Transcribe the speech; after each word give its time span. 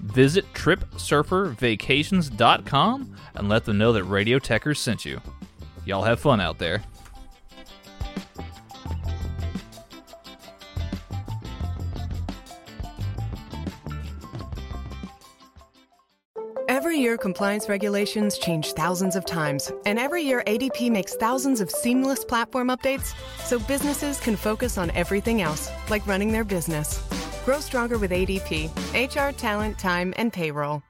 Visit 0.00 0.52
TripSurferVacations.com 0.54 3.16
and 3.34 3.48
let 3.48 3.64
them 3.64 3.78
know 3.78 3.92
that 3.92 4.04
Radio 4.04 4.38
Techers 4.38 4.76
sent 4.78 5.04
you. 5.04 5.20
Y'all 5.84 6.02
have 6.02 6.20
fun 6.20 6.40
out 6.40 6.58
there. 6.58 6.82
Every 16.68 16.98
year, 16.98 17.16
compliance 17.18 17.68
regulations 17.68 18.38
change 18.38 18.72
thousands 18.72 19.14
of 19.14 19.26
times, 19.26 19.70
and 19.86 19.98
every 19.98 20.22
year, 20.22 20.42
ADP 20.46 20.90
makes 20.90 21.14
thousands 21.14 21.60
of 21.60 21.70
seamless 21.70 22.24
platform 22.24 22.68
updates 22.68 23.14
so 23.44 23.58
businesses 23.58 24.18
can 24.18 24.34
focus 24.34 24.78
on 24.78 24.90
everything 24.92 25.42
else, 25.42 25.70
like 25.90 26.06
running 26.06 26.32
their 26.32 26.44
business. 26.44 27.19
Grow 27.50 27.58
stronger 27.58 27.98
with 27.98 28.12
ADP 28.12 28.70
HR, 28.94 29.36
talent, 29.36 29.76
time, 29.76 30.14
and 30.16 30.32
payroll. 30.32 30.84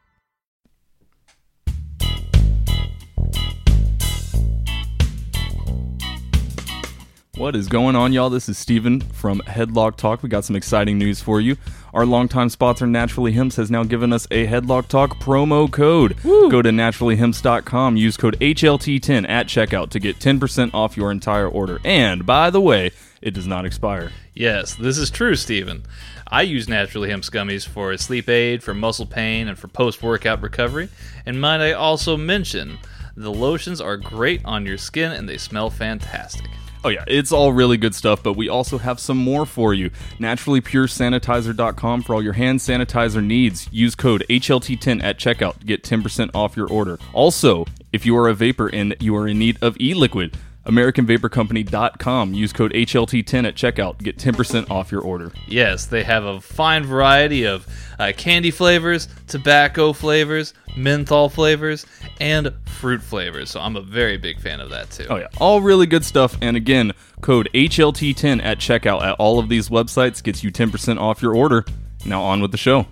What 7.38 7.56
is 7.56 7.66
going 7.66 7.96
on, 7.96 8.12
y'all? 8.12 8.28
This 8.28 8.50
is 8.50 8.58
Steven 8.58 9.00
from 9.00 9.40
Headlock 9.46 9.96
Talk. 9.96 10.22
We 10.22 10.28
got 10.28 10.44
some 10.44 10.54
exciting 10.54 10.98
news 10.98 11.22
for 11.22 11.40
you. 11.40 11.56
Our 11.94 12.04
longtime 12.04 12.50
sponsor, 12.50 12.86
Naturally 12.86 13.32
Hymns, 13.32 13.56
has 13.56 13.70
now 13.70 13.82
given 13.82 14.12
us 14.12 14.26
a 14.30 14.46
Headlock 14.46 14.88
Talk 14.88 15.18
promo 15.18 15.72
code. 15.72 16.22
Go 16.22 16.60
to 16.60 16.68
naturallyhymns.com, 16.68 17.96
use 17.96 18.18
code 18.18 18.38
HLT10 18.38 19.26
at 19.26 19.46
checkout 19.46 19.88
to 19.88 19.98
get 19.98 20.18
10% 20.18 20.74
off 20.74 20.98
your 20.98 21.10
entire 21.10 21.48
order. 21.48 21.80
And 21.86 22.26
by 22.26 22.50
the 22.50 22.60
way, 22.60 22.90
it 23.22 23.32
does 23.32 23.46
not 23.46 23.64
expire. 23.64 24.12
Yes, 24.34 24.74
this 24.74 24.98
is 24.98 25.10
true, 25.10 25.36
Steven. 25.36 25.84
I 26.30 26.42
use 26.42 26.68
Naturally 26.68 27.10
Hemp 27.10 27.24
Gummies 27.24 27.66
for 27.66 27.96
sleep 27.96 28.28
aid, 28.28 28.62
for 28.62 28.72
muscle 28.72 29.06
pain, 29.06 29.48
and 29.48 29.58
for 29.58 29.68
post 29.68 30.02
workout 30.02 30.40
recovery. 30.40 30.88
And 31.26 31.40
might 31.40 31.60
I 31.60 31.72
also 31.72 32.16
mention, 32.16 32.78
the 33.16 33.32
lotions 33.32 33.80
are 33.80 33.96
great 33.96 34.40
on 34.44 34.64
your 34.64 34.78
skin 34.78 35.12
and 35.12 35.28
they 35.28 35.38
smell 35.38 35.70
fantastic. 35.70 36.48
Oh, 36.82 36.88
yeah, 36.88 37.04
it's 37.06 37.30
all 37.30 37.52
really 37.52 37.76
good 37.76 37.94
stuff, 37.94 38.22
but 38.22 38.34
we 38.34 38.48
also 38.48 38.78
have 38.78 38.98
some 38.98 39.18
more 39.18 39.44
for 39.44 39.74
you. 39.74 39.90
NaturallyPureSanitizer.com 40.18 42.02
for 42.02 42.14
all 42.14 42.22
your 42.22 42.32
hand 42.32 42.60
sanitizer 42.60 43.22
needs. 43.22 43.68
Use 43.70 43.94
code 43.94 44.24
HLT10 44.30 45.02
at 45.02 45.18
checkout 45.18 45.58
to 45.58 45.66
get 45.66 45.82
10% 45.82 46.30
off 46.32 46.56
your 46.56 46.68
order. 46.68 46.98
Also, 47.12 47.66
if 47.92 48.06
you 48.06 48.16
are 48.16 48.28
a 48.28 48.34
vapor 48.34 48.68
and 48.68 48.96
you 48.98 49.14
are 49.16 49.28
in 49.28 49.38
need 49.38 49.58
of 49.60 49.76
e 49.78 49.92
liquid, 49.92 50.34
AmericanVaporCompany.com. 50.66 52.34
Use 52.34 52.52
code 52.52 52.72
HLT10 52.72 53.46
at 53.46 53.54
checkout 53.54 53.98
get 53.98 54.18
10% 54.18 54.70
off 54.70 54.92
your 54.92 55.00
order. 55.02 55.32
Yes, 55.46 55.86
they 55.86 56.02
have 56.04 56.24
a 56.24 56.40
fine 56.40 56.84
variety 56.84 57.44
of 57.44 57.66
uh, 57.98 58.12
candy 58.16 58.50
flavors, 58.50 59.08
tobacco 59.26 59.92
flavors, 59.92 60.54
menthol 60.76 61.28
flavors, 61.28 61.86
and 62.20 62.52
fruit 62.66 63.02
flavors. 63.02 63.50
So 63.50 63.60
I'm 63.60 63.76
a 63.76 63.82
very 63.82 64.16
big 64.16 64.40
fan 64.40 64.60
of 64.60 64.70
that 64.70 64.90
too. 64.90 65.06
Oh, 65.08 65.16
yeah. 65.16 65.28
All 65.38 65.60
really 65.60 65.86
good 65.86 66.04
stuff. 66.04 66.36
And 66.40 66.56
again, 66.56 66.92
code 67.20 67.48
HLT10 67.54 68.44
at 68.44 68.58
checkout 68.58 69.02
at 69.02 69.16
all 69.18 69.38
of 69.38 69.48
these 69.48 69.68
websites 69.68 70.22
gets 70.22 70.44
you 70.44 70.50
10% 70.50 70.98
off 70.98 71.22
your 71.22 71.34
order. 71.34 71.64
Now, 72.04 72.22
on 72.22 72.40
with 72.40 72.52
the 72.52 72.58
show. 72.58 72.86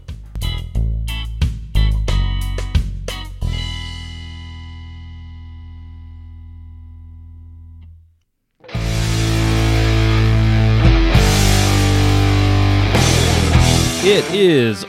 It 14.11 14.25
is 14.33 14.87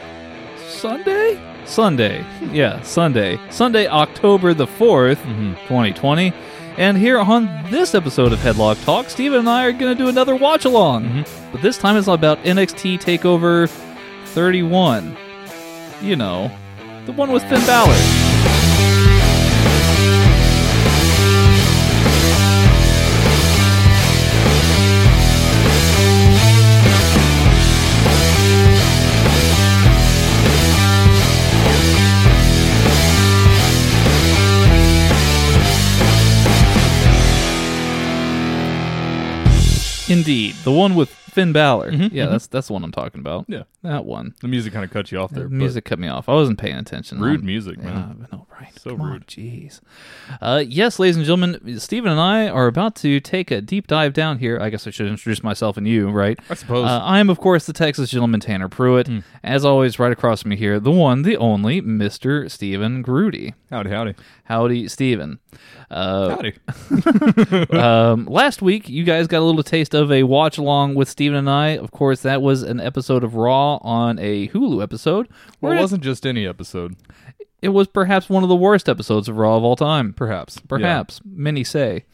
Sunday? 0.70 1.38
Sunday. 1.66 2.26
Yeah, 2.54 2.82
Sunday. 2.84 3.38
Sunday, 3.50 3.86
October 3.86 4.54
the 4.54 4.66
4th, 4.66 5.22
2020. 5.68 6.32
Mm-hmm. 6.32 6.80
And 6.80 6.98
here 6.98 7.20
on 7.20 7.70
this 7.70 7.94
episode 7.94 8.32
of 8.32 8.40
Headlock 8.40 8.82
Talk, 8.86 9.10
Steven 9.10 9.40
and 9.40 9.50
I 9.50 9.66
are 9.66 9.74
going 9.74 9.94
to 9.94 10.04
do 10.04 10.08
another 10.08 10.38
watch 10.38 10.64
along. 10.64 11.04
Mm-hmm. 11.04 11.52
But 11.52 11.62
this 11.62 11.78
time 11.78 11.98
it's 11.98 12.08
about 12.08 12.42
NXT 12.44 13.02
TakeOver 13.02 13.68
31. 14.28 15.18
You 16.02 16.16
know, 16.16 16.50
the 17.06 17.12
one 17.12 17.34
with 17.34 17.44
Finn 17.44 17.60
Balor. 17.66 18.29
Indeed, 40.10 40.56
the 40.64 40.72
one 40.72 40.96
with 40.96 41.10
Finn 41.10 41.54
Balor. 41.54 41.92
yeah, 41.92 42.26
that's 42.28 42.48
that's 42.48 42.68
the 42.68 42.74
one 42.74 42.84
I'm 42.84 42.92
talking 42.92 43.20
about. 43.22 43.46
Yeah. 43.48 43.64
that 43.84 44.06
one. 44.06 44.34
The 44.42 44.48
music 44.48 44.74
kind 44.74 44.84
of 44.84 44.92
cut 44.92 45.12
you 45.12 45.20
off 45.20 45.32
there. 45.32 45.44
The 45.44 45.50
music 45.50 45.86
cut 45.86 46.00
me 46.00 46.08
off. 46.08 46.28
I 46.28 46.34
wasn't 46.34 46.58
paying 46.60 46.78
attention. 46.78 47.20
Rude 47.20 47.42
Um, 47.42 47.46
music, 47.46 47.78
man. 47.82 48.28
Yeah, 48.32 48.40
Right? 48.60 48.78
So 48.78 48.98
Come 48.98 49.12
rude. 49.12 49.28
Jeez. 49.28 49.80
Uh, 50.42 50.64
yes, 50.68 51.00
ladies 51.00 51.16
and 51.16 51.26
gentlemen, 51.26 51.80
Stephen 51.80 52.12
and 52.12 52.20
I 52.20 52.50
are 52.50 52.68
about 52.68 52.96
to 52.98 53.20
take 53.22 53.52
a 53.52 53.62
deep 53.62 53.88
dive 53.88 54.14
down 54.14 54.40
here. 54.40 54.60
I 54.60 54.70
guess 54.70 54.86
I 54.86 54.90
should 54.90 55.08
introduce 55.08 55.42
myself 55.44 55.78
and 55.78 55.88
you, 55.88 56.10
right? 56.10 56.38
I 56.50 56.56
suppose. 56.56 56.86
Uh, 56.86 57.00
I 57.02 57.20
am, 57.20 57.30
of 57.30 57.40
course, 57.40 57.66
the 57.66 57.74
Texas 57.74 58.10
gentleman 58.10 58.42
Tanner 58.42 58.68
Pruitt. 58.68 59.10
As 59.44 59.64
always, 59.64 59.98
right 59.98 60.12
across 60.12 60.42
from 60.42 60.50
me 60.50 60.58
here, 60.58 60.80
the 60.80 60.92
one, 60.92 61.22
the 61.22 61.38
only, 61.38 61.80
Mister 61.80 62.50
Stephen 62.50 63.02
Grudy. 63.02 63.54
howdy, 63.72 63.90
howdy. 63.90 64.16
Howdy, 64.44 64.88
Stephen. 64.88 65.40
Uh, 65.92 66.36
Howdy. 66.36 66.56
um, 67.78 68.26
last 68.26 68.62
week, 68.62 68.90
you 68.90 69.04
guys 69.04 69.28
got 69.28 69.40
a 69.40 69.46
little 69.46 69.64
taste 69.64 69.94
of 69.94 70.12
a 70.12 70.24
watch 70.24 70.58
along 70.58 70.96
with 70.96 71.08
Steven 71.08 71.38
and 71.38 71.50
I. 71.50 71.78
Of 71.78 71.92
course, 71.92 72.22
that 72.24 72.42
was 72.42 72.64
an 72.64 72.80
episode 72.80 73.24
of 73.24 73.36
Raw 73.36 73.78
on 73.78 74.18
a 74.20 74.48
Hulu 74.50 74.82
episode. 74.82 75.30
Well, 75.62 75.72
it 75.74 75.80
wasn't 75.80 76.04
just 76.04 76.26
any 76.26 76.48
episode. 76.48 76.96
It 77.62 77.70
was 77.70 77.88
perhaps 77.88 78.30
one 78.30 78.44
of 78.44 78.50
the 78.50 78.56
worst 78.56 78.88
episodes 78.88 79.28
of 79.28 79.38
Raw 79.38 79.58
of 79.58 79.64
all 79.64 79.76
time. 79.76 80.14
Perhaps. 80.14 80.60
Perhaps 80.68 81.22
many 81.26 81.64
say. 81.64 82.06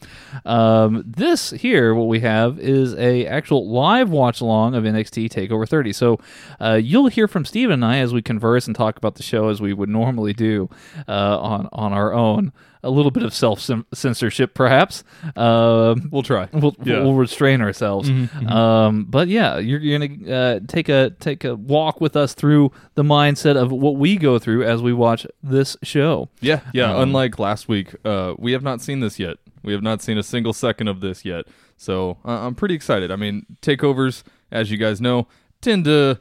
Um, 0.44 1.04
this 1.06 1.50
here, 1.50 1.94
what 1.94 2.08
we 2.08 2.20
have 2.20 2.58
is 2.58 2.94
a 2.94 3.26
actual 3.26 3.70
live 3.70 4.10
watch 4.10 4.40
along 4.40 4.74
of 4.74 4.84
NXT 4.84 5.28
Takeover 5.28 5.68
30. 5.68 5.92
So 5.92 6.18
uh, 6.60 6.80
you'll 6.82 7.08
hear 7.08 7.28
from 7.28 7.44
Steven 7.44 7.74
and 7.74 7.84
I 7.84 7.98
as 7.98 8.12
we 8.12 8.22
converse 8.22 8.66
and 8.66 8.74
talk 8.74 8.96
about 8.96 9.14
the 9.14 9.22
show 9.22 9.48
as 9.48 9.60
we 9.60 9.72
would 9.72 9.88
normally 9.88 10.32
do 10.32 10.68
uh, 11.08 11.38
on 11.40 11.68
on 11.72 11.92
our 11.92 12.12
own. 12.12 12.52
A 12.86 12.90
little 12.90 13.10
bit 13.10 13.22
of 13.24 13.34
self 13.34 13.60
censorship, 13.92 14.54
perhaps. 14.54 15.02
Um 15.36 16.08
We'll 16.12 16.22
try. 16.22 16.48
We'll, 16.52 16.74
Yeah. 16.84 17.00
we'll 17.02 17.14
restrain 17.14 17.60
ourselves. 17.60 18.08
Um, 18.46 19.04
but 19.04 19.28
yeah, 19.28 19.58
you're, 19.58 19.80
you're 19.80 19.98
gonna 19.98 20.32
uh, 20.32 20.60
take 20.66 20.88
a 20.88 21.10
take 21.20 21.44
a 21.44 21.54
walk 21.56 22.00
with 22.00 22.16
us 22.16 22.32
through 22.34 22.72
the 22.94 23.02
mindset 23.02 23.56
of 23.56 23.72
what 23.72 23.96
we 23.96 24.16
go 24.16 24.38
through 24.38 24.64
as 24.64 24.82
we 24.82 24.92
watch 24.92 25.26
this 25.42 25.76
show. 25.82 26.28
Yeah, 26.40 26.60
yeah. 26.72 26.94
Um, 26.94 27.02
unlike 27.02 27.38
last 27.38 27.68
week, 27.68 27.94
uh, 28.04 28.34
we 28.38 28.52
have 28.52 28.62
not 28.62 28.80
seen 28.80 29.00
this 29.00 29.18
yet. 29.18 29.36
We 29.62 29.72
have 29.72 29.82
not 29.82 30.00
seen 30.02 30.16
a 30.16 30.22
single 30.22 30.52
second 30.52 30.88
of 30.88 31.00
this 31.00 31.24
yet. 31.24 31.46
So 31.76 32.18
uh, 32.24 32.46
I'm 32.46 32.54
pretty 32.54 32.74
excited. 32.74 33.10
I 33.10 33.16
mean, 33.16 33.44
takeovers, 33.62 34.22
as 34.50 34.70
you 34.70 34.76
guys 34.78 35.00
know, 35.00 35.26
tend 35.60 35.84
to 35.86 36.20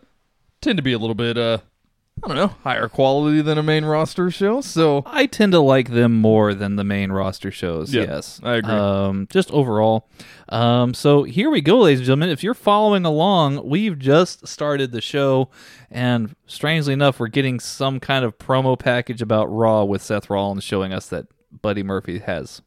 tend 0.62 0.78
to 0.78 0.84
be 0.84 0.94
a 0.94 0.98
little 0.98 1.16
bit, 1.16 1.38
uh, 1.38 1.60
I 2.25 2.27
don't 2.27 2.38
know, 2.38 2.56
higher 2.63 2.88
quality 2.89 3.42
than 3.42 3.57
a 3.60 3.63
main 3.63 3.86
roster 3.86 4.31
show. 4.31 4.60
So 4.62 5.04
I 5.06 5.27
tend 5.27 5.51
to 5.51 5.60
like 5.60 5.92
them 5.92 6.13
more 6.13 6.54
than 6.56 6.75
the 6.75 6.83
main 6.83 7.12
roster 7.12 7.51
shows. 7.51 7.94
Yeah, 7.94 8.04
yes, 8.04 8.42
I 8.44 8.56
agree. 8.56 8.74
Um, 8.74 9.27
just 9.30 9.51
overall. 9.51 10.10
Um, 10.50 10.94
so 10.95 11.24
here 11.24 11.50
we 11.51 11.62
go, 11.62 11.80
ladies 11.81 12.00
and 12.00 12.06
gentlemen. 12.07 12.30
If 12.30 12.44
you're 12.44 12.54
following 12.56 13.06
along, 13.06 13.68
we've 13.69 14.00
just 14.00 14.48
started 14.48 14.92
the 14.92 15.01
show, 15.01 15.50
and 15.92 16.36
strangely 16.48 16.94
enough, 16.94 17.19
we're 17.19 17.27
getting 17.27 17.60
some 17.60 18.00
kind 18.00 18.25
of 18.25 18.38
promo 18.39 18.78
package 18.78 19.21
about 19.21 19.45
Raw 19.45 19.83
with 19.83 20.01
Seth 20.01 20.30
Rollins 20.30 20.63
showing 20.63 20.94
us 20.94 21.07
that 21.10 21.28
Buddy 21.62 21.83
Murphy 21.83 22.19
has 22.19 22.62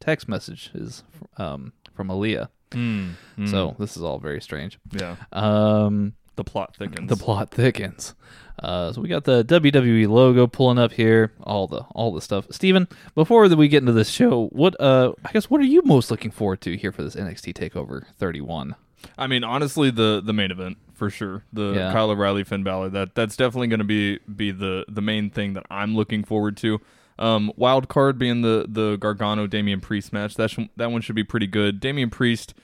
text 0.00 0.26
messages 0.28 1.04
um, 1.36 1.72
from 1.94 2.08
Aalyah. 2.08 2.48
Mm, 2.70 3.10
mm, 3.38 3.48
So 3.50 3.76
this 3.78 3.96
is 3.96 4.02
all 4.02 4.18
very 4.18 4.40
strange. 4.40 4.78
yeah, 4.90 5.16
Um, 5.32 6.14
The 6.36 6.44
plot 6.44 6.74
thickens. 6.76 7.08
the 7.10 7.16
plot 7.16 7.50
thickens. 7.50 8.14
Uh, 8.58 8.92
so 8.92 9.00
we 9.00 9.08
got 9.08 9.24
the 9.24 9.44
WWE 9.44 10.08
logo 10.08 10.46
pulling 10.46 10.78
up 10.78 10.92
here, 10.92 11.32
all 11.42 11.66
the 11.66 11.80
all 11.94 12.12
the 12.12 12.20
stuff. 12.20 12.46
Steven, 12.50 12.86
before 13.14 13.48
that 13.48 13.56
we 13.56 13.68
get 13.68 13.78
into 13.82 13.92
this 13.92 14.10
show, 14.10 14.46
what 14.52 14.78
uh, 14.80 15.12
I 15.24 15.32
guess 15.32 15.50
what 15.50 15.60
are 15.60 15.64
you 15.64 15.82
most 15.84 16.10
looking 16.10 16.30
forward 16.30 16.60
to 16.62 16.76
here 16.76 16.92
for 16.92 17.02
this 17.02 17.16
NXT 17.16 17.54
Takeover 17.54 18.04
31? 18.18 18.76
I 19.18 19.26
mean, 19.26 19.42
honestly, 19.44 19.90
the 19.90 20.22
the 20.24 20.32
main 20.32 20.50
event 20.50 20.78
for 20.94 21.10
sure. 21.10 21.44
The 21.52 21.72
Yeah. 21.72 21.92
Kyle 21.92 22.10
O'Reilly 22.10 22.44
Finn 22.44 22.62
Balor. 22.62 22.90
That 22.90 23.14
that's 23.14 23.36
definitely 23.36 23.68
going 23.68 23.80
to 23.80 23.84
be 23.84 24.18
be 24.34 24.50
the 24.50 24.84
the 24.88 25.02
main 25.02 25.30
thing 25.30 25.54
that 25.54 25.64
I'm 25.70 25.96
looking 25.96 26.22
forward 26.24 26.56
to. 26.58 26.80
Um, 27.18 27.52
wild 27.56 27.88
card 27.88 28.18
being 28.18 28.42
the 28.42 28.66
the 28.68 28.96
Gargano 28.96 29.46
Damian 29.46 29.80
Priest 29.80 30.12
match. 30.12 30.34
That 30.36 30.50
sh- 30.50 30.68
that 30.76 30.90
one 30.90 31.00
should 31.00 31.16
be 31.16 31.24
pretty 31.24 31.46
good. 31.46 31.80
Damian 31.80 32.10
Priest, 32.10 32.54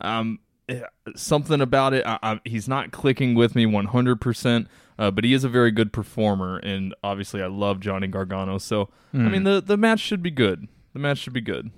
um, 0.00 0.38
eh, 0.68 0.80
something 1.16 1.60
about 1.60 1.94
it. 1.94 2.04
I, 2.06 2.18
I, 2.22 2.40
he's 2.44 2.68
not 2.68 2.90
clicking 2.92 3.34
with 3.34 3.54
me 3.54 3.66
100. 3.66 4.20
percent 4.20 4.68
uh, 4.98 5.10
but 5.10 5.24
he 5.24 5.32
is 5.34 5.44
a 5.44 5.48
very 5.48 5.70
good 5.70 5.92
performer, 5.92 6.58
and 6.58 6.94
obviously, 7.02 7.42
I 7.42 7.46
love 7.46 7.80
Johnny 7.80 8.06
Gargano. 8.06 8.58
So, 8.58 8.88
I 9.14 9.18
mean, 9.18 9.44
the 9.44 9.60
the 9.60 9.76
match 9.76 10.00
should 10.00 10.22
be 10.22 10.30
good. 10.30 10.68
The 10.92 10.98
match 10.98 11.18
should 11.18 11.32
be 11.32 11.40
good. 11.40 11.70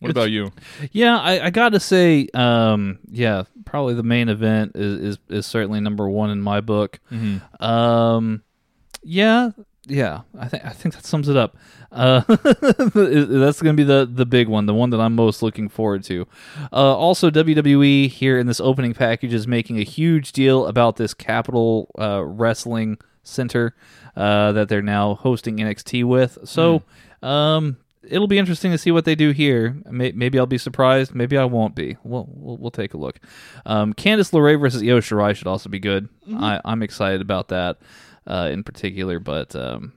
What 0.00 0.10
It's- 0.10 0.22
about 0.22 0.30
you? 0.30 0.52
Yeah, 0.92 1.18
I, 1.18 1.46
I 1.46 1.50
got 1.50 1.70
to 1.70 1.80
say, 1.80 2.28
um, 2.32 3.00
yeah, 3.10 3.42
probably 3.64 3.94
the 3.94 4.04
main 4.04 4.28
event 4.28 4.72
is, 4.76 5.00
is 5.00 5.18
is 5.28 5.46
certainly 5.46 5.80
number 5.80 6.08
one 6.08 6.30
in 6.30 6.40
my 6.40 6.60
book. 6.60 7.00
Um, 7.60 8.42
yeah, 9.02 9.50
yeah, 9.88 10.20
I 10.38 10.48
think 10.48 10.64
I 10.64 10.70
think 10.70 10.94
that 10.94 11.04
sums 11.04 11.28
it 11.28 11.36
up. 11.36 11.56
Uh, 11.90 12.20
that's 12.28 13.62
going 13.62 13.74
to 13.76 13.80
be 13.80 13.84
the 13.84 14.08
the 14.10 14.26
big 14.26 14.48
one, 14.48 14.66
the 14.66 14.74
one 14.74 14.90
that 14.90 15.00
I'm 15.00 15.14
most 15.14 15.42
looking 15.42 15.68
forward 15.68 16.04
to. 16.04 16.26
Uh, 16.72 16.96
also, 16.96 17.30
WWE 17.30 18.08
here 18.08 18.38
in 18.38 18.46
this 18.46 18.60
opening 18.60 18.94
package 18.94 19.32
is 19.32 19.46
making 19.46 19.78
a 19.78 19.84
huge 19.84 20.32
deal 20.32 20.66
about 20.66 20.96
this 20.96 21.14
Capitol 21.14 21.90
uh, 21.98 22.22
Wrestling 22.24 22.98
Center 23.22 23.74
uh, 24.16 24.52
that 24.52 24.68
they're 24.68 24.82
now 24.82 25.14
hosting 25.14 25.56
NXT 25.56 26.04
with. 26.04 26.38
So, 26.44 26.82
um, 27.22 27.78
it'll 28.08 28.26
be 28.28 28.38
interesting 28.38 28.70
to 28.72 28.78
see 28.78 28.90
what 28.90 29.04
they 29.04 29.14
do 29.14 29.30
here. 29.30 29.76
May- 29.90 30.12
Maybe 30.12 30.38
I'll 30.38 30.46
be 30.46 30.58
surprised. 30.58 31.14
Maybe 31.14 31.36
I 31.38 31.44
won't 31.44 31.74
be. 31.74 31.96
We'll 32.04 32.28
we'll, 32.30 32.56
we'll 32.58 32.70
take 32.70 32.92
a 32.94 32.98
look. 32.98 33.18
Um, 33.64 33.94
Candice 33.94 34.32
LeRae 34.32 34.60
versus 34.60 34.82
Io 34.82 35.00
Shirai 35.00 35.34
should 35.34 35.46
also 35.46 35.68
be 35.70 35.78
good. 35.78 36.08
I, 36.34 36.60
I'm 36.64 36.82
excited 36.82 37.22
about 37.22 37.48
that 37.48 37.78
uh, 38.28 38.48
in 38.52 38.62
particular. 38.62 39.18
But 39.18 39.56
um, 39.56 39.92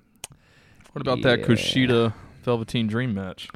What 0.94 1.02
about 1.02 1.22
that 1.22 1.40
Yeah. 1.40 1.46
Kushida 1.46 2.14
Velveteen 2.44 2.88
Dream 2.88 3.14
match? 3.14 3.48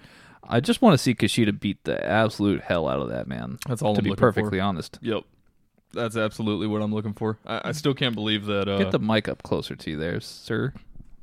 I 0.47 0.59
just 0.59 0.79
want 0.81 0.93
to 0.93 0.97
see 0.99 1.15
Kushida 1.15 1.59
beat 1.59 1.83
the 1.85 2.05
absolute 2.07 2.61
hell 2.61 2.87
out 2.87 2.99
of 2.99 3.09
that 3.09 3.27
man. 3.27 3.57
That's 3.67 3.81
all 3.81 3.95
To 3.95 3.99
I'm 4.01 4.03
be 4.03 4.13
perfectly 4.15 4.59
for. 4.59 4.63
honest, 4.63 4.99
Yep. 5.01 5.23
That's 5.93 6.17
absolutely 6.17 6.67
what 6.67 6.81
I'm 6.81 6.93
looking 6.93 7.13
for. 7.13 7.39
I, 7.47 7.69
I 7.69 7.71
still 7.71 7.93
can't 7.93 8.13
believe 8.15 8.45
that. 8.47 8.67
Uh, 8.67 8.77
get 8.77 8.91
the 8.91 8.99
mic 8.99 9.27
up 9.29 9.41
closer 9.43 9.75
to 9.77 9.89
you 9.91 9.97
there, 9.97 10.19
sir. 10.19 10.73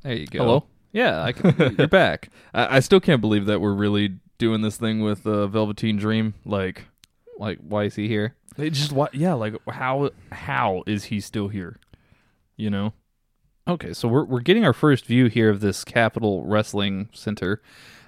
There 0.01 0.13
you 0.15 0.25
go. 0.25 0.39
Hello? 0.39 0.63
Yeah, 0.91 1.23
I 1.23 1.31
can, 1.31 1.75
you're 1.77 1.87
back. 1.87 2.29
I, 2.55 2.77
I 2.77 2.79
still 2.79 2.99
can't 2.99 3.21
believe 3.21 3.45
that 3.45 3.61
we're 3.61 3.73
really 3.75 4.15
doing 4.39 4.61
this 4.61 4.75
thing 4.77 5.01
with 5.01 5.25
uh, 5.27 5.45
Velveteen 5.47 5.95
Dream. 5.97 6.33
Like, 6.43 6.85
Like, 7.37 7.59
why 7.59 7.83
is 7.85 7.95
he 7.95 8.07
here? 8.07 8.35
it 8.57 8.71
just 8.71 8.91
what? 8.91 9.13
Yeah, 9.15 9.33
like 9.33 9.55
how 9.69 10.09
how 10.31 10.83
is 10.87 11.05
he 11.05 11.19
still 11.21 11.47
here? 11.49 11.77
You 12.57 12.69
know? 12.71 12.93
Okay, 13.67 13.93
so 13.93 14.07
we're 14.07 14.25
we're 14.25 14.41
getting 14.41 14.65
our 14.65 14.73
first 14.73 15.05
view 15.05 15.27
here 15.27 15.49
of 15.49 15.61
this 15.61 15.83
Capitol 15.85 16.43
Wrestling 16.45 17.09
Center. 17.13 17.61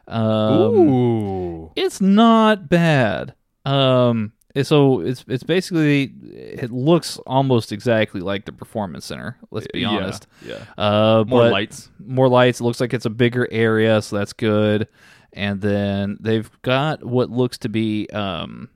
Um, 0.07 0.61
Ooh. 0.75 1.71
it's 1.75 2.01
not 2.01 2.67
bad. 2.69 3.33
Um, 3.63 4.33
so 4.61 4.99
it's 4.99 5.23
it's 5.29 5.43
basically 5.43 6.13
it 6.31 6.71
looks 6.71 7.17
almost 7.25 7.71
exactly 7.71 8.19
like 8.21 8.45
the 8.45 8.51
Performance 8.51 9.05
Center. 9.05 9.37
Let's 9.49 9.67
be 9.73 9.79
Yeah, 9.81 9.89
honest. 9.89 10.27
Yeah. 10.45 10.63
Uh, 10.77 11.23
More 11.25 11.49
lights. 11.49 11.89
more 11.99 12.27
lights. 12.27 12.59
It 12.59 12.63
looks 12.65 12.81
like 12.81 12.93
it's 12.93 13.05
a 13.05 13.09
bigger 13.09 13.47
area, 13.49 14.01
so 14.01 14.17
that's 14.17 14.33
good. 14.33 14.87
And 15.33 15.61
then 15.61 16.17
they've 16.19 16.49
got 16.61 17.03
what 17.03 17.29
looks 17.29 17.57
to 17.59 17.69
be 17.69 18.07
um, 18.11 18.69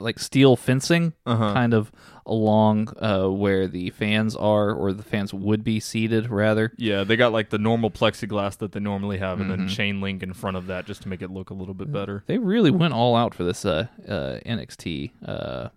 like 0.00 0.18
steel 0.18 0.56
fencing, 0.56 1.12
Uh-huh. 1.24 1.52
kind 1.54 1.72
of 1.74 1.90
along 2.28 2.88
uh, 3.00 3.26
where 3.28 3.66
the 3.66 3.90
fans 3.90 4.36
are, 4.36 4.72
or 4.72 4.92
the 4.92 5.02
fans 5.02 5.32
would 5.34 5.64
be 5.64 5.80
seated, 5.80 6.30
rather. 6.30 6.72
Yeah, 6.76 7.02
they 7.04 7.16
got 7.16 7.32
like 7.32 7.50
the 7.50 7.58
normal 7.58 7.90
plexiglass 7.90 8.58
that 8.58 8.72
they 8.72 8.80
normally 8.80 9.18
have, 9.18 9.40
and 9.40 9.50
Mm-hmm. 9.50 9.66
then 9.66 9.68
chain 9.68 10.00
link 10.00 10.22
in 10.22 10.32
front 10.34 10.56
of 10.56 10.66
that 10.68 10.86
just 10.86 11.02
to 11.02 11.08
make 11.08 11.22
it 11.22 11.30
look 11.30 11.50
a 11.50 11.54
little 11.54 11.74
bit 11.74 11.90
better. 11.90 12.22
They 12.26 12.38
really 12.38 12.70
went 12.70 12.94
all 12.94 13.16
out 13.16 13.34
for 13.34 13.44
this 13.44 13.64
uh, 13.64 13.86
uh, 14.06 14.38
NXT, 14.46 15.10
uh, 15.26 15.68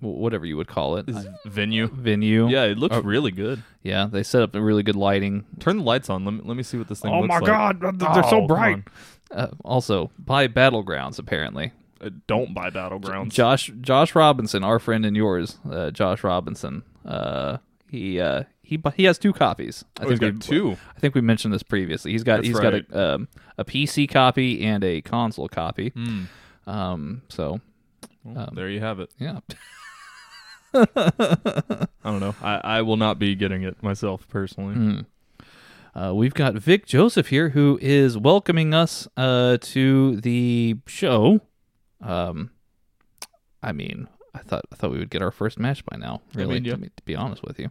whatever 0.00 0.44
you 0.44 0.56
would 0.56 0.68
call 0.68 0.96
it, 0.96 1.06
This 1.06 1.26
venue. 1.46 1.86
venue. 1.88 2.48
Yeah, 2.48 2.64
it 2.64 2.78
looks 2.78 2.96
Oh. 2.96 3.02
really 3.02 3.30
good. 3.30 3.62
yeah. 3.82 4.06
They 4.10 4.22
set 4.22 4.42
up 4.42 4.54
a 4.54 4.60
really 4.60 4.82
good 4.82 4.96
lighting. 4.96 5.44
Turn 5.60 5.78
the 5.78 5.82
lights 5.84 6.10
on. 6.10 6.24
Let 6.24 6.34
me 6.34 6.40
let 6.44 6.56
me 6.56 6.62
see 6.62 6.76
what 6.78 6.88
this 6.88 7.00
thing 7.00 7.12
Oh 7.12 7.20
looks 7.20 7.28
my 7.28 7.38
like. 7.38 7.46
God, 7.80 7.98
they're 7.98 8.22
so 8.24 8.46
bright. 8.46 8.82
Uh, 9.30 9.48
also, 9.64 10.10
buy 10.18 10.46
Battlegrounds, 10.48 11.18
apparently. 11.18 11.72
Uh, 12.04 12.10
don't 12.26 12.52
buy 12.54 12.70
battlegrounds. 12.70 13.30
Josh 13.30 13.70
Josh 13.80 14.14
Robinson, 14.14 14.62
our 14.64 14.78
friend 14.78 15.06
and 15.06 15.16
yours, 15.16 15.58
uh, 15.70 15.90
Josh 15.90 16.22
Robinson. 16.24 16.82
Uh, 17.04 17.58
he 17.88 18.20
uh, 18.20 18.44
he 18.62 18.80
he 18.96 19.04
has 19.04 19.18
two 19.18 19.32
copies. 19.32 19.84
I 20.00 20.04
Oh, 20.04 20.10
he's 20.10 20.20
we- 20.20 20.30
got 20.32 20.40
two. 20.42 20.76
I 20.96 21.00
think 21.00 21.14
we 21.14 21.20
mentioned 21.20 21.54
this 21.54 21.62
previously. 21.62 22.12
He's 22.12 22.24
got 22.24 22.36
That's 22.36 22.48
he's 22.48 22.56
right. 22.58 22.88
got 22.88 22.96
a 22.98 23.14
um, 23.14 23.28
a 23.58 23.64
PC 23.64 24.08
copy 24.10 24.64
and 24.64 24.82
a 24.84 25.00
console 25.02 25.48
copy. 25.48 25.90
Hmm. 25.90 26.24
Um, 26.66 27.22
so 27.28 27.60
Well, 28.24 28.50
there 28.54 28.68
you 28.70 28.80
have 28.80 29.00
it. 29.00 29.10
yeah, 29.18 29.40
I 30.74 31.86
don't 32.04 32.20
know. 32.20 32.34
I, 32.42 32.60
I 32.64 32.82
will 32.82 32.96
not 32.96 33.18
be 33.18 33.34
getting 33.34 33.62
it 33.62 33.82
myself 33.82 34.26
personally. 34.28 34.74
Hmm. 34.74 35.00
Uh, 35.94 36.12
we've 36.12 36.34
got 36.34 36.54
Vic 36.54 36.86
Joseph 36.86 37.28
here, 37.28 37.50
who 37.50 37.78
is 37.80 38.18
welcoming 38.18 38.74
us 38.74 39.06
uh, 39.16 39.58
to 39.60 40.16
the 40.20 40.76
show. 40.86 41.40
Um, 42.04 42.50
I 43.62 43.72
mean, 43.72 44.08
I 44.34 44.38
thought 44.40 44.64
I 44.72 44.76
thought 44.76 44.90
we 44.90 44.98
would 44.98 45.10
get 45.10 45.22
our 45.22 45.30
first 45.30 45.58
match 45.58 45.84
by 45.86 45.96
now. 45.96 46.20
I 46.34 46.38
Really, 46.38 46.54
mean, 46.54 46.64
yeah. 46.64 46.72
to, 46.72 46.78
be, 46.78 46.88
to 46.88 47.02
be 47.04 47.16
honest 47.16 47.42
with 47.42 47.58
you, 47.58 47.70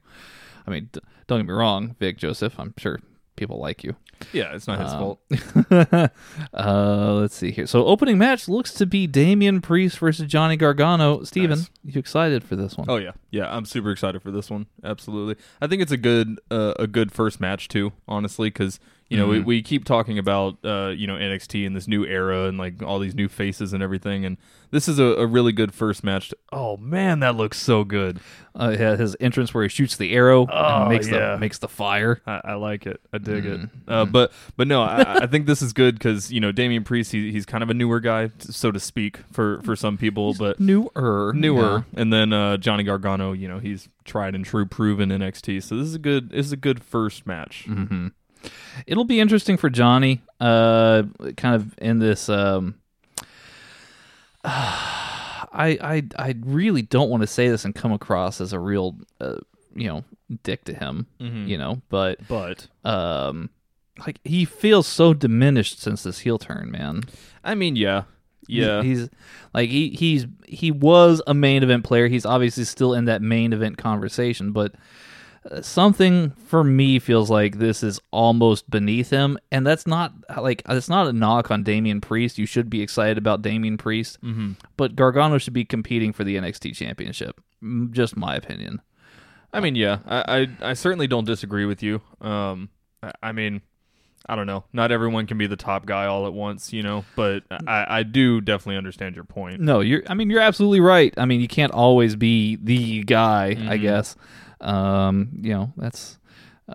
I 0.68 0.72
mean, 0.72 0.90
d- 0.92 1.00
don't 1.28 1.40
get 1.40 1.48
me 1.48 1.54
wrong, 1.54 1.96
Vic 2.00 2.18
Joseph. 2.18 2.60
I'm 2.60 2.74
sure 2.78 3.00
people 3.36 3.60
like 3.60 3.84
you. 3.84 3.96
Yeah, 4.32 4.56
it's 4.56 4.68
not 4.68 4.80
his 4.80 4.92
Um, 4.94 5.00
fault. 5.00 6.12
uh, 6.54 7.14
let's 7.14 7.36
see 7.36 7.52
here. 7.52 7.68
So, 7.68 7.86
opening 7.86 8.18
match 8.18 8.48
looks 8.48 8.74
to 8.76 8.86
be 8.86 9.08
Damian 9.08 9.62
Priest 9.62 9.98
versus 10.00 10.28
Johnny 10.28 10.56
Gargano. 10.56 11.24
Steven, 11.24 11.60
Nice. 11.60 11.70
you 11.84 12.00
excited 12.00 12.44
for 12.44 12.56
this 12.56 12.78
one? 12.78 12.88
Oh 12.90 12.98
yeah, 12.98 13.12
yeah. 13.32 13.54
I'm 13.56 13.66
super 13.66 13.92
excited 13.92 14.22
for 14.22 14.32
this 14.32 14.50
one. 14.50 14.68
Absolutely. 14.84 15.36
I 15.62 15.68
think 15.68 15.82
it's 15.82 15.92
a 15.92 15.98
good 15.98 16.40
uh, 16.50 16.74
a 16.80 16.88
good 16.88 17.12
first 17.12 17.40
match 17.40 17.68
too. 17.68 17.92
Honestly, 18.08 18.50
because 18.50 18.80
you 19.10 19.18
know 19.18 19.28
we, 19.28 19.40
we 19.42 19.62
keep 19.62 19.86
talking 19.86 20.18
about 20.18 20.58
uh, 20.64 20.90
you 20.96 21.08
know 21.08 21.16
NXT 21.16 21.66
and 21.68 21.76
this 21.76 21.88
new 21.88 22.06
era 22.06 22.46
and 22.48 22.58
like 22.58 22.82
all 22.82 23.00
these 23.00 23.16
new 23.16 23.28
faces 23.28 23.74
and 23.74 23.84
everything, 23.84 24.26
and 24.26 24.38
this 24.72 24.88
is 24.88 24.98
a, 25.00 25.04
a 25.04 25.28
really 25.28 25.52
good 25.52 25.74
first 25.74 26.04
match. 26.04 26.30
To, 26.30 26.38
oh 26.52 26.78
man, 26.78 27.20
that 27.20 27.36
looks 27.36 27.60
so 27.60 27.84
good. 27.84 28.20
Uh, 28.56 28.76
yeah, 28.78 28.96
his 28.96 29.16
entrance 29.20 29.52
where 29.54 29.64
he 29.64 29.70
shoots 29.70 29.98
the 29.98 30.14
arrow 30.14 30.48
Oh, 30.50 30.82
and 30.82 30.90
makes 30.90 31.08
yeah. 31.08 31.32
the 31.32 31.38
makes 31.40 31.58
the 31.60 31.68
fire. 31.68 32.22
I, 32.28 32.42
I 32.44 32.54
like 32.54 32.86
it. 32.86 33.02
I 33.12 33.18
dig 33.18 33.46
it. 33.46 33.62
Uh, 33.88 34.06
but 34.06 34.32
but 34.58 34.68
no, 34.68 34.82
I, 34.84 35.24
I 35.24 35.28
think 35.28 35.46
this 35.48 35.62
is 35.62 35.74
good 35.74 35.96
because 35.96 36.32
you 36.32 36.40
know 36.40 36.52
Damian 36.52 36.84
Priest 36.84 37.12
he, 37.12 37.32
he's 37.32 37.46
kind 37.46 37.64
of 37.64 37.70
a 37.70 37.74
newer 37.74 38.00
guy, 38.00 38.32
so 38.40 38.72
to 38.72 38.80
speak, 38.80 39.20
for 39.32 39.62
for 39.62 39.76
some 39.76 39.98
people, 39.98 40.34
but 40.34 40.60
Newer, 40.60 41.34
newer. 41.36 41.86
And 41.96 42.12
then 42.14 42.32
uh, 42.34 42.58
Johnny 42.58 42.84
Gargano, 42.84 43.34
you 43.34 43.48
know, 43.48 43.60
he's 43.60 43.90
tried 44.06 44.36
and 44.36 44.46
true, 44.46 44.66
proven 44.66 45.10
NXT. 45.10 45.64
So 45.64 45.76
this 45.78 45.88
is 45.88 45.96
a 45.96 46.00
good 46.00 46.30
this 46.30 46.46
is 46.46 46.52
a 46.52 46.58
good 46.58 46.84
first 46.84 47.26
match. 47.26 47.66
Mm-hmm. 47.68 48.08
It'll 48.88 49.06
be 49.06 49.20
interesting 49.20 49.58
for 49.58 49.70
Johnny, 49.70 50.22
uh, 50.40 51.04
kind 51.38 51.56
of 51.56 51.74
in 51.80 52.00
this. 52.00 52.28
Um, 52.30 52.76
I 54.46 55.78
I 55.82 56.04
I 56.18 56.36
really 56.44 56.82
don't 56.82 57.10
want 57.10 57.22
to 57.22 57.28
say 57.28 57.48
this 57.50 57.66
and 57.66 57.74
come 57.76 57.92
across 57.92 58.42
as 58.42 58.54
a 58.54 58.60
real, 58.60 58.96
uh, 59.22 59.36
you 59.76 59.88
know, 59.88 60.04
dick 60.44 60.66
to 60.66 60.74
him, 60.74 61.08
you 61.48 61.58
know, 61.58 61.82
but 61.90 62.20
But 62.28 62.68
um, 62.84 63.50
like 64.06 64.20
he 64.24 64.46
feels 64.46 64.88
so 64.88 65.14
diminished 65.14 65.80
since 65.82 66.04
this 66.04 66.20
heel 66.20 66.38
turn, 66.40 66.72
man. 66.72 67.04
I 67.44 67.56
mean, 67.56 67.76
yeah, 67.76 68.04
yeah, 68.48 68.82
He- 68.82 68.90
he's 68.90 69.10
like 69.54 69.70
he 69.70 69.90
he's 69.90 70.26
he 70.48 70.72
was 70.72 71.22
a 71.28 71.34
main 71.34 71.62
event 71.64 71.84
player. 71.84 72.08
He's 72.08 72.26
obviously 72.26 72.64
still 72.66 72.94
in 72.94 73.06
that 73.06 73.22
main 73.22 73.54
event 73.54 73.78
conversation, 73.78 74.52
but 74.52 74.74
something 75.62 76.32
for 76.48 76.64
me 76.64 77.00
feels 77.00 77.30
like 77.30 77.60
this 77.60 77.84
is 77.84 78.00
almost 78.12 78.70
beneath 78.70 79.10
him, 79.10 79.38
and 79.52 79.66
that's 79.66 79.86
not 79.86 80.14
like 80.42 80.62
it's 80.68 80.90
not 80.90 81.08
a 81.08 81.14
knock 81.14 81.52
on 81.52 81.64
Damian 81.64 82.02
Priest. 82.02 82.38
You 82.38 82.46
should 82.46 82.70
be 82.70 82.82
excited 82.82 83.18
about 83.18 83.42
Damian 83.42 83.78
Priest, 83.78 84.22
mm-hmm. 84.22 84.54
but 84.78 84.96
Gargano 84.96 85.38
should 85.38 85.54
be 85.54 85.66
competing 85.66 86.14
for 86.14 86.24
the 86.24 86.36
NXT 86.36 86.76
Championship. 86.76 87.40
Just 87.92 88.16
my 88.18 88.36
opinion. 88.36 88.82
I 89.54 89.60
mean, 89.60 89.76
yeah. 89.76 90.00
I, 90.06 90.48
I 90.62 90.70
I 90.70 90.74
certainly 90.74 91.08
don't 91.08 91.26
disagree 91.26 91.66
with 91.66 91.84
you. 91.84 92.02
Um, 92.22 92.70
I, 93.02 93.12
I 93.22 93.32
mean, 93.32 93.62
I 94.28 94.36
don't 94.36 94.48
know. 94.48 94.64
Not 94.74 94.92
everyone 94.92 95.28
can 95.28 95.38
be 95.38 95.48
the 95.48 95.56
top 95.56 95.86
guy 95.86 96.06
all 96.06 96.26
at 96.26 96.34
once, 96.34 96.74
you 96.74 96.82
know. 96.82 97.06
But 97.16 97.44
I, 97.68 97.86
I 98.00 98.04
do 98.04 98.42
definitely 98.42 98.78
understand 98.78 99.16
your 99.16 99.26
point. 99.26 99.60
No, 99.62 99.82
you're. 99.82 100.02
I 100.08 100.14
mean, 100.14 100.30
you're 100.30 100.42
absolutely 100.42 100.80
right. 100.80 101.14
I 101.18 101.26
mean, 101.26 101.40
you 101.42 101.48
can't 101.48 101.72
always 101.72 102.16
be 102.16 102.58
the 102.62 103.04
guy. 103.04 103.48
I 103.50 103.78
Mhm. 103.78 103.82
guess. 103.82 104.16
Um, 104.64 105.30
you 105.42 105.54
know, 105.54 105.74
that's, 105.78 106.18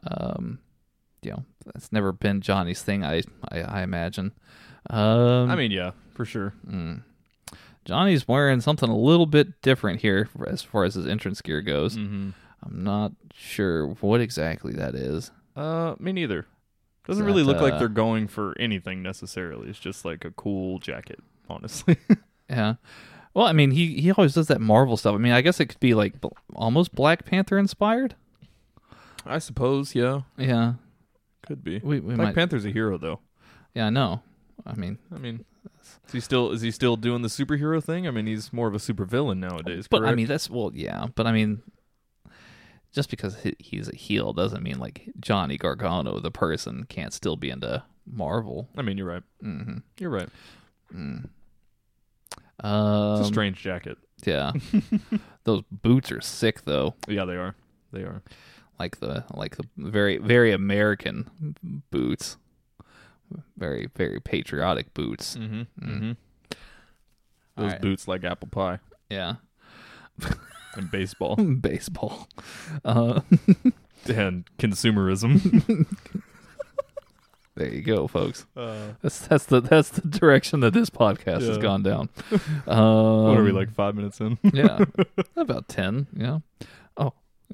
um, 0.07 0.59
you 1.23 1.33
know, 1.33 1.45
that's 1.67 1.93
never 1.93 2.13
been 2.13 2.41
Johnny's 2.41 2.83
thing. 2.83 3.05
I, 3.05 3.23
I, 3.51 3.61
I 3.61 3.83
imagine. 3.83 4.33
Um, 4.91 5.51
I 5.51 5.57
mean, 5.57 5.71
yeah, 5.71 5.93
for 6.15 6.25
sure. 6.25 6.55
mm. 6.67 7.03
Johnny's 7.85 8.29
wearing 8.29 8.61
something 8.61 8.89
a 8.89 8.97
little 8.97 9.25
bit 9.25 9.63
different 9.63 10.03
here 10.03 10.29
as 10.47 10.63
far 10.63 10.85
as 10.85 10.95
his 10.95 11.07
entrance 11.07 11.41
gear 11.41 11.63
goes. 11.63 11.97
Mm-hmm. 11.97 12.31
I'm 12.63 12.85
not 12.85 13.13
sure 13.33 13.89
what 14.01 14.21
exactly 14.21 14.75
that 14.75 14.95
is. 14.95 15.31
Uh, 15.57 15.95
me 15.99 16.13
neither. 16.13 16.47
Doesn't 17.07 17.23
Is 17.23 17.27
really 17.27 17.43
that, 17.43 17.53
look 17.53 17.63
like 17.63 17.75
uh, 17.75 17.79
they're 17.79 17.89
going 17.89 18.29
for 18.29 18.55
anything 18.61 19.03
necessarily. 19.03 19.71
It's 19.71 19.79
just 19.79 20.05
like 20.05 20.27
a 20.27 20.31
cool 20.33 20.79
jacket, 20.79 21.21
honestly. 21.49 21.97
Yeah. 22.51 22.77
Well, 23.39 23.47
I 23.47 23.53
mean, 23.53 23.71
he 23.71 24.01
he 24.01 24.11
always 24.11 24.35
does 24.35 24.49
that 24.49 24.61
Marvel 24.61 24.97
stuff. 24.97 25.15
I 25.15 25.19
mean, 25.19 25.33
I 25.33 25.43
guess 25.43 25.61
it 25.61 25.67
could 25.67 25.79
be 25.79 25.95
like 25.95 26.21
bl- 26.21 26.29
almost 26.57 26.93
Black 26.93 27.25
Panther 27.25 27.57
inspired. 27.57 28.17
I 29.25 29.39
suppose, 29.39 29.95
yeah, 29.95 30.23
Yeah. 30.37 30.73
could 31.47 31.63
be. 31.63 31.79
We 31.79 32.01
we 32.01 32.15
Black 32.17 32.29
might. 32.29 32.35
Panther's 32.35 32.65
a 32.65 32.71
hero, 32.71 32.99
though. 32.99 33.21
Yeah, 33.75 33.87
I 33.87 33.91
know. 33.91 34.23
I 34.67 34.75
mean, 34.75 34.99
I 35.15 35.19
mean, 35.19 35.45
is 36.09 36.13
he 36.13 36.19
still 36.21 36.51
is 36.51 36.63
he 36.63 36.73
still 36.73 36.97
doing 36.97 37.23
the 37.23 37.29
superhero 37.29 37.81
thing? 37.83 38.09
I 38.09 38.11
mean, 38.11 38.27
he's 38.27 38.53
more 38.53 38.67
of 38.67 38.75
a 38.75 38.79
supervillain 38.79 39.39
nowadays. 39.39 39.87
but 39.89 39.99
I 39.99 40.01
correct? 40.07 40.17
mean 40.17 40.27
that's 40.27 40.51
well, 40.51 40.73
yeah. 40.75 41.07
But 41.15 41.29
I 41.29 41.33
mean, 41.33 41.63
just 42.93 43.09
because 43.09 43.41
he, 43.43 43.55
he's 43.61 43.89
a 43.89 43.95
heel 43.95 44.33
doesn't 44.33 44.65
mean 44.65 44.81
like 44.81 45.11
Johnny 45.21 45.57
Gargano, 45.59 46.19
the 46.19 46.33
person, 46.33 46.87
can't 46.89 47.13
still 47.13 47.37
be 47.37 47.51
into 47.51 47.85
Marvel. 48.05 48.69
I 48.77 48.83
mean, 48.83 48.99
you're 48.99 49.07
right. 49.07 49.23
hmm 49.41 49.79
You're 50.01 50.11
right. 50.11 50.29
Um, 52.61 53.21
It's 53.21 53.29
a 53.29 53.33
strange 53.33 53.61
jacket. 53.61 53.99
Yeah. 54.25 54.53
Those 55.45 55.63
boots 55.71 56.11
are 56.11 56.21
sick 56.21 56.65
though. 56.65 56.95
Yeah, 57.07 57.25
they 57.25 57.37
are. 57.37 57.55
They 57.93 58.03
are. 58.03 58.23
Like 58.79 58.99
the 59.01 59.25
like 59.35 59.57
the 59.57 59.65
very 59.77 60.19
very 60.19 60.53
American 60.53 61.31
boots. 61.91 62.37
Very 63.57 63.89
very 63.97 64.21
patriotic 64.21 64.93
boots. 64.95 65.37
Mm-hmm. 65.37 65.61
Mm-hmm. 65.89 66.13
Those 67.57 67.65
Alright. 67.65 67.81
boots 67.81 68.09
like 68.09 68.25
apple 68.25 68.49
pie 68.49 68.79
Yeah. 69.11 69.35
and 70.75 70.91
baseball 70.91 71.37
Baseball. 71.61 72.29
Uh, 72.85 73.21
and 74.07 74.45
consumerism. 74.59 75.87
There 77.59 77.75
you 77.75 77.83
go, 77.83 78.07
folks. 78.07 78.47
Uh, 78.57 78.93
That's 79.03 79.27
that's 79.27 79.45
the 79.47 79.61
that's 79.61 79.91
the 79.91 80.03
direction 80.09 80.61
that 80.61 80.73
this 80.73 80.89
podcast 80.91 81.47
has 81.47 81.59
gone 81.59 81.83
down. 81.83 82.09
Um, 82.67 83.25
what 83.25 83.37
are 83.39 83.43
we 83.43 83.53
like 83.53 83.71
five 83.73 83.95
minutes 83.95 84.21
in? 84.21 84.39
yeah, 84.53 84.85
about 85.37 85.69
ten. 85.69 86.07
Yeah. 86.17 86.39
Oh, 86.97 87.13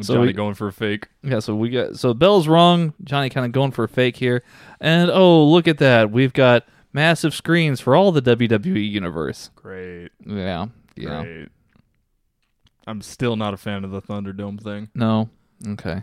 So 0.00 0.14
Johnny 0.14 0.28
we- 0.28 0.32
going 0.32 0.54
for 0.54 0.68
a 0.68 0.72
fake. 0.72 1.08
yeah. 1.22 1.38
So 1.40 1.54
we 1.54 1.70
got 1.70 1.96
so 1.96 2.14
Bell's 2.14 2.48
wrong. 2.48 2.94
Johnny 3.04 3.28
kind 3.28 3.46
of 3.46 3.52
going 3.52 3.70
for 3.72 3.84
a 3.84 3.88
fake 3.88 4.16
here, 4.16 4.42
and 4.80 5.10
oh 5.10 5.44
look 5.44 5.68
at 5.68 5.78
that, 5.78 6.10
we've 6.10 6.32
got 6.32 6.64
massive 6.92 7.34
screens 7.34 7.80
for 7.80 7.94
all 7.94 8.12
the 8.12 8.22
WWE 8.22 8.90
universe. 8.90 9.50
Great. 9.56 10.10
Yeah. 10.26 10.66
Yeah. 10.96 11.22
Great. 11.22 11.48
I'm 12.86 13.00
still 13.00 13.36
not 13.36 13.54
a 13.54 13.56
fan 13.56 13.84
of 13.84 13.90
the 13.92 14.02
Thunderdome 14.02 14.60
thing. 14.62 14.88
No. 14.94 15.28
Okay. 15.66 16.02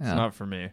It's 0.00 0.08
not 0.08 0.32
for 0.34 0.46
me. 0.46 0.70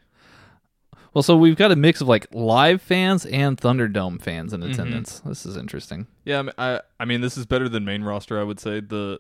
Well, 1.15 1.23
so 1.23 1.35
we've 1.35 1.55
got 1.55 1.71
a 1.71 1.75
mix 1.75 2.01
of 2.01 2.07
like 2.07 2.27
live 2.33 2.81
fans 2.81 3.25
and 3.25 3.57
Thunderdome 3.57 4.21
fans 4.21 4.53
in 4.53 4.61
Mhm. 4.61 4.73
attendance. 4.73 5.21
This 5.21 5.45
is 5.45 5.57
interesting. 5.57 6.05
Yeah, 6.25 6.39
I 6.39 6.41
mean, 6.43 6.53
I 6.59 6.81
I 6.99 7.05
mean 7.05 7.21
this 7.21 7.37
is 7.37 7.45
better 7.47 7.67
than 7.67 7.83
main 7.85 8.03
roster. 8.03 8.39
I 8.39 8.43
would 8.43 8.59
say 8.59 8.79
the 8.81 9.17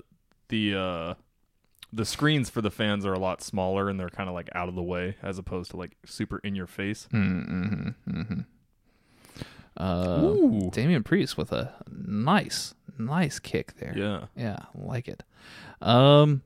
the 0.49 0.75
uh 0.75 1.13
the 1.93 2.05
screens 2.05 2.49
for 2.49 2.61
the 2.61 2.69
fans 2.71 3.05
are 3.05 3.13
a 3.13 3.19
lot 3.19 3.41
smaller 3.41 3.89
and 3.89 3.97
they're 3.99 4.09
kind 4.09 4.27
of 4.27 4.35
like 4.35 4.49
out 4.53 4.67
of 4.67 4.75
the 4.75 4.83
way 4.83 5.15
as 5.23 5.37
opposed 5.37 5.71
to 5.71 5.77
like 5.77 5.95
super 6.05 6.39
in 6.43 6.53
your 6.53 6.67
face. 6.67 7.07
Mm-hmm. 7.13 7.89
Mm-hmm. 8.11 8.39
Uh, 9.77 10.21
Ooh. 10.23 10.69
Damian 10.71 11.03
Priest 11.03 11.37
with 11.37 11.51
a 11.51 11.73
nice, 11.89 12.75
nice 12.97 13.39
kick 13.39 13.75
there. 13.77 13.93
Yeah. 13.95 14.25
Yeah, 14.35 14.57
like 14.73 15.07
it. 15.07 15.23
Um, 15.81 16.43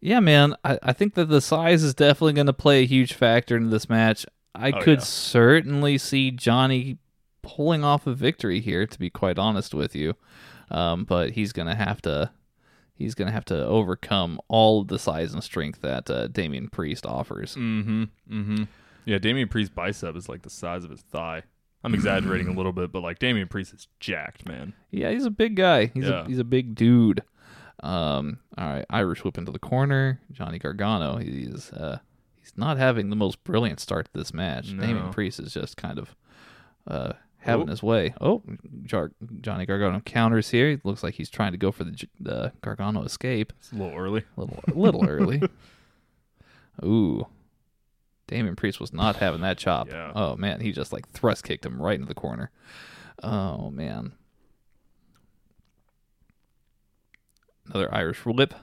yeah, 0.00 0.20
man, 0.20 0.54
I, 0.64 0.78
I 0.82 0.92
think 0.92 1.14
that 1.14 1.26
the 1.26 1.40
size 1.40 1.82
is 1.82 1.94
definitely 1.94 2.34
going 2.34 2.46
to 2.46 2.52
play 2.52 2.82
a 2.82 2.86
huge 2.86 3.12
factor 3.14 3.56
in 3.56 3.70
this 3.70 3.88
match. 3.88 4.24
I 4.54 4.70
Oh, 4.72 4.80
could 4.80 4.98
yeah. 4.98 5.04
certainly 5.04 5.98
see 5.98 6.30
Johnny 6.30 6.98
pulling 7.42 7.84
off 7.84 8.06
a 8.06 8.14
victory 8.14 8.60
here, 8.60 8.86
to 8.86 8.98
be 8.98 9.10
quite 9.10 9.38
honest 9.38 9.72
with 9.74 9.94
you. 9.94 10.14
Um, 10.70 11.04
but 11.04 11.30
he's 11.32 11.52
going 11.52 11.68
to 11.68 11.74
have 11.74 12.02
to. 12.02 12.30
He's 12.94 13.14
gonna 13.14 13.30
have 13.30 13.44
to 13.44 13.64
overcome 13.64 14.40
all 14.48 14.80
of 14.80 14.88
the 14.88 14.98
size 14.98 15.32
and 15.32 15.40
strength 15.44 15.82
that 15.82 16.10
uh, 16.10 16.26
Damian 16.26 16.66
Priest 16.68 17.06
offers. 17.06 17.54
Mm-hmm. 17.54 18.02
Mm-hmm. 18.28 18.64
Yeah, 19.04 19.18
Damian 19.18 19.46
Priest's 19.46 19.72
bicep 19.72 20.16
is 20.16 20.28
like 20.28 20.42
the 20.42 20.50
size 20.50 20.82
of 20.82 20.90
his 20.90 21.02
thigh. 21.02 21.44
I'm 21.84 21.94
exaggerating 21.94 22.48
a 22.48 22.52
little 22.52 22.72
bit, 22.72 22.90
but 22.90 23.04
like 23.04 23.20
Damian 23.20 23.46
Priest 23.46 23.72
is 23.72 23.86
jacked, 24.00 24.48
man. 24.48 24.72
Yeah, 24.90 25.12
he's 25.12 25.24
a 25.26 25.30
big 25.30 25.54
guy. 25.54 25.86
He's 25.94 26.06
Yeah. 26.08 26.24
a 26.24 26.26
he's 26.26 26.40
a 26.40 26.44
big 26.44 26.74
dude. 26.74 27.22
Um, 27.84 28.40
all 28.58 28.66
right, 28.68 28.84
Irish 28.90 29.22
whip 29.22 29.38
into 29.38 29.52
the 29.52 29.60
corner. 29.60 30.20
Johnny 30.32 30.58
Gargano. 30.58 31.18
He's 31.18 31.70
uh 31.72 32.00
he's 32.48 32.58
not 32.58 32.78
having 32.78 33.10
the 33.10 33.16
most 33.16 33.42
brilliant 33.44 33.80
start 33.80 34.06
to 34.06 34.10
this 34.18 34.32
match. 34.32 34.72
No. 34.72 34.80
Damian 34.86 35.10
Priest 35.10 35.38
is 35.40 35.52
just 35.52 35.76
kind 35.76 35.98
of 35.98 36.14
uh 36.86 37.12
having 37.38 37.68
Oh. 37.68 37.70
his 37.70 37.82
way. 37.82 38.14
Oh, 38.20 38.42
Jar- 38.84 39.12
Johnny 39.40 39.64
Gargano 39.66 40.00
counters 40.00 40.50
here. 40.50 40.70
It 40.70 40.84
looks 40.84 41.02
like 41.02 41.14
he's 41.14 41.30
trying 41.30 41.52
to 41.52 41.58
go 41.58 41.70
for 41.70 41.84
the 41.84 42.08
the 42.18 42.52
Gargano 42.62 43.02
escape. 43.02 43.52
It's 43.58 43.72
a 43.72 43.76
little 43.76 43.96
early. 43.98 44.24
A 44.36 44.40
little 44.40 44.60
a 44.66 44.72
little 44.78 45.04
early. 45.08 45.42
Ooh. 46.84 47.26
Damian 48.26 48.56
Priest 48.56 48.78
was 48.80 48.92
not 48.92 49.16
having 49.16 49.40
that 49.42 49.58
chop. 49.58 49.88
Yeah. 49.90 50.12
Oh 50.14 50.36
man, 50.36 50.60
he 50.60 50.72
just 50.72 50.92
like 50.92 51.08
thrust 51.08 51.44
kicked 51.44 51.64
him 51.66 51.80
right 51.80 51.94
into 51.94 52.06
the 52.08 52.14
corner. 52.14 52.50
Oh 53.22 53.70
man. 53.70 54.12
Another 57.66 57.94
Irish 57.94 58.24
whip. 58.24 58.54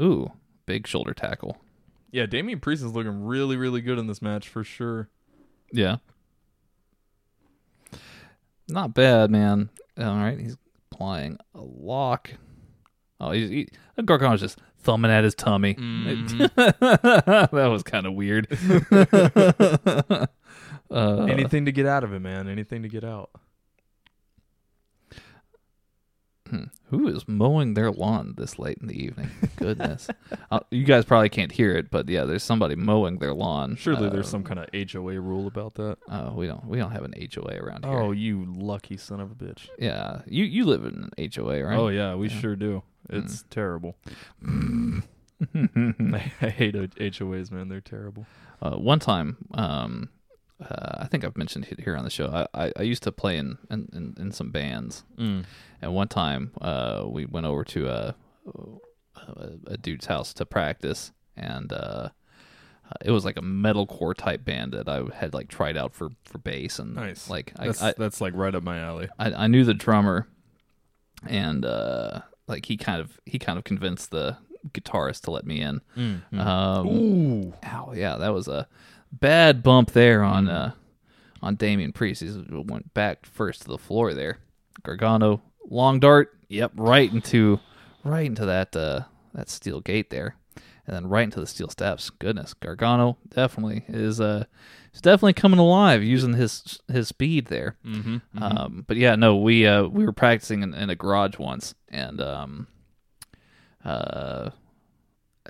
Ooh, 0.00 0.32
big 0.66 0.86
shoulder 0.86 1.12
tackle. 1.12 1.58
Yeah, 2.10 2.26
Damian 2.26 2.60
Priest 2.60 2.82
is 2.82 2.92
looking 2.92 3.24
really, 3.24 3.56
really 3.56 3.80
good 3.80 3.98
in 3.98 4.06
this 4.06 4.22
match 4.22 4.48
for 4.48 4.64
sure. 4.64 5.08
Yeah. 5.72 5.96
Not 8.68 8.94
bad, 8.94 9.30
man. 9.30 9.70
All 9.98 10.16
right, 10.16 10.38
he's 10.38 10.56
applying 10.90 11.38
a 11.54 11.60
lock. 11.60 12.30
Oh, 13.20 13.32
he's 13.32 13.48
he, 13.48 13.68
Gargano's 14.02 14.40
just 14.40 14.58
thumbing 14.80 15.10
at 15.10 15.24
his 15.24 15.34
tummy. 15.34 15.74
that 15.74 17.48
was 17.52 17.82
kind 17.82 18.06
of 18.06 18.14
weird. 18.14 18.46
uh, 20.90 21.24
Anything 21.24 21.64
to 21.64 21.72
get 21.72 21.86
out 21.86 22.04
of 22.04 22.12
it, 22.12 22.20
man. 22.20 22.48
Anything 22.48 22.82
to 22.82 22.88
get 22.88 23.04
out. 23.04 23.30
Hmm. 25.12 25.18
Who 26.90 27.08
is 27.08 27.26
mowing 27.28 27.74
their 27.74 27.90
lawn 27.90 28.34
this 28.36 28.58
late 28.58 28.78
in 28.80 28.88
the 28.88 29.02
evening? 29.02 29.30
Goodness. 29.56 30.08
uh, 30.50 30.60
you 30.70 30.84
guys 30.84 31.04
probably 31.04 31.28
can't 31.28 31.52
hear 31.52 31.76
it, 31.76 31.90
but 31.90 32.08
yeah, 32.08 32.24
there's 32.24 32.42
somebody 32.42 32.74
mowing 32.74 33.18
their 33.18 33.34
lawn. 33.34 33.76
Surely 33.76 34.06
Uh, 34.06 34.10
there's 34.10 34.28
some 34.28 34.44
kind 34.44 34.58
of 34.58 34.68
HOA 34.90 35.20
rule 35.20 35.46
about 35.46 35.74
that. 35.74 35.98
Oh, 36.08 36.32
we 36.32 36.46
don't. 36.46 36.64
We 36.66 36.78
don't 36.78 36.92
have 36.92 37.04
an 37.04 37.14
HOA 37.34 37.56
around 37.56 37.84
here. 37.84 37.94
Oh, 37.94 38.12
you 38.12 38.46
lucky 38.56 38.96
son 38.96 39.20
of 39.20 39.30
a 39.30 39.34
bitch. 39.34 39.68
yeah. 39.78 40.22
You 40.26 40.44
you 40.44 40.64
live 40.64 40.84
in 40.84 41.10
an 41.16 41.30
HOA, 41.34 41.64
right? 41.64 41.78
Oh 41.78 41.88
yeah, 41.88 42.14
we 42.14 42.28
sure 42.28 42.56
do. 42.56 42.82
It's 43.10 43.44
terrible. 43.50 43.96
I, 45.54 46.18
hate 46.50 46.74
HOAs, 46.74 47.50
man. 47.50 47.68
They're 47.68 47.80
terrible. 47.80 48.26
Uh, 48.60 48.76
one 48.76 48.98
time, 48.98 49.36
um, 49.54 50.08
uh, 50.60 50.96
I 50.98 51.06
think 51.06 51.24
I've 51.24 51.36
mentioned 51.36 51.66
it 51.70 51.80
here 51.80 51.96
on 51.96 52.04
the 52.04 52.10
show. 52.10 52.26
I, 52.54 52.66
I, 52.66 52.72
I 52.76 52.82
used 52.82 53.02
to 53.04 53.12
play 53.12 53.36
in, 53.38 53.58
in, 53.70 53.88
in, 53.92 54.14
in 54.18 54.32
some 54.32 54.50
bands, 54.50 55.04
Mm. 55.18 55.44
and 55.82 55.94
one 55.94 56.08
time 56.08 56.52
uh, 56.60 57.04
we 57.06 57.26
went 57.26 57.46
over 57.46 57.64
to 57.64 57.88
a, 57.88 58.14
a, 59.16 59.48
a 59.68 59.76
dude's 59.76 60.06
house 60.06 60.32
to 60.34 60.44
practice, 60.46 61.12
and 61.36 61.72
uh, 61.72 62.08
it 63.04 63.10
was 63.10 63.24
like 63.24 63.36
a 63.36 63.42
metalcore 63.42 64.14
type 64.14 64.44
band 64.44 64.72
that 64.72 64.88
I 64.88 65.02
had 65.14 65.34
like 65.34 65.48
tried 65.48 65.76
out 65.76 65.94
for, 65.94 66.10
for 66.24 66.38
bass, 66.38 66.78
and 66.78 66.94
Nice. 66.94 67.28
like 67.30 67.52
I, 67.56 67.66
That's 67.66 67.82
I, 67.82 67.94
that's 67.96 68.20
like 68.20 68.34
right 68.34 68.54
up 68.54 68.62
my 68.62 68.78
alley. 68.78 69.08
I, 69.18 69.32
I 69.32 69.46
knew 69.46 69.64
the 69.64 69.74
drummer, 69.74 70.26
and 71.26 71.64
uh, 71.64 72.20
like 72.46 72.66
he 72.66 72.76
kind 72.76 73.00
of 73.00 73.20
he 73.26 73.38
kind 73.38 73.58
of 73.58 73.64
convinced 73.64 74.10
the 74.10 74.36
guitarist 74.72 75.22
to 75.22 75.30
let 75.30 75.46
me 75.46 75.60
in. 75.60 75.80
Um, 76.36 76.86
Ooh. 76.88 77.54
Ow, 77.64 77.92
yeah, 77.94 78.16
that 78.16 78.32
was 78.34 78.48
a 78.48 78.66
bad 79.12 79.62
bump 79.62 79.92
there 79.92 80.22
on 80.22 80.48
uh 80.48 80.72
on 81.42 81.54
Damian 81.54 81.92
Priest. 81.92 82.22
He 82.22 82.30
went 82.50 82.92
back 82.94 83.24
first 83.24 83.62
to 83.62 83.68
the 83.68 83.78
floor 83.78 84.12
there. 84.14 84.38
Gargano, 84.82 85.40
long 85.68 86.00
dart, 86.00 86.36
yep, 86.48 86.72
right 86.74 87.12
into 87.12 87.60
right 88.04 88.26
into 88.26 88.44
that 88.46 88.74
uh 88.76 89.02
that 89.34 89.48
steel 89.48 89.80
gate 89.80 90.10
there. 90.10 90.34
and 90.88 90.96
then 90.96 91.06
right 91.06 91.24
into 91.24 91.38
the 91.38 91.46
steel 91.46 91.68
steps. 91.68 92.08
Goodness, 92.10 92.54
Gargano 92.54 93.18
definitely 93.28 93.84
is 93.88 94.20
uh 94.20 94.44
is 94.94 95.02
definitely 95.02 95.34
coming 95.34 95.60
alive 95.60 96.02
using 96.02 96.32
his 96.32 96.80
his 96.88 97.08
speed 97.08 97.46
there. 97.46 97.76
Mm-hmm. 97.84 98.42
Um, 98.42 98.84
but 98.88 98.96
yeah, 98.96 99.14
no, 99.14 99.36
we 99.36 99.66
uh 99.66 99.84
we 99.84 100.04
were 100.06 100.12
practicing 100.12 100.62
in, 100.62 100.72
in 100.74 100.88
a 100.88 100.96
garage 100.96 101.38
once, 101.38 101.74
and 101.88 102.20
um, 102.22 102.66
uh, 103.84 104.50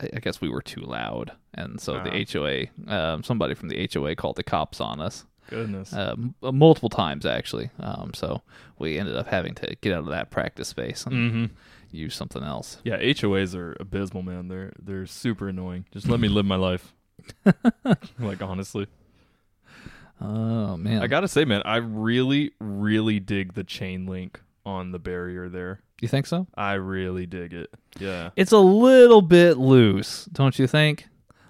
I, 0.00 0.18
guess 0.20 0.40
we 0.40 0.48
were 0.48 0.62
too 0.62 0.80
loud, 0.80 1.32
and 1.54 1.80
so 1.80 2.02
the 2.02 2.26
HOA, 2.30 2.92
um, 2.92 3.22
somebody 3.22 3.54
from 3.54 3.68
the 3.68 3.88
HOA 3.92 4.14
called 4.16 4.36
the 4.36 4.42
cops 4.42 4.80
on 4.80 5.00
us. 5.00 5.24
Goodness. 5.48 5.92
Uh, 5.92 6.14
m- 6.16 6.34
multiple 6.42 6.90
times 6.90 7.24
actually. 7.24 7.70
Um, 7.80 8.12
so 8.14 8.42
we 8.78 8.98
ended 8.98 9.16
up 9.16 9.28
having 9.28 9.54
to 9.56 9.76
get 9.80 9.94
out 9.94 10.00
of 10.00 10.08
that 10.08 10.30
practice 10.30 10.68
space 10.68 11.06
and 11.06 11.14
mm-hmm. 11.14 11.44
use 11.90 12.14
something 12.14 12.42
else. 12.42 12.78
Yeah, 12.84 12.98
HOAs 12.98 13.54
are 13.54 13.74
abysmal, 13.80 14.22
man. 14.22 14.48
They're 14.48 14.72
they're 14.78 15.06
super 15.06 15.48
annoying. 15.48 15.86
Just 15.90 16.06
let 16.08 16.20
me 16.20 16.28
live 16.28 16.44
my 16.44 16.56
life. 16.56 16.92
like 18.18 18.42
honestly, 18.42 18.86
Oh 20.20 20.76
man, 20.76 21.02
I 21.02 21.06
gotta 21.06 21.28
say, 21.28 21.44
man, 21.44 21.62
I 21.64 21.76
really, 21.76 22.52
really 22.58 23.20
dig 23.20 23.54
the 23.54 23.64
chain 23.64 24.06
link 24.06 24.40
on 24.66 24.90
the 24.90 24.98
barrier 24.98 25.48
there. 25.48 25.80
You 26.00 26.08
think 26.08 26.26
so? 26.26 26.46
I 26.54 26.74
really 26.74 27.26
dig 27.26 27.52
it. 27.52 27.70
Yeah, 27.98 28.30
It's 28.36 28.52
a 28.52 28.58
little 28.58 29.22
bit 29.22 29.58
loose, 29.58 30.24
don't 30.26 30.58
you 30.58 30.66
think? 30.66 31.06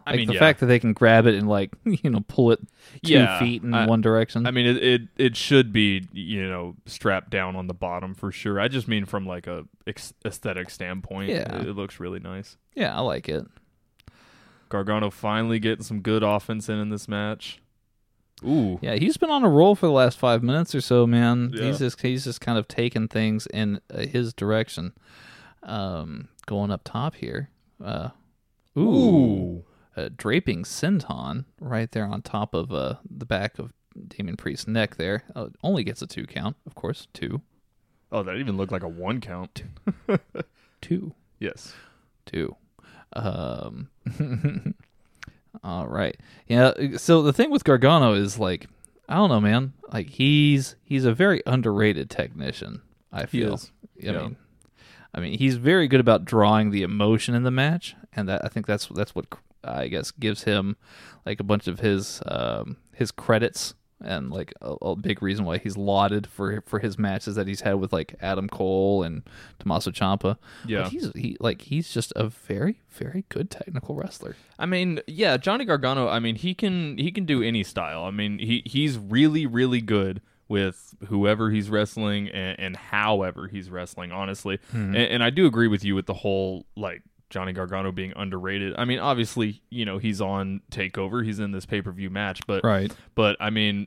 I 0.06 0.12
Like 0.12 0.16
mean, 0.20 0.28
the 0.28 0.34
yeah. 0.34 0.38
fact 0.40 0.60
that 0.60 0.66
they 0.66 0.78
can 0.78 0.94
grab 0.94 1.26
it 1.26 1.34
and 1.34 1.46
like 1.46 1.70
you 1.84 2.08
know 2.08 2.20
pull 2.28 2.50
it 2.52 2.60
two 3.04 3.12
Yeah, 3.12 3.38
feet 3.38 3.62
in 3.62 3.74
I- 3.74 3.86
one 3.86 4.00
direction. 4.00 4.46
I 4.46 4.50
mean, 4.50 4.64
it, 4.66 4.76
it 4.82 5.02
it 5.18 5.36
should 5.36 5.70
be 5.72 6.08
you 6.12 6.48
know 6.48 6.76
strapped 6.86 7.28
down 7.28 7.56
on 7.56 7.66
the 7.66 7.74
bottom 7.74 8.14
for 8.14 8.32
sure. 8.32 8.58
I 8.58 8.68
just 8.68 8.88
mean 8.88 9.04
from 9.04 9.26
like 9.26 9.46
a 9.46 9.64
ex- 9.86 10.14
aesthetic 10.24 10.70
standpoint. 10.70 11.28
Yeah. 11.30 11.56
it, 11.60 11.68
it 11.68 11.72
looks 11.76 12.00
really 12.00 12.20
nice. 12.20 12.56
yeah, 12.74 12.96
I 12.96 13.00
like 13.00 13.28
it. 13.28 13.44
Gargano 14.70 15.10
finally 15.10 15.58
getting 15.58 15.84
some 15.84 16.00
good 16.00 16.22
offense 16.22 16.68
in 16.68 16.78
in 16.78 16.88
this 16.90 17.06
match. 17.08 17.60
Ooh, 18.44 18.78
Yeah, 18.82 18.94
he's 18.94 19.16
been 19.16 19.30
on 19.30 19.44
a 19.44 19.48
roll 19.48 19.74
for 19.74 19.86
the 19.86 19.92
last 19.92 20.18
five 20.18 20.42
minutes 20.42 20.74
or 20.74 20.80
so, 20.80 21.06
man. 21.06 21.50
Yeah. 21.54 21.64
He's 21.64 21.78
just 21.80 22.00
he's 22.00 22.24
just 22.24 22.40
kind 22.40 22.56
of 22.58 22.68
taking 22.68 23.08
things 23.08 23.46
in 23.46 23.80
uh, 23.92 24.00
his 24.06 24.32
direction. 24.32 24.92
Um, 25.62 26.28
going 26.46 26.70
up 26.70 26.82
top 26.84 27.16
here. 27.16 27.50
Uh, 27.84 28.10
ooh, 28.78 28.80
Ooh. 28.80 29.64
Draping 30.16 30.62
senton 30.62 31.44
right 31.60 31.90
there 31.90 32.06
on 32.06 32.22
top 32.22 32.54
of 32.54 32.72
uh 32.72 32.94
the 33.10 33.26
back 33.26 33.58
of 33.58 33.72
Damian 34.06 34.36
Priest's 34.36 34.68
neck. 34.68 34.94
There 34.96 35.24
uh, 35.34 35.48
only 35.64 35.82
gets 35.82 36.00
a 36.02 36.06
two 36.06 36.24
count, 36.26 36.56
of 36.66 36.76
course. 36.76 37.08
Two, 37.12 37.42
Oh, 38.12 38.22
that 38.22 38.36
even 38.36 38.56
looked 38.56 38.70
like 38.72 38.84
a 38.84 38.88
one 38.88 39.20
count. 39.20 39.64
two, 40.80 41.14
Yes. 41.40 41.72
two. 42.26 42.54
Um, 43.14 43.88
all 45.64 45.86
right. 45.86 46.16
Yeah. 46.46 46.72
So 46.96 47.22
the 47.22 47.32
thing 47.32 47.50
with 47.50 47.64
Gargano 47.64 48.14
is 48.14 48.38
like, 48.38 48.66
I 49.08 49.16
don't 49.16 49.30
know, 49.30 49.40
man. 49.40 49.72
Like 49.92 50.08
he's 50.10 50.76
he's 50.84 51.04
a 51.04 51.12
very 51.14 51.42
underrated 51.46 52.10
technician. 52.10 52.82
I 53.12 53.26
feel. 53.26 53.54
I 53.54 53.58
Yeah. 53.96 54.12
mean, 54.22 54.36
I 55.14 55.20
mean, 55.20 55.38
he's 55.38 55.56
very 55.56 55.88
good 55.88 56.00
about 56.00 56.24
drawing 56.24 56.70
the 56.70 56.82
emotion 56.82 57.34
in 57.34 57.42
the 57.42 57.50
match, 57.50 57.96
and 58.12 58.28
that 58.28 58.44
I 58.44 58.48
think 58.48 58.66
that's 58.66 58.86
that's 58.88 59.14
what 59.14 59.26
I 59.64 59.88
guess 59.88 60.10
gives 60.10 60.44
him 60.44 60.76
like 61.24 61.40
a 61.40 61.44
bunch 61.44 61.66
of 61.66 61.80
his 61.80 62.22
um, 62.26 62.76
his 62.94 63.10
credits 63.10 63.74
and 64.00 64.30
like 64.30 64.52
a, 64.60 64.72
a 64.82 64.96
big 64.96 65.22
reason 65.22 65.44
why 65.44 65.58
he's 65.58 65.76
lauded 65.76 66.26
for 66.26 66.62
for 66.66 66.78
his 66.78 66.98
matches 66.98 67.34
that 67.34 67.46
he's 67.46 67.62
had 67.62 67.74
with 67.74 67.92
like 67.92 68.14
Adam 68.20 68.48
Cole 68.48 69.02
and 69.02 69.22
Tommaso 69.58 69.90
Ciampa. 69.90 70.36
Yeah. 70.66 70.82
But 70.82 70.92
he's 70.92 71.12
he 71.14 71.36
like 71.40 71.62
he's 71.62 71.92
just 71.92 72.12
a 72.16 72.28
very 72.28 72.80
very 72.90 73.24
good 73.28 73.50
technical 73.50 73.94
wrestler. 73.94 74.36
I 74.58 74.66
mean, 74.66 75.00
yeah, 75.06 75.36
Johnny 75.36 75.64
Gargano. 75.64 76.08
I 76.08 76.18
mean, 76.18 76.36
he 76.36 76.54
can 76.54 76.98
he 76.98 77.10
can 77.10 77.24
do 77.24 77.42
any 77.42 77.62
style. 77.64 78.04
I 78.04 78.10
mean, 78.10 78.38
he 78.38 78.62
he's 78.66 78.98
really 78.98 79.46
really 79.46 79.80
good 79.80 80.20
with 80.48 80.94
whoever 81.08 81.50
he's 81.50 81.68
wrestling 81.68 82.28
and, 82.30 82.58
and 82.58 82.76
however 82.76 83.48
he's 83.48 83.70
wrestling. 83.70 84.12
Honestly, 84.12 84.58
mm-hmm. 84.58 84.94
and, 84.94 84.96
and 84.96 85.24
I 85.24 85.30
do 85.30 85.46
agree 85.46 85.68
with 85.68 85.84
you 85.84 85.94
with 85.94 86.06
the 86.06 86.14
whole 86.14 86.66
like 86.76 87.02
Johnny 87.30 87.52
Gargano 87.52 87.92
being 87.92 88.12
underrated. 88.16 88.74
I 88.78 88.84
mean, 88.84 88.98
obviously, 88.98 89.62
you 89.70 89.84
know, 89.84 89.98
he's 89.98 90.20
on 90.20 90.62
Takeover. 90.70 91.24
He's 91.24 91.38
in 91.38 91.52
this 91.52 91.66
pay 91.66 91.82
per 91.82 91.92
view 91.92 92.10
match, 92.10 92.40
but 92.46 92.64
Right. 92.64 92.92
But 93.14 93.36
I 93.40 93.50
mean, 93.50 93.86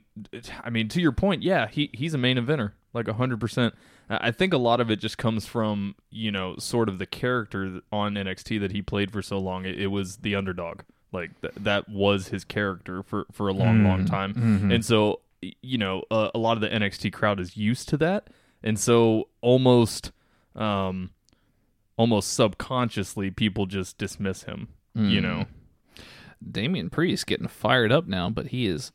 I 0.62 0.70
mean, 0.70 0.88
to 0.88 1.00
your 1.00 1.12
point, 1.12 1.42
yeah, 1.42 1.66
he 1.68 1.90
he's 1.92 2.14
a 2.14 2.18
main 2.18 2.36
eventer, 2.36 2.72
like 2.92 3.08
hundred 3.08 3.40
percent. 3.40 3.74
I 4.10 4.30
think 4.30 4.52
a 4.52 4.58
lot 4.58 4.80
of 4.80 4.90
it 4.90 4.96
just 4.96 5.16
comes 5.16 5.46
from 5.46 5.94
you 6.10 6.30
know 6.30 6.56
sort 6.58 6.88
of 6.88 6.98
the 6.98 7.06
character 7.06 7.80
on 7.90 8.14
NXT 8.14 8.60
that 8.60 8.72
he 8.72 8.82
played 8.82 9.10
for 9.10 9.22
so 9.22 9.38
long. 9.38 9.64
It, 9.64 9.80
it 9.80 9.86
was 9.86 10.18
the 10.18 10.34
underdog, 10.34 10.80
like 11.12 11.40
th- 11.40 11.54
that 11.56 11.88
was 11.88 12.28
his 12.28 12.44
character 12.44 13.02
for 13.02 13.26
for 13.32 13.48
a 13.48 13.52
long, 13.52 13.84
long 13.84 14.04
time, 14.04 14.70
and 14.70 14.84
so 14.84 15.20
you 15.62 15.78
know 15.78 16.02
uh, 16.10 16.30
a 16.34 16.38
lot 16.38 16.56
of 16.56 16.60
the 16.60 16.68
NXT 16.68 17.12
crowd 17.12 17.40
is 17.40 17.56
used 17.56 17.88
to 17.88 17.96
that, 17.98 18.28
and 18.62 18.78
so 18.78 19.28
almost, 19.40 20.12
um, 20.54 21.10
almost 21.96 22.32
subconsciously 22.32 23.30
people 23.30 23.66
just 23.66 23.98
dismiss 23.98 24.44
him. 24.44 24.68
You 24.94 25.22
know, 25.22 25.46
Damian 26.50 26.90
Priest 26.90 27.26
getting 27.26 27.48
fired 27.48 27.90
up 27.90 28.06
now, 28.06 28.28
but 28.28 28.48
he 28.48 28.66
is 28.66 28.92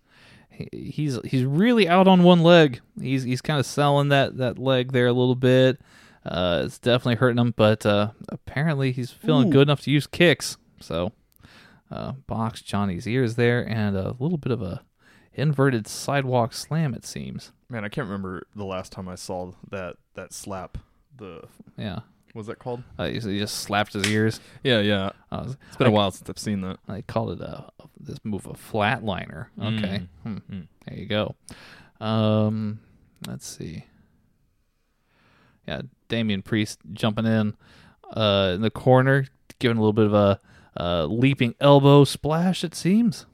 he, 0.49 0.69
he's 0.71 1.19
he's 1.25 1.43
really 1.43 1.87
out 1.87 2.07
on 2.07 2.23
one 2.23 2.43
leg. 2.43 2.81
He's 3.01 3.23
he's 3.23 3.41
kind 3.41 3.59
of 3.59 3.65
selling 3.65 4.09
that 4.09 4.37
that 4.37 4.59
leg 4.59 4.91
there 4.91 5.07
a 5.07 5.13
little 5.13 5.35
bit. 5.35 5.79
Uh, 6.25 6.63
it's 6.65 6.77
definitely 6.77 7.15
hurting 7.15 7.39
him, 7.39 7.53
but 7.55 7.85
uh, 7.85 8.11
apparently 8.29 8.91
he's 8.91 9.11
feeling 9.11 9.49
good 9.49 9.67
enough 9.69 9.81
to 9.81 9.91
use 9.91 10.05
kicks. 10.05 10.57
So, 10.81 11.13
uh, 11.89 12.11
box 12.27 12.61
Johnny's 12.61 13.07
ears 13.07 13.35
there, 13.35 13.67
and 13.67 13.95
a 13.95 14.15
little 14.19 14.37
bit 14.37 14.51
of 14.51 14.61
a 14.61 14.81
inverted 15.33 15.87
sidewalk 15.87 16.53
slam. 16.53 16.93
It 16.93 17.05
seems. 17.05 17.53
man, 17.69 17.85
I 17.85 17.89
can't 17.89 18.07
remember 18.07 18.45
the 18.55 18.65
last 18.65 18.91
time 18.91 19.07
I 19.07 19.15
saw 19.15 19.53
that 19.71 19.95
that 20.15 20.33
slap. 20.33 20.77
The 21.15 21.43
Yeah, 21.77 22.01
what's 22.37 22.47
that 22.47 22.59
called? 22.59 22.83
uh, 22.99 23.07
he 23.07 23.19
he 23.19 23.39
just 23.39 23.55
slapped 23.59 23.93
his 23.93 24.07
ears. 24.07 24.39
Yeah, 24.63 24.79
yeah. 24.79 25.09
Uh, 25.31 25.53
It's 25.67 25.75
been 25.77 25.87
a 25.87 25.91
while 25.91 26.11
since 26.11 26.29
I've 26.29 26.37
seen 26.39 26.61
that. 26.61 26.77
I 26.87 27.01
called 27.01 27.31
it 27.31 27.41
a 27.41 27.69
this 27.99 28.19
move 28.23 28.45
a 28.45 28.53
flatliner. 28.53 29.47
Okay, 29.61 30.07
Hmm. 30.23 30.37
there 30.85 30.97
you 30.97 31.05
go. 31.07 31.35
Um, 31.99 32.79
let's 33.27 33.45
see. 33.47 33.85
Yeah, 35.67 35.81
Damian 36.07 36.43
Priest 36.43 36.79
jumping 36.93 37.25
in, 37.25 37.55
uh, 38.13 38.53
in 38.55 38.61
the 38.61 38.69
corner, 38.69 39.25
giving 39.59 39.77
a 39.77 39.81
little 39.81 39.91
bit 39.93 40.05
of 40.05 40.13
a 40.13 40.39
uh, 40.79 41.05
leaping 41.05 41.55
elbow 41.59 42.03
splash. 42.05 42.63
It 42.63 42.73
seems. 42.75 43.25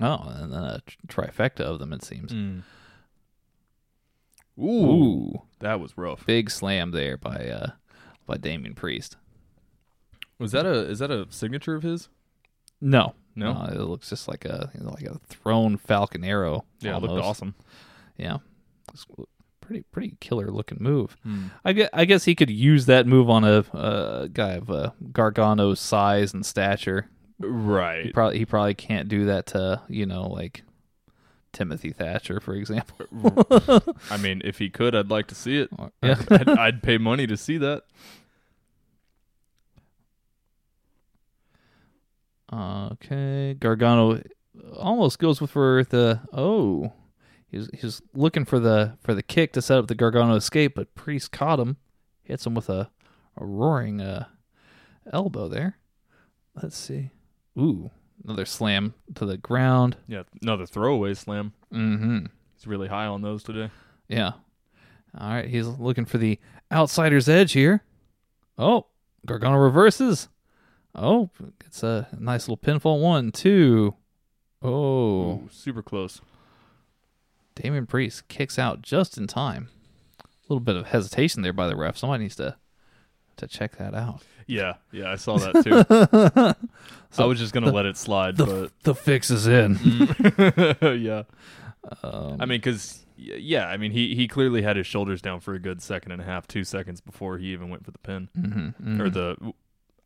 Oh, 0.00 0.32
and 0.34 0.52
then 0.52 0.62
a 0.64 0.80
trifecta 1.08 1.60
of 1.60 1.78
them. 1.78 1.92
It 1.92 2.02
seems. 2.02 2.32
Ooh, 2.32 2.62
Ooh, 4.64 5.42
that 5.60 5.80
was 5.80 5.96
rough. 5.96 6.26
big 6.26 6.50
slam 6.50 6.90
there 6.90 7.16
by 7.16 7.48
uh 7.48 7.70
by 8.26 8.36
Damian 8.36 8.74
Priest. 8.74 9.16
Was 10.38 10.52
that 10.52 10.66
a 10.66 10.72
is 10.90 10.98
that 11.00 11.10
a 11.10 11.26
signature 11.30 11.74
of 11.74 11.82
his? 11.82 12.08
No, 12.80 13.14
No? 13.36 13.50
Uh, 13.52 13.70
it 13.74 13.80
looks 13.80 14.08
just 14.08 14.26
like 14.26 14.44
a 14.46 14.70
you 14.74 14.82
know, 14.84 14.90
like 14.90 15.04
a 15.04 15.18
thrown 15.28 15.76
falcon 15.76 16.24
arrow. 16.24 16.64
Yeah, 16.80 16.96
it 16.96 17.02
looked 17.02 17.22
awesome. 17.22 17.54
Yeah, 18.16 18.38
It's 18.92 19.06
pretty 19.60 19.84
pretty 19.92 20.16
killer 20.20 20.50
looking 20.50 20.78
move. 20.80 21.16
Hmm. 21.22 21.46
I 21.64 21.72
guess, 21.74 21.90
I 21.92 22.04
guess 22.06 22.24
he 22.24 22.34
could 22.34 22.50
use 22.50 22.86
that 22.86 23.06
move 23.06 23.28
on 23.28 23.44
a, 23.44 23.64
a 23.74 24.28
guy 24.32 24.52
of 24.52 24.70
uh, 24.70 24.90
Gargano's 25.12 25.78
size 25.80 26.32
and 26.34 26.44
stature. 26.44 27.08
He 27.40 27.46
Right. 27.46 28.12
probably 28.14 28.38
he 28.38 28.46
probably 28.46 28.74
can't 28.74 29.08
do 29.08 29.26
that 29.26 29.46
to 29.48 29.82
you 29.88 30.06
know 30.06 30.26
like 30.28 30.62
Timothy 31.52 31.90
Thatcher, 31.92 32.40
for 32.40 32.54
example. 32.54 33.06
I 34.10 34.16
mean, 34.16 34.40
if 34.44 34.58
he 34.58 34.70
could, 34.70 34.94
I'd 34.94 35.10
like 35.10 35.26
to 35.28 35.34
see 35.34 35.58
it. 35.58 35.70
yeah. 36.02 36.22
I'd, 36.30 36.48
I'd 36.48 36.82
pay 36.82 36.98
money 36.98 37.26
to 37.26 37.36
see 37.36 37.58
that. 37.58 37.84
Okay, 42.52 43.54
Gargano 43.54 44.20
almost 44.76 45.18
goes 45.18 45.40
with 45.40 45.50
for 45.50 45.84
the 45.84 46.20
oh, 46.32 46.92
he's 47.48 47.68
he's 47.72 48.02
looking 48.12 48.44
for 48.44 48.58
the 48.58 48.96
for 49.00 49.14
the 49.14 49.22
kick 49.22 49.52
to 49.52 49.62
set 49.62 49.78
up 49.78 49.86
the 49.86 49.94
Gargano 49.94 50.34
escape, 50.34 50.74
but 50.74 50.94
Priest 50.96 51.30
caught 51.30 51.60
him, 51.60 51.76
hits 52.24 52.44
him 52.46 52.54
with 52.54 52.68
a, 52.68 52.90
a 53.36 53.44
roaring 53.44 54.00
uh, 54.00 54.26
elbow 55.12 55.48
there. 55.48 55.78
Let's 56.60 56.76
see, 56.76 57.10
ooh, 57.56 57.92
another 58.24 58.44
slam 58.44 58.94
to 59.14 59.26
the 59.26 59.36
ground. 59.36 59.96
Yeah, 60.06 60.22
another 60.42 60.66
throwaway 60.66 61.14
slam. 61.14 61.52
Mm-hmm. 61.72 62.26
He's 62.56 62.66
really 62.66 62.88
high 62.88 63.06
on 63.06 63.22
those 63.22 63.42
today. 63.42 63.70
Yeah. 64.08 64.32
All 65.18 65.30
right, 65.30 65.48
he's 65.48 65.66
looking 65.66 66.04
for 66.04 66.18
the 66.18 66.38
outsider's 66.70 67.28
edge 67.28 67.52
here. 67.52 67.82
Oh, 68.58 68.86
Gargano 69.26 69.56
reverses. 69.56 70.28
Oh, 70.94 71.30
it's 71.66 71.82
a 71.82 72.08
nice 72.18 72.48
little 72.48 72.56
pinfall. 72.56 73.00
One, 73.00 73.32
two. 73.32 73.94
Oh, 74.62 74.70
Ooh, 75.44 75.48
super 75.50 75.82
close. 75.82 76.20
Damian 77.54 77.86
Priest 77.86 78.28
kicks 78.28 78.58
out 78.58 78.82
just 78.82 79.16
in 79.18 79.26
time. 79.26 79.68
A 80.20 80.26
little 80.48 80.60
bit 80.60 80.76
of 80.76 80.88
hesitation 80.88 81.42
there 81.42 81.52
by 81.52 81.66
the 81.66 81.76
ref. 81.76 81.96
Somebody 81.96 82.24
needs 82.24 82.36
to 82.36 82.56
to 83.36 83.46
check 83.46 83.76
that 83.76 83.94
out. 83.94 84.22
Yeah, 84.50 84.74
yeah, 84.92 85.10
I 85.12 85.16
saw 85.16 85.36
that 85.38 85.62
too. 85.64 86.56
so 87.10 87.22
I 87.22 87.26
was 87.26 87.38
just 87.38 87.52
gonna 87.54 87.70
let 87.70 87.86
it 87.86 87.96
slide, 87.96 88.36
but 88.36 88.72
the 88.82 88.94
fix 88.94 89.30
is 89.30 89.46
in. 89.46 89.78
yeah. 90.82 91.22
I 92.02 92.44
mean, 92.46 92.58
because 92.58 93.04
yeah, 93.16 93.66
I 93.68 93.76
mean, 93.76 93.92
he 93.92 94.14
he 94.14 94.26
clearly 94.26 94.62
had 94.62 94.76
his 94.76 94.86
shoulders 94.86 95.22
down 95.22 95.40
for 95.40 95.54
a 95.54 95.58
good 95.60 95.80
second 95.82 96.12
and 96.12 96.20
a 96.20 96.24
half, 96.24 96.48
two 96.48 96.64
seconds 96.64 97.00
before 97.00 97.38
he 97.38 97.52
even 97.52 97.68
went 97.70 97.84
for 97.84 97.90
the 97.92 97.98
pin, 97.98 98.28
Mm-hmm, 98.36 99.00
or 99.00 99.08
the, 99.08 99.52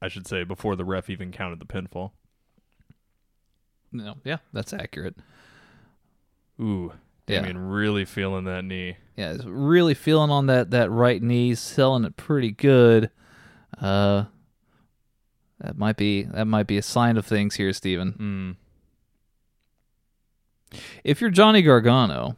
I 0.02 0.08
should 0.08 0.26
say, 0.26 0.44
before 0.44 0.76
the 0.76 0.84
ref 0.84 1.08
even 1.08 1.32
counted 1.32 1.58
the 1.58 1.64
pinfall. 1.66 2.10
No, 3.92 4.16
yeah, 4.24 4.38
that's 4.52 4.72
accurate. 4.72 5.16
Ooh, 6.60 6.92
Yeah. 7.26 7.40
I 7.40 7.42
mean, 7.46 7.56
really 7.58 8.04
feeling 8.04 8.44
that 8.44 8.64
knee. 8.64 8.96
Yeah, 9.16 9.36
really 9.44 9.94
feeling 9.94 10.30
on 10.30 10.46
that 10.46 10.70
that 10.72 10.90
right 10.90 11.22
knee, 11.22 11.54
selling 11.54 12.04
it 12.04 12.16
pretty 12.16 12.50
good. 12.50 13.10
Uh, 13.80 14.24
that 15.64 15.78
might 15.78 15.96
be 15.96 16.22
that 16.24 16.44
might 16.46 16.66
be 16.66 16.76
a 16.78 16.82
sign 16.82 17.16
of 17.16 17.24
things 17.26 17.54
here, 17.56 17.72
Stephen. 17.72 18.56
Mm. 20.74 20.80
If 21.04 21.20
you're 21.20 21.30
Johnny 21.30 21.62
Gargano, 21.62 22.36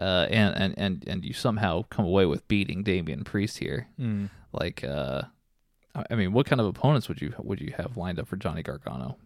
uh, 0.00 0.26
and 0.30 0.56
and 0.56 0.74
and 0.78 1.04
and 1.06 1.24
you 1.24 1.32
somehow 1.32 1.82
come 1.90 2.04
away 2.04 2.26
with 2.26 2.46
beating 2.48 2.82
Damian 2.82 3.24
Priest 3.24 3.58
here, 3.58 3.88
Mm. 4.00 4.30
like, 4.52 4.82
uh, 4.84 5.22
I 5.94 6.04
I 6.10 6.14
mean, 6.14 6.32
what 6.32 6.46
kind 6.46 6.60
of 6.60 6.66
opponents 6.66 7.08
would 7.08 7.20
you 7.20 7.34
would 7.38 7.60
you 7.60 7.74
have 7.76 7.96
lined 7.96 8.18
up 8.18 8.26
for 8.28 8.36
Johnny 8.36 8.62
Gargano? 8.62 9.18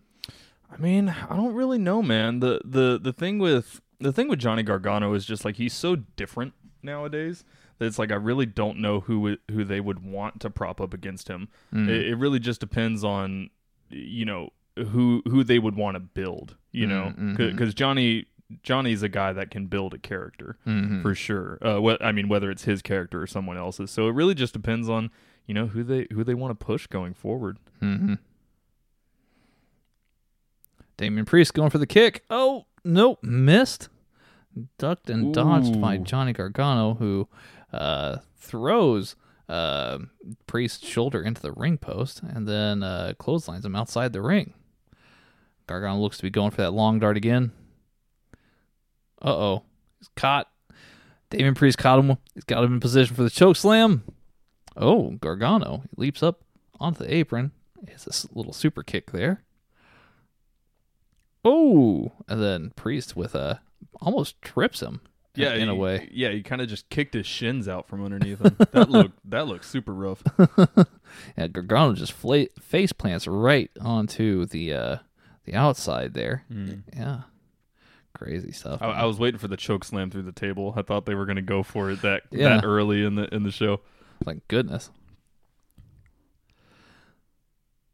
I 0.70 0.78
mean, 0.78 1.08
I 1.08 1.36
don't 1.36 1.54
really 1.54 1.78
know, 1.78 2.02
man. 2.02 2.40
The 2.40 2.60
the 2.64 2.98
the 3.00 3.12
thing 3.12 3.38
with 3.38 3.80
the 4.00 4.12
thing 4.12 4.28
with 4.28 4.40
Johnny 4.40 4.62
Gargano 4.64 5.14
is 5.14 5.24
just 5.24 5.44
like 5.44 5.56
he's 5.56 5.72
so 5.74 5.96
different 5.96 6.52
nowadays 6.82 7.44
that 7.78 7.86
it's 7.86 7.98
like 7.98 8.10
I 8.10 8.16
really 8.16 8.46
don't 8.46 8.78
know 8.78 9.00
who 9.00 9.36
who 9.50 9.64
they 9.64 9.80
would 9.80 10.04
want 10.04 10.40
to 10.40 10.50
prop 10.50 10.80
up 10.80 10.92
against 10.94 11.28
him. 11.28 11.48
Mm. 11.72 11.88
It, 11.88 12.06
it 12.08 12.14
really 12.16 12.38
just 12.38 12.60
depends 12.60 13.02
on 13.04 13.50
you 13.90 14.24
know 14.24 14.50
who 14.76 15.22
who 15.26 15.42
they 15.44 15.58
would 15.58 15.76
want 15.76 15.94
to 15.96 16.00
build. 16.00 16.56
You 16.72 16.86
know, 16.86 17.12
Mm, 17.18 17.36
mhm. 17.36 17.50
because 17.52 17.72
Johnny 17.74 18.26
Johnny's 18.62 19.02
a 19.02 19.08
guy 19.08 19.32
that 19.32 19.50
can 19.50 19.66
build 19.66 19.92
a 19.94 19.98
character 19.98 20.56
Mhm. 20.66 21.02
for 21.02 21.14
sure. 21.14 21.58
Uh, 21.66 21.80
what 21.80 22.04
I 22.04 22.12
mean, 22.12 22.28
whether 22.28 22.50
it's 22.50 22.64
his 22.64 22.80
character 22.82 23.20
or 23.22 23.26
someone 23.26 23.56
else's. 23.56 23.90
So 23.90 24.06
it 24.08 24.12
really 24.12 24.34
just 24.34 24.52
depends 24.52 24.88
on 24.88 25.10
you 25.46 25.54
know 25.54 25.66
who 25.66 25.82
they 25.82 26.06
who 26.12 26.22
they 26.24 26.34
want 26.34 26.58
to 26.58 26.64
push 26.64 26.86
going 26.86 27.14
forward. 27.14 27.58
Mm-hmm. 27.82 28.14
Damian 30.96 31.24
Priest 31.26 31.54
going 31.54 31.70
for 31.70 31.78
the 31.78 31.86
kick. 31.86 32.24
Oh, 32.30 32.66
nope, 32.84 33.18
missed. 33.22 33.88
Ducked 34.78 35.10
and 35.10 35.34
dodged 35.34 35.78
by 35.82 35.98
Johnny 35.98 36.32
Gargano, 36.32 36.94
who 36.94 37.28
uh, 37.76 38.18
throws 38.36 39.16
uh, 39.48 39.98
Priest's 40.46 40.86
shoulder 40.86 41.22
into 41.22 41.42
the 41.42 41.52
ring 41.52 41.78
post 41.78 42.22
and 42.22 42.48
then 42.48 42.82
uh, 42.82 43.12
clotheslines 43.18 43.64
him 43.64 43.76
outside 43.76 44.12
the 44.12 44.22
ring. 44.22 44.54
Gargano 45.66 45.98
looks 45.98 46.16
to 46.18 46.22
be 46.22 46.30
going 46.30 46.50
for 46.50 46.62
that 46.62 46.70
long 46.72 46.98
dart 46.98 47.16
again. 47.16 47.52
Uh 49.20 49.34
oh. 49.34 49.62
He's 49.98 50.08
caught. 50.16 50.48
Damian 51.30 51.54
Priest 51.54 51.78
caught 51.78 51.98
him. 51.98 52.16
He's 52.34 52.44
got 52.44 52.62
him 52.62 52.74
in 52.74 52.80
position 52.80 53.16
for 53.16 53.22
the 53.22 53.30
choke 53.30 53.56
slam. 53.56 54.04
Oh, 54.76 55.12
Gargano 55.20 55.82
leaps 55.96 56.22
up 56.22 56.42
onto 56.78 57.04
the 57.04 57.14
apron. 57.14 57.52
It's 57.86 58.06
a 58.06 58.28
little 58.36 58.52
super 58.52 58.82
kick 58.82 59.10
there. 59.10 59.42
Oh, 61.44 62.12
and 62.28 62.42
then 62.42 62.72
Priest 62.76 63.16
with 63.16 63.34
a 63.34 63.60
almost 64.00 64.40
trips 64.42 64.80
him. 64.80 65.00
Yeah, 65.36 65.54
in 65.54 65.68
a 65.68 65.74
way. 65.74 66.08
Yeah, 66.12 66.30
he 66.30 66.42
kind 66.42 66.60
of 66.62 66.68
just 66.68 66.88
kicked 66.90 67.14
his 67.14 67.26
shins 67.26 67.68
out 67.68 67.88
from 67.88 68.04
underneath 68.04 68.40
him. 68.40 68.56
that 68.72 68.90
looked 68.90 69.18
that 69.30 69.46
looked 69.46 69.64
super 69.64 69.92
rough. 69.94 70.22
Yeah, 71.38 71.46
Gargano 71.46 71.94
just 71.94 72.12
fla- 72.12 72.48
face 72.60 72.92
plants 72.92 73.26
right 73.26 73.70
onto 73.80 74.44
the 74.44 74.74
uh, 74.74 74.96
the 75.44 75.54
outside 75.54 76.12
there. 76.14 76.44
Yeah, 76.94 77.20
crazy 78.14 78.52
stuff. 78.52 78.82
I, 78.82 78.86
I 78.86 79.04
was 79.04 79.18
waiting 79.18 79.38
for 79.38 79.48
the 79.48 79.56
choke 79.56 79.84
slam 79.84 80.10
through 80.10 80.24
the 80.24 80.32
table. 80.32 80.74
I 80.76 80.82
thought 80.82 81.06
they 81.06 81.14
were 81.14 81.24
going 81.24 81.36
to 81.36 81.42
go 81.42 81.62
for 81.62 81.90
it 81.90 82.02
that 82.02 82.24
Yeah. 82.30 82.48
that 82.56 82.64
early 82.64 83.02
in 83.04 83.14
the 83.14 83.32
in 83.34 83.44
the 83.44 83.50
show. 83.52 83.80
Thank 84.24 84.46
goodness. 84.48 84.90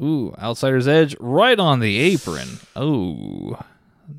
Ooh, 0.03 0.35
outsider's 0.39 0.89
edge 0.89 1.15
right 1.21 1.59
on 1.61 1.79
the 1.81 1.99
apron. 1.99 2.49
Oh, 2.75 3.61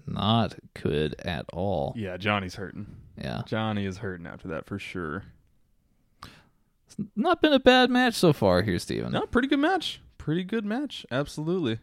not 0.07 0.55
good 0.81 1.15
at 1.25 1.45
all. 1.51 1.93
Yeah, 1.97 2.15
Johnny's 2.17 2.55
hurting. 2.55 2.85
Yeah, 3.17 3.41
Johnny 3.45 3.85
is 3.85 3.97
hurting 3.97 4.25
after 4.27 4.47
that 4.49 4.65
for 4.65 4.79
sure. 4.79 5.23
It's 6.85 6.95
not 7.15 7.41
been 7.41 7.53
a 7.53 7.59
bad 7.59 7.89
match 7.89 8.13
so 8.15 8.33
far 8.33 8.61
here, 8.61 8.77
Steven. 8.79 9.11
No, 9.11 9.25
pretty 9.25 9.47
good 9.47 9.59
match. 9.59 10.01
Pretty 10.17 10.43
good 10.43 10.65
match. 10.65 11.05
Absolutely. 11.11 11.79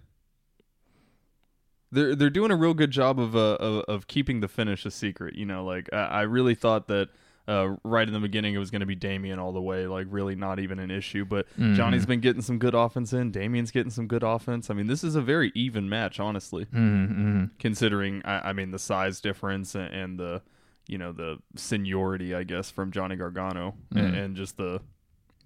They're 1.93 2.15
they're 2.15 2.31
doing 2.31 2.51
a 2.53 2.57
real 2.57 2.75
good 2.75 2.91
job 2.93 3.19
of 3.19 3.35
uh 3.35 3.57
of, 3.57 3.85
of 3.89 4.07
keeping 4.07 4.41
the 4.41 4.49
finish 4.49 4.87
a 4.87 4.91
secret. 4.91 5.35
You 5.35 5.47
know, 5.47 5.65
like 5.65 5.89
I, 5.93 5.97
I 5.97 6.23
really 6.23 6.55
thought 6.55 6.87
that 6.89 7.09
uh, 7.49 7.75
right 7.83 8.07
in 8.07 8.15
the 8.15 8.21
beginning 8.21 8.55
it 8.55 8.59
was 8.59 8.71
going 8.71 8.81
to 8.81 8.87
be 8.87 8.95
Damian 8.95 9.41
all 9.41 9.51
the 9.53 9.61
way, 9.61 9.89
like 9.89 10.07
really 10.09 10.37
not 10.37 10.61
even 10.61 10.79
an 10.79 10.91
issue. 10.93 11.25
But 11.25 11.47
Johnny's 11.75 12.07
been 12.07 12.21
getting 12.21 12.43
some 12.43 12.59
good 12.59 12.75
offense 12.77 13.13
in. 13.13 13.33
Damian's 13.33 13.73
getting 13.73 13.91
some 13.91 14.07
good 14.07 14.23
offense. 14.23 14.71
I 14.71 14.75
mean, 14.75 14.87
this 14.87 15.03
is 15.03 15.17
a 15.17 15.21
very 15.21 15.51
even 15.57 15.89
match, 15.89 16.21
honestly, 16.21 16.67
Mm-hmm. 16.67 17.47
considering 17.59 18.23
I, 18.25 18.51
I 18.51 18.53
mean 18.53 18.71
the 18.71 18.79
size 18.79 19.21
difference 19.21 19.75
and, 19.75 19.93
and 19.93 20.19
the 20.21 20.43
you 20.91 20.99
know 20.99 21.13
the 21.13 21.39
seniority, 21.55 22.35
I 22.35 22.43
guess, 22.43 22.71
from 22.71 22.91
Johnny 22.91 23.15
Gargano 23.15 23.75
and, 23.95 24.15
and 24.17 24.37
just 24.37 24.57
the 24.57 24.81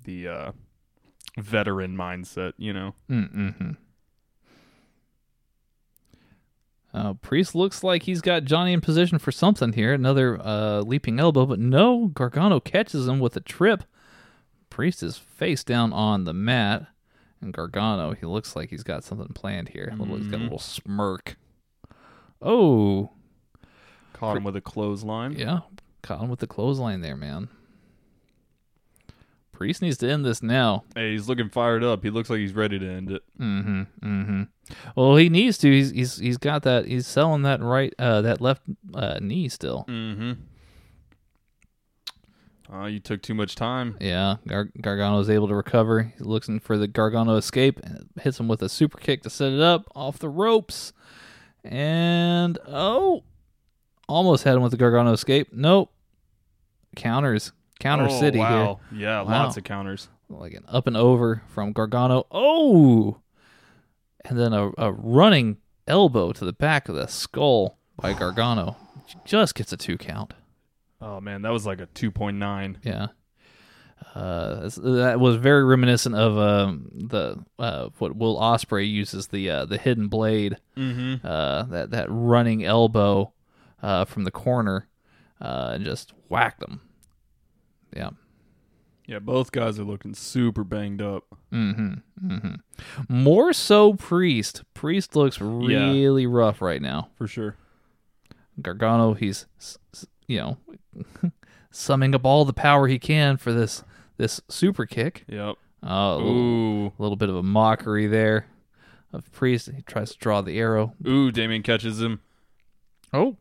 the 0.04 0.26
uh, 0.26 0.52
veteran 1.38 1.96
mindset. 1.96 2.54
You 2.56 2.72
know. 2.72 2.94
Mm-hmm. 3.10 3.72
Uh, 6.94 7.12
Priest 7.14 7.54
looks 7.54 7.82
like 7.82 8.04
he's 8.04 8.20
got 8.20 8.44
Johnny 8.44 8.72
in 8.72 8.80
position 8.80 9.18
for 9.18 9.32
something 9.32 9.72
here. 9.72 9.92
Another 9.92 10.40
uh, 10.40 10.80
leaping 10.80 11.18
elbow, 11.20 11.44
but 11.44 11.58
no. 11.58 12.06
Gargano 12.06 12.60
catches 12.60 13.06
him 13.06 13.18
with 13.18 13.36
a 13.36 13.40
trip. 13.40 13.82
Priest 14.70 15.02
is 15.02 15.18
face 15.18 15.62
down 15.62 15.92
on 15.92 16.24
the 16.24 16.32
mat, 16.32 16.86
and 17.42 17.52
Gargano 17.52 18.12
he 18.12 18.24
looks 18.24 18.56
like 18.56 18.70
he's 18.70 18.84
got 18.84 19.04
something 19.04 19.34
planned 19.34 19.70
here. 19.70 19.92
Little, 19.98 20.16
he's 20.16 20.28
got 20.28 20.40
a 20.40 20.44
little 20.44 20.58
smirk. 20.58 21.36
Oh, 22.40 23.10
Caught 24.14 24.38
him 24.38 24.44
with 24.44 24.56
a 24.56 24.60
clothesline. 24.62 25.32
yeah, 25.32 25.60
caught 26.02 26.20
him 26.22 26.30
with 26.30 26.40
the 26.40 26.46
clothesline 26.46 27.02
there, 27.02 27.16
man. 27.16 27.48
Priest 29.52 29.82
needs 29.82 29.98
to 29.98 30.10
end 30.10 30.24
this 30.24 30.42
now. 30.42 30.82
Hey, 30.96 31.12
he's 31.12 31.28
looking 31.28 31.48
fired 31.48 31.84
up. 31.84 32.02
He 32.02 32.10
looks 32.10 32.28
like 32.28 32.40
he's 32.40 32.54
ready 32.54 32.76
to 32.78 32.88
end 32.90 33.10
it. 33.12 33.22
Mm-hmm. 33.38 33.82
Mm-hmm. 34.02 34.42
Well, 34.96 35.14
he 35.16 35.28
needs 35.28 35.58
to. 35.58 35.70
He's 35.70 35.90
he's 35.90 36.16
he's 36.18 36.38
got 36.38 36.62
that. 36.64 36.86
He's 36.86 37.06
selling 37.06 37.42
that 37.42 37.60
right. 37.60 37.94
Uh, 37.98 38.22
that 38.22 38.40
left 38.40 38.62
uh, 38.94 39.18
knee 39.20 39.48
still. 39.48 39.84
Mm-hmm. 39.88 40.32
Uh, 42.72 42.86
you 42.86 42.98
took 42.98 43.22
too 43.22 43.34
much 43.34 43.54
time. 43.54 43.96
Yeah. 44.00 44.36
Gar- 44.48 44.70
Gargano 44.80 45.20
is 45.20 45.30
able 45.30 45.46
to 45.48 45.54
recover. 45.54 46.02
He's 46.02 46.22
looking 46.26 46.58
for 46.58 46.76
the 46.76 46.88
Gargano 46.88 47.36
escape 47.36 47.78
and 47.84 48.08
hits 48.20 48.40
him 48.40 48.48
with 48.48 48.62
a 48.62 48.68
super 48.68 48.98
kick 48.98 49.22
to 49.22 49.30
set 49.30 49.52
it 49.52 49.60
up 49.60 49.84
off 49.94 50.18
the 50.18 50.28
ropes. 50.30 50.92
And 51.62 52.58
oh, 52.66 53.22
almost 54.08 54.44
had 54.44 54.56
him 54.56 54.62
with 54.62 54.72
the 54.72 54.78
Gargano 54.78 55.12
escape. 55.12 55.48
Nope. 55.52 55.90
Counters. 56.96 57.52
Counter 57.80 58.06
oh, 58.08 58.20
City 58.20 58.38
wow. 58.38 58.80
Yeah, 58.92 59.22
Wow. 59.22 59.28
lots 59.44 59.56
of 59.56 59.64
counters. 59.64 60.08
Like 60.28 60.54
an 60.54 60.64
up 60.68 60.86
and 60.86 60.96
over 60.96 61.42
from 61.48 61.72
Gargano. 61.72 62.26
Oh, 62.30 63.18
and 64.24 64.38
then 64.38 64.52
a, 64.52 64.70
a 64.78 64.92
running 64.92 65.58
elbow 65.86 66.32
to 66.32 66.44
the 66.44 66.52
back 66.52 66.88
of 66.88 66.94
the 66.94 67.06
skull 67.08 67.76
by 68.00 68.12
Gargano. 68.18 68.76
Just 69.26 69.54
gets 69.54 69.72
a 69.72 69.76
two 69.76 69.98
count. 69.98 70.32
Oh 71.00 71.20
man, 71.20 71.42
that 71.42 71.50
was 71.52 71.66
like 71.66 71.80
a 71.80 71.86
2.9. 71.88 72.76
Yeah. 72.82 73.08
Uh, 74.14 74.68
that 74.76 75.18
was 75.20 75.36
very 75.36 75.64
reminiscent 75.64 76.14
of 76.14 76.38
um, 76.38 76.88
the 76.94 77.36
uh, 77.58 77.88
what 77.98 78.16
Will 78.16 78.38
Ospreay 78.38 78.88
uses 78.90 79.26
the 79.28 79.50
uh, 79.50 79.64
the 79.66 79.76
hidden 79.76 80.08
blade, 80.08 80.56
Mm-hmm. 80.76 81.26
uh, 81.26 81.64
that 81.64 81.90
that 81.90 82.06
running 82.08 82.64
elbow 82.64 83.32
uh, 83.82 84.04
from 84.04 84.24
the 84.24 84.30
corner, 84.30 84.88
uh, 85.40 85.72
and 85.74 85.84
just 85.84 86.12
whacked 86.28 86.60
them. 86.60 86.80
Yeah. 87.94 88.10
Yeah, 89.06 89.18
both 89.18 89.52
guys 89.52 89.78
are 89.78 89.84
looking 89.84 90.14
super 90.14 90.64
banged 90.64 91.02
up. 91.02 91.24
Mm-hmm. 91.52 91.94
Mm-hmm. 92.26 92.54
More 93.08 93.52
so, 93.52 93.92
Priest. 93.94 94.62
Priest 94.72 95.14
looks 95.14 95.40
really 95.40 96.26
rough 96.26 96.62
right 96.62 96.80
now. 96.80 97.10
For 97.16 97.26
sure. 97.26 97.56
Gargano, 98.62 99.14
he's 99.14 99.46
you 100.26 100.38
know 100.38 100.56
summing 101.70 102.14
up 102.14 102.24
all 102.24 102.44
the 102.44 102.52
power 102.52 102.86
he 102.86 102.98
can 102.98 103.36
for 103.36 103.52
this 103.52 103.84
this 104.16 104.40
super 104.48 104.86
kick. 104.86 105.24
Yep. 105.28 105.56
Oh, 105.82 106.14
a 106.14 106.16
little, 106.16 106.30
Ooh. 106.32 106.86
a 106.86 107.02
little 107.02 107.16
bit 107.16 107.28
of 107.28 107.36
a 107.36 107.42
mockery 107.42 108.06
there 108.06 108.46
of 109.12 109.30
Priest. 109.32 109.70
He 109.76 109.82
tries 109.82 110.12
to 110.12 110.18
draw 110.18 110.40
the 110.40 110.58
arrow. 110.58 110.94
Ooh, 111.06 111.30
Damian 111.30 111.62
catches 111.62 112.00
him. 112.00 112.20
Oh, 113.12 113.36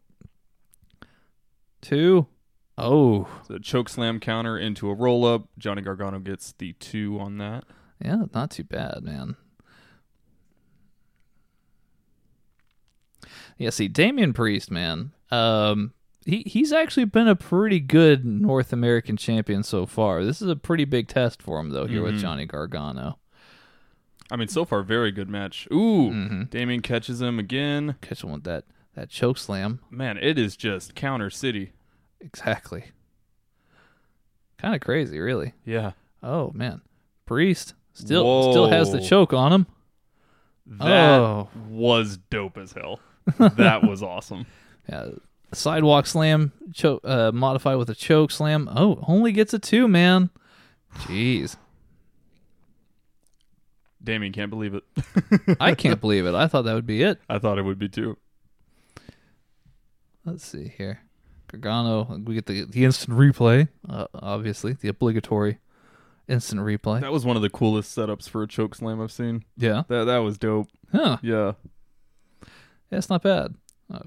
two. 1.84 2.28
Oh, 2.78 3.28
The 3.48 3.60
choke 3.60 3.88
slam 3.88 4.19
counter 4.19 4.58
into 4.58 4.89
a 4.89 4.96
roll 4.96 5.26
up. 5.26 5.48
Johnny 5.60 5.84
Gargano 5.84 6.17
gets 6.19 6.54
the 6.54 6.74
two 6.74 7.19
on 7.19 7.38
that. 7.38 7.65
Yeah, 8.04 8.24
not 8.34 8.50
too 8.50 8.63
bad, 8.63 9.04
man. 9.04 9.36
Yeah, 13.58 13.69
see, 13.69 13.88
Damian 13.88 14.34
Priest, 14.34 14.72
man. 14.72 15.12
Um, 15.32 15.93
he 16.26 16.43
he's 16.46 16.72
actually 16.74 17.06
been 17.06 17.28
a 17.28 17.36
pretty 17.36 17.80
good 17.80 18.26
North 18.26 18.74
American 18.74 19.17
champion 19.17 19.63
so 19.63 19.86
far. 19.86 20.24
This 20.24 20.41
is 20.41 20.50
a 20.50 20.56
pretty 20.56 20.86
big 20.86 21.08
test 21.08 21.41
for 21.41 21.60
him, 21.60 21.69
though, 21.69 21.86
here 21.86 22.02
with 22.04 22.19
Johnny 22.19 22.46
Gargano. 22.46 23.19
I 24.32 24.36
mean, 24.36 24.48
so 24.48 24.65
far, 24.65 24.82
very 24.84 25.12
good 25.12 25.30
match. 25.30 25.67
Ooh, 25.72 26.10
Mm-hmm. 26.12 26.43
Damian 26.50 26.82
catches 26.82 27.22
him 27.22 27.38
again. 27.39 27.96
Catch 28.02 28.24
him 28.24 28.32
with 28.32 28.43
that 28.46 28.63
that 28.95 29.10
choke 29.10 29.38
slam. 29.38 29.79
Man, 29.89 30.17
it 30.17 30.38
is 30.38 30.56
just 30.56 30.95
counter 30.95 31.29
city. 31.29 31.71
Exactly. 32.21 32.86
Kind 34.58 34.75
of 34.75 34.82
crazy, 34.82 35.19
really. 35.19 35.53
Yeah. 35.65 35.91
Oh 36.21 36.51
man, 36.53 36.82
Priest 37.25 37.73
still 37.93 38.51
still 38.51 38.69
has 38.69 38.91
the 38.91 39.01
choke 39.01 39.34
on 39.34 39.51
him. 39.51 39.67
That 40.65 41.19
Oh. 41.19 41.49
was 41.67 42.17
dope 42.29 42.58
as 42.58 42.71
hell. 42.71 42.99
that 43.38 43.84
was 43.84 44.01
awesome. 44.01 44.45
Yeah, 44.88 45.10
sidewalk 45.53 46.08
slam, 46.08 46.53
choke, 46.73 47.01
uh, 47.03 47.32
modified 47.34 47.77
with 47.77 47.89
a 47.89 47.95
choke 47.95 48.32
slam. 48.32 48.69
Oh, 48.73 49.03
only 49.08 49.32
gets 49.34 49.53
a 49.53 49.60
two, 49.60 49.88
man. 49.89 50.29
Jeez, 50.99 51.58
Damian 54.03 54.34
can't 54.34 54.49
believe 54.49 54.75
it. 54.75 54.84
I 55.60 55.73
can't 55.75 55.99
believe 56.01 56.25
it. 56.25 56.36
I 56.36 56.47
thought 56.47 56.63
that 56.63 56.73
would 56.73 56.86
be 56.88 57.03
it. 57.03 57.19
I 57.29 57.39
thought 57.39 57.58
it 57.58 57.63
would 57.63 57.79
be 57.79 57.89
too. 57.89 58.17
Let's 60.25 60.45
see 60.45 60.73
here. 60.77 61.01
Gargano, 61.51 62.19
we 62.25 62.33
get 62.36 62.45
the 62.47 62.65
the 62.65 62.86
instant 62.86 63.17
replay. 63.17 63.67
Uh, 63.88 64.07
obviously, 64.13 64.73
the 64.73 64.88
obligatory 64.88 65.59
instant 66.27 66.62
replay. 66.62 67.01
That 67.01 67.12
was 67.12 67.25
one 67.25 67.36
of 67.36 67.41
the 67.41 67.49
coolest 67.49 67.95
setups 67.95 68.27
for 68.29 68.41
a 68.43 68.47
choke 68.47 68.73
slam 68.75 69.01
I've 69.01 69.12
seen. 69.12 69.43
Yeah, 69.57 69.83
That 69.89 70.05
that 70.05 70.17
was 70.19 70.38
dope. 70.38 70.67
huh? 70.91 71.17
Yeah. 71.21 71.53
Yeah, 72.89 72.97
it's 72.97 73.09
not 73.09 73.21
bad. 73.23 73.55
Uh, 73.93 73.99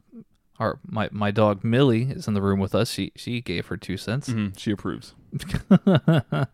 our 0.59 0.79
my 0.87 1.09
my 1.13 1.31
dog 1.31 1.63
Millie 1.63 2.05
is 2.05 2.27
in 2.27 2.35
the 2.35 2.43
room 2.43 2.59
with 2.59 2.75
us. 2.75 2.91
She 2.91 3.13
she 3.15 3.41
gave 3.41 3.67
her 3.67 3.77
two 3.77 3.97
cents. 3.97 4.29
hmm 4.29 4.49
She 4.57 4.71
approves. 4.73 5.15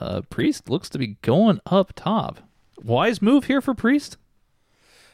Uh, 0.00 0.20
Priest 0.30 0.70
looks 0.70 0.88
to 0.88 0.98
be 0.98 1.16
going 1.22 1.60
up 1.66 1.92
top. 1.96 2.38
Wise 2.84 3.20
move 3.20 3.44
here 3.46 3.60
for 3.60 3.74
Priest. 3.74 4.16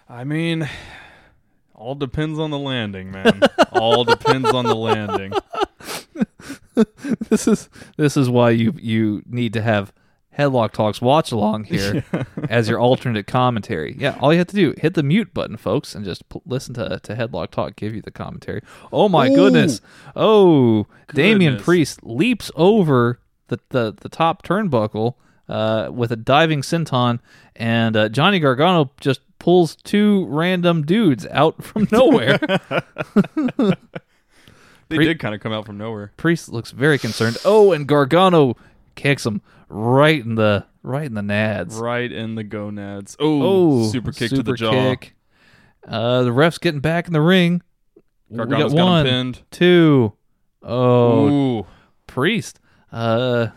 I 0.09 0.25
mean, 0.25 0.69
all 1.79 1.95
depends 1.95 2.39
on 2.39 2.51
the 2.51 2.59
landing, 2.59 3.11
man. 3.11 3.41
all 3.73 4.05
depends 4.05 4.51
on 4.51 4.65
the 4.65 4.75
landing. 4.75 5.33
this 7.31 7.47
is 7.47 7.69
this 7.97 8.17
is 8.17 8.29
why 8.29 8.51
you 8.51 8.75
you 8.79 9.23
need 9.27 9.53
to 9.53 9.63
have 9.63 9.93
headlock 10.37 10.73
talks 10.73 11.01
watch 11.01 11.33
along 11.33 11.65
here 11.65 12.05
as 12.49 12.69
your 12.69 12.81
alternate 12.81 13.27
commentary. 13.27 13.97
Yeah, 13.99 14.17
all 14.21 14.33
you 14.33 14.39
have 14.39 14.49
to 14.49 14.57
do 14.57 14.75
hit 14.77 14.95
the 14.95 15.03
mute 15.03 15.33
button, 15.33 15.57
folks, 15.57 15.95
and 15.95 16.05
just 16.05 16.29
p- 16.29 16.43
listen 16.45 16.75
to 16.75 17.01
to 17.03 17.15
headlock 17.15 17.51
talk 17.51 17.77
give 17.77 17.95
you 17.95 18.03
the 18.03 18.11
commentary. 18.11 18.63
Oh 18.93 19.09
my 19.09 19.29
Ooh. 19.29 19.35
goodness! 19.35 19.81
Oh, 20.17 20.87
Damian 21.15 21.59
Priest 21.59 22.03
leaps 22.03 22.51
over 22.57 23.21
the 23.47 23.61
the, 23.69 23.95
the 23.97 24.09
top 24.09 24.43
turnbuckle 24.43 25.15
uh, 25.49 25.91
with 25.93 26.11
a 26.11 26.17
diving 26.17 26.63
senton, 26.63 27.21
and 27.55 27.97
uh, 27.97 28.09
Johnny 28.09 28.41
Gargano 28.41 28.91
just 29.01 29.21
pulls 29.39 29.77
two 29.77 30.27
random 30.27 30.85
dudes 30.85 31.27
out 31.31 31.63
from 31.63 31.87
nowhere. 31.93 32.39
They 34.89 34.97
Pre- 34.97 35.05
did 35.05 35.21
kind 35.21 35.35
of 35.35 35.41
come 35.43 35.53
out 35.53 35.67
from 35.67 35.77
nowhere. 35.77 36.13
Priest 36.17 36.49
looks 36.49 36.71
very 36.71 36.99
concerned. 36.99 37.37
Oh, 37.45 37.73
and 37.73 37.87
Gargano 37.87 38.57
kicks 38.95 39.27
him 39.27 39.43
right 39.69 40.25
in 40.25 40.35
the 40.37 40.65
right 40.83 41.05
in 41.05 41.13
the 41.15 41.21
nads. 41.21 41.79
Right 41.79 42.11
in 42.11 42.37
the 42.37 42.45
gonads. 42.45 43.15
Oh, 43.21 43.43
Oh, 43.43 43.89
super 43.91 44.13
kick 44.13 44.31
to 44.31 44.43
the 44.43 44.55
jaw. 44.55 44.71
kick. 44.71 45.15
Uh, 45.87 46.23
the 46.23 46.33
ref's 46.33 46.57
getting 46.59 46.81
back 46.81 47.07
in 47.07 47.13
the 47.13 47.21
ring. 47.21 47.63
Gargano's 48.35 48.73
we 48.73 48.79
got 48.79 48.85
got 48.85 48.91
one, 48.91 49.05
pinned. 49.07 49.43
two. 49.51 50.15
Oh, 50.63 51.29
Ooh, 51.61 51.67
Priest. 52.07 52.59
Uh, 52.91 53.49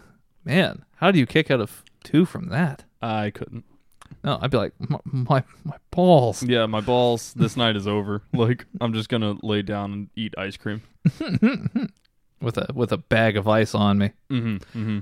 man, 0.44 0.84
how 0.98 1.12
do 1.12 1.20
you 1.20 1.26
kick 1.26 1.50
out 1.50 1.62
of 1.62 1.84
two 2.04 2.26
from 2.26 2.50
that? 2.50 2.84
I 3.02 3.32
couldn't. 3.32 3.64
No, 4.24 4.38
I'd 4.42 4.52
be 4.52 4.58
like, 4.58 4.74
my 4.80 5.00
my, 5.06 5.44
my 5.64 5.78
balls. 5.92 6.44
Yeah, 6.44 6.66
my 6.68 6.82
balls. 6.82 7.34
This 7.34 7.58
night 7.58 7.76
is 7.76 7.88
over. 7.88 8.22
Like 8.34 8.66
I'm 8.80 8.94
just 8.94 9.10
gonna 9.10 9.36
lay 9.44 9.62
down 9.62 9.94
and 9.94 10.10
eat 10.16 10.34
ice 10.38 10.58
cream. 10.58 10.82
with 12.42 12.58
a 12.58 12.68
with 12.74 12.92
a 12.92 12.98
bag 12.98 13.38
of 13.38 13.48
ice 13.48 13.74
on 13.76 13.98
me. 13.98 14.12
Mm-hmm. 14.30 14.56
Mm-hmm. 14.80 15.00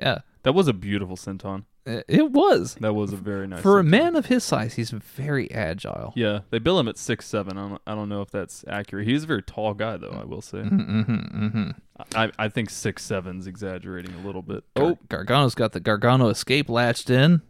Yeah, 0.00 0.18
That 0.42 0.52
was 0.54 0.66
a 0.68 0.72
beautiful 0.72 1.16
senton. 1.16 1.64
it 1.86 2.32
was. 2.32 2.74
That 2.80 2.94
was 2.94 3.12
a 3.12 3.16
very 3.16 3.46
nice. 3.46 3.62
For 3.62 3.78
a 3.78 3.84
man 3.84 4.16
of 4.16 4.26
his 4.26 4.42
size, 4.42 4.74
he's 4.74 4.90
very 4.90 5.50
agile. 5.52 6.12
Yeah, 6.16 6.40
they 6.50 6.58
bill 6.58 6.80
him 6.80 6.88
at 6.88 6.98
six 6.98 7.26
seven. 7.26 7.56
I 7.58 7.68
don't, 7.68 7.82
I 7.86 7.94
don't 7.94 8.08
know 8.08 8.20
if 8.22 8.30
that's 8.30 8.64
accurate. 8.66 9.06
He's 9.06 9.22
a 9.24 9.26
very 9.28 9.42
tall 9.42 9.74
guy, 9.74 9.96
though. 9.98 10.18
I 10.20 10.24
will 10.24 10.40
say. 10.42 10.58
Mm-hmm, 10.58 11.44
mm-hmm. 11.44 11.70
I, 12.16 12.32
I 12.38 12.48
think 12.48 12.70
six 12.70 13.04
seven's 13.04 13.46
exaggerating 13.46 14.14
a 14.16 14.26
little 14.26 14.42
bit. 14.42 14.64
Gar- 14.74 14.84
Oh, 14.86 14.98
Gargano's 15.08 15.54
got 15.54 15.72
the 15.72 15.80
Gargano 15.80 16.28
escape 16.28 16.68
latched 16.68 17.08
in. 17.10 17.42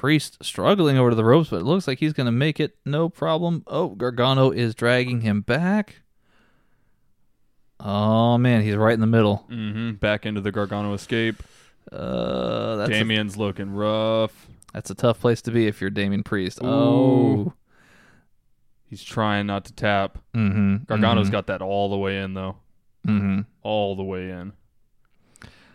Priest 0.00 0.38
struggling 0.42 0.96
over 0.96 1.10
to 1.10 1.14
the 1.14 1.26
ropes, 1.26 1.50
but 1.50 1.60
it 1.60 1.64
looks 1.64 1.86
like 1.86 1.98
he's 1.98 2.14
going 2.14 2.24
to 2.24 2.32
make 2.32 2.58
it 2.58 2.78
no 2.86 3.10
problem. 3.10 3.62
Oh, 3.66 3.90
Gargano 3.90 4.50
is 4.50 4.74
dragging 4.74 5.20
him 5.20 5.42
back. 5.42 5.96
Oh 7.78 8.38
man, 8.38 8.62
he's 8.62 8.76
right 8.76 8.94
in 8.94 9.00
the 9.00 9.06
middle. 9.06 9.44
mm-hmm. 9.50 9.92
back 9.92 10.24
into 10.24 10.40
the 10.40 10.50
Gargano 10.52 10.94
escape. 10.94 11.42
Uh, 11.92 12.76
that's 12.76 12.90
a, 12.90 13.38
looking 13.38 13.72
rough. 13.74 14.46
that's 14.72 14.88
a 14.88 14.94
tough 14.94 15.20
place 15.20 15.42
to 15.42 15.50
be 15.50 15.66
if 15.66 15.82
you're 15.82 15.90
Damian 15.90 16.22
Priest. 16.22 16.62
Ooh. 16.62 16.66
Oh, 16.66 17.52
He's 18.88 19.02
trying 19.02 19.46
not 19.46 19.66
to 19.66 19.74
tap. 19.74 20.16
mm-hmm. 20.34 20.84
Gargano's 20.84 21.28
got 21.28 21.46
that 21.48 21.60
all 21.60 21.90
the 21.90 21.98
way 21.98 22.20
in, 22.20 22.32
though. 22.32 22.56
mm-hmm. 23.06 23.40
All 23.62 23.96
the 23.96 24.02
way 24.02 24.30
in. 24.30 24.54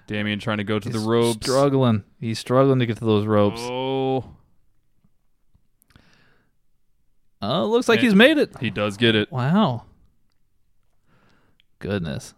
Damian 0.07 0.39
trying 0.39 0.57
to 0.57 0.63
go 0.63 0.79
to 0.79 0.89
He's 0.89 1.01
the 1.03 1.09
ropes. 1.09 1.37
struggling. 1.45 2.03
He's 2.19 2.37
struggling 2.39 2.79
to 2.79 2.85
get 2.85 2.97
to 2.97 3.05
those 3.05 3.25
ropes. 3.25 3.59
Oh, 3.61 4.25
Oh, 7.41 7.65
looks 7.67 7.87
like 7.87 7.99
And- 7.99 8.05
he's 8.05 8.15
made 8.15 8.37
it. 8.37 8.57
he 8.59 8.69
does 8.69 8.97
get 8.97 9.15
it. 9.15 9.31
Wow. 9.31 9.83
Goodness. 11.79 12.33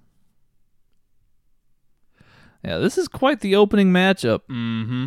Yeah, 2.64 2.80
this 2.80 2.98
is 2.98 3.08
quite 3.08 3.40
the 3.40 3.56
opening 3.56 3.92
matchup. 3.94 4.40
Mm-hmm. 4.50 5.06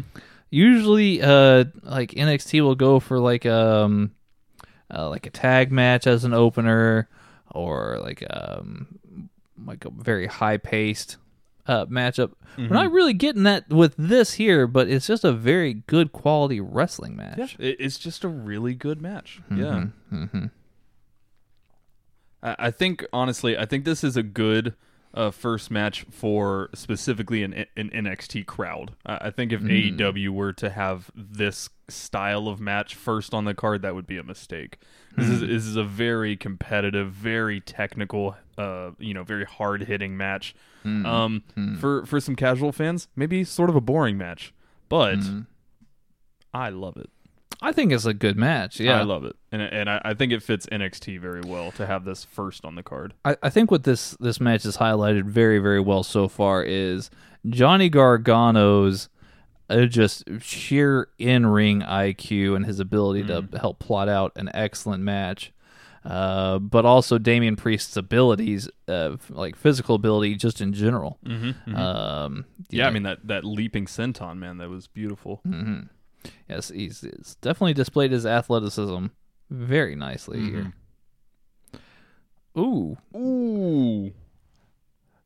Usually, 0.49 1.21
uh, 1.21 1.65
like 1.83 2.13
NXT 2.13 2.63
will 2.63 2.75
go 2.77 2.99
for 3.01 3.19
like 3.19 3.45
um, 3.45 4.13
uh, 4.93 5.09
like 5.11 5.27
a 5.27 5.31
tag 5.31 5.71
match 5.71 6.07
as 6.07 6.25
an 6.25 6.33
opener, 6.33 7.09
or 7.51 7.99
like 8.01 8.25
um, 8.31 8.99
like 9.63 9.85
a 9.85 9.91
very 9.91 10.27
high 10.27 10.57
paced 10.57 11.19
uh 11.67 11.87
matchup. 11.87 12.33
We're 12.59 12.69
not 12.69 12.91
really 12.91 13.15
getting 13.15 13.45
that 13.45 13.69
with 13.69 13.95
this 13.97 14.35
here, 14.35 14.67
but 14.67 14.89
it's 14.89 15.07
just 15.07 15.25
a 15.25 15.33
very 15.33 15.75
good 15.75 16.13
quality 16.13 16.61
wrestling 16.61 17.17
match. 17.17 17.57
Yeah, 17.59 17.75
it's 17.79 17.99
just 17.99 18.25
a 18.25 18.29
really 18.29 18.75
good 18.75 19.01
match. 19.01 19.41
Yeah. 19.51 19.87
Mm-hmm. 20.13 20.47
I, 22.43 22.57
I 22.59 22.71
think 22.71 23.07
honestly, 23.13 23.57
I 23.57 23.67
think 23.67 23.85
this 23.85 24.03
is 24.05 24.17
a 24.17 24.23
good 24.23 24.75
uh, 25.13 25.31
first 25.31 25.71
match 25.71 26.05
for 26.11 26.71
specifically 26.75 27.43
an, 27.43 27.67
an 27.77 27.91
NXT 27.91 28.47
crowd. 28.47 28.93
I, 29.05 29.29
I 29.29 29.31
think 29.31 29.53
if 29.53 29.61
AEW 29.61 30.29
were 30.31 30.53
to 30.55 30.71
have 30.71 31.11
this 31.15 31.69
style 31.89 32.47
of 32.47 32.61
match 32.61 32.95
first 32.95 33.35
on 33.35 33.45
the 33.45 33.55
card, 33.55 33.83
that 33.83 33.95
would 33.95 34.07
be 34.07 34.17
a 34.19 34.23
mistake. 34.23 34.79
This 35.17 35.29
is 35.29 35.41
this 35.41 35.67
is 35.67 35.75
a 35.77 35.83
very 35.85 36.37
competitive, 36.37 37.11
very 37.11 37.61
technical, 37.61 38.37
uh, 38.57 38.93
you 38.99 39.13
know, 39.13 39.25
very 39.25 39.45
hard 39.45 39.83
hitting 39.83 40.17
match. 40.17 40.55
Um, 40.85 41.43
for 41.81 42.07
for 42.07 42.21
some 42.21 42.37
casual 42.37 42.71
fans, 42.73 43.09
maybe 43.17 43.43
sort 43.45 43.69
of 43.71 43.77
a 43.77 43.81
boring 43.81 44.17
match, 44.17 44.55
but 44.89 45.19
I 46.55 46.69
love 46.71 46.97
it. 46.97 47.11
I 47.63 47.73
think 47.73 47.93
it's 47.93 48.07
a 48.07 48.15
good 48.15 48.37
match. 48.37 48.81
Yeah, 48.81 49.01
I 49.01 49.03
love 49.03 49.25
it, 49.25 49.37
and 49.53 49.61
and 49.61 49.91
I, 49.91 50.01
I 50.05 50.15
think 50.15 50.33
it 50.33 50.43
fits 50.43 50.67
NXT 50.67 51.21
very 51.21 51.43
well 51.45 51.71
to 51.73 51.87
have 51.87 52.05
this 52.05 52.25
first 52.25 52.65
on 52.65 52.75
the 52.75 52.83
card. 52.83 53.13
I, 53.25 53.37
I 53.43 53.51
think 53.51 53.71
what 53.71 53.85
this 53.85 54.17
this 54.21 54.41
match 54.41 54.63
has 54.63 54.79
highlighted 54.79 55.25
very 55.25 55.59
very 55.59 55.81
well 55.81 56.03
so 56.03 56.27
far 56.29 56.63
is 56.63 57.11
Johnny 57.49 57.91
Gargano's 57.91 59.09
uh, 59.69 59.85
just 59.87 60.25
sheer 60.41 61.09
in 61.19 61.47
ring 61.47 61.83
IQ 61.83 62.57
and 62.57 62.65
his 62.67 62.81
ability 62.81 63.25
to 63.25 63.47
help 63.59 63.79
plot 63.79 64.09
out 64.09 64.33
an 64.37 64.51
excellent 64.55 65.03
match. 65.03 65.53
Uh, 66.03 66.59
but 66.59 66.87
also 66.87 67.19
Damian 67.19 67.57
Priest's 67.57 67.95
abilities, 67.95 68.71
uh, 68.89 69.17
like 69.29 69.55
physical 69.55 69.95
ability, 69.95 70.35
just 70.35 70.63
in 70.63 70.73
general. 70.73 71.19
Mm-hmm, 71.27 71.77
Um, 71.77 72.47
Yeah, 72.71 72.89
I 72.89 72.91
mean 72.91 73.03
that 73.03 73.19
that 73.27 73.45
leaping 73.45 73.85
senton, 73.85 74.39
man, 74.39 74.57
that 74.59 74.71
was 74.71 74.87
beautiful. 74.87 75.43
Yes, 76.49 76.69
he's, 76.69 77.01
he's 77.01 77.37
definitely 77.41 77.75
displayed 77.75 78.13
his 78.13 78.27
athleticism 78.27 79.07
very 79.51 79.95
nicely 79.97 80.41
here. 80.41 80.73
Ooh, 82.59 82.97
Ooh, 83.17 84.13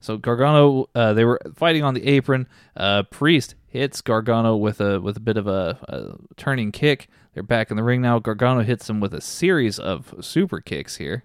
So 0.00 0.18
Gargano, 0.18 0.88
uh, 0.94 1.14
they 1.14 1.24
were 1.24 1.40
fighting 1.54 1.82
on 1.82 1.94
the 1.94 2.06
apron. 2.06 2.46
Uh, 2.76 3.02
Priest 3.04 3.54
hits 3.66 4.00
Gargano 4.02 4.56
with 4.56 4.80
a 4.80 5.00
with 5.00 5.16
a 5.16 5.20
bit 5.20 5.36
of 5.36 5.46
a, 5.46 5.78
a 5.88 6.16
turning 6.36 6.70
kick. 6.70 7.08
They're 7.32 7.42
back 7.42 7.70
in 7.70 7.76
the 7.76 7.82
ring 7.82 8.02
now. 8.02 8.18
Gargano 8.18 8.62
hits 8.62 8.88
him 8.88 9.00
with 9.00 9.14
a 9.14 9.20
series 9.20 9.78
of 9.78 10.14
super 10.20 10.60
kicks 10.60 10.96
here. 10.96 11.24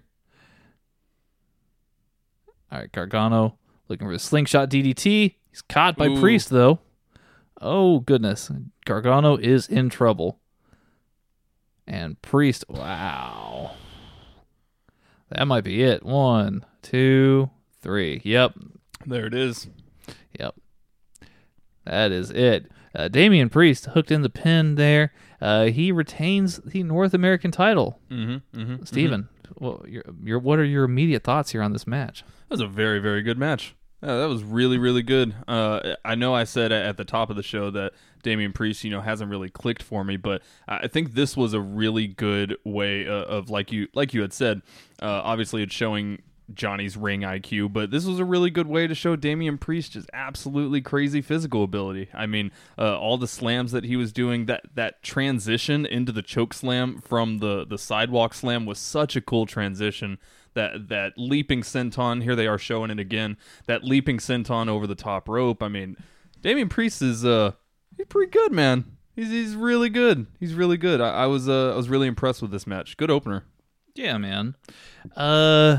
All 2.72 2.78
right, 2.80 2.90
Gargano 2.92 3.58
looking 3.88 4.06
for 4.06 4.14
a 4.14 4.18
slingshot 4.18 4.70
DDT. 4.70 5.34
He's 5.50 5.62
caught 5.62 5.96
by 5.96 6.06
Ooh. 6.08 6.20
Priest 6.20 6.48
though. 6.50 6.80
Oh 7.60 8.00
goodness, 8.00 8.50
Gargano 8.84 9.36
is 9.36 9.68
in 9.68 9.90
trouble. 9.90 10.38
And 11.86 12.20
Priest, 12.22 12.64
wow, 12.68 13.72
that 15.28 15.46
might 15.46 15.64
be 15.64 15.82
it. 15.82 16.04
One, 16.04 16.64
two, 16.82 17.50
three. 17.82 18.20
Yep, 18.24 18.54
There 19.06 19.26
it 19.26 19.34
is. 19.34 19.68
Yep. 20.38 20.54
That 21.84 22.12
is 22.12 22.30
it. 22.30 22.70
Uh, 22.94 23.08
Damian 23.08 23.48
Priest 23.48 23.86
hooked 23.86 24.10
in 24.10 24.22
the 24.22 24.30
pin 24.30 24.76
there. 24.76 25.12
Uh, 25.40 25.66
he 25.66 25.90
retains 25.90 26.58
the 26.58 26.82
North 26.82 27.14
American 27.14 27.50
title. 27.50 27.98
Mm-hmm. 28.10 28.58
Mm-hmm. 28.60 28.84
Steven, 28.84 29.28
well, 29.56 29.84
your, 29.88 30.04
your, 30.22 30.38
what 30.38 30.58
are 30.58 30.64
your 30.64 30.84
immediate 30.84 31.24
thoughts 31.24 31.50
here 31.52 31.62
on 31.62 31.72
this 31.72 31.86
match? 31.86 32.22
That 32.48 32.54
was 32.54 32.60
a 32.60 32.66
very, 32.66 32.98
very 33.00 33.22
good 33.22 33.38
match. 33.38 33.74
That 34.00 34.28
was 34.28 34.42
really, 34.42 34.78
really 34.78 35.02
good. 35.02 35.34
Uh, 35.46 35.96
I 36.04 36.14
know 36.14 36.34
I 36.34 36.44
said 36.44 36.72
at 36.72 36.96
the 36.96 37.04
top 37.04 37.28
of 37.28 37.36
the 37.36 37.42
show 37.42 37.70
that 37.70 37.92
Damian 38.22 38.52
Priest, 38.52 38.82
you 38.82 38.90
know, 38.90 39.02
hasn't 39.02 39.30
really 39.30 39.50
clicked 39.50 39.82
for 39.82 40.04
me, 40.04 40.16
but 40.16 40.42
I 40.66 40.88
think 40.88 41.12
this 41.12 41.36
was 41.36 41.52
a 41.52 41.60
really 41.60 42.06
good 42.06 42.56
way 42.64 43.06
uh, 43.06 43.12
of, 43.12 43.50
like 43.50 43.72
you, 43.72 43.88
like 43.94 44.14
you 44.14 44.22
had 44.22 44.32
said. 44.32 44.62
Uh, 45.02 45.20
obviously, 45.22 45.62
it's 45.62 45.74
showing 45.74 46.22
Johnny's 46.54 46.96
ring 46.96 47.20
IQ, 47.20 47.72
but 47.72 47.90
this 47.90 48.04
was 48.04 48.18
a 48.18 48.24
really 48.24 48.50
good 48.50 48.66
way 48.66 48.86
to 48.86 48.94
show 48.94 49.16
Damian 49.16 49.58
Priest 49.58 49.92
just 49.92 50.08
absolutely 50.12 50.80
crazy 50.80 51.20
physical 51.20 51.62
ability. 51.62 52.08
I 52.14 52.26
mean, 52.26 52.50
uh, 52.78 52.98
all 52.98 53.18
the 53.18 53.28
slams 53.28 53.72
that 53.72 53.84
he 53.84 53.96
was 53.96 54.12
doing, 54.12 54.46
that 54.46 54.62
that 54.74 55.02
transition 55.02 55.86
into 55.86 56.12
the 56.12 56.22
choke 56.22 56.54
slam 56.54 57.00
from 57.00 57.38
the 57.38 57.64
the 57.66 57.78
sidewalk 57.78 58.34
slam 58.34 58.66
was 58.66 58.78
such 58.78 59.16
a 59.16 59.20
cool 59.20 59.46
transition. 59.46 60.18
That 60.54 60.88
that 60.88 61.12
leaping 61.16 61.62
senton, 61.62 62.22
here 62.22 62.34
they 62.34 62.46
are 62.46 62.58
showing 62.58 62.90
it 62.90 62.98
again. 62.98 63.36
That 63.66 63.84
leaping 63.84 64.18
senton 64.18 64.68
over 64.68 64.86
the 64.86 64.94
top 64.94 65.28
rope. 65.28 65.62
I 65.62 65.68
mean, 65.68 65.96
Damian 66.40 66.68
Priest 66.68 67.02
is 67.02 67.24
uh 67.24 67.52
he's 67.96 68.06
pretty 68.06 68.30
good, 68.30 68.52
man. 68.52 68.96
He's 69.14 69.30
he's 69.30 69.54
really 69.54 69.88
good. 69.88 70.26
He's 70.40 70.54
really 70.54 70.76
good. 70.76 71.00
I, 71.00 71.10
I 71.10 71.26
was 71.26 71.48
uh 71.48 71.72
I 71.72 71.76
was 71.76 71.88
really 71.88 72.08
impressed 72.08 72.42
with 72.42 72.50
this 72.50 72.66
match. 72.66 72.96
Good 72.96 73.10
opener. 73.10 73.44
Yeah, 73.94 74.18
man. 74.18 74.56
Uh, 75.16 75.78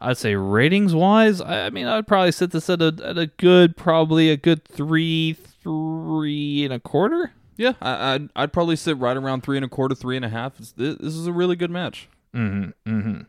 I'd 0.00 0.16
say 0.16 0.36
ratings 0.36 0.94
wise, 0.94 1.40
I, 1.40 1.66
I 1.66 1.70
mean, 1.70 1.86
I'd 1.86 2.06
probably 2.06 2.32
set 2.32 2.52
this 2.52 2.70
at 2.70 2.80
a 2.80 2.96
at 3.04 3.18
a 3.18 3.26
good, 3.26 3.76
probably 3.76 4.30
a 4.30 4.36
good 4.36 4.64
three, 4.64 5.32
three 5.32 6.64
and 6.64 6.72
a 6.72 6.80
quarter. 6.80 7.32
Yeah, 7.56 7.72
I, 7.80 8.14
I'd 8.14 8.28
I'd 8.36 8.52
probably 8.52 8.76
sit 8.76 8.96
right 8.98 9.16
around 9.16 9.42
three 9.42 9.56
and 9.56 9.64
a 9.64 9.68
quarter, 9.68 9.94
three 9.94 10.16
and 10.16 10.24
a 10.24 10.28
half. 10.28 10.56
This, 10.56 10.72
this 10.72 11.14
is 11.14 11.26
a 11.26 11.32
really 11.32 11.56
good 11.56 11.70
match. 11.70 12.08
Mm-hmm. 12.34 12.90
Mm-hmm. 12.90 13.20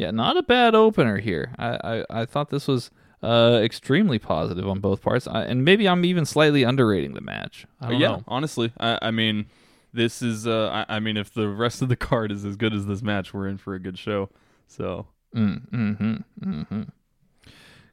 Yeah, 0.00 0.10
not 0.10 0.36
a 0.36 0.42
bad 0.42 0.74
opener 0.74 1.18
here. 1.18 1.52
I, 1.58 1.78
I, 2.10 2.20
I 2.22 2.24
thought 2.26 2.50
this 2.50 2.66
was 2.66 2.90
uh 3.22 3.60
extremely 3.62 4.18
positive 4.18 4.66
on 4.66 4.80
both 4.80 5.02
parts, 5.02 5.28
I, 5.28 5.42
and 5.42 5.64
maybe 5.64 5.86
I'm 5.88 6.04
even 6.04 6.24
slightly 6.24 6.62
underrating 6.62 7.14
the 7.14 7.20
match. 7.20 7.66
I 7.80 7.90
don't 7.90 8.00
yeah, 8.00 8.08
know. 8.08 8.24
honestly, 8.26 8.72
I, 8.80 8.98
I 9.02 9.10
mean, 9.10 9.46
this 9.92 10.22
is 10.22 10.46
uh, 10.46 10.84
I, 10.88 10.96
I 10.96 11.00
mean, 11.00 11.16
if 11.16 11.32
the 11.34 11.48
rest 11.48 11.82
of 11.82 11.88
the 11.88 11.96
card 11.96 12.32
is 12.32 12.44
as 12.44 12.56
good 12.56 12.72
as 12.72 12.86
this 12.86 13.02
match, 13.02 13.34
we're 13.34 13.46
in 13.46 13.58
for 13.58 13.74
a 13.74 13.78
good 13.78 13.98
show. 13.98 14.30
So 14.66 15.06
Mm, 15.34 15.70
mm-hmm. 15.70 16.50
Mm-hmm. 16.50 16.82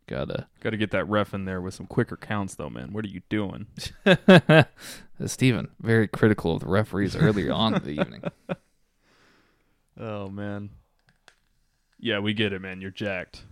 Gotta. 0.08 0.48
got 0.62 0.70
to 0.70 0.78
get 0.78 0.91
that 0.91 1.08
ref 1.08 1.34
in 1.34 1.46
there 1.46 1.62
with 1.62 1.74
some 1.74 1.86
quicker 1.86 2.15
counts, 2.15 2.56
though, 2.56 2.70
man. 2.70 2.93
What 2.93 3.04
are 3.04 3.10
you 3.10 3.22
doing? 3.30 3.67
Stephen, 5.26 5.70
very 5.82 6.08
critical 6.08 6.54
of 6.54 6.62
the 6.62 6.67
referees 6.67 7.15
earlier 7.15 7.52
on 7.52 7.76
in 7.76 7.84
the 7.84 8.02
evening. 8.02 8.24
Oh 10.00 10.30
man. 10.30 10.70
Yeah, 11.99 12.19
we 12.19 12.33
get 12.33 12.53
it, 12.53 12.62
man. 12.62 12.81
You're 12.81 12.91
jacked. 12.91 13.43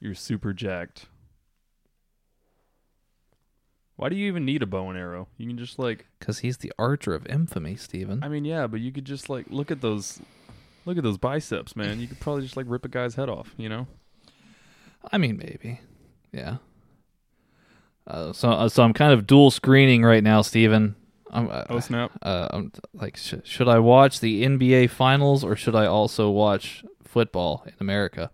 You're 0.00 0.14
super 0.14 0.52
jacked. 0.52 1.06
Why 3.96 4.10
do 4.10 4.16
you 4.16 4.26
even 4.26 4.44
need 4.44 4.62
a 4.62 4.66
bow 4.66 4.90
and 4.90 4.98
arrow? 4.98 5.28
You 5.38 5.46
can 5.48 5.56
just 5.56 5.78
like 5.78 6.06
Because 6.18 6.40
he's 6.40 6.58
the 6.58 6.72
archer 6.78 7.14
of 7.14 7.26
infamy, 7.26 7.76
Stephen. 7.76 8.22
I 8.22 8.28
mean, 8.28 8.44
yeah, 8.44 8.66
but 8.66 8.80
you 8.80 8.92
could 8.92 9.06
just 9.06 9.30
like 9.30 9.46
look 9.48 9.70
at 9.70 9.80
those 9.80 10.20
look 10.84 10.98
at 10.98 11.02
those 11.02 11.16
biceps, 11.18 11.74
man. 11.74 11.98
You 11.98 12.06
could 12.06 12.20
probably 12.20 12.42
just 12.42 12.56
like 12.58 12.66
rip 12.68 12.84
a 12.84 12.88
guy's 12.88 13.14
head 13.14 13.30
off, 13.30 13.54
you 13.56 13.68
know? 13.70 13.86
I 15.10 15.16
mean, 15.18 15.38
maybe. 15.38 15.80
Yeah. 16.32 16.58
Uh, 18.06 18.32
so, 18.32 18.50
uh, 18.50 18.68
so 18.68 18.82
I'm 18.82 18.92
kind 18.92 19.12
of 19.12 19.26
dual 19.26 19.50
screening 19.50 20.02
right 20.02 20.22
now, 20.22 20.42
Steven. 20.42 20.94
I'm, 21.30 21.48
uh, 21.50 21.64
Oh 21.70 21.80
snap. 21.80 22.12
uh, 22.22 22.48
I'm 22.50 22.72
like, 22.92 23.16
sh- 23.16 23.34
should 23.44 23.66
I 23.68 23.78
watch 23.80 24.20
the 24.20 24.44
NBA 24.44 24.90
Finals 24.90 25.42
or 25.42 25.56
should 25.56 25.74
I 25.74 25.86
also 25.86 26.30
watch 26.30 26.84
football 27.20 27.62
in 27.66 27.72
America? 27.80 28.30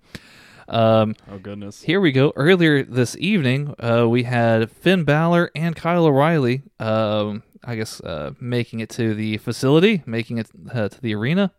Um, 0.69 1.15
Oh 1.31 1.39
goodness. 1.39 1.83
here 1.83 2.01
we 2.01 2.11
go. 2.11 2.33
Earlier 2.35 2.83
this 2.83 3.17
evening, 3.21 3.77
uh, 3.79 4.09
we 4.09 4.25
had 4.25 4.73
Finn 4.73 5.05
Balor 5.05 5.53
and 5.55 5.77
Kyle 5.77 6.05
O'Reilly. 6.07 6.63
Um, 6.81 7.45
I 7.63 7.77
guess 7.77 8.01
uh, 8.01 8.33
making 8.41 8.81
it 8.81 8.91
to 8.91 9.15
the 9.15 9.37
facility, 9.37 10.03
making 10.05 10.39
it 10.39 10.49
uh, 10.75 10.89
to 10.89 11.01
the 11.01 11.15
arena. 11.15 11.53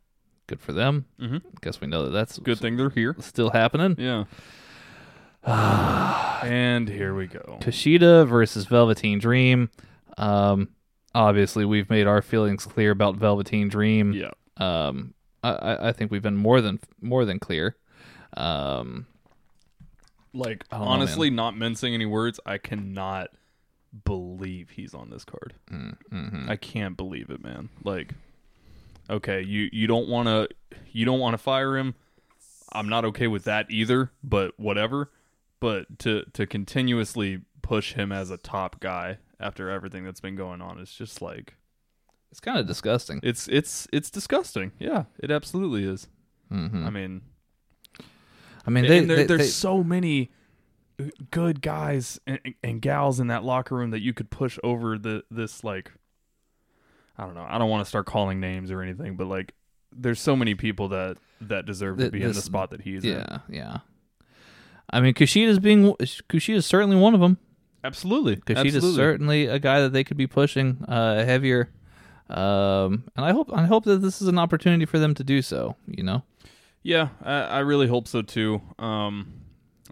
Good 0.48 0.60
for 0.60 0.74
them. 0.74 1.06
Mhm. 1.18 1.42
Guess 1.62 1.80
we 1.80 1.88
know 1.88 2.04
that 2.04 2.10
that's 2.12 2.40
Good 2.40 2.60
thing 2.60 2.76
they're 2.76 2.90
here. 2.90 3.16
still 3.22 3.52
happening. 3.52 3.96
Yeah. 3.98 4.26
and 6.44 6.90
here 6.90 7.16
we 7.16 7.28
go. 7.28 7.60
Kushida 7.62 8.28
versus 8.28 8.66
Velveteen 8.66 9.20
Dream. 9.20 9.70
Um, 10.18 10.70
obviously, 11.16 11.64
we've 11.64 11.90
made 11.90 12.06
our 12.08 12.22
feelings 12.22 12.66
clear 12.66 12.92
about 12.92 13.16
Velveteen 13.16 13.70
Dream. 13.70 14.12
Yeah. 14.12 14.32
Um, 14.58 15.14
I- 15.44 15.50
I, 15.52 15.90
I 15.90 15.92
think 15.92 16.12
we've 16.12 16.22
been 16.22 16.38
more 16.38 16.62
than 16.62 16.80
more 17.02 17.26
than 17.26 17.40
clear. 17.40 17.76
Um, 18.36 19.06
Like 20.34 20.66
don't 20.70 20.82
know, 20.82 20.88
honestly, 20.88 21.30
not 21.30 21.58
mincing 21.58 21.94
any 21.94 22.06
words, 22.06 22.40
I 22.46 22.58
cannot 22.58 23.30
believe 24.06 24.72
he's 24.72 24.94
on 24.96 25.10
this 25.12 25.24
card. 25.24 25.54
mm-hmm. 25.72 26.50
I 26.50 26.56
can't 26.56 26.98
believe 26.98 27.30
it, 27.30 27.44
man. 27.44 27.70
Like, 27.84 28.14
okay, 29.10 29.42
you 29.42 29.70
you 29.72 29.86
don't 29.88 30.08
want 30.10 30.28
to 30.28 30.50
you 30.92 31.06
don't 31.06 31.20
want 31.20 31.34
to 31.36 31.38
fire 31.38 31.78
him. 31.78 31.96
I'm 32.72 32.90
not 32.90 33.06
okay 33.06 33.28
with 33.28 33.44
that 33.44 33.68
either. 33.70 34.12
But 34.24 34.60
whatever. 34.60 35.12
But 35.60 36.00
to 36.00 36.24
to 36.34 36.48
continuously 36.48 37.42
push 37.62 37.94
him 37.94 38.12
as 38.12 38.32
a 38.32 38.38
top 38.38 38.80
guy 38.80 39.18
after 39.40 39.70
everything 39.70 40.04
that's 40.04 40.20
been 40.20 40.36
going 40.36 40.62
on 40.62 40.80
is 40.80 40.92
just 40.92 41.22
like 41.22 41.56
It's 42.34 42.40
kind 42.40 42.58
of 42.58 42.66
disgusting. 42.66 43.20
it's 43.22 43.48
it's 43.48 43.88
it's 43.94 44.10
disgusting. 44.10 44.72
Yeah, 44.80 45.04
it 45.20 45.30
absolutely 45.30 45.84
is. 45.84 46.08
hmm 46.50 46.84
I 46.84 46.90
mean, 46.90 47.22
I 48.66 48.72
mean, 48.72 48.88
they, 48.88 48.98
and 48.98 49.08
there, 49.10 49.18
they- 49.18 49.26
there's 49.26 49.42
they- 49.42 49.46
so 49.46 49.84
many 49.84 50.32
good 51.30 51.62
guys 51.62 52.20
and, 52.26 52.40
and 52.64 52.82
gals 52.82 53.20
in 53.20 53.28
that 53.28 53.44
locker 53.44 53.76
room 53.76 53.92
that 53.92 54.02
you 54.02 54.14
could 54.14 54.32
push 54.32 54.58
over 54.64 54.98
the 54.98 55.24
this 55.30 55.64
like 55.64 55.92
I 57.20 57.26
don't 57.26 57.36
know. 57.36 57.46
I 57.48 57.60
don't 57.60 57.70
want 57.70 57.86
to 57.86 57.90
start 57.90 58.08
calling 58.08 58.40
names 58.40 58.72
or 58.72 58.82
anything, 58.82 59.16
but 59.16 59.28
like 59.28 59.54
there's 59.96 60.20
so 60.20 60.36
many 60.36 60.56
people 60.56 60.88
that 60.88 61.18
that 61.42 61.68
deserve 61.68 61.98
to 61.98 62.04
Th- 62.06 62.14
be 62.14 62.24
in 62.24 62.30
the 62.34 62.42
spot 62.42 62.72
that 62.72 62.82
he's 62.82 63.04
in. 63.04 63.12
yeah, 63.12 63.40
yeah. 63.48 63.78
I 64.90 65.02
mean, 65.02 65.14
Kushida's 65.14 65.60
being 65.60 65.94
Kushida's 66.30 66.66
certainly 66.66 66.96
one 66.96 67.14
of 67.14 67.20
them. 67.20 67.38
Absolutely. 67.84 68.38
Kushida's 68.38 68.76
Absolutely. 68.78 68.96
certainly 68.96 69.46
a 69.46 69.60
guy 69.60 69.82
that 69.82 69.94
they 69.94 70.04
could 70.04 70.18
be 70.18 70.26
pushing 70.26 70.84
uh, 70.88 71.24
heavier. 71.26 71.70
Um, 72.30 73.04
and 73.16 73.26
I 73.26 73.32
hope 73.32 73.52
I 73.54 73.66
hope 73.66 73.86
that 73.86 74.02
this 74.02 74.22
is 74.22 74.28
an 74.28 74.40
opportunity 74.40 74.86
for 74.86 75.00
them 75.00 75.14
to 75.16 75.24
do 75.24 75.42
so. 75.42 75.76
You 75.88 76.04
know. 76.04 76.24
Yeah, 76.82 77.10
I, 77.22 77.34
I 77.34 77.60
really 77.60 77.88
hope 77.88 78.08
so 78.08 78.22
too. 78.22 78.62
Um, 78.78 79.44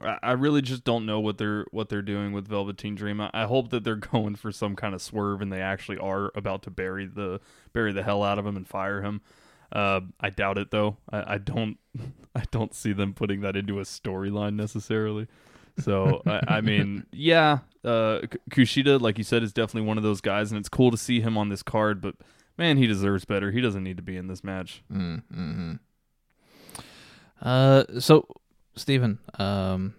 I, 0.02 0.18
I 0.22 0.32
really 0.34 0.62
just 0.62 0.84
don't 0.84 1.06
know 1.06 1.20
what 1.20 1.38
they're 1.38 1.66
what 1.72 1.90
they're 1.90 2.02
doing 2.02 2.34
with 2.34 2.48
Velveteen 2.48 2.96
Dream. 2.96 3.22
I, 3.22 3.30
I 3.34 3.46
hope 3.46 3.70
that 3.70 3.84
they're 3.84 3.96
going 4.12 4.36
for 4.36 4.52
some 4.52 4.76
kind 4.76 4.94
of 4.94 5.02
swerve 5.02 5.42
and 5.42 5.52
they 5.52 5.62
actually 5.62 5.98
are 5.98 6.32
about 6.36 6.64
to 6.64 6.70
bury 6.70 7.06
the 7.06 7.40
bury 7.74 7.94
the 7.94 8.04
hell 8.04 8.24
out 8.24 8.40
of 8.40 8.46
him 8.46 8.58
and 8.58 8.68
fire 8.68 9.02
him. 9.02 9.22
Uh, 9.72 10.02
I 10.20 10.30
doubt 10.30 10.58
it 10.58 10.72
though. 10.72 10.98
I, 11.12 11.36
I 11.36 11.38
don't 11.38 11.78
I 12.36 12.44
don't 12.52 12.74
see 12.74 12.94
them 12.94 13.14
putting 13.14 13.42
that 13.42 13.56
into 13.56 13.80
a 13.80 13.84
storyline 13.84 14.56
necessarily. 14.56 15.28
So 15.80 16.22
I, 16.26 16.42
I 16.48 16.62
mean, 16.62 17.06
yeah, 17.12 17.60
uh, 17.84 18.20
Kushida, 18.50 19.00
like 19.02 19.18
you 19.18 19.24
said, 19.24 19.44
is 19.44 19.54
definitely 19.54 19.88
one 19.88 19.98
of 19.98 20.04
those 20.04 20.22
guys, 20.22 20.52
and 20.52 20.60
it's 20.60 20.70
cool 20.70 20.92
to 20.92 20.98
see 20.98 21.22
him 21.22 21.38
on 21.38 21.50
this 21.50 21.64
card. 21.64 22.02
But 22.02 22.16
man, 22.58 22.78
he 22.78 22.88
deserves 22.88 23.26
better. 23.26 23.52
He 23.52 23.62
doesn't 23.62 23.84
need 23.84 23.98
to 23.98 24.04
be 24.04 24.18
in 24.18 24.28
this 24.28 24.44
match. 24.44 24.84
Mm-hmm. 24.92 25.74
Uh, 27.42 27.84
so 28.00 28.28
Stephen, 28.76 29.20
um, 29.40 29.96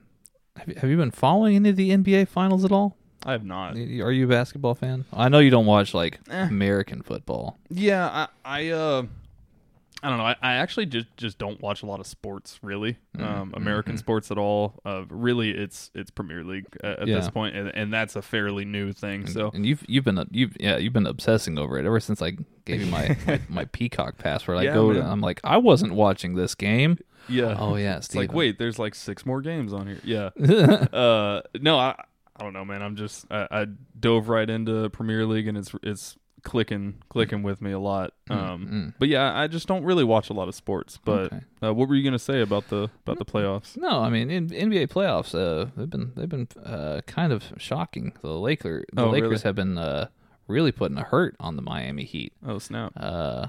have 0.57 0.69
you, 0.69 0.75
have 0.79 0.91
you 0.91 0.97
been 0.97 1.11
following 1.11 1.57
any 1.57 1.71
of 1.71 1.77
the 1.77 1.91
NBA 1.91 2.29
finals 2.29 2.65
at 2.65 2.73
all? 2.73 2.97
I 3.25 3.33
have 3.33 3.45
not. 3.45 3.75
Are 3.77 4.13
you 4.13 4.25
a 4.25 4.29
basketball 4.29 4.75
fan? 4.75 5.05
I 5.13 5.29
know 5.29 5.39
you 5.39 5.51
don't 5.51 5.67
watch 5.67 5.95
like 5.95 6.19
Eh. 6.31 6.49
American 6.49 7.03
football. 7.03 7.57
Yeah, 7.71 8.09
I, 8.09 8.29
I 8.45 8.69
uh 8.71 9.03
I 10.03 10.09
don't 10.09 10.19
know. 10.19 10.25
I, 10.25 10.37
I 10.43 10.53
actually 10.55 10.87
just 10.87 11.07
just 11.17 11.39
don't 11.39 11.61
watch 11.61 11.83
a 11.83 11.87
lot 11.87 12.01
of 12.01 12.07
sports, 12.07 12.59
really, 12.63 12.99
Mm-hmm. 13.17 13.25
um, 13.25 13.55
American 13.57 13.97
sports 13.97 14.31
at 14.31 14.39
all. 14.39 14.81
Uh, 14.85 15.05
really, 15.09 15.51
it's 15.51 15.91
it's 15.95 16.11
Premier 16.11 16.43
League 16.43 16.67
at, 16.83 17.01
at 17.01 17.07
this 17.07 17.31
point, 17.31 17.55
and, 17.57 17.69
and 17.75 17.93
that's 17.93 18.17
a 18.17 18.23
fairly 18.23 18.65
new 18.65 18.93
thing. 18.93 19.27
So 19.27 19.51
and 19.55 19.65
you've 19.65 19.85
you've 19.89 20.05
been 20.05 20.27
you've 20.31 20.57
yeah 20.59 20.77
you've 20.77 20.93
been 20.93 21.07
obsessing 21.07 21.59
over 21.59 21.79
it 21.79 21.87
ever 21.87 22.01
since 22.01 22.21
I 22.21 22.33
gave 22.65 22.81
you 22.81 22.87
my 22.87 23.17
my, 23.27 23.41
my 23.49 23.65
Peacock 23.67 24.19
password. 24.19 24.59
I 24.59 24.63
Yeah, 24.65 24.75
go 24.75 24.93
man. 24.93 25.03
I'm 25.07 25.21
like 25.21 25.41
I 25.45 25.59
wasn't 25.59 25.93
watching 25.95 26.35
this 26.35 26.55
game. 26.55 26.99
yeah, 27.29 27.55
Oh 27.59 27.77
yeah, 27.77 27.99
it's 27.99 28.15
like 28.15 28.33
wait, 28.33 28.59
there's 28.59 28.79
like 28.81 28.95
six 28.97 29.25
more 29.25 29.41
games 29.41 29.73
on 29.73 29.87
here. 29.87 30.01
Yeah, 30.03 30.31
uh, 30.93 31.43
no, 31.61 31.79
I 31.79 31.95
I 32.37 32.43
don't 32.43 32.55
know, 32.55 32.65
man. 32.65 32.83
I'm 32.83 32.97
just 32.97 33.27
I, 33.31 33.47
I 33.51 33.67
dove 34.01 34.29
right 34.29 34.49
into 34.49 34.89
Premier 34.91 35.27
League, 35.27 35.47
and 35.49 35.57
it's 35.57 35.73
it's 35.83 36.17
clicking 36.43 36.95
clicking 37.09 37.43
with 37.43 37.61
me 37.63 37.73
a 37.73 37.79
lot. 37.79 38.13
Um, 38.31 38.95
but 38.99 39.09
yeah, 39.09 39.37
I 39.39 39.47
just 39.47 39.67
don't 39.69 39.85
really 39.85 40.05
watch 40.05 40.31
a 40.31 40.33
lot 40.33 40.49
of 40.49 40.55
sports. 40.55 40.99
But 41.05 41.27
Okay. 41.33 41.41
uh, 41.63 41.75
what 41.75 41.89
were 41.89 41.95
you 41.95 42.03
gonna 42.05 42.19
say 42.19 42.41
about 42.41 42.69
the 42.69 42.91
about 43.07 43.19
the 43.19 43.25
playoffs? 43.25 43.77
No, 43.77 44.01
I 44.01 44.09
mean 44.11 44.31
in 44.31 44.49
NBA 44.49 44.89
playoffs, 44.89 45.35
uh, 45.35 45.71
they've 45.77 45.91
been 45.91 46.13
they've 46.17 46.29
been 46.29 46.49
uh, 46.65 47.01
kind 47.07 47.33
of 47.33 47.45
shocking. 47.59 48.13
The 48.23 48.29
Laker 48.39 48.85
the 48.93 49.05
Oh, 49.05 49.11
Lakers 49.11 49.31
really? 49.31 49.41
have 49.43 49.55
been 49.55 49.79
uh, 49.79 50.09
really 50.49 50.73
putting 50.73 50.99
a 50.99 51.05
hurt 51.05 51.37
on 51.41 51.57
the 51.57 51.63
Miami 51.63 52.05
Heat. 52.05 52.33
Oh 52.47 52.59
snap! 52.59 52.93
Uh, 52.97 53.47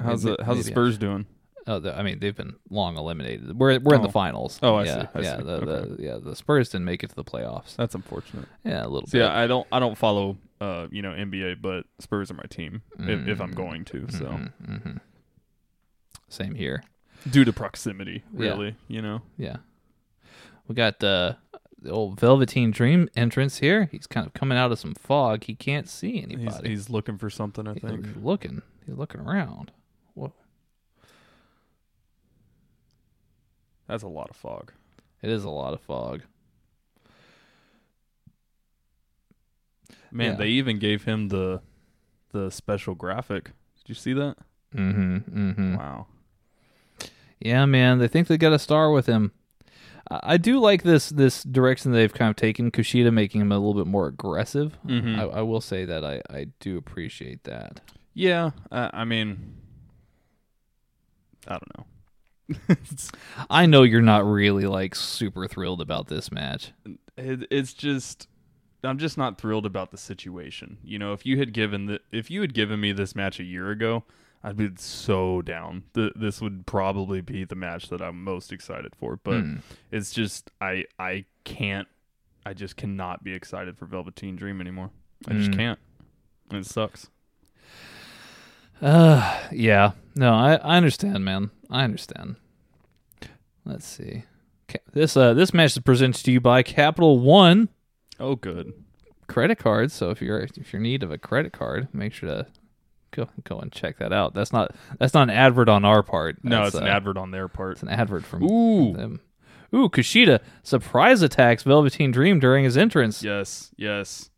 How's 0.00 0.24
maybe- 0.24 0.36
the 0.38 0.44
how's 0.44 0.58
the 0.58 0.64
Spurs 0.64 0.98
doing? 0.98 1.26
Oh, 1.66 1.78
the, 1.80 1.94
I 1.98 2.02
mean, 2.02 2.18
they've 2.18 2.34
been 2.34 2.54
long 2.70 2.96
eliminated. 2.96 3.58
We're 3.58 3.78
we're 3.80 3.94
in 3.96 4.00
the 4.02 4.08
Oh. 4.08 4.10
finals. 4.10 4.58
Oh, 4.62 4.76
I 4.76 4.84
yeah, 4.84 5.02
see, 5.02 5.08
I 5.16 5.20
yeah, 5.20 5.36
see. 5.36 5.42
the, 5.42 5.52
Okay. 5.52 5.88
the 5.96 6.02
yeah 6.02 6.16
the 6.22 6.34
Spurs 6.34 6.70
didn't 6.70 6.86
make 6.86 7.02
it 7.04 7.10
to 7.10 7.14
the 7.16 7.24
playoffs. 7.24 7.76
That's 7.76 7.94
unfortunate. 7.94 8.48
Yeah, 8.64 8.86
a 8.86 8.88
little 8.88 9.06
So 9.06 9.18
bit. 9.18 9.24
yeah, 9.24 9.38
I 9.38 9.46
don't 9.46 9.66
I 9.70 9.78
don't 9.78 9.98
follow 9.98 10.38
uh 10.60 10.86
you 10.90 11.02
know 11.02 11.10
NBA, 11.12 11.60
but 11.62 11.84
Spurs 12.00 12.30
are 12.30 12.34
my 12.34 12.44
team 12.48 12.82
if, 13.00 13.26
if 13.28 13.40
I'm 13.40 13.52
Mm. 13.52 13.56
going 13.56 13.84
to. 13.86 14.06
So 14.10 14.24
Mm-hmm. 14.26 14.96
Same 16.28 16.54
here. 16.54 16.82
due 17.30 17.44
to 17.44 17.52
proximity, 17.52 18.22
Yeah. 18.34 18.50
really, 18.50 18.76
you 18.86 19.00
know. 19.02 19.22
Yeah, 19.36 19.56
we 20.66 20.74
got 20.74 21.02
uh, 21.02 21.34
the 21.80 21.90
old 21.90 22.18
Velveteen 22.20 22.70
Dream 22.70 23.08
entrance 23.16 23.58
here. 23.58 23.88
He's 23.92 24.06
kind 24.06 24.26
of 24.26 24.34
coming 24.34 24.58
out 24.58 24.70
of 24.72 24.78
some 24.78 24.94
fog. 24.94 25.44
He 25.44 25.54
can't 25.54 25.88
see 25.88 26.12
He's 26.20 26.24
anybody. 26.24 26.68
he's 26.70 26.90
looking 26.90 27.16
for 27.18 27.30
something, 27.30 27.66
I 27.68 27.74
He's 27.74 27.82
think. 27.82 28.06
looking. 28.20 28.62
He's 28.86 28.96
looking 28.96 29.20
around. 29.20 29.70
Whoa, 30.14 30.32
That's 33.86 34.02
a 34.02 34.08
lot 34.08 34.28
of 34.30 34.36
fog. 34.36 34.72
it 35.22 35.30
is 35.30 35.44
a 35.44 35.50
lot 35.50 35.72
of 35.72 35.80
fog. 35.80 36.22
Man, 40.10 40.32
Yeah. 40.32 40.36
they 40.36 40.48
even 40.48 40.78
gave 40.78 41.04
him 41.04 41.28
the 41.28 41.60
the 42.32 42.50
special 42.50 42.94
graphic. 42.94 43.44
Did 43.76 43.88
you 43.88 43.94
see 43.94 44.12
that? 44.14 44.36
Mm-hmm. 44.74 45.16
Mm-hmm. 45.50 45.76
Wow. 45.76 46.06
Yeah, 47.40 47.64
man, 47.66 47.98
they 47.98 48.08
think 48.08 48.28
they 48.28 48.36
got 48.36 48.52
a 48.52 48.58
star 48.58 48.90
with 48.90 49.06
him. 49.06 49.32
I 50.10 50.38
do 50.38 50.58
like 50.58 50.82
this 50.82 51.10
this 51.10 51.42
direction 51.42 51.92
they've 51.92 52.12
kind 52.12 52.30
of 52.30 52.36
taken 52.36 52.70
Kushida, 52.70 53.12
making 53.12 53.40
him 53.42 53.52
a 53.52 53.58
little 53.58 53.74
bit 53.74 53.86
more 53.86 54.06
aggressive. 54.06 54.78
Mhm. 54.86 55.18
I, 55.18 55.22
I 55.24 55.42
will 55.42 55.60
say 55.60 55.84
that 55.84 56.04
I, 56.04 56.22
I 56.30 56.46
do 56.60 56.76
appreciate 56.78 57.44
that. 57.44 57.80
Yeah, 58.14 58.50
uh, 58.72 58.88
I 58.92 59.04
mean 59.04 59.54
I 61.46 61.58
don't 61.58 61.78
know. 61.78 62.66
I 63.50 63.66
know 63.66 63.82
you're 63.82 64.00
not 64.02 64.24
really 64.26 64.64
like 64.64 64.94
super 64.94 65.46
thrilled 65.46 65.80
about 65.82 66.08
this 66.08 66.32
match. 66.32 66.72
it, 67.16 67.46
it's 67.50 67.72
just 67.74 68.26
I'm 68.84 68.98
just 68.98 69.18
not 69.18 69.38
thrilled 69.40 69.66
about 69.66 69.90
the 69.90 69.96
situation. 69.98 70.78
You 70.84 70.98
know, 70.98 71.12
if 71.12 71.26
you 71.26 71.38
had 71.38 71.52
given 71.52 71.86
the 71.86 72.00
if 72.12 72.30
you 72.30 72.40
had 72.40 72.54
given 72.54 72.80
me 72.80 72.92
this 72.92 73.14
match 73.16 73.40
a 73.40 73.44
year 73.44 73.70
ago, 73.70 74.04
I'd 74.44 74.56
be 74.56 74.70
so 74.76 75.42
down. 75.42 75.82
Th- 75.94 76.12
this 76.14 76.40
would 76.40 76.64
probably 76.66 77.20
be 77.20 77.44
the 77.44 77.56
match 77.56 77.88
that 77.88 78.00
I'm 78.00 78.22
most 78.22 78.52
excited 78.52 78.94
for. 78.96 79.16
But 79.16 79.40
Hmm. 79.40 79.56
it's 79.90 80.12
just 80.12 80.50
I 80.60 80.84
I 80.98 81.24
can't 81.44 81.88
I 82.46 82.54
just 82.54 82.76
cannot 82.76 83.24
be 83.24 83.32
excited 83.34 83.76
for 83.76 83.86
Velveteen 83.86 84.36
Dream 84.36 84.60
anymore. 84.60 84.90
I 85.26 85.32
just 85.34 85.50
Mm. 85.50 85.56
can't. 85.56 85.78
And 86.50 86.60
it 86.60 86.66
sucks. 86.66 87.08
Uh, 88.80 89.38
yeah, 89.50 89.92
no, 90.14 90.32
I, 90.32 90.54
I 90.54 90.76
understand, 90.76 91.24
man. 91.24 91.50
I 91.68 91.82
understand. 91.82 92.36
Let's 93.64 93.86
see. 93.86 94.22
This 94.92 95.16
uh 95.16 95.34
this 95.34 95.52
match 95.52 95.72
is 95.76 95.82
presented 95.82 96.24
to 96.24 96.32
you 96.32 96.40
by 96.40 96.62
Capital 96.62 97.18
One 97.18 97.68
Oh, 98.20 98.34
good. 98.36 98.72
credit 99.26 99.58
cards. 99.58 99.94
So 99.94 100.10
if 100.10 100.20
you're 100.22 100.40
if 100.40 100.72
you're 100.72 100.78
in 100.78 100.84
need 100.84 101.02
of 101.02 101.10
a 101.10 101.18
credit 101.18 101.52
card, 101.52 101.88
make 101.92 102.12
sure 102.12 102.28
to 102.28 102.46
go 103.10 103.28
go 103.44 103.58
and 103.58 103.70
check 103.72 103.98
that 103.98 104.12
out. 104.12 104.34
That's 104.34 104.52
not 104.52 104.74
that's 104.98 105.14
not 105.14 105.24
an 105.24 105.30
advert 105.30 105.68
on 105.68 105.84
our 105.84 106.02
part. 106.02 106.42
No, 106.42 106.64
That's, 106.64 106.74
it's 106.74 106.82
an 106.82 106.88
uh, 106.88 106.90
advert 106.90 107.16
on 107.16 107.30
their 107.30 107.48
part. 107.48 107.72
It's 107.72 107.82
an 107.82 107.88
advert 107.88 108.24
from 108.24 108.42
Ooh. 108.44 108.92
them. 108.92 109.20
Ooh, 109.74 109.88
Kushida 109.90 110.40
surprise 110.62 111.20
attacks 111.22 111.62
Velveteen 111.62 112.10
Dream 112.10 112.38
during 112.40 112.64
his 112.64 112.76
entrance. 112.76 113.22
Yes, 113.22 113.70
yes. 113.76 114.30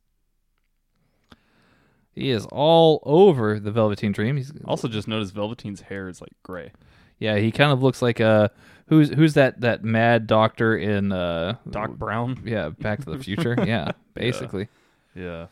He 2.13 2.31
is 2.31 2.47
all 2.51 3.01
over 3.05 3.61
the 3.61 3.71
Velveteen 3.71 4.13
Dream. 4.13 4.37
He's 4.37 4.53
Also, 4.65 4.89
just 4.89 5.07
noticed 5.09 5.33
Velveteen's 5.33 5.83
hair 5.83 6.09
is 6.09 6.21
like 6.21 6.33
gray. 6.43 6.73
yeah, 7.19 7.37
he 7.37 7.53
kind 7.53 7.71
of 7.73 7.83
looks 7.83 8.03
like 8.03 8.21
uh 8.21 8.49
who's 8.91 9.09
who's 9.11 9.33
that 9.35 9.61
that 9.63 9.83
mad 9.83 10.27
doctor 10.27 10.77
in 10.77 11.11
uh 11.13 11.57
Doc 11.71 11.93
Brown. 11.93 12.43
yeah 12.45 12.69
Back 12.69 13.03
to 13.05 13.11
the 13.11 13.19
Future 13.19 13.57
yeah 13.67 13.93
basically 14.15 14.69
Yeah. 15.15 15.47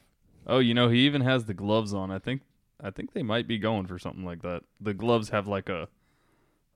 Oh, 0.47 0.61
you 0.61 0.72
know, 0.72 0.89
he 0.89 1.01
even 1.01 1.20
has 1.22 1.45
the 1.45 1.53
gloves 1.55 1.93
on. 1.93 2.11
I 2.11 2.18
think 2.18 2.43
I 2.82 2.91
think 2.91 3.12
they 3.12 3.22
might 3.22 3.47
be 3.47 3.59
going 3.59 3.86
for 3.86 3.99
something 3.99 4.24
like 4.24 4.43
that. 4.43 4.62
The 4.80 4.95
gloves 4.95 5.28
have 5.30 5.47
like 5.47 5.68
a, 5.68 5.89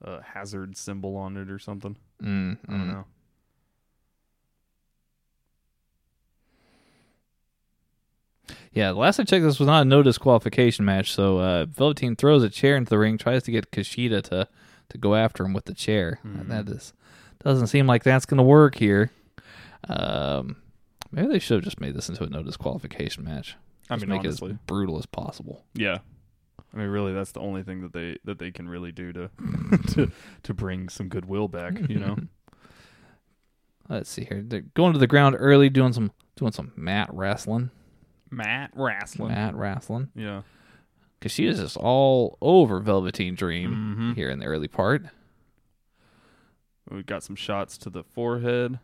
a 0.02 0.22
hazard 0.22 0.76
symbol 0.76 1.16
on 1.16 1.36
it 1.36 1.50
or 1.50 1.58
something. 1.58 1.96
mm, 2.22 2.58
I 2.68 2.70
don't 2.70 2.80
mm. 2.88 2.92
know. 2.92 3.04
yeah. 8.72 8.88
The 8.92 8.98
last 8.98 9.20
I 9.20 9.24
checked, 9.24 9.44
this 9.44 9.58
was 9.58 9.66
not 9.66 9.82
a 9.82 9.84
no 9.84 10.02
disqualification 10.02 10.84
match. 10.84 11.12
So 11.12 11.38
uh, 11.38 11.66
Velveteen 11.66 12.16
throws 12.16 12.42
a 12.42 12.50
chair 12.50 12.76
into 12.76 12.90
the 12.90 12.98
ring, 12.98 13.18
tries 13.18 13.42
to 13.44 13.50
get 13.52 13.70
Kushida 13.70 14.22
to 14.24 14.48
to 14.92 14.98
go 14.98 15.14
after 15.14 15.44
him 15.44 15.52
with 15.52 15.64
the 15.66 15.74
chair. 15.74 16.20
Mm-hmm. 16.24 16.48
That 16.48 16.68
is 16.68 16.92
doesn't 17.42 17.66
seem 17.66 17.86
like 17.86 18.04
that's 18.04 18.24
going 18.26 18.38
to 18.38 18.44
work 18.44 18.76
here. 18.76 19.10
Um, 19.88 20.56
maybe 21.10 21.28
they 21.28 21.38
should 21.40 21.56
have 21.56 21.64
just 21.64 21.80
made 21.80 21.94
this 21.94 22.08
into 22.08 22.22
a 22.24 22.28
no 22.28 22.42
disqualification 22.42 23.24
match. 23.24 23.56
I 23.90 23.96
Just 23.96 24.06
mean, 24.06 24.16
make 24.16 24.20
honestly, 24.26 24.50
it 24.50 24.54
as 24.54 24.58
brutal 24.66 24.98
as 24.98 25.06
possible. 25.06 25.64
yeah. 25.74 25.98
I 26.74 26.78
mean, 26.78 26.88
really, 26.88 27.12
that's 27.12 27.32
the 27.32 27.40
only 27.40 27.62
thing 27.62 27.82
that 27.82 27.92
they 27.92 28.16
that 28.24 28.38
they 28.38 28.50
can 28.50 28.66
really 28.66 28.92
do 28.92 29.12
to 29.12 29.30
to 29.88 30.10
to 30.44 30.54
bring 30.54 30.88
some 30.88 31.08
goodwill 31.08 31.48
back. 31.48 31.78
You 31.88 31.98
know. 31.98 32.16
Let's 33.88 34.08
see 34.08 34.24
here. 34.24 34.40
They're 34.42 34.60
going 34.74 34.94
to 34.94 34.98
the 34.98 35.06
ground 35.06 35.36
early, 35.38 35.68
doing 35.68 35.92
some 35.92 36.12
doing 36.36 36.52
some 36.52 36.72
mat 36.76 37.10
wrestling. 37.12 37.70
Matt 38.30 38.70
wrestling. 38.74 39.28
Mat 39.28 39.54
wrestling. 39.54 40.08
Yeah. 40.14 40.42
Kushida 41.22 41.48
is 41.48 41.60
just 41.60 41.76
all 41.76 42.36
over 42.42 42.80
Velveteen 42.80 43.34
Dream 43.34 43.96
Mhm. 44.12 44.14
here 44.16 44.28
in 44.28 44.38
the 44.40 44.46
early 44.46 44.68
part. 44.68 45.04
We 46.90 47.02
got 47.02 47.22
some 47.22 47.36
shots 47.36 47.78
to 47.78 47.90
the 47.90 48.02
forehead. 48.02 48.78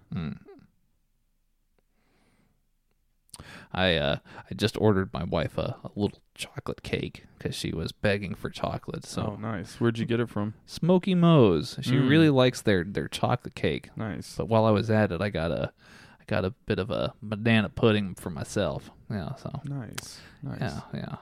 I 3.73 3.97
uh 3.97 4.17
I 4.51 4.55
just 4.55 4.81
ordered 4.81 5.13
my 5.13 5.25
wife 5.25 5.59
a, 5.59 5.77
a 5.85 5.91
little 5.95 6.19
chocolate 6.35 6.83
cake 6.83 7.27
because 7.37 7.55
she 7.55 7.73
was 7.73 7.93
begging 7.93 8.35
for 8.35 8.51
chocolate. 8.51 9.05
So 9.05 9.35
oh, 9.37 9.41
nice. 9.41 9.79
Where'd 9.81 9.99
you 9.99 10.07
get 10.07 10.21
it 10.21 10.29
from? 10.31 10.55
Smoky 10.67 11.15
Moe's. 11.15 11.79
She 11.83 11.93
Mm. 11.97 12.09
really 12.09 12.31
likes 12.31 12.63
their 12.63 12.85
their 12.85 13.09
chocolate 13.09 13.55
cake. 13.55 13.91
Nice. 13.97 14.37
But 14.37 14.49
while 14.49 14.65
I 14.65 14.71
was 14.71 14.91
at 14.91 15.13
it, 15.13 15.21
I 15.21 15.29
got 15.29 15.51
a 15.53 15.73
I 16.21 16.25
got 16.27 16.45
a 16.45 16.51
bit 16.67 16.79
of 16.79 16.91
a 16.91 17.13
banana 17.23 17.69
pudding 17.69 18.15
for 18.15 18.31
myself. 18.31 18.91
Yeah, 19.11 19.35
so 19.37 19.61
Nice. 19.65 20.21
Nice. 20.43 20.61
yeah, 20.61 20.81
yeah. 20.95 21.17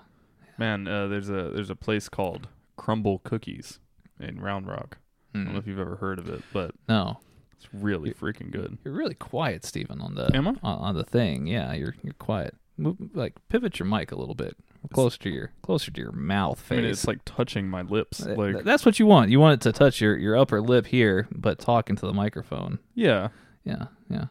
Man, 0.58 0.86
uh, 0.88 1.06
there's 1.08 1.28
a 1.28 1.50
there's 1.54 1.70
a 1.70 1.76
place 1.76 2.08
called 2.08 2.48
Crumble 2.76 3.18
Cookies 3.20 3.78
in 4.20 4.40
Round 4.40 4.66
Rock. 4.66 4.98
I 5.34 5.38
don't 5.38 5.46
know 5.48 5.52
Mm. 5.52 5.58
if 5.58 5.66
you've 5.66 5.78
ever 5.78 5.96
heard 5.96 6.18
of 6.18 6.28
it, 6.30 6.42
but 6.52 6.72
No, 6.88 7.18
it's 7.56 7.68
really 7.74 8.12
freaking 8.12 8.50
good. 8.50 8.78
you're 8.84 8.94
really 8.94 9.14
quiet, 9.14 9.64
Stephen, 9.64 10.00
on 10.00 10.14
the 10.14 10.34
Am 10.34 10.48
I? 10.48 10.50
On, 10.62 10.78
on 10.78 10.94
the 10.94 11.04
thing. 11.04 11.46
Yeah, 11.46 11.72
you're 11.74 11.94
you're 12.02 12.14
quiet. 12.14 12.54
Move, 12.78 12.96
like 13.14 13.34
pivot 13.48 13.78
your 13.78 13.86
mic 13.86 14.12
a 14.12 14.16
little 14.16 14.34
bit 14.34 14.54
closer 14.92 15.18
to 15.18 15.30
your 15.30 15.50
closer 15.62 15.90
to 15.90 16.00
your 16.00 16.12
mouth 16.12 16.62
I 16.70 16.76
mean, 16.76 16.84
it's 16.84 17.06
like 17.06 17.18
touching 17.24 17.68
my 17.68 17.82
lips. 17.82 18.24
Like, 18.24 18.62
that's 18.64 18.84
what 18.86 18.98
you 18.98 19.06
want. 19.06 19.30
You 19.30 19.40
want 19.40 19.54
it 19.54 19.60
to 19.62 19.72
touch 19.72 20.00
your, 20.00 20.16
your 20.16 20.36
upper 20.36 20.60
lip 20.60 20.86
here, 20.86 21.26
but 21.32 21.58
talking 21.58 21.96
to 21.96 22.06
the 22.06 22.12
microphone. 22.12 22.78
yeah, 22.94 23.28
Yeah, 23.64 23.86
yeah. 24.08 24.26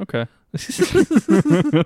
okay. 0.00 0.26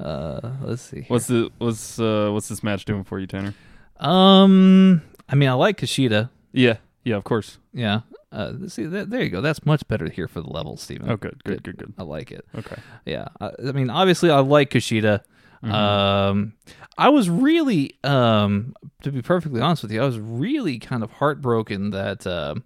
uh, 0.00 0.40
let's 0.62 0.82
see. 0.82 0.96
here. 0.96 1.06
What's 1.08 1.26
the 1.26 1.50
what's 1.58 2.00
uh 2.00 2.30
what's 2.32 2.48
this 2.48 2.62
match 2.62 2.84
doing 2.84 3.04
for 3.04 3.18
you, 3.18 3.26
Tanner? 3.26 3.54
Um, 3.98 5.02
I 5.28 5.36
mean, 5.36 5.48
I 5.48 5.52
like 5.52 5.78
Kushida. 5.78 6.30
Yeah, 6.52 6.78
yeah, 7.04 7.16
of 7.16 7.24
course. 7.24 7.58
Yeah. 7.72 8.00
Uh, 8.32 8.52
see, 8.66 8.88
th- 8.88 9.08
there 9.08 9.22
you 9.22 9.30
go. 9.30 9.40
That's 9.40 9.64
much 9.64 9.86
better 9.88 10.10
here 10.10 10.26
for 10.28 10.40
the 10.40 10.50
level, 10.50 10.76
Steven. 10.76 11.08
Oh, 11.08 11.16
good, 11.16 11.42
good, 11.44 11.62
good, 11.62 11.78
good. 11.78 11.94
I 11.96 12.02
like 12.02 12.32
it. 12.32 12.44
Okay. 12.54 12.76
Yeah. 13.04 13.28
I, 13.40 13.50
I 13.68 13.72
mean, 13.72 13.88
obviously, 13.88 14.30
I 14.30 14.40
like 14.40 14.70
Kushida. 14.70 15.20
Mm-hmm. 15.62 15.72
Um, 15.72 16.52
I 16.98 17.08
was 17.08 17.30
really 17.30 17.96
um 18.04 18.74
to 19.02 19.12
be 19.12 19.22
perfectly 19.22 19.60
honest 19.60 19.82
with 19.82 19.92
you, 19.92 20.02
I 20.02 20.06
was 20.06 20.18
really 20.18 20.78
kind 20.78 21.02
of 21.02 21.12
heartbroken 21.12 21.90
that 21.90 22.26
uh, 22.26 22.56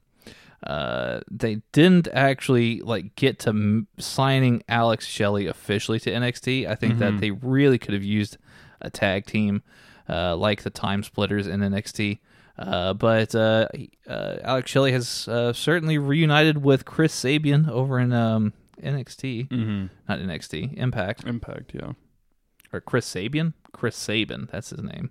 uh, 0.67 1.21
they 1.31 1.63
didn't 1.73 2.09
actually 2.13 2.81
like 2.81 3.15
get 3.17 3.39
to 3.41 3.49
m- 3.51 3.87
signing 3.99 4.63
Alex 4.69 5.07
Shelley 5.07 5.47
officially 5.47 5.99
to 6.01 6.11
NXT. 6.11 6.67
I 6.69 6.75
think 6.75 6.99
that 6.99 7.19
they 7.21 7.31
really 7.31 7.79
could 7.79 7.95
have 7.95 8.05
used 8.05 8.37
a 8.81 8.91
tag 8.91 9.27
team 9.27 9.63
uh, 10.09 10.37
like 10.37 10.63
the 10.63 10.71
Time 10.71 11.03
Splitters 11.03 11.47
in 11.47 11.61
NXT. 11.61 12.19
Uh, 12.59 12.93
but 12.93 13.35
uh, 13.35 13.69
uh, 14.07 14.37
Alex 14.43 14.71
Shelley 14.71 14.93
has 14.93 15.27
uh, 15.29 15.53
certainly 15.55 15.97
reunited 15.97 16.59
with 16.63 16.85
Chris 16.85 17.15
Sabian 17.19 17.69
over 17.71 17.99
in 17.99 18.13
um, 18.13 18.53
NXT, 18.83 19.49
Mm-hmm. 19.49 19.87
not 20.09 20.19
NXT, 20.19 20.77
Impact 20.77 21.25
Impact, 21.27 21.73
yeah. 21.75 21.93
or 22.73 22.81
Chris 22.83 23.09
Sabian. 23.09 23.55
Chris 23.73 23.97
Sabin, 23.97 24.49
that's 24.51 24.71
his 24.71 24.83
name. 24.83 25.11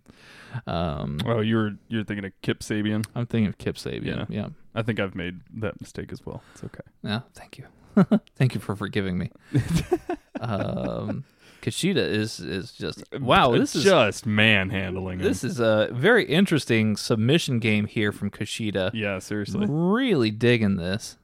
Um, 0.67 1.19
Oh, 1.25 1.41
you're 1.41 1.75
you're 1.87 2.03
thinking 2.03 2.25
of 2.25 2.31
Kip 2.41 2.59
Sabian. 2.59 3.05
I'm 3.15 3.25
thinking 3.25 3.47
of 3.47 3.57
Kip 3.57 3.75
Sabian. 3.75 4.05
Yeah. 4.05 4.25
Yeah. 4.29 4.47
I 4.75 4.81
think 4.81 4.99
I've 4.99 5.15
made 5.15 5.41
that 5.55 5.79
mistake 5.81 6.11
as 6.11 6.25
well. 6.25 6.41
It's 6.53 6.63
okay. 6.63 6.81
Yeah. 7.03 7.21
Thank 7.33 7.57
you. 7.57 7.65
thank 8.35 8.55
you 8.55 8.61
for 8.61 8.75
forgiving 8.75 9.17
me. 9.17 9.31
um, 10.41 11.23
Kushida 11.61 11.97
is 11.97 12.39
is 12.39 12.71
just 12.71 13.03
wow. 13.19 13.51
This 13.51 13.75
is 13.75 13.83
just 13.83 14.25
manhandling. 14.25 15.19
this 15.19 15.43
is 15.43 15.59
a 15.59 15.89
very 15.91 16.25
interesting 16.25 16.95
submission 16.95 17.59
game 17.59 17.85
here 17.85 18.11
from 18.11 18.29
Kushida. 18.31 18.91
yeah, 18.93 19.19
seriously. 19.19 19.65
Really 19.67 20.31
digging 20.31 20.77
this. 20.77 21.17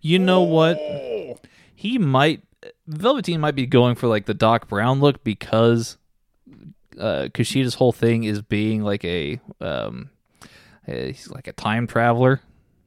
You 0.00 0.18
know 0.18 0.42
what? 0.42 0.78
He 1.74 1.98
might 1.98 2.42
Velveteen 2.86 3.40
might 3.40 3.54
be 3.54 3.66
going 3.66 3.94
for 3.94 4.06
like 4.06 4.26
the 4.26 4.34
Doc 4.34 4.68
Brown 4.68 5.00
look 5.00 5.24
because 5.24 5.96
uh 6.98 7.28
Kushida's 7.34 7.74
whole 7.74 7.92
thing 7.92 8.24
is 8.24 8.40
being 8.42 8.82
like 8.82 9.04
a 9.04 9.40
um 9.60 10.10
uh, 10.86 10.92
he's 10.92 11.30
like 11.30 11.46
a 11.48 11.52
time 11.52 11.86
traveler. 11.86 12.40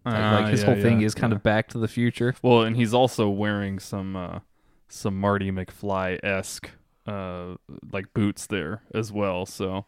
Like, 0.05 0.15
Ah, 0.15 0.39
like 0.41 0.51
his 0.51 0.61
yeah, 0.61 0.65
whole 0.67 0.81
thing 0.81 1.01
yeah, 1.01 1.07
is 1.07 1.15
kind 1.15 1.31
yeah. 1.31 1.37
of 1.37 1.43
back 1.43 1.67
to 1.69 1.79
the 1.79 1.87
future. 1.87 2.33
Well, 2.41 2.61
and 2.61 2.75
he's 2.77 2.93
also 2.93 3.27
wearing 3.29 3.79
some 3.79 4.15
uh 4.15 4.39
some 4.87 5.19
Marty 5.19 5.51
McFly 5.51 6.17
esque 6.23 6.69
uh 7.05 7.55
like 7.91 8.13
boots 8.13 8.47
there 8.47 8.83
as 8.93 9.11
well. 9.11 9.45
So, 9.45 9.85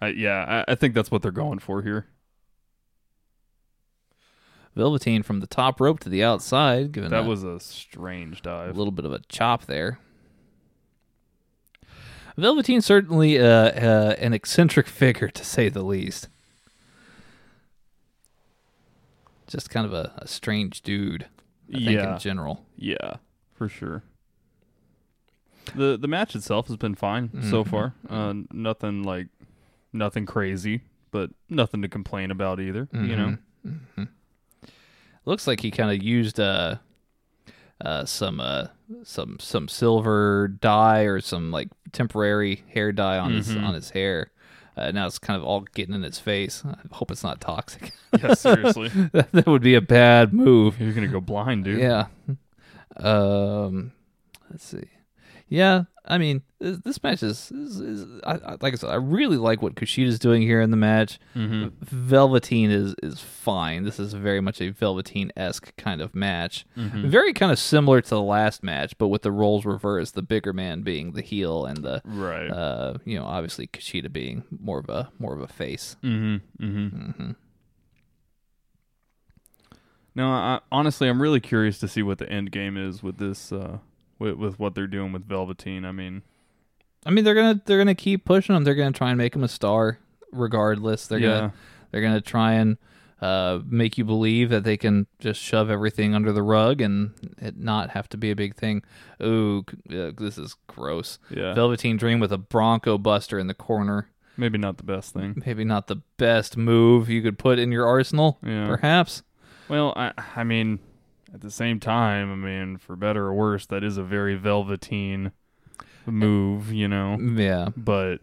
I 0.00 0.08
yeah, 0.08 0.64
I, 0.66 0.72
I 0.72 0.74
think 0.74 0.94
that's 0.94 1.10
what 1.12 1.22
they're 1.22 1.30
going 1.30 1.58
for 1.60 1.82
here. 1.82 2.06
Velveteen 4.74 5.22
from 5.22 5.40
the 5.40 5.46
top 5.46 5.80
rope 5.80 6.00
to 6.00 6.08
the 6.08 6.24
outside, 6.24 6.92
giving 6.92 7.10
That 7.10 7.24
a, 7.24 7.28
was 7.28 7.44
a 7.44 7.60
strange 7.60 8.40
dive. 8.40 8.70
a 8.74 8.78
little 8.78 8.90
bit 8.92 9.04
of 9.04 9.12
a 9.12 9.20
chop 9.28 9.66
there. 9.66 9.98
Velveteen 12.36 12.80
certainly 12.80 13.38
uh, 13.38 13.44
uh, 13.46 14.14
an 14.18 14.32
eccentric 14.32 14.86
figure 14.86 15.28
to 15.28 15.44
say 15.44 15.68
the 15.68 15.82
least. 15.82 16.28
Just 19.46 19.70
kind 19.70 19.84
of 19.86 19.92
a, 19.92 20.12
a 20.18 20.26
strange 20.26 20.82
dude, 20.82 21.26
I 21.70 21.76
think 21.78 21.90
Yeah. 21.90 22.14
in 22.14 22.18
general. 22.18 22.64
Yeah, 22.76 23.16
for 23.54 23.68
sure. 23.68 24.02
the 25.76 25.96
The 25.96 26.08
match 26.08 26.34
itself 26.34 26.66
has 26.66 26.76
been 26.76 26.94
fine 26.96 27.30
so 27.42 27.62
Mhm. 27.64 27.68
far. 27.68 27.94
Uh, 28.08 28.34
nothing 28.50 29.02
like 29.04 29.28
nothing 29.92 30.26
crazy, 30.26 30.80
but 31.12 31.30
nothing 31.48 31.82
to 31.82 31.88
complain 31.88 32.30
about 32.32 32.58
either. 32.60 32.88
You 32.92 33.16
know. 33.16 33.38
Mhm. 33.64 34.08
Looks 35.24 35.46
like 35.46 35.60
he 35.60 35.70
kind 35.70 35.90
of 35.94 36.02
used 36.02 36.40
uh, 36.40 36.76
uh, 37.82 38.04
some 38.04 38.40
uh, 38.40 38.66
some 39.04 39.38
some 39.40 39.68
silver 39.68 40.48
dye 40.48 41.02
or 41.02 41.20
some 41.20 41.50
like 41.50 41.68
temporary 41.92 42.64
hair 42.72 42.92
dye 42.92 43.18
on 43.18 43.32
his 43.32 43.48
Mhm. 43.48 43.64
on 43.64 43.74
his 43.74 43.90
hair. 43.90 44.30
Uh, 44.76 44.90
now 44.90 45.06
it's 45.06 45.18
kind 45.18 45.36
of 45.38 45.44
all 45.46 45.60
getting 45.74 45.94
in 45.94 46.02
his 46.02 46.18
face. 46.18 46.62
I 46.64 46.76
hope 46.92 47.10
it's 47.10 47.22
not 47.24 47.40
toxic. 47.40 47.92
Yeah, 48.22 48.34
seriously. 48.34 48.88
that, 49.12 49.32
that 49.32 49.46
would 49.46 49.62
be 49.62 49.74
a 49.74 49.80
bad 49.80 50.32
move. 50.34 50.78
You're 50.80 50.92
gonna 50.92 51.08
go 51.08 51.20
blind, 51.20 51.64
dude. 51.64 51.80
Yeah. 51.80 52.06
Um, 52.96 53.92
let's 54.50 54.64
see. 54.64 54.84
Yeah, 55.52 55.84
I 56.06 56.16
mean, 56.16 56.40
this, 56.58 56.78
this 56.78 57.02
match 57.02 57.22
is, 57.22 57.52
is, 57.52 57.78
is 57.78 58.20
I, 58.24 58.32
I, 58.36 58.56
like 58.62 58.72
I 58.72 58.76
said, 58.76 58.88
I 58.88 58.94
really 58.94 59.36
like 59.36 59.60
what 59.60 59.74
Kushida's 59.74 60.18
doing 60.18 60.40
here 60.40 60.62
in 60.62 60.70
the 60.70 60.78
match. 60.78 61.20
Mm-hmm. 61.36 61.68
Velveteen 61.84 62.70
is 62.70 62.94
is 63.02 63.20
fine. 63.20 63.84
This 63.84 64.00
is 64.00 64.14
very 64.14 64.40
much 64.40 64.62
a 64.62 64.70
Velveteen 64.70 65.30
esque 65.36 65.76
kind 65.76 66.00
of 66.00 66.14
match. 66.14 66.64
Mm-hmm. 66.74 67.06
Very 67.10 67.34
kind 67.34 67.52
of 67.52 67.58
similar 67.58 68.00
to 68.00 68.08
the 68.08 68.22
last 68.22 68.62
match, 68.62 68.96
but 68.96 69.08
with 69.08 69.20
the 69.20 69.30
roles 69.30 69.66
reversed. 69.66 70.14
The 70.14 70.22
bigger 70.22 70.54
man 70.54 70.80
being 70.80 71.12
the 71.12 71.20
heel, 71.22 71.66
and 71.66 71.76
the 71.84 72.00
Right. 72.06 72.48
uh, 72.48 72.94
you 73.04 73.18
know, 73.18 73.26
obviously 73.26 73.66
Kushida 73.66 74.10
being 74.10 74.44
more 74.58 74.78
of 74.78 74.88
a 74.88 75.12
more 75.18 75.34
of 75.34 75.42
a 75.42 75.48
face. 75.48 75.96
Mm-hmm. 76.02 76.64
Mm-hmm. 76.64 77.10
hmm 77.10 77.30
No, 80.14 80.28
I, 80.30 80.60
honestly, 80.70 81.08
I'm 81.08 81.20
really 81.20 81.40
curious 81.40 81.78
to 81.80 81.88
see 81.88 82.02
what 82.02 82.16
the 82.16 82.28
end 82.30 82.52
game 82.52 82.78
is 82.78 83.02
with 83.02 83.18
this, 83.18 83.52
uh, 83.52 83.78
with, 84.22 84.34
with 84.36 84.58
what 84.58 84.74
they're 84.74 84.86
doing 84.86 85.12
with 85.12 85.26
Velveteen. 85.28 85.84
I 85.84 85.92
mean, 85.92 86.22
I 87.04 87.10
mean, 87.10 87.24
they're 87.24 87.34
gonna 87.34 87.60
they're 87.64 87.78
gonna 87.78 87.94
keep 87.94 88.24
pushing 88.24 88.54
him. 88.54 88.64
They're 88.64 88.74
gonna 88.74 88.92
try 88.92 89.10
and 89.10 89.18
make 89.18 89.34
him 89.34 89.44
a 89.44 89.48
star, 89.48 89.98
regardless. 90.30 91.06
They're 91.06 91.18
yeah, 91.18 91.28
gonna 91.28 91.52
they're 91.90 92.02
gonna 92.02 92.20
try 92.20 92.52
and 92.54 92.78
uh, 93.20 93.60
make 93.66 93.98
you 93.98 94.04
believe 94.04 94.50
that 94.50 94.64
they 94.64 94.76
can 94.76 95.06
just 95.20 95.40
shove 95.40 95.70
everything 95.70 96.14
under 96.14 96.32
the 96.32 96.42
rug 96.42 96.80
and 96.80 97.12
it 97.38 97.56
not 97.56 97.90
have 97.90 98.08
to 98.10 98.16
be 98.16 98.30
a 98.30 98.36
big 98.36 98.56
thing. 98.56 98.82
Ooh, 99.22 99.64
uh, 99.90 100.10
this 100.16 100.38
is 100.38 100.56
gross. 100.66 101.18
yeah. 101.30 101.54
Velveteen 101.54 101.96
Dream 101.96 102.18
with 102.18 102.32
a 102.32 102.38
Bronco 102.38 102.98
Buster 102.98 103.38
in 103.38 103.46
the 103.46 103.54
corner. 103.54 104.08
Maybe 104.36 104.56
not 104.58 104.78
the 104.78 104.82
best 104.84 105.12
thing. 105.12 105.40
Maybe 105.46 105.62
not 105.62 105.86
the 105.88 105.96
best 106.16 106.56
move 106.56 107.08
you 107.10 107.20
could 107.22 107.38
put 107.38 107.58
in 107.58 107.70
your 107.70 107.86
arsenal, 107.86 108.38
Yeah. 108.44 108.66
perhaps. 108.66 109.22
Well, 109.68 109.92
I, 109.94 110.12
I 110.34 110.42
mean, 110.42 110.80
at 111.34 111.40
the 111.40 111.50
same 111.50 111.80
time, 111.80 112.30
I 112.32 112.36
mean, 112.36 112.76
for 112.76 112.96
better 112.96 113.26
or 113.26 113.34
worse, 113.34 113.66
that 113.66 113.82
is 113.84 113.96
a 113.96 114.02
very 114.02 114.34
Velveteen 114.36 115.32
move, 116.06 116.72
you 116.72 116.88
know. 116.88 117.18
Yeah, 117.18 117.68
But, 117.76 118.18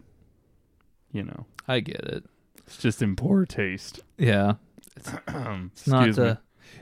you 1.11 1.23
know, 1.23 1.45
I 1.67 1.79
get 1.79 2.01
it. 2.01 2.25
it's 2.59 2.77
just 2.77 3.01
in 3.01 3.15
poor 3.15 3.45
taste. 3.45 4.01
Yeah, 4.17 4.53
Excuse 4.97 5.71
it's 5.73 5.87
not 5.87 6.17
me. 6.17 6.23
uh, 6.29 6.35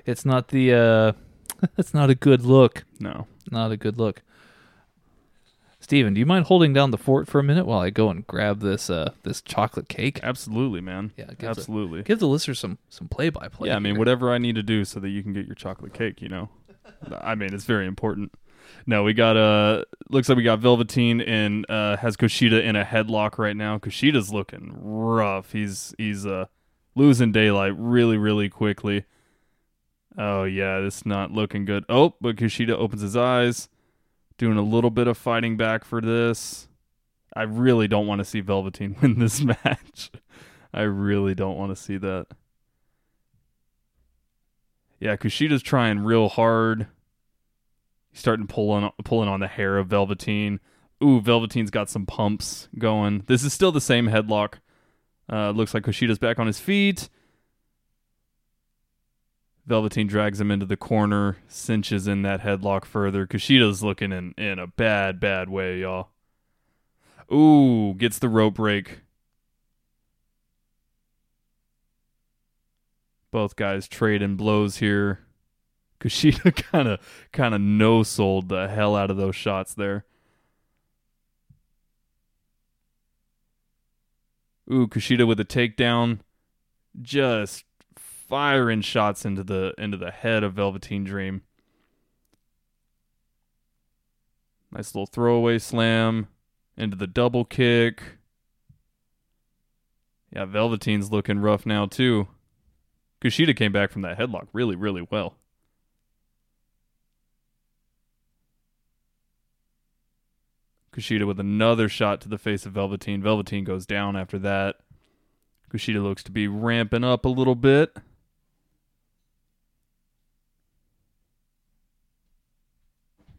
it's 0.05 0.25
not 0.25 0.47
the 0.49 0.73
uh, 0.73 1.11
it's 1.77 1.93
not 1.93 2.09
a 2.09 2.15
good 2.15 2.43
look. 2.43 2.83
no. 2.99 3.27
Not 3.49 3.71
a 3.71 3.77
good 3.77 3.97
look. 3.97 4.23
Steven, 5.87 6.13
do 6.13 6.19
you 6.19 6.25
mind 6.25 6.47
holding 6.47 6.73
down 6.73 6.91
the 6.91 6.97
fort 6.97 7.29
for 7.29 7.39
a 7.39 7.43
minute 7.43 7.65
while 7.65 7.79
I 7.79 7.91
go 7.91 8.09
and 8.09 8.27
grab 8.27 8.59
this 8.59 8.89
uh 8.89 9.13
this 9.23 9.41
chocolate 9.41 9.87
cake? 9.87 10.19
Absolutely, 10.21 10.81
man. 10.81 11.13
Yeah, 11.15 11.29
Absolutely. 11.41 12.03
Give 12.03 12.19
the 12.19 12.27
listeners 12.27 12.59
some 12.59 12.77
some 12.89 13.07
play 13.07 13.29
by 13.29 13.47
play. 13.47 13.69
Yeah, 13.69 13.77
I 13.77 13.79
mean, 13.79 13.97
whatever 13.97 14.33
I 14.33 14.37
need 14.37 14.55
to 14.55 14.63
do 14.63 14.83
so 14.83 14.99
that 14.99 15.07
you 15.07 15.23
can 15.23 15.31
get 15.31 15.45
your 15.45 15.55
chocolate 15.55 15.93
cake, 15.93 16.21
you 16.21 16.27
know. 16.27 16.49
I 17.21 17.35
mean, 17.35 17.53
it's 17.53 17.63
very 17.63 17.87
important. 17.87 18.33
No, 18.85 19.03
we 19.03 19.13
got 19.13 19.37
uh 19.37 19.85
looks 20.09 20.27
like 20.27 20.35
we 20.35 20.43
got 20.43 20.59
Velveteen 20.59 21.21
and 21.21 21.65
uh 21.69 21.95
has 21.95 22.17
Kushida 22.17 22.61
in 22.61 22.75
a 22.75 22.83
headlock 22.83 23.37
right 23.37 23.55
now. 23.55 23.77
Kushida's 23.77 24.33
looking 24.33 24.75
rough. 24.77 25.53
He's 25.53 25.95
he's 25.97 26.25
uh 26.25 26.47
losing 26.95 27.31
daylight 27.31 27.75
really 27.77 28.17
really 28.17 28.49
quickly. 28.49 29.05
Oh 30.17 30.43
yeah, 30.43 30.81
this 30.81 30.97
is 30.97 31.05
not 31.05 31.31
looking 31.31 31.63
good. 31.63 31.85
Oh, 31.87 32.15
but 32.19 32.35
Kushida 32.35 32.71
opens 32.71 33.03
his 33.03 33.15
eyes, 33.15 33.69
doing 34.37 34.57
a 34.57 34.61
little 34.61 34.89
bit 34.89 35.07
of 35.07 35.17
fighting 35.17 35.57
back 35.57 35.83
for 35.83 36.01
this. 36.01 36.67
I 37.35 37.43
really 37.43 37.87
don't 37.87 38.07
want 38.07 38.19
to 38.19 38.25
see 38.25 38.41
Velveteen 38.41 38.95
win 39.01 39.19
this 39.19 39.41
match. 39.41 40.11
I 40.73 40.81
really 40.81 41.35
don't 41.35 41.57
want 41.57 41.75
to 41.75 41.81
see 41.81 41.97
that. 41.97 42.27
Yeah, 44.99 45.15
Kushida's 45.15 45.61
trying 45.61 45.99
real 45.99 46.29
hard. 46.29 46.87
He's 48.11 48.19
starting 48.19 48.47
pulling 48.47 48.89
pulling 49.03 49.29
on 49.29 49.39
the 49.39 49.47
hair 49.47 49.77
of 49.77 49.87
Velveteen. 49.87 50.59
Ooh, 51.03 51.21
Velveteen's 51.21 51.69
got 51.69 51.89
some 51.89 52.05
pumps 52.07 52.67
going. 52.77 53.23
This 53.27 53.43
is 53.43 53.53
still 53.53 53.71
the 53.71 53.81
same 53.81 54.07
headlock. 54.07 54.55
Uh, 55.31 55.51
looks 55.51 55.73
like 55.73 55.83
Kushida's 55.83 56.17
back 56.17 56.39
on 56.39 56.47
his 56.47 56.59
feet. 56.59 57.09
Velveteen 59.67 60.07
drags 60.07 60.39
him 60.39 60.49
into 60.49 60.65
the 60.65 60.77
corner, 60.77 61.35
cinches 61.49 62.07
in 62.07 62.21
that 62.21 62.41
headlock 62.41 62.85
further. 62.85 63.27
Kushida's 63.27 63.83
looking 63.83 64.13
in, 64.13 64.33
in 64.37 64.59
a 64.59 64.67
bad, 64.67 65.19
bad 65.19 65.49
way, 65.49 65.79
y'all. 65.79 66.07
Ooh, 67.31 67.93
gets 67.93 68.17
the 68.17 68.29
rope 68.29 68.53
break. 68.53 69.01
Both 73.29 73.57
guys 73.57 73.89
trading 73.89 74.37
blows 74.37 74.77
here. 74.77 75.19
Kushida 75.99 76.55
kind 76.71 76.87
of 76.87 77.27
kind 77.33 77.53
of 77.53 77.59
no 77.59 78.03
sold 78.03 78.47
the 78.47 78.69
hell 78.69 78.95
out 78.95 79.11
of 79.11 79.17
those 79.17 79.35
shots 79.35 79.73
there. 79.73 80.05
Ooh, 84.71 84.87
Kushida 84.87 85.27
with 85.27 85.41
a 85.41 85.45
takedown, 85.45 86.19
just 87.01 87.65
firing 88.27 88.81
shots 88.81 89.25
into 89.25 89.43
the 89.43 89.73
into 89.77 89.97
the 89.97 90.11
head 90.11 90.43
of 90.43 90.53
Velveteen 90.53 91.03
Dream. 91.03 91.41
Nice 94.71 94.93
little 94.93 95.05
throwaway 95.05 95.59
slam 95.59 96.27
into 96.75 96.97
the 96.97 97.07
double 97.07 97.45
kick. 97.45 98.03
Yeah, 100.31 100.45
Velveteen's 100.45 101.11
looking 101.11 101.39
rough 101.39 101.65
now 101.65 101.85
too. 101.85 102.27
Kushida 103.21 103.55
came 103.55 103.71
back 103.71 103.91
from 103.91 104.03
that 104.03 104.17
headlock 104.17 104.47
really, 104.53 104.75
really 104.75 105.07
well. 105.09 105.35
Kushida 110.91 111.25
with 111.25 111.39
another 111.39 111.87
shot 111.87 112.21
to 112.21 112.29
the 112.29 112.37
face 112.37 112.65
of 112.65 112.73
Velveteen. 112.73 113.21
Velveteen 113.21 113.63
goes 113.63 113.85
down 113.85 114.15
after 114.15 114.37
that. 114.39 114.77
Kushida 115.71 116.01
looks 116.01 116.23
to 116.23 116.31
be 116.31 116.47
ramping 116.47 117.03
up 117.03 117.25
a 117.25 117.29
little 117.29 117.55
bit. 117.55 117.95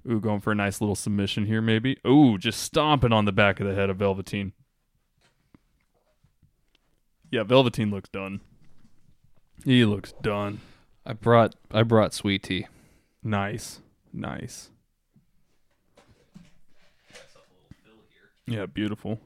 Ooh, 0.08 0.20
going 0.20 0.40
for 0.40 0.52
a 0.52 0.54
nice 0.54 0.80
little 0.80 0.94
submission 0.94 1.46
here, 1.46 1.60
maybe. 1.60 1.98
Ooh, 2.06 2.38
just 2.38 2.60
stomping 2.62 3.12
on 3.12 3.26
the 3.26 3.32
back 3.32 3.60
of 3.60 3.66
the 3.66 3.74
head 3.74 3.90
of 3.90 3.98
Velveteen. 3.98 4.52
Yeah, 7.30 7.42
Velveteen 7.42 7.90
looks 7.90 8.08
done. 8.08 8.40
He 9.64 9.84
looks 9.84 10.12
done. 10.22 10.60
I 11.04 11.12
brought 11.12 11.54
I 11.70 11.82
brought 11.82 12.14
sweet 12.14 12.42
tea. 12.42 12.66
Nice. 13.22 13.80
Nice. 14.12 14.70
Yeah, 18.46 18.64
beautiful. 18.64 19.20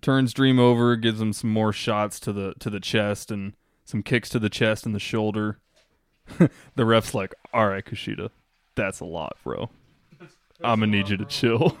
Turns 0.00 0.32
Dream 0.32 0.60
over, 0.60 0.94
gives 0.94 1.20
him 1.20 1.32
some 1.32 1.50
more 1.50 1.72
shots 1.72 2.20
to 2.20 2.32
the 2.32 2.54
to 2.60 2.70
the 2.70 2.78
chest 2.78 3.32
and 3.32 3.54
some 3.84 4.04
kicks 4.04 4.28
to 4.28 4.38
the 4.38 4.50
chest 4.50 4.86
and 4.86 4.94
the 4.94 5.00
shoulder. 5.00 5.58
the 6.76 6.84
ref's 6.84 7.14
like, 7.14 7.34
"All 7.52 7.68
right, 7.68 7.84
Kushida, 7.84 8.30
that's 8.76 9.00
a 9.00 9.04
lot, 9.04 9.36
bro. 9.42 9.68
I'm 10.62 10.80
gonna 10.80 10.92
need 10.92 11.08
you 11.08 11.16
to 11.16 11.24
chill." 11.24 11.76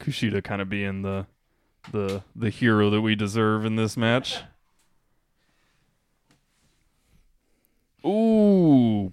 Kushida 0.00 0.42
kind 0.42 0.60
of 0.62 0.68
being 0.68 1.02
the 1.02 1.26
the 1.90 2.22
the 2.34 2.50
hero 2.50 2.90
that 2.90 3.00
we 3.00 3.14
deserve 3.14 3.64
in 3.64 3.76
this 3.76 3.96
match. 3.96 4.40
Ooh, 8.04 9.12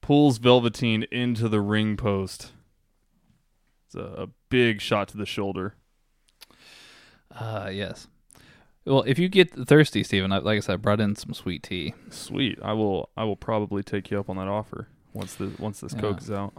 pulls 0.00 0.38
Velveteen 0.38 1.04
into 1.12 1.48
the 1.48 1.60
ring 1.60 1.96
post. 1.96 2.52
It's 3.86 3.94
a, 3.94 4.22
a 4.24 4.28
big 4.48 4.80
shot 4.80 5.08
to 5.08 5.16
the 5.16 5.26
shoulder. 5.26 5.74
Uh 7.30 7.70
yes. 7.72 8.08
Well, 8.84 9.04
if 9.06 9.18
you 9.18 9.28
get 9.28 9.52
thirsty, 9.68 10.02
Steven, 10.02 10.32
I, 10.32 10.38
like 10.38 10.56
I 10.56 10.60
said, 10.60 10.72
I 10.74 10.76
brought 10.76 11.00
in 11.00 11.14
some 11.14 11.34
sweet 11.34 11.62
tea. 11.62 11.94
Sweet. 12.10 12.58
I 12.62 12.72
will. 12.72 13.10
I 13.16 13.24
will 13.24 13.36
probably 13.36 13.82
take 13.82 14.10
you 14.10 14.18
up 14.18 14.28
on 14.28 14.36
that 14.38 14.48
offer 14.48 14.88
once 15.12 15.34
the 15.34 15.52
once 15.58 15.80
this 15.80 15.92
Yeah. 15.94 16.00
Coke 16.00 16.20
is 16.20 16.30
out. 16.30 16.52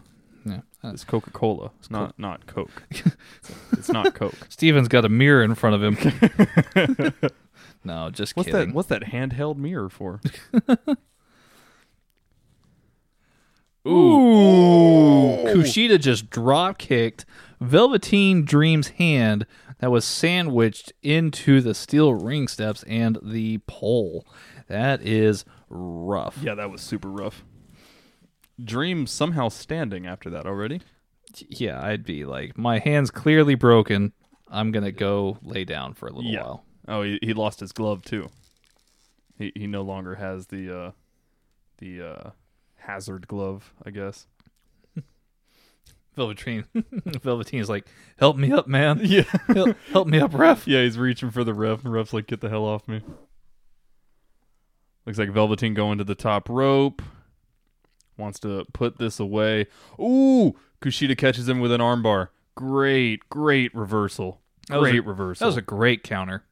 Yeah. 0.46 0.62
Uh, 0.84 0.90
It's 0.90 1.04
Coca 1.04 1.32
Cola. 1.32 1.72
It's 1.80 1.92
not 1.92 2.18
not 2.18 2.46
Coke. 2.48 2.84
it's, 3.74 3.90
not 3.90 4.14
Coke. 4.14 4.36
Steven's 4.50 4.88
got 4.88 5.04
a 5.06 5.10
mirror 5.10 5.44
in 5.44 5.54
front 5.56 5.76
of 5.76 5.84
him. 5.84 7.22
no, 7.84 8.10
just 8.10 8.36
What's 8.38 8.48
kidding. 8.48 8.68
that? 8.70 8.74
What's 8.76 8.88
that 8.90 9.04
handheld 9.04 9.58
mirror 9.58 9.90
for? 9.90 10.22
Ooh. 13.86 15.44
Kushida 15.46 16.00
just 16.00 16.30
drop 16.30 16.78
kicked 16.78 17.26
Velveteen 17.60 18.46
Dream's 18.46 18.90
hand 18.90 19.46
that 19.84 19.92
was 19.92 20.06
sandwiched 20.06 20.94
into 21.02 21.60
the 21.60 21.74
steel 21.74 22.14
ring 22.14 22.48
steps 22.48 22.84
and 22.84 23.18
the 23.22 23.58
pole. 23.68 24.26
That 24.68 25.02
is 25.02 25.44
rough. 25.70 26.38
Yeah, 26.42 26.56
that 26.56 26.72
was 26.72 26.82
super 26.82 27.10
rough. 27.10 27.44
Dream 28.64 29.08
somehow 29.08 29.50
standing 29.50 30.08
after 30.08 30.30
that 30.30 30.46
already. 30.46 30.80
Yeah, 31.50 31.84
I'd 31.86 32.06
be 32.06 32.24
like, 32.24 32.58
my 32.58 32.80
hand's 32.80 33.12
clearly 33.12 33.56
broken. 33.56 34.14
I'm 34.48 34.72
going 34.72 34.86
to 34.86 34.94
go 34.94 35.38
lay 35.42 35.66
down 35.66 35.96
for 35.96 36.08
a 36.08 36.14
little 36.14 36.32
Yeah. 36.32 36.44
while. 36.44 36.66
Oh, 36.88 37.02
he, 37.02 37.20
he 37.22 37.34
lost 37.34 37.60
his 37.60 37.74
glove 37.74 38.04
too. 38.04 38.30
He 39.38 39.52
he 39.54 39.68
no 39.68 39.82
longer 39.82 40.16
has 40.16 40.48
the 40.48 40.74
uh 40.74 40.92
the 41.80 42.02
uh 42.02 42.30
hazard 42.78 43.28
glove, 43.28 43.74
I 43.86 43.90
guess. 43.90 44.28
Velveteen. 46.16 46.66
Velveteen 47.22 47.60
is 47.60 47.70
like, 47.70 47.86
help 48.18 48.38
me 48.38 48.52
up, 48.52 48.68
man. 48.68 49.00
Yeah. 49.04 49.24
help, 49.48 49.78
help 49.92 50.08
me 50.08 50.20
up, 50.20 50.34
ref. 50.34 50.68
yeah, 50.68 50.82
he's 50.84 50.98
reaching 50.98 51.32
for 51.32 51.44
the 51.44 51.54
ref, 51.54 51.84
and 51.84 51.94
ref's 51.94 52.14
like, 52.14 52.28
get 52.28 52.42
the 52.42 52.50
hell 52.50 52.66
off 52.66 52.88
me. 52.88 53.02
Looks 55.06 55.18
like 55.20 55.30
Velveteen 55.32 55.74
going 55.74 55.98
to 55.98 56.04
the 56.04 56.16
top 56.16 56.48
rope. 56.50 57.02
Wants 58.18 58.40
to 58.42 58.66
put 58.74 59.00
this 59.00 59.20
away. 59.20 59.68
Ooh! 60.00 60.56
Kushida 60.82 61.18
catches 61.18 61.50
him 61.50 61.60
with 61.60 61.72
an 61.72 61.82
armbar. 61.82 62.30
Great, 62.56 63.28
great 63.30 63.74
reversal. 63.74 64.40
That 64.70 64.80
Great 64.80 65.00
a- 65.00 65.02
reversal. 65.02 65.44
That 65.46 65.48
was 65.48 65.58
a 65.58 65.62
great 65.62 66.04
counter. 66.04 66.44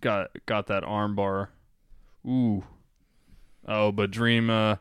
got 0.00 0.30
got 0.46 0.66
that 0.68 0.82
armbar. 0.84 1.48
Ooh. 2.26 2.64
Oh, 3.66 3.90
but 3.92 4.10
Dream 4.10 4.48
uh, 4.48 4.76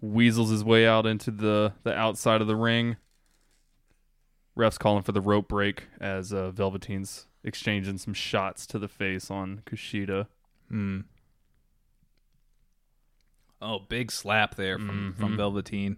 weasels 0.00 0.50
his 0.50 0.64
way 0.64 0.86
out 0.86 1.06
into 1.06 1.30
the 1.30 1.72
the 1.82 1.94
outside 1.94 2.40
of 2.40 2.46
the 2.46 2.56
ring. 2.56 2.96
Ref's 4.56 4.78
calling 4.78 5.02
for 5.02 5.12
the 5.12 5.20
rope 5.20 5.48
break 5.48 5.84
as 6.00 6.32
uh, 6.32 6.50
Velveteen's 6.50 7.26
exchanging 7.44 7.98
some 7.98 8.12
shots 8.14 8.66
to 8.66 8.78
the 8.78 8.88
face 8.88 9.30
on 9.30 9.62
Kushida. 9.64 10.26
Hmm. 10.68 11.00
Oh, 13.62 13.78
big 13.78 14.10
slap 14.10 14.54
there 14.56 14.78
from, 14.78 15.14
from 15.18 15.32
Mhm. 15.34 15.36
Velveteen. 15.36 15.96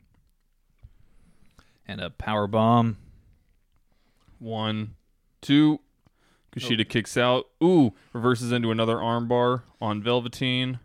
And 1.86 2.00
a 2.00 2.11
power 2.11 2.46
bomb. 2.46 2.96
One, 4.38 4.94
two. 5.40 5.80
Kushida 6.53 6.88
kicks 6.88 7.16
out. 7.16 7.46
Ooh, 7.62 7.94
reverses 8.12 8.53
into 8.53 8.70
another 8.70 8.96
armbar 8.96 9.62
on 9.80 10.03
Velveteen. 10.03 10.80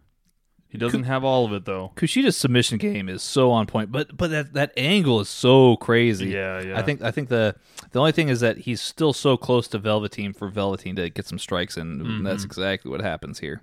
He 0.77 0.85
doesn't 0.85 1.03
have 1.03 1.23
all 1.23 1.45
of 1.45 1.53
it 1.53 1.65
though. 1.65 1.91
Kushida's 1.95 2.37
submission 2.37 2.77
game 2.77 3.09
is 3.09 3.21
so 3.23 3.51
on 3.51 3.65
point, 3.67 3.91
but 3.91 4.15
but 4.15 4.29
that, 4.31 4.53
that 4.53 4.71
angle 4.77 5.19
is 5.19 5.29
so 5.29 5.75
crazy. 5.77 6.29
Yeah, 6.29 6.61
yeah. 6.61 6.77
I 6.77 6.81
think 6.83 7.01
I 7.01 7.11
think 7.11 7.29
the 7.29 7.55
the 7.91 7.99
only 7.99 8.11
thing 8.11 8.29
is 8.29 8.39
that 8.41 8.59
he's 8.59 8.81
still 8.81 9.13
so 9.13 9.37
close 9.37 9.67
to 9.69 9.77
Velveteen 9.77 10.33
for 10.33 10.49
Velveteen 10.49 10.95
to 10.97 11.09
get 11.09 11.25
some 11.27 11.39
strikes 11.39 11.77
in. 11.77 12.01
and 12.01 12.25
That's 12.25 12.43
Mm-hmm. 12.43 12.47
exactly 12.49 12.91
what 12.91 13.01
happens 13.01 13.39
here. 13.39 13.61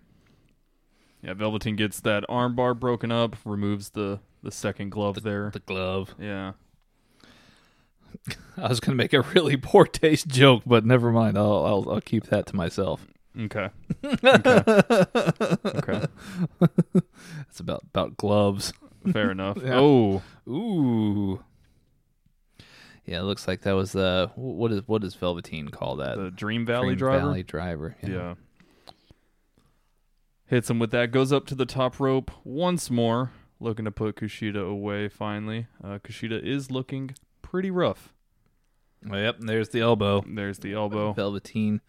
Yeah, 1.22 1.34
Velveteen 1.34 1.76
gets 1.76 2.00
that 2.00 2.24
armbar 2.28 2.78
broken 2.78 3.10
up, 3.12 3.36
removes 3.44 3.90
the 3.90 4.20
the 4.42 4.50
second 4.50 4.90
glove 4.90 5.22
there. 5.22 5.50
The 5.52 5.60
glove. 5.60 6.14
yeah. 6.18 6.52
I 8.56 8.68
was 8.68 8.80
gonna 8.80 8.96
make 8.96 9.12
a 9.12 9.22
really 9.22 9.56
poor 9.56 9.86
taste 9.86 10.28
joke, 10.28 10.62
but 10.66 10.84
never 10.84 11.10
mind. 11.10 11.36
I'll 11.36 11.64
I'll, 11.66 11.90
I'll 11.94 12.00
keep 12.00 12.24
that 12.26 12.46
to 12.46 12.56
myself. 12.56 13.06
Okay. 13.40 13.68
okay. 14.04 14.62
okay. 15.66 16.06
It's 17.48 17.58
about 17.60 17.82
about 17.84 18.16
gloves. 18.16 18.72
Fair 19.12 19.30
enough. 19.32 19.58
Yeah. 19.64 19.78
Oh, 19.78 20.22
Ooh. 20.48 21.42
Yeah, 23.06 23.18
it 23.20 23.24
looks 23.24 23.46
like 23.48 23.62
that 23.62 23.72
was 23.72 23.92
the 23.92 24.30
what 24.36 24.70
is 24.72 24.82
what 24.86 25.02
does 25.02 25.14
Velveteen 25.14 25.68
call 25.68 25.96
that? 25.96 26.16
the 26.16 26.30
Dream 26.30 26.64
Valley 26.64 26.94
Dream 26.94 26.98
driver. 26.98 27.18
Valley 27.26 27.42
driver. 27.42 27.96
Yeah. 28.02 28.34
Hits 30.46 30.70
him 30.70 30.78
with 30.78 30.90
that. 30.92 31.10
Goes 31.10 31.32
up 31.32 31.46
to 31.46 31.54
the 31.54 31.66
top 31.66 31.98
rope 31.98 32.30
once 32.44 32.90
more, 32.90 33.32
looking 33.60 33.84
to 33.86 33.90
put 33.90 34.14
Kushida 34.16 34.64
away. 34.68 35.08
Finally, 35.08 35.66
uh, 35.82 35.98
Kushida 35.98 36.40
is 36.42 36.70
looking 36.70 37.14
pretty 37.42 37.70
rough. 37.70 38.12
Well, 39.04 39.20
yep. 39.20 39.36
There's 39.40 39.70
the 39.70 39.80
elbow. 39.80 40.24
There's 40.26 40.58
the 40.60 40.72
elbow. 40.74 41.12
Velveteen 41.14 41.80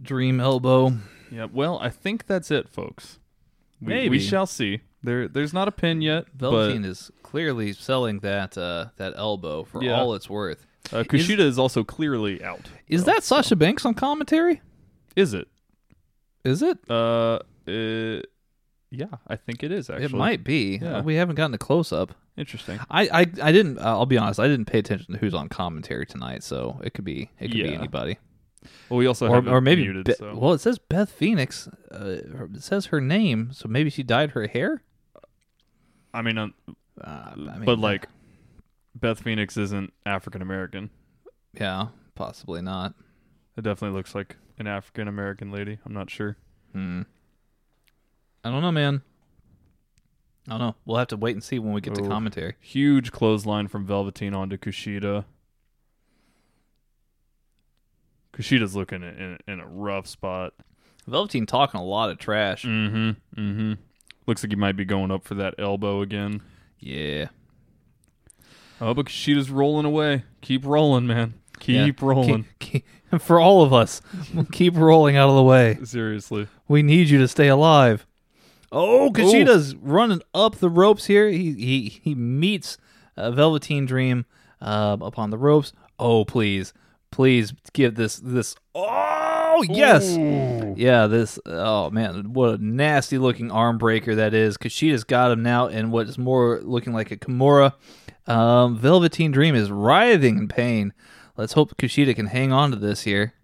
Dream 0.00 0.40
elbow. 0.40 0.92
Yeah. 1.30 1.46
Well, 1.52 1.78
I 1.80 1.90
think 1.90 2.26
that's 2.26 2.50
it, 2.50 2.68
folks. 2.68 3.18
We, 3.80 3.88
Maybe. 3.88 4.08
we 4.10 4.20
shall 4.20 4.46
see. 4.46 4.80
There, 5.02 5.28
there's 5.28 5.52
not 5.52 5.68
a 5.68 5.72
pin 5.72 6.00
yet, 6.00 6.26
Velveteen 6.34 6.84
is 6.84 7.10
clearly 7.22 7.72
selling 7.72 8.20
that 8.20 8.56
uh, 8.56 8.86
that 8.96 9.12
elbow 9.16 9.64
for 9.64 9.82
Yeah. 9.82 10.00
all 10.00 10.14
it's 10.14 10.30
worth. 10.30 10.66
but 10.90 11.00
uh, 11.00 11.04
Kushida 11.04 11.40
is, 11.40 11.58
also 11.58 11.84
clearly 11.84 12.42
out. 12.42 12.70
Is 12.88 13.04
that 13.04 13.22
Sasha 13.22 13.56
Banks 13.56 13.84
on 13.84 13.94
commentary? 13.94 14.62
Is 15.14 15.34
it? 15.34 15.48
Is 16.44 16.62
it? 16.62 16.78
Uh, 16.88 17.40
uh 17.68 18.22
yeah, 18.90 19.06
I 19.26 19.36
think 19.36 19.62
it 19.62 19.72
is 19.72 19.90
actually. 19.90 20.04
It 20.06 20.12
might 20.12 20.44
be. 20.44 20.78
Yeah. 20.80 21.02
We 21.02 21.16
haven't 21.16 21.34
gotten 21.34 21.54
a 21.54 21.58
close 21.58 21.92
up. 21.92 22.14
Interesting. 22.36 22.78
I, 22.90 23.08
I, 23.08 23.20
I 23.42 23.52
didn't. 23.52 23.78
Uh, 23.78 23.82
I'll 23.82 24.06
be 24.06 24.18
honest. 24.18 24.40
I 24.40 24.48
didn't 24.48 24.66
pay 24.66 24.78
attention 24.78 25.14
to 25.14 25.20
who's 25.20 25.34
on 25.34 25.48
commentary 25.48 26.06
tonight, 26.06 26.42
so 26.42 26.80
it 26.82 26.94
could 26.94 27.04
be 27.04 27.30
it 27.38 27.48
could 27.48 27.52
be 27.52 27.74
anybody, 27.74 28.18
Well, 28.88 28.98
we 28.98 29.06
also 29.06 29.28
or 29.28 29.34
have 29.36 29.48
or 29.48 29.60
maybe. 29.60 29.82
muted. 29.82 30.04
Be- 30.06 30.14
so. 30.14 30.34
Well, 30.36 30.52
it 30.52 30.60
says 30.60 30.78
Beth 30.78 31.10
Phoenix. 31.10 31.68
Uh, 31.90 32.18
it 32.54 32.62
says 32.62 32.86
her 32.86 33.00
name, 33.00 33.50
so 33.52 33.68
maybe 33.68 33.90
she 33.90 34.02
dyed 34.02 34.30
her 34.32 34.46
hair. 34.46 34.82
I 36.12 36.22
mean, 36.22 36.38
um, 36.38 36.54
Uh, 37.00 37.30
I 37.32 37.34
mean, 37.36 37.64
but 37.64 37.78
like, 37.78 38.08
Beth 38.94 39.20
Phoenix 39.20 39.56
isn't 39.56 39.92
African 40.06 40.42
American. 40.42 40.90
yeah, 41.52 41.88
possibly 42.14 42.62
not. 42.62 42.94
It 43.56 43.62
definitely 43.62 43.96
looks 43.96 44.14
like 44.14 44.36
an 44.58 44.66
African 44.66 45.08
American 45.08 45.50
lady. 45.50 45.78
I'm 45.84 45.92
not 45.94 46.10
sure. 46.10 46.36
Hmm. 46.72 47.02
I 48.44 48.50
don't 48.50 48.62
know, 48.62 48.72
man. 48.72 49.02
I 50.46 50.50
don't 50.52 50.60
know. 50.60 50.74
We'll 50.84 50.98
have 50.98 51.08
to 51.08 51.16
wait 51.16 51.34
and 51.34 51.42
see 51.42 51.58
when 51.58 51.72
we 51.72 51.80
get 51.80 51.94
to 51.94 52.02
commentary. 52.06 52.54
Huge 52.60 53.10
clothesline 53.12 53.66
from 53.68 53.86
Velveteen 53.86 54.34
onto 54.34 54.56
Kushida. 54.58 55.24
Kushida's 58.34 58.74
looking 58.76 59.02
in, 59.02 59.08
in, 59.14 59.38
in 59.54 59.60
a 59.60 59.66
rough 59.66 60.06
spot. 60.06 60.52
Velveteen 61.06 61.46
talking 61.46 61.80
a 61.80 61.84
lot 61.84 62.10
of 62.10 62.18
trash. 62.18 62.64
Mm-hmm. 62.64 63.10
Mm-hmm. 63.40 63.72
Looks 64.26 64.42
like 64.42 64.50
he 64.52 64.56
might 64.56 64.76
be 64.76 64.84
going 64.84 65.10
up 65.10 65.24
for 65.24 65.34
that 65.34 65.54
elbow 65.58 66.00
again. 66.00 66.42
Yeah. 66.78 67.28
Oh, 68.80 68.94
but 68.94 69.06
Kushida's 69.06 69.50
rolling 69.50 69.86
away. 69.86 70.24
Keep 70.40 70.64
rolling, 70.66 71.06
man. 71.06 71.34
Keep 71.60 72.00
Yeah. 72.00 72.06
rolling. 72.06 72.46
Keep- 72.58 72.84
keep- 73.10 73.20
for 73.20 73.38
all 73.38 73.62
of 73.62 73.72
us, 73.72 74.02
keep 74.50 74.76
rolling 74.76 75.16
out 75.16 75.28
of 75.28 75.36
the 75.36 75.42
way. 75.44 75.78
Seriously. 75.84 76.48
We 76.66 76.82
need 76.82 77.08
you 77.08 77.18
to 77.18 77.28
stay 77.28 77.46
alive. 77.46 78.06
Oh, 78.72 79.10
Kushida's 79.12 79.76
running 79.76 80.20
up 80.34 80.56
the 80.56 80.68
ropes 80.68 81.04
here. 81.04 81.28
He 81.28 81.52
he 81.52 81.88
he 82.02 82.14
meets 82.16 82.76
uh, 83.16 83.30
Velveteen 83.30 83.86
Dream 83.86 84.24
uh, 84.60 84.96
upon 85.00 85.30
the 85.30 85.38
ropes. 85.38 85.72
Oh, 85.96 86.24
please, 86.24 86.72
please 87.14 87.54
give 87.72 87.94
this 87.94 88.16
this. 88.16 88.56
Oh 88.74 89.64
yes, 89.68 90.16
Ooh. 90.16 90.74
yeah. 90.76 91.06
This 91.06 91.38
oh 91.46 91.88
man, 91.90 92.32
what 92.32 92.58
a 92.58 92.64
nasty 92.64 93.18
looking 93.18 93.52
arm 93.52 93.78
breaker 93.78 94.16
that 94.16 94.34
is. 94.34 94.58
Kushida's 94.58 95.04
got 95.04 95.30
him 95.30 95.42
now 95.42 95.68
in 95.68 95.92
what 95.92 96.08
is 96.08 96.18
more 96.18 96.60
looking 96.62 96.92
like 96.92 97.12
a 97.12 97.16
Kimura. 97.16 97.74
Um, 98.26 98.76
Velveteen 98.76 99.30
Dream 99.30 99.54
is 99.54 99.70
writhing 99.70 100.38
in 100.38 100.48
pain. 100.48 100.92
Let's 101.36 101.52
hope 101.52 101.76
Kushida 101.76 102.16
can 102.16 102.26
hang 102.26 102.52
on 102.52 102.72
to 102.72 102.76
this 102.76 103.02
here. 103.02 103.34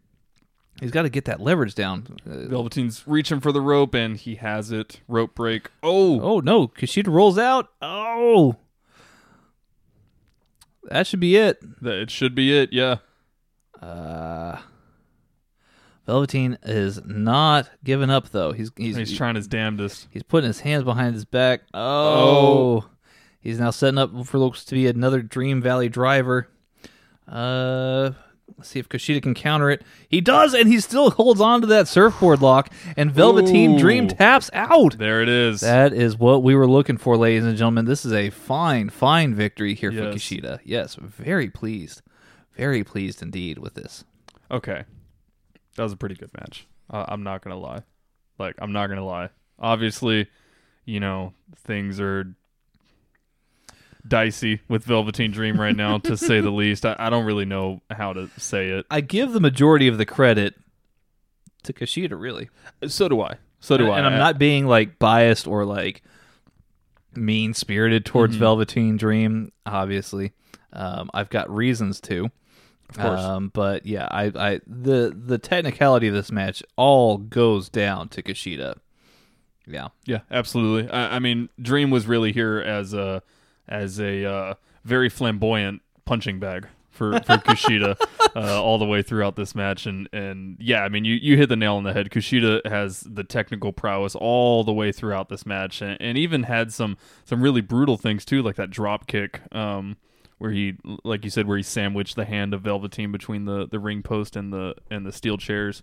He's 0.81 0.91
got 0.91 1.03
to 1.03 1.11
get 1.11 1.27
that 1.27 1.41
leverage 1.41 1.75
down. 1.77 2.17
Uh, 2.29 2.49
Velveteen's 2.49 3.07
reaching 3.07 3.39
for 3.39 3.53
the 3.53 3.61
rope 3.61 3.95
and 3.95 4.17
he 4.17 4.37
has 4.37 4.73
it. 4.73 5.01
Rope 5.07 5.37
break. 5.37 5.71
Oh. 5.83 6.21
Oh 6.21 6.41
no, 6.41 6.67
Kushida 6.67 7.09
rolls 7.09 7.39
out. 7.39 7.69
Oh, 7.81 8.57
that 10.85 11.07
should 11.07 11.21
be 11.21 11.37
it. 11.37 11.61
That 11.83 11.95
it 11.99 12.11
should 12.11 12.35
be 12.35 12.59
it. 12.59 12.73
Yeah. 12.73 12.97
Uh, 13.81 14.59
Velveteen 16.07 16.59
is 16.63 17.01
not 17.05 17.71
giving 17.85 18.11
up 18.11 18.31
though. 18.31 18.53
He's 18.53 18.71
he's 18.77 18.97
He's 18.97 19.17
trying 19.17 19.37
his 19.37 19.47
damnedest. 19.47 20.09
he's 20.11 20.23
putting 20.23 20.49
his 20.49 20.61
hands 20.61 20.85
behind 20.85 21.15
his 21.15 21.25
back. 21.25 21.63
Oh, 21.75 22.89
he's 23.41 23.59
now 23.61 23.71
setting 23.71 23.99
up 23.99 24.27
for 24.27 24.39
looks 24.39 24.65
to 24.67 24.75
be 24.75 24.87
another 24.87 25.23
Dream 25.23 25.61
Valley 25.63 25.89
driver. 25.89 26.49
Uh. 27.29 28.11
Let's 28.59 28.69
see 28.71 28.81
if 28.81 28.89
Kushida 28.91 29.23
can 29.23 29.33
counter 29.33 29.71
it. 29.71 29.83
He 30.09 30.21
does, 30.21 30.53
and 30.55 30.69
he 30.69 30.81
still 30.81 31.11
holds 31.13 31.41
on 31.41 31.61
to 31.63 31.67
that 31.69 31.89
surfboard 31.89 32.43
lock. 32.43 32.69
And 32.95 33.11
Velveteen 33.11 33.77
Ooh. 33.77 33.79
Dream 33.79 34.07
taps 34.09 34.51
out. 34.53 34.99
There 34.99 35.23
it 35.23 35.31
is. 35.31 35.61
That 35.61 35.95
is 35.95 36.19
what 36.19 36.43
we 36.43 36.55
were 36.55 36.67
looking 36.67 36.99
for, 36.99 37.17
ladies 37.17 37.45
and 37.47 37.57
gentlemen. 37.57 37.87
This 37.87 38.05
is 38.05 38.13
a 38.13 38.29
fine, 38.29 38.91
fine 38.91 39.35
victory 39.35 39.75
here 39.75 39.91
for 39.93 39.99
Yes. 40.03 40.15
Kushida. 40.17 40.59
Yes, 40.65 40.97
very 41.01 41.49
pleased. 41.49 42.03
Very 42.61 42.85
pleased 42.85 43.23
indeed 43.23 43.57
with 43.57 43.73
this. 43.73 44.05
Okay. 44.51 44.85
That 45.77 45.83
was 45.83 45.95
a 45.95 45.97
pretty 45.97 46.15
good 46.15 46.29
match. 46.39 46.67
Uh, 46.91 47.07
I'm 47.09 47.23
not 47.23 47.43
going 47.43 47.57
to 47.57 47.59
lie. 47.59 47.85
Like, 48.39 48.55
I'm 48.59 48.73
not 48.73 48.89
going 48.89 48.99
to 48.99 49.05
lie. 49.05 49.31
Obviously, 49.59 50.29
you 50.85 51.01
know, 51.01 51.33
things 51.57 51.99
are 52.01 52.35
dicey 54.07 54.61
with 54.69 54.85
Velveteen 54.85 55.31
Dream 55.31 55.59
right 55.59 55.75
now, 55.75 55.97
to 56.01 56.19
say 56.19 56.43
the 56.43 56.51
least. 56.63 56.85
I, 56.85 56.97
I 56.99 57.09
don't 57.09 57.25
really 57.25 57.47
know 57.47 57.81
how 57.91 58.13
to 58.13 58.29
say 58.37 58.69
it. 58.69 58.85
I 58.91 59.01
give 59.01 59.33
the 59.33 59.41
majority 59.41 59.89
of 59.89 59.97
the 59.97 60.05
credit 60.05 60.55
to 61.63 61.73
Kushida, 61.73 62.21
really. 62.21 62.51
So 62.87 63.09
do 63.09 63.23
I. 63.23 63.37
So 63.61 63.79
do 63.79 63.85
and, 63.85 63.93
I. 63.95 63.99
And 63.99 64.07
I'm 64.07 64.19
not 64.19 64.39
being 64.39 64.67
like 64.67 64.99
biased 64.99 65.47
or 65.47 65.65
like 65.65 66.03
mean 67.15 67.55
spirited 67.55 68.05
towards 68.05 68.35
Mm-hmm. 68.35 68.41
Velveteen 68.41 68.97
Dream, 68.99 69.51
obviously. 69.65 70.33
Um, 70.75 71.11
I've 71.15 71.31
got 71.31 71.49
reasons 71.49 72.03
to. 72.03 72.31
Of 72.91 72.99
course. 72.99 73.21
Um, 73.21 73.51
but 73.55 73.87
yeah, 73.87 74.09
I, 74.11 74.33
I 74.35 74.61
the 74.67 75.17
the 75.17 75.39
technicality 75.39 76.09
of 76.09 76.15
this 76.15 76.31
match 76.31 76.63
all 76.77 77.19
goes 77.19 77.69
down 77.69 78.09
to 78.11 78.23
Kushida. 78.23 78.79
Yeah. 79.67 79.89
Yeah, 80.05 80.21
absolutely. 80.31 80.91
I, 80.91 81.17
I 81.17 81.19
mean, 81.21 81.49
Dream 81.61 81.91
was 81.91 82.07
really 82.07 82.33
here 82.33 82.59
as 82.59 82.93
a 82.93 83.23
as 83.69 84.01
a 84.01 84.25
uh, 84.25 84.55
very 84.85 85.09
flamboyant 85.09 85.83
punching 86.05 86.41
bag 86.41 86.67
for 86.91 87.13
for 87.21 87.37
Kushida 87.39 87.97
uh, 88.35 88.63
all 88.63 88.79
the 88.79 88.85
way 88.85 89.03
throughout 89.03 89.37
this 89.37 89.55
match, 89.55 89.87
and 89.87 90.09
and 90.13 90.57
yeah, 90.59 90.83
I 90.83 90.89
mean, 90.89 91.05
you 91.05 91.15
you 91.15 91.37
hit 91.37 91.49
the 91.49 91.57
nail 91.57 91.77
on 91.77 91.85
the 91.85 91.93
head. 91.93 92.11
Kushida 92.11 92.67
has 92.67 93.01
the 93.01 93.25
technical 93.25 93.73
prowess 93.73 94.17
all 94.17 94.65
the 94.65 94.73
way 94.73 94.91
throughout 94.91 95.29
this 95.29 95.47
match, 95.47 95.81
and, 95.81 95.97
and 96.01 96.19
even 96.19 96.43
had 96.45 96.73
some 96.73 96.97
some 97.25 97.41
really 97.41 97.61
brutal 97.61 97.97
things 97.97 98.25
too, 98.25 98.43
like 98.43 98.57
that 98.57 98.71
drop 98.71 99.07
kick. 99.07 99.41
Um, 99.55 99.97
where 100.41 100.51
he, 100.51 100.75
like 101.05 101.23
you 101.23 101.31
said, 101.31 101.47
where 101.47 101.59
he 101.59 101.63
sandwiched 101.63 102.17
the 102.17 102.25
hand 102.25 102.55
of 102.55 102.63
Velveteen 102.63 103.13
between 103.13 103.45
the, 103.45 103.69
the 103.71 103.79
ring 103.79 104.03
post 104.03 104.35
and 104.37 104.51
the 104.53 104.75
and 104.91 105.05
the 105.07 105.13
steel 105.13 105.37
chairs. 105.37 105.83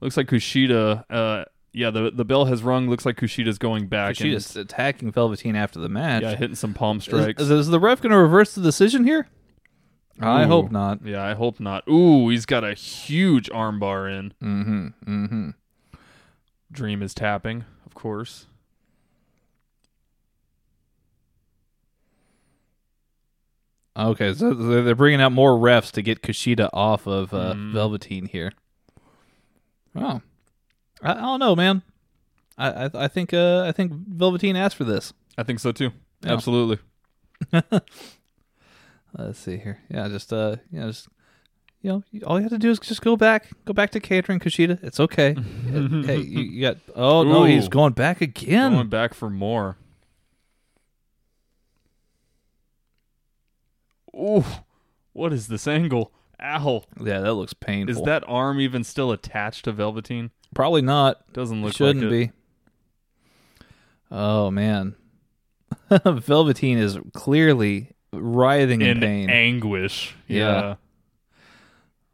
Looks 0.00 0.16
like 0.16 0.26
Kushida. 0.26 1.04
Uh, 1.10 1.44
yeah, 1.72 1.90
the 1.90 2.10
the 2.10 2.24
bell 2.24 2.46
has 2.46 2.62
rung. 2.62 2.88
Looks 2.88 3.04
like 3.04 3.16
Kushida's 3.16 3.58
going 3.58 3.86
back. 3.88 4.18
and- 4.20 4.30
Kushida's 4.30 4.56
attacking 4.56 5.12
Velveteen 5.12 5.54
after 5.54 5.78
the 5.78 5.88
match. 5.90 6.22
yeah, 6.22 6.34
hitting 6.34 6.56
some 6.56 6.72
palm 6.72 6.98
strikes. 7.00 7.42
is, 7.42 7.50
is 7.50 7.66
the 7.68 7.78
ref 7.78 8.00
going 8.00 8.10
to 8.12 8.18
reverse 8.18 8.54
the 8.54 8.62
decision 8.62 9.04
here? 9.04 9.28
I 10.20 10.44
hope 10.44 10.70
not. 10.70 11.04
Yeah, 11.04 11.22
I 11.24 11.34
hope 11.34 11.60
not. 11.60 11.86
Ooh, 11.88 12.28
he's 12.30 12.46
got 12.46 12.64
a 12.64 12.72
huge 12.74 13.50
armbar 13.50 14.10
in. 14.18 14.32
Mm-hmm. 14.42 14.86
Mm-hmm. 15.24 15.50
Dream 16.72 17.02
is 17.02 17.12
tapping, 17.14 17.64
of 17.84 17.94
course. 17.94 18.46
Okay, 23.96 24.34
so 24.34 24.52
they're 24.54 24.94
bringing 24.96 25.20
out 25.20 25.30
more 25.32 25.52
refs 25.52 25.92
to 25.92 26.02
get 26.02 26.20
Kushida 26.20 26.68
off 26.72 27.06
of 27.06 27.32
uh, 27.32 27.54
Mm. 27.54 27.72
Velveteen 27.72 28.26
here. 28.26 28.52
Oh, 29.94 30.20
I, 31.00 31.12
I 31.12 31.20
don't 31.20 31.38
know, 31.38 31.54
man. 31.54 31.82
I 32.58 32.86
I, 32.86 32.90
I 32.94 33.08
think 33.08 33.32
uh, 33.32 33.62
I 33.62 33.72
think 33.72 33.92
Velveteen 33.92 34.56
asked 34.56 34.74
for 34.76 34.84
this. 34.84 35.12
I 35.38 35.44
think 35.44 35.60
so 35.60 35.70
too. 35.72 35.92
Yeah. 36.22 36.32
Absolutely. 36.32 36.78
Let's 39.16 39.38
see 39.38 39.58
here. 39.58 39.78
Yeah, 39.88 40.08
just 40.08 40.32
uh, 40.32 40.56
you 40.72 40.80
know, 40.80 40.86
just 40.88 41.08
you 41.82 41.90
know, 41.92 42.02
all 42.26 42.38
you 42.38 42.42
have 42.42 42.50
to 42.52 42.58
do 42.58 42.70
is 42.70 42.80
just 42.80 43.02
go 43.02 43.16
back, 43.16 43.48
go 43.64 43.72
back 43.72 43.90
to 43.90 44.00
catering 44.00 44.40
Kushida. 44.40 44.82
It's 44.82 44.98
okay. 44.98 45.34
hey, 45.66 46.18
you, 46.18 46.42
you 46.42 46.60
got. 46.62 46.78
Oh 46.96 47.22
no, 47.22 47.44
he's 47.44 47.68
going 47.68 47.92
back 47.92 48.20
again. 48.20 48.72
Going 48.72 48.88
back 48.88 49.14
for 49.14 49.30
more. 49.30 49.76
Ooh, 54.14 54.44
what 55.12 55.32
is 55.32 55.48
this 55.48 55.66
angle? 55.66 56.12
Ow. 56.42 56.82
yeah, 57.02 57.20
that 57.20 57.34
looks 57.34 57.54
painful. 57.54 57.94
Is 57.96 58.02
that 58.02 58.22
arm 58.26 58.60
even 58.60 58.84
still 58.84 59.12
attached 59.12 59.64
to 59.64 59.72
Velveteen? 59.72 60.30
probably 60.54 60.82
not? 60.82 61.32
Doesn't 61.32 61.62
look 61.62 61.74
Shouldn't 61.74 62.04
like 62.04 62.12
it. 62.12 62.32
be. 63.60 63.66
Oh 64.10 64.50
man, 64.50 64.94
Velveteen 66.04 66.78
is 66.78 66.98
clearly 67.12 67.90
writhing 68.12 68.80
in, 68.82 68.88
In 68.88 69.00
pain. 69.00 69.30
anguish. 69.30 70.14
Yeah. 70.28 70.38
yeah. 70.60 70.74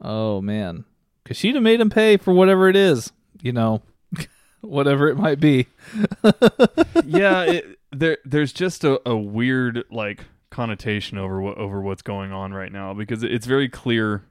oh 0.01 0.41
man, 0.41 0.85
Kushida 1.27 1.61
made 1.61 1.81
him 1.81 1.91
pay 1.91 2.17
for 2.17 2.33
whatever 2.33 2.69
it 2.69 2.77
is. 2.77 3.13
You 3.43 3.53
know, 3.53 3.83
whatever 4.61 5.09
it 5.09 5.17
might 5.17 5.41
be. 5.41 5.67
yeah, 7.05 7.43
it, 7.43 7.79
there 7.93 8.19
there's 8.25 8.53
just 8.53 8.85
a, 8.85 9.01
a 9.09 9.17
weird 9.17 9.85
like 9.91 10.25
connotation 10.51 11.17
over 11.19 11.41
what 11.41 11.57
over 11.59 11.81
what's 11.81 12.03
going 12.03 12.33
on 12.33 12.53
right 12.53 12.73
now 12.73 12.93
because 12.93 13.23
it's 13.23 13.47
very 13.47 13.69
clear 13.69 14.25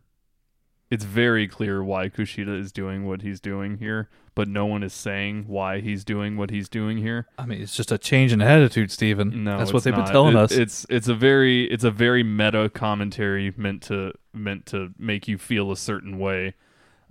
it's 0.92 1.04
very 1.06 1.48
clear 1.48 1.84
why 1.84 2.10
Kushida 2.10 2.60
is 2.60 2.72
doing 2.72 3.06
what 3.06 3.22
he's 3.22 3.40
doing 3.40 3.78
here, 3.78 4.10
but 4.34 4.48
no 4.48 4.66
one 4.66 4.82
is 4.82 4.92
saying 4.92 5.46
why 5.48 5.82
he's 5.82 6.04
doing 6.04 6.36
what 6.36 6.50
he's 6.50 6.68
doing 6.68 6.98
here. 6.98 7.28
I 7.38 7.46
mean, 7.46 7.62
it's 7.62 7.76
just 7.76 7.92
a 7.92 8.00
change 8.00 8.34
in 8.34 8.42
attitude, 8.42 8.90
Stephen. 8.92 9.44
No, 9.44 9.60
that's 9.60 9.72
what 9.72 9.84
they've 9.84 9.94
not. 9.94 10.06
been 10.06 10.12
telling 10.12 10.36
It- 10.36 10.40
us. 10.40 10.52
It's 10.52 10.88
it's 10.90 11.08
a 11.08 11.14
very 11.14 11.66
it's 11.66 11.84
a 11.84 11.92
very 11.92 12.24
meta 12.24 12.72
commentary 12.72 13.54
meant 13.56 13.84
to 13.84 14.14
meant 14.34 14.66
to 14.68 14.92
make 14.98 15.28
you 15.28 15.38
feel 15.38 15.72
a 15.72 15.78
certain 15.78 16.18
way, 16.18 16.56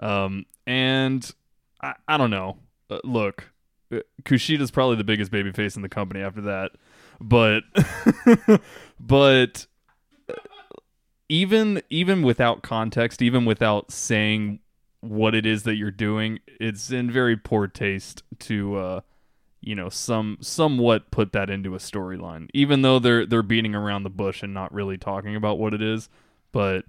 um, 0.00 0.44
and 0.66 1.30
I, 1.80 1.94
I 2.09 2.16
don't 2.16 2.30
know. 2.30 2.56
Uh, 2.90 2.98
look, 3.04 3.52
uh, 3.92 3.98
Kushida's 4.24 4.72
probably 4.72 4.96
the 4.96 5.04
biggest 5.04 5.30
babyface 5.30 5.76
in 5.76 5.82
the 5.82 5.88
company 5.88 6.20
after 6.20 6.40
that, 6.40 6.72
but 7.20 7.62
but 9.01 9.66
even 11.28 11.82
even 11.90 12.22
without 12.22 12.62
context, 12.62 13.22
even 13.22 13.44
without 13.44 13.92
saying 13.92 14.61
what 15.01 15.34
it 15.34 15.46
is 15.46 15.62
that 15.64 15.76
you're 15.76 15.90
doing, 15.90 16.40
it's 16.61 16.90
in 16.90 17.11
very 17.11 17.36
poor 17.36 17.66
taste 17.66 18.22
to 18.40 18.76
uh 18.76 19.01
you 19.61 19.74
know 19.74 19.88
some 19.88 20.38
somewhat 20.40 21.11
put 21.11 21.32
that 21.32 21.51
into 21.51 21.74
a 21.74 21.78
storyline. 21.78 22.49
Even 22.55 22.82
though 22.82 22.99
they're 22.99 23.26
they're 23.26 23.42
beating 23.42 23.74
around 23.74 24.03
the 24.03 24.11
bush 24.11 24.42
and 24.42 24.55
not 24.55 24.72
really 24.72 24.96
talking 24.96 25.36
about 25.36 25.59
what 25.59 25.74
it 25.74 25.82
is. 25.82 26.09
But 26.53 26.84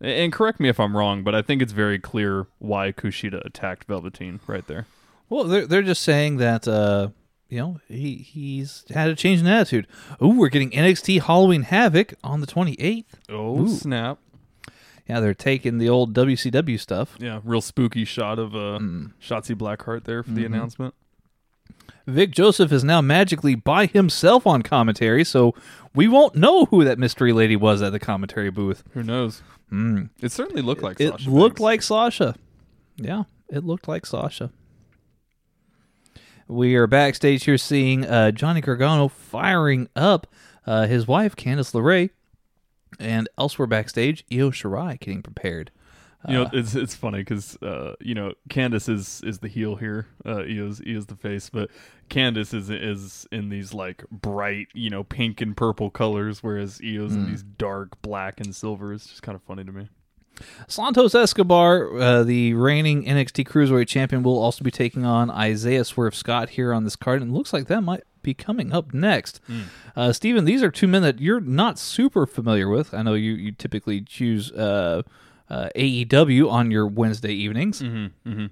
and 0.00 0.32
correct 0.32 0.60
me 0.60 0.68
if 0.68 0.80
I'm 0.80 0.96
wrong 0.96 1.22
but 1.22 1.34
I 1.34 1.42
think 1.42 1.62
it's 1.62 1.72
very 1.72 1.98
clear 1.98 2.46
why 2.58 2.92
Kushida 2.92 3.44
attacked 3.44 3.86
Velveteen 3.86 4.40
right 4.46 4.66
there. 4.66 4.86
Well, 5.28 5.44
they're 5.44 5.66
they're 5.66 5.82
just 5.82 6.02
saying 6.02 6.36
that 6.38 6.68
uh, 6.68 7.08
you 7.48 7.58
know, 7.58 7.80
he 7.88 8.16
he's 8.16 8.84
had 8.92 9.10
a 9.10 9.14
change 9.14 9.40
in 9.40 9.46
attitude. 9.46 9.86
Ooh, 10.22 10.28
we're 10.38 10.48
getting 10.48 10.70
NXT 10.70 11.22
Halloween 11.22 11.62
Havoc 11.62 12.14
on 12.24 12.40
the 12.40 12.46
28th. 12.46 13.04
Oh 13.28 13.60
Ooh. 13.62 13.68
snap! 13.68 14.18
Yeah, 15.08 15.20
they're 15.20 15.34
taking 15.34 15.78
the 15.78 15.88
old 15.88 16.14
WCW 16.14 16.80
stuff. 16.80 17.16
Yeah, 17.20 17.40
real 17.44 17.60
spooky 17.60 18.04
shot 18.04 18.38
of 18.38 18.54
uh, 18.54 18.78
Mm. 18.80 19.12
Shotzi 19.22 19.54
Blackheart 19.54 20.04
there 20.04 20.22
for 20.22 20.30
the 20.30 20.42
Mm-hmm. 20.44 20.54
announcement. 20.54 20.94
Vic 22.06 22.32
Joseph 22.32 22.70
is 22.72 22.84
now 22.84 23.00
magically 23.00 23.54
by 23.54 23.86
himself 23.86 24.46
on 24.46 24.62
commentary, 24.62 25.24
so 25.24 25.54
we 25.94 26.06
won't 26.06 26.34
know 26.34 26.66
who 26.66 26.84
that 26.84 26.98
mystery 26.98 27.32
lady 27.32 27.56
was 27.56 27.80
at 27.80 27.92
the 27.92 27.98
commentary 27.98 28.50
booth. 28.50 28.84
Who 28.92 29.02
knows? 29.02 29.42
Mm. 29.72 30.10
It 30.20 30.30
certainly 30.30 30.60
looked 30.60 30.82
like 30.82 31.00
It 31.00 31.10
Sasha 31.12 31.30
looked 31.30 31.54
Banks. 31.56 31.60
like 31.60 31.82
Sasha. 31.82 32.34
Yeah, 32.96 33.22
it 33.48 33.64
looked 33.64 33.88
like 33.88 34.04
Sasha. 34.04 34.50
We 36.46 36.74
are 36.76 36.86
backstage 36.86 37.44
here 37.44 37.58
seeing 37.58 38.04
uh, 38.04 38.30
Johnny 38.30 38.60
Gargano 38.60 39.08
firing 39.08 39.88
up 39.96 40.26
uh, 40.66 40.86
his 40.86 41.06
wife, 41.06 41.36
Candice 41.36 41.72
LeRae, 41.72 42.10
and 43.00 43.28
elsewhere 43.38 43.66
backstage, 43.66 44.24
Io 44.32 44.50
Shirai 44.50 44.98
getting 45.00 45.22
prepared. 45.22 45.70
You 46.28 46.40
Uh, 46.40 46.44
know, 46.44 46.50
it's 46.54 46.74
it's 46.74 46.94
funny 46.94 47.18
because 47.18 47.56
uh, 47.62 47.94
you 48.00 48.14
know 48.14 48.32
Candice 48.48 48.88
is 48.88 49.20
is 49.24 49.38
the 49.40 49.48
heel 49.48 49.76
here. 49.76 50.06
Uh, 50.24 50.38
Io's 50.48 50.80
Io's 50.86 51.06
the 51.06 51.16
face, 51.16 51.50
but 51.50 51.70
Candice 52.08 52.54
is 52.54 52.70
is 52.70 53.26
in 53.30 53.48
these 53.50 53.74
like 53.74 54.04
bright, 54.10 54.68
you 54.74 54.88
know, 54.90 55.04
pink 55.04 55.40
and 55.42 55.54
purple 55.56 55.90
colors, 55.90 56.42
whereas 56.42 56.80
Io's 56.82 57.12
Hmm. 57.12 57.18
in 57.24 57.26
these 57.30 57.42
dark 57.42 58.00
black 58.00 58.40
and 58.40 58.54
silver. 58.54 58.92
It's 58.94 59.06
just 59.06 59.22
kind 59.22 59.36
of 59.36 59.42
funny 59.42 59.64
to 59.64 59.72
me. 59.72 59.88
Santos 60.68 61.14
Escobar, 61.14 61.96
uh, 61.96 62.22
the 62.24 62.54
reigning 62.54 63.04
NXT 63.04 63.46
Cruiserweight 63.46 63.88
Champion, 63.88 64.22
will 64.22 64.38
also 64.38 64.64
be 64.64 64.70
taking 64.70 65.04
on 65.04 65.30
Isaiah 65.30 65.84
Swerve 65.84 66.14
Scott 66.14 66.50
here 66.50 66.72
on 66.72 66.84
this 66.84 66.96
card, 66.96 67.22
and 67.22 67.30
it 67.30 67.34
looks 67.34 67.52
like 67.52 67.66
that 67.66 67.82
might 67.82 68.02
be 68.22 68.34
coming 68.34 68.72
up 68.72 68.92
next. 68.92 69.40
Uh, 69.94 70.12
Steven, 70.12 70.44
these 70.44 70.62
are 70.62 70.70
two 70.70 70.88
men 70.88 71.02
that 71.02 71.20
you're 71.20 71.40
not 71.40 71.78
super 71.78 72.26
familiar 72.26 72.68
with. 72.68 72.92
I 72.92 73.02
know 73.02 73.14
you, 73.14 73.32
you 73.32 73.52
typically 73.52 74.00
choose 74.00 74.50
uh, 74.52 75.02
uh, 75.48 75.68
AEW 75.76 76.50
on 76.50 76.70
your 76.70 76.86
Wednesday 76.86 77.32
evenings. 77.32 77.80
Mm-hmm, 77.80 78.28
mm-hmm. 78.28 78.46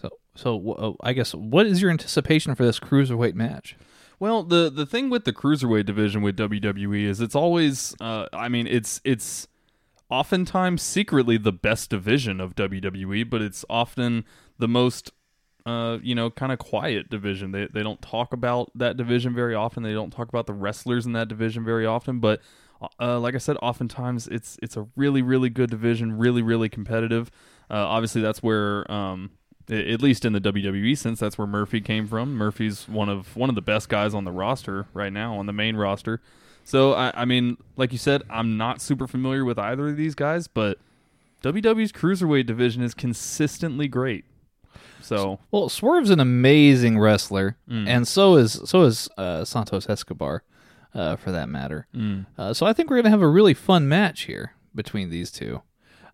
So, 0.00 0.08
so 0.34 0.72
uh, 0.72 0.92
I 1.06 1.12
guess 1.12 1.34
what 1.34 1.66
is 1.66 1.80
your 1.80 1.90
anticipation 1.90 2.54
for 2.54 2.64
this 2.64 2.80
Cruiserweight 2.80 3.34
match? 3.34 3.76
Well, 4.20 4.42
the 4.42 4.68
the 4.68 4.84
thing 4.84 5.10
with 5.10 5.24
the 5.24 5.32
cruiserweight 5.32 5.86
division 5.86 6.22
with 6.22 6.36
WWE 6.36 7.04
is 7.04 7.20
it's 7.20 7.36
always, 7.36 7.94
uh, 8.00 8.26
I 8.32 8.48
mean, 8.48 8.66
it's 8.66 9.00
it's 9.04 9.46
oftentimes 10.10 10.82
secretly 10.82 11.36
the 11.36 11.52
best 11.52 11.90
division 11.90 12.40
of 12.40 12.54
WWE, 12.54 13.28
but 13.28 13.42
it's 13.42 13.64
often 13.68 14.24
the 14.58 14.68
most, 14.68 15.12
uh, 15.66 15.98
you 16.02 16.14
know, 16.14 16.30
kind 16.30 16.52
of 16.52 16.58
quiet 16.58 17.10
division. 17.10 17.52
They 17.52 17.66
they 17.66 17.82
don't 17.82 18.00
talk 18.02 18.32
about 18.32 18.70
that 18.74 18.96
division 18.96 19.34
very 19.34 19.54
often. 19.54 19.82
They 19.82 19.92
don't 19.92 20.10
talk 20.10 20.28
about 20.28 20.46
the 20.46 20.54
wrestlers 20.54 21.06
in 21.06 21.12
that 21.12 21.28
division 21.28 21.64
very 21.64 21.86
often. 21.86 22.20
But 22.20 22.40
uh, 23.00 23.18
like 23.18 23.34
I 23.34 23.38
said, 23.38 23.56
oftentimes 23.62 24.28
it's 24.28 24.58
it's 24.62 24.76
a 24.76 24.86
really 24.96 25.22
really 25.22 25.50
good 25.50 25.70
division, 25.70 26.16
really 26.16 26.42
really 26.42 26.68
competitive. 26.68 27.30
Uh, 27.70 27.86
obviously, 27.86 28.20
that's 28.20 28.42
where. 28.42 28.90
Um, 28.90 29.32
at 29.70 30.00
least 30.00 30.24
in 30.24 30.32
the 30.32 30.40
WWE 30.40 30.96
sense, 30.96 31.20
that's 31.20 31.36
where 31.36 31.46
Murphy 31.46 31.82
came 31.82 32.06
from. 32.06 32.34
Murphy's 32.34 32.88
one 32.88 33.10
of 33.10 33.36
one 33.36 33.50
of 33.50 33.54
the 33.54 33.60
best 33.60 33.90
guys 33.90 34.14
on 34.14 34.24
the 34.24 34.32
roster 34.32 34.86
right 34.94 35.12
now, 35.12 35.36
on 35.36 35.44
the 35.44 35.52
main 35.52 35.76
roster. 35.76 36.22
So 36.68 36.92
I, 36.92 37.22
I 37.22 37.24
mean, 37.24 37.56
like 37.76 37.92
you 37.92 37.98
said, 37.98 38.22
I'm 38.28 38.58
not 38.58 38.82
super 38.82 39.06
familiar 39.06 39.42
with 39.42 39.58
either 39.58 39.88
of 39.88 39.96
these 39.96 40.14
guys, 40.14 40.48
but 40.48 40.76
WWE's 41.42 41.92
cruiserweight 41.92 42.44
division 42.44 42.82
is 42.82 42.92
consistently 42.92 43.88
great. 43.88 44.26
So 45.00 45.38
Well, 45.50 45.70
Swerve's 45.70 46.10
an 46.10 46.20
amazing 46.20 46.98
wrestler, 46.98 47.56
Mm. 47.70 47.88
and 47.88 48.06
so 48.06 48.36
is 48.36 48.60
so 48.66 48.82
is 48.82 49.08
uh, 49.16 49.46
Santos 49.46 49.88
Escobar, 49.88 50.42
uh, 50.94 51.16
for 51.16 51.32
that 51.32 51.48
matter. 51.48 51.86
Mm. 51.94 52.26
Uh, 52.36 52.52
so 52.52 52.66
I 52.66 52.74
think 52.74 52.90
we're 52.90 52.96
gonna 52.96 53.08
have 53.08 53.22
a 53.22 53.28
really 53.28 53.54
fun 53.54 53.88
match 53.88 54.22
here 54.24 54.52
between 54.74 55.08
these 55.08 55.30
two. 55.30 55.62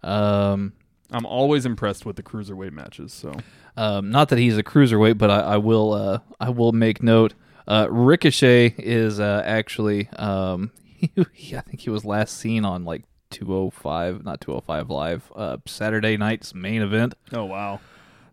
Um, 0.05 0.75
I'm 1.11 1.27
always 1.27 1.67
impressed 1.67 2.07
with 2.07 2.15
the 2.15 2.23
cruiserweight 2.23 2.71
matches. 2.73 3.13
So 3.13 3.33
um, 3.77 4.11
not 4.11 4.29
that 4.29 4.39
he's 4.39 4.57
a 4.57 4.63
cruiserweight, 4.63 5.19
but 5.19 5.31
I, 5.31 5.41
I 5.41 5.57
will 5.57 5.93
uh, 5.95 6.19
I 6.39 6.51
will 6.51 6.71
make 6.71 7.03
note. 7.03 7.35
Uh, 7.67 7.87
Ricochet 7.91 8.75
is 8.79 9.19
uh, 9.21 9.43
actually 9.45 10.09
um, 10.17 10.71
he, 11.33 11.57
I 11.57 11.61
think 11.63 11.81
he 11.81 11.91
was 11.91 12.05
last 12.05 12.37
seen 12.37 12.65
on 12.65 12.85
like 12.85 13.05
205, 13.31 14.25
not 14.25 14.41
205 14.41 14.91
live, 14.91 15.33
uh, 15.35 15.57
Saturday 15.67 16.17
night's 16.17 16.55
main 16.55 16.83
event. 16.83 17.15
oh 17.33 17.45
wow, 17.45 17.81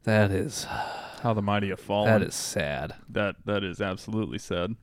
That 0.03 0.31
is 0.31 0.65
how 1.23 1.33
the 1.33 1.41
mighty 1.41 1.69
have 1.69 1.79
fallen. 1.79 2.07
that 2.09 2.21
is 2.27 2.35
sad. 2.35 2.95
that 3.09 3.35
that 3.45 3.63
is 3.63 3.79
absolutely 3.81 4.37
sad. 4.37 4.75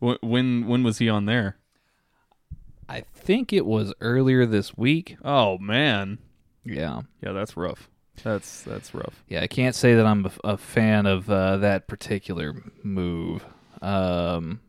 Wh- 0.00 0.22
When 0.22 0.66
when 0.66 0.82
was 0.82 0.98
he 0.98 1.08
on 1.08 1.24
there? 1.26 1.56
I 2.88 3.00
think 3.14 3.52
it 3.52 3.64
was 3.64 3.94
earlier 4.02 4.44
this 4.44 4.76
week. 4.76 5.16
Oh 5.24 5.56
man, 5.58 6.18
Yeah. 6.64 7.02
yeah, 7.22 7.32
that's 7.32 7.56
rough. 7.56 7.88
That's 8.22 8.62
that's 8.62 8.94
rough. 8.94 9.24
Yeah, 9.28 9.40
I 9.40 9.46
can't 9.46 9.74
say 9.74 9.94
that 9.94 10.04
I'm 10.06 10.26
a, 10.26 10.30
a 10.52 10.56
fan 10.58 11.06
of 11.06 11.28
uh, 11.30 11.56
that 11.58 11.88
particular 11.88 12.54
move. 12.82 13.44
Um, 13.84 14.60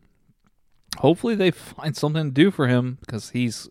hopefully, 0.97 1.35
they 1.35 1.51
find 1.51 1.95
something 1.95 2.25
to 2.25 2.31
do 2.31 2.51
for 2.51 2.67
him 2.67 2.97
because 2.99 3.29
he's 3.29 3.69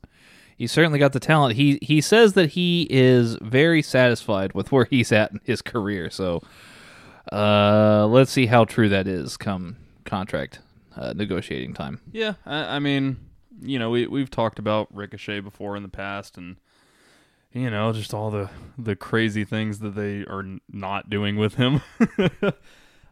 he's 0.56 0.72
certainly 0.72 0.98
got 0.98 1.12
the 1.12 1.20
talent. 1.20 1.56
He 1.56 1.78
he 1.82 2.00
says 2.00 2.32
that 2.32 2.50
he 2.50 2.86
is 2.90 3.36
very 3.42 3.82
satisfied 3.82 4.54
with 4.54 4.72
where 4.72 4.86
he's 4.86 5.12
at 5.12 5.32
in 5.32 5.40
his 5.44 5.60
career. 5.60 6.08
So, 6.10 6.42
uh, 7.30 8.06
let's 8.06 8.30
see 8.30 8.46
how 8.46 8.64
true 8.64 8.88
that 8.88 9.06
is 9.06 9.36
come 9.36 9.76
contract 10.04 10.60
uh, 10.96 11.12
negotiating 11.14 11.74
time. 11.74 12.00
Yeah, 12.10 12.34
I, 12.46 12.76
I 12.76 12.78
mean, 12.78 13.18
you 13.60 13.78
know, 13.78 13.90
we 13.90 14.06
we've 14.06 14.30
talked 14.30 14.58
about 14.58 14.94
Ricochet 14.94 15.40
before 15.40 15.76
in 15.76 15.82
the 15.82 15.88
past, 15.90 16.38
and 16.38 16.56
you 17.52 17.68
know, 17.68 17.92
just 17.92 18.14
all 18.14 18.30
the 18.30 18.48
the 18.78 18.96
crazy 18.96 19.44
things 19.44 19.80
that 19.80 19.94
they 19.94 20.20
are 20.20 20.44
not 20.72 21.10
doing 21.10 21.36
with 21.36 21.56
him. 21.56 21.82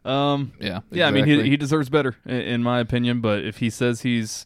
um, 0.05 0.53
Yeah, 0.59 0.81
yeah, 0.91 1.07
I 1.07 1.11
mean, 1.11 1.25
he 1.25 1.49
he 1.49 1.57
deserves 1.57 1.89
better, 1.89 2.15
in, 2.25 2.41
in 2.41 2.63
my 2.63 2.79
opinion. 2.79 3.21
But 3.21 3.43
if 3.43 3.57
he 3.57 3.69
says 3.69 4.01
he's, 4.01 4.45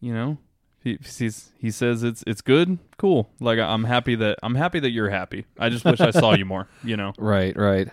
you 0.00 0.12
know, 0.14 0.38
he 0.82 0.98
he's 1.02 1.52
he 1.58 1.70
says 1.70 2.02
it's 2.02 2.24
it's 2.26 2.40
good, 2.40 2.78
cool. 2.98 3.30
Like 3.40 3.58
I'm 3.58 3.84
happy 3.84 4.14
that 4.16 4.38
I'm 4.42 4.54
happy 4.54 4.80
that 4.80 4.90
you're 4.90 5.10
happy. 5.10 5.46
I 5.58 5.68
just 5.68 5.84
wish 5.84 6.00
I 6.00 6.10
saw 6.10 6.34
you 6.34 6.44
more. 6.44 6.68
You 6.84 6.96
know. 6.96 7.12
Right, 7.18 7.56
right. 7.56 7.88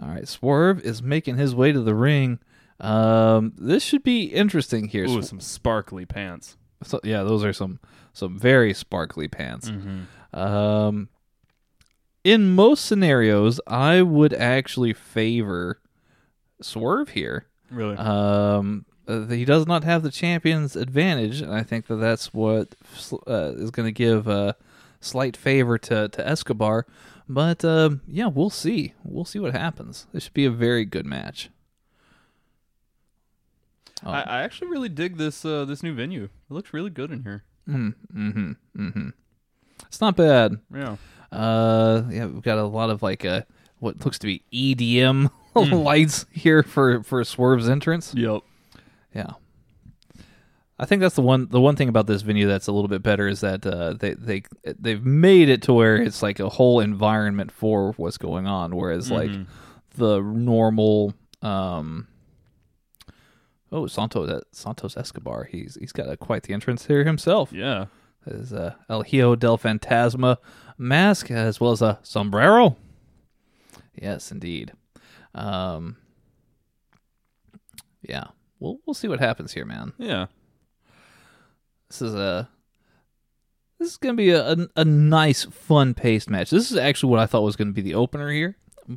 All 0.00 0.08
right, 0.08 0.26
Swerve 0.26 0.80
is 0.80 1.02
making 1.02 1.36
his 1.36 1.54
way 1.54 1.72
to 1.72 1.80
the 1.80 1.94
ring. 1.94 2.40
Um, 2.80 3.52
this 3.56 3.82
should 3.84 4.02
be 4.02 4.24
interesting 4.24 4.88
here. 4.88 5.04
Ooh, 5.04 5.22
some 5.22 5.38
sparkly 5.40 6.04
pants. 6.04 6.56
so, 6.82 6.98
yeah, 7.04 7.22
those 7.22 7.44
are 7.44 7.52
some 7.52 7.78
some 8.12 8.38
very 8.38 8.74
sparkly 8.74 9.28
pants. 9.28 9.70
Mm-hmm. 9.70 10.38
Um, 10.38 11.08
in 12.24 12.54
most 12.54 12.84
scenarios, 12.84 13.60
I 13.66 14.02
would 14.02 14.32
actually 14.32 14.92
favor 14.92 15.80
Swerve 16.60 17.10
here. 17.10 17.46
Really. 17.70 17.96
Um, 17.96 18.84
uh, 19.08 19.26
he 19.26 19.44
does 19.44 19.66
not 19.66 19.84
have 19.84 20.02
the 20.02 20.10
champion's 20.10 20.76
advantage, 20.76 21.40
and 21.40 21.52
I 21.52 21.62
think 21.62 21.86
that 21.86 21.96
that's 21.96 22.32
what 22.32 22.74
uh, 23.26 23.52
is 23.56 23.70
going 23.70 23.86
to 23.86 23.92
give 23.92 24.28
a 24.28 24.56
slight 25.00 25.36
favor 25.36 25.78
to 25.78 26.08
to 26.08 26.28
Escobar. 26.28 26.86
But 27.28 27.64
um, 27.64 28.02
yeah, 28.06 28.26
we'll 28.26 28.50
see. 28.50 28.94
We'll 29.02 29.24
see 29.24 29.38
what 29.38 29.52
happens. 29.52 30.06
This 30.12 30.24
should 30.24 30.34
be 30.34 30.44
a 30.44 30.50
very 30.50 30.84
good 30.84 31.06
match. 31.06 31.50
Oh, 34.04 34.10
I, 34.10 34.20
I 34.20 34.42
actually 34.42 34.68
really 34.68 34.88
dig 34.88 35.16
this 35.16 35.44
uh, 35.44 35.64
this 35.64 35.82
new 35.82 35.94
venue. 35.94 36.24
It 36.24 36.30
looks 36.54 36.72
really 36.72 36.90
good 36.90 37.10
in 37.10 37.22
here. 37.22 37.44
mm, 37.68 37.94
mm-hmm, 38.14 38.52
mm-hmm. 38.76 39.08
It's 39.86 40.00
not 40.00 40.16
bad. 40.16 40.58
Yeah. 40.74 40.96
Uh, 41.30 42.02
yeah, 42.10 42.26
we've 42.26 42.42
got 42.42 42.58
a 42.58 42.64
lot 42.64 42.90
of 42.90 43.02
like 43.02 43.24
uh, 43.24 43.42
what 43.78 44.04
looks 44.04 44.18
to 44.20 44.26
be 44.26 44.42
EDM 44.52 45.30
lights 45.54 46.26
here 46.30 46.62
for 46.62 47.02
for 47.02 47.24
Swerve's 47.24 47.68
entrance. 47.68 48.14
Yep. 48.14 48.42
Yeah. 49.14 49.32
I 50.78 50.84
think 50.84 51.00
that's 51.00 51.14
the 51.14 51.22
one 51.22 51.48
the 51.48 51.60
one 51.60 51.76
thing 51.76 51.88
about 51.88 52.06
this 52.06 52.22
venue 52.22 52.48
that's 52.48 52.66
a 52.66 52.72
little 52.72 52.88
bit 52.88 53.02
better 53.02 53.28
is 53.28 53.40
that 53.40 53.64
uh, 53.64 53.92
they 53.92 54.14
they 54.14 54.42
they've 54.78 55.04
made 55.04 55.48
it 55.48 55.62
to 55.62 55.72
where 55.72 55.96
it's 55.96 56.22
like 56.22 56.40
a 56.40 56.48
whole 56.48 56.80
environment 56.80 57.52
for 57.52 57.92
what's 57.92 58.18
going 58.18 58.46
on, 58.46 58.74
whereas 58.74 59.10
like 59.10 59.30
the 59.96 60.20
normal 60.20 61.14
um 61.40 62.08
oh 63.70 63.86
Santos 63.86 64.42
Santos 64.52 64.96
Escobar 64.96 65.44
he's 65.44 65.76
he's 65.78 65.92
got 65.92 66.08
a, 66.08 66.16
quite 66.16 66.44
the 66.44 66.52
entrance 66.52 66.86
here 66.86 67.04
himself. 67.04 67.52
Yeah. 67.52 67.86
His 68.24 68.52
uh, 68.52 68.74
El 68.88 69.02
Hijo 69.02 69.34
del 69.34 69.58
Fantasma 69.58 70.36
mask 70.78 71.30
as 71.30 71.60
well 71.60 71.72
as 71.72 71.82
a 71.82 71.98
sombrero. 72.02 72.76
Yes, 74.00 74.30
indeed. 74.32 74.72
Um, 75.34 75.96
yeah, 78.02 78.24
we'll 78.58 78.78
we'll 78.86 78.94
see 78.94 79.08
what 79.08 79.20
happens 79.20 79.52
here, 79.52 79.64
man. 79.64 79.92
Yeah. 79.98 80.26
This 81.88 82.02
is 82.02 82.14
a 82.14 82.48
this 83.78 83.90
is 83.90 83.96
gonna 83.96 84.14
be 84.14 84.30
a, 84.30 84.52
a, 84.52 84.56
a 84.76 84.84
nice, 84.84 85.44
fun 85.44 85.94
paced 85.94 86.30
match. 86.30 86.50
This 86.50 86.70
is 86.70 86.76
actually 86.76 87.10
what 87.10 87.20
I 87.20 87.26
thought 87.26 87.42
was 87.42 87.56
gonna 87.56 87.72
be 87.72 87.82
the 87.82 87.94
opener 87.94 88.30
here. 88.30 88.56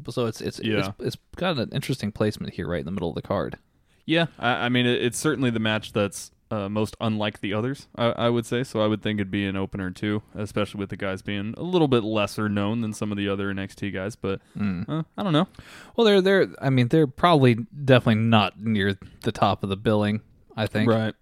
So 0.09 0.25
it's 0.25 0.41
it's, 0.41 0.59
Yeah. 0.59 0.79
it's 0.79 0.89
it's 0.99 1.17
got 1.35 1.59
an 1.59 1.69
interesting 1.71 2.11
placement 2.11 2.53
here, 2.53 2.67
right 2.67 2.79
in 2.79 2.85
the 2.85 2.91
middle 2.91 3.09
of 3.09 3.15
the 3.15 3.21
card. 3.21 3.57
Yeah, 4.05 4.27
I, 4.39 4.65
I 4.65 4.69
mean, 4.69 4.85
it, 4.85 5.01
it's 5.03 5.17
certainly 5.17 5.49
the 5.49 5.59
match 5.59 5.91
that's 5.93 6.31
uh, 6.55 6.69
most 6.69 6.95
unlike 7.01 7.39
the 7.41 7.53
others, 7.53 7.87
I, 7.95 8.05
I 8.05 8.29
would 8.29 8.45
say. 8.45 8.63
So 8.63 8.81
I 8.81 8.87
would 8.87 9.01
think 9.01 9.17
it'd 9.19 9.31
be 9.31 9.45
an 9.45 9.55
opener 9.55 9.91
too, 9.91 10.21
especially 10.33 10.79
with 10.79 10.89
the 10.89 10.97
guys 10.97 11.21
being 11.21 11.53
a 11.57 11.63
little 11.63 11.87
bit 11.87 12.03
lesser 12.03 12.47
known 12.49 12.81
than 12.81 12.93
some 12.93 13.11
of 13.11 13.17
the 13.17 13.27
other 13.27 13.53
NXT 13.53 13.93
guys. 13.93 14.15
But 14.15 14.41
uh, 14.89 15.03
I 15.17 15.23
don't 15.23 15.33
know. 15.33 15.47
Well, 15.95 16.05
they're 16.05 16.21
they're 16.21 16.47
I 16.61 16.69
mean 16.69 16.87
they're 16.87 17.07
probably 17.07 17.55
definitely 17.55 18.23
not 18.23 18.59
near 18.59 18.97
the 19.23 19.31
top 19.31 19.63
of 19.63 19.69
the 19.69 19.77
billing. 19.77 20.21
I 20.55 20.67
think. 20.67 20.89
Right. 20.89 21.13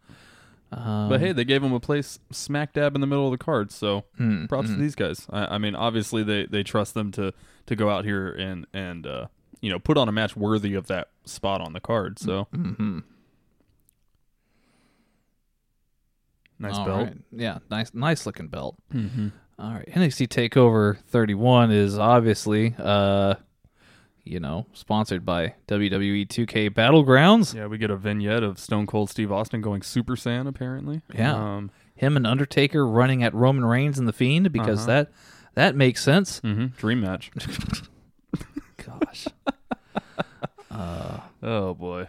Um, 0.71 1.09
But 1.09 1.19
hey, 1.21 1.31
they 1.33 1.43
gave 1.45 1.61
them 1.61 1.73
a 1.73 1.79
place 1.79 2.19
smack 2.31 2.73
dab 2.73 2.95
in 2.95 3.01
the 3.01 3.07
middle 3.07 3.25
of 3.25 3.31
the 3.31 3.43
card, 3.43 3.71
so 3.71 4.05
Mm, 4.19 4.49
props 4.49 4.69
to 4.69 4.75
these 4.75 4.95
guys. 4.95 5.27
I, 5.29 5.55
I 5.55 5.57
mean, 5.57 5.75
obviously 5.75 6.23
they, 6.23 6.45
they 6.45 6.63
trust 6.63 6.93
them 6.95 7.11
to, 7.13 7.33
to 7.67 7.75
go 7.75 7.89
out 7.89 8.05
here 8.05 8.29
and 8.29 8.65
and 8.73 9.05
uh, 9.05 9.27
you 9.61 9.69
know 9.69 9.79
put 9.79 9.97
on 9.97 10.07
a 10.09 10.11
match 10.11 10.35
worthy 10.35 10.73
of 10.73 10.87
that 10.87 11.09
spot 11.25 11.61
on 11.61 11.73
the 11.73 11.79
card. 11.79 12.19
So 12.19 12.43
hmm 12.51 12.99
nice 16.63 16.75
All 16.75 16.85
belt. 16.85 17.07
right. 17.07 17.17
Yeah, 17.31 17.59
nice 17.69 17.93
nice 17.93 18.25
looking 18.25 18.47
belt. 18.47 18.75
Mm-hmm. 18.93 19.27
All 19.59 19.71
right, 19.73 19.87
NXT 19.87 20.27
Takeover 20.29 20.97
31 21.09 21.71
is 21.71 21.97
obviously, 21.99 22.73
uh, 22.79 23.35
you 24.23 24.39
know, 24.39 24.65
sponsored 24.73 25.23
by 25.25 25.53
WWE 25.67 26.27
2K 26.27 26.69
Battlegrounds. 26.71 27.53
Yeah, 27.53 27.67
we 27.67 27.77
get 27.77 27.91
a 27.91 27.95
vignette 27.95 28.41
of 28.41 28.57
Stone 28.57 28.87
Cold 28.87 29.09
Steve 29.11 29.31
Austin 29.31 29.61
going 29.61 29.83
Super 29.83 30.15
Saiyan. 30.15 30.47
Apparently, 30.47 31.01
Yeah. 31.13 31.35
Um, 31.35 31.69
Him 31.95 32.17
and 32.17 32.25
Undertaker 32.25 32.87
running 32.87 33.21
at 33.23 33.33
Roman 33.35 33.63
Reigns 33.63 33.99
and 33.99 34.07
the 34.07 34.13
Fiend 34.13 34.51
because 34.51 34.79
Uh-huh. 34.87 34.87
that 35.03 35.11
that 35.53 35.75
makes 35.75 36.01
sense. 36.03 36.39
hmm 36.39 36.67
Dream 36.77 37.01
match. 37.01 37.29
Gosh, 38.77 39.27
oh 40.71 41.73
boy. 41.75 42.07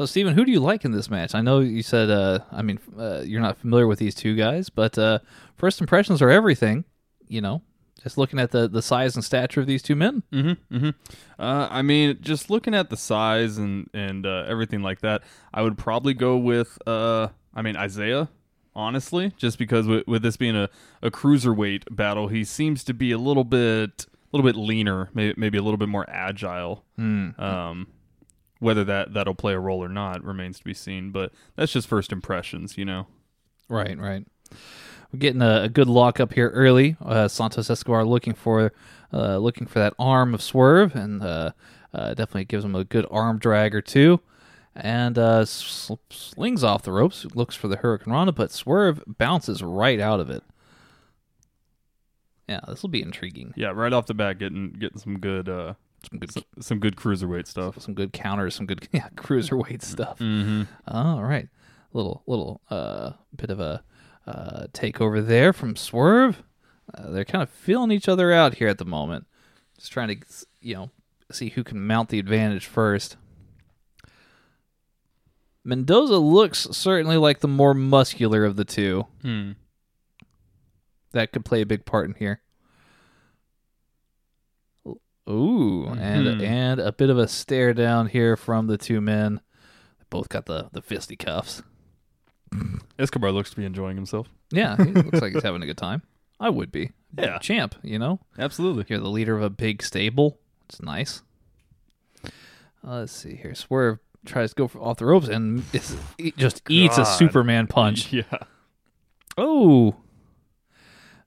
So 0.00 0.06
Steven, 0.06 0.32
who 0.32 0.46
do 0.46 0.50
you 0.50 0.60
like 0.60 0.86
in 0.86 0.92
this 0.92 1.10
match? 1.10 1.34
I 1.34 1.42
know 1.42 1.60
you 1.60 1.82
said, 1.82 2.08
uh, 2.08 2.38
I 2.50 2.62
mean, 2.62 2.80
uh, 2.98 3.20
you're 3.20 3.42
not 3.42 3.58
familiar 3.58 3.86
with 3.86 3.98
these 3.98 4.14
two 4.14 4.34
guys, 4.34 4.70
but 4.70 4.96
uh, 4.96 5.18
first 5.58 5.78
impressions 5.78 6.22
are 6.22 6.30
everything. 6.30 6.86
You 7.28 7.42
know, 7.42 7.60
just 8.02 8.16
looking 8.16 8.38
at 8.38 8.50
the 8.50 8.66
the 8.66 8.80
size 8.80 9.14
and 9.14 9.22
stature 9.22 9.60
of 9.60 9.66
these 9.66 9.82
two 9.82 9.94
men. 9.94 10.22
Mm-hmm. 10.32 10.74
mm-hmm. 10.74 10.88
Uh, 11.38 11.68
I 11.70 11.82
mean, 11.82 12.16
just 12.22 12.48
looking 12.48 12.74
at 12.74 12.88
the 12.88 12.96
size 12.96 13.58
and 13.58 13.90
and 13.92 14.24
uh, 14.24 14.46
everything 14.48 14.80
like 14.80 15.02
that, 15.02 15.22
I 15.52 15.60
would 15.60 15.76
probably 15.76 16.14
go 16.14 16.38
with. 16.38 16.78
Uh, 16.86 17.28
I 17.52 17.60
mean 17.60 17.76
Isaiah, 17.76 18.30
honestly, 18.74 19.34
just 19.36 19.58
because 19.58 19.86
with, 19.86 20.06
with 20.06 20.22
this 20.22 20.38
being 20.38 20.56
a, 20.56 20.70
a 21.02 21.10
cruiserweight 21.10 21.94
battle, 21.94 22.28
he 22.28 22.42
seems 22.42 22.84
to 22.84 22.94
be 22.94 23.12
a 23.12 23.18
little 23.18 23.44
bit 23.44 24.06
a 24.32 24.34
little 24.34 24.50
bit 24.50 24.58
leaner, 24.58 25.10
maybe, 25.12 25.34
maybe 25.36 25.58
a 25.58 25.62
little 25.62 25.76
bit 25.76 25.90
more 25.90 26.08
agile. 26.08 26.86
Um, 27.38 27.88
whether 28.60 28.84
that 28.84 29.12
that'll 29.12 29.34
play 29.34 29.52
a 29.52 29.58
role 29.58 29.82
or 29.82 29.88
not 29.88 30.22
remains 30.24 30.58
to 30.58 30.64
be 30.64 30.74
seen. 30.74 31.10
But 31.10 31.32
that's 31.56 31.72
just 31.72 31.88
first 31.88 32.12
impressions, 32.12 32.78
you 32.78 32.84
know. 32.84 33.08
Right, 33.68 33.98
right. 33.98 34.24
We're 35.12 35.18
getting 35.18 35.42
a, 35.42 35.62
a 35.62 35.68
good 35.68 35.88
lock 35.88 36.20
up 36.20 36.32
here 36.34 36.50
early. 36.50 36.96
Uh, 37.00 37.26
Santos 37.26 37.68
Escobar 37.68 38.04
looking 38.04 38.34
for 38.34 38.72
uh, 39.12 39.38
looking 39.38 39.66
for 39.66 39.80
that 39.80 39.94
arm 39.98 40.34
of 40.34 40.42
Swerve, 40.42 40.94
and 40.94 41.22
uh, 41.22 41.50
uh, 41.92 42.10
definitely 42.10 42.44
gives 42.44 42.64
him 42.64 42.76
a 42.76 42.84
good 42.84 43.06
arm 43.10 43.38
drag 43.38 43.74
or 43.74 43.82
two. 43.82 44.20
And 44.76 45.18
uh, 45.18 45.44
sl- 45.46 45.94
slings 46.10 46.62
off 46.62 46.82
the 46.82 46.92
ropes, 46.92 47.26
looks 47.34 47.56
for 47.56 47.66
the 47.66 47.78
Hurricane 47.78 48.12
Rana, 48.12 48.30
but 48.30 48.52
Swerve 48.52 49.02
bounces 49.06 49.62
right 49.62 49.98
out 49.98 50.20
of 50.20 50.30
it. 50.30 50.44
Yeah, 52.48 52.60
this 52.68 52.82
will 52.82 52.90
be 52.90 53.02
intriguing. 53.02 53.52
Yeah, 53.56 53.72
right 53.74 53.92
off 53.92 54.06
the 54.06 54.14
bat, 54.14 54.38
getting 54.38 54.72
getting 54.72 54.98
some 54.98 55.18
good 55.18 55.48
uh, 55.48 55.74
Some 56.08 56.18
good, 56.18 56.32
some, 56.32 56.44
some 56.60 56.78
good 56.78 56.96
cruiserweight 56.96 57.46
stuff. 57.46 57.80
some 57.80 57.94
good 57.94 58.12
counters, 58.12 58.54
some 58.54 58.66
good 58.66 58.88
yeah, 58.92 59.08
cruiserweight 59.16 59.82
stuff. 59.82 60.18
Mm-hmm. 60.18 60.62
All 60.88 61.22
right, 61.22 61.48
little 61.92 62.22
little 62.26 62.60
uh 62.70 63.12
bit 63.36 63.50
of 63.50 63.60
a 63.60 63.82
uh 64.26 64.66
takeover 64.72 65.24
there 65.24 65.52
from 65.52 65.76
Swerve. 65.76 66.42
Uh, 66.92 67.10
they're 67.10 67.24
kind 67.24 67.42
of 67.42 67.50
feeling 67.50 67.90
each 67.90 68.08
other 68.08 68.32
out 68.32 68.54
here 68.54 68.68
at 68.68 68.78
the 68.78 68.84
moment, 68.84 69.26
just 69.78 69.92
trying 69.92 70.08
to 70.08 70.46
you 70.60 70.74
know 70.74 70.90
see 71.30 71.50
who 71.50 71.62
can 71.62 71.86
mount 71.86 72.08
the 72.08 72.18
advantage 72.18 72.66
first. 72.66 73.16
Mendoza 75.64 76.16
looks 76.16 76.66
certainly 76.72 77.16
like 77.16 77.40
the 77.40 77.48
more 77.48 77.74
muscular 77.74 78.44
of 78.44 78.56
the 78.56 78.64
two. 78.64 79.06
Hmm. 79.22 79.52
That 81.12 81.32
could 81.32 81.44
play 81.44 81.60
a 81.60 81.66
big 81.66 81.84
part 81.84 82.08
in 82.08 82.14
here. 82.14 82.40
Ooh, 85.28 85.86
and 85.86 86.26
Mhm. 86.26 86.42
and 86.42 86.80
a 86.80 86.92
bit 86.92 87.10
of 87.10 87.18
a 87.18 87.28
stare 87.28 87.72
down 87.74 88.06
here 88.08 88.36
from 88.36 88.66
the 88.66 88.76
two 88.78 89.00
men. 89.00 89.40
They 89.98 90.04
both 90.10 90.28
got 90.28 90.46
the 90.46 90.68
the 90.72 90.82
fisticuffs. 90.82 91.62
Escobar 92.98 93.30
looks 93.30 93.50
to 93.50 93.56
be 93.56 93.64
enjoying 93.64 93.96
himself. 93.96 94.28
Yeah, 94.50 94.76
he 94.76 94.90
looks 94.90 95.20
like 95.20 95.32
he's 95.34 95.42
having 95.44 95.62
a 95.62 95.66
good 95.66 95.78
time. 95.78 96.02
I 96.40 96.48
would 96.50 96.72
be. 96.72 96.90
Yeah. 97.16 97.38
Champ, 97.38 97.74
you 97.82 97.98
know? 97.98 98.18
Absolutely. 98.38 98.86
You're 98.88 98.98
the 98.98 99.08
leader 99.08 99.36
of 99.36 99.42
a 99.42 99.50
big 99.50 99.82
stable. 99.82 100.38
It's 100.68 100.82
nice. 100.82 101.22
Uh, 102.24 102.30
let's 103.00 103.12
see 103.12 103.36
here. 103.36 103.54
Swerve 103.54 103.98
tries 104.24 104.50
to 104.50 104.54
go 104.56 104.68
for, 104.68 104.80
off 104.80 104.96
the 104.96 105.04
ropes 105.06 105.28
and 105.28 105.62
he 106.18 106.32
just 106.32 106.62
eats 106.68 106.98
a 106.98 107.04
Superman 107.04 107.66
punch. 107.68 108.12
Yeah. 108.12 108.22
Oh. 109.38 109.94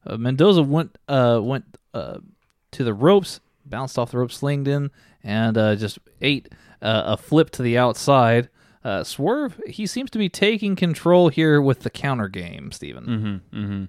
Uh, 0.05 0.17
Mendoza 0.17 0.63
went 0.63 0.97
uh, 1.07 1.39
went 1.41 1.77
uh, 1.93 2.17
to 2.71 2.83
the 2.83 2.93
ropes, 2.93 3.39
bounced 3.65 3.97
off 3.97 4.11
the 4.11 4.17
rope, 4.17 4.31
slinged 4.31 4.67
in, 4.67 4.91
and 5.23 5.57
uh, 5.57 5.75
just 5.75 5.99
ate 6.21 6.49
uh, 6.81 7.03
a 7.05 7.17
flip 7.17 7.49
to 7.51 7.61
the 7.61 7.77
outside. 7.77 8.49
Uh, 8.83 9.03
Swerve, 9.03 9.61
he 9.65 9.87
seems 9.87 10.11
to 10.11 10.17
be 10.17 10.27
taking 10.27 10.75
control 10.75 11.29
here 11.29 11.61
with 11.61 11.81
the 11.81 11.89
counter 11.89 12.27
game, 12.27 12.71
Steven. 12.71 13.05
Mm-hmm. 13.05 13.57
Mm-hmm. 13.57 13.83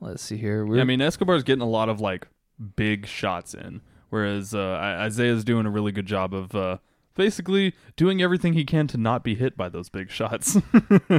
Let's 0.00 0.22
see 0.22 0.36
here. 0.36 0.66
We're, 0.66 0.80
I 0.80 0.84
mean, 0.84 1.00
Escobar's 1.00 1.42
getting 1.42 1.62
a 1.62 1.68
lot 1.68 1.88
of 1.88 2.00
like 2.00 2.28
big 2.76 3.06
shots 3.06 3.54
in, 3.54 3.80
whereas 4.10 4.54
uh, 4.54 4.78
Isaiah's 5.00 5.44
doing 5.44 5.64
a 5.64 5.70
really 5.70 5.92
good 5.92 6.04
job 6.04 6.34
of 6.34 6.54
uh, 6.54 6.76
basically 7.14 7.74
doing 7.96 8.20
everything 8.20 8.52
he 8.52 8.64
can 8.64 8.86
to 8.88 8.98
not 8.98 9.24
be 9.24 9.34
hit 9.34 9.56
by 9.56 9.70
those 9.70 9.88
big 9.88 10.10
shots. 10.10 10.58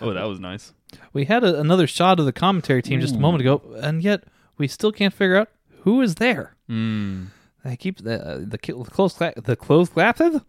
oh, 0.00 0.12
that 0.12 0.24
was 0.24 0.38
nice. 0.38 0.72
We 1.12 1.24
had 1.24 1.44
a, 1.44 1.58
another 1.60 1.86
shot 1.86 2.18
of 2.20 2.26
the 2.26 2.32
commentary 2.32 2.82
team 2.82 3.00
just 3.00 3.14
a 3.14 3.18
moment 3.18 3.40
ago, 3.42 3.62
and 3.80 4.02
yet 4.02 4.24
we 4.58 4.68
still 4.68 4.92
can't 4.92 5.12
figure 5.14 5.36
out 5.36 5.48
who 5.82 6.00
is 6.02 6.16
there. 6.16 6.56
Mm. 6.70 7.28
They 7.64 7.76
keep 7.76 7.98
the 7.98 8.24
uh, 8.26 8.38
the, 8.46 8.58
ki- 8.58 8.72
the 8.72 8.90
closed 8.90 9.16
cla- 9.16 9.32
the 9.36 9.56
closed 9.56 9.94
captions. 9.94 10.40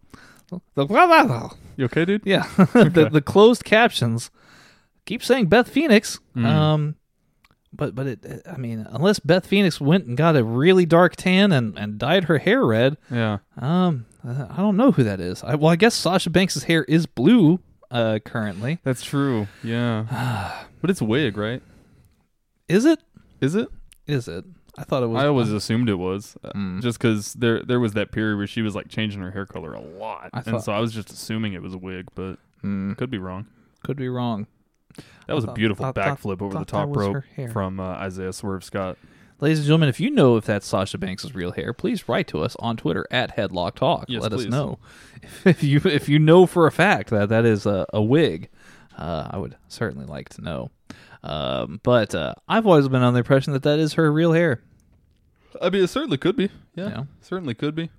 The 0.74 0.86
You 1.76 1.84
okay, 1.86 2.04
dude? 2.04 2.22
yeah 2.24 2.46
the 2.56 3.08
the 3.12 3.20
closed 3.20 3.64
captions 3.64 4.30
keep 5.04 5.22
saying 5.22 5.46
Beth 5.46 5.68
Phoenix. 5.68 6.20
Mm. 6.36 6.44
Um, 6.46 6.94
but 7.72 7.94
but 7.94 8.06
it 8.06 8.42
I 8.50 8.56
mean 8.56 8.86
unless 8.90 9.18
Beth 9.18 9.46
Phoenix 9.46 9.80
went 9.80 10.06
and 10.06 10.16
got 10.16 10.36
a 10.36 10.42
really 10.44 10.86
dark 10.86 11.16
tan 11.16 11.52
and 11.52 11.78
and 11.78 11.98
dyed 11.98 12.24
her 12.24 12.38
hair 12.38 12.64
red, 12.64 12.96
Yeah. 13.10 13.38
um, 13.58 14.06
I 14.24 14.56
don't 14.56 14.76
know 14.76 14.92
who 14.92 15.04
that 15.04 15.20
is. 15.20 15.42
I, 15.44 15.54
well, 15.54 15.70
I 15.70 15.76
guess 15.76 15.94
Sasha 15.94 16.30
Banks' 16.30 16.62
hair 16.64 16.84
is 16.84 17.06
blue 17.06 17.60
uh 17.90 18.18
currently. 18.24 18.78
That's 18.84 19.02
true. 19.02 19.48
Yeah. 19.62 20.64
but 20.80 20.90
it's 20.90 21.02
wig, 21.02 21.36
right? 21.36 21.62
Is 22.68 22.84
it? 22.84 23.00
Is 23.40 23.54
it? 23.54 23.68
Is 24.06 24.28
it? 24.28 24.44
I 24.76 24.84
thought 24.84 25.02
it 25.02 25.06
was. 25.06 25.22
I 25.22 25.26
always 25.26 25.50
assumed 25.50 25.88
it 25.88 25.94
was, 25.96 26.36
Mm. 26.54 26.80
just 26.82 26.98
because 27.00 27.34
there 27.34 27.62
there 27.62 27.80
was 27.80 27.94
that 27.94 28.12
period 28.12 28.36
where 28.36 28.46
she 28.46 28.62
was 28.62 28.74
like 28.74 28.88
changing 28.88 29.20
her 29.22 29.30
hair 29.32 29.44
color 29.46 29.72
a 29.74 29.80
lot, 29.80 30.30
I 30.32 30.38
and 30.38 30.44
thought- 30.46 30.64
so 30.64 30.72
I 30.72 30.78
was 30.80 30.92
just 30.92 31.10
assuming 31.10 31.52
it 31.54 31.62
was 31.62 31.74
a 31.74 31.78
wig, 31.78 32.06
but 32.14 32.36
Hmm, 32.60 32.92
could 32.94 33.10
be 33.10 33.18
wrong. 33.18 33.46
could 33.84 33.96
be 33.96 34.08
wrong. 34.08 34.46
That 35.26 35.34
was 35.34 35.44
thought- 35.44 35.52
a 35.52 35.54
beautiful 35.54 35.84
thought- 35.84 35.94
backflip 35.96 36.40
over 36.42 36.58
the 36.58 36.64
top 36.64 36.94
rope 36.94 37.24
from 37.52 37.80
uh, 37.80 37.84
Isaiah 37.94 38.32
Swerve 38.32 38.62
Scott. 38.64 38.98
Ladies 39.40 39.58
and 39.58 39.66
gentlemen, 39.66 39.88
if 39.88 40.00
you 40.00 40.10
know 40.10 40.36
if 40.36 40.44
that's 40.44 40.66
Sasha 40.66 40.98
Banks' 40.98 41.32
real 41.32 41.52
hair, 41.52 41.72
please 41.72 42.08
write 42.08 42.26
to 42.28 42.40
us 42.40 42.56
on 42.58 42.76
Twitter 42.76 43.06
at 43.10 43.36
Headlock 43.36 43.76
Talk. 43.76 44.06
Yes, 44.08 44.20
Let 44.22 44.32
us 44.32 44.46
know 44.46 44.78
if 45.44 45.62
you 45.62 45.80
if 45.84 46.08
you 46.08 46.18
know 46.18 46.44
for 46.46 46.66
a 46.66 46.72
fact 46.72 47.10
that 47.10 47.28
that 47.28 47.44
is 47.44 47.64
a, 47.64 47.86
a 47.92 48.02
wig. 48.02 48.48
Uh, 48.96 49.28
I 49.30 49.38
would 49.38 49.56
certainly 49.68 50.06
like 50.06 50.28
to 50.30 50.42
know. 50.42 50.70
Um, 51.22 51.78
but 51.84 52.16
uh, 52.16 52.34
I've 52.48 52.66
always 52.66 52.88
been 52.88 53.02
on 53.02 53.14
the 53.14 53.18
impression 53.18 53.52
that 53.52 53.62
that 53.62 53.78
is 53.78 53.92
her 53.94 54.10
real 54.12 54.32
hair. 54.32 54.60
I 55.62 55.70
mean, 55.70 55.84
it 55.84 55.88
certainly 55.88 56.18
could 56.18 56.34
be. 56.36 56.50
Yeah, 56.74 56.88
Yeah. 56.88 57.04
certainly 57.20 57.54
could 57.54 57.76
be. 57.76 57.90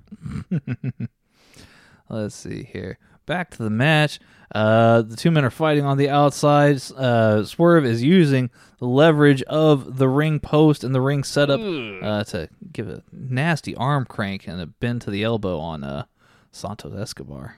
Let's 2.10 2.36
see 2.36 2.64
here. 2.64 2.98
Back 3.30 3.52
to 3.52 3.64
the 3.64 3.70
match. 3.70 4.20
Uh, 4.56 5.04
the 5.04 5.16
two 5.16 5.30
men 5.30 5.46
are 5.46 5.52
fighting 5.52 5.86
on 5.86 6.00
the 6.00 6.10
outside. 6.10 6.82
Uh, 6.98 7.44
Swerve 7.44 7.86
is 7.86 8.02
using 8.02 8.50
the 8.80 8.88
leverage 8.88 9.44
of 9.44 9.98
the 9.98 10.10
ring 10.10 10.40
post 10.40 10.84
and 10.84 10.96
the 10.96 11.00
ring 11.00 11.24
setup 11.24 11.60
uh, 11.60 12.24
to 12.24 12.50
give 12.74 12.90
a 12.90 13.04
nasty 13.12 13.76
arm 13.76 14.06
crank 14.06 14.48
and 14.48 14.60
a 14.60 14.66
bend 14.66 15.04
to 15.04 15.12
the 15.12 15.24
elbow 15.24 15.60
on 15.60 15.84
uh, 15.84 16.06
Santos 16.52 17.00
Escobar. 17.00 17.58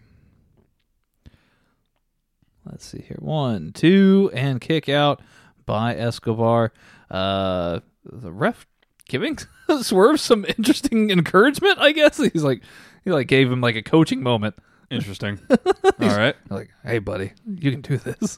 Let's 2.65 2.85
see 2.85 3.05
here. 3.07 3.19
One, 3.19 3.71
two, 3.71 4.29
and 4.33 4.59
kick 4.59 4.89
out 4.89 5.21
by 5.65 5.95
Escobar. 5.95 6.73
Uh, 7.09 7.79
the 8.03 8.33
ref 8.33 8.67
giving 9.07 9.37
Swerve 9.81 10.19
some 10.19 10.45
interesting 10.45 11.11
encouragement, 11.11 11.79
I 11.79 11.93
guess. 11.93 12.17
He's 12.33 12.43
like, 12.43 12.61
he 13.05 13.11
like 13.11 13.27
gave 13.27 13.49
him 13.49 13.61
like 13.61 13.77
a 13.77 13.81
coaching 13.81 14.21
moment. 14.21 14.55
Interesting. 14.91 15.39
All 15.49 16.15
right. 16.17 16.35
Like, 16.49 16.69
hey, 16.83 16.99
buddy, 16.99 17.31
you 17.47 17.71
can 17.71 17.81
do 17.81 17.97
this. 17.97 18.37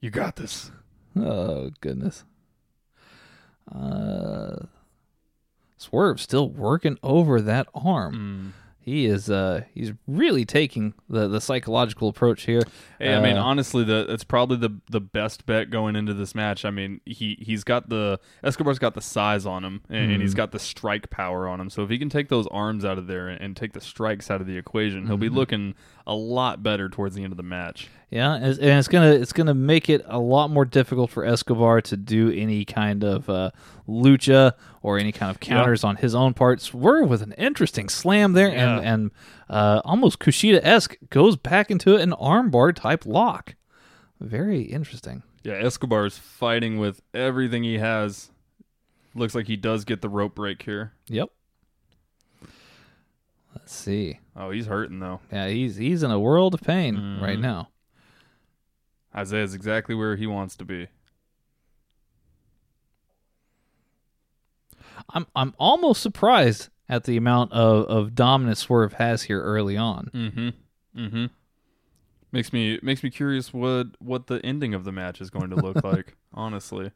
You 0.00 0.10
got 0.10 0.36
this. 0.36 0.70
oh 1.16 1.70
goodness. 1.80 2.24
Uh, 3.72 4.64
Swerve 5.76 6.20
still 6.20 6.48
working 6.48 6.98
over 7.02 7.40
that 7.40 7.68
arm. 7.74 8.54
He 8.82 9.04
is 9.04 9.28
uh 9.28 9.64
he's 9.74 9.92
really 10.06 10.44
taking 10.44 10.94
the 11.08 11.28
the 11.28 11.40
psychological 11.40 12.08
approach 12.08 12.44
here. 12.44 12.62
Hey, 12.98 13.14
I 13.14 13.20
mean, 13.20 13.36
Uh, 13.36 13.42
honestly, 13.44 13.84
the 13.84 14.06
it's 14.08 14.24
probably 14.24 14.56
the 14.56 14.80
the 14.90 15.00
best 15.00 15.44
bet 15.44 15.68
going 15.70 15.96
into 15.96 16.14
this 16.14 16.34
match. 16.34 16.64
I 16.64 16.70
mean, 16.70 17.00
he 17.04 17.36
he's 17.40 17.62
got 17.62 17.90
the 17.90 18.18
Escobar's 18.42 18.78
got 18.78 18.94
the 18.94 19.02
size 19.02 19.44
on 19.44 19.64
him, 19.64 19.82
and, 19.90 20.10
and 20.12 20.22
he's 20.22 20.34
got 20.34 20.52
the 20.52 20.58
strike 20.58 21.10
power 21.10 21.46
on 21.46 21.60
him. 21.60 21.68
So 21.68 21.82
if 21.82 21.90
he 21.90 21.98
can 21.98 22.08
take 22.08 22.28
those 22.28 22.46
arms 22.48 22.84
out 22.84 22.96
of 22.96 23.06
there 23.06 23.28
and, 23.28 23.40
and 23.40 23.56
take 23.56 23.74
the 23.74 23.80
strikes 23.82 24.30
out 24.30 24.40
of 24.40 24.46
the 24.46 24.56
equation, 24.56 25.06
he'll 25.06 25.18
be 25.18 25.28
looking 25.28 25.74
a 26.10 26.14
lot 26.14 26.60
better 26.62 26.88
towards 26.88 27.14
the 27.14 27.22
end 27.22 27.32
of 27.32 27.36
the 27.36 27.42
match. 27.44 27.88
Yeah, 28.10 28.34
and 28.34 28.44
it's, 28.60 28.88
gonna 28.88 29.12
it's 29.12 29.32
gonna 29.32 29.54
make 29.54 29.88
it 29.88 30.02
a 30.06 30.18
lot 30.18 30.50
more 30.50 30.64
difficult 30.64 31.10
for 31.12 31.24
Escobar 31.24 31.80
to 31.82 31.96
do 31.96 32.32
any 32.32 32.64
kind 32.64 33.04
of 33.04 33.30
uh, 33.30 33.52
lucha 33.88 34.54
or 34.82 34.98
any 34.98 35.12
kind 35.12 35.30
of 35.30 35.38
counters 35.38 35.84
on 35.84 35.94
his 35.94 36.12
own 36.12 36.34
part. 36.34 36.60
Swerve 36.60 37.08
with 37.08 37.22
an 37.22 37.30
interesting 37.34 37.88
slam 37.88 38.32
there, 38.32 38.48
and 38.48 38.82
Yeah. 38.82 38.92
and 38.92 39.10
uh, 39.48 39.80
almost 39.84 40.18
Kushida 40.18 40.58
esque 40.64 40.96
goes 41.10 41.36
back 41.36 41.70
into 41.70 41.94
an 41.96 42.10
armbar 42.10 42.74
type 42.74 43.06
lock. 43.06 43.54
Very 44.20 44.62
interesting. 44.62 45.22
Yeah, 45.44 45.54
Escobar 45.54 46.04
is 46.06 46.18
fighting 46.18 46.78
with 46.80 47.00
everything 47.14 47.62
he 47.62 47.78
has. 47.78 48.32
Looks 49.14 49.36
like 49.36 49.46
he 49.46 49.56
does 49.56 49.84
get 49.84 50.02
the 50.02 50.08
rope 50.08 50.34
break 50.34 50.62
here. 50.62 50.92
Yep. 51.06 51.30
Let's 53.54 53.72
see. 53.74 54.18
Oh, 54.40 54.50
he's 54.50 54.66
hurting 54.66 55.00
though. 55.00 55.20
Yeah, 55.30 55.48
he's 55.48 55.76
he's 55.76 56.02
in 56.02 56.10
a 56.10 56.18
world 56.18 56.54
of 56.54 56.62
pain 56.62 57.18
right 57.20 57.38
now. 57.38 57.68
Isaiah's 59.14 59.54
exactly 59.54 59.94
where 59.94 60.16
he 60.16 60.26
wants 60.26 60.56
to 60.56 60.64
be. 60.64 60.88
I'm 65.10 65.26
I'm 65.36 65.54
almost 65.58 66.00
surprised 66.00 66.70
at 66.88 67.04
the 67.04 67.18
amount 67.18 67.52
of, 67.52 67.84
of 67.84 68.14
dominance 68.14 68.60
Swerve 68.60 68.94
has 68.94 69.24
here 69.24 69.42
early 69.42 69.76
on. 69.76 70.10
Mm-hmm. 70.14 70.48
Mm-hmm. 70.98 71.26
Makes 72.32 72.52
me 72.54 72.78
makes 72.82 73.02
me 73.02 73.10
curious 73.10 73.52
what 73.52 73.88
what 73.98 74.26
the 74.26 74.44
ending 74.44 74.72
of 74.72 74.84
the 74.84 74.92
match 74.92 75.20
is 75.20 75.28
going 75.28 75.50
to 75.50 75.56
look 75.56 75.84
like. 75.84 76.16
Honestly. 76.32 76.92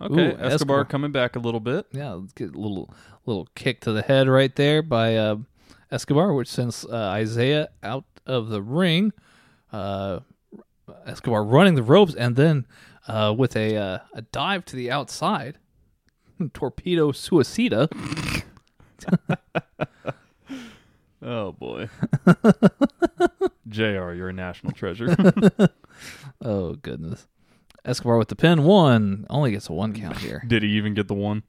Okay, 0.00 0.14
Ooh, 0.14 0.30
Escobar, 0.30 0.46
Escobar. 0.46 0.84
coming 0.86 1.12
back 1.12 1.36
a 1.36 1.38
little 1.38 1.60
bit. 1.60 1.86
Yeah, 1.92 2.14
let's 2.14 2.32
get 2.32 2.54
a 2.54 2.58
little 2.58 2.92
little 3.26 3.46
kick 3.54 3.80
to 3.82 3.92
the 3.92 4.02
head 4.02 4.26
right 4.26 4.54
there 4.56 4.82
by 4.82 5.16
uh, 5.16 5.36
Escobar, 5.90 6.32
which 6.34 6.48
sends 6.48 6.84
uh, 6.84 6.94
Isaiah 6.94 7.68
out 7.82 8.04
of 8.26 8.48
the 8.48 8.62
ring. 8.62 9.12
Uh, 9.72 10.20
Escobar 11.06 11.44
running 11.44 11.74
the 11.74 11.82
ropes 11.82 12.14
and 12.14 12.36
then 12.36 12.66
uh, 13.06 13.34
with 13.36 13.56
a 13.56 13.76
uh, 13.76 13.98
a 14.14 14.22
dive 14.22 14.64
to 14.66 14.76
the 14.76 14.90
outside, 14.90 15.58
torpedo 16.52 17.12
suicida. 17.12 17.88
Oh 21.20 21.50
boy. 21.50 21.88
JR, 23.68 24.12
you're 24.12 24.28
a 24.28 24.32
national 24.32 24.72
treasure. 24.72 25.16
Oh 26.40 26.74
goodness. 26.74 27.26
Escobar 27.84 28.18
with 28.18 28.28
the 28.28 28.36
pin 28.36 28.62
one 28.62 29.26
only 29.28 29.50
gets 29.50 29.68
a 29.68 29.72
one 29.72 29.92
count 29.94 30.18
here. 30.18 30.44
Did 30.46 30.62
he 30.62 30.68
even 30.70 30.94
get 30.94 31.08
the 31.08 31.14
one? 31.14 31.42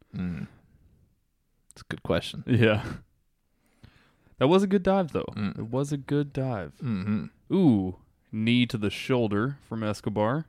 It's 1.71 1.81
a 1.81 1.85
good 1.87 2.01
question. 2.01 2.43
Yeah. 2.47 2.83
That 4.39 4.47
was 4.47 4.63
a 4.63 4.67
good 4.67 4.83
dive 4.83 5.11
though. 5.11 5.31
Mm. 5.35 5.59
It 5.59 5.67
was 5.67 5.91
a 5.91 5.97
good 5.97 6.33
dive. 6.33 6.73
hmm 6.79 7.25
Ooh, 7.51 7.97
knee 8.31 8.65
to 8.67 8.77
the 8.77 8.89
shoulder 8.89 9.57
from 9.67 9.83
Escobar. 9.83 10.45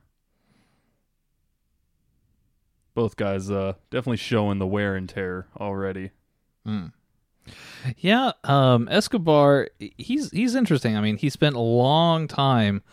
Both 2.93 3.15
guys 3.15 3.49
uh 3.51 3.73
definitely 3.89 4.17
showing 4.17 4.59
the 4.59 4.67
wear 4.67 4.95
and 4.95 5.07
tear 5.07 5.47
already. 5.59 6.11
Yeah, 7.97 8.33
um, 8.43 8.87
Escobar, 8.91 9.69
he's 9.97 10.29
he's 10.31 10.55
interesting. 10.55 10.95
I 10.95 11.01
mean, 11.01 11.17
he 11.17 11.29
spent 11.29 11.55
a 11.55 11.59
long 11.59 12.27
time 12.27 12.83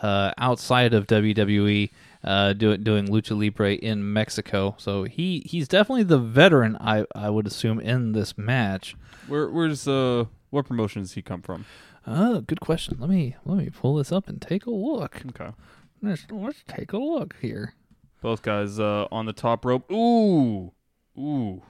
uh, 0.00 0.32
outside 0.38 0.94
of 0.94 1.06
WWE 1.06 1.90
uh, 2.22 2.52
doing 2.52 2.82
doing 2.82 3.08
lucha 3.08 3.38
libre 3.38 3.74
in 3.74 4.12
Mexico, 4.12 4.74
so 4.78 5.04
he 5.04 5.42
he's 5.46 5.68
definitely 5.68 6.04
the 6.04 6.18
veteran. 6.18 6.76
I 6.80 7.04
I 7.14 7.30
would 7.30 7.46
assume 7.46 7.80
in 7.80 8.12
this 8.12 8.38
match. 8.38 8.94
Where 9.26 9.50
where's 9.50 9.88
uh 9.88 10.26
what 10.50 10.66
promotion 10.66 11.02
does 11.02 11.12
he 11.12 11.22
come 11.22 11.42
from? 11.42 11.64
Oh, 12.06 12.40
good 12.40 12.60
question. 12.60 12.96
Let 13.00 13.10
me 13.10 13.36
let 13.44 13.58
me 13.58 13.70
pull 13.70 13.96
this 13.96 14.12
up 14.12 14.28
and 14.28 14.40
take 14.40 14.66
a 14.66 14.70
look. 14.70 15.22
Okay. 15.28 15.52
Let's, 16.02 16.26
let's 16.30 16.62
take 16.68 16.92
a 16.92 16.98
look 16.98 17.36
here. 17.40 17.74
Both 18.20 18.42
guys 18.42 18.78
uh 18.78 19.06
on 19.10 19.26
the 19.26 19.32
top 19.32 19.64
rope. 19.64 19.90
Ooh. 19.90 20.72
Ooh. 21.18 21.62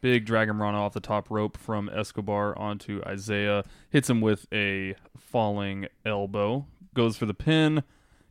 Big 0.00 0.26
dragon 0.26 0.58
run 0.58 0.74
off 0.74 0.92
the 0.92 1.00
top 1.00 1.30
rope 1.30 1.56
from 1.56 1.88
Escobar 1.88 2.58
onto 2.58 3.00
Isaiah. 3.06 3.64
Hits 3.88 4.10
him 4.10 4.20
with 4.20 4.46
a 4.52 4.94
falling 5.18 5.86
elbow. 6.04 6.66
Goes 6.92 7.16
for 7.16 7.24
the 7.26 7.34
pin. 7.34 7.82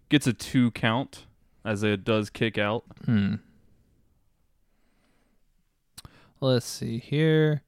Gets 0.10 0.28
a 0.28 0.34
two 0.34 0.70
count. 0.72 1.26
Isaiah 1.66 1.98
does 1.98 2.30
kick 2.30 2.58
out. 2.58 2.84
Hmm. 3.06 3.36
Let's 6.40 6.66
see 6.66 7.00
here. 7.00 7.64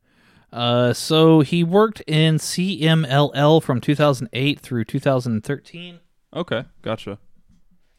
Uh, 0.53 0.93
so 0.93 1.41
he 1.41 1.63
worked 1.63 2.01
in 2.07 2.35
CMLL 2.37 3.61
from 3.61 3.81
2008 3.81 4.59
through 4.59 4.85
2013. 4.85 5.99
Okay, 6.33 6.63
gotcha. 6.81 7.17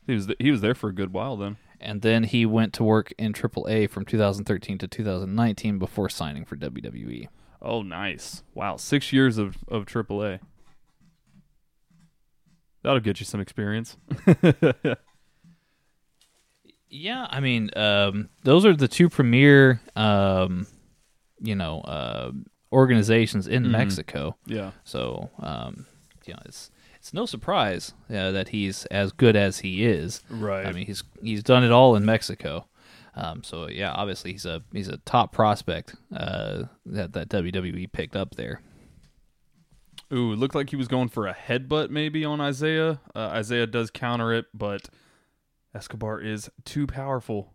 He 0.07 0.15
was 0.15 0.27
th- 0.27 0.39
he 0.39 0.51
was 0.51 0.61
there 0.61 0.75
for 0.75 0.89
a 0.89 0.95
good 0.95 1.13
while 1.13 1.37
then. 1.37 1.57
and 1.81 2.01
then 2.03 2.25
he 2.25 2.47
went 2.47 2.73
to 2.75 2.85
work 2.85 3.13
in 3.19 3.33
AAA 3.33 3.91
from 3.91 4.05
2013 4.05 4.79
to 4.79 4.89
2019 4.89 5.79
before 5.79 6.09
signing 6.09 6.45
for. 6.45 6.57
WWE. 6.57 7.29
Oh, 7.61 7.83
nice! 7.83 8.43
Wow, 8.55 8.77
six 8.77 9.13
years 9.13 9.37
of 9.39 9.57
of 9.69 9.85
AAA. 9.87 10.41
That'll 12.83 13.01
get 13.01 13.19
you 13.21 13.27
some 13.27 13.41
experience. 13.41 13.97
Yeah, 16.89 17.27
I 17.29 17.41
mean, 17.41 17.71
um, 17.77 18.29
those 18.45 18.65
are 18.65 18.75
the 18.75 18.87
two 18.89 19.09
premier, 19.09 19.81
um, 19.97 20.67
you 21.41 21.55
know, 21.55 21.80
uh, 21.80 22.32
organizations 22.72 23.47
in 23.47 23.70
Mexico. 23.70 24.37
yeah. 24.47 24.72
So, 24.84 25.30
um, 25.41 25.87
you 26.24 26.34
know, 26.34 26.41
it's 26.45 26.70
it's 26.97 27.14
no 27.14 27.24
surprise 27.26 27.93
uh, 28.11 28.32
that 28.32 28.49
he's 28.49 28.84
as 28.87 29.12
good 29.12 29.37
as 29.37 29.61
he 29.61 29.84
is. 29.84 30.22
Right. 30.28 30.66
I 30.66 30.72
mean, 30.72 30.87
he's 30.87 31.05
he's 31.22 31.43
done 31.43 31.64
it 31.64 31.70
all 31.70 31.97
in 31.97 32.05
Mexico. 32.05 32.66
Um, 33.14 33.43
so 33.43 33.68
yeah, 33.68 33.93
obviously 33.93 34.32
he's 34.32 34.45
a 34.45 34.62
he's 34.72 34.89
a 34.89 34.99
top 34.99 35.32
prospect 35.32 35.95
uh, 36.14 36.64
that 36.84 37.12
that 37.14 37.28
WWE 37.28 37.91
picked 37.93 38.16
up 38.16 38.34
there. 38.34 38.61
Ooh, 40.13 40.33
it 40.33 40.38
looked 40.38 40.54
like 40.54 40.71
he 40.71 40.76
was 40.76 40.87
going 40.88 41.08
for 41.08 41.26
a 41.26 41.34
headbutt 41.34 41.91
maybe 41.91 42.25
on 42.25 42.41
Isaiah. 42.41 43.00
Uh, 43.14 43.29
Isaiah 43.33 43.67
does 43.67 43.91
counter 43.91 44.33
it, 44.33 44.46
but 44.54 44.88
Escobar 45.75 46.21
is 46.21 46.50
too 46.64 46.87
powerful. 46.87 47.53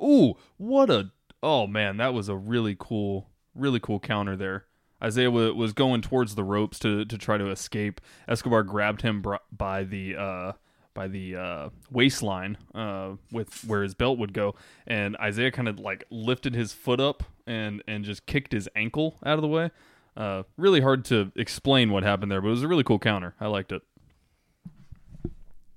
Ooh, 0.00 0.34
what 0.56 0.90
a 0.90 1.10
oh 1.42 1.66
man, 1.66 1.96
that 1.98 2.14
was 2.14 2.28
a 2.28 2.36
really 2.36 2.76
cool, 2.78 3.30
really 3.54 3.80
cool 3.80 3.98
counter 4.00 4.36
there. 4.36 4.66
Isaiah 5.02 5.26
w- 5.26 5.54
was 5.54 5.72
going 5.72 6.00
towards 6.00 6.34
the 6.36 6.44
ropes 6.44 6.78
to 6.80 7.04
to 7.04 7.18
try 7.18 7.36
to 7.36 7.50
escape. 7.50 8.00
Escobar 8.28 8.62
grabbed 8.62 9.02
him 9.02 9.20
br- 9.22 9.36
by 9.50 9.82
the 9.84 10.16
uh, 10.16 10.52
by 10.94 11.08
the 11.08 11.36
uh, 11.36 11.68
waistline 11.90 12.56
uh, 12.74 13.12
with 13.32 13.64
where 13.64 13.82
his 13.82 13.94
belt 13.94 14.18
would 14.18 14.32
go, 14.32 14.54
and 14.86 15.16
Isaiah 15.16 15.50
kind 15.50 15.68
of 15.68 15.78
like 15.80 16.04
lifted 16.10 16.54
his 16.54 16.72
foot 16.72 17.00
up 17.00 17.24
and 17.46 17.82
and 17.88 18.04
just 18.04 18.26
kicked 18.26 18.52
his 18.52 18.68
ankle 18.76 19.16
out 19.26 19.34
of 19.34 19.42
the 19.42 19.48
way. 19.48 19.70
Uh, 20.16 20.42
really 20.56 20.82
hard 20.82 21.04
to 21.06 21.32
explain 21.36 21.90
what 21.90 22.02
happened 22.02 22.30
there, 22.30 22.40
but 22.40 22.48
it 22.48 22.50
was 22.50 22.62
a 22.62 22.68
really 22.68 22.84
cool 22.84 22.98
counter. 22.98 23.34
I 23.40 23.46
liked 23.48 23.72
it. 23.72 23.82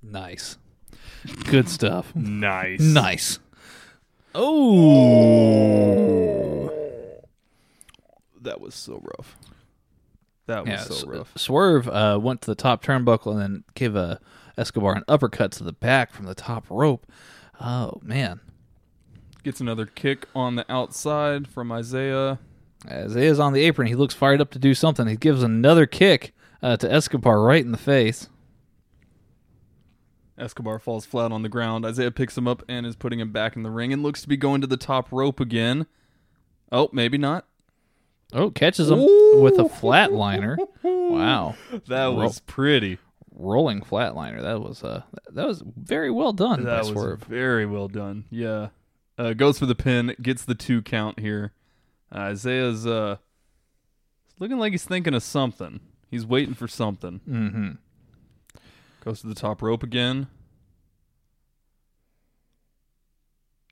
Nice, 0.02 0.56
good 1.46 1.68
stuff. 1.68 2.14
Nice, 2.14 2.80
Nice. 2.80 3.38
Oh, 5.36 6.70
That 8.42 8.60
was 8.60 8.74
so 8.74 9.00
rough. 9.16 9.36
That 10.46 10.64
was 10.64 10.70
yeah. 10.72 10.82
so 10.84 11.06
rough. 11.08 11.32
Swerve 11.36 11.88
uh, 11.88 12.18
went 12.22 12.42
to 12.42 12.46
the 12.50 12.54
top 12.54 12.84
turnbuckle 12.84 13.32
and 13.32 13.40
then 13.40 13.64
gave 13.74 13.96
a 13.96 14.20
Escobar 14.56 14.94
an 14.94 15.02
uppercut 15.08 15.52
to 15.52 15.64
the 15.64 15.72
back 15.72 16.12
from 16.12 16.26
the 16.26 16.34
top 16.34 16.64
rope. 16.70 17.06
Oh 17.60 18.00
man, 18.02 18.40
Gets 19.42 19.60
another 19.60 19.86
kick 19.86 20.26
on 20.34 20.54
the 20.56 20.64
outside 20.70 21.46
from 21.48 21.70
Isaiah. 21.72 22.38
as 22.86 23.14
he 23.14 23.24
is 23.24 23.38
on 23.40 23.52
the 23.52 23.62
apron, 23.64 23.86
he 23.88 23.94
looks 23.94 24.14
fired 24.14 24.40
up 24.40 24.50
to 24.52 24.58
do 24.58 24.74
something. 24.74 25.06
He 25.06 25.16
gives 25.16 25.42
another 25.42 25.86
kick 25.86 26.34
uh, 26.62 26.76
to 26.78 26.92
Escobar 26.92 27.40
right 27.42 27.64
in 27.64 27.72
the 27.72 27.78
face. 27.78 28.28
Escobar 30.38 30.78
falls 30.78 31.06
flat 31.06 31.32
on 31.32 31.42
the 31.42 31.48
ground. 31.48 31.86
Isaiah 31.86 32.10
picks 32.10 32.36
him 32.36 32.46
up 32.46 32.62
and 32.68 32.84
is 32.86 32.96
putting 32.96 33.20
him 33.20 33.32
back 33.32 33.56
in 33.56 33.62
the 33.62 33.70
ring 33.70 33.92
and 33.92 34.02
looks 34.02 34.20
to 34.22 34.28
be 34.28 34.36
going 34.36 34.60
to 34.60 34.66
the 34.66 34.76
top 34.76 35.10
rope 35.10 35.40
again. 35.40 35.86
Oh, 36.70 36.90
maybe 36.92 37.16
not. 37.18 37.46
Oh, 38.32 38.50
catches 38.50 38.90
him 38.90 38.98
with 39.42 39.58
a 39.58 39.64
flatliner. 39.64 40.56
Wow, 41.06 41.54
That 41.86 42.06
Ro- 42.06 42.14
was 42.14 42.40
pretty. 42.40 42.98
rolling 43.32 43.80
flatliner. 43.82 44.42
That 44.42 44.60
was 44.60 44.82
uh, 44.82 45.02
that 45.30 45.46
was 45.46 45.62
very 45.76 46.10
well 46.10 46.32
done 46.32 46.64
That 46.64 46.80
was 46.80 46.88
Swerve. 46.88 47.22
very 47.22 47.64
well 47.64 47.86
done. 47.86 48.24
Yeah. 48.28 48.68
Uh, 49.16 49.32
goes 49.34 49.58
for 49.60 49.66
the 49.66 49.76
pin, 49.76 50.16
gets 50.20 50.44
the 50.44 50.56
two 50.56 50.82
count 50.82 51.20
here. 51.20 51.52
Uh, 52.12 52.18
Isaiah's 52.18 52.86
uh, 52.86 53.16
looking 54.40 54.58
like 54.58 54.72
he's 54.72 54.84
thinking 54.84 55.14
of 55.14 55.22
something. 55.22 55.78
He's 56.10 56.26
waiting 56.26 56.54
for 56.54 56.66
something. 56.66 57.20
Mm-hmm. 57.28 57.70
Goes 59.06 59.20
to 59.20 59.28
the 59.28 59.36
top 59.36 59.62
rope 59.62 59.84
again. 59.84 60.26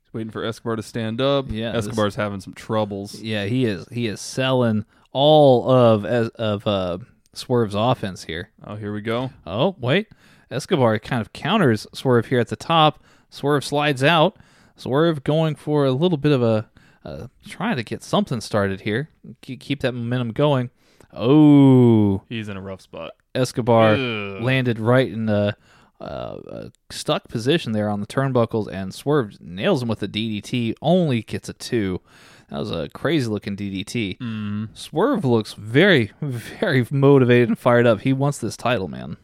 He's 0.01 0.13
waiting 0.13 0.31
for 0.31 0.45
Escobar 0.45 0.77
to 0.77 0.81
stand 0.81 1.19
up. 1.19 1.47
Yeah, 1.49 1.73
this- 1.73 1.87
Escobar's 1.87 2.15
having 2.15 2.39
some 2.39 2.53
troubles. 2.53 3.21
Yeah, 3.21 3.43
he 3.43 3.65
is. 3.65 3.85
He 3.91 4.07
is 4.07 4.21
selling 4.21 4.85
all 5.11 5.69
of 5.69 6.05
as 6.05 6.29
of 6.29 6.65
uh, 6.65 6.99
Swerve's 7.33 7.75
offense 7.75 8.23
here. 8.23 8.51
Oh, 8.63 8.75
here 8.77 8.93
we 8.93 9.01
go. 9.01 9.31
Oh, 9.45 9.75
wait. 9.77 10.07
Escobar 10.49 10.97
kind 10.99 11.19
of 11.19 11.33
counters 11.33 11.85
Swerve 11.93 12.27
here 12.27 12.39
at 12.39 12.47
the 12.47 12.55
top. 12.55 13.03
Swerve 13.29 13.65
slides 13.65 14.05
out. 14.05 14.37
Swerve 14.77 15.21
going 15.25 15.55
for 15.55 15.83
a 15.83 15.91
little 15.91 16.17
bit 16.17 16.31
of 16.31 16.41
a 16.43 16.69
uh, 17.03 17.27
trying 17.45 17.75
to 17.75 17.83
get 17.83 18.03
something 18.03 18.39
started 18.39 18.81
here. 18.81 19.09
Keep 19.41 19.81
that 19.81 19.91
momentum 19.91 20.31
going. 20.31 20.69
Oh, 21.11 22.23
He's 22.29 22.47
in 22.47 22.55
a 22.55 22.61
rough 22.61 22.79
spot. 22.79 23.11
Escobar 23.35 23.93
Ugh. 23.93 24.41
landed 24.41 24.79
right 24.79 25.11
in 25.11 25.29
a, 25.29 25.55
uh, 25.99 26.69
stuck 26.89 27.27
position 27.27 27.71
there 27.71 27.89
on 27.89 27.99
the 28.01 28.07
turnbuckles, 28.07 28.67
and 28.71 28.93
Swerve 28.93 29.39
nails 29.39 29.81
him 29.81 29.87
with 29.87 30.03
a 30.03 30.07
DDT. 30.07 30.75
Only 30.81 31.21
gets 31.21 31.49
a 31.49 31.53
two. 31.53 32.01
That 32.49 32.59
was 32.59 32.71
a 32.71 32.89
crazy 32.89 33.27
looking 33.27 33.55
DDT. 33.55 34.19
Mm. 34.19 34.69
Swerve 34.73 35.25
looks 35.25 35.53
very, 35.53 36.11
very 36.21 36.85
motivated 36.91 37.49
and 37.49 37.57
fired 37.57 37.87
up. 37.87 38.01
He 38.01 38.13
wants 38.13 38.37
this 38.37 38.55
title, 38.55 38.87
man. 38.87 39.17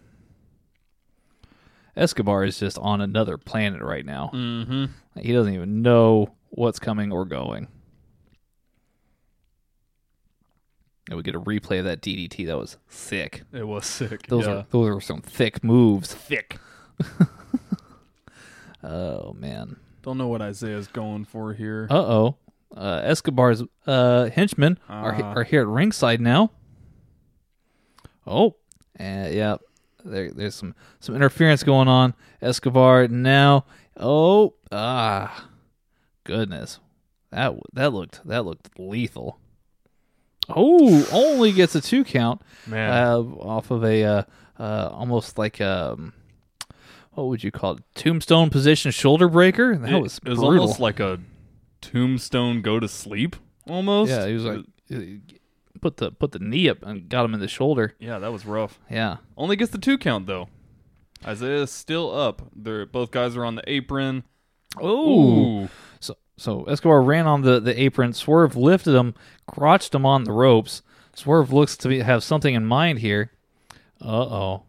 Escobar 1.95 2.45
is 2.45 2.59
just 2.59 2.77
on 2.79 3.01
another 3.01 3.37
planet 3.37 3.81
right 3.81 4.05
now. 4.05 4.31
Mm-hmm. 4.33 4.85
He 5.19 5.33
doesn't 5.33 5.53
even 5.53 5.81
know 5.81 6.33
what's 6.49 6.79
coming 6.79 7.11
or 7.11 7.25
going. 7.25 7.67
And 11.11 11.17
we 11.17 11.23
get 11.23 11.35
a 11.35 11.41
replay 11.41 11.77
of 11.79 11.83
that 11.83 12.01
DDT. 12.01 12.45
That 12.47 12.57
was 12.57 12.77
sick. 12.87 13.43
It 13.51 13.67
was 13.67 13.85
sick. 13.85 14.27
Those 14.27 14.45
yeah. 14.45 14.51
are 14.53 14.65
those 14.69 14.87
are 14.87 15.01
some 15.01 15.19
thick 15.21 15.61
moves. 15.61 16.13
thick. 16.13 16.57
Oh 18.83 19.33
man. 19.33 19.75
Don't 20.01 20.17
know 20.17 20.27
what 20.27 20.41
Isaiah's 20.41 20.87
going 20.87 21.25
for 21.25 21.53
here. 21.53 21.87
Uh 21.91 21.99
oh. 21.99 22.37
Uh, 22.75 23.01
Escobar's 23.03 23.61
uh, 23.85 24.29
henchmen 24.29 24.79
are 24.87 25.13
Ah. 25.21 25.33
are 25.33 25.43
here 25.43 25.61
at 25.61 25.67
ringside 25.67 26.21
now. 26.21 26.51
Oh, 28.25 28.55
and 28.95 29.33
yeah, 29.33 29.57
there, 30.05 30.31
there's 30.31 30.55
some 30.55 30.73
some 31.01 31.13
interference 31.15 31.63
going 31.63 31.89
on. 31.89 32.13
Escobar 32.41 33.07
now. 33.09 33.65
Oh, 33.97 34.53
ah, 34.71 35.47
goodness, 36.23 36.79
that 37.29 37.53
that 37.73 37.91
looked 37.93 38.25
that 38.25 38.45
looked 38.45 38.79
lethal. 38.79 39.40
Oh, 40.55 41.07
only 41.11 41.51
gets 41.51 41.75
a 41.75 41.81
two 41.81 42.03
count 42.03 42.41
Man. 42.67 42.91
uh, 42.91 43.17
off 43.19 43.71
of 43.71 43.83
a 43.83 44.03
uh, 44.03 44.23
uh, 44.59 44.89
almost 44.91 45.37
like 45.37 45.59
um, 45.61 46.13
what 47.11 47.27
would 47.27 47.43
you 47.43 47.51
call 47.51 47.73
it? 47.73 47.83
Tombstone 47.95 48.49
position 48.49 48.91
shoulder 48.91 49.27
breaker. 49.27 49.75
That 49.77 49.93
it, 49.93 50.01
was 50.01 50.19
it 50.25 50.29
was 50.29 50.39
brutal. 50.39 50.61
almost 50.61 50.79
like 50.79 50.99
a 50.99 51.19
tombstone 51.81 52.61
go 52.61 52.79
to 52.79 52.87
sleep 52.87 53.35
almost. 53.67 54.11
Yeah, 54.11 54.27
he 54.27 54.33
was 54.33 54.45
like 54.45 54.65
uh, 54.93 54.99
put 55.81 55.97
the 55.97 56.11
put 56.11 56.31
the 56.31 56.39
knee 56.39 56.69
up 56.69 56.83
and 56.83 57.09
got 57.09 57.25
him 57.25 57.33
in 57.33 57.39
the 57.39 57.47
shoulder. 57.47 57.95
Yeah, 57.99 58.19
that 58.19 58.31
was 58.31 58.45
rough. 58.45 58.79
Yeah. 58.89 59.17
Only 59.35 59.55
gets 59.55 59.71
the 59.71 59.77
two 59.77 59.97
count 59.97 60.27
though. 60.27 60.49
Isaiah's 61.25 61.71
still 61.71 62.13
up. 62.13 62.41
They're 62.55 62.85
both 62.85 63.11
guys 63.11 63.35
are 63.35 63.45
on 63.45 63.55
the 63.55 63.63
apron. 63.67 64.23
Oh. 64.81 65.69
So 66.41 66.63
Escobar 66.63 67.03
ran 67.03 67.27
on 67.27 67.43
the 67.43 67.59
the 67.59 67.79
apron. 67.79 68.13
Swerve 68.13 68.55
lifted 68.55 68.95
him, 68.95 69.13
crotched 69.45 69.93
him 69.93 70.07
on 70.07 70.23
the 70.23 70.31
ropes. 70.31 70.81
Swerve 71.13 71.53
looks 71.53 71.77
to 71.77 71.87
be, 71.87 71.99
have 71.99 72.23
something 72.23 72.55
in 72.55 72.65
mind 72.65 72.97
here. 72.97 73.31
Uh 74.03 74.23
oh. 74.23 74.63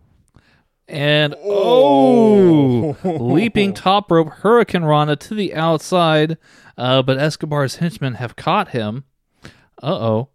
And 0.87 1.35
oh, 1.43 2.95
leaping 3.03 3.73
top 3.75 4.11
rope 4.11 4.29
Hurricane 4.29 4.85
Rana 4.85 5.17
to 5.17 5.35
the 5.35 5.55
outside, 5.55 6.37
uh, 6.77 7.01
but 7.01 7.17
Escobar's 7.17 7.77
henchmen 7.77 8.15
have 8.17 8.37
caught 8.37 8.73
him. 8.73 9.05
Uh 9.83 9.99
oh. 9.99 10.29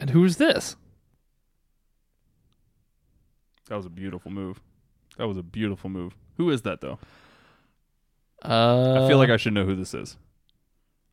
And 0.00 0.08
who's 0.10 0.38
this? 0.38 0.76
That 3.68 3.76
was 3.76 3.84
a 3.84 3.90
beautiful 3.90 4.30
move. 4.30 4.62
That 5.18 5.28
was 5.28 5.36
a 5.36 5.42
beautiful 5.42 5.90
move. 5.90 6.16
Who 6.38 6.48
is 6.48 6.62
that 6.62 6.80
though? 6.80 6.98
Uh, 8.44 9.04
I 9.04 9.08
feel 9.08 9.18
like 9.18 9.30
I 9.30 9.36
should 9.36 9.54
know 9.54 9.64
who 9.64 9.74
this 9.76 9.94
is. 9.94 10.16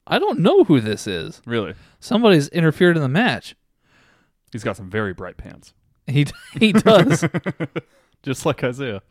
I 0.06 0.20
don't 0.20 0.40
know 0.40 0.64
who 0.66 0.82
this 0.82 1.08
is. 1.08 1.42
Really. 1.46 1.74
Somebody's 2.00 2.50
interfered 2.50 2.96
in 2.98 3.02
the 3.02 3.10
match. 3.10 3.56
He's 4.52 4.64
got 4.64 4.78
some 4.78 4.90
very 4.90 5.14
bright 5.14 5.38
pants. 5.38 5.74
He 6.08 6.28
he 6.60 6.74
does. 6.74 7.24
Just 8.24 8.46
like 8.46 8.64
Isaiah. 8.64 9.02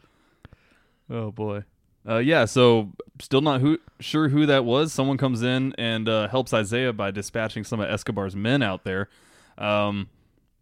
Oh 1.11 1.31
boy. 1.31 1.65
Uh, 2.09 2.19
yeah, 2.19 2.45
so 2.45 2.91
still 3.21 3.41
not 3.41 3.61
who 3.61 3.79
sure 4.01 4.29
who 4.29 4.45
that 4.47 4.65
was. 4.65 4.93
Someone 4.93 5.17
comes 5.19 5.43
in 5.43 5.73
and 5.79 6.09
uh, 6.09 6.29
helps 6.29 6.53
Isaiah 6.53 6.93
by 6.93 7.11
dispatching 7.11 7.65
some 7.65 7.81
of 7.81 7.89
Escobar's 7.89 8.35
men 8.35 8.61
out 8.63 8.85
there. 8.85 9.09
Um, 9.57 10.09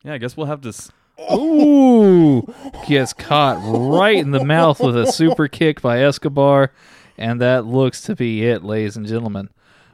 yeah, 0.04 0.14
I 0.14 0.18
guess 0.18 0.36
we'll 0.36 0.46
have 0.46 0.60
to. 0.62 0.68
S- 0.68 0.90
Ooh, 1.32 2.42
gets 2.86 3.12
caught 3.12 3.58
right 3.62 4.16
in 4.16 4.30
the 4.30 4.44
mouth 4.44 4.80
with 4.80 4.96
a 4.96 5.10
super 5.12 5.48
kick 5.48 5.80
by 5.82 6.00
Escobar, 6.02 6.72
and 7.20 7.40
that 7.40 7.64
looks 7.66 8.00
to 8.02 8.16
be 8.16 8.44
it, 8.44 8.64
ladies 8.64 8.96
and 8.96 9.06
gentlemen. 9.06 9.48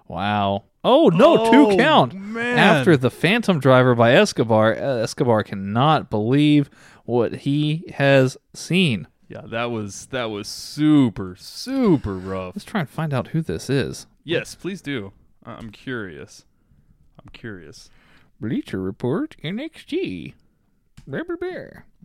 Wow. 0.09 0.65
Oh 0.85 1.09
no, 1.09 1.47
Oh, 1.47 1.51
two 1.71 1.77
count 1.77 2.15
man. 2.15 2.59
after 2.59 2.97
the 2.97 3.11
Phantom 3.11 3.59
Driver 3.59 3.95
by 3.95 4.13
Escobar. 4.15 4.75
Uh, 4.77 4.99
Escobar 5.03 5.43
cannot 5.43 6.09
believe 6.11 6.71
what 7.05 7.35
he 7.39 7.85
has 7.95 8.37
seen. 8.55 9.09
yeah, 9.29 9.43
that 9.47 9.71
was 9.73 10.07
that 10.07 10.27
was 10.31 10.47
super 10.47 11.35
super 11.37 12.15
rough. 12.17 12.55
Let's 12.55 12.65
try 12.65 12.81
and 12.81 12.89
find 12.89 13.13
out 13.13 13.29
who 13.29 13.43
this 13.43 13.69
is. 13.69 14.07
Yes, 14.23 14.55
please 14.55 14.81
do. 14.81 15.13
I'm 15.45 15.71
curious. 15.71 16.45
I'm 17.21 17.29
curious. 17.33 17.91
Bleacher 18.41 18.81
Report 18.81 19.35
NXT. 19.43 20.35
Rubber 21.07 21.37
bear. 21.37 21.87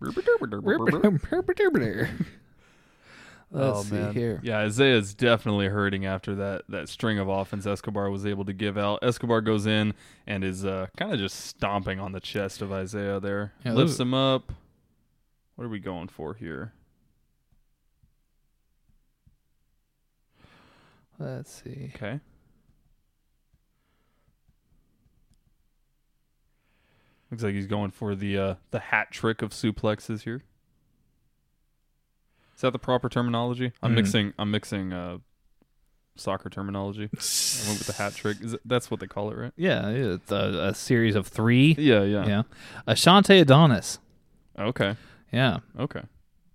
Let's 3.54 3.78
oh 3.80 3.82
see 3.82 3.94
man, 3.96 4.14
here. 4.14 4.40
yeah, 4.42 4.60
Isaiah's 4.60 5.12
definitely 5.12 5.68
hurting 5.68 6.06
after 6.06 6.34
that 6.36 6.62
that 6.70 6.88
string 6.88 7.18
of 7.18 7.28
offense 7.28 7.66
Escobar 7.66 8.08
was 8.08 8.24
able 8.24 8.46
to 8.46 8.54
give 8.54 8.78
out. 8.78 9.00
Escobar 9.02 9.42
goes 9.42 9.66
in 9.66 9.92
and 10.26 10.42
is 10.42 10.64
uh, 10.64 10.86
kind 10.96 11.12
of 11.12 11.18
just 11.18 11.38
stomping 11.38 12.00
on 12.00 12.12
the 12.12 12.20
chest 12.20 12.62
of 12.62 12.72
Isaiah 12.72 13.20
there, 13.20 13.52
Yeah, 13.62 13.74
lifts 13.74 14.00
him 14.00 14.14
up. 14.14 14.52
What 15.56 15.66
are 15.66 15.68
we 15.68 15.80
going 15.80 16.08
for 16.08 16.32
here? 16.32 16.72
Let's 21.18 21.62
see. 21.62 21.92
Okay, 21.94 22.20
looks 27.30 27.42
like 27.42 27.54
he's 27.54 27.66
going 27.66 27.90
for 27.90 28.14
the 28.14 28.38
uh, 28.38 28.54
the 28.70 28.78
hat 28.80 29.10
trick 29.10 29.42
of 29.42 29.50
suplexes 29.50 30.22
here. 30.22 30.42
Is 32.54 32.60
that 32.62 32.72
the 32.72 32.78
proper 32.78 33.08
terminology? 33.08 33.72
I'm 33.82 33.92
Mhm. 33.92 33.96
mixing. 33.96 34.32
I'm 34.38 34.50
mixing 34.50 34.92
uh, 34.92 35.18
soccer 36.16 36.48
terminology. 36.50 37.04
I 37.04 37.66
went 37.68 37.78
with 37.78 37.86
the 37.86 37.92
hat 37.94 38.14
trick. 38.14 38.38
Is 38.40 38.54
it, 38.54 38.60
that's 38.64 38.90
what 38.90 39.00
they 39.00 39.06
call 39.06 39.30
it, 39.30 39.36
right? 39.36 39.52
Yeah, 39.56 39.88
it's 39.88 40.30
a, 40.30 40.68
a 40.70 40.74
series 40.74 41.14
of 41.16 41.26
three. 41.26 41.74
Yeah, 41.78 42.02
yeah. 42.02 42.26
Yeah. 42.26 42.42
Ashante 42.86 43.40
Adonis. 43.40 43.98
Okay. 44.58 44.96
Yeah. 45.32 45.58
Okay. 45.78 46.02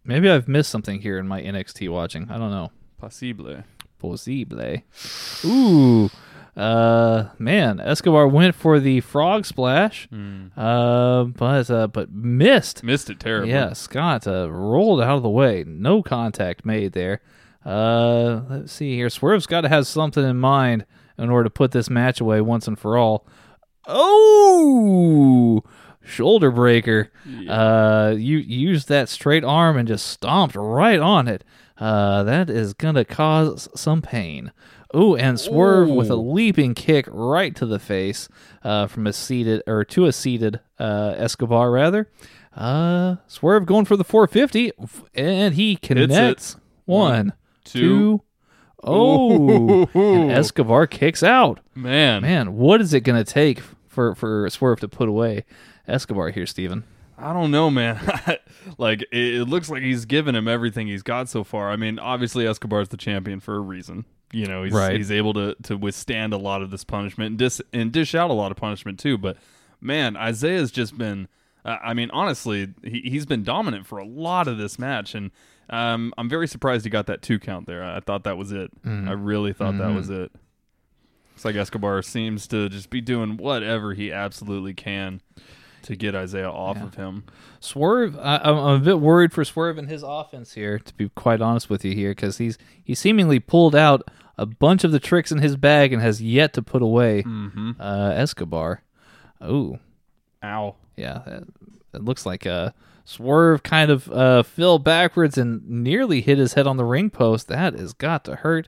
Maybe 0.04 0.30
I've 0.30 0.48
missed 0.48 0.70
something 0.70 1.02
here 1.02 1.18
in 1.18 1.28
my 1.28 1.42
NXT 1.42 1.90
watching. 1.90 2.30
I 2.30 2.38
don't 2.38 2.52
know. 2.52 2.72
Possible. 3.00 3.64
Possible. 4.00 4.78
Ooh. 5.46 6.10
Uh, 6.58 7.30
man, 7.38 7.80
Escobar 7.80 8.28
went 8.28 8.56
for 8.56 8.80
the 8.80 9.00
frog 9.02 9.46
splash, 9.46 10.08
uh, 10.58 11.24
but 11.26 11.70
uh, 11.70 11.86
but 11.88 12.12
missed. 12.12 12.84
Missed 12.84 13.12
it 13.12 13.20
terribly. 13.20 13.52
Yeah, 13.52 13.74
Scott 13.74 14.26
uh, 14.28 14.50
rolled 14.52 15.00
out 15.02 15.18
of 15.18 15.24
the 15.24 15.30
way. 15.30 15.64
No 15.68 16.02
contact 16.02 16.66
made 16.66 16.94
there. 16.94 17.22
Uh, 17.64 18.42
let's 18.50 18.72
see 18.74 18.96
here. 18.96 19.10
Swerve's 19.10 19.46
got 19.46 19.62
to 19.62 19.70
have 19.70 19.86
something 19.86 20.24
in 20.28 20.38
mind 20.38 20.86
in 21.18 21.30
order 21.30 21.44
to 21.44 21.50
put 21.52 21.72
this 21.72 21.90
match 21.92 22.20
away 22.20 22.42
once 22.42 22.68
and 22.68 22.80
for 22.80 22.98
all. 22.98 23.28
Oh, 23.86 25.62
shoulder 26.04 26.50
breaker. 26.52 27.12
Uh, 27.48 28.16
you 28.18 28.38
used 28.38 28.88
that 28.90 29.10
straight 29.10 29.44
arm 29.44 29.78
and 29.78 29.88
just 29.88 30.08
stomped 30.08 30.56
right 30.56 31.00
on 31.00 31.28
it. 31.28 31.44
Uh, 31.78 32.24
that 32.24 32.50
is 32.50 32.74
gonna 32.74 33.06
cause 33.06 33.70
some 33.76 34.02
pain. 34.02 34.52
Ooh, 34.96 35.16
and 35.16 35.40
swerve 35.40 35.90
with 35.90 36.10
a 36.10 36.16
leaping 36.16 36.74
kick 36.74 37.08
right 37.10 37.56
to 37.56 37.66
the 37.66 37.80
face 37.80 38.30
uh, 38.64 38.88
from 38.88 39.06
a 39.06 39.14
seated 39.14 39.62
or 39.68 39.84
to 39.86 40.06
a 40.06 40.12
seated 40.12 40.60
uh, 40.80 41.14
Escobar 41.18 41.72
rather. 41.72 42.10
Uh, 42.56 43.18
swerve 43.28 43.66
going 43.66 43.86
for 43.86 43.96
the 43.98 44.04
450, 44.04 44.72
and 45.14 45.54
he 45.56 45.76
connects. 45.76 46.58
One, 46.86 47.34
two. 47.64 47.80
two. 47.80 48.22
Oh, 48.84 49.90
and 49.94 50.32
Escobar 50.32 50.88
kicks 50.88 51.22
out. 51.22 51.60
Man, 51.76 52.22
Man, 52.22 52.56
what 52.56 52.80
is 52.80 52.94
it 52.94 53.02
going 53.02 53.24
to 53.24 53.30
take 53.30 53.62
for 53.88 54.16
for 54.16 54.50
Swerve 54.50 54.80
to 54.82 54.88
put 54.88 55.10
away 55.10 55.46
Escobar 55.88 56.30
here, 56.30 56.46
Steven? 56.46 56.84
I 57.18 57.34
don't 57.34 57.50
know, 57.50 57.72
man. 57.72 58.00
like 58.78 59.02
it, 59.12 59.36
it 59.36 59.46
looks 59.46 59.70
like 59.70 59.82
he's 59.82 60.06
given 60.06 60.36
him 60.36 60.48
everything 60.48 60.88
he's 60.88 61.04
got 61.04 61.28
so 61.28 61.44
far. 61.44 61.72
I 61.72 61.76
mean, 61.76 61.98
obviously 61.98 62.46
Escobar's 62.46 62.90
the 62.90 62.98
champion 62.98 63.40
for 63.40 63.56
a 63.56 63.60
reason. 63.60 64.06
You 64.34 64.46
know, 64.48 64.64
he's 64.64 64.74
Right. 64.74 64.98
he's 64.98 65.12
able 65.12 65.34
to 65.36 65.56
to 65.64 65.78
withstand 65.78 66.34
a 66.34 66.38
lot 66.38 66.62
of 66.62 66.70
this 66.72 66.84
punishment 66.84 67.30
and 67.30 67.38
dis 67.40 67.62
and 67.74 67.92
dish 67.92 68.14
out 68.16 68.30
a 68.30 68.34
lot 68.34 68.52
of 68.52 68.58
punishment 68.58 69.00
too. 69.00 69.18
But 69.18 69.38
man, 69.82 70.16
Isaiah's 70.18 70.72
just 70.72 70.98
been. 70.98 71.28
Uh, 71.66 71.78
I 71.84 71.94
mean, 71.94 72.10
honestly, 72.12 72.74
he 72.84 73.02
he's 73.06 73.26
been 73.26 73.44
dominant 73.44 73.86
for 73.88 73.98
a 74.00 74.06
lot 74.06 74.48
of 74.48 74.58
this 74.58 74.78
match, 74.80 75.16
and 75.16 75.32
um, 75.70 76.14
I'm 76.18 76.30
very 76.30 76.48
surprised 76.48 76.86
he 76.86 76.90
got 76.90 77.08
that 77.08 77.22
two 77.22 77.40
count 77.40 77.68
there. 77.68 77.84
I 77.84 78.00
thought 78.00 78.24
that 78.24 78.38
was 78.38 78.52
it. 78.52 78.72
I 78.86 79.12
really 79.14 79.54
thought 79.54 79.78
that 79.78 79.94
was 79.94 80.10
it. 80.10 80.32
Looks 81.32 81.46
like 81.46 81.56
Escobar 81.56 82.02
seems 82.02 82.48
to 82.48 82.68
just 82.70 82.90
be 82.90 83.00
doing 83.02 83.38
whatever 83.38 83.94
he 83.94 84.12
absolutely 84.12 84.74
can 84.74 85.22
to 85.88 85.96
get 85.96 86.14
Isaiah 86.14 86.50
off 86.50 86.82
of 86.82 86.96
him. 86.96 87.24
Swerve, 87.62 88.18
I, 88.18 88.42
I'm 88.44 88.58
I'm 88.58 88.82
a 88.82 88.84
bit 88.84 89.00
worried 89.00 89.32
for 89.32 89.46
Swerve 89.46 89.78
and 89.78 89.88
his 89.88 90.04
offense 90.04 90.54
here, 90.54 90.78
to 90.80 90.94
be 90.96 91.08
quite 91.10 91.42
honest 91.42 91.70
with 91.70 91.86
you 91.86 91.94
here, 91.94 92.12
because 92.12 92.40
he's 92.40 92.58
he 92.84 92.94
seemingly 92.94 93.40
pulled 93.40 93.74
out 93.74 94.04
a 94.38 94.46
bunch 94.46 94.84
of 94.84 94.92
the 94.92 95.00
tricks 95.00 95.32
in 95.32 95.38
his 95.38 95.56
bag 95.56 95.94
and 95.94 96.02
has 96.02 96.22
yet 96.22 96.52
to 96.54 96.62
put 96.62 96.82
away 96.82 97.24
uh, 97.80 98.12
Escobar. 98.16 98.84
Oh, 99.40 99.80
Ow. 100.44 100.76
yeah, 100.98 101.22
it, 101.94 102.04
looks 102.04 102.26
like 102.26 102.46
uh, 102.46 102.72
Swerve 103.06 103.64
kind 103.64 103.90
of 103.90 104.12
uh, 104.12 104.44
fell 104.44 104.80
backwards 104.80 105.38
and 105.38 105.68
nearly 105.70 106.20
hit 106.20 106.38
his 106.38 106.54
head 106.54 106.68
on 106.68 106.76
the 106.76 106.84
ring 106.84 107.10
post. 107.10 107.48
That 107.48 107.80
has 107.80 107.94
got 107.94 108.26
to 108.26 108.36
hurt. 108.36 108.68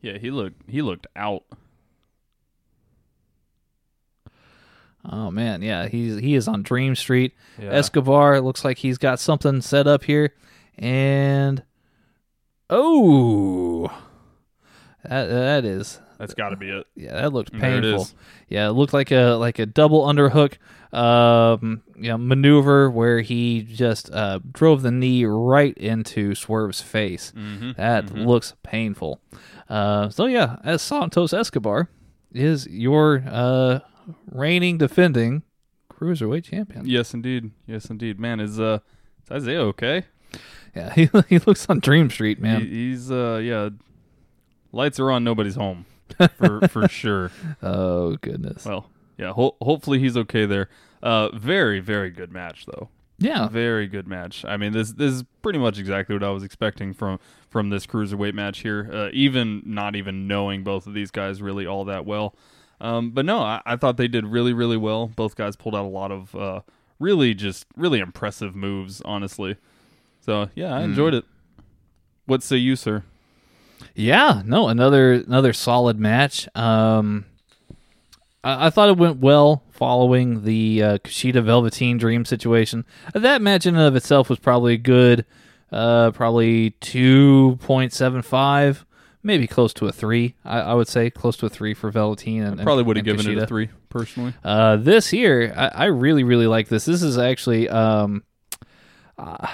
Yeah, 0.00 0.16
he 0.16 0.30
looked 0.30 0.62
he 0.66 0.80
looked 0.80 1.06
out. 1.14 1.44
Oh 5.10 5.30
man, 5.30 5.62
yeah, 5.62 5.88
he's 5.88 6.18
he 6.18 6.34
is 6.34 6.48
on 6.48 6.62
Dream 6.62 6.94
Street. 6.94 7.32
Yeah. 7.60 7.70
Escobar 7.70 8.40
looks 8.40 8.64
like 8.64 8.78
he's 8.78 8.98
got 8.98 9.20
something 9.20 9.60
set 9.60 9.86
up 9.86 10.04
here, 10.04 10.34
and 10.76 11.62
oh, 12.70 13.88
that 15.02 15.26
that 15.26 15.64
is 15.64 16.00
That's 16.18 16.34
got 16.34 16.50
to 16.50 16.56
be 16.56 16.70
it. 16.70 16.86
yeah, 16.94 17.20
that 17.20 17.32
looked 17.32 17.54
it 17.54 17.60
painful. 17.60 18.08
Yeah, 18.48 18.68
it 18.68 18.72
looked 18.72 18.92
like 18.92 19.10
a 19.10 19.34
like 19.34 19.58
a 19.58 19.66
double 19.66 20.04
underhook 20.04 20.54
um, 20.92 21.82
you 21.96 22.08
know, 22.08 22.18
maneuver 22.18 22.90
where 22.90 23.20
he 23.20 23.62
just 23.62 24.10
uh, 24.12 24.40
drove 24.52 24.82
the 24.82 24.90
knee 24.90 25.24
right 25.24 25.76
into 25.76 26.34
Swerve's 26.34 26.80
face. 26.80 27.32
Mm-hmm. 27.36 27.72
That 27.76 28.14
looks 28.14 28.54
painful. 28.62 29.20
Uh, 29.68 30.08
so 30.08 30.26
yeah, 30.26 30.56
as 30.64 30.82
Santos 30.82 31.32
Escobar 31.32 31.90
is 32.32 32.66
your 32.68 33.22
uh, 33.28 33.80
reigning 34.30 34.78
defending 34.78 35.42
cruiserweight 35.92 36.44
champion. 36.44 36.86
Yes, 36.86 37.14
indeed. 37.14 37.50
Yes, 37.66 37.86
indeed. 37.86 38.18
Man, 38.20 38.40
is 38.40 38.60
uh 38.60 38.78
is 39.24 39.30
Isaiah 39.30 39.62
okay? 39.62 40.04
Yeah, 40.74 40.92
he, 40.94 41.08
he 41.28 41.38
looks 41.40 41.66
on 41.68 41.80
Dream 41.80 42.10
Street, 42.10 42.40
man. 42.40 42.60
He, 42.62 42.90
he's 42.90 43.10
uh 43.10 43.40
yeah. 43.42 43.70
Lights 44.72 45.00
are 45.00 45.10
on. 45.10 45.24
Nobody's 45.24 45.54
home 45.54 45.86
for 46.36 46.66
for 46.68 46.88
sure. 46.88 47.30
oh 47.62 48.16
goodness. 48.20 48.64
Well, 48.64 48.90
yeah. 49.16 49.32
Ho- 49.32 49.56
hopefully 49.62 49.98
he's 49.98 50.16
okay 50.16 50.44
there. 50.46 50.68
Uh, 51.02 51.30
very 51.36 51.80
very 51.80 52.10
good 52.10 52.32
match 52.32 52.66
though. 52.66 52.88
yeah, 53.18 53.48
Very 53.48 53.86
good 53.86 54.06
match. 54.06 54.44
I 54.44 54.56
mean, 54.56 54.72
this 54.72 54.92
this 54.92 55.12
is 55.12 55.24
pretty 55.40 55.58
much 55.58 55.78
exactly 55.78 56.14
what 56.14 56.24
I 56.24 56.30
was 56.30 56.42
expecting 56.42 56.92
from 56.92 57.18
from 57.48 57.70
this 57.70 57.86
cruiserweight 57.86 58.34
match 58.34 58.58
here. 58.60 58.90
Uh, 58.92 59.08
even 59.12 59.62
not 59.64 59.96
even 59.96 60.26
knowing 60.26 60.62
both 60.64 60.86
of 60.86 60.92
these 60.94 61.10
guys 61.10 61.40
really 61.40 61.64
all 61.66 61.84
that 61.86 62.04
well. 62.04 62.34
Um, 62.80 63.10
but 63.10 63.24
no, 63.24 63.38
I, 63.40 63.62
I 63.64 63.76
thought 63.76 63.96
they 63.96 64.08
did 64.08 64.26
really 64.26 64.52
really 64.52 64.76
well. 64.76 65.06
Both 65.06 65.36
guys 65.36 65.56
pulled 65.56 65.74
out 65.74 65.84
a 65.84 65.88
lot 65.88 66.12
of 66.12 66.34
uh, 66.34 66.60
really 66.98 67.34
just 67.34 67.66
really 67.76 68.00
impressive 68.00 68.54
moves. 68.54 69.00
Honestly, 69.04 69.56
so 70.20 70.50
yeah, 70.54 70.74
I 70.74 70.82
enjoyed 70.82 71.14
it. 71.14 71.24
What 72.26 72.42
say 72.42 72.56
you, 72.56 72.76
sir? 72.76 73.04
Yeah, 73.94 74.42
no, 74.44 74.68
another 74.68 75.12
another 75.12 75.52
solid 75.52 75.98
match. 75.98 76.48
Um, 76.54 77.26
I, 78.44 78.66
I 78.66 78.70
thought 78.70 78.88
it 78.88 78.96
went 78.98 79.18
well 79.18 79.62
following 79.70 80.44
the 80.44 80.82
uh, 80.82 80.98
Kushida 80.98 81.42
Velveteen 81.44 81.98
Dream 81.98 82.24
situation. 82.24 82.84
That 83.14 83.42
match 83.42 83.66
in 83.66 83.76
and 83.76 83.84
of 83.84 83.96
itself 83.96 84.28
was 84.30 84.38
probably 84.38 84.76
good, 84.78 85.24
uh, 85.70 86.10
probably 86.12 86.70
two 86.80 87.58
point 87.62 87.92
seven 87.92 88.22
five, 88.22 88.84
maybe 89.26 89.46
close 89.46 89.74
to 89.74 89.86
a 89.86 89.92
three. 89.92 90.34
I, 90.44 90.60
I 90.60 90.74
would 90.74 90.88
say 90.88 91.10
close 91.10 91.36
to 91.38 91.46
a 91.46 91.48
three 91.50 91.74
for 91.74 91.90
Velveteen 91.90 92.42
and 92.42 92.62
Probably 92.62 92.84
would 92.84 92.96
have 92.96 93.04
given 93.04 93.28
it 93.28 93.36
a 93.38 93.46
three 93.46 93.68
personally. 93.88 94.32
Uh, 94.44 94.76
this 94.76 95.08
here, 95.08 95.52
I, 95.56 95.66
I 95.68 95.84
really, 95.86 96.22
really 96.24 96.46
like 96.46 96.68
this. 96.68 96.84
This 96.84 97.02
is 97.02 97.18
actually, 97.18 97.68
um, 97.68 98.22
uh, 99.18 99.48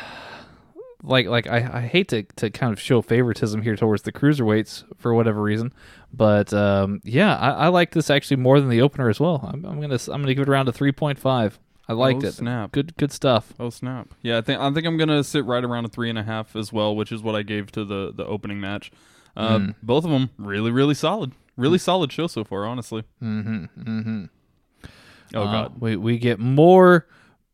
like, 1.02 1.26
like 1.26 1.46
I, 1.48 1.78
I 1.78 1.80
hate 1.80 2.08
to, 2.08 2.22
to 2.36 2.50
kind 2.50 2.72
of 2.72 2.80
show 2.80 3.02
favoritism 3.02 3.62
here 3.62 3.74
towards 3.76 4.02
the 4.02 4.12
cruiserweights 4.12 4.84
for 4.98 5.14
whatever 5.14 5.42
reason, 5.42 5.72
but 6.12 6.52
um, 6.52 7.00
yeah, 7.04 7.36
I, 7.36 7.50
I 7.50 7.68
like 7.68 7.90
this 7.92 8.10
actually 8.10 8.36
more 8.36 8.60
than 8.60 8.68
the 8.68 8.82
opener 8.82 9.08
as 9.08 9.18
well. 9.18 9.40
I'm, 9.52 9.64
I'm 9.64 9.80
gonna, 9.80 9.98
I'm 10.08 10.22
gonna 10.22 10.34
give 10.34 10.42
it 10.42 10.48
around 10.48 10.68
a 10.68 10.72
three 10.72 10.92
point 10.92 11.18
five. 11.18 11.58
I 11.88 11.94
liked 11.94 12.22
Oh, 12.22 12.28
it. 12.28 12.32
snap. 12.32 12.70
Good, 12.70 12.96
good 12.96 13.10
stuff. 13.10 13.52
Oh 13.58 13.68
snap! 13.68 14.14
Yeah, 14.22 14.38
I 14.38 14.40
think 14.40 14.60
I 14.60 14.70
think 14.72 14.86
I'm 14.86 14.96
gonna 14.96 15.24
sit 15.24 15.44
right 15.44 15.64
around 15.64 15.84
a 15.84 15.88
three 15.88 16.08
and 16.08 16.16
a 16.18 16.22
half 16.22 16.54
as 16.54 16.72
well, 16.72 16.94
which 16.94 17.10
is 17.10 17.22
what 17.22 17.34
I 17.34 17.42
gave 17.42 17.72
to 17.72 17.84
the 17.84 18.12
the 18.14 18.24
opening 18.24 18.60
match. 18.60 18.92
Uh, 19.36 19.58
Hmm. 19.58 19.70
Both 19.82 20.04
of 20.04 20.10
them 20.10 20.30
really 20.38 20.70
really 20.70 20.94
solid, 20.94 21.32
really 21.56 21.78
solid 21.78 22.12
show 22.12 22.26
so 22.26 22.44
far. 22.44 22.66
Honestly. 22.66 23.04
Mm-hmm. 23.22 23.64
Mm-hmm. 23.82 24.24
Oh 25.34 25.42
Uh, 25.42 25.52
god. 25.68 25.80
we 25.80 25.96
we 25.96 26.18
get 26.18 26.38
more 26.38 27.06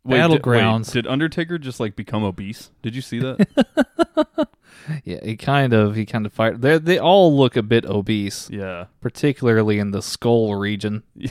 Wait, 0.05 0.17
did- 0.17 0.31
wait, 0.31 0.41
battlegrounds. 0.43 0.93
Did, 0.93 1.07
Undertaker 1.07 1.59
just 1.59 1.79
like 1.81 1.95
become 1.95 2.25
obese? 2.25 2.71
Did 2.83 2.95
you 2.97 3.03
see 3.03 3.19
that? 3.21 4.49
yeah, 5.05 5.19
he 5.23 5.37
kind 5.37 5.73
of, 5.75 5.95
he 5.95 6.07
kind 6.07 6.25
of 6.27 6.33
fired. 6.33 6.63
They 6.63 6.79
they 6.79 6.99
all 6.99 7.37
look 7.37 7.57
a 7.57 7.63
bit 7.63 7.85
obese. 7.85 8.49
yeah. 8.51 8.87
particularly 9.01 9.79
in 9.79 9.91
the 9.91 10.01
skull 10.03 10.55
region. 10.55 11.03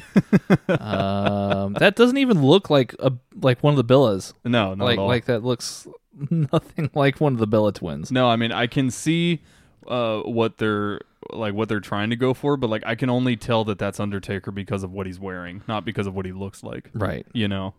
um, 0.70 1.74
that 1.80 1.94
doesn't 1.96 2.18
even 2.18 2.42
look 2.44 2.70
like 2.70 2.94
a 3.00 3.12
like 3.42 3.64
one 3.64 3.78
of 3.78 3.78
the 3.88 3.94
Bellas. 3.94 4.34
No, 4.46 4.74
not 4.76 4.86
like 4.86 4.98
at 4.98 5.02
all. 5.02 5.08
like 5.08 5.26
that 5.26 5.44
looks 5.44 5.88
nothing 6.30 6.90
like 6.94 7.20
one 7.20 7.34
of 7.34 7.40
the 7.40 7.48
Bella 7.48 7.74
twins. 7.74 8.12
no, 8.12 8.30
I 8.30 8.36
mean 8.36 8.52
I 8.52 8.68
can 8.68 8.92
see 8.92 9.42
uh, 9.88 10.22
what 10.22 10.58
they're 10.58 11.02
like 11.32 11.54
what 11.54 11.70
they're 11.70 11.80
trying 11.80 12.10
to 12.10 12.16
go 12.16 12.34
for, 12.34 12.58
but 12.58 12.70
like 12.70 12.84
I 12.86 12.96
can 12.96 13.10
only 13.10 13.36
tell 13.36 13.64
that 13.66 13.80
that's 13.80 14.00
Undertaker 14.00 14.52
because 14.52 14.84
of 14.84 14.92
what 14.92 15.06
he's 15.06 15.20
wearing, 15.20 15.64
not 15.68 15.86
because 15.86 16.08
of 16.08 16.16
what 16.16 16.26
he 16.26 16.32
looks 16.32 16.64
like. 16.64 16.90
Right. 16.94 17.26
You 17.34 17.48
know. 17.48 17.74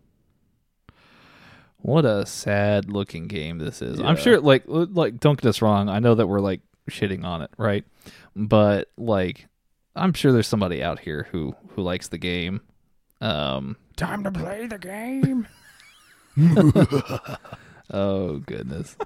What 1.80 2.04
a 2.04 2.26
sad 2.26 2.90
looking 2.90 3.28
game 3.28 3.58
this 3.58 3.80
is. 3.80 4.00
Yeah. 4.00 4.06
I'm 4.06 4.16
sure 4.16 4.40
like 4.40 4.64
like 4.66 5.20
don't 5.20 5.40
get 5.40 5.48
us 5.48 5.62
wrong. 5.62 5.88
I 5.88 6.00
know 6.00 6.14
that 6.14 6.26
we're 6.26 6.40
like 6.40 6.60
shitting 6.90 7.24
on 7.24 7.42
it, 7.42 7.50
right? 7.56 7.84
But 8.34 8.90
like 8.96 9.46
I'm 9.94 10.12
sure 10.12 10.32
there's 10.32 10.48
somebody 10.48 10.82
out 10.82 11.00
here 11.00 11.28
who 11.30 11.54
who 11.70 11.82
likes 11.82 12.08
the 12.08 12.18
game. 12.18 12.62
Um 13.20 13.76
Time 13.96 14.24
to 14.24 14.30
play 14.30 14.66
the 14.66 14.78
game. 14.78 15.46
oh 17.92 18.38
goodness. 18.38 18.96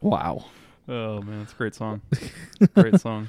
wow. 0.00 0.44
Oh 0.88 1.20
man, 1.22 1.42
it's 1.42 1.52
a 1.52 1.56
great 1.56 1.74
song. 1.74 2.00
great 2.74 3.00
song. 3.00 3.28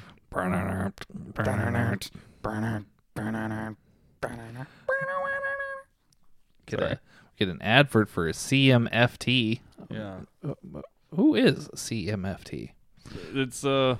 Get 6.66 6.80
Sorry. 6.80 6.92
a 6.92 7.00
get 7.38 7.48
an 7.48 7.62
advert 7.62 8.08
for 8.08 8.30
CMFT. 8.30 9.60
Yeah. 9.90 10.20
Who 11.14 11.34
is 11.34 11.68
CMFT? 11.68 12.70
It's 13.34 13.64
uh 13.64 13.96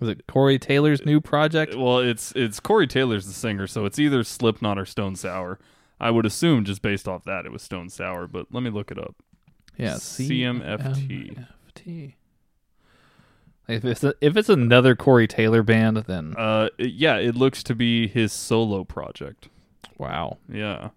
Is 0.00 0.08
it 0.08 0.26
Corey 0.26 0.58
Taylor's 0.58 1.04
new 1.04 1.20
project? 1.20 1.74
well 1.76 1.98
it's 1.98 2.32
it's 2.34 2.60
Corey 2.60 2.86
Taylor's 2.86 3.26
the 3.26 3.32
singer, 3.32 3.66
so 3.66 3.84
it's 3.84 3.98
either 3.98 4.24
Slipknot 4.24 4.78
or 4.78 4.86
Stone 4.86 5.16
Sour. 5.16 5.58
I 6.00 6.10
would 6.10 6.26
assume 6.26 6.64
just 6.64 6.82
based 6.82 7.06
off 7.06 7.24
that 7.24 7.46
it 7.46 7.52
was 7.52 7.62
Stone 7.62 7.90
Sour, 7.90 8.26
but 8.26 8.46
let 8.50 8.62
me 8.62 8.70
look 8.70 8.90
it 8.90 8.98
up. 8.98 9.14
Yeah, 9.76 9.94
CMFT. 9.94 11.36
CMFT. 11.76 12.14
If 13.68 13.84
it's 13.84 14.02
a, 14.04 14.14
if 14.20 14.36
it's 14.36 14.48
another 14.48 14.94
Corey 14.96 15.26
Taylor 15.28 15.62
band, 15.62 15.98
then 16.08 16.34
Uh 16.36 16.68
yeah, 16.78 17.16
it 17.16 17.36
looks 17.36 17.62
to 17.64 17.74
be 17.74 18.08
his 18.08 18.32
solo 18.32 18.84
project. 18.84 19.48
Wow. 19.98 20.38
Yeah. 20.52 20.90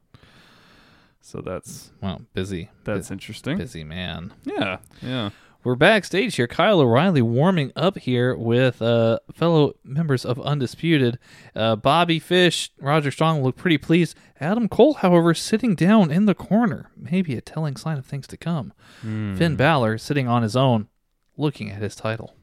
So 1.21 1.41
that's 1.41 1.91
well 2.01 2.21
Busy. 2.33 2.69
that's 2.83 3.09
Bu- 3.09 3.13
interesting. 3.13 3.57
busy 3.57 3.83
man. 3.83 4.33
Yeah. 4.43 4.77
Yeah. 5.01 5.29
We're 5.63 5.73
backstage 5.75 6.35
here. 6.35 6.45
Kyle 6.45 6.79
O'Reilly 6.79 7.23
warming 7.23 7.71
up 7.75 7.97
here 7.97 8.35
with 8.35 8.83
uh, 8.83 9.17
fellow 9.33 9.73
members 9.83 10.23
of 10.23 10.39
Undisputed. 10.39 11.17
Uh, 11.55 11.75
Bobby 11.75 12.19
Fish, 12.19 12.69
Roderick 12.79 13.13
Strong 13.15 13.41
look 13.41 13.55
pretty 13.55 13.79
pleased. 13.79 14.15
Adam 14.39 14.69
Cole, 14.69 14.93
however, 14.93 15.33
sitting 15.33 15.73
down 15.73 16.11
in 16.11 16.27
the 16.27 16.35
corner. 16.35 16.91
Maybe 16.95 17.35
a 17.35 17.41
telling 17.41 17.77
sign 17.77 17.97
of 17.97 18.05
things 18.05 18.27
to 18.27 18.37
come. 18.37 18.73
Finn 19.01 19.55
Balor 19.55 19.97
sitting 19.97 20.27
on 20.27 20.43
his 20.43 20.55
own, 20.55 20.87
looking 21.35 21.71
at 21.71 21.81
his 21.81 21.95
title. 21.95 22.35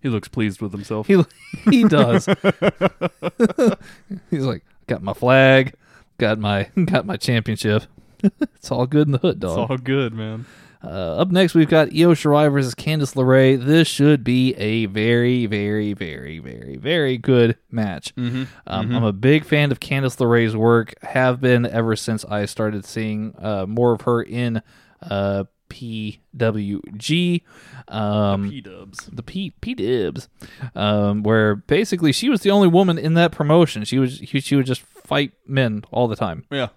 He 0.00 0.08
looks 0.08 0.28
pleased 0.28 0.60
with 0.60 0.72
himself. 0.72 1.06
He 1.06 1.22
he 1.70 1.84
does. 1.84 2.26
He's 4.30 4.44
like, 4.44 4.64
got 4.86 5.02
my 5.02 5.12
flag, 5.12 5.74
got 6.18 6.38
my 6.38 6.70
got 6.84 7.06
my 7.06 7.16
championship. 7.16 7.84
it's 8.40 8.70
all 8.70 8.86
good 8.86 9.08
in 9.08 9.12
the 9.12 9.18
hood, 9.18 9.40
dog. 9.40 9.50
it's 9.50 9.70
all 9.70 9.78
good, 9.78 10.12
man. 10.12 10.46
Uh, 10.82 11.16
up 11.16 11.32
next, 11.32 11.54
we've 11.54 11.68
got 11.68 11.88
Io 11.88 12.14
Shirai 12.14 12.52
versus 12.52 12.74
Candice 12.74 13.16
LeRae. 13.16 13.60
This 13.60 13.88
should 13.88 14.22
be 14.22 14.54
a 14.54 14.86
very, 14.86 15.46
very, 15.46 15.92
very, 15.92 16.38
very, 16.38 16.76
very 16.76 17.18
good 17.18 17.56
match. 17.68 18.14
Mm-hmm. 18.14 18.44
Um, 18.64 18.94
I'm 18.94 19.02
a 19.02 19.12
big 19.12 19.44
fan 19.44 19.72
of 19.72 19.80
Candice 19.80 20.18
LeRae's 20.18 20.56
work. 20.56 20.94
Have 21.02 21.40
been 21.40 21.66
ever 21.66 21.96
since 21.96 22.24
I 22.24 22.44
started 22.44 22.84
seeing 22.84 23.34
uh, 23.38 23.66
more 23.66 23.92
of 23.92 24.02
her 24.02 24.22
in 24.22 24.62
uh, 25.02 25.44
PWG. 25.68 27.42
Um, 27.88 28.42
the 28.44 28.50
P 28.50 28.60
dubs. 28.60 29.06
the 29.12 29.22
P 29.22 29.50
P 29.60 29.74
Dibs, 29.74 30.28
um, 30.74 31.22
where 31.22 31.54
basically 31.56 32.12
she 32.12 32.28
was 32.28 32.40
the 32.42 32.50
only 32.50 32.68
woman 32.68 32.98
in 32.98 33.14
that 33.14 33.32
promotion. 33.32 33.84
She 33.84 33.98
was 33.98 34.18
she, 34.24 34.40
she 34.40 34.56
would 34.56 34.66
just 34.66 34.82
fight 34.82 35.32
men 35.46 35.84
all 35.90 36.06
the 36.08 36.16
time 36.16 36.44
Yeah. 36.50 36.68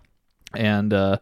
and 0.55 0.93
uh, 0.93 1.17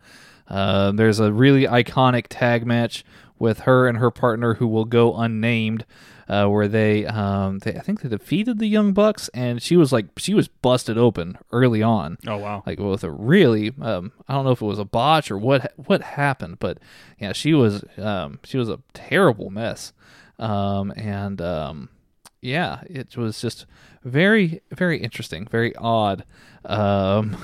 uh, 0.47 0.91
there's 0.91 1.19
a 1.19 1.31
really 1.33 1.63
iconic 1.63 2.25
tag 2.29 2.65
match 2.67 3.03
with 3.39 3.61
her 3.61 3.87
and 3.87 3.97
her 3.97 4.11
partner 4.11 4.55
who 4.55 4.67
will 4.67 4.85
go 4.85 5.15
unnamed, 5.17 5.85
uh, 6.29 6.45
where 6.47 6.67
they, 6.67 7.05
um, 7.07 7.59
they 7.59 7.75
I 7.75 7.79
think 7.81 8.01
they 8.01 8.09
defeated 8.09 8.59
the 8.59 8.67
Young 8.67 8.93
Bucks, 8.93 9.29
and 9.33 9.61
she 9.61 9.75
was 9.75 9.91
like 9.91 10.05
she 10.17 10.33
was 10.33 10.47
busted 10.47 10.97
open 10.97 11.37
early 11.51 11.81
on, 11.83 12.17
Oh 12.27 12.37
wow. 12.37 12.63
like 12.65 12.79
with 12.79 13.03
a 13.03 13.11
really 13.11 13.73
um, 13.81 14.11
I 14.27 14.33
don't 14.35 14.45
know 14.45 14.51
if 14.51 14.61
it 14.61 14.65
was 14.65 14.79
a 14.79 14.85
botch 14.85 15.31
or 15.31 15.37
what 15.37 15.73
what 15.75 16.01
happened, 16.01 16.59
but 16.59 16.77
yeah, 17.19 17.33
she 17.33 17.53
was 17.53 17.83
um, 17.97 18.39
she 18.45 18.57
was 18.57 18.69
a 18.69 18.79
terrible 18.93 19.49
mess, 19.49 19.91
um, 20.37 20.91
and 20.95 21.41
um, 21.41 21.89
yeah, 22.41 22.81
it 22.85 23.17
was 23.17 23.41
just 23.41 23.65
very 24.03 24.61
very 24.71 24.99
interesting, 24.99 25.45
very 25.47 25.75
odd 25.75 26.25
um, 26.65 27.37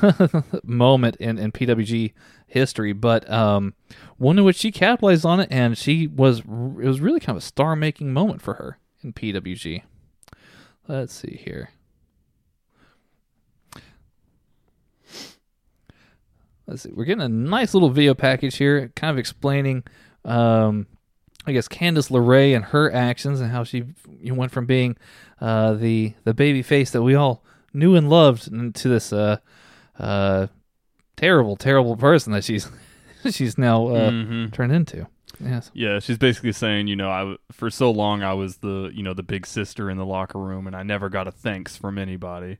moment 0.63 1.15
in 1.17 1.37
in 1.37 1.51
PWG 1.51 2.13
history, 2.47 2.93
but 2.93 3.29
um, 3.29 3.73
one 4.17 4.37
in 4.37 4.45
which 4.45 4.57
she 4.57 4.71
capitalized 4.71 5.25
on 5.25 5.39
it, 5.39 5.47
and 5.51 5.77
she 5.77 6.07
was 6.07 6.39
it 6.39 6.45
was 6.47 7.01
really 7.01 7.19
kind 7.19 7.37
of 7.37 7.43
a 7.43 7.45
star 7.45 7.75
making 7.75 8.13
moment 8.13 8.41
for 8.41 8.55
her 8.55 8.79
in 9.03 9.13
PWG. 9.13 9.83
Let's 10.87 11.13
see 11.13 11.41
here. 11.43 11.69
let's 16.67 16.83
see, 16.83 16.91
we're 16.93 17.05
getting 17.05 17.23
a 17.23 17.29
nice 17.29 17.73
little 17.73 17.89
video 17.89 18.13
package 18.13 18.57
here, 18.57 18.91
kind 18.95 19.11
of 19.11 19.17
explaining, 19.17 19.83
um, 20.23 20.87
I 21.47 21.51
guess 21.51 21.67
Candice 21.67 22.09
LeRae 22.09 22.55
and 22.55 22.65
her 22.65 22.91
actions 22.91 23.39
and 23.39 23.51
how 23.51 23.63
she 23.63 23.83
you 24.19 24.33
went 24.33 24.51
from 24.51 24.65
being 24.65 24.97
uh, 25.39 25.73
the 25.73 26.13
the 26.23 26.33
baby 26.33 26.61
face 26.61 26.91
that 26.91 27.03
we 27.03 27.15
all 27.15 27.43
knew 27.73 27.95
and 27.95 28.09
loved 28.09 28.43
to 28.75 28.87
this 28.89 29.11
uh, 29.13 29.37
uh, 29.99 30.47
terrible, 31.17 31.55
terrible 31.55 31.95
person 31.97 32.33
that 32.33 32.43
she's 32.43 32.69
she's 33.29 33.57
now 33.57 33.87
uh, 33.87 34.09
Mhm. 34.11 34.51
turned 34.53 34.71
into. 34.71 35.07
Yes. 35.39 35.69
Yeah, 35.73 35.99
she's 35.99 36.17
basically 36.17 36.53
saying, 36.53 36.87
you 36.87 36.95
know, 36.95 37.09
I 37.09 37.35
for 37.51 37.69
so 37.69 37.91
long 37.91 38.23
I 38.23 38.33
was 38.33 38.57
the, 38.57 38.89
you 38.93 39.03
know, 39.03 39.13
the 39.13 39.21
big 39.23 39.45
sister 39.45 39.89
in 39.89 39.97
the 39.97 40.05
locker 40.05 40.39
room, 40.39 40.65
and 40.65 40.75
I 40.75 40.83
never 40.83 41.09
got 41.09 41.27
a 41.27 41.31
thanks 41.31 41.75
from 41.75 41.97
anybody. 41.97 42.59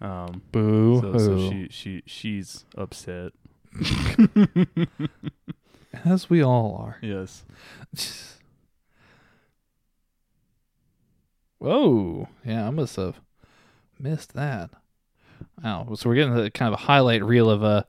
Um, 0.00 0.42
Boo. 0.52 1.00
so, 1.00 1.16
so 1.18 1.50
she 1.50 1.68
she 1.70 2.02
she's 2.06 2.66
upset. 2.76 3.32
As 6.04 6.28
we 6.30 6.42
all 6.42 6.76
are. 6.80 6.98
Yes. 7.02 7.44
Whoa. 11.58 12.28
Yeah, 12.44 12.66
I 12.66 12.70
must 12.70 12.96
have 12.96 13.20
missed 13.98 14.34
that. 14.34 14.70
Wow. 15.62 15.88
So 15.94 16.08
we're 16.08 16.16
getting 16.16 16.34
the 16.34 16.50
kind 16.50 16.72
of 16.72 16.80
a 16.80 16.84
highlight 16.84 17.22
reel 17.24 17.48
of 17.50 17.62
uh 17.62 17.84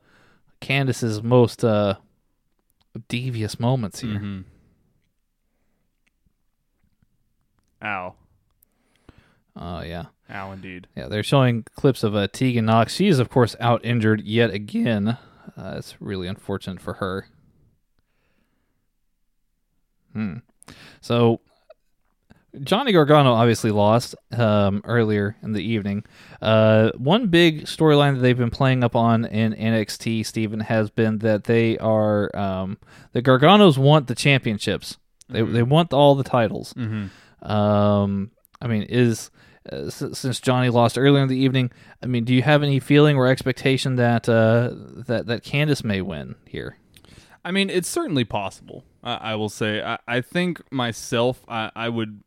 Candice's 0.62 1.24
most 1.24 1.64
uh 1.64 1.96
devious 3.08 3.60
moments 3.60 4.02
here. 4.02 4.20
hmm 4.20 4.42
Ow. 7.84 8.16
Oh 9.56 9.82
yeah. 9.82 10.06
Ow, 10.32 10.52
indeed. 10.52 10.88
Yeah, 10.96 11.08
they're 11.10 11.22
showing 11.22 11.64
clips 11.76 12.02
of 12.04 12.16
uh, 12.16 12.28
Tegan 12.28 12.66
Nox. 12.66 12.96
She 12.96 13.08
is, 13.08 13.20
of 13.20 13.30
course, 13.30 13.56
out 13.60 13.84
injured 13.86 14.22
yet 14.22 14.52
again. 14.52 15.10
Uh, 15.56 15.76
it's 15.78 15.96
really 16.00 16.28
unfortunate 16.28 16.80
for 16.82 16.94
her. 16.94 17.28
Hmm. 20.14 20.38
So, 21.02 21.42
Johnny 22.62 22.92
Gargano 22.92 23.34
obviously 23.34 23.72
lost 23.72 24.16
um, 24.32 24.82
earlier 24.86 25.36
in 25.42 25.54
the 25.54 25.64
evening. 25.64 26.06
Uh, 26.42 26.92
one 26.96 27.28
big 27.28 27.64
storyline 27.64 28.16
that 28.16 28.22
they've 28.22 28.38
been 28.38 28.52
playing 28.52 28.84
up 28.84 28.96
on 28.96 29.26
in 29.26 29.54
NXT, 29.54 30.26
Stephen, 30.26 30.60
has 30.60 30.90
been 30.92 31.20
that 31.20 31.46
they 31.46 31.78
are 31.80 32.36
um, 32.36 32.78
the 33.14 33.22
Garganos 33.22 33.78
want 33.78 34.08
the 34.08 34.16
championships. 34.16 34.98
They 35.30 35.42
they 35.42 35.64
want 35.64 35.94
all 35.94 36.16
the 36.16 36.24
titles. 36.24 36.74
Mm-hmm. 36.74 37.52
Um, 37.52 38.32
I 38.62 38.68
mean, 38.68 38.84
is 38.84 39.32
uh, 39.72 39.90
since 39.90 40.40
Johnny 40.40 40.70
lost 40.70 40.98
earlier 40.98 41.24
in 41.24 41.30
the 41.30 41.38
evening, 41.38 41.72
I 42.04 42.06
mean, 42.06 42.24
do 42.24 42.34
you 42.36 42.44
have 42.44 42.62
any 42.62 42.80
feeling 42.80 43.18
or 43.18 43.28
expectation 43.28 43.96
that 43.96 44.30
uh, 44.30 44.72
that 45.08 45.26
that 45.26 45.44
Candice 45.44 45.84
may 45.84 46.02
win 46.02 46.36
here? 46.46 46.78
I 47.46 47.52
mean, 47.52 47.70
it's 47.70 47.90
certainly 47.90 48.24
possible. 48.24 48.86
I, 49.04 49.16
I 49.16 49.36
will 49.36 49.50
say. 49.50 49.82
I, 49.82 49.98
I 50.08 50.22
think 50.22 50.62
myself, 50.72 51.44
I, 51.48 51.72
I 51.76 51.90
would. 51.90 52.24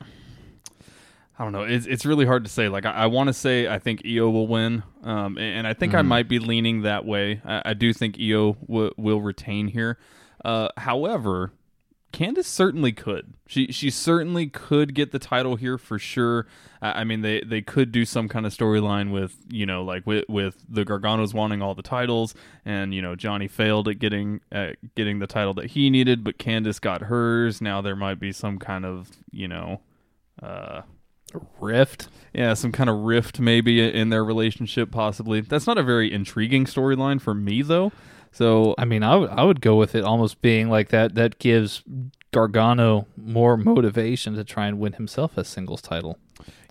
I 0.00 1.42
don't 1.44 1.52
know. 1.52 1.62
It's 1.62 1.86
it's 1.86 2.04
really 2.04 2.26
hard 2.26 2.44
to 2.44 2.50
say. 2.50 2.68
Like 2.68 2.84
I, 2.84 2.90
I 2.90 3.06
want 3.06 3.28
to 3.28 3.32
say 3.32 3.66
I 3.66 3.78
think 3.78 4.02
Io 4.04 4.28
will 4.28 4.46
win, 4.46 4.82
um, 5.02 5.38
and, 5.38 5.58
and 5.58 5.66
I 5.66 5.72
think 5.72 5.94
I 5.94 6.02
might 6.02 6.28
be 6.28 6.38
leaning 6.38 6.82
that 6.82 7.06
way. 7.06 7.40
I, 7.44 7.62
I 7.70 7.74
do 7.74 7.94
think 7.94 8.16
Io 8.20 8.52
w- 8.68 8.92
will 8.98 9.22
retain 9.22 9.68
here. 9.68 9.96
Uh, 10.44 10.68
however, 10.76 11.52
Candice 12.12 12.46
certainly 12.46 12.92
could. 12.92 13.34
She 13.46 13.68
she 13.70 13.90
certainly 13.90 14.48
could 14.48 14.94
get 14.94 15.12
the 15.12 15.18
title 15.18 15.56
here 15.56 15.78
for 15.78 15.98
sure. 15.98 16.46
I, 16.82 17.00
I 17.00 17.04
mean, 17.04 17.22
they 17.22 17.40
they 17.40 17.62
could 17.62 17.92
do 17.92 18.04
some 18.04 18.28
kind 18.28 18.46
of 18.46 18.52
storyline 18.52 19.12
with 19.12 19.36
you 19.48 19.64
know 19.66 19.84
like 19.84 20.06
with 20.06 20.24
with 20.28 20.64
the 20.68 20.84
Garganos 20.84 21.34
wanting 21.34 21.62
all 21.62 21.74
the 21.74 21.82
titles, 21.82 22.34
and 22.64 22.92
you 22.92 23.00
know 23.00 23.14
Johnny 23.14 23.48
failed 23.48 23.88
at 23.88 23.98
getting 23.98 24.40
at 24.50 24.76
getting 24.96 25.20
the 25.20 25.26
title 25.26 25.54
that 25.54 25.72
he 25.72 25.88
needed, 25.90 26.24
but 26.24 26.38
Candice 26.38 26.80
got 26.80 27.02
hers. 27.02 27.60
Now 27.60 27.80
there 27.80 27.96
might 27.96 28.18
be 28.18 28.32
some 28.32 28.58
kind 28.58 28.84
of 28.84 29.10
you 29.30 29.48
know. 29.48 29.80
Uh, 30.42 30.82
Rift. 31.60 32.08
yeah, 32.32 32.54
some 32.54 32.72
kind 32.72 32.90
of 32.90 32.96
rift 33.00 33.38
maybe 33.38 33.80
in 33.80 34.08
their 34.08 34.24
relationship, 34.24 34.90
possibly. 34.90 35.40
That's 35.40 35.66
not 35.66 35.78
a 35.78 35.82
very 35.82 36.12
intriguing 36.12 36.64
storyline 36.64 37.20
for 37.20 37.34
me, 37.34 37.62
though. 37.62 37.92
So 38.32 38.74
I 38.78 38.84
mean, 38.84 39.02
I 39.02 39.16
would 39.16 39.30
I 39.30 39.44
would 39.44 39.60
go 39.60 39.76
with 39.76 39.94
it 39.94 40.04
almost 40.04 40.40
being 40.40 40.68
like 40.68 40.88
that. 40.88 41.14
That 41.14 41.38
gives 41.38 41.82
Gargano 42.32 43.06
more 43.16 43.56
motivation 43.56 44.34
to 44.34 44.44
try 44.44 44.66
and 44.66 44.78
win 44.78 44.94
himself 44.94 45.36
a 45.36 45.44
singles 45.44 45.82
title 45.82 46.18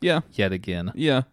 yeah, 0.02 0.22
yet 0.34 0.52
again. 0.52 0.91
Yeah. 0.95 1.23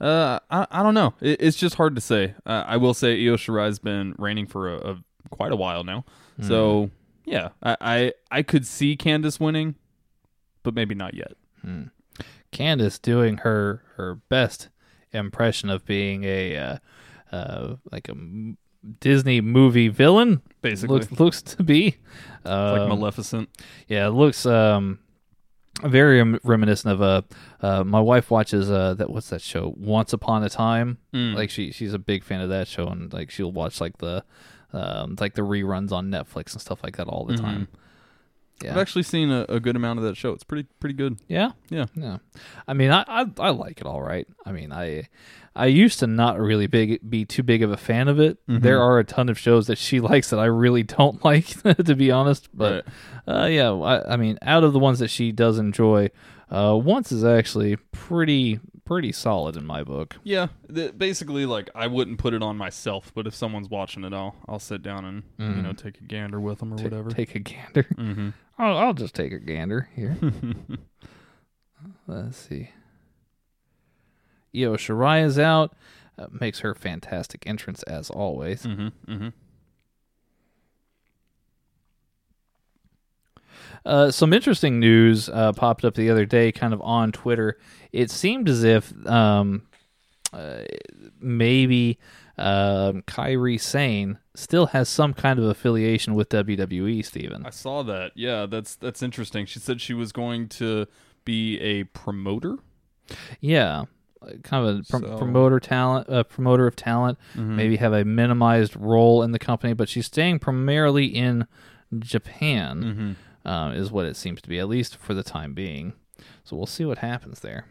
Uh, 0.00 0.38
I, 0.50 0.66
I 0.70 0.82
don't 0.82 0.94
know. 0.94 1.14
It, 1.20 1.40
it's 1.40 1.56
just 1.56 1.76
hard 1.76 1.94
to 1.94 2.00
say. 2.00 2.34
Uh, 2.44 2.64
I 2.66 2.76
will 2.76 2.94
say 2.94 3.12
Io 3.26 3.36
Shirai's 3.36 3.78
been 3.78 4.14
reigning 4.18 4.46
for 4.46 4.74
a, 4.74 4.76
a 4.76 5.02
quite 5.30 5.52
a 5.52 5.56
while 5.56 5.84
now. 5.84 6.04
So 6.42 6.90
yeah, 7.24 7.50
I, 7.62 7.76
I 7.80 8.12
I 8.30 8.42
could 8.42 8.66
see 8.66 8.96
Candice 8.96 9.40
winning, 9.40 9.74
but 10.62 10.74
maybe 10.74 10.94
not 10.94 11.14
yet. 11.14 11.32
Candice 12.52 13.00
doing 13.00 13.38
her 13.38 13.82
her 13.96 14.16
best 14.28 14.68
impression 15.12 15.70
of 15.70 15.86
being 15.86 16.24
a 16.24 16.56
uh, 16.56 16.78
uh, 17.32 17.76
like 17.90 18.08
a 18.08 18.14
Disney 19.00 19.40
movie 19.40 19.88
villain. 19.88 20.42
Basically. 20.62 20.98
looks 20.98 21.10
looks 21.20 21.42
to 21.42 21.62
be 21.62 21.96
Like 22.44 22.80
Um, 22.80 22.88
Maleficent. 22.88 23.48
Yeah, 23.88 24.06
it 24.08 24.10
looks 24.10 24.44
um 24.46 24.98
very 25.82 26.16
rem- 26.18 26.40
reminiscent 26.42 26.94
of 26.94 27.02
uh, 27.02 27.22
uh 27.60 27.84
my 27.84 28.00
wife 28.00 28.30
watches 28.30 28.70
uh 28.70 28.94
that 28.94 29.10
what's 29.10 29.28
that 29.30 29.42
show 29.42 29.74
Once 29.76 30.12
Upon 30.12 30.42
a 30.42 30.48
Time. 30.48 30.98
Mm. 31.12 31.34
Like 31.34 31.50
she 31.50 31.70
she's 31.70 31.92
a 31.92 31.98
big 31.98 32.24
fan 32.24 32.40
of 32.40 32.48
that 32.48 32.66
show 32.68 32.86
and 32.86 33.12
like 33.12 33.30
she'll 33.30 33.52
watch 33.52 33.80
like 33.80 33.98
the 33.98 34.24
um 34.72 35.16
like 35.20 35.34
the 35.34 35.42
reruns 35.42 35.92
on 35.92 36.10
Netflix 36.10 36.52
and 36.52 36.60
stuff 36.60 36.82
like 36.82 36.96
that 36.96 37.06
all 37.08 37.24
the 37.26 37.34
Mm-hmm. 37.34 37.44
time. 37.44 37.68
Yeah. 38.62 38.72
I've 38.72 38.78
actually 38.78 39.02
seen 39.02 39.30
a, 39.30 39.44
a 39.48 39.60
good 39.60 39.76
amount 39.76 39.98
of 39.98 40.04
that 40.06 40.16
show. 40.16 40.32
It's 40.32 40.44
pretty 40.44 40.66
pretty 40.80 40.94
good. 40.94 41.18
Yeah, 41.28 41.50
Yeah. 41.68 41.86
yeah. 41.94 42.18
I 42.66 42.72
mean, 42.74 42.90
I, 42.90 43.04
I 43.06 43.26
I 43.38 43.50
like 43.50 43.80
it 43.80 43.86
all 43.86 44.00
right. 44.02 44.26
I 44.46 44.52
mean, 44.52 44.72
I 44.72 45.08
I 45.54 45.66
used 45.66 45.98
to 46.00 46.06
not 46.06 46.38
really 46.38 46.66
big 46.66 46.98
be 47.08 47.24
too 47.24 47.42
big 47.42 47.62
of 47.62 47.70
a 47.70 47.76
fan 47.76 48.08
of 48.08 48.18
it. 48.18 48.38
Mm-hmm. 48.46 48.62
There 48.62 48.80
are 48.80 48.98
a 48.98 49.04
ton 49.04 49.28
of 49.28 49.38
shows 49.38 49.66
that 49.66 49.76
she 49.78 50.00
likes 50.10 50.30
that 50.30 50.38
I 50.38 50.46
really 50.46 50.82
don't 50.82 51.22
like, 51.24 51.46
to 51.62 51.94
be 51.94 52.10
honest. 52.10 52.48
But 52.54 52.86
uh, 53.28 53.46
yeah, 53.50 53.72
I, 53.72 54.14
I 54.14 54.16
mean, 54.16 54.38
out 54.42 54.64
of 54.64 54.72
the 54.72 54.78
ones 54.78 54.98
that 55.00 55.08
she 55.08 55.32
does 55.32 55.58
enjoy, 55.58 56.10
uh, 56.50 56.78
once 56.82 57.12
is 57.12 57.24
actually 57.24 57.76
pretty 57.92 58.60
pretty 58.84 59.10
solid 59.10 59.56
in 59.56 59.66
my 59.66 59.82
book. 59.82 60.14
Yeah, 60.22 60.46
th- 60.72 60.96
basically, 60.96 61.44
like 61.44 61.68
I 61.74 61.88
wouldn't 61.88 62.18
put 62.18 62.34
it 62.34 62.42
on 62.42 62.56
myself, 62.56 63.10
but 63.14 63.26
if 63.26 63.34
someone's 63.34 63.68
watching 63.68 64.04
it, 64.04 64.12
I'll 64.12 64.36
I'll 64.48 64.60
sit 64.60 64.80
down 64.82 65.04
and 65.04 65.22
you 65.56 65.62
know 65.62 65.72
take 65.72 66.00
a 66.00 66.04
gander 66.04 66.40
with 66.40 66.60
them 66.60 66.72
or 66.72 66.76
Ta- 66.76 66.84
whatever. 66.84 67.10
Take 67.10 67.34
a 67.34 67.40
gander. 67.40 67.82
mm-hmm. 67.96 68.28
I'll, 68.58 68.76
I'll 68.76 68.94
just 68.94 69.14
take 69.14 69.32
a 69.32 69.38
gander 69.38 69.88
here. 69.94 70.16
Let's 72.06 72.36
see. 72.36 72.70
Io 74.54 74.76
Shirai 74.76 75.24
is 75.24 75.38
out. 75.38 75.74
Uh, 76.18 76.26
makes 76.30 76.60
her 76.60 76.74
fantastic 76.74 77.46
entrance 77.46 77.82
as 77.82 78.08
always. 78.08 78.62
Mm-hmm. 78.62 79.12
Mm-hmm. 79.12 79.28
Uh, 83.84 84.10
some 84.10 84.32
interesting 84.32 84.80
news 84.80 85.28
uh, 85.28 85.52
popped 85.52 85.84
up 85.84 85.94
the 85.94 86.10
other 86.10 86.24
day, 86.24 86.50
kind 86.50 86.72
of 86.72 86.80
on 86.80 87.12
Twitter. 87.12 87.58
It 87.92 88.10
seemed 88.10 88.48
as 88.48 88.64
if 88.64 88.92
um, 89.06 89.62
uh, 90.32 90.62
maybe 91.20 91.98
um, 92.38 93.02
Kairi 93.02 93.60
Sane 93.60 94.18
still 94.34 94.66
has 94.66 94.88
some 94.88 95.14
kind 95.14 95.38
of 95.38 95.46
affiliation 95.46 96.14
with 96.14 96.28
WWE. 96.28 97.04
Steven. 97.04 97.44
I 97.46 97.50
saw 97.50 97.82
that. 97.84 98.12
Yeah, 98.14 98.46
that's 98.46 98.74
that's 98.76 99.02
interesting. 99.02 99.46
She 99.46 99.58
said 99.58 99.80
she 99.80 99.94
was 99.94 100.12
going 100.12 100.48
to 100.50 100.86
be 101.24 101.58
a 101.60 101.84
promoter. 101.84 102.56
Yeah, 103.40 103.84
kind 104.42 104.68
of 104.68 104.78
a 104.80 104.82
prom- 104.84 105.02
So- 105.02 105.18
promoter 105.18 105.60
talent, 105.60 106.08
uh, 106.10 106.24
promoter 106.24 106.66
of 106.66 106.76
talent. 106.76 107.18
Maybe 107.34 107.76
have 107.76 107.92
a 107.92 108.04
minimized 108.04 108.76
role 108.76 109.22
in 109.22 109.32
the 109.32 109.38
company, 109.38 109.72
but 109.72 109.88
she's 109.88 110.06
staying 110.06 110.40
primarily 110.40 111.06
in 111.06 111.46
Japan. 111.98 113.16
Mm-hmm. 113.44 113.48
uh, 113.48 113.72
is 113.72 113.90
what 113.92 114.06
it 114.06 114.16
seems 114.16 114.42
to 114.42 114.48
be, 114.48 114.58
at 114.58 114.68
least 114.68 114.96
for 114.96 115.14
the 115.14 115.22
time 115.22 115.54
being. 115.54 115.92
So 116.44 116.56
we'll 116.56 116.66
see 116.66 116.84
what 116.84 116.98
happens 116.98 117.40
there. 117.40 117.66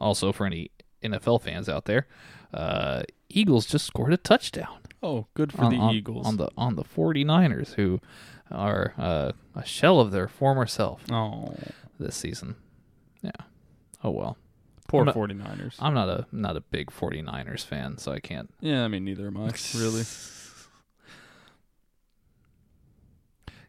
Also, 0.00 0.32
for 0.32 0.46
any 0.46 0.70
NFL 1.02 1.42
fans 1.42 1.68
out 1.68 1.84
there, 1.86 2.06
uh, 2.54 3.02
Eagles 3.28 3.66
just 3.66 3.86
scored 3.86 4.12
a 4.12 4.16
touchdown 4.16 4.78
Oh, 5.02 5.26
good 5.34 5.52
for 5.52 5.64
on, 5.64 5.70
the 5.72 5.78
on- 5.78 5.94
Eagles. 5.94 6.26
on 6.26 6.36
the 6.38 6.48
on 6.56 6.74
the 6.76 6.82
49ers, 6.84 7.74
who 7.74 8.00
are 8.50 8.94
uh, 8.98 9.32
a 9.54 9.64
shell 9.64 10.00
of 10.00 10.10
their 10.10 10.26
former 10.28 10.66
self 10.66 11.02
oh, 11.10 11.54
this 12.00 12.16
season. 12.16 12.56
Yeah. 13.22 13.30
Oh 14.02 14.10
well. 14.10 14.36
poor 14.88 15.00
I'm 15.02 15.06
not- 15.06 15.14
49ers. 15.14 15.74
I'm 15.78 15.94
not 15.94 16.08
a 16.08 16.26
not 16.32 16.56
a 16.56 16.60
big 16.60 16.90
49ers 16.90 17.64
fan, 17.64 17.98
so 17.98 18.10
I 18.12 18.20
can't 18.20 18.52
yeah, 18.60 18.84
I 18.84 18.88
mean 18.88 19.04
neither 19.04 19.26
am 19.26 19.36
I. 19.36 19.52
Really. 19.76 20.02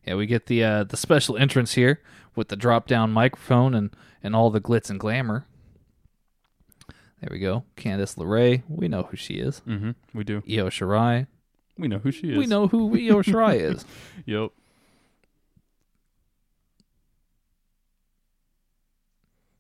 Yeah, 0.06 0.16
we 0.16 0.26
get 0.26 0.48
the 0.48 0.64
uh, 0.64 0.84
the 0.86 0.98
special 0.98 1.38
entrance 1.38 1.74
here 1.74 2.02
with 2.36 2.48
the 2.48 2.56
drop 2.56 2.88
down 2.88 3.12
microphone 3.12 3.76
and, 3.76 3.92
and 4.24 4.36
all 4.36 4.50
the 4.50 4.62
glitz 4.62 4.90
and 4.90 5.00
glamour. 5.00 5.46
There 7.22 7.30
we 7.32 7.40
go. 7.40 7.64
Candice 7.76 8.16
LeRae, 8.18 8.64
we 8.70 8.88
know 8.88 9.04
who 9.04 9.18
she 9.18 9.36
is. 9.36 9.62
Mm-hmm. 9.68 9.92
We 10.14 10.24
do. 10.24 10.38
Io 10.50 10.70
Shirai, 10.70 11.28
We 11.78 11.88
know 11.90 12.00
who 12.00 12.12
she 12.12 12.32
is. 12.32 12.38
we 12.38 12.46
know 12.46 12.68
who 12.68 12.94
Io 12.96 13.22
Shirai 13.24 13.60
is. 13.60 13.86
Yep. 14.26 14.52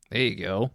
There 0.09 0.21
you 0.21 0.35
go. 0.35 0.71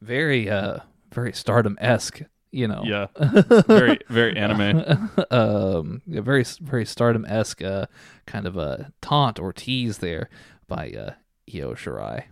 Very 0.00 0.48
uh 0.50 0.78
very 1.12 1.32
stardom 1.32 1.76
esque, 1.80 2.22
you 2.52 2.68
know. 2.68 2.82
Yeah. 2.84 3.06
very 3.66 3.98
very 4.08 4.36
anime. 4.36 5.10
um 5.30 6.02
yeah, 6.06 6.20
very 6.20 6.44
very 6.60 6.84
stardom 6.84 7.24
esque 7.26 7.62
uh 7.62 7.86
kind 8.26 8.46
of 8.46 8.56
a 8.56 8.92
taunt 9.00 9.38
or 9.40 9.52
tease 9.52 9.98
there 9.98 10.28
by 10.68 10.90
uh 10.90 11.12
Io 11.52 11.74
Shirai. 11.74 12.24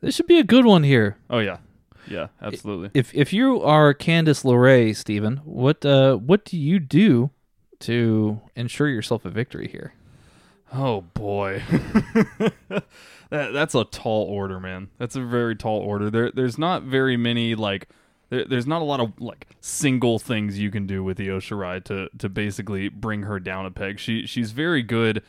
This 0.00 0.14
should 0.14 0.26
be 0.26 0.38
a 0.38 0.44
good 0.44 0.64
one 0.64 0.84
here. 0.84 1.16
Oh 1.28 1.40
yeah. 1.40 1.58
Yeah, 2.06 2.28
absolutely. 2.40 2.90
if 2.94 3.14
if 3.14 3.32
you 3.32 3.62
are 3.62 3.94
Candice 3.94 4.44
LeRae, 4.44 4.96
Stephen, 4.96 5.38
what 5.44 5.84
uh 5.84 6.16
what 6.16 6.44
do 6.44 6.58
you 6.58 6.78
do 6.78 7.30
to 7.80 8.40
ensure 8.56 8.88
yourself 8.88 9.24
a 9.24 9.30
victory 9.30 9.68
here? 9.68 9.94
Oh 10.72 11.00
boy, 11.00 11.62
that 12.68 12.84
that's 13.30 13.74
a 13.74 13.84
tall 13.84 14.24
order, 14.26 14.60
man. 14.60 14.88
That's 14.98 15.16
a 15.16 15.22
very 15.22 15.56
tall 15.56 15.80
order. 15.80 16.10
There, 16.10 16.30
there's 16.30 16.58
not 16.58 16.84
very 16.84 17.16
many 17.16 17.54
like, 17.56 17.88
there, 18.28 18.44
there's 18.44 18.66
not 18.68 18.80
a 18.80 18.84
lot 18.84 19.00
of 19.00 19.12
like 19.20 19.48
single 19.60 20.18
things 20.20 20.58
you 20.58 20.70
can 20.70 20.86
do 20.86 21.02
with 21.02 21.16
the 21.16 21.28
Io 21.28 21.38
Shirai 21.40 21.82
to 21.84 22.08
to 22.18 22.28
basically 22.28 22.88
bring 22.88 23.22
her 23.22 23.40
down 23.40 23.66
a 23.66 23.70
peg. 23.70 23.98
She 23.98 24.26
she's 24.26 24.52
very 24.52 24.82
good, 24.82 25.22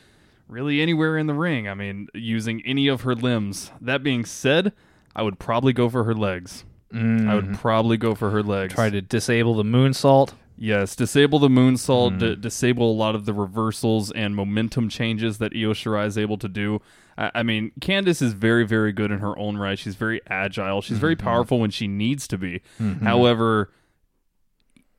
really 0.46 0.80
anywhere 0.80 1.18
in 1.18 1.26
the 1.26 1.34
ring. 1.34 1.68
I 1.68 1.74
mean, 1.74 2.06
using 2.14 2.62
any 2.64 2.86
of 2.86 3.00
her 3.00 3.14
limbs. 3.16 3.72
That 3.80 4.04
being 4.04 4.24
said, 4.24 4.72
I 5.14 5.22
would 5.22 5.38
probably 5.38 5.72
go 5.72 5.88
for 5.88 6.04
her 6.04 6.14
legs. 6.14 6.64
I 6.92 6.96
would 7.34 7.44
mm-hmm. 7.44 7.54
probably 7.54 7.96
go 7.96 8.14
for 8.14 8.30
her 8.30 8.42
legs. 8.42 8.74
Try 8.74 8.90
to 8.90 9.00
disable 9.00 9.54
the 9.54 9.62
moonsault. 9.62 10.34
Yes, 10.58 10.94
disable 10.94 11.38
the 11.38 11.48
moonsault, 11.48 12.12
mm. 12.12 12.18
d- 12.18 12.36
disable 12.36 12.90
a 12.90 12.92
lot 12.92 13.14
of 13.14 13.24
the 13.24 13.32
reversals 13.32 14.12
and 14.12 14.36
momentum 14.36 14.88
changes 14.90 15.38
that 15.38 15.52
Io 15.54 15.72
Shirai 15.72 16.06
is 16.06 16.18
able 16.18 16.36
to 16.38 16.48
do. 16.48 16.80
I, 17.16 17.30
I 17.36 17.42
mean, 17.42 17.72
Candice 17.80 18.20
is 18.20 18.34
very, 18.34 18.66
very 18.66 18.92
good 18.92 19.10
in 19.10 19.18
her 19.20 19.36
own 19.38 19.56
right. 19.56 19.78
She's 19.78 19.96
very 19.96 20.20
agile. 20.26 20.82
She's 20.82 20.98
very 20.98 21.16
mm-hmm. 21.16 21.26
powerful 21.26 21.58
when 21.58 21.70
she 21.70 21.88
needs 21.88 22.28
to 22.28 22.38
be. 22.38 22.60
Mm-hmm. 22.78 23.04
However, 23.04 23.72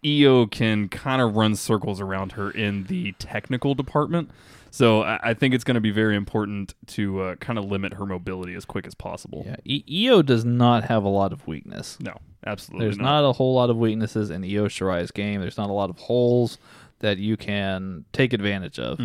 Io 0.06 0.48
can 0.48 0.90
kind 0.90 1.22
of 1.22 1.36
run 1.36 1.56
circles 1.56 2.02
around 2.02 2.34
her 2.34 2.52
in 2.52 2.86
the 2.86 3.14
technical 3.14 3.76
department. 3.76 4.32
So 4.76 5.04
I, 5.04 5.20
I 5.22 5.34
think 5.36 5.54
it's 5.54 5.64
going 5.64 5.76
to 5.76 5.82
be 5.82 5.92
very 5.92 6.16
important 6.16 6.74
to 6.88 7.22
uh, 7.22 7.36
kind 7.36 7.60
of 7.60 7.66
limit 7.66 7.94
her 7.94 8.08
mobility 8.08 8.56
as 8.56 8.66
quick 8.66 8.88
as 8.88 8.96
possible. 8.96 9.44
Yeah, 9.46 9.58
I- 9.70 10.10
Io 10.12 10.24
does 10.24 10.44
not 10.44 10.84
have 10.86 11.04
a 11.04 11.10
lot 11.10 11.32
of 11.32 11.46
weakness. 11.48 12.00
No, 12.00 12.18
absolutely 12.44 12.88
There's 12.88 12.98
not 12.98 13.24
a 13.24 13.34
whole 13.34 13.54
lot 13.54 13.70
of 13.70 13.78
weaknesses 13.78 14.32
in 14.32 14.44
Io 14.44 14.66
Shirai's 14.68 15.12
game. 15.12 15.42
There's 15.42 15.60
not 15.60 15.70
a 15.70 15.74
lot 15.74 15.92
of 15.92 16.00
holes 16.00 16.58
that 17.02 17.20
you 17.20 17.38
can 17.38 18.06
take 18.14 18.34
advantage 18.34 18.80
of. 18.80 19.00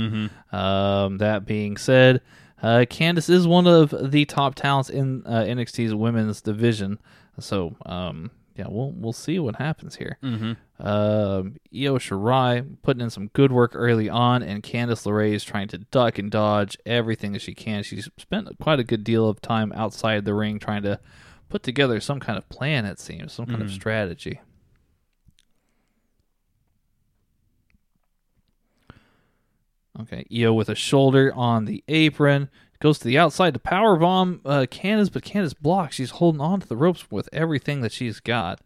Um, 0.53 1.19
that 1.19 1.45
being 1.45 1.77
said, 1.77 2.23
uh, 2.63 2.87
Candice 2.89 3.29
is 3.29 3.47
one 3.47 3.67
of 3.67 4.11
the 4.11 4.25
top 4.25 4.55
talents 4.55 4.89
in 4.89 5.23
uh, 5.27 5.43
NXT's 5.47 5.95
women's 5.95 6.41
division. 6.41 6.99
So, 7.41 7.77
um, 7.85 8.31
yeah, 8.59 8.67
we'll 8.69 8.91
we'll 8.91 9.13
see 9.13 9.39
what 9.39 9.57
happens 9.57 9.95
here. 9.95 10.19
Mm-hmm. 10.21 10.85
Um, 10.85 11.57
Io 11.73 11.97
Shirai 11.97 12.77
putting 12.83 13.01
in 13.01 13.09
some 13.09 13.29
good 13.29 13.53
work 13.53 13.71
early 13.75 14.09
on, 14.09 14.43
and 14.43 14.65
Candice 14.65 15.07
LeRae 15.07 15.33
is 15.33 15.45
trying 15.45 15.69
to 15.69 15.79
duck 15.79 16.19
and 16.19 16.29
dodge 16.29 16.77
everything 16.85 17.33
that 17.33 17.43
she 17.43 17.55
can. 17.55 17.85
She's 17.85 18.11
spent 18.19 18.49
quite 18.59 18.81
a 18.81 18.85
good 18.85 19.05
deal 19.05 19.29
of 19.29 19.41
time 19.41 19.73
outside 19.77 20.25
the 20.25 20.35
ring 20.35 20.59
trying 20.59 20.83
to 20.83 20.99
put 21.49 21.63
together 21.63 22.01
some 22.01 22.19
kind 22.19 22.37
of 22.37 22.49
plan. 22.49 22.85
It 22.85 22.99
seems 22.99 23.33
some 23.33 23.47
kind 23.47 23.63
of 23.63 23.71
strategy. 23.71 24.41
Okay, 30.01 30.27
Io 30.37 30.53
with 30.53 30.69
a 30.69 30.75
shoulder 30.75 31.33
on 31.33 31.65
the 31.65 31.85
apron 31.87 32.51
goes 32.81 32.99
to 33.01 33.05
the 33.09 33.19
outside 33.19 33.55
to 33.55 33.61
power 33.61 33.97
bomb 33.97 34.41
uh, 34.45 34.67
Candice, 34.71 35.13
but 35.13 35.23
Candice 35.25 35.59
blocks. 35.59 35.97
She's 35.97 36.11
holding 36.11 36.41
on 36.41 36.61
to 36.61 36.69
the 36.69 36.77
ropes 36.77 37.11
with 37.11 37.29
everything 37.33 37.81
that 37.81 37.93
she's 37.93 38.21
got. 38.21 38.61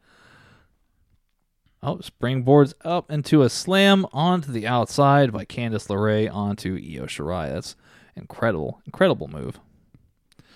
Oh, 1.83 1.97
springboards 1.97 2.75
up 2.85 3.11
into 3.11 3.43
a 3.43 3.51
slam 3.51 4.07
onto 4.13 4.53
the 4.53 4.67
outside 4.69 5.33
by 5.33 5.45
Candice 5.45 5.89
LeRae 5.89 6.33
onto 6.33 6.75
Io 6.77 7.07
Shirai. 7.07 7.51
That's 7.53 7.75
incredible, 8.15 8.81
incredible 8.87 9.27
move. 9.27 9.59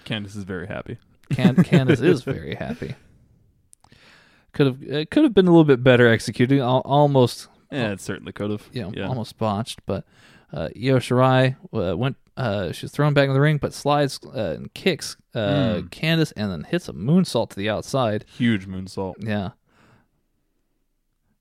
Candice 0.04 0.36
is 0.36 0.44
very 0.44 0.68
happy. 0.68 0.98
Can- 1.32 1.56
Candice 1.56 2.00
is 2.02 2.22
very 2.22 2.54
happy. 2.58 2.94
Could 4.52 4.66
have 4.68 4.82
it 4.82 5.10
could 5.10 5.24
have 5.24 5.34
been 5.34 5.48
a 5.48 5.50
little 5.50 5.64
bit 5.64 5.82
better 5.82 6.06
executed. 6.08 6.60
Almost 6.60 7.48
Yeah, 7.72 7.90
it 7.90 8.00
certainly 8.00 8.32
could 8.32 8.50
have. 8.50 8.68
you 8.72 8.82
know, 8.82 8.92
yeah. 8.94 9.08
almost 9.08 9.36
botched. 9.36 9.80
But 9.84 10.04
uh, 10.52 10.68
Io 10.76 10.98
Shirai 10.98 11.56
uh, 11.74 11.96
went. 11.96 12.16
Uh, 12.36 12.70
she's 12.72 12.90
thrown 12.90 13.14
back 13.14 13.28
in 13.28 13.34
the 13.34 13.40
ring, 13.40 13.56
but 13.58 13.72
slides 13.72 14.20
uh, 14.26 14.54
and 14.56 14.74
kicks 14.74 15.16
uh, 15.34 15.80
Hmm. 15.80 15.86
Candice, 15.88 16.32
and 16.36 16.50
then 16.50 16.64
hits 16.64 16.88
a 16.88 16.92
moonsault 16.92 17.50
to 17.50 17.56
the 17.56 17.68
outside. 17.70 18.24
Huge 18.36 18.66
moonsault. 18.66 19.14
Yeah, 19.20 19.50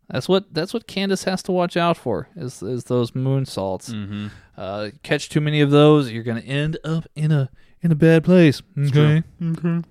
that's 0.09 0.29
what 0.29 0.53
that's 0.53 0.73
what 0.73 0.87
Candice 0.87 1.25
has 1.25 1.43
to 1.43 1.51
watch 1.51 1.75
out 1.75 1.97
for 1.97 2.29
is 2.35 2.61
is 2.63 2.85
those 2.85 3.11
moonsaults. 3.11 3.89
Mm-hmm. 3.91 4.27
Uh, 4.55 4.89
catch 5.03 5.27
too 5.29 5.41
many 5.41 5.59
of 5.61 5.69
those, 5.71 6.11
you're 6.11 6.23
gonna 6.23 6.39
end 6.41 6.77
up 6.85 7.05
in 7.15 7.31
a 7.31 7.49
in 7.81 7.91
a 7.91 7.95
bad 7.95 8.23
place. 8.23 8.61
Okay. 8.77 9.21
Okay. 9.43 9.81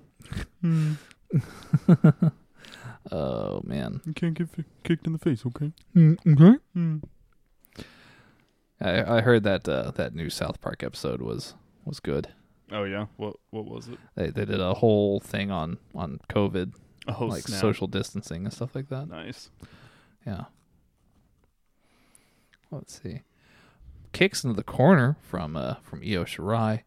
Oh 3.11 3.61
man. 3.63 4.01
You 4.03 4.13
can't 4.13 4.33
get 4.33 4.47
kicked 4.83 5.05
in 5.05 5.13
the 5.13 5.19
face, 5.19 5.45
okay? 5.45 5.71
Okay. 5.95 6.57
I, 8.85 9.17
I 9.17 9.21
heard 9.21 9.43
that 9.43 9.67
uh, 9.67 9.91
that 9.91 10.13
new 10.15 10.29
South 10.29 10.61
Park 10.61 10.83
episode 10.83 11.21
was 11.21 11.55
was 11.85 11.99
good. 11.99 12.29
Oh 12.71 12.83
yeah, 12.83 13.05
what 13.17 13.35
what 13.51 13.65
was 13.65 13.87
it? 13.87 13.97
They 14.15 14.29
they 14.29 14.45
did 14.45 14.59
a 14.59 14.73
whole 14.75 15.19
thing 15.19 15.51
on 15.51 15.77
on 15.93 16.19
COVID, 16.29 16.73
Oh, 17.07 17.25
like 17.25 17.43
snap. 17.43 17.61
social 17.61 17.87
distancing 17.87 18.45
and 18.45 18.53
stuff 18.53 18.75
like 18.75 18.89
that. 18.89 19.07
Nice. 19.07 19.49
Yeah. 20.25 20.45
Let's 22.71 23.01
see. 23.01 23.21
Kicks 24.11 24.43
into 24.43 24.55
the 24.55 24.63
corner 24.63 25.17
from 25.21 25.55
uh 25.55 25.75
from 25.83 26.01
Io 26.01 26.23
Shirai. 26.23 26.81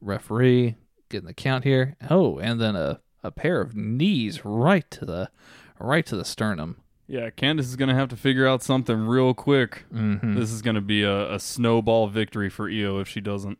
Referee 0.00 0.76
getting 1.08 1.26
the 1.26 1.34
count 1.34 1.64
here. 1.64 1.96
Oh, 2.10 2.38
and 2.38 2.60
then 2.60 2.76
a 2.76 3.00
a 3.22 3.30
pair 3.30 3.60
of 3.60 3.74
knees 3.76 4.44
right 4.44 4.88
to 4.92 5.04
the 5.04 5.30
right 5.78 6.06
to 6.06 6.16
the 6.16 6.24
sternum. 6.24 6.76
Yeah, 7.08 7.30
Candice 7.30 7.60
is 7.60 7.76
gonna 7.76 7.94
have 7.94 8.08
to 8.08 8.16
figure 8.16 8.46
out 8.46 8.62
something 8.62 9.06
real 9.06 9.32
quick. 9.32 9.84
Mm-hmm. 9.92 10.38
This 10.38 10.50
is 10.50 10.62
gonna 10.62 10.80
be 10.80 11.02
a, 11.02 11.34
a 11.34 11.38
snowball 11.38 12.08
victory 12.08 12.50
for 12.50 12.68
Io 12.68 12.98
if 12.98 13.08
she 13.08 13.20
doesn't. 13.20 13.58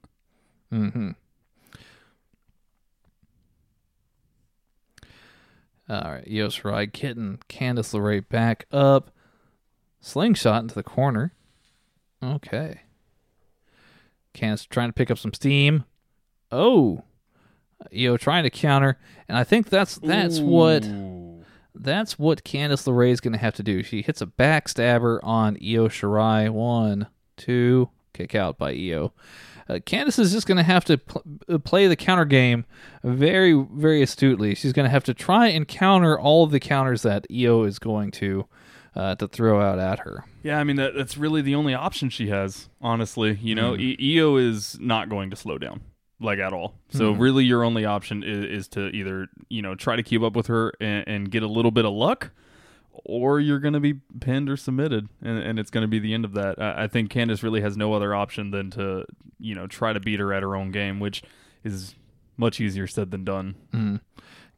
Mm-hmm. 0.73 1.10
All 5.89 6.12
right, 6.12 6.27
Io 6.28 6.48
Shirai 6.48 6.93
getting 6.93 7.39
Candice 7.48 7.94
LeRae 7.94 8.28
back 8.28 8.66
up. 8.73 9.10
Slingshot 10.01 10.62
into 10.62 10.74
the 10.74 10.82
corner. 10.82 11.32
Okay. 12.23 12.81
Candice 14.35 14.68
trying 14.68 14.89
to 14.89 14.93
pick 14.93 15.10
up 15.10 15.18
some 15.18 15.32
steam. 15.32 15.85
Oh. 16.51 17.05
Io 17.97 18.16
trying 18.16 18.43
to 18.43 18.51
counter, 18.51 18.98
and 19.28 19.36
I 19.36 19.44
think 19.44 19.68
that's 19.68 19.98
that's 19.98 20.40
what 20.40 20.85
Ooh. 20.86 21.15
That's 21.82 22.18
what 22.18 22.44
Candice 22.44 22.86
LeRae 22.86 23.10
is 23.10 23.20
going 23.20 23.32
to 23.32 23.38
have 23.38 23.54
to 23.54 23.62
do. 23.62 23.82
She 23.82 24.02
hits 24.02 24.20
a 24.20 24.26
backstabber 24.26 25.20
on 25.22 25.56
Io 25.56 25.88
Shirai. 25.88 26.50
One, 26.50 27.06
two, 27.36 27.90
kick 28.12 28.34
out 28.34 28.58
by 28.58 28.72
Io. 28.72 29.12
Uh, 29.68 29.74
Candice 29.74 30.18
is 30.20 30.32
just 30.32 30.46
going 30.46 30.58
to 30.58 30.62
have 30.62 30.84
to 30.84 30.96
pl- 30.98 31.22
uh, 31.48 31.58
play 31.58 31.88
the 31.88 31.96
counter 31.96 32.24
game 32.24 32.64
very, 33.02 33.52
very 33.52 34.00
astutely. 34.00 34.54
She's 34.54 34.72
going 34.72 34.84
to 34.86 34.90
have 34.90 35.02
to 35.04 35.14
try 35.14 35.48
and 35.48 35.66
counter 35.66 36.18
all 36.18 36.44
of 36.44 36.52
the 36.52 36.60
counters 36.60 37.02
that 37.02 37.26
Io 37.32 37.64
is 37.64 37.78
going 37.80 38.12
to 38.12 38.46
uh, 38.94 39.14
to 39.16 39.26
throw 39.28 39.60
out 39.60 39.78
at 39.78 39.98
her. 40.00 40.24
Yeah, 40.42 40.58
I 40.60 40.64
mean 40.64 40.76
that 40.76 40.94
that's 40.94 41.16
really 41.18 41.42
the 41.42 41.54
only 41.56 41.74
option 41.74 42.08
she 42.10 42.28
has. 42.28 42.68
Honestly, 42.80 43.38
you 43.42 43.54
know, 43.54 43.72
Mm. 43.72 44.16
Io 44.18 44.36
is 44.36 44.78
not 44.80 45.08
going 45.08 45.28
to 45.30 45.36
slow 45.36 45.58
down 45.58 45.80
like 46.20 46.38
at 46.38 46.52
all. 46.52 46.74
So 46.90 47.12
Mm. 47.14 47.20
really, 47.20 47.44
your 47.44 47.62
only 47.64 47.84
option 47.84 48.22
is, 48.22 48.44
is 48.62 48.68
to 48.68 48.88
either 48.88 49.28
you 49.48 49.62
know 49.62 49.74
try 49.74 49.97
to 49.97 50.02
keep 50.02 50.22
up 50.22 50.34
with 50.36 50.47
her 50.48 50.72
and, 50.80 51.06
and 51.06 51.30
get 51.30 51.43
a 51.43 51.48
little 51.48 51.70
bit 51.70 51.84
of 51.84 51.93
luck, 51.93 52.30
or 53.05 53.38
you're 53.40 53.59
going 53.59 53.74
to 53.74 53.80
be 53.80 53.94
pinned 54.20 54.48
or 54.48 54.56
submitted, 54.56 55.09
and, 55.22 55.38
and 55.38 55.59
it's 55.59 55.70
going 55.70 55.82
to 55.82 55.88
be 55.88 55.98
the 55.98 56.14
end 56.14 56.24
of 56.24 56.32
that. 56.34 56.60
I, 56.60 56.84
I 56.84 56.86
think 56.88 57.10
Candice 57.12 57.43
really 57.43 57.60
has 57.60 57.76
no 57.76 57.93
other 57.93 58.14
option 58.14 58.51
than 58.51 58.70
to 58.72 59.05
you 59.38 59.55
know 59.55 59.66
try 59.66 59.93
to 59.93 60.01
beat 60.01 60.20
her 60.20 60.32
at 60.32 60.43
her 60.43 60.56
own 60.56 60.70
game, 60.70 61.01
which 61.01 61.22
is 61.64 61.94
much 62.38 62.60
easier 62.60 62.86
said 62.86 63.10
than 63.10 63.24
done. 63.24 63.55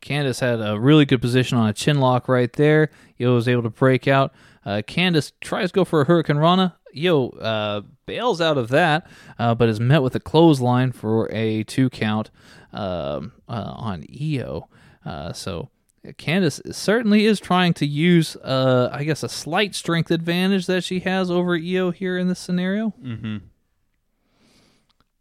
Candice 0.01 0.40
had 0.40 0.60
a 0.60 0.78
really 0.78 1.05
good 1.05 1.20
position 1.20 1.59
on 1.59 1.68
a 1.68 1.72
chin 1.72 1.98
lock 1.98 2.28
right 2.28 2.52
there. 2.52 2.90
Io 3.20 3.35
was 3.35 3.48
able 3.48 3.62
to 3.64 3.70
break 3.70 4.06
out. 4.06 4.32
Uh, 4.64 4.82
Candice 4.86 5.32
tries 5.40 5.70
to 5.70 5.74
go 5.74 5.85
for 5.85 6.01
a 6.01 6.06
hurricanrana. 6.06 6.74
Io 6.98 7.30
uh, 7.30 7.82
bails 8.06 8.40
out 8.40 8.58
of 8.58 8.68
that, 8.68 9.06
uh, 9.38 9.54
but 9.54 9.68
is 9.68 9.80
met 9.80 10.02
with 10.02 10.14
a 10.14 10.20
clothesline 10.20 10.92
for 10.92 11.30
a 11.32 11.64
two 11.64 11.90
count 11.90 12.30
um, 12.72 13.32
uh, 13.48 13.74
on 13.76 14.04
Io. 14.20 14.68
Uh, 15.04 15.32
so 15.32 15.70
Candice 16.04 16.74
certainly 16.74 17.24
is 17.26 17.40
trying 17.40 17.74
to 17.74 17.86
use, 17.86 18.36
uh, 18.36 18.90
I 18.92 19.04
guess, 19.04 19.22
a 19.22 19.28
slight 19.28 19.74
strength 19.74 20.10
advantage 20.10 20.66
that 20.66 20.84
she 20.84 21.00
has 21.00 21.30
over 21.30 21.56
Io 21.56 21.90
here 21.90 22.18
in 22.18 22.28
this 22.28 22.38
scenario. 22.38 22.94
Mm-hmm. 23.02 23.38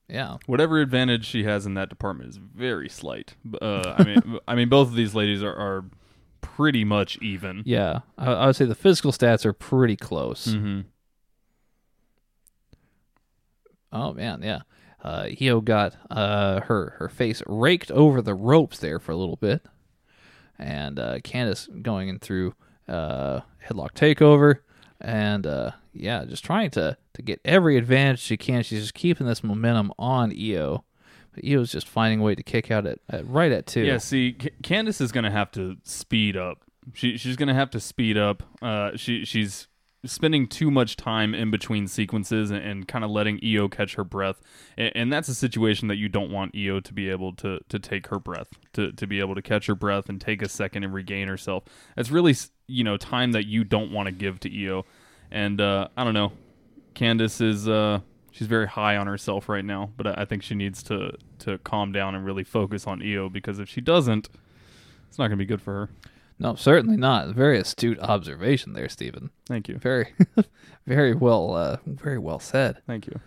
Yeah. 0.10 0.38
Whatever 0.46 0.80
advantage 0.80 1.26
she 1.26 1.44
has 1.44 1.66
in 1.66 1.74
that 1.74 1.90
department 1.90 2.30
is 2.30 2.38
very 2.38 2.90
slight. 2.90 3.36
Uh, 3.62 3.96
I 3.98 4.04
mean, 4.04 4.40
I 4.48 4.56
mean, 4.56 4.70
both 4.70 4.88
of 4.88 4.96
these 4.96 5.14
ladies 5.14 5.44
are, 5.44 5.56
are 5.56 5.86
pretty 6.42 6.84
much 6.84 7.18
even. 7.22 7.64
Yeah. 7.66 8.00
I, 8.18 8.32
I 8.32 8.46
would 8.48 8.56
say 8.56 8.66
the 8.66 8.76
physical 8.76 9.12
stats 9.12 9.46
are 9.46 9.54
pretty 9.54 9.96
close. 9.96 10.48
Mm-hmm. 10.48 10.82
Oh 13.92 14.14
man, 14.14 14.42
yeah. 14.44 14.62
Uh, 15.04 15.30
Io 15.42 15.62
got 15.62 15.96
uh, 16.10 16.62
her 16.62 16.96
her 16.98 17.08
face 17.10 17.42
raked 17.46 17.92
over 17.92 18.22
the 18.22 18.34
ropes 18.34 18.80
there 18.80 19.00
for 19.00 19.12
a 19.12 19.16
little 19.16 19.36
bit, 19.38 19.66
and 20.58 21.00
uh, 21.00 21.20
Candice 21.20 21.82
going 21.82 22.10
in 22.10 22.20
through 22.20 22.54
uh, 22.88 23.42
headlock 23.68 23.92
takeover, 23.94 24.60
and 25.00 25.46
uh, 25.46 25.72
yeah, 25.94 26.26
just 26.26 26.44
trying 26.44 26.72
to 26.72 26.98
to 27.14 27.22
get 27.22 27.40
every 27.46 27.78
advantage 27.78 28.20
she 28.20 28.38
can. 28.38 28.64
She's 28.64 28.82
just 28.82 28.94
keeping 28.94 29.28
this 29.28 29.44
momentum 29.44 29.92
on 29.98 30.32
Io. 30.32 30.84
But 31.34 31.46
Io's 31.46 31.72
just 31.72 31.88
finding 31.88 32.20
a 32.20 32.24
way 32.24 32.36
to 32.36 32.44
kick 32.44 32.72
out 32.72 32.86
at, 32.88 33.00
at 33.10 33.28
right 33.28 33.52
at 33.52 33.68
two. 33.68 33.82
Yeah, 33.82 34.00
see, 34.00 34.36
C- 34.42 34.50
Candice 34.64 35.00
is 35.00 35.12
going 35.12 35.24
to 35.26 35.32
have 35.32 35.52
to 35.52 35.78
speed 35.84 36.36
up. 36.36 36.64
She 36.94 37.18
she's 37.18 37.36
going 37.36 37.50
to 37.50 37.54
have 37.54 37.70
to 37.72 37.80
speed 37.80 38.18
up. 38.18 38.44
Uh, 38.62 38.92
she 38.96 39.26
she's 39.26 39.68
spending 40.08 40.48
too 40.48 40.72
much 40.72 40.96
time 40.96 41.34
in 41.36 41.52
between 41.52 41.88
sequences 41.88 42.50
and, 42.52 42.64
and 42.64 42.88
kind 42.88 43.04
of 43.04 43.12
letting 43.12 43.40
Io 43.44 43.68
catch 43.68 43.96
her 43.96 44.04
breath, 44.04 44.42
and, 44.78 44.92
and 44.96 45.14
that's 45.14 45.30
a 45.30 45.36
situation 45.36 45.88
that 45.90 45.98
you 45.98 46.10
don't 46.10 46.32
want 46.32 46.56
Io 46.56 46.80
to 46.80 46.94
be 46.94 47.10
able 47.10 47.34
to 47.34 47.60
to 47.70 47.80
take 47.80 48.08
her 48.08 48.20
breath, 48.20 48.48
to 48.74 48.92
to 48.92 49.08
be 49.08 49.20
able 49.20 49.36
to 49.36 49.42
catch 49.42 49.68
her 49.68 49.76
breath 49.76 50.10
and 50.10 50.20
take 50.20 50.42
a 50.42 50.50
second 50.50 50.84
and 50.84 50.94
regain 50.94 51.28
herself. 51.28 51.64
That's 51.96 52.10
really 52.10 52.36
you 52.68 52.84
know 52.84 52.98
time 52.98 53.34
that 53.34 53.46
you 53.46 53.64
don't 53.64 53.92
want 53.92 54.08
to 54.08 54.12
give 54.12 54.40
to 54.42 54.66
Io, 54.66 54.86
and 55.32 55.62
uh, 55.62 55.90
I 55.96 56.04
don't 56.04 56.14
know. 56.14 56.32
Candice 56.96 57.42
is 57.42 57.68
uh, 57.68 58.00
she's 58.32 58.48
very 58.48 58.68
high 58.68 58.98
on 58.98 59.08
herself 59.08 59.50
right 59.50 59.66
now, 59.66 59.92
but 59.98 60.18
I 60.18 60.26
think 60.26 60.44
she 60.44 60.56
needs 60.56 60.82
to 60.84 61.18
to 61.40 61.58
calm 61.60 61.92
down 61.92 62.16
and 62.16 62.26
really 62.26 62.44
focus 62.44 62.88
on 62.88 63.02
Io 63.02 63.30
because 63.30 63.60
if 63.60 63.70
she 63.70 63.82
doesn't, 63.82 64.30
it's 65.08 65.18
not 65.18 65.28
going 65.28 65.38
to 65.38 65.44
be 65.44 65.46
good 65.46 65.62
for 65.62 65.74
her. 65.74 65.90
No, 66.40 66.56
certainly 66.56 66.98
not. 66.98 67.30
Very 67.30 67.58
astute 67.58 68.00
observation 68.00 68.74
there, 68.74 68.90
Stephen. 68.90 69.32
Thank 69.48 69.68
you. 69.68 69.78
Very, 69.78 70.14
very 70.88 71.16
well, 71.16 71.56
uh, 71.56 71.78
very 71.86 72.20
well 72.20 72.40
said. 72.40 72.78
Thank 72.86 73.08
you. 73.08 73.20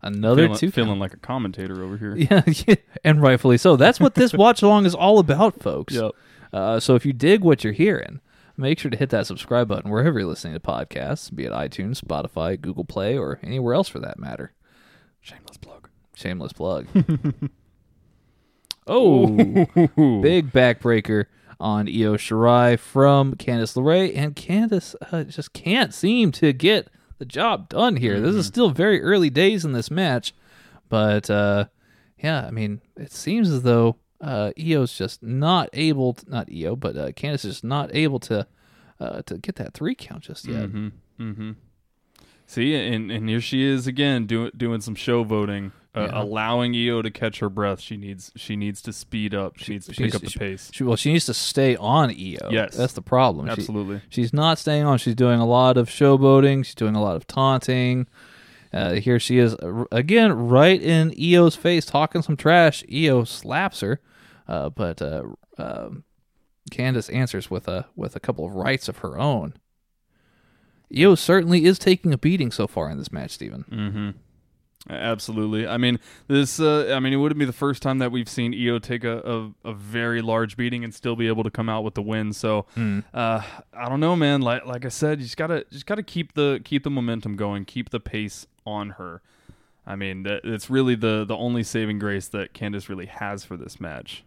Another 0.00 0.44
feeling, 0.44 0.58
two 0.58 0.70
feeling 0.70 0.98
like 0.98 1.14
a 1.14 1.18
commentator 1.18 1.82
over 1.82 1.96
here. 1.96 2.16
Yeah, 2.30 2.42
yeah, 2.66 2.74
and 3.04 3.22
rightfully 3.22 3.56
so. 3.58 3.76
That's 3.76 4.00
what 4.00 4.14
this 4.14 4.32
watch 4.32 4.62
along 4.62 4.86
is 4.86 4.94
all 4.94 5.18
about, 5.18 5.62
folks. 5.62 5.94
Yep. 5.94 6.12
Uh, 6.52 6.80
so 6.80 6.96
if 6.96 7.06
you 7.06 7.12
dig 7.12 7.42
what 7.42 7.62
you're 7.62 7.72
hearing, 7.72 8.20
make 8.56 8.78
sure 8.78 8.90
to 8.90 8.96
hit 8.96 9.10
that 9.10 9.26
subscribe 9.26 9.68
button 9.68 9.90
wherever 9.90 10.18
you're 10.18 10.28
listening 10.28 10.54
to 10.54 10.60
podcasts, 10.60 11.32
be 11.34 11.44
it 11.44 11.52
iTunes, 11.52 12.00
Spotify, 12.00 12.60
Google 12.60 12.84
Play, 12.84 13.16
or 13.16 13.38
anywhere 13.42 13.74
else 13.74 13.88
for 13.88 14.00
that 14.00 14.18
matter. 14.18 14.52
Shameless 15.20 15.58
plug. 15.58 15.88
Shameless 16.14 16.52
plug. 16.52 16.88
Oh, 18.86 19.26
big 20.22 20.52
backbreaker 20.52 21.26
on 21.60 21.86
Io 21.88 22.16
Shirai 22.16 22.78
from 22.78 23.34
Candice 23.34 23.76
LeRae, 23.76 24.16
and 24.16 24.34
Candice 24.34 24.94
uh, 25.12 25.24
just 25.24 25.52
can't 25.52 25.94
seem 25.94 26.32
to 26.32 26.52
get 26.52 26.88
the 27.18 27.24
job 27.24 27.68
done 27.68 27.96
here. 27.96 28.20
This 28.20 28.34
is 28.34 28.46
still 28.46 28.70
very 28.70 29.00
early 29.00 29.30
days 29.30 29.64
in 29.64 29.72
this 29.72 29.90
match, 29.90 30.34
but 30.88 31.30
uh, 31.30 31.66
yeah, 32.18 32.44
I 32.46 32.50
mean, 32.50 32.80
it 32.96 33.12
seems 33.12 33.50
as 33.50 33.62
though 33.62 33.96
uh, 34.20 34.52
Io's 34.58 34.96
just 34.96 35.22
not 35.22 35.68
able, 35.72 36.14
to, 36.14 36.30
not 36.30 36.48
Io, 36.52 36.76
but 36.76 36.96
uh, 36.96 37.12
Candice 37.12 37.44
is 37.44 37.62
not 37.62 37.94
able 37.94 38.20
to 38.20 38.46
uh, 39.00 39.22
to 39.22 39.38
get 39.38 39.56
that 39.56 39.74
three 39.74 39.94
count 39.94 40.22
just 40.22 40.46
yet. 40.46 40.68
Mm-hmm. 40.68 40.88
Mm-hmm. 41.20 41.50
See, 42.46 42.74
and 42.74 43.10
and 43.10 43.28
here 43.28 43.40
she 43.40 43.64
is 43.64 43.86
again 43.86 44.26
doing 44.26 44.50
doing 44.56 44.80
some 44.80 44.94
show 44.94 45.24
voting, 45.24 45.72
uh, 45.94 46.00
Yeah. 46.10 46.22
allowing 46.22 46.74
Io 46.74 47.02
to 47.02 47.10
catch 47.10 47.40
her 47.40 47.48
breath. 47.48 47.80
She 47.80 47.96
needs 47.96 48.32
she 48.36 48.56
needs 48.56 48.80
to 48.82 48.92
speed 48.92 49.34
up. 49.34 49.58
She, 49.58 49.72
needs 49.72 49.86
to 49.86 49.92
pick 49.94 50.14
up 50.14 50.22
the 50.22 50.30
she- 50.30 50.38
pace. 50.38 50.70
She, 50.72 50.84
well, 50.84 50.96
she 50.96 51.12
needs 51.12 51.26
to 51.26 51.34
stay 51.34 51.76
on 51.76 52.10
Io. 52.10 52.50
Yes. 52.50 52.76
that's 52.76 52.94
the 52.94 53.02
problem. 53.02 53.46
She- 53.46 53.52
Absolutely. 53.52 54.00
She's 54.08 54.32
not 54.32 54.58
staying 54.58 54.84
on. 54.84 54.98
She's 54.98 55.14
doing 55.14 55.40
a 55.40 55.46
lot 55.46 55.76
of 55.76 55.88
showboating. 55.88 56.64
She's 56.64 56.74
doing 56.74 56.94
a 56.96 57.02
lot 57.02 57.16
of 57.16 57.26
taunting. 57.26 58.06
Uh, 58.72 58.92
here 58.94 59.20
she 59.20 59.36
is 59.38 59.54
uh, 59.56 59.84
again, 59.92 60.32
right 60.32 60.80
in 60.80 61.12
Io's 61.20 61.56
face, 61.56 61.84
talking 61.84 62.22
some 62.22 62.38
trash. 62.38 62.82
Io 62.90 63.24
slaps 63.24 63.80
her, 63.80 64.00
uh, 64.48 64.70
but 64.70 65.02
uh, 65.02 65.24
um 65.58 66.04
Candice 66.70 67.12
answers 67.12 67.50
with 67.50 67.68
a 67.68 67.84
with 67.96 68.16
a 68.16 68.20
couple 68.20 68.46
of 68.46 68.54
rights 68.54 68.88
of 68.88 68.98
her 68.98 69.18
own. 69.18 69.52
Io 70.96 71.14
certainly 71.14 71.64
is 71.64 71.78
taking 71.78 72.12
a 72.14 72.18
beating 72.18 72.50
so 72.50 72.66
far 72.66 72.90
in 72.90 72.96
this 72.98 73.12
match, 73.12 73.32
Stephen. 73.32 73.64
Mm-hmm. 73.70 74.10
Absolutely. 74.90 75.66
I 75.66 75.76
mean, 75.76 76.00
this. 76.26 76.58
Uh, 76.58 76.92
I 76.94 76.98
mean, 77.00 77.12
it 77.12 77.16
wouldn't 77.16 77.38
be 77.38 77.44
the 77.44 77.52
first 77.52 77.82
time 77.82 77.98
that 77.98 78.10
we've 78.10 78.28
seen 78.28 78.52
Io 78.52 78.78
take 78.80 79.04
a, 79.04 79.18
a, 79.64 79.68
a 79.70 79.72
very 79.74 80.20
large 80.20 80.56
beating 80.56 80.82
and 80.82 80.92
still 80.92 81.14
be 81.14 81.28
able 81.28 81.44
to 81.44 81.50
come 81.50 81.68
out 81.68 81.84
with 81.84 81.94
the 81.94 82.02
win. 82.02 82.32
So, 82.32 82.66
uh, 82.76 83.42
I 83.72 83.88
don't 83.88 84.00
know, 84.00 84.16
man. 84.16 84.42
Like 84.42 84.66
like 84.66 84.84
I 84.84 84.88
said, 84.88 85.18
you 85.20 85.24
just 85.24 85.36
gotta 85.36 85.64
just 85.70 85.86
gotta 85.86 86.02
keep 86.02 86.34
the 86.34 86.60
keep 86.64 86.82
the 86.82 86.90
momentum 86.90 87.36
going, 87.36 87.64
keep 87.64 87.90
the 87.90 88.00
pace 88.00 88.46
on 88.66 88.90
her. 88.90 89.22
I 89.86 89.94
mean, 89.96 90.24
that, 90.24 90.40
it's 90.44 90.68
really 90.68 90.96
the 90.96 91.24
the 91.24 91.36
only 91.36 91.62
saving 91.62 91.98
grace 92.00 92.26
that 92.28 92.52
Candice 92.52 92.88
really 92.88 93.06
has 93.06 93.44
for 93.44 93.56
this 93.56 93.80
match, 93.80 94.24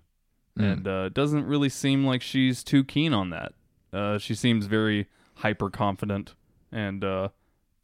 Mm. 0.57 0.71
and 0.71 0.87
uh, 0.87 1.03
it 1.07 1.13
doesn't 1.13 1.45
really 1.45 1.67
seem 1.69 2.05
like 2.05 2.21
she's 2.21 2.63
too 2.63 2.85
keen 2.85 3.13
on 3.13 3.29
that. 3.31 3.51
Uh, 3.91 4.17
she 4.17 4.33
seems 4.33 4.67
very 4.67 5.07
hyper 5.35 5.69
confident 5.69 6.33
and 6.71 7.03
uh, 7.03 7.27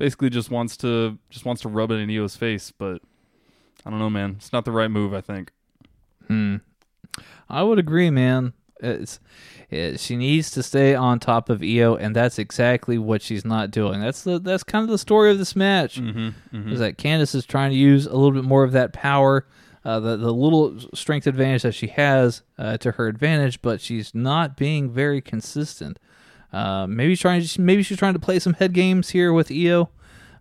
basically 0.02 0.32
just 0.32 0.50
wants 0.50 0.76
to 0.78 1.20
just 1.30 1.46
wants 1.46 1.62
to 1.62 1.70
rub 1.70 1.92
it 1.92 1.96
in 1.96 2.10
Io's 2.10 2.36
face. 2.36 2.72
But 2.72 3.04
I 3.86 3.92
don't 3.92 4.00
know, 4.00 4.10
man. 4.10 4.36
It's 4.38 4.52
not 4.52 4.66
the 4.66 4.72
right 4.72 4.90
move. 4.90 5.14
I 5.14 5.22
think. 5.22 5.52
Hmm. 6.28 6.58
I 7.48 7.62
would 7.62 7.78
agree, 7.78 8.10
man. 8.10 8.54
It's 8.80 9.20
it, 9.70 10.00
she 10.00 10.16
needs 10.16 10.50
to 10.52 10.64
stay 10.64 10.96
on 10.96 11.20
top 11.20 11.50
of 11.52 11.62
Io, 11.62 11.96
and 11.96 12.16
that's 12.16 12.40
exactly 12.40 12.98
what 12.98 13.22
she's 13.22 13.46
not 13.46 13.70
doing. 13.70 14.02
That's 14.02 14.24
the 14.24 14.40
that's 14.40 14.64
kind 14.64 14.84
of 14.84 14.90
the 14.90 14.98
story 14.98 15.30
of 15.30 15.38
this 15.38 15.56
match. 15.56 16.02
Mm-hmm, 16.02 16.70
Is 16.72 16.80
that 16.80 16.98
Candice 16.98 17.36
is 17.36 17.46
trying 17.46 17.70
to 17.70 17.78
use 17.78 18.08
a 18.08 18.14
little 18.16 18.32
bit 18.32 18.44
more 18.44 18.64
of 18.64 18.72
that 18.72 18.94
power, 18.94 19.46
uh, 19.86 20.00
the 20.00 20.18
the 20.18 20.34
little 20.34 20.80
strength 20.96 21.28
advantage 21.28 21.62
that 21.62 21.76
she 21.76 21.88
has 21.88 22.42
uh, 22.58 22.78
to 22.78 22.94
her 22.94 23.08
advantage, 23.08 23.62
but 23.62 23.82
she's 23.82 24.16
not 24.16 24.58
being 24.58 24.90
very 24.90 25.22
consistent. 25.22 26.00
Uh, 26.54 26.86
maybe 26.88 27.14
she's 27.14 27.22
trying 27.22 27.46
maybe 27.60 27.84
she's 27.84 27.98
trying 27.98 28.14
to 28.14 28.20
play 28.20 28.38
some 28.40 28.54
head 28.54 28.74
games 28.74 29.10
here 29.12 29.32
with 29.32 29.52
Io, 29.52 29.90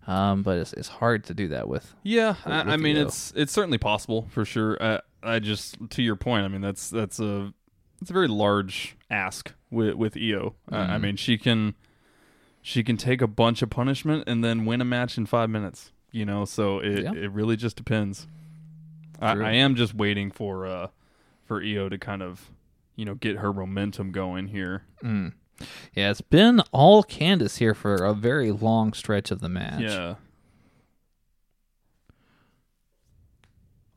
um, 0.07 0.43
but 0.43 0.57
it's 0.57 0.73
it's 0.73 0.87
hard 0.89 1.23
to 1.25 1.33
do 1.33 1.47
that 1.49 1.67
with. 1.69 1.95
Yeah, 2.03 2.35
I, 2.45 2.63
with 2.63 2.73
I 2.73 2.77
mean 2.77 2.97
Io. 2.97 3.03
it's 3.05 3.31
it's 3.35 3.53
certainly 3.53 3.77
possible 3.77 4.27
for 4.31 4.43
sure. 4.43 4.77
I, 4.83 4.99
I 5.23 5.39
just 5.39 5.77
to 5.91 6.01
your 6.01 6.15
point. 6.17 6.43
I 6.45 6.47
mean 6.49 6.61
that's 6.61 6.89
that's 6.89 7.19
a 7.19 7.53
it's 8.01 8.09
a 8.09 8.13
very 8.13 8.27
large 8.27 8.97
ask 9.09 9.53
with 9.69 9.93
with 9.95 10.17
Io. 10.17 10.55
I- 10.69 10.77
I 10.95 10.97
mean 10.97 11.15
she 11.15 11.37
can 11.37 11.75
she 12.61 12.83
can 12.83 12.97
take 12.97 13.21
a 13.21 13.27
bunch 13.27 13.61
of 13.61 13.69
punishment 13.69 14.25
and 14.27 14.43
then 14.43 14.65
win 14.65 14.81
a 14.81 14.85
match 14.85 15.17
in 15.17 15.25
five 15.25 15.49
minutes. 15.49 15.91
You 16.11 16.25
know, 16.25 16.43
so 16.43 16.79
it 16.79 17.03
Yeah. 17.03 17.13
it 17.13 17.31
really 17.31 17.55
just 17.55 17.77
depends. 17.77 18.27
I, 19.21 19.31
I 19.33 19.51
am 19.53 19.75
just 19.75 19.93
waiting 19.93 20.29
for 20.29 20.65
uh 20.65 20.87
for 21.45 21.63
Io 21.63 21.87
to 21.87 21.97
kind 21.97 22.21
of 22.21 22.49
you 22.97 23.05
know 23.05 23.15
get 23.15 23.37
her 23.37 23.53
momentum 23.53 24.11
going 24.11 24.47
here. 24.47 24.83
Mm. 25.01 25.33
Yeah, 25.95 26.11
it's 26.11 26.21
been 26.21 26.61
all 26.71 27.03
Candice 27.03 27.57
here 27.57 27.73
for 27.73 27.95
a 27.95 28.13
very 28.13 28.51
long 28.51 28.93
stretch 28.93 29.31
of 29.31 29.41
the 29.41 29.49
match. 29.49 29.81
Yeah. 29.81 30.15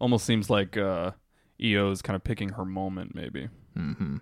Almost 0.01 0.25
seems 0.27 0.51
like 0.51 0.77
uh 0.77 1.13
Io 1.63 1.91
is 1.91 2.03
kind 2.03 2.17
of 2.17 2.25
picking 2.25 2.51
her 2.51 2.65
moment, 2.65 3.15
maybe. 3.15 3.49
Mm-hmm. 3.79 4.17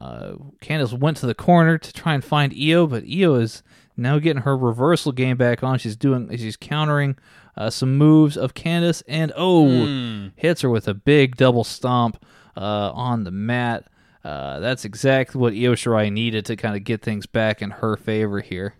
Uh, 0.00 0.32
Candice 0.62 0.92
went 0.98 1.16
to 1.18 1.26
the 1.26 1.34
corner 1.34 1.76
to 1.78 1.92
try 1.92 2.14
and 2.14 2.24
find 2.24 2.54
Io, 2.54 2.86
but 2.86 3.04
Io 3.04 3.34
is 3.34 3.62
now 3.96 4.18
getting 4.18 4.42
her 4.42 4.56
reversal 4.56 5.10
game 5.10 5.36
back 5.36 5.62
on. 5.64 5.78
She's 5.78 5.96
doing, 5.96 6.34
she's 6.36 6.56
countering 6.56 7.16
uh, 7.56 7.70
some 7.70 7.96
moves 7.96 8.36
of 8.36 8.54
Candice, 8.54 9.02
and 9.08 9.32
oh, 9.36 9.66
Hmm. 9.86 10.28
hits 10.36 10.60
her 10.60 10.70
with 10.70 10.86
a 10.86 10.94
big 10.94 11.36
double 11.36 11.64
stomp 11.64 12.22
uh, 12.56 12.92
on 12.92 13.24
the 13.24 13.30
mat. 13.30 13.86
Uh, 14.26 14.58
that's 14.58 14.84
exactly 14.84 15.40
what 15.40 15.52
Io 15.52 15.74
Shirai 15.74 16.10
needed 16.12 16.44
to 16.46 16.56
kind 16.56 16.74
of 16.76 16.82
get 16.82 17.00
things 17.02 17.26
back 17.26 17.62
in 17.62 17.70
her 17.70 17.96
favor 17.96 18.40
here. 18.40 18.74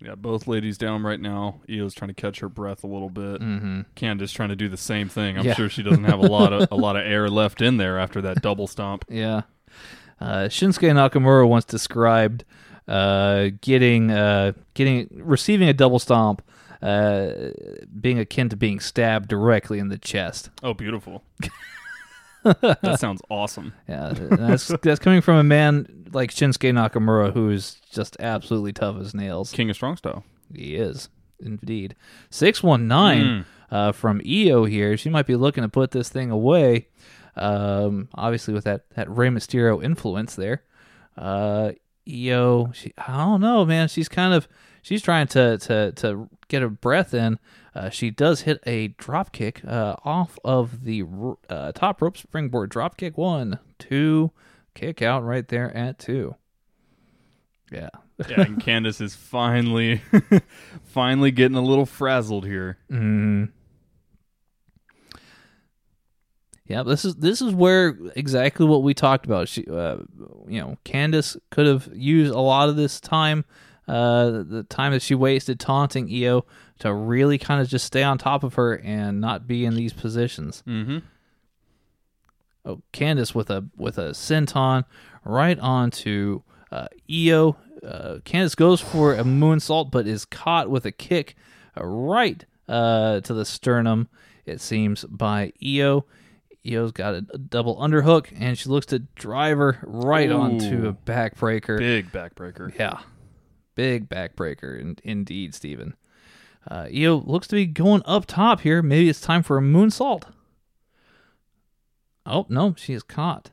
Yeah, 0.00 0.14
both 0.16 0.46
ladies 0.46 0.78
down 0.78 1.02
right 1.04 1.20
now. 1.20 1.60
Io's 1.68 1.94
trying 1.94 2.08
to 2.08 2.14
catch 2.14 2.40
her 2.40 2.48
breath 2.48 2.84
a 2.84 2.86
little 2.86 3.10
bit. 3.10 3.40
Mm-hmm. 3.40 3.80
Candice 3.96 4.32
trying 4.32 4.48
to 4.50 4.56
do 4.56 4.68
the 4.68 4.76
same 4.76 5.08
thing. 5.08 5.38
I'm 5.38 5.44
Yeah. 5.44 5.54
sure 5.54 5.68
she 5.68 5.82
doesn't 5.82 6.04
have 6.04 6.18
a 6.20 6.26
lot 6.26 6.52
of 6.52 6.68
a 6.70 6.74
lot 6.86 6.96
of 6.96 7.04
air 7.06 7.28
left 7.28 7.60
in 7.62 7.76
there 7.76 7.98
after 7.98 8.20
that 8.22 8.42
double 8.42 8.66
stomp. 8.66 9.04
Yeah. 9.08 9.42
Uh, 10.20 10.48
Shinsuke 10.48 10.90
Nakamura 10.92 11.48
once 11.48 11.64
described 11.64 12.44
uh, 12.88 13.50
getting 13.60 14.10
uh, 14.10 14.52
getting 14.74 15.08
receiving 15.12 15.68
a 15.68 15.72
double 15.74 15.98
stomp 16.00 16.42
uh, 16.82 17.30
being 18.00 18.18
akin 18.18 18.48
to 18.48 18.56
being 18.56 18.80
stabbed 18.80 19.28
directly 19.28 19.78
in 19.78 19.88
the 19.88 19.98
chest. 19.98 20.50
Oh, 20.62 20.74
beautiful. 20.74 21.22
that 22.60 22.98
sounds 23.00 23.22
awesome. 23.28 23.72
Yeah, 23.88 24.12
that's 24.12 24.68
that's 24.82 25.00
coming 25.00 25.20
from 25.20 25.36
a 25.36 25.42
man 25.44 26.06
like 26.12 26.30
Shinsuke 26.30 26.72
Nakamura 26.72 27.32
who's 27.32 27.76
just 27.90 28.16
absolutely 28.20 28.72
tough 28.72 28.96
as 29.00 29.14
nails. 29.14 29.50
King 29.52 29.70
of 29.70 29.76
Strong 29.76 29.96
Style. 29.96 30.24
He 30.54 30.76
is 30.76 31.08
indeed 31.40 31.94
six 32.30 32.62
one 32.62 32.86
nine 32.88 33.46
uh, 33.70 33.92
from 33.92 34.20
Io 34.28 34.64
here. 34.64 34.96
She 34.96 35.08
might 35.10 35.26
be 35.26 35.36
looking 35.36 35.62
to 35.62 35.68
put 35.68 35.90
this 35.90 36.08
thing 36.08 36.30
away. 36.30 36.88
Um, 37.36 38.08
obviously 38.14 38.52
with 38.54 38.64
that 38.64 38.90
that 38.90 39.08
Rey 39.10 39.28
Mysterio 39.28 39.82
influence 39.82 40.34
there. 40.34 40.62
Uh, 41.16 41.72
Io, 42.08 42.72
she 42.72 42.92
I 42.98 43.16
don't 43.16 43.40
know, 43.40 43.64
man. 43.64 43.88
She's 43.88 44.08
kind 44.08 44.34
of 44.34 44.48
she's 44.82 45.02
trying 45.02 45.26
to 45.28 45.58
to 45.58 45.92
to 45.92 46.28
get 46.48 46.62
her 46.62 46.68
breath 46.68 47.14
in. 47.14 47.38
Uh, 47.74 47.90
she 47.90 48.10
does 48.10 48.42
hit 48.42 48.60
a 48.66 48.88
drop 48.88 49.32
kick 49.32 49.62
uh, 49.64 49.96
off 50.04 50.38
of 50.44 50.84
the 50.84 51.04
uh, 51.48 51.72
top 51.72 52.02
rope 52.02 52.16
springboard 52.16 52.70
drop 52.70 52.96
kick. 52.96 53.16
One, 53.16 53.58
two, 53.78 54.32
kick 54.74 55.02
out 55.02 55.24
right 55.24 55.46
there 55.46 55.74
at 55.76 55.98
two. 55.98 56.34
Yeah, 57.70 57.90
Yeah, 58.28 58.42
and 58.42 58.56
Candice 58.62 59.00
is 59.00 59.14
finally 59.14 60.00
finally 60.84 61.30
getting 61.30 61.56
a 61.56 61.62
little 61.62 61.86
frazzled 61.86 62.46
here. 62.46 62.78
Mm. 62.90 63.50
Yeah, 66.68 66.82
this 66.82 67.04
is 67.04 67.16
this 67.16 67.40
is 67.40 67.54
where 67.54 67.96
exactly 68.14 68.66
what 68.66 68.82
we 68.82 68.92
talked 68.92 69.24
about. 69.24 69.48
She, 69.48 69.66
uh, 69.66 69.98
you 70.46 70.60
know, 70.60 70.76
Candice 70.84 71.36
could 71.50 71.66
have 71.66 71.88
used 71.94 72.32
a 72.32 72.40
lot 72.40 72.68
of 72.68 72.76
this 72.76 73.00
time, 73.00 73.44
uh, 73.88 74.30
the 74.42 74.66
time 74.68 74.92
that 74.92 75.02
she 75.02 75.14
wasted 75.14 75.58
taunting 75.58 76.08
Io, 76.12 76.44
to 76.80 76.92
really 76.92 77.38
kind 77.38 77.60
of 77.60 77.68
just 77.68 77.84
stay 77.84 78.02
on 78.02 78.18
top 78.18 78.44
of 78.44 78.54
her 78.54 78.74
and 78.74 79.20
not 79.20 79.46
be 79.46 79.64
in 79.64 79.74
these 79.74 79.92
positions. 79.92 80.62
Mm-hmm. 80.66 80.98
Oh, 82.64 82.82
Candice 82.92 83.34
with 83.34 83.50
a 83.50 83.66
with 83.76 83.98
a 83.98 84.10
senton 84.10 84.84
right 85.24 85.58
onto 85.58 86.42
uh, 86.70 86.88
Io. 87.10 87.56
Uh, 87.82 88.18
Candice 88.24 88.56
goes 88.56 88.80
for 88.80 89.14
a 89.14 89.24
moonsault, 89.24 89.90
but 89.90 90.06
is 90.06 90.24
caught 90.24 90.68
with 90.68 90.84
a 90.84 90.92
kick 90.92 91.34
uh, 91.76 91.84
right 91.86 92.44
uh, 92.68 93.20
to 93.20 93.32
the 93.32 93.44
sternum. 93.44 94.08
It 94.44 94.60
seems 94.60 95.04
by 95.04 95.52
Io. 95.64 96.04
Io's 96.66 96.92
got 96.92 97.14
a, 97.14 97.26
a 97.32 97.38
double 97.38 97.76
underhook, 97.76 98.26
and 98.38 98.58
she 98.58 98.68
looks 98.68 98.86
to 98.86 98.98
drive 98.98 99.58
her 99.58 99.78
right 99.82 100.30
onto 100.30 100.88
a 100.88 100.92
backbreaker. 100.92 101.78
Big 101.78 102.12
backbreaker. 102.12 102.76
Yeah, 102.78 102.98
big 103.78 104.08
backbreaker, 104.08 104.76
in, 104.78 104.96
indeed, 105.04 105.54
Steven. 105.54 105.94
Uh, 106.68 106.88
Io 106.92 107.14
looks 107.14 107.46
to 107.46 107.54
be 107.54 107.64
going 107.64 108.02
up 108.06 108.26
top 108.26 108.60
here. 108.62 108.82
Maybe 108.82 109.08
it's 109.08 109.20
time 109.20 109.44
for 109.44 109.56
a 109.56 109.60
moonsault. 109.62 110.24
Oh 112.26 112.44
no, 112.48 112.74
she 112.76 112.92
is 112.92 113.04
caught. 113.04 113.52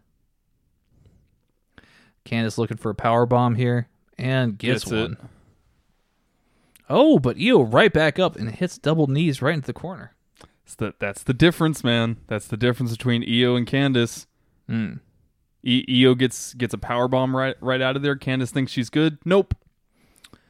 Candice 2.26 2.58
looking 2.58 2.78
for 2.78 2.90
a 2.90 2.96
power 2.96 3.28
bomb 3.28 3.54
here 3.54 3.88
and 4.18 4.58
gets, 4.58 4.84
Gets 4.86 4.92
it. 4.92 4.96
one. 5.02 5.18
Oh, 6.90 7.20
but 7.20 7.38
Io 7.40 7.62
right 7.62 7.94
back 7.94 8.18
up 8.18 8.36
and 8.36 8.50
hits 8.50 8.80
double 8.80 9.06
knees 9.06 9.42
right 9.44 9.54
into 9.54 9.68
the 9.68 9.74
corner. 9.74 10.14
It's 10.66 10.74
the, 10.76 10.96
that's 10.98 11.22
the 11.22 11.34
difference, 11.34 11.84
man. 11.84 12.18
That's 12.28 12.48
the 12.48 12.58
difference 12.58 12.92
between 12.92 13.24
Io 13.24 13.56
and 13.56 13.68
Candice. 13.68 14.26
Hmm. 14.68 14.94
E- 15.64 15.86
Io 16.04 16.16
gets 16.16 16.56
gets 16.56 16.74
a 16.74 16.78
power 16.80 17.08
bomb 17.08 17.36
right 17.36 17.56
right 17.62 17.82
out 17.82 17.96
of 17.96 18.02
there. 18.02 18.16
Candice 18.16 18.50
thinks 18.50 18.72
she's 18.72 18.90
good. 18.90 19.20
Nope. 19.24 19.54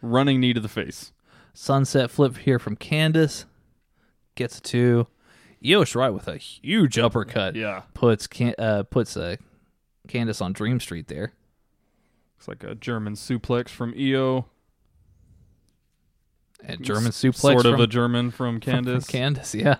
Running 0.06 0.40
knee 0.40 0.53
to 0.53 0.60
the 0.60 0.69
face. 0.69 1.11
Sunset 1.53 2.11
flip 2.11 2.38
here 2.38 2.60
from 2.60 2.76
Candice. 2.76 3.45
Gets 4.36 4.60
a 4.60 4.61
two. 4.61 5.07
Io 5.65 5.82
Shirai 5.84 6.14
with 6.14 6.27
a 6.27 6.38
huge 6.38 6.99
uppercut. 6.99 7.56
Yeah. 7.56 7.84
Puts 7.94 8.27
can- 8.27 8.56
uh, 8.60 8.84
puts 8.84 9.18
uh, 9.18 9.38
Candice 10.07 10.41
on 10.41 10.53
Dream 10.53 10.80
Street 10.80 11.07
there. 11.07 11.34
Looks 12.38 12.48
like 12.48 12.64
a 12.64 12.76
German 12.76 13.14
suplex 13.14 13.69
from 13.69 13.94
Io. 13.98 14.45
And 16.64 16.84
German 16.84 17.07
S- 17.07 17.22
suplex 17.22 17.36
Sort 17.40 17.65
of 17.65 17.73
from, 17.73 17.82
a 17.82 17.88
German 17.88 18.32
from 18.32 18.60
from- 18.60 18.84
from 18.84 18.86
Candice. 18.86 19.07
Candice, 19.10 19.60
yeah. 19.61 19.77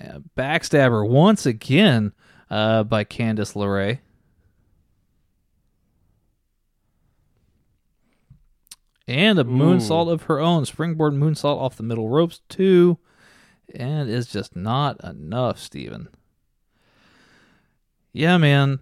Uh, 0.00 0.18
backstabber 0.36 1.08
once 1.08 1.46
again 1.46 2.12
uh, 2.50 2.82
by 2.84 3.04
Candice 3.04 3.54
LeRae. 3.54 3.98
And 9.08 9.38
a 9.38 9.44
moonsault 9.44 10.10
of 10.10 10.22
her 10.24 10.40
own. 10.40 10.64
Springboard 10.66 11.14
moonsault 11.14 11.58
off 11.58 11.76
the 11.76 11.82
middle 11.82 12.08
ropes, 12.08 12.40
too. 12.48 12.98
And 13.74 14.10
is 14.10 14.26
just 14.26 14.56
not 14.56 15.02
enough, 15.04 15.58
Steven. 15.58 16.08
Yeah, 18.12 18.38
man. 18.38 18.80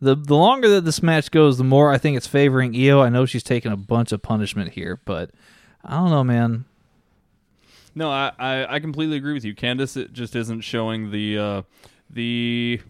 The 0.00 0.16
the 0.16 0.36
longer 0.36 0.68
that 0.70 0.84
this 0.84 1.02
match 1.02 1.30
goes, 1.30 1.58
the 1.58 1.64
more 1.64 1.92
I 1.92 1.98
think 1.98 2.16
it's 2.16 2.26
favoring 2.26 2.74
Io. 2.76 3.00
I 3.00 3.08
know 3.08 3.24
she's 3.24 3.44
taking 3.44 3.70
a 3.70 3.76
bunch 3.76 4.10
of 4.10 4.20
punishment 4.20 4.72
here, 4.72 5.00
but 5.04 5.30
I 5.84 5.92
don't 5.92 6.10
know, 6.10 6.24
man. 6.24 6.64
No, 7.94 8.10
I, 8.10 8.32
I, 8.38 8.74
I 8.74 8.80
completely 8.80 9.16
agree 9.16 9.32
with 9.32 9.44
you. 9.44 9.54
Candice 9.54 9.96
it 9.96 10.12
just 10.12 10.34
isn't 10.34 10.62
showing 10.62 11.10
the 11.10 11.38
uh, 11.38 11.62
the 12.10 12.80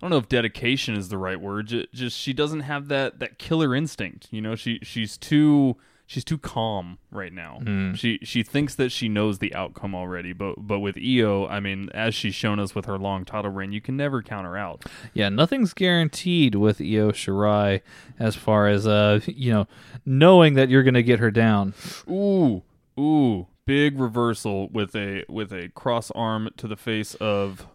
I 0.00 0.04
don't 0.04 0.10
know 0.10 0.16
if 0.18 0.28
dedication 0.28 0.94
is 0.96 1.08
the 1.10 1.18
right 1.18 1.40
word. 1.40 1.66
Ju- 1.68 1.86
Just 1.92 2.18
she 2.18 2.32
doesn't 2.32 2.60
have 2.60 2.88
that, 2.88 3.18
that 3.18 3.38
killer 3.38 3.74
instinct. 3.74 4.28
You 4.30 4.40
know, 4.40 4.56
she 4.56 4.78
she's 4.82 5.18
too 5.18 5.76
she's 6.06 6.24
too 6.24 6.38
calm 6.38 6.96
right 7.10 7.32
now. 7.32 7.60
Hmm. 7.62 7.92
She 7.92 8.18
she 8.22 8.42
thinks 8.42 8.74
that 8.76 8.90
she 8.92 9.08
knows 9.08 9.38
the 9.40 9.54
outcome 9.54 9.94
already, 9.94 10.32
but 10.32 10.54
but 10.66 10.80
with 10.80 10.96
Io, 10.96 11.46
I 11.46 11.60
mean, 11.60 11.90
as 11.92 12.14
she's 12.14 12.34
shown 12.34 12.58
us 12.58 12.74
with 12.74 12.86
her 12.86 12.96
long 12.98 13.24
title 13.26 13.50
reign, 13.50 13.72
you 13.72 13.80
can 13.82 13.96
never 13.96 14.22
count 14.22 14.46
her 14.46 14.56
out. 14.56 14.84
Yeah, 15.12 15.28
nothing's 15.28 15.74
guaranteed 15.74 16.54
with 16.54 16.80
Io 16.80 17.10
Shirai 17.12 17.82
as 18.18 18.36
far 18.36 18.68
as 18.68 18.86
uh 18.86 19.20
you 19.26 19.52
know 19.52 19.66
knowing 20.06 20.54
that 20.54 20.68
you're 20.70 20.82
gonna 20.82 21.02
get 21.02 21.18
her 21.18 21.30
down. 21.30 21.74
Ooh, 22.10 22.62
ooh, 22.98 23.46
big 23.66 24.00
reversal 24.00 24.68
with 24.70 24.96
a 24.96 25.24
with 25.28 25.52
a 25.52 25.68
cross 25.74 26.10
arm 26.12 26.48
to 26.56 26.66
the 26.66 26.76
face 26.76 27.14
of 27.16 27.66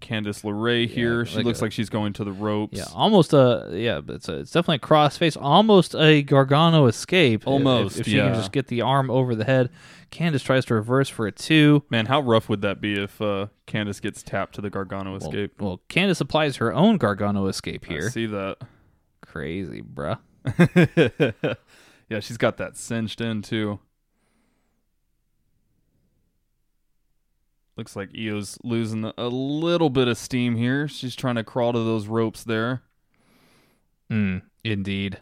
Candice 0.00 0.42
LeRae 0.42 0.88
here. 0.88 1.24
she 1.26 1.36
like 1.36 1.44
looks 1.44 1.60
a- 1.60 1.64
like 1.64 1.72
she's 1.72 1.88
going 1.90 2.12
to 2.14 2.24
the 2.24 2.32
ropes. 2.32 2.76
Yeah, 2.78 2.84
almost 2.94 3.32
a 3.32 3.68
yeah, 3.72 4.00
but 4.00 4.16
it's 4.16 4.28
a, 4.28 4.38
it's 4.40 4.50
definitely 4.50 4.76
a 4.76 4.78
crossface, 4.80 5.36
almost 5.40 5.94
a 5.94 6.22
Gargano 6.22 6.86
escape. 6.86 7.46
Almost, 7.46 7.96
if, 7.96 8.00
if 8.02 8.06
she 8.06 8.16
yeah. 8.16 8.26
can 8.26 8.34
just 8.34 8.52
get 8.52 8.66
the 8.68 8.80
arm 8.82 9.10
over 9.10 9.34
the 9.34 9.44
head. 9.44 9.70
Candice 10.10 10.42
tries 10.42 10.64
to 10.64 10.74
reverse 10.74 11.08
for 11.08 11.26
a 11.26 11.32
two. 11.32 11.84
Man, 11.88 12.06
how 12.06 12.20
rough 12.20 12.48
would 12.48 12.62
that 12.62 12.80
be 12.80 13.00
if 13.00 13.20
uh, 13.22 13.46
Candice 13.68 14.02
gets 14.02 14.22
tapped 14.24 14.56
to 14.56 14.60
the 14.60 14.68
Gargano 14.70 15.12
Well, 15.12 15.28
escape? 15.28 15.60
well, 15.60 15.80
Candice 15.88 16.20
applies 16.20 16.56
her 16.56 16.74
own 16.74 16.96
Gargano 16.96 17.46
escape 17.46 17.84
I 17.88 17.92
here. 17.92 18.10
see 18.10 18.26
that. 18.26 18.56
Crazy, 19.22 19.82
bruh. 19.82 20.18
yeah, 22.08 22.20
she's 22.20 22.38
got 22.38 22.56
that 22.56 22.76
cinched 22.76 23.20
in 23.20 23.42
too. 23.42 23.78
Looks 27.80 27.96
like 27.96 28.10
Io's 28.14 28.58
losing 28.62 29.10
a 29.16 29.28
little 29.28 29.88
bit 29.88 30.06
of 30.06 30.18
steam 30.18 30.54
here. 30.54 30.86
She's 30.86 31.16
trying 31.16 31.36
to 31.36 31.42
crawl 31.42 31.72
to 31.72 31.78
those 31.78 32.08
ropes 32.08 32.44
there. 32.44 32.82
Mm, 34.12 34.42
indeed. 34.62 35.18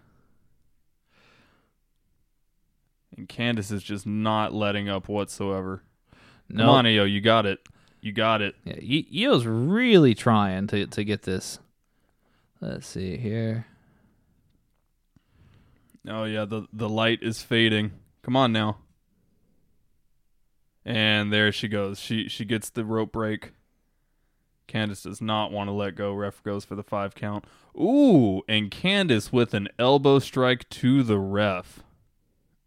And 3.16 3.28
Candice 3.28 3.70
is 3.70 3.84
just 3.84 4.08
not 4.08 4.52
letting 4.52 4.88
up 4.88 5.08
whatsoever. 5.08 5.84
No, 6.48 6.64
Come 6.64 6.70
on, 6.74 6.86
Io, 6.86 7.04
you 7.04 7.20
got 7.20 7.46
it. 7.46 7.60
You 8.00 8.10
got 8.10 8.42
it. 8.42 8.56
Yeah, 8.64 8.74
I- 8.82 9.06
Io's 9.30 9.46
really 9.46 10.16
trying 10.16 10.66
to 10.66 10.84
to 10.88 11.04
get 11.04 11.22
this. 11.22 11.60
Let's 12.60 12.88
see 12.88 13.18
here. 13.18 13.66
Oh 16.08 16.24
yeah, 16.24 16.44
the 16.44 16.66
the 16.72 16.88
light 16.88 17.20
is 17.22 17.40
fading. 17.40 17.92
Come 18.22 18.34
on 18.34 18.50
now. 18.52 18.78
And 20.88 21.30
there 21.30 21.52
she 21.52 21.68
goes. 21.68 22.00
She 22.00 22.30
she 22.30 22.46
gets 22.46 22.70
the 22.70 22.82
rope 22.82 23.12
break. 23.12 23.52
Candice 24.66 25.02
does 25.02 25.20
not 25.20 25.52
want 25.52 25.68
to 25.68 25.72
let 25.72 25.94
go. 25.94 26.14
Ref 26.14 26.42
goes 26.42 26.64
for 26.64 26.76
the 26.76 26.82
five 26.82 27.14
count. 27.14 27.44
Ooh, 27.76 28.40
and 28.48 28.70
Candice 28.70 29.30
with 29.30 29.52
an 29.52 29.68
elbow 29.78 30.18
strike 30.18 30.66
to 30.70 31.02
the 31.02 31.18
ref. 31.18 31.80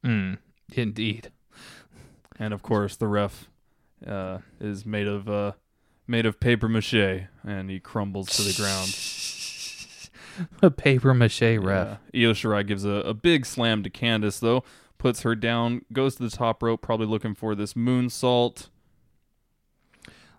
Mm, 0.05 0.37
indeed. 0.71 1.31
And 2.37 2.53
of 2.53 2.61
course 2.61 2.95
the 2.95 3.07
ref 3.07 3.49
uh, 4.05 4.39
is 4.59 4.85
made 4.85 5.07
of 5.07 5.27
uh, 5.27 5.53
made 6.05 6.27
of 6.27 6.39
paper 6.39 6.69
mache 6.69 6.93
and 7.43 7.71
he 7.71 7.79
crumbles 7.79 8.29
to 8.37 8.43
the 8.43 8.53
ground. 8.53 8.95
A 10.61 10.69
paper 10.69 11.15
mache 11.15 11.41
ref. 11.41 11.97
Yeah. 12.13 12.27
Io 12.27 12.33
Shirai 12.33 12.67
gives 12.67 12.85
a, 12.85 12.89
a 12.89 13.15
big 13.15 13.47
slam 13.47 13.81
to 13.81 13.89
Candice, 13.89 14.39
though, 14.39 14.63
puts 15.01 15.23
her 15.23 15.33
down, 15.35 15.83
goes 15.91 16.15
to 16.15 16.23
the 16.23 16.29
top 16.29 16.61
rope, 16.61 16.79
probably 16.81 17.07
looking 17.07 17.33
for 17.33 17.55
this 17.55 17.73
moonsault. 17.73 18.69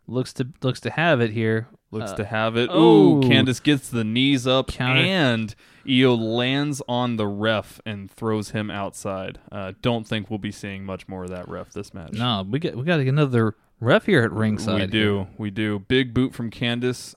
Looks 0.06 0.32
to 0.34 0.48
looks 0.62 0.78
to 0.80 0.90
have 0.90 1.20
it 1.20 1.30
here. 1.32 1.66
Looks 1.90 2.12
Uh, 2.12 2.16
to 2.16 2.24
have 2.24 2.56
it. 2.56 2.70
oh. 2.72 3.16
Ooh, 3.18 3.20
Candice 3.28 3.60
gets 3.62 3.88
the 3.90 4.04
knees 4.04 4.46
up, 4.46 4.68
Counter- 4.68 5.02
and 5.02 5.54
Io 5.88 6.14
lands 6.14 6.80
on 6.88 7.16
the 7.16 7.26
ref 7.26 7.80
and 7.84 8.08
throws 8.10 8.50
him 8.50 8.70
outside. 8.70 9.40
Uh, 9.50 9.72
don't 9.82 10.06
think 10.06 10.30
we'll 10.30 10.38
be 10.38 10.52
seeing 10.52 10.84
much 10.84 11.08
more 11.08 11.24
of 11.24 11.30
that 11.30 11.48
ref 11.48 11.72
this 11.72 11.92
match. 11.92 12.12
No, 12.12 12.46
we 12.48 12.60
got 12.60 12.76
we 12.76 12.84
got 12.84 13.00
another 13.00 13.56
ref 13.80 14.06
here 14.06 14.22
at 14.22 14.32
ringside. 14.32 14.80
we 14.80 14.86
do, 14.86 15.26
we 15.38 15.50
do. 15.50 15.80
Big 15.80 16.14
boot 16.14 16.34
from 16.34 16.50
Candice. 16.50 17.14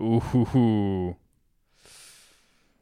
Ooh, 0.00 1.16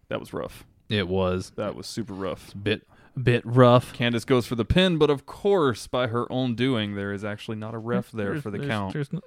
that 0.09 0.21
was 0.21 0.33
rough. 0.33 0.65
It 0.89 1.07
was 1.09 1.51
That 1.57 1.75
was 1.75 1.87
super 1.87 2.15
rough. 2.15 2.53
bit 2.61 2.87
bit 3.21 3.43
rough. 3.45 3.93
Candice 3.93 4.25
goes 4.25 4.47
for 4.47 4.55
the 4.55 4.65
pin, 4.65 4.97
but 4.97 5.11
of 5.11 5.27
course, 5.27 5.87
by 5.89 6.07
her 6.07 6.31
own 6.33 6.55
doing, 6.55 6.95
there 6.95 7.13
is 7.13 7.25
actually 7.25 7.57
not 7.57 7.75
a 7.75 7.79
ref 7.79 8.13
there 8.13 8.27
There's- 8.27 8.43
for 8.43 8.51
the 8.51 8.59
there's- 8.59 8.71
count. 8.71 8.93
there's 8.93 9.13
no- 9.13 9.21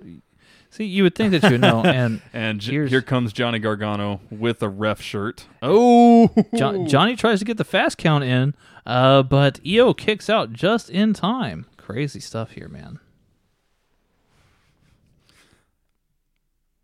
see, 0.70 0.86
you 0.86 1.04
would 1.04 1.14
think 1.14 1.32
that 1.32 1.44
you 1.44 1.52
would 1.52 1.62
know, 1.62 1.82
and 1.86 2.22
And 2.32 2.62
j- 2.62 2.88
here 2.88 3.02
comes 3.02 3.34
Johnny 3.34 3.60
Gargano 3.60 4.22
with 4.32 4.64
a 4.64 4.70
ref 4.70 5.02
shirt. 5.02 5.46
Oh, 5.62 6.30
Jo- 6.56 6.88
Johnny 6.88 7.16
tries 7.18 7.40
to 7.40 7.46
get 7.46 7.58
the 7.58 7.66
fast 7.66 7.98
count 7.98 8.24
in, 8.24 8.56
uh, 8.86 9.24
but 9.24 9.60
Io 9.68 9.94
kicks 9.94 10.30
out 10.30 10.54
just 10.54 10.90
in 10.90 11.12
time. 11.14 11.66
Crazy 11.76 12.22
stuff 12.22 12.52
here, 12.52 12.70
man. 12.70 13.00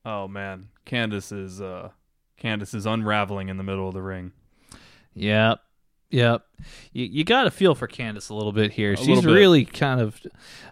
Oh 0.05 0.27
man, 0.27 0.69
Candice 0.85 1.31
is 1.37 1.59
uh, 1.61 1.89
Candice 2.41 2.73
is 2.75 2.85
unraveling 2.85 3.49
in 3.49 3.57
the 3.57 3.63
middle 3.63 3.87
of 3.87 3.93
the 3.93 4.01
ring. 4.01 4.31
Yep. 5.13 5.59
Yep. 6.09 6.45
You 6.93 7.05
you 7.05 7.23
got 7.23 7.43
to 7.43 7.51
feel 7.51 7.75
for 7.75 7.87
Candice 7.87 8.29
a 8.29 8.33
little 8.33 8.51
bit 8.53 8.71
here. 8.71 8.93
A 8.93 8.97
She's 8.97 9.21
bit. 9.21 9.31
really 9.31 9.65
kind 9.65 9.99
of 9.99 10.19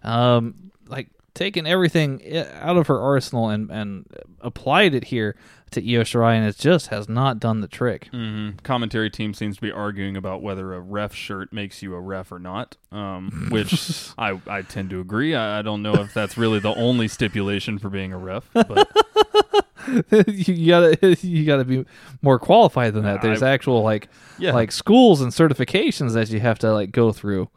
um 0.04 0.72
like 0.88 1.10
taken 1.34 1.68
everything 1.68 2.22
out 2.54 2.78
of 2.78 2.88
her 2.88 3.00
arsenal 3.02 3.50
and 3.50 3.70
and 3.70 4.06
applied 4.40 4.94
it 4.94 5.06
here 5.06 5.36
to 5.72 5.82
Io 5.82 6.04
Shirai 6.04 6.36
and 6.36 6.48
it 6.48 6.58
just 6.58 6.88
has 6.88 7.10
not 7.10 7.40
done 7.40 7.60
the 7.60 7.68
trick. 7.68 8.10
Mm-hmm. 8.14 8.60
Commentary 8.60 9.10
team 9.10 9.34
seems 9.34 9.58
to 9.58 9.62
be 9.62 9.72
arguing 9.72 10.16
about 10.16 10.42
whether 10.42 10.74
a 10.74 10.80
ref 10.80 11.14
shirt 11.14 11.52
makes 11.52 11.82
you 11.82 11.94
a 11.96 12.00
ref 12.00 12.32
or 12.32 12.40
not, 12.40 12.78
um, 12.92 13.48
which 13.52 14.10
I, 14.18 14.40
I 14.48 14.62
tend 14.62 14.92
to 14.92 15.02
agree. 15.02 15.36
I, 15.36 15.60
I 15.60 15.62
don't 15.64 15.82
know 15.82 15.96
if 15.96 16.14
that's 16.14 16.38
really 16.38 16.60
the 16.60 16.74
only 16.76 17.10
stipulation 17.10 17.78
for 17.80 17.90
being 17.90 18.14
a 18.14 18.18
ref, 18.18 18.48
but 18.54 18.90
you 20.28 20.68
gotta 20.68 21.18
you 21.22 21.46
gotta 21.46 21.66
be 21.66 21.86
more 22.22 22.40
qualified 22.40 22.94
than 22.94 23.04
that. 23.04 23.22
There's 23.22 23.44
I- 23.44 23.52
actual 23.52 23.84
like 23.84 24.08
yeah, 24.40 24.54
like 24.54 24.72
schools 24.72 25.22
and 25.22 25.32
certifications 25.32 26.14
that 26.14 26.30
you 26.30 26.40
have 26.40 26.60
to 26.60 26.72
like 26.74 26.92
go 26.92 27.12
through. 27.12 27.50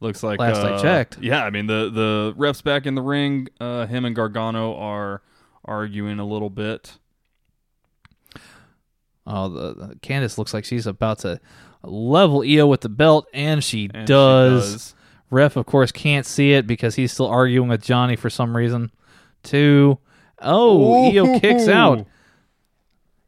looks 0.00 0.22
like 0.22 0.38
last 0.40 0.58
I 0.58 0.72
uh, 0.72 0.82
checked. 0.82 1.18
Yeah, 1.20 1.44
I 1.44 1.50
mean 1.50 1.66
the 1.66 1.90
the 1.90 2.34
refs 2.36 2.62
back 2.62 2.86
in 2.86 2.94
the 2.94 3.02
ring. 3.02 3.48
Uh, 3.60 3.86
him 3.86 4.04
and 4.04 4.14
Gargano 4.14 4.74
are 4.76 5.22
arguing 5.64 6.18
a 6.18 6.26
little 6.26 6.50
bit. 6.50 6.98
Oh, 9.26 9.48
the, 9.48 9.74
the 9.74 9.94
Candice 9.96 10.36
looks 10.36 10.52
like 10.52 10.64
she's 10.64 10.86
about 10.86 11.20
to 11.20 11.40
level 11.82 12.42
Io 12.46 12.66
with 12.66 12.82
the 12.82 12.88
belt, 12.90 13.26
and 13.32 13.64
she, 13.64 13.88
and 13.94 14.06
she 14.06 14.12
does. 14.12 14.72
does. 14.72 14.94
Ref, 15.30 15.56
of 15.56 15.66
course, 15.66 15.90
can't 15.90 16.26
see 16.26 16.52
it 16.52 16.66
because 16.66 16.94
he's 16.94 17.12
still 17.12 17.26
arguing 17.26 17.68
with 17.68 17.82
Johnny 17.82 18.16
for 18.16 18.28
some 18.28 18.56
reason. 18.56 18.90
Two. 19.42 19.98
Oh, 20.44 21.10
Io 21.10 21.38
kicks 21.40 21.68
out. 21.68 22.06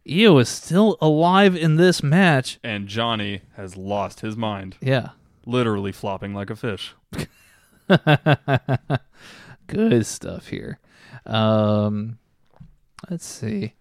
Io 0.09 0.39
is 0.39 0.49
still 0.49 0.97
alive 1.01 1.57
in 1.57 1.77
this 1.77 2.03
match. 2.03 2.59
and 2.63 2.87
Johnny 2.87 3.43
has 3.57 3.77
lost 3.77 4.21
his 4.21 4.37
mind, 4.37 4.77
Yeah. 4.81 5.11
literally 5.45 5.91
flopping 5.93 6.33
like 6.35 6.51
a 6.51 6.57
fish. 6.57 6.95
Good 9.67 10.07
stuff 10.07 10.49
here. 10.49 10.79
Um, 11.25 12.19
let's 13.11 13.27
see. 13.27 13.75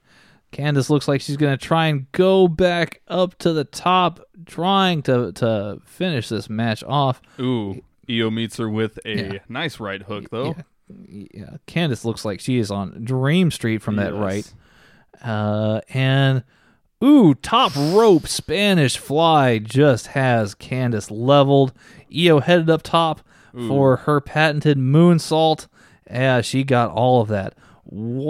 Candice 0.51 0.89
looks 0.89 1.07
like 1.07 1.21
she's 1.21 1.37
going 1.37 1.55
to 1.57 1.63
try 1.63 1.87
and 1.87 2.11
go 2.11 2.47
back 2.47 3.01
up 3.07 3.37
to 3.39 3.51
the 3.53 3.65
top, 3.65 4.19
trying 4.45 5.03
to, 5.03 5.31
to 5.33 5.79
finish 5.85 6.29
this 6.29 6.49
match 6.49 6.83
off. 6.85 7.21
Ooh, 7.39 7.83
Io 8.09 8.31
meets 8.31 8.57
her 8.57 8.69
with 8.69 8.97
a 9.05 9.33
Yeah. 9.33 9.39
nice 9.49 9.79
right 9.79 10.01
hook 10.01 10.29
though. 10.31 10.55
Yeah, 10.57 10.61
yeah. 10.87 11.57
Candice 11.67 12.05
looks 12.05 12.25
like 12.25 12.39
she 12.39 12.57
is 12.59 12.69
on 12.71 13.03
Dream 13.03 13.51
Street 13.51 13.81
from 13.81 13.95
that 13.97 14.13
Yes. 14.13 14.21
right. 14.21 14.53
Uh, 15.23 15.81
and 15.89 16.43
ooh, 17.03 17.33
top 17.35 17.73
rope 17.75 18.27
Spanish 18.27 18.97
fly 18.97 19.57
just 19.59 20.07
has 20.07 20.53
Candice 20.55 21.09
leveled. 21.09 21.73
Io 22.15 22.39
headed 22.39 22.69
up 22.69 22.83
top 22.83 23.21
for 23.67 23.95
her 23.97 24.19
patented 24.19 24.77
moonsault. 24.77 25.67
Yeah, 26.11 26.41
she 26.41 26.63
got 26.65 26.91
all 26.91 27.21
of 27.21 27.29
that. 27.29 27.53
One, 27.83 28.25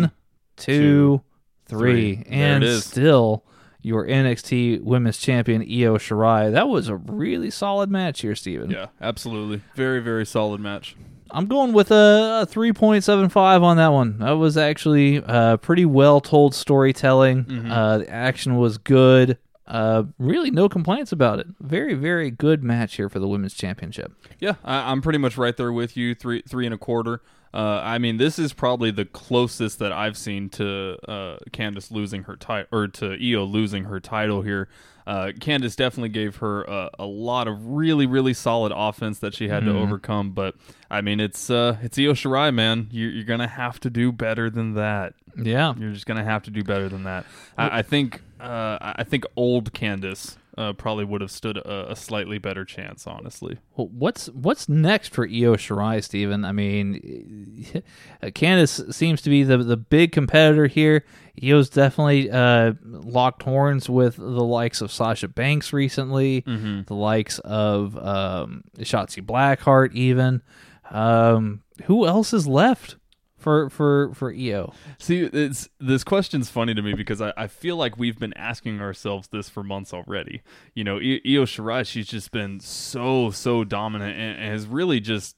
One, 0.00 0.12
two, 0.56 1.20
three, 1.66 2.24
and 2.28 2.64
still 2.80 3.44
your 3.82 4.06
NXT 4.06 4.82
Women's 4.82 5.18
Champion 5.18 5.62
Io 5.62 5.96
Shirai. 5.98 6.50
That 6.52 6.68
was 6.68 6.88
a 6.88 6.96
really 6.96 7.50
solid 7.50 7.90
match 7.90 8.22
here, 8.22 8.34
Steven. 8.34 8.70
Yeah, 8.70 8.86
absolutely. 9.00 9.60
Very, 9.74 10.00
very 10.00 10.24
solid 10.24 10.60
match. 10.60 10.96
I'm 11.32 11.46
going 11.46 11.72
with 11.72 11.90
a, 11.90 12.40
a 12.42 12.46
3.75 12.46 13.62
on 13.62 13.76
that 13.76 13.88
one. 13.88 14.18
That 14.18 14.32
was 14.32 14.56
actually 14.56 15.22
uh, 15.22 15.56
pretty 15.58 15.84
well 15.84 16.20
told 16.20 16.54
storytelling. 16.54 17.44
Mm-hmm. 17.44 17.70
Uh, 17.70 17.98
the 17.98 18.10
action 18.10 18.56
was 18.56 18.78
good. 18.78 19.38
Uh, 19.66 20.04
really, 20.18 20.50
no 20.50 20.68
complaints 20.68 21.12
about 21.12 21.38
it. 21.38 21.46
Very, 21.60 21.94
very 21.94 22.30
good 22.30 22.64
match 22.64 22.96
here 22.96 23.08
for 23.08 23.20
the 23.20 23.28
women's 23.28 23.54
championship. 23.54 24.12
Yeah, 24.40 24.54
I, 24.64 24.90
I'm 24.90 25.00
pretty 25.00 25.18
much 25.18 25.36
right 25.36 25.56
there 25.56 25.72
with 25.72 25.96
you. 25.96 26.14
Three, 26.14 26.42
three 26.42 26.66
and 26.66 26.74
a 26.74 26.78
quarter. 26.78 27.22
Uh, 27.52 27.80
I 27.82 27.98
mean, 27.98 28.16
this 28.16 28.38
is 28.38 28.52
probably 28.52 28.90
the 28.90 29.04
closest 29.04 29.78
that 29.80 29.92
I've 29.92 30.16
seen 30.16 30.48
to 30.50 30.96
uh, 31.08 31.38
Candice 31.50 31.90
losing 31.90 32.24
her 32.24 32.36
title, 32.36 32.66
or 32.72 32.88
to 32.88 33.12
Io 33.12 33.44
losing 33.44 33.84
her 33.84 34.00
title 34.00 34.42
here. 34.42 34.68
Uh, 35.06 35.32
Candice 35.38 35.76
definitely 35.76 36.10
gave 36.10 36.36
her 36.36 36.62
a, 36.64 36.90
a 37.00 37.06
lot 37.06 37.48
of 37.48 37.66
really, 37.66 38.06
really 38.06 38.34
solid 38.34 38.72
offense 38.74 39.18
that 39.20 39.34
she 39.34 39.48
had 39.48 39.64
to 39.64 39.76
overcome. 39.76 40.32
But 40.32 40.54
I 40.90 41.00
mean, 41.00 41.20
it's 41.20 41.50
uh, 41.50 41.78
it's 41.82 41.98
Io 41.98 42.12
Shirai, 42.12 42.54
man. 42.54 42.88
You're, 42.90 43.10
you're 43.10 43.24
gonna 43.24 43.48
have 43.48 43.80
to 43.80 43.90
do 43.90 44.12
better 44.12 44.50
than 44.50 44.74
that. 44.74 45.14
Yeah. 45.36 45.74
You're 45.78 45.92
just 45.92 46.06
gonna 46.06 46.24
have 46.24 46.42
to 46.44 46.50
do 46.50 46.62
better 46.62 46.88
than 46.88 47.04
that. 47.04 47.24
I, 47.56 47.78
I 47.78 47.82
think 47.82 48.22
uh, 48.40 48.78
I 48.80 49.04
think 49.04 49.24
old 49.36 49.72
Candice 49.72 50.36
uh, 50.58 50.72
probably 50.72 51.04
would 51.04 51.20
have 51.20 51.30
stood 51.30 51.56
a, 51.56 51.92
a 51.92 51.96
slightly 51.96 52.38
better 52.38 52.64
chance, 52.64 53.06
honestly. 53.06 53.58
Well, 53.76 53.88
what's 53.88 54.28
what's 54.28 54.68
next 54.68 55.12
for 55.14 55.24
Io 55.24 55.54
Shirai, 55.56 56.02
Stephen? 56.02 56.44
I 56.44 56.52
mean, 56.52 57.82
Candice 58.22 58.92
seems 58.92 59.22
to 59.22 59.30
be 59.30 59.42
the 59.42 59.58
the 59.58 59.76
big 59.76 60.12
competitor 60.12 60.66
here. 60.66 61.04
Io's 61.42 61.70
definitely 61.70 62.30
uh, 62.30 62.74
locked 62.84 63.42
horns 63.42 63.88
with 63.88 64.16
the 64.16 64.22
likes 64.22 64.80
of 64.80 64.92
Sasha 64.92 65.28
Banks 65.28 65.72
recently, 65.72 66.40
the 66.86 66.94
likes 66.94 67.38
of 67.40 67.96
um, 67.96 68.64
Shotzi 68.78 69.24
Blackheart, 69.24 69.92
even. 69.94 70.42
Um, 70.90 71.62
who 71.84 72.04
else 72.04 72.32
is 72.32 72.48
left 72.48 72.96
for 73.40 73.68
for 73.70 74.12
for 74.14 74.32
Io? 74.32 74.72
See, 74.98 75.20
it's 75.20 75.68
this 75.80 76.04
question's 76.04 76.48
funny 76.50 76.74
to 76.74 76.82
me 76.82 76.94
because 76.94 77.20
I, 77.20 77.32
I 77.36 77.46
feel 77.46 77.76
like 77.76 77.98
we've 77.98 78.18
been 78.18 78.36
asking 78.36 78.80
ourselves 78.80 79.28
this 79.28 79.48
for 79.48 79.62
months 79.64 79.92
already. 79.92 80.42
You 80.74 80.84
know, 80.84 80.96
I- 80.98 81.20
Io 81.26 81.44
Shirai, 81.44 81.86
she's 81.86 82.06
just 82.06 82.30
been 82.30 82.60
so 82.60 83.30
so 83.30 83.64
dominant 83.64 84.16
and, 84.16 84.38
and 84.38 84.52
has 84.52 84.66
really 84.66 85.00
just. 85.00 85.36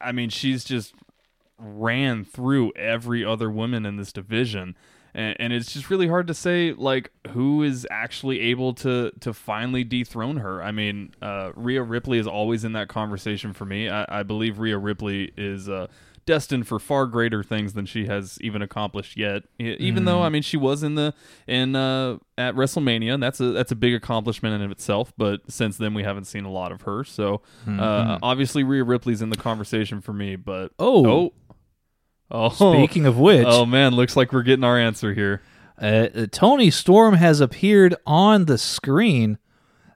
I 0.00 0.12
mean, 0.12 0.28
she's 0.28 0.64
just 0.64 0.94
ran 1.58 2.24
through 2.24 2.72
every 2.76 3.24
other 3.24 3.50
woman 3.50 3.86
in 3.86 3.96
this 3.96 4.12
division. 4.12 4.76
And, 5.14 5.34
and 5.40 5.52
it's 5.52 5.72
just 5.72 5.88
really 5.88 6.08
hard 6.08 6.26
to 6.26 6.34
say 6.34 6.74
like 6.74 7.10
who 7.30 7.62
is 7.62 7.86
actually 7.90 8.40
able 8.40 8.74
to 8.74 9.12
to 9.20 9.32
finally 9.32 9.82
dethrone 9.82 10.36
her. 10.36 10.62
I 10.62 10.72
mean, 10.72 11.14
uh, 11.22 11.52
Rhea 11.56 11.82
Ripley 11.82 12.18
is 12.18 12.26
always 12.26 12.64
in 12.64 12.72
that 12.72 12.88
conversation 12.88 13.54
for 13.54 13.64
me. 13.64 13.88
I, 13.88 14.04
I 14.20 14.22
believe 14.24 14.58
Rhea 14.58 14.76
Ripley 14.76 15.32
is 15.38 15.70
uh, 15.70 15.86
destined 16.26 16.66
for 16.66 16.78
far 16.78 17.06
greater 17.06 17.42
things 17.42 17.72
than 17.72 17.86
she 17.86 18.06
has 18.06 18.36
even 18.40 18.60
accomplished 18.60 19.16
yet. 19.16 19.44
Even 19.58 20.04
though 20.04 20.22
I 20.22 20.28
mean 20.28 20.42
she 20.42 20.56
was 20.56 20.82
in 20.82 20.94
the 20.96 21.14
in 21.46 21.74
uh, 21.76 22.18
at 22.36 22.54
WrestleMania, 22.54 23.14
and 23.14 23.22
that's 23.22 23.40
a 23.40 23.52
that's 23.52 23.72
a 23.72 23.76
big 23.76 23.94
accomplishment 23.94 24.60
in 24.62 24.70
itself. 24.70 25.12
But 25.16 25.40
since 25.50 25.76
then 25.78 25.94
we 25.94 26.02
haven't 26.02 26.24
seen 26.26 26.44
a 26.44 26.50
lot 26.50 26.72
of 26.72 26.82
her. 26.82 27.04
So 27.04 27.42
uh, 27.66 28.18
obviously 28.22 28.64
Rhea 28.64 28.84
Ripley's 28.84 29.22
in 29.22 29.30
the 29.30 29.36
conversation 29.36 30.00
for 30.00 30.12
me. 30.12 30.36
But 30.36 30.72
Oh. 30.78 31.06
oh, 32.30 32.50
oh. 32.60 32.72
Speaking 32.74 33.06
of 33.06 33.18
which, 33.18 33.46
oh 33.48 33.64
man, 33.64 33.94
looks 33.94 34.16
like 34.16 34.32
we're 34.32 34.42
getting 34.42 34.64
our 34.64 34.78
answer 34.78 35.14
here. 35.14 35.42
uh, 35.80 36.08
Toni 36.32 36.70
Storm 36.70 37.14
has 37.14 37.40
appeared 37.40 37.94
on 38.06 38.46
the 38.46 38.58
screen. 38.58 39.38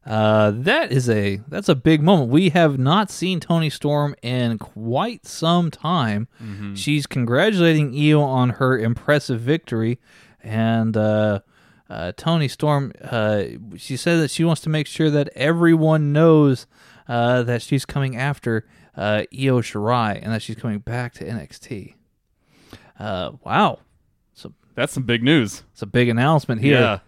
Uh, 0.07 0.51
that 0.55 0.91
is 0.91 1.11
a 1.11 1.41
that's 1.49 1.69
a 1.69 1.75
big 1.75 2.03
moment. 2.03 2.31
We 2.31 2.49
have 2.51 2.79
not 2.79 3.11
seen 3.11 3.39
Toni 3.39 3.69
Storm 3.69 4.15
in 4.23 4.59
quite 4.59 5.27
some 5.27 5.71
time. 5.71 6.27
She's 6.75 7.07
congratulating 7.07 7.95
Io 7.95 8.23
on 8.23 8.51
her 8.51 8.79
impressive 8.79 9.41
victory, 9.41 9.99
and 10.43 10.97
uh, 10.97 11.41
uh, 11.91 12.13
Toni 12.17 12.49
Storm 12.49 12.93
uh, 13.03 13.43
she 13.77 13.97
said 13.99 14.17
that 14.21 14.31
she 14.31 14.43
wants 14.43 14.63
to 14.63 14.71
make 14.71 14.87
sure 14.87 15.11
that 15.11 15.29
everyone 15.37 16.13
knows 16.15 16.67
uh, 17.07 17.43
that 17.43 17.61
she's 17.61 17.85
coming 17.85 18.17
after 18.17 18.67
uh, 18.97 19.25
Io 19.35 19.61
Shirai 19.61 20.19
and 20.23 20.33
that 20.33 20.41
she's 20.41 20.57
coming 20.57 20.79
back 20.79 21.13
to 21.15 21.25
NXT. 21.27 21.95
Uh, 22.99 23.33
wow, 23.45 23.81
So 24.33 24.53
That's 24.75 24.93
some 24.93 25.03
big 25.05 25.23
news. 25.23 25.63
it's 25.73 25.83
a 25.83 25.87
big 25.87 26.09
announcement 26.09 26.61
here 26.63 26.81
Yeah. 26.81 26.99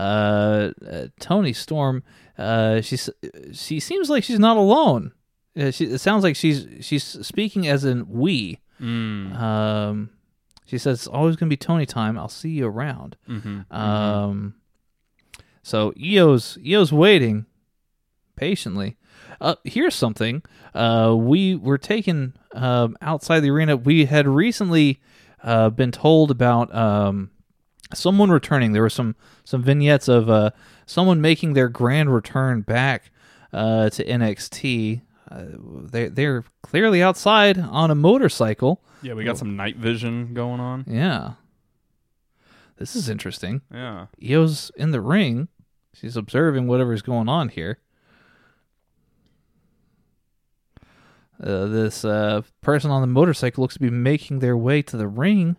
uh, 0.00 0.72
uh, 0.88 1.06
Toni 1.20 1.52
Storm, 1.52 2.02
uh, 2.38 2.80
she's 2.80 3.08
she 3.52 3.80
seems 3.80 4.10
like 4.10 4.24
she's 4.24 4.38
not 4.38 4.56
alone. 4.56 5.12
Uh, 5.56 5.70
she, 5.70 5.84
it 5.86 6.00
sounds 6.00 6.24
like 6.24 6.36
she's 6.36 6.66
she's 6.80 7.04
speaking 7.04 7.66
as 7.66 7.84
in 7.84 8.08
we. 8.08 8.60
Mm. 8.80 9.34
Um, 9.38 10.10
she 10.66 10.78
says 10.78 11.00
it's 11.00 11.06
always 11.06 11.36
gonna 11.36 11.50
be 11.50 11.56
Toni 11.56 11.86
time. 11.86 12.18
I'll 12.18 12.28
see 12.28 12.50
you 12.50 12.66
around. 12.66 13.16
Mm-hmm. 13.28 13.72
Um, 13.72 14.54
so 15.62 15.92
Io's 16.02 16.58
Io's 16.66 16.92
waiting 16.92 17.46
patiently. 18.36 18.96
Uh, 19.40 19.56
here's 19.64 19.94
something. 19.94 20.42
Uh, 20.74 21.14
we 21.16 21.54
were 21.54 21.78
taken 21.78 22.36
um, 22.52 22.96
outside 23.00 23.40
the 23.40 23.50
arena. 23.50 23.76
We 23.76 24.06
had 24.06 24.26
recently 24.26 25.00
uh, 25.42 25.70
been 25.70 25.92
told 25.92 26.30
about 26.30 26.74
um, 26.74 27.30
someone 27.92 28.30
returning. 28.30 28.72
There 28.72 28.82
were 28.82 28.90
some 28.90 29.16
some 29.44 29.62
vignettes 29.62 30.08
of 30.08 30.30
uh, 30.30 30.50
someone 30.86 31.20
making 31.20 31.54
their 31.54 31.68
grand 31.68 32.12
return 32.14 32.62
back 32.62 33.10
uh, 33.52 33.90
to 33.90 34.04
NXT. 34.04 35.02
Uh, 35.30 35.44
they 35.58 36.08
they're 36.08 36.44
clearly 36.62 37.02
outside 37.02 37.58
on 37.58 37.90
a 37.90 37.94
motorcycle. 37.94 38.82
Yeah, 39.02 39.14
we 39.14 39.24
got 39.24 39.36
some 39.38 39.56
night 39.56 39.76
vision 39.76 40.32
going 40.32 40.60
on. 40.60 40.84
Yeah, 40.86 41.32
this 42.76 42.96
is 42.96 43.08
interesting. 43.08 43.62
Yeah. 43.72 44.06
Io's 44.22 44.70
in 44.76 44.90
the 44.90 45.00
ring. 45.00 45.48
She's 45.92 46.16
observing 46.16 46.66
whatever's 46.66 47.02
going 47.02 47.28
on 47.28 47.50
here. 47.50 47.78
Uh, 51.42 51.66
this 51.66 52.04
uh, 52.04 52.42
person 52.62 52.90
on 52.90 53.00
the 53.00 53.06
motorcycle 53.06 53.62
looks 53.62 53.74
to 53.74 53.80
be 53.80 53.90
making 53.90 54.38
their 54.38 54.56
way 54.56 54.82
to 54.82 54.96
the 54.96 55.08
ring. 55.08 55.56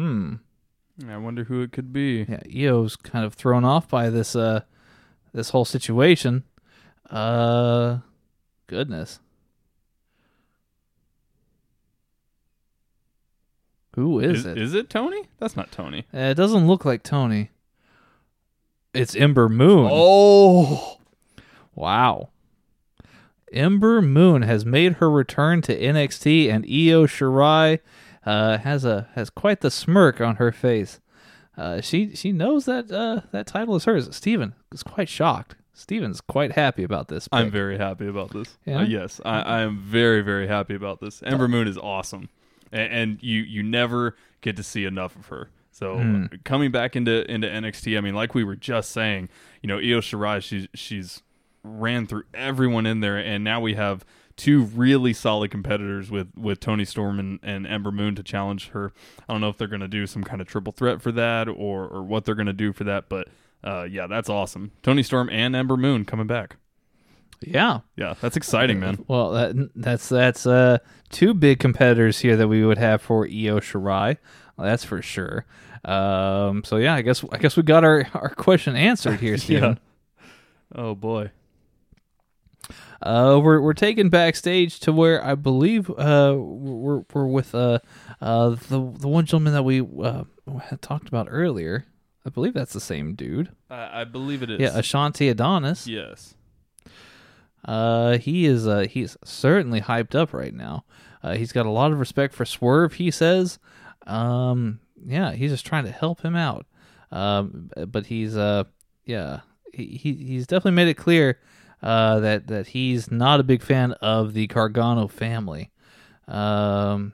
Hmm. 0.00 0.34
I 1.06 1.18
wonder 1.18 1.44
who 1.44 1.60
it 1.60 1.72
could 1.72 1.92
be. 1.92 2.24
Yeah, 2.26 2.68
Io's 2.70 2.96
kind 2.96 3.22
of 3.22 3.34
thrown 3.34 3.66
off 3.66 3.86
by 3.86 4.08
this 4.08 4.34
uh 4.34 4.62
this 5.34 5.50
whole 5.50 5.66
situation. 5.66 6.44
Uh 7.10 7.98
goodness. 8.66 9.20
Who 13.96 14.20
is, 14.20 14.38
Is, 14.40 14.46
it? 14.46 14.58
is 14.58 14.74
it 14.74 14.88
Toni? 14.88 15.28
That's 15.38 15.56
not 15.56 15.70
Toni. 15.70 16.06
Uh, 16.14 16.18
it 16.18 16.34
doesn't 16.34 16.66
look 16.66 16.84
like 16.86 17.02
Toni. 17.02 17.50
It's 18.94 19.14
Ember 19.14 19.48
Moon. 19.50 19.88
Oh. 19.92 20.98
Wow. 21.74 22.30
Ember 23.52 24.00
Moon 24.00 24.42
has 24.42 24.64
made 24.64 24.94
her 24.94 25.10
return 25.10 25.60
to 25.62 25.78
NXT, 25.78 26.48
and 26.48 26.64
Io 26.64 27.06
Shirai 27.06 27.80
uh, 28.24 28.58
has 28.58 28.84
a 28.84 29.08
has 29.14 29.30
quite 29.30 29.60
the 29.60 29.70
smirk 29.70 30.20
on 30.20 30.36
her 30.36 30.52
face. 30.52 31.00
Uh, 31.56 31.80
she 31.80 32.14
she 32.14 32.32
knows 32.32 32.64
that 32.66 32.90
uh, 32.90 33.22
that 33.32 33.46
title 33.46 33.76
is 33.76 33.84
hers. 33.84 34.14
Steven 34.14 34.54
is 34.72 34.82
quite 34.82 35.08
shocked. 35.08 35.56
Steven's 35.72 36.20
quite 36.20 36.52
happy 36.52 36.82
about 36.82 37.08
this. 37.08 37.28
I'm 37.32 37.50
very 37.50 37.78
happy 37.78 38.06
about 38.06 38.32
this. 38.32 38.58
Yeah? 38.66 38.80
Uh, 38.80 38.82
yes, 38.82 39.20
I, 39.24 39.40
I 39.40 39.60
am 39.60 39.78
very, 39.78 40.20
very 40.20 40.46
happy 40.46 40.74
about 40.74 41.00
this. 41.00 41.22
Ember 41.22 41.48
Moon 41.48 41.66
is 41.66 41.78
awesome, 41.78 42.28
and, 42.70 42.92
and 42.92 43.22
you 43.22 43.40
you 43.40 43.62
never 43.62 44.14
get 44.42 44.56
to 44.56 44.62
see 44.62 44.84
enough 44.84 45.16
of 45.16 45.26
her. 45.26 45.48
So 45.70 45.94
uh, 45.94 46.36
coming 46.44 46.70
back 46.70 46.96
into 46.96 47.30
into 47.30 47.48
NXT, 47.48 47.96
I 47.96 48.02
mean, 48.02 48.14
like 48.14 48.34
we 48.34 48.44
were 48.44 48.56
just 48.56 48.90
saying, 48.90 49.30
you 49.62 49.68
know, 49.68 49.76
Io 49.76 50.00
Shirai, 50.00 50.42
she's 50.42 50.68
she's 50.74 51.22
ran 51.62 52.06
through 52.06 52.24
everyone 52.34 52.84
in 52.84 53.00
there, 53.00 53.16
and 53.16 53.42
now 53.42 53.60
we 53.60 53.74
have 53.74 54.04
two 54.40 54.62
really 54.62 55.12
solid 55.12 55.50
competitors 55.50 56.10
with 56.10 56.28
with 56.34 56.60
Toni 56.60 56.86
Storm 56.86 57.20
and, 57.20 57.38
and 57.42 57.66
Ember 57.66 57.92
Moon 57.92 58.14
to 58.14 58.22
challenge 58.22 58.70
her. 58.70 58.92
I 59.28 59.32
don't 59.32 59.42
know 59.42 59.50
if 59.50 59.58
they're 59.58 59.68
going 59.68 59.80
to 59.82 59.88
do 59.88 60.06
some 60.06 60.24
kind 60.24 60.40
of 60.40 60.48
triple 60.48 60.72
threat 60.72 61.02
for 61.02 61.12
that 61.12 61.46
or 61.48 61.86
or 61.86 62.02
what 62.02 62.24
they're 62.24 62.34
going 62.34 62.46
to 62.46 62.52
do 62.54 62.72
for 62.72 62.84
that, 62.84 63.10
but 63.10 63.28
uh, 63.62 63.82
yeah, 63.82 64.06
that's 64.06 64.30
awesome. 64.30 64.72
Toni 64.82 65.02
Storm 65.02 65.28
and 65.30 65.54
Ember 65.54 65.76
Moon 65.76 66.06
coming 66.06 66.26
back. 66.26 66.56
yeah. 67.42 67.80
Yeah, 67.96 68.14
that's 68.20 68.36
exciting, 68.36 68.80
man. 68.80 69.04
Well, 69.06 69.30
that, 69.32 69.70
that's 69.74 70.08
that's 70.08 70.46
uh, 70.46 70.78
two 71.10 71.34
big 71.34 71.58
competitors 71.58 72.20
here 72.20 72.36
that 72.36 72.48
we 72.48 72.64
would 72.64 72.78
have 72.78 73.02
for 73.02 73.24
Io 73.26 73.60
Shirai. 73.60 74.16
Well, 74.56 74.66
that's 74.66 74.84
for 74.84 75.02
sure. 75.02 75.44
Um, 75.84 76.64
so 76.64 76.76
yeah, 76.78 76.94
I 76.94 77.02
guess 77.02 77.22
I 77.30 77.36
guess 77.38 77.56
we 77.58 77.62
got 77.62 77.84
our, 77.84 78.06
our 78.14 78.30
question 78.30 78.74
answered 78.76 79.20
here, 79.20 79.36
Steven. 79.44 79.78
Oh 80.74 80.94
boy. 80.94 81.30
Uh, 83.02 83.40
we're 83.42 83.60
we're 83.60 83.72
taken 83.72 84.08
backstage 84.10 84.78
to 84.80 84.92
where 84.92 85.24
I 85.24 85.34
believe 85.34 85.88
uh 85.90 86.34
we're 86.36 87.02
we're 87.14 87.26
with 87.26 87.54
uh 87.54 87.78
uh 88.20 88.50
the 88.50 88.92
the 88.98 89.08
one 89.08 89.24
gentleman 89.24 89.54
that 89.54 89.62
we 89.62 89.80
uh 89.80 90.24
had 90.64 90.82
talked 90.82 91.08
about 91.08 91.28
earlier. 91.30 91.86
I 92.26 92.28
believe 92.28 92.52
that's 92.52 92.74
the 92.74 92.80
same 92.80 93.14
dude. 93.14 93.50
I, 93.70 94.02
I 94.02 94.04
believe 94.04 94.42
it 94.42 94.50
is. 94.50 94.60
Yeah, 94.60 94.70
Ashante 94.78 95.30
Adonis. 95.30 95.86
yes. 95.86 96.34
Uh, 97.64 98.16
he 98.18 98.46
is 98.46 98.66
uh 98.66 98.86
he's 98.90 99.16
certainly 99.24 99.80
hyped 99.80 100.14
up 100.14 100.32
right 100.32 100.54
now. 100.54 100.84
Uh, 101.22 101.34
he's 101.34 101.52
got 101.52 101.66
a 101.66 101.70
lot 101.70 101.92
of 101.92 101.98
respect 101.98 102.34
for 102.34 102.44
Swerve. 102.46 102.94
He 102.94 103.10
says, 103.10 103.58
um, 104.06 104.80
yeah, 105.06 105.32
he's 105.32 105.50
just 105.50 105.66
trying 105.66 105.84
to 105.84 105.90
help 105.90 106.22
him 106.22 106.34
out. 106.34 106.66
Um, 107.12 107.70
but 107.88 108.06
he's 108.06 108.36
uh, 108.36 108.64
yeah, 109.04 109.40
he, 109.74 109.86
he 109.86 110.14
he's 110.14 110.46
definitely 110.46 110.72
made 110.76 110.88
it 110.88 110.94
clear 110.94 111.38
uh, 111.82 112.20
that 112.20 112.46
that 112.48 112.68
he's 112.68 113.10
not 113.10 113.40
a 113.40 113.44
big 113.44 113.62
fan 113.62 113.92
of 113.92 114.34
the 114.34 114.46
Gargano 114.46 115.08
family. 115.08 115.70
Um, 116.28 117.12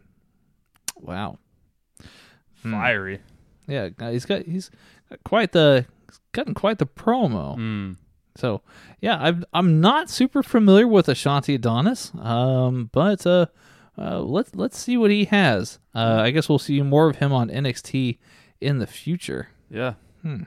wow. 0.96 1.38
Hmm. 2.62 2.72
Fiery. 2.72 3.20
Yeah, 3.66 3.88
he's 3.98 4.24
got 4.24 4.42
he's 4.42 4.70
got 5.08 5.22
quite 5.24 5.52
the 5.52 5.86
he's 6.08 6.20
gotten 6.32 6.54
quite 6.54 6.78
the 6.78 6.86
promo. 6.86 7.56
Mm. 7.56 7.96
So 8.36 8.62
yeah, 9.00 9.16
I'm 9.18 9.44
I'm 9.52 9.80
not 9.80 10.10
super 10.10 10.42
familiar 10.42 10.86
with 10.86 11.06
Ashante 11.06 11.54
Adonis, 11.54 12.12
um, 12.20 12.90
but 12.92 13.26
uh, 13.26 13.46
uh, 13.98 14.20
let's 14.20 14.54
let's 14.54 14.78
see 14.78 14.96
what 14.96 15.10
he 15.10 15.24
has. 15.26 15.78
Uh, 15.94 16.20
I 16.22 16.30
guess 16.30 16.48
we'll 16.48 16.58
see 16.58 16.80
more 16.82 17.08
of 17.08 17.16
him 17.16 17.32
on 17.32 17.48
NXT 17.48 18.18
in 18.60 18.78
the 18.78 18.86
future. 18.86 19.48
Yeah. 19.70 19.94
Hmm. 20.22 20.42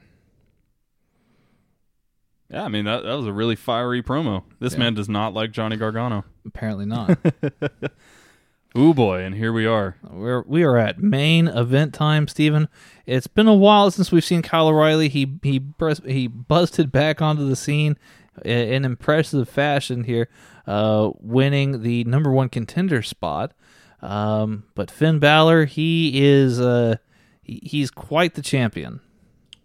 Yeah, 2.50 2.64
I 2.64 2.68
mean 2.68 2.86
that, 2.86 3.04
that 3.04 3.14
was 3.14 3.28
a 3.28 3.34
really 3.34 3.56
fiery 3.56 4.02
promo. 4.02 4.44
This 4.60 4.74
Yeah. 4.74 4.80
man 4.80 4.94
does 4.96 5.08
not 5.10 5.34
like 5.34 5.52
Johnny 5.52 5.78
Gargano. 5.78 6.26
Apparently 6.46 6.86
not. 6.86 7.18
Ooh 8.78 8.94
boy, 8.94 9.22
and 9.24 9.34
here 9.36 9.52
we 9.52 9.66
are. 9.66 9.98
We're 10.08 10.44
we 10.44 10.64
are 10.64 10.78
at 10.78 11.00
main 11.00 11.48
event 11.48 11.94
time, 11.94 12.28
Stephen. 12.28 12.68
It's 13.08 13.26
been 13.28 13.48
a 13.48 13.54
while 13.54 13.90
since 13.90 14.12
we've 14.12 14.24
seen 14.24 14.44
Kyle 14.44 14.68
O'Reilly. 14.68 15.10
He 15.10 15.40
he 15.42 15.62
he 16.06 16.28
busted 16.28 16.92
back 16.92 17.20
onto 17.22 17.48
the 17.48 17.56
scene 17.56 17.98
in 18.46 18.86
impressive 18.86 19.50
fashion 19.50 20.04
here, 20.04 20.30
uh, 20.68 21.10
winning 21.20 21.82
the 21.82 22.04
number 22.04 22.32
one 22.32 22.48
contender 22.50 23.02
spot. 23.02 23.54
Um, 24.02 24.66
but 24.76 24.92
Finn 24.92 25.18
Balor, 25.20 25.66
he 25.66 26.22
is 26.24 26.60
uh, 26.62 26.98
he, 27.42 27.60
he's 27.64 27.90
quite 27.90 28.36
the 28.36 28.42
champion. 28.44 29.02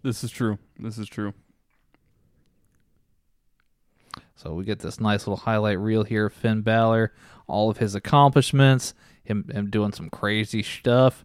This 0.02 0.24
is 0.24 0.31
true. 0.31 0.59
This 0.78 0.97
is 0.98 1.09
true. 1.09 1.35
So 4.44 4.52
we 4.52 4.64
get 4.64 4.80
this 4.80 5.00
nice 5.00 5.26
little 5.26 5.38
highlight 5.38 5.78
reel 5.78 6.04
here 6.04 6.26
of 6.26 6.34
Finn 6.34 6.60
Balor, 6.60 7.14
all 7.46 7.70
of 7.70 7.78
his 7.78 7.94
accomplishments, 7.94 8.92
him 9.22 9.48
him 9.50 9.70
doing 9.70 9.92
some 9.92 10.10
crazy 10.10 10.62
stuff. 10.62 11.24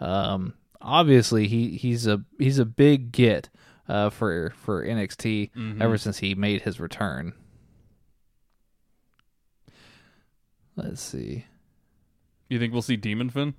Um, 0.00 0.52
obviously 0.78 1.48
he 1.48 1.78
he's 1.78 2.06
a 2.06 2.22
he's 2.38 2.58
a 2.58 2.66
big 2.66 3.10
get 3.10 3.48
uh, 3.88 4.10
for 4.10 4.50
for 4.50 4.84
NXT 4.84 5.80
ever 5.80 5.96
since 5.96 6.18
he 6.18 6.34
made 6.34 6.62
his 6.62 6.78
return. 6.78 7.32
Let's 10.76 11.00
see. 11.00 11.46
You 12.50 12.58
think 12.58 12.74
we'll 12.74 12.82
see 12.82 12.96
Demon 12.96 13.30
Finn? 13.30 13.54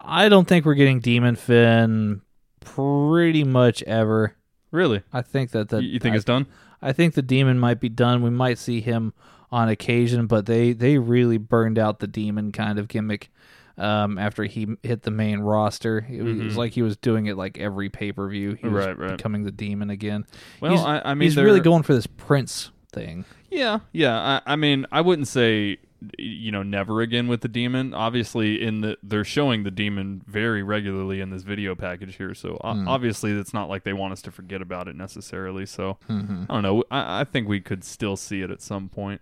I 0.00 0.28
don't 0.28 0.46
think 0.46 0.64
we're 0.64 0.74
getting 0.74 1.00
Demon 1.00 1.34
Finn 1.34 2.22
pretty 2.60 3.42
much 3.42 3.82
ever. 3.82 4.36
Really? 4.70 5.02
I 5.12 5.22
think 5.22 5.50
that 5.50 5.68
the 5.68 5.82
you, 5.82 5.90
you 5.90 5.98
think 5.98 6.14
I, 6.14 6.16
it's 6.16 6.24
done? 6.24 6.46
I 6.82 6.92
think 6.92 7.14
the 7.14 7.22
demon 7.22 7.58
might 7.58 7.80
be 7.80 7.88
done. 7.88 8.22
We 8.22 8.30
might 8.30 8.58
see 8.58 8.80
him 8.80 9.12
on 9.52 9.68
occasion, 9.68 10.26
but 10.26 10.46
they 10.46 10.72
they 10.72 10.98
really 10.98 11.38
burned 11.38 11.78
out 11.78 11.98
the 11.98 12.06
demon 12.06 12.52
kind 12.52 12.78
of 12.78 12.88
gimmick 12.88 13.30
um, 13.78 14.18
after 14.18 14.44
he 14.44 14.66
hit 14.82 15.02
the 15.02 15.10
main 15.10 15.40
roster. 15.40 16.06
It 16.10 16.22
was, 16.22 16.38
it 16.38 16.44
was 16.44 16.56
like 16.56 16.72
he 16.72 16.82
was 16.82 16.96
doing 16.96 17.26
it 17.26 17.36
like 17.36 17.58
every 17.58 17.88
pay 17.88 18.12
per 18.12 18.28
view. 18.28 18.54
He 18.54 18.68
was 18.68 18.84
Mm-hmm. 18.86 19.00
Right, 19.00 19.08
right. 19.10 19.16
becoming 19.16 19.42
the 19.44 19.50
demon 19.50 19.90
again. 19.90 20.24
Well, 20.60 20.72
he's, 20.72 20.80
I- 20.82 21.02
I 21.04 21.14
mean, 21.14 21.26
he's 21.26 21.36
really 21.36 21.54
they're- 21.54 21.62
going 21.64 21.82
for 21.82 21.94
this 21.94 22.06
Prince 22.06 22.70
thing. 22.92 23.24
Yeah, 23.50 23.80
yeah. 23.92 24.40
I, 24.46 24.52
I 24.52 24.56
mean, 24.56 24.86
I 24.92 25.00
wouldn't 25.00 25.26
say 25.28 25.78
you 26.18 26.50
know 26.50 26.62
never 26.62 27.00
again 27.00 27.28
with 27.28 27.40
the 27.42 27.48
demon. 27.48 27.92
Obviously, 27.94 28.62
in 28.62 28.80
the 28.80 28.96
they're 29.02 29.24
showing 29.24 29.62
the 29.64 29.70
demon 29.70 30.22
very 30.26 30.62
regularly 30.62 31.20
in 31.20 31.30
this 31.30 31.42
video 31.42 31.74
package 31.74 32.16
here, 32.16 32.34
so 32.34 32.58
Hmm. 32.62 32.88
obviously 32.88 33.32
it's 33.32 33.52
not 33.54 33.68
like 33.68 33.84
they 33.84 33.92
want 33.92 34.12
us 34.12 34.22
to 34.22 34.30
forget 34.30 34.62
about 34.62 34.88
it 34.88 34.96
necessarily. 34.96 35.66
So 35.66 35.98
Mm-hmm. 36.08 36.44
I 36.48 36.54
don't 36.54 36.62
know. 36.62 36.84
I, 36.90 37.20
I 37.20 37.24
think 37.24 37.48
we 37.48 37.60
could 37.60 37.84
still 37.84 38.16
see 38.16 38.42
it 38.42 38.50
at 38.50 38.62
some 38.62 38.88
point. 38.88 39.20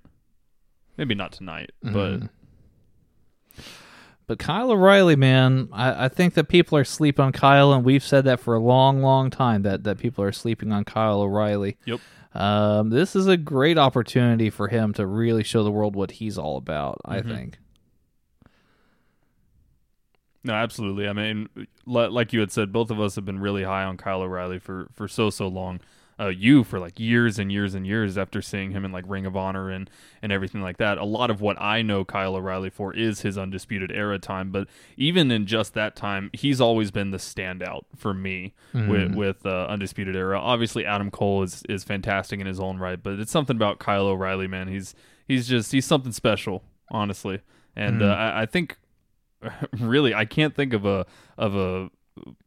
Maybe 0.96 1.14
not 1.14 1.32
tonight, 1.32 1.70
Mm-hmm. 1.84 1.94
but 1.94 2.30
But 4.28 4.38
Kyle 4.38 4.70
O'Reilly, 4.70 5.16
man, 5.16 5.68
I, 5.72 6.04
I 6.04 6.08
think 6.08 6.34
that 6.34 6.48
people 6.48 6.76
are 6.78 6.84
sleeping 6.84 7.24
on 7.24 7.32
Kyle, 7.32 7.72
and 7.72 7.82
we've 7.84 8.04
said 8.04 8.24
that 8.26 8.38
for 8.40 8.54
a 8.54 8.60
long, 8.60 9.02
long 9.02 9.30
time 9.30 9.62
that, 9.62 9.84
that 9.84 9.98
people 9.98 10.22
are 10.22 10.32
sleeping 10.32 10.70
on 10.70 10.84
Kyle 10.84 11.22
O'Reilly. 11.22 11.78
Yep. 11.86 12.00
Um, 12.34 12.90
this 12.90 13.16
is 13.16 13.26
a 13.26 13.38
great 13.38 13.78
opportunity 13.78 14.50
for 14.50 14.68
him 14.68 14.92
to 14.92 15.06
really 15.06 15.42
show 15.42 15.64
the 15.64 15.70
world 15.72 15.96
what 15.96 16.12
he's 16.12 16.36
all 16.38 16.58
about. 16.58 17.00
I 17.06 17.20
Mm-hmm. 17.20 17.34
think. 17.34 17.58
No, 20.44 20.52
absolutely. 20.54 21.08
I 21.08 21.12
mean, 21.14 21.48
like 21.84 22.32
you 22.32 22.40
had 22.40 22.52
said, 22.52 22.72
both 22.72 22.90
of 22.90 23.00
us 23.00 23.16
have 23.16 23.24
been 23.24 23.40
really 23.40 23.64
high 23.64 23.84
on 23.84 23.96
Kyle 23.96 24.22
O'Reilly 24.22 24.58
for 24.58 24.88
for 24.94 25.08
so 25.08 25.30
so 25.30 25.48
long. 25.48 25.80
Uh, 26.20 26.28
you 26.28 26.64
for 26.64 26.80
like 26.80 26.98
years 26.98 27.38
and 27.38 27.52
years 27.52 27.74
and 27.74 27.86
years 27.86 28.18
after 28.18 28.42
seeing 28.42 28.72
him 28.72 28.84
in 28.84 28.90
like 28.90 29.04
Ring 29.06 29.24
of 29.24 29.36
Honor 29.36 29.70
and 29.70 29.88
and 30.20 30.32
everything 30.32 30.60
like 30.60 30.78
that. 30.78 30.98
A 30.98 31.04
lot 31.04 31.30
of 31.30 31.40
what 31.40 31.60
I 31.60 31.82
know 31.82 32.04
Kyle 32.04 32.34
O'Reilly 32.34 32.70
for 32.70 32.92
is 32.92 33.20
his 33.20 33.38
undisputed 33.38 33.92
era 33.92 34.18
time, 34.18 34.50
but 34.50 34.66
even 34.96 35.30
in 35.30 35.46
just 35.46 35.74
that 35.74 35.94
time, 35.94 36.30
he's 36.32 36.60
always 36.60 36.90
been 36.90 37.12
the 37.12 37.18
standout 37.18 37.82
for 37.96 38.12
me 38.12 38.54
with 38.88 39.14
with 39.14 39.46
uh, 39.46 39.66
undisputed 39.68 40.16
era. 40.16 40.40
Obviously, 40.40 40.84
Adam 40.84 41.10
Cole 41.10 41.42
is 41.42 41.62
is 41.68 41.84
fantastic 41.84 42.40
in 42.40 42.46
his 42.46 42.58
own 42.58 42.78
right, 42.78 43.00
but 43.02 43.18
it's 43.20 43.32
something 43.32 43.56
about 43.56 43.78
Kyle 43.78 44.06
O'Reilly, 44.06 44.48
man. 44.48 44.68
He's 44.68 44.94
he's 45.26 45.46
just 45.46 45.70
he's 45.70 45.86
something 45.86 46.12
special, 46.12 46.64
honestly. 46.90 47.40
And 47.76 48.02
uh, 48.02 48.06
I, 48.06 48.42
I 48.42 48.46
think 48.46 48.76
really 49.78 50.14
I 50.14 50.24
can't 50.24 50.54
think 50.54 50.72
of 50.72 50.84
a 50.84 51.06
of 51.36 51.54
a 51.54 51.90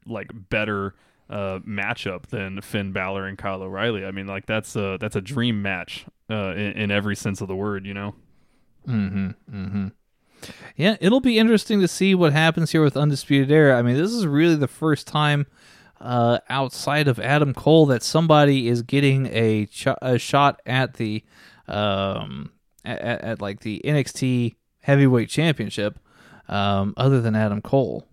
like 0.05 0.29
better 0.49 0.95
uh, 1.31 1.59
matchup 1.59 2.27
than 2.27 2.61
Finn 2.61 2.91
Balor 2.91 3.25
and 3.25 3.37
Kyle 3.37 3.63
O'Reilly. 3.63 4.05
I 4.05 4.11
mean, 4.11 4.27
like 4.27 4.45
that's 4.45 4.75
a 4.75 4.97
that's 4.99 5.15
a 5.15 5.21
dream 5.21 5.61
match 5.61 6.05
uh, 6.29 6.51
in, 6.51 6.73
in 6.73 6.91
every 6.91 7.15
sense 7.15 7.41
of 7.41 7.47
the 7.47 7.55
word. 7.55 7.85
You 7.85 7.93
know. 7.93 8.15
Yeah, 10.75 10.97
it'll 10.99 11.21
be 11.21 11.37
interesting 11.37 11.81
to 11.81 11.87
see 11.87 12.15
what 12.15 12.33
happens 12.33 12.71
here 12.71 12.83
with 12.83 12.97
Undisputed 12.97 13.51
Era. 13.51 13.77
I 13.77 13.81
mean, 13.81 13.95
this 13.95 14.11
is 14.11 14.25
really 14.25 14.55
the 14.55 14.67
first 14.67 15.07
time 15.07 15.45
uh, 15.99 16.39
outside 16.49 17.07
of 17.07 17.19
Adam 17.19 17.53
Cole 17.53 17.85
that 17.87 18.01
somebody 18.01 18.67
is 18.67 18.81
getting 18.81 19.27
a, 19.27 19.67
ch- 19.67 19.87
a 20.01 20.17
shot 20.17 20.59
at 20.65 20.95
the 20.95 21.23
um, 21.67 22.51
at, 22.83 22.99
at, 23.01 23.21
at 23.21 23.41
like 23.41 23.59
the 23.59 23.81
NXT 23.85 24.55
Heavyweight 24.79 25.29
Championship, 25.29 25.99
um, 26.49 26.95
other 26.97 27.21
than 27.21 27.35
Adam 27.35 27.61
Cole. 27.61 28.07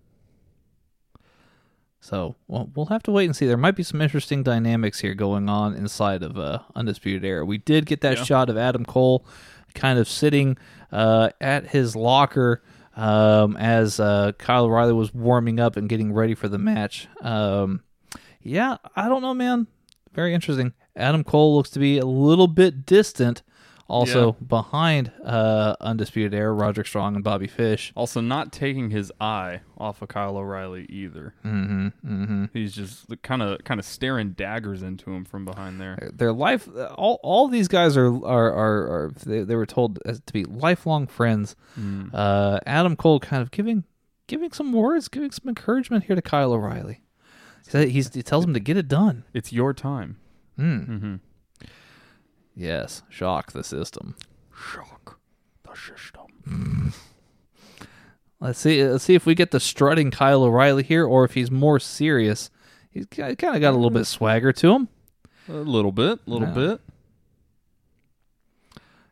So 2.01 2.35
well, 2.47 2.69
we'll 2.75 2.85
have 2.87 3.03
to 3.03 3.11
wait 3.11 3.25
and 3.25 3.35
see. 3.35 3.45
There 3.45 3.57
might 3.57 3.75
be 3.75 3.83
some 3.83 4.01
interesting 4.01 4.41
dynamics 4.43 4.99
here 4.99 5.13
going 5.13 5.49
on 5.49 5.73
inside 5.75 6.23
of 6.23 6.37
uh, 6.37 6.59
Undisputed 6.75 7.25
Era. 7.25 7.45
We 7.45 7.57
did 7.57 7.85
get 7.85 8.01
that 8.01 8.17
Yeah. 8.19 8.23
shot 8.23 8.49
of 8.49 8.57
Adam 8.57 8.85
Cole 8.85 9.25
kind 9.75 9.99
of 9.99 10.07
sitting 10.07 10.57
uh, 10.91 11.29
at 11.41 11.67
his 11.67 11.95
locker 11.95 12.63
um, 12.95 13.55
as 13.57 13.99
uh, 13.99 14.31
Kyle 14.37 14.65
O'Reilly 14.65 14.93
was 14.93 15.13
warming 15.13 15.59
up 15.59 15.75
and 15.77 15.87
getting 15.89 16.13
ready 16.13 16.35
for 16.35 16.47
the 16.47 16.57
match. 16.57 17.07
Um, 17.21 17.81
yeah, 18.41 18.77
I 18.95 19.07
don't 19.09 19.21
know, 19.21 19.33
man. 19.33 19.67
Very 20.13 20.33
interesting. 20.33 20.73
Adam 20.95 21.23
Cole 21.23 21.55
looks 21.55 21.69
to 21.71 21.79
be 21.79 21.97
a 21.99 22.05
little 22.05 22.47
bit 22.47 22.85
distant. 22.85 23.43
Also 23.89 24.33
behind 24.33 25.11
uh, 25.23 25.75
Undisputed 25.81 26.33
Era, 26.33 26.53
Roderick 26.53 26.87
Strong 26.87 27.15
and 27.15 27.23
Bobby 27.23 27.47
Fish. 27.47 27.91
Also, 27.95 28.21
not 28.21 28.51
taking 28.51 28.89
his 28.89 29.11
eye 29.19 29.61
off 29.77 30.01
of 30.01 30.09
Kyle 30.09 30.37
O'Reilly 30.37 30.85
either. 30.89 31.33
Mm-hmm, 31.43 31.87
mm-hmm. 32.05 32.45
He's 32.53 32.73
just 32.73 33.05
kind 33.23 33.41
of 33.41 33.63
kind 33.63 33.79
of 33.79 33.85
staring 33.85 34.31
daggers 34.31 34.83
into 34.83 35.11
him 35.11 35.25
from 35.25 35.45
behind 35.45 35.81
there. 35.81 36.11
their 36.13 36.33
life 36.33 36.67
all 36.95 37.19
all 37.23 37.47
these 37.47 37.67
guys 37.67 37.97
are 37.97 38.07
are 38.25 38.51
are, 38.53 38.87
are 38.87 39.11
they, 39.25 39.43
they 39.43 39.55
were 39.55 39.65
told 39.65 39.99
to 40.05 40.33
be 40.33 40.43
lifelong 40.45 41.07
friends 41.07 41.55
uh 42.13 42.59
adam 42.65 42.95
cole 42.95 43.19
kind 43.19 43.41
of 43.41 43.51
giving 43.51 43.83
giving 44.27 44.51
some 44.51 44.73
words 44.73 45.07
giving 45.07 45.31
some 45.31 45.47
encouragement 45.49 46.03
here 46.05 46.15
to 46.15 46.21
kyle 46.21 46.51
o'reilly 46.53 47.01
he, 47.71 47.89
he's, 47.89 48.13
he 48.13 48.23
tells 48.23 48.45
him 48.45 48.53
to 48.53 48.59
get 48.59 48.77
it 48.77 48.87
done 48.87 49.23
It's 49.33 49.51
your 49.53 49.73
time. 49.73 50.17
Yes 52.59 53.01
shock 53.09 53.51
the 53.53 53.63
system 53.63 54.15
Shock 54.53 55.19
the 55.63 55.73
system. 55.75 56.25
Hmm. 56.45 56.87
let's 58.41 58.59
see 58.59 58.83
uh, 58.83 58.89
let's 58.91 59.03
see 59.05 59.15
if 59.15 59.25
we 59.25 59.33
get 59.35 59.51
the 59.51 59.59
strutting 59.59 60.11
kyle 60.11 60.43
o'reilly 60.43 60.83
here 60.83 61.05
or 61.05 61.23
if 61.23 61.33
he's 61.35 61.49
more 61.49 61.79
serious 61.79 62.49
he's 62.91 63.05
kind 63.05 63.31
of 63.31 63.37
got 63.61 63.71
a 63.73 63.77
little 63.77 63.89
bit 63.89 64.05
swagger 64.05 64.51
to 64.53 64.73
him 64.73 64.87
A 65.47 65.53
little 65.53 65.91
bit, 65.93 66.19
a 66.25 66.29
little 66.29 66.47
Yeah. 66.49 66.53
bit. 66.53 66.81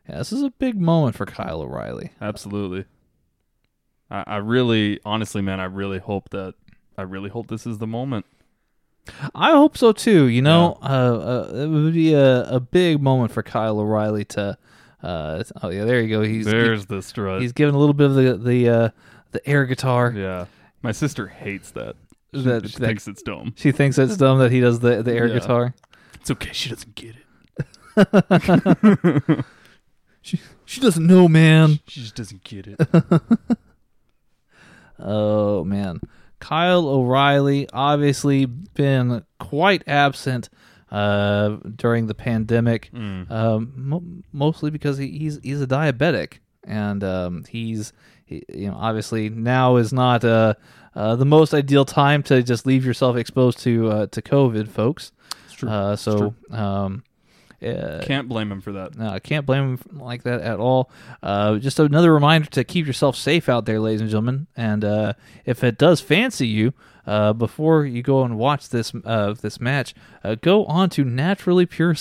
yeah 0.08 0.18
this 0.18 0.32
is 0.32 0.42
a 0.42 0.50
big 0.50 0.78
moment 0.80 1.16
for 1.16 1.26
kyle 1.26 1.62
o'reilly 1.62 2.10
Absolutely. 2.20 2.84
I, 4.10 4.24
I 4.26 4.36
really, 4.38 5.00
honestly, 5.04 5.42
man, 5.42 5.60
I 5.60 5.64
really 5.64 5.98
hope 5.98 6.30
that 6.30 6.54
I 6.96 7.02
really 7.02 7.28
hope 7.28 7.48
this 7.48 7.66
is 7.66 7.76
the 7.76 7.86
moment. 7.86 8.24
I 9.34 9.52
hope 9.52 9.76
so 9.78 9.92
too. 9.92 10.26
You 10.26 10.42
know, 10.42 10.78
uh, 10.82 10.86
uh, 10.86 11.52
it 11.54 11.66
would 11.68 11.94
be 11.94 12.14
a, 12.14 12.44
a 12.44 12.60
big 12.60 13.00
moment 13.02 13.32
for 13.32 13.42
Kyle 13.42 13.78
O'Reilly 13.80 14.24
to. 14.26 14.56
Uh, 15.02 15.42
oh 15.62 15.68
yeah, 15.70 15.84
there 15.84 16.00
you 16.00 16.08
go. 16.08 16.22
He's 16.22 16.44
There's 16.46 16.86
the 16.86 17.00
strut. 17.02 17.40
he's 17.40 17.52
giving 17.52 17.74
a 17.74 17.78
little 17.78 17.94
bit 17.94 18.06
of 18.06 18.14
the 18.16 18.36
the 18.36 18.68
uh, 18.68 18.88
the 19.32 19.48
air 19.48 19.64
guitar. 19.66 20.12
yeah, 20.14 20.46
my 20.82 20.92
sister 20.92 21.26
hates 21.28 21.70
that. 21.72 21.94
She, 22.34 22.42
That- 22.42 22.68
she 22.68 22.76
that- 22.78 22.86
thinks 22.86 23.06
it's 23.08 23.22
dumb. 23.22 23.54
She 23.56 23.72
thinks 23.72 23.96
it's 23.98 24.16
dumb 24.16 24.38
that 24.40 24.50
he 24.52 24.60
does 24.60 24.80
the 24.80 25.02
the 25.02 25.12
air 25.14 25.26
Yeah. 25.28 25.34
guitar. 25.38 25.74
It's 26.14 26.30
okay. 26.32 26.50
She 26.52 26.68
doesn't 26.70 26.94
get 26.94 27.14
it. 27.16 27.24
she 30.22 30.40
she 30.64 30.80
doesn't 30.80 31.06
know, 31.06 31.28
man. 31.28 31.78
She 31.88 32.00
just 32.00 32.14
doesn't 32.16 32.42
get 32.44 32.66
it. 32.66 32.80
Oh 35.00 35.62
man, 35.64 36.00
Kyle 36.40 36.88
O'Reilly 36.88 37.68
obviously 37.72 38.46
been 38.46 39.24
quite 39.38 39.82
absent 39.86 40.48
uh, 40.90 41.56
during 41.76 42.06
the 42.06 42.14
pandemic, 42.14 42.90
Mm. 42.94 43.30
um, 43.30 43.72
mo- 43.76 44.04
mostly 44.32 44.70
because 44.70 44.96
he, 44.98 45.18
he's 45.18 45.38
he's 45.42 45.60
a 45.60 45.66
diabetic, 45.66 46.38
and 46.64 47.04
um, 47.04 47.44
he's 47.48 47.92
he, 48.24 48.42
you 48.52 48.68
know 48.70 48.76
obviously 48.78 49.28
now 49.28 49.76
is 49.76 49.92
not 49.92 50.24
uh, 50.24 50.54
uh, 50.94 51.14
the 51.16 51.26
most 51.26 51.52
ideal 51.54 51.84
time 51.84 52.22
to 52.24 52.42
just 52.42 52.64
leave 52.66 52.86
yourself 52.86 53.16
exposed 53.16 53.58
to 53.60 53.88
uh, 53.90 54.06
to 54.06 54.22
COVID, 54.22 54.68
folks. 54.68 55.12
Uh, 55.62 55.96
so. 55.96 56.34
Um, 56.50 57.02
uh, 57.62 58.00
Can't 58.04 58.28
blame 58.28 58.52
him 58.52 58.60
for 58.60 58.72
that. 58.72 58.96
no, 58.96 59.08
I 59.08 59.18
can't 59.18 59.44
blame 59.46 59.76
him 59.76 59.98
like 59.98 60.22
that 60.22 60.40
at 60.40 60.58
all. 60.60 60.90
Uh, 61.22 61.56
just 61.58 61.78
another 61.80 62.12
reminder 62.12 62.48
to 62.50 62.64
keep 62.64 62.86
yourself 62.86 63.16
safe 63.16 63.48
out 63.48 63.64
there, 63.66 63.80
ladies 63.80 64.00
and 64.00 64.10
gentlemen. 64.10 64.46
And 64.56 64.84
uh, 64.84 65.12
if 65.44 65.64
it 65.64 65.78
does 65.78 66.00
fancy 66.00 66.46
you, 66.46 66.72
uh, 67.06 67.32
before 67.32 67.86
you 67.86 68.02
go 68.02 68.22
and 68.22 68.36
watch 68.36 68.68
this 68.68 68.92
uh, 69.04 69.32
this 69.32 69.58
match, 69.60 69.94
uh, 70.22 70.34
go 70.34 70.66
on 70.66 70.90
to 70.90 71.04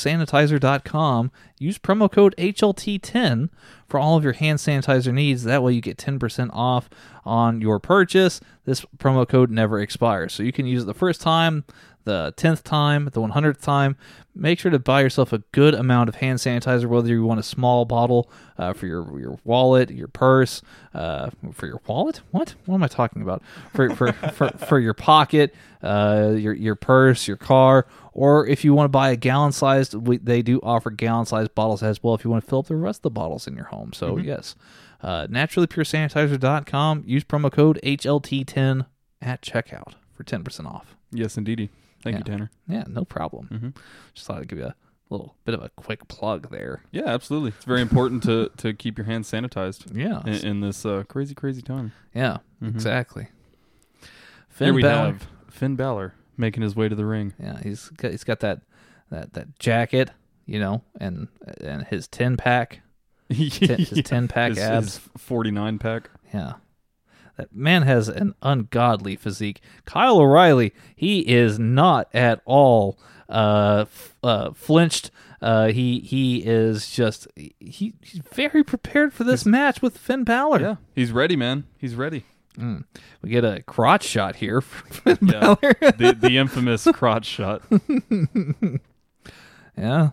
naturallypuresanitizer.com. 0.07 1.31
Use 1.59 1.77
promo 1.79 2.11
code 2.11 2.35
HLT10 2.37 3.49
for 3.87 3.99
all 3.99 4.17
of 4.17 4.23
your 4.23 4.33
hand 4.33 4.59
sanitizer 4.59 5.13
needs. 5.13 5.43
That 5.43 5.63
way, 5.63 5.73
you 5.73 5.81
get 5.81 5.97
10% 5.97 6.49
off 6.53 6.89
on 7.25 7.61
your 7.61 7.79
purchase. 7.79 8.39
This 8.65 8.85
promo 8.97 9.27
code 9.27 9.49
never 9.49 9.79
expires, 9.79 10.33
so 10.33 10.43
you 10.43 10.51
can 10.51 10.65
use 10.65 10.83
it 10.83 10.87
the 10.87 10.93
first 10.93 11.21
time, 11.21 11.63
the 12.07 12.33
10th 12.37 12.63
time, 12.63 13.09
the 13.11 13.21
100th 13.21 13.61
time. 13.61 13.97
Make 14.33 14.59
sure 14.59 14.71
to 14.71 14.79
buy 14.79 15.01
yourself 15.01 15.33
a 15.33 15.39
good 15.51 15.73
amount 15.73 16.09
of 16.09 16.15
hand 16.15 16.39
sanitizer, 16.39 16.85
whether 16.85 17.09
you 17.09 17.23
want 17.23 17.39
a 17.39 17.43
small 17.43 17.85
bottle 17.85 18.29
uh, 18.57 18.71
for 18.73 18.85
your 18.87 19.19
your 19.19 19.39
wallet, 19.43 19.89
your 19.91 20.07
purse, 20.07 20.61
uh, 20.93 21.31
for 21.51 21.65
your 21.65 21.81
wallet. 21.85 22.21
What? 22.31 22.55
What 22.65 22.75
am 22.75 22.83
I 22.83 22.87
talking 22.87 23.21
about? 23.21 23.43
For 23.73 23.93
for 23.95 24.13
for, 24.33 24.49
for 24.49 24.79
your 24.79 24.93
pocket, 24.93 25.53
uh, 25.83 26.33
your 26.37 26.53
your 26.53 26.75
purse, 26.75 27.27
your 27.27 27.37
car, 27.37 27.87
or 28.13 28.47
if 28.47 28.63
you 28.63 28.73
want 28.73 28.85
to 28.85 28.89
buy 28.89 29.09
a 29.09 29.15
gallon 29.15 29.51
sized, 29.51 29.93
they 30.25 30.41
do 30.41 30.59
offer 30.63 30.91
gallon 30.91 31.25
sized 31.25 31.53
bottles 31.53 31.83
as 31.83 32.01
well. 32.01 32.15
If 32.15 32.23
you 32.23 32.31
want 32.31 32.43
to 32.43 32.49
fill 32.49 32.59
up 32.59 32.67
the 32.67 32.75
rest 32.75 32.99
of 32.99 33.03
the 33.03 33.09
bottles 33.11 33.47
in 33.47 33.55
your 33.55 33.65
home, 33.65 33.91
so 33.91 34.17
yes, 34.17 34.55
uh, 35.01 35.27
naturallypuresanitizer.com. 35.27 37.03
Use 37.05 37.23
promo 37.23 37.51
code 37.51 37.79
HLT10 37.83 38.85
at 39.21 39.41
checkout 39.41 39.95
for 40.13 40.23
ten 40.23 40.43
percent 40.43 40.67
off. 40.67 40.95
Yes, 41.11 41.37
indeedy. 41.37 41.69
Thank 42.11 42.27
you, 42.27 42.31
Yeah. 42.33 42.37
Tanner. 42.37 42.51
Yeah, 42.67 42.83
no 42.87 43.05
problem. 43.05 43.47
Mhm. 43.51 43.77
Just 44.13 44.27
thought 44.27 44.39
I'd 44.39 44.47
give 44.47 44.59
you 44.59 44.65
a 44.65 44.75
little 45.09 45.35
bit 45.45 45.53
of 45.53 45.63
a 45.63 45.69
quick 45.69 46.07
plug 46.07 46.49
there. 46.51 46.83
Yeah, 46.91 47.05
absolutely. 47.07 47.51
It's 47.51 47.65
very 47.65 47.81
important 47.81 48.23
to 48.23 48.49
to 48.57 48.73
keep 48.73 48.97
your 48.97 49.05
hands 49.05 49.29
sanitized 49.31 49.95
Yeah, 49.95 50.21
in, 50.25 50.45
in 50.47 50.59
this 50.61 50.85
uh, 50.85 51.03
crazy, 51.07 51.33
crazy 51.35 51.61
time. 51.61 51.91
yeah, 52.13 52.37
Mhm. 52.61 52.69
exactly. 52.69 53.27
Finn 54.49 54.65
Here 54.67 54.73
we 54.73 54.81
Balor. 54.81 55.05
have 55.13 55.27
Finn 55.49 55.75
Balor 55.75 56.13
making 56.35 56.63
his 56.63 56.75
way 56.75 56.89
to 56.89 56.95
the 56.95 57.05
ring. 57.05 57.33
Yeah, 57.39 57.59
he's 57.61 57.89
got, 57.89 58.11
he's 58.11 58.23
got 58.23 58.39
that 58.41 58.61
that 59.09 59.33
that 59.33 59.57
jacket, 59.59 60.11
you 60.45 60.59
know, 60.59 60.83
and 60.99 61.27
and 61.61 61.85
his 61.85 62.07
ten 62.07 62.35
pack, 62.37 62.81
ten, 63.29 63.79
his 63.79 64.01
ten 64.03 64.27
pack 64.27 64.49
his, 64.49 64.59
abs. 64.59 64.85
his 64.97 65.09
49 65.21 65.79
pack. 65.79 66.09
Yeah. 66.33 66.53
That 67.37 67.55
man 67.55 67.83
has 67.83 68.07
an 68.09 68.33
ungodly 68.41 69.15
physique. 69.15 69.61
Kyle 69.85 70.17
O'Reilly, 70.19 70.73
he 70.95 71.19
is 71.19 71.57
not 71.59 72.09
at 72.13 72.41
all 72.45 72.97
uh, 73.29 73.81
f- 73.87 74.15
uh, 74.23 74.51
flinched. 74.53 75.11
Uh, 75.39 75.67
he 75.67 75.99
he 75.99 76.39
is 76.39 76.89
just 76.89 77.27
he, 77.35 77.53
he's 77.59 78.21
very 78.33 78.63
prepared 78.63 79.13
for 79.13 79.23
this 79.23 79.45
match 79.45 79.83
with 79.83 79.97
Finn 79.97 80.23
Balor. 80.23 80.59
Yeah, 80.61 80.75
he's 80.95 81.11
ready, 81.11 81.35
man. 81.35 81.65
He's 81.77 81.93
ready. 81.93 82.25
Mm. 82.57 82.85
We 83.21 83.29
get 83.29 83.45
a 83.45 83.61
crotch 83.61 84.03
shot 84.03 84.37
here 84.37 84.61
from 84.61 84.89
Finn 85.15 85.29
Yeah. 85.29 85.39
Balor. 85.61 85.75
the 85.97 86.17
the 86.19 86.37
infamous 86.39 86.87
crotch 86.93 87.25
shot. 87.27 87.61
Yeah. 89.77 90.09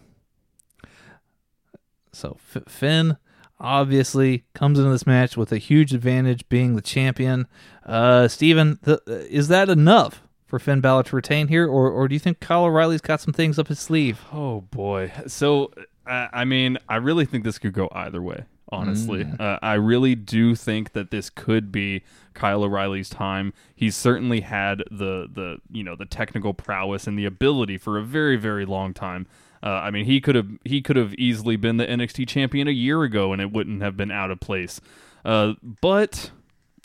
So 2.13 2.37
F- 2.55 2.69
Finn 2.69 3.17
obviously 3.61 4.45
comes 4.55 4.79
into 4.79 4.91
this 4.91 5.07
match 5.07 5.37
with 5.37 5.53
a 5.53 5.59
huge 5.59 5.95
advantage, 5.95 6.49
being 6.49 6.77
the 6.77 6.83
champion. 6.83 7.47
Uh, 7.85 8.29
Steven, 8.29 8.79
th- 8.85 9.01
is 9.07 9.49
that 9.49 9.69
enough 9.69 10.23
for 10.47 10.59
Finn 10.59 10.81
Balor 10.81 11.05
to 11.05 11.17
retain 11.17 11.49
here, 11.49 11.67
or 11.67 11.91
or 11.91 12.09
do 12.09 12.15
you 12.15 12.19
think 12.19 12.41
Kyle 12.41 12.65
O'Reilly's 12.65 13.01
got 13.01 13.21
some 13.21 13.33
things 13.33 13.59
up 13.59 13.69
his 13.69 13.81
sleeve? 13.81 14.21
Oh 14.33 14.61
boy. 14.63 15.13
So 15.27 15.73
I 16.07 16.29
I 16.33 16.45
mean, 16.45 16.79
I 16.89 16.97
really 16.97 17.25
think 17.25 17.45
this 17.45 17.59
could 17.59 17.73
go 17.73 17.89
either 17.93 18.23
way. 18.23 18.45
Honestly, 18.71 19.25
uh, 19.39 19.59
I 19.63 19.75
really 19.75 20.15
do 20.17 20.57
think 20.57 20.95
that 20.95 21.11
this 21.11 21.31
could 21.31 21.71
be 21.71 22.03
Kyle 22.33 22.65
O'Reilly's 22.65 23.09
time. 23.09 23.53
He's 23.75 23.95
certainly 23.95 24.41
had 24.41 24.79
the 24.91 25.29
the 25.33 25.59
you 25.71 25.85
know 25.85 25.95
the 25.95 26.07
technical 26.07 26.55
prowess 26.55 27.07
and 27.07 27.17
the 27.19 27.25
ability 27.25 27.79
for 27.79 27.99
a 27.99 28.03
very 28.03 28.37
very 28.37 28.65
long 28.65 28.93
time. 28.95 29.27
Uh, 29.65 29.81
I 29.83 29.91
mean, 29.91 30.05
he 30.05 30.21
could 30.21 30.35
have 30.35 30.49
he 30.65 30.83
could 30.83 30.97
have 30.97 31.15
easily 31.15 31.57
been 31.57 31.79
the 31.79 31.87
NXT 31.87 32.29
champion 32.29 32.69
a 32.69 32.73
year 32.73 33.03
ago, 33.03 33.33
and 33.33 33.41
it 33.41 33.51
wouldn't 33.51 33.81
have 33.81 33.97
been 33.97 34.11
out 34.11 34.31
of 34.31 34.39
place. 34.39 34.79
Uh, 35.25 35.55
but 35.81 36.31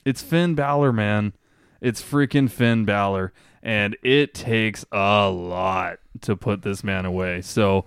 it's 0.05 0.21
Finn 0.21 0.55
Balor, 0.55 0.93
man. 0.93 1.33
It's 1.81 2.01
freaking 2.01 2.49
Finn 2.49 2.85
Balor, 2.85 3.33
and 3.61 3.97
it 4.01 4.33
takes 4.33 4.85
a 4.93 5.29
lot 5.29 5.99
to 6.21 6.37
put 6.37 6.61
this 6.61 6.81
man 6.81 7.05
away. 7.05 7.41
So, 7.41 7.83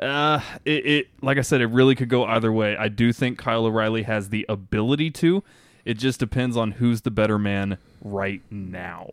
uh, 0.00 0.40
it, 0.64 0.86
it 0.86 1.06
like 1.20 1.36
I 1.36 1.42
said, 1.42 1.60
it 1.60 1.66
really 1.66 1.94
could 1.94 2.08
go 2.08 2.24
either 2.24 2.50
way. 2.50 2.78
I 2.78 2.88
do 2.88 3.12
think 3.12 3.36
Kyle 3.36 3.66
O'Reilly 3.66 4.04
has 4.04 4.30
the 4.30 4.46
ability 4.48 5.10
to. 5.12 5.44
It 5.84 5.94
just 5.94 6.18
depends 6.18 6.56
on 6.56 6.72
who's 6.72 7.02
the 7.02 7.10
better 7.10 7.38
man 7.38 7.76
right 8.02 8.40
now. 8.50 9.10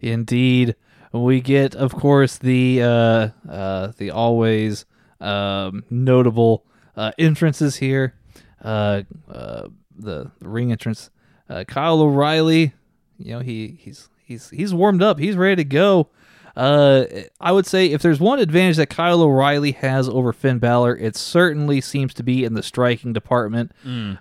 Indeed, 0.00 0.76
we 1.12 1.40
get, 1.40 1.74
of 1.74 1.94
course, 1.94 2.38
the 2.38 2.82
uh, 2.82 3.28
uh, 3.48 3.92
the 3.96 4.10
always 4.10 4.84
um, 5.20 5.84
notable 5.90 6.64
uh, 6.96 7.12
entrances 7.18 7.76
here. 7.76 8.14
Uh, 8.62 9.02
uh, 9.28 9.68
the, 9.98 10.30
the 10.40 10.48
ring 10.48 10.70
entrance, 10.70 11.10
uh, 11.48 11.64
Kyle 11.66 12.00
O'Reilly. 12.00 12.72
You 13.18 13.32
know 13.34 13.40
he 13.40 13.76
he's 13.80 14.08
he's 14.24 14.50
he's 14.50 14.72
warmed 14.72 15.02
up. 15.02 15.18
He's 15.18 15.36
ready 15.36 15.56
to 15.56 15.64
go. 15.64 16.08
Uh, 16.56 17.04
I 17.40 17.52
would 17.52 17.66
say 17.66 17.86
if 17.86 18.02
there's 18.02 18.18
one 18.20 18.38
advantage 18.38 18.76
that 18.76 18.90
Kyle 18.90 19.22
O'Reilly 19.22 19.72
has 19.72 20.08
over 20.08 20.32
Finn 20.32 20.58
Balor, 20.58 20.96
it 20.96 21.16
certainly 21.16 21.80
seems 21.80 22.12
to 22.14 22.22
be 22.22 22.44
in 22.44 22.54
the 22.54 22.62
striking 22.62 23.12
department. 23.12 23.72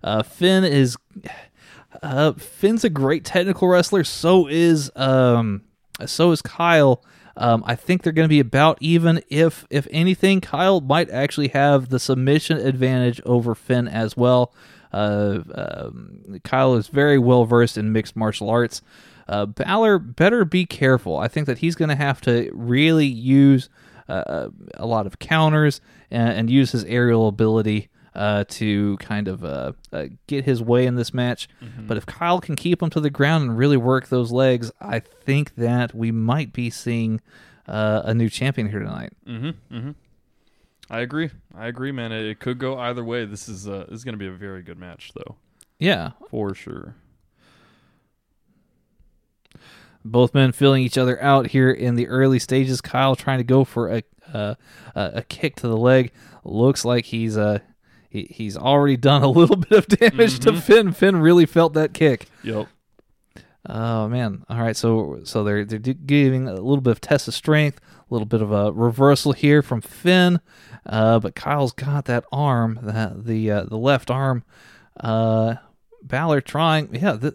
Uh, 0.04 0.24
Finn 0.24 0.64
is 0.64 0.96
uh, 2.04 2.34
Finn's 2.34 2.84
a 2.84 2.90
great 2.90 3.26
technical 3.26 3.68
wrestler. 3.68 4.04
So 4.04 4.48
is 4.48 4.92
um, 4.96 5.64
so 6.06 6.32
is 6.32 6.42
Kyle. 6.42 7.04
Um, 7.38 7.64
I 7.66 7.76
think 7.76 8.04
they're 8.04 8.14
going 8.14 8.28
to 8.28 8.30
be 8.30 8.40
about 8.40 8.78
even. 8.82 9.22
If 9.30 9.66
if 9.70 9.88
anything, 9.92 10.42
Kyle 10.42 10.82
might 10.82 11.10
actually 11.10 11.50
have 11.50 11.90
the 11.90 12.00
submission 12.00 12.58
advantage 12.58 13.22
over 13.26 13.56
Finn 13.56 13.88
as 13.88 14.18
well. 14.18 14.54
Uh, 14.92 15.40
um, 15.54 16.40
Kyle 16.44 16.76
is 16.76 16.88
very 16.88 17.18
well 17.18 17.46
versed 17.46 17.78
in 17.78 17.92
mixed 17.92 18.16
martial 18.16 18.50
arts. 18.50 18.82
Uh, 19.28 19.46
Balor 19.46 20.00
better 20.00 20.44
be 20.44 20.66
careful. 20.66 21.18
I 21.18 21.28
think 21.28 21.46
that 21.46 21.60
he's 21.60 21.76
going 21.76 21.90
to 21.90 21.96
have 21.96 22.20
to 22.22 22.50
really 22.54 23.06
use 23.06 23.70
uh, 24.08 24.50
a 24.74 24.88
lot 24.88 25.06
of 25.06 25.20
counters 25.20 25.82
and, 26.10 26.30
and 26.30 26.50
use 26.50 26.72
his 26.72 26.84
aerial 26.86 27.28
ability 27.28 27.89
uh, 28.16 28.44
to 28.50 28.98
kind 28.98 29.28
of 29.28 29.44
uh, 29.44 29.74
uh, 29.94 30.06
get 30.28 30.46
his 30.46 30.62
way 30.62 30.86
in 30.86 30.96
this 30.96 31.14
match. 31.14 31.48
But 31.88 31.98
if 31.98 32.06
Kyle 32.06 32.40
can 32.42 32.56
keep 32.56 32.82
him 32.82 32.90
to 32.92 33.00
the 33.00 33.10
ground 33.10 33.44
and 33.50 33.58
really 33.58 33.78
work 33.78 34.08
those 34.10 34.32
legs, 34.32 34.72
I 34.82 35.00
think 35.00 35.56
that 35.56 35.94
we 35.94 36.12
might 36.12 36.52
be 36.54 36.70
seeing 36.70 37.22
uh, 37.68 38.02
a 38.06 38.14
new 38.14 38.30
champion 38.30 38.70
here 38.70 38.80
tonight. 38.80 39.14
Mm-hmm. 39.28 39.76
Mm-hmm. 39.76 39.92
I 40.90 41.02
agree. 41.02 41.30
I 41.56 41.68
agree, 41.68 41.92
man. 41.92 42.12
It, 42.12 42.26
it 42.26 42.40
could 42.40 42.58
go 42.58 42.78
either 42.80 43.04
way. 43.04 43.26
This 43.26 43.48
is 43.48 43.68
uh, 43.68 43.86
this 43.90 44.00
is 44.00 44.04
going 44.04 44.14
to 44.14 44.18
be 44.20 44.28
a 44.28 44.32
very 44.32 44.64
good 44.64 44.80
match, 44.80 45.12
though, 45.16 45.36
Yeah, 45.78 46.12
for 46.32 46.56
sure. 46.56 46.96
both 50.06 50.34
men 50.34 50.52
feeling 50.52 50.82
each 50.84 50.98
other 50.98 51.22
out 51.22 51.48
here 51.48 51.70
in 51.70 51.96
the 51.96 52.08
early 52.08 52.40
stages. 52.40 52.82
Kyle 52.82 53.16
trying 53.16 53.38
to 53.40 53.44
go 53.44 53.64
for 53.64 53.90
a 53.94 54.04
uh, 54.34 54.56
a 54.96 55.12
a 55.16 55.22
kick 55.24 55.56
to 55.58 55.68
the 55.68 55.78
leg. 55.78 56.12
Looks 56.44 56.86
like 56.86 57.06
he's 57.06 57.38
uh 57.38 57.60
he, 58.10 58.28
he's 58.30 58.58
already 58.58 58.98
done 58.98 59.24
a 59.24 59.30
little 59.30 59.56
bit 59.70 59.72
of 59.72 59.88
damage 59.88 60.40
to 60.40 60.60
Finn. 60.60 60.92
Finn 60.92 61.18
really 61.18 61.46
felt 61.46 61.74
that 61.74 61.94
kick. 61.94 62.28
Yep. 62.44 62.68
Oh 63.68 64.08
man! 64.08 64.46
All 64.50 64.60
right, 64.60 64.76
so 64.76 65.20
so 65.26 65.44
they're 65.44 65.66
they're 65.66 65.80
giving 65.80 66.48
a 66.48 66.54
little 66.54 66.82
bit 66.82 66.92
of 66.92 67.02
test 67.02 67.28
of 67.28 67.34
strength, 67.34 67.80
a 68.10 68.14
little 68.14 68.26
bit 68.26 68.42
of 68.42 68.52
a 68.52 68.72
reversal 68.72 69.34
here 69.34 69.62
from 69.62 69.82
Finn, 69.82 70.40
uh, 70.86 71.20
but 71.20 71.36
Kyle's 71.36 71.74
got 71.74 72.06
that 72.06 72.24
arm, 72.32 72.80
that 72.82 73.26
the 73.26 73.52
uh, 73.52 73.64
the 73.66 73.78
left 73.78 74.10
arm. 74.10 74.44
Uh, 75.00 75.56
Balor 76.02 76.40
trying, 76.42 76.96
yeah. 76.96 77.18
Th- 77.18 77.34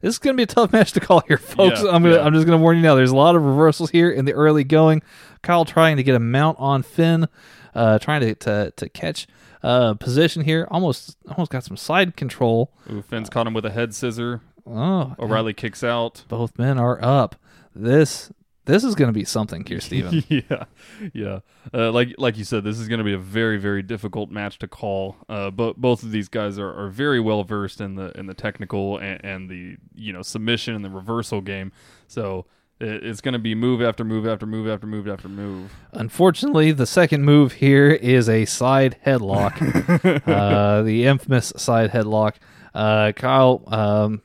this 0.00 0.14
is 0.14 0.18
gonna 0.18 0.36
be 0.36 0.44
a 0.44 0.46
tough 0.46 0.72
match 0.72 0.92
to 0.92 1.00
call 1.00 1.22
here, 1.26 1.36
folks. 1.38 1.82
Yeah, 1.82 1.90
I'm 1.90 2.04
gonna 2.04 2.16
yeah. 2.16 2.22
I'm 2.22 2.32
just 2.32 2.46
gonna 2.46 2.58
warn 2.62 2.76
you 2.76 2.82
now. 2.82 2.94
There's 2.94 3.10
a 3.10 3.16
lot 3.16 3.34
of 3.34 3.42
reversals 3.44 3.90
here 3.90 4.10
in 4.10 4.24
the 4.24 4.32
early 4.32 4.62
going. 4.64 5.02
Kyle 5.42 5.64
trying 5.64 5.96
to 5.96 6.04
get 6.04 6.14
a 6.14 6.20
mount 6.20 6.56
on 6.60 6.82
Finn. 6.84 7.26
uh, 7.74 7.98
trying 7.98 8.20
to 8.20 8.34
to, 8.36 8.72
to 8.76 8.88
catch 8.88 9.26
uh, 9.64 9.94
position 9.94 10.42
here. 10.44 10.68
Almost 10.70 11.16
almost 11.28 11.50
got 11.50 11.64
some 11.64 11.76
side 11.76 12.16
control. 12.16 12.72
Ooh, 12.90 13.02
Finn's 13.02 13.30
caught 13.30 13.46
him 13.46 13.54
with 13.54 13.64
a 13.64 13.70
head 13.70 13.94
scissor. 13.94 14.42
Oh, 14.66 15.14
O'Reilly 15.18 15.52
kicks 15.54 15.82
out. 15.84 16.24
both 16.28 16.58
men 16.58 16.78
are 16.78 16.98
up. 17.02 17.36
This 17.74 18.30
this 18.66 18.82
is 18.82 18.94
going 18.94 19.08
to 19.08 19.12
be 19.12 19.24
something 19.24 19.64
here, 19.66 19.80
Steven. 19.88 20.24
yeah, 20.28 20.64
yeah. 21.12 21.40
Uh, 21.72 21.92
like 21.92 22.14
like 22.18 22.38
you 22.38 22.44
said, 22.44 22.64
this 22.64 22.78
is 22.78 22.88
going 22.88 22.98
to 22.98 23.04
be 23.04 23.12
a 23.12 23.18
very 23.18 23.58
very 23.58 23.82
difficult 23.82 24.30
match 24.30 24.58
to 24.60 24.68
call. 24.68 25.16
Uh, 25.28 25.50
but 25.50 25.76
both 25.78 26.02
of 26.02 26.12
these 26.12 26.28
guys 26.28 26.58
are, 26.58 26.72
are 26.72 26.88
very 26.88 27.20
well 27.20 27.42
versed 27.44 27.80
in 27.80 27.96
the 27.96 28.10
in 28.18 28.26
the 28.26 28.34
technical 28.34 28.96
and, 28.98 29.22
and 29.24 29.50
the 29.50 29.76
you 29.94 30.12
know 30.12 30.22
submission 30.22 30.74
and 30.74 30.84
the 30.84 30.90
reversal 30.90 31.40
game. 31.40 31.72
So 32.06 32.46
it's 32.80 33.20
going 33.20 33.34
to 33.34 33.38
be 33.38 33.54
move 33.54 33.80
after 33.80 34.04
move 34.04 34.26
after 34.26 34.46
move 34.46 34.68
after 34.68 34.86
move 34.86 35.08
after 35.08 35.28
move. 35.28 35.72
Unfortunately, 35.92 36.72
the 36.72 36.86
second 36.86 37.24
move 37.24 37.54
here 37.54 37.90
is 37.90 38.28
a 38.28 38.44
side 38.44 38.96
headlock, 39.04 39.54
uh, 40.26 40.82
the 40.82 41.06
infamous 41.06 41.52
side 41.56 41.90
headlock. 41.90 42.34
Uh, 42.74 43.12
Kyle 43.12 43.62
um, 43.68 44.22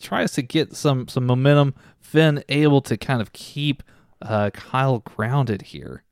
tries 0.00 0.32
to 0.32 0.42
get 0.42 0.74
some 0.76 1.08
some 1.08 1.26
momentum. 1.26 1.74
Finn 2.00 2.44
able 2.48 2.80
to 2.82 2.96
kind 2.96 3.20
of 3.20 3.32
keep 3.32 3.82
uh, 4.22 4.50
Kyle 4.50 4.98
grounded 5.00 5.62
here. 5.62 6.04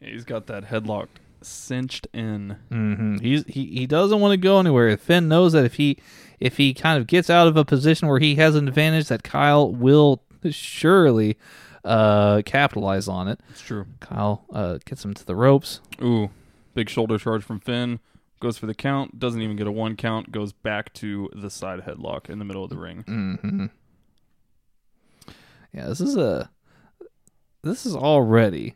He's 0.00 0.24
got 0.24 0.46
that 0.46 0.66
headlock 0.66 1.08
cinched 1.44 2.06
in. 2.12 2.56
hmm 2.70 3.16
He's 3.18 3.44
he, 3.46 3.66
he 3.66 3.86
doesn't 3.86 4.20
want 4.20 4.32
to 4.32 4.36
go 4.36 4.58
anywhere. 4.58 4.96
Finn 4.96 5.28
knows 5.28 5.52
that 5.52 5.64
if 5.64 5.74
he 5.74 5.98
if 6.40 6.56
he 6.56 6.74
kind 6.74 6.98
of 7.00 7.06
gets 7.06 7.30
out 7.30 7.46
of 7.46 7.56
a 7.56 7.64
position 7.64 8.08
where 8.08 8.18
he 8.18 8.34
has 8.36 8.54
an 8.54 8.68
advantage, 8.68 9.08
that 9.08 9.22
Kyle 9.22 9.70
will 9.72 10.22
surely 10.50 11.36
uh, 11.84 12.42
capitalize 12.44 13.08
on 13.08 13.28
it. 13.28 13.40
It's 13.50 13.60
true. 13.60 13.86
Kyle 14.00 14.44
uh, 14.52 14.78
gets 14.84 15.04
him 15.04 15.14
to 15.14 15.24
the 15.24 15.34
ropes. 15.36 15.80
Ooh, 16.02 16.30
big 16.74 16.88
shoulder 16.88 17.18
charge 17.18 17.42
from 17.44 17.60
Finn. 17.60 18.00
Goes 18.40 18.58
for 18.58 18.66
the 18.66 18.74
count. 18.74 19.18
Doesn't 19.18 19.40
even 19.40 19.56
get 19.56 19.66
a 19.66 19.72
one 19.72 19.96
count. 19.96 20.30
Goes 20.32 20.52
back 20.52 20.92
to 20.94 21.30
the 21.34 21.48
side 21.50 21.80
headlock 21.80 22.28
in 22.28 22.38
the 22.38 22.44
middle 22.44 22.64
of 22.64 22.70
the 22.70 22.76
ring. 22.76 23.02
hmm 23.06 23.66
Yeah, 25.72 25.86
this 25.86 26.00
is 26.00 26.16
a 26.16 26.50
this 27.62 27.86
is 27.86 27.96
already 27.96 28.74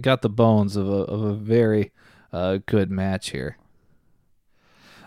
got 0.00 0.22
the 0.22 0.28
bones 0.28 0.76
of 0.76 0.88
a 0.88 1.02
of 1.02 1.22
a 1.22 1.34
very 1.34 1.92
uh, 2.32 2.58
good 2.66 2.90
match 2.90 3.30
here. 3.30 3.56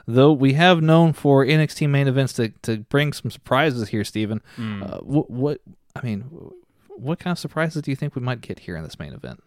Though 0.05 0.33
we 0.33 0.53
have 0.53 0.81
known 0.81 1.13
for 1.13 1.45
NXT 1.45 1.89
main 1.89 2.07
events 2.07 2.33
to, 2.33 2.49
to 2.63 2.79
bring 2.79 3.13
some 3.13 3.31
surprises 3.31 3.89
here, 3.89 4.03
Stephen. 4.03 4.41
Hmm. 4.57 4.83
Uh, 4.83 4.97
what, 4.97 5.29
what 5.29 5.61
I 5.95 6.03
mean, 6.03 6.21
what 6.89 7.19
kind 7.19 7.31
of 7.31 7.39
surprises 7.39 7.81
do 7.81 7.91
you 7.91 7.95
think 7.95 8.15
we 8.15 8.21
might 8.21 8.41
get 8.41 8.59
here 8.59 8.75
in 8.75 8.83
this 8.83 8.99
main 8.99 9.13
event? 9.13 9.41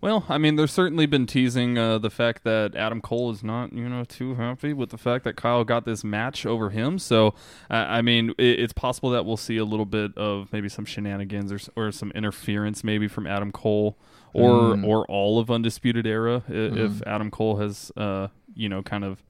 Well, 0.00 0.24
I 0.28 0.38
mean, 0.38 0.54
there's 0.54 0.72
certainly 0.72 1.06
been 1.06 1.26
teasing 1.26 1.76
uh, 1.76 1.98
the 1.98 2.08
fact 2.08 2.44
that 2.44 2.76
Adam 2.76 3.00
Cole 3.00 3.32
is 3.32 3.42
not, 3.42 3.72
you 3.72 3.88
know, 3.88 4.04
too 4.04 4.36
happy 4.36 4.72
with 4.72 4.90
the 4.90 4.96
fact 4.96 5.24
that 5.24 5.34
Kyle 5.34 5.64
got 5.64 5.84
this 5.84 6.04
match 6.04 6.46
over 6.46 6.70
him. 6.70 7.00
So, 7.00 7.34
uh, 7.68 7.84
I 7.88 8.00
mean, 8.00 8.30
it, 8.38 8.60
it's 8.60 8.72
possible 8.72 9.10
that 9.10 9.26
we'll 9.26 9.36
see 9.36 9.56
a 9.56 9.64
little 9.64 9.86
bit 9.86 10.16
of 10.16 10.52
maybe 10.52 10.68
some 10.68 10.84
shenanigans 10.84 11.50
or, 11.50 11.58
or 11.74 11.90
some 11.90 12.12
interference 12.12 12.84
maybe 12.84 13.08
from 13.08 13.26
Adam 13.26 13.50
Cole 13.50 13.98
or 14.32 14.74
Mm. 14.76 14.84
or 14.86 15.04
all 15.06 15.38
of 15.38 15.50
Undisputed 15.50 16.06
Era 16.06 16.42
i- 16.48 16.52
if 16.52 17.02
Adam 17.06 17.30
Cole 17.30 17.56
has, 17.56 17.90
uh, 17.96 18.28
you 18.54 18.68
know, 18.68 18.82
kind 18.82 19.04
of 19.04 19.22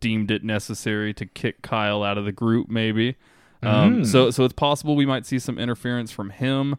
deemed 0.00 0.30
it 0.30 0.42
necessary 0.44 1.12
to 1.14 1.26
kick 1.26 1.62
Kyle 1.62 2.02
out 2.02 2.16
of 2.18 2.24
the 2.24 2.32
group 2.32 2.68
maybe. 2.70 3.16
Um, 3.62 3.96
Mm. 4.02 4.06
So, 4.06 4.30
so 4.30 4.44
it's 4.44 4.54
possible 4.54 4.96
we 4.96 5.06
might 5.06 5.26
see 5.26 5.38
some 5.38 5.58
interference 5.58 6.10
from 6.10 6.30
him. 6.30 6.76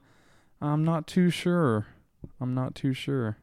I'm 0.62 0.84
not 0.84 1.06
too 1.08 1.30
sure. 1.30 1.86
I'm 2.42 2.54
not 2.56 2.74
too 2.76 2.94
sure. 2.94 3.38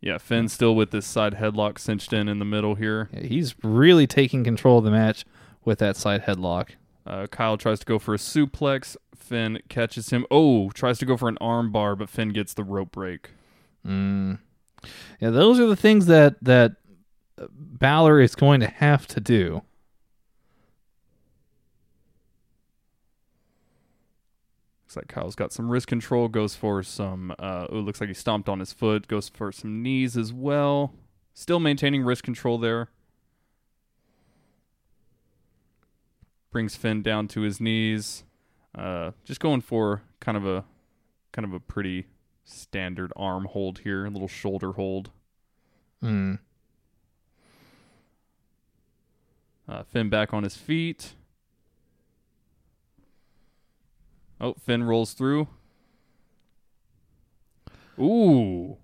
Yeah, 0.00 0.18
Finn 0.18 0.48
still 0.48 0.74
with 0.74 0.90
this 0.90 1.06
side 1.06 1.34
headlock 1.34 1.78
cinched 1.78 2.12
in 2.12 2.28
in 2.28 2.38
the 2.38 2.44
middle 2.44 2.74
here. 2.74 3.08
Yeah, 3.12 3.20
he's 3.22 3.54
really 3.62 4.06
taking 4.06 4.44
control 4.44 4.78
of 4.78 4.84
the 4.84 4.90
match 4.90 5.24
with 5.64 5.78
that 5.78 5.96
side 5.96 6.24
headlock. 6.24 6.70
Uh, 7.06 7.26
Kyle 7.26 7.56
tries 7.56 7.80
to 7.80 7.86
go 7.86 7.98
for 7.98 8.14
a 8.14 8.18
suplex. 8.18 8.96
Finn 9.14 9.60
catches 9.68 10.10
him. 10.10 10.26
Oh, 10.30 10.70
tries 10.70 10.98
to 10.98 11.06
go 11.06 11.16
for 11.16 11.28
an 11.28 11.38
armbar, 11.40 11.96
but 11.98 12.08
Finn 12.08 12.30
gets 12.30 12.54
the 12.54 12.64
rope 12.64 12.92
break. 12.92 13.30
Mm. 13.86 14.38
Yeah, 15.20 15.30
those 15.30 15.60
are 15.60 15.66
the 15.66 15.76
things 15.76 16.06
that 16.06 16.42
that 16.42 16.76
Balor 17.36 18.20
is 18.20 18.34
going 18.34 18.60
to 18.60 18.68
have 18.68 19.06
to 19.08 19.20
do. 19.20 19.62
Looks 24.84 24.96
like 24.96 25.08
Kyle's 25.08 25.34
got 25.34 25.52
some 25.52 25.68
wrist 25.68 25.86
control. 25.86 26.28
Goes 26.28 26.54
for 26.54 26.82
some. 26.82 27.34
Uh, 27.38 27.66
oh, 27.70 27.80
looks 27.80 28.00
like 28.00 28.08
he 28.08 28.14
stomped 28.14 28.48
on 28.48 28.60
his 28.60 28.72
foot. 28.72 29.08
Goes 29.08 29.28
for 29.28 29.50
some 29.52 29.82
knees 29.82 30.16
as 30.16 30.32
well. 30.32 30.94
Still 31.34 31.58
maintaining 31.60 32.04
wrist 32.04 32.22
control 32.22 32.58
there. 32.58 32.88
Brings 36.54 36.76
Finn 36.76 37.02
down 37.02 37.26
to 37.26 37.40
his 37.40 37.60
knees. 37.60 38.22
Uh, 38.78 39.10
just 39.24 39.40
going 39.40 39.60
for 39.60 40.02
kind 40.20 40.36
of 40.36 40.46
a, 40.46 40.64
kind 41.32 41.44
of 41.44 41.52
a 41.52 41.58
pretty 41.58 42.06
standard 42.44 43.12
arm 43.16 43.46
hold 43.46 43.80
here. 43.80 44.06
A 44.06 44.08
little 44.08 44.28
shoulder 44.28 44.74
hold. 44.74 45.10
Mm. 46.00 46.38
Uh, 49.68 49.82
Finn 49.82 50.08
back 50.08 50.32
on 50.32 50.44
his 50.44 50.56
feet. 50.56 51.14
Oh, 54.40 54.54
Finn 54.54 54.84
rolls 54.84 55.12
through. 55.12 55.48
Ooh. 57.98 58.76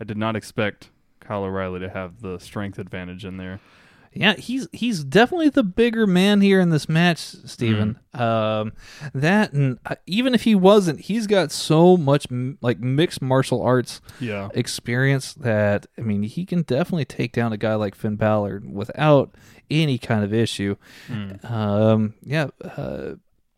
I 0.00 0.04
did 0.04 0.16
not 0.16 0.34
expect 0.34 0.88
Kyle 1.20 1.44
O'Reilly 1.44 1.80
to 1.80 1.90
have 1.90 2.22
the 2.22 2.38
strength 2.38 2.78
advantage 2.78 3.26
in 3.26 3.36
there. 3.36 3.60
Yeah, 4.18 4.34
he's 4.36 4.66
he's 4.72 5.04
definitely 5.04 5.50
the 5.50 5.62
bigger 5.62 6.06
man 6.06 6.40
here 6.40 6.58
in 6.60 6.70
this 6.70 6.88
match, 6.88 7.18
Steven. 7.18 7.98
Um, 8.14 8.72
that 9.12 9.52
and 9.52 9.78
uh, 9.84 9.96
even 10.06 10.34
if 10.34 10.44
he 10.44 10.54
wasn't, 10.54 11.00
he's 11.00 11.26
got 11.26 11.52
so 11.52 11.96
much 11.96 12.26
m- 12.30 12.56
like 12.62 12.80
mixed 12.80 13.20
martial 13.20 13.60
arts 13.62 14.00
Yeah. 14.20 14.48
experience 14.54 15.34
that 15.34 15.86
I 15.98 16.00
mean, 16.00 16.22
he 16.22 16.46
can 16.46 16.62
definitely 16.62 17.04
take 17.04 17.32
down 17.32 17.52
a 17.52 17.56
guy 17.58 17.74
like 17.74 17.94
Finn 17.94 18.16
Balor 18.16 18.62
without 18.66 19.34
any 19.70 19.98
kind 19.98 20.24
of 20.24 20.32
issue. 20.32 20.76
Um, 21.44 22.14
yeah, 22.22 22.48
uh, 22.64 23.14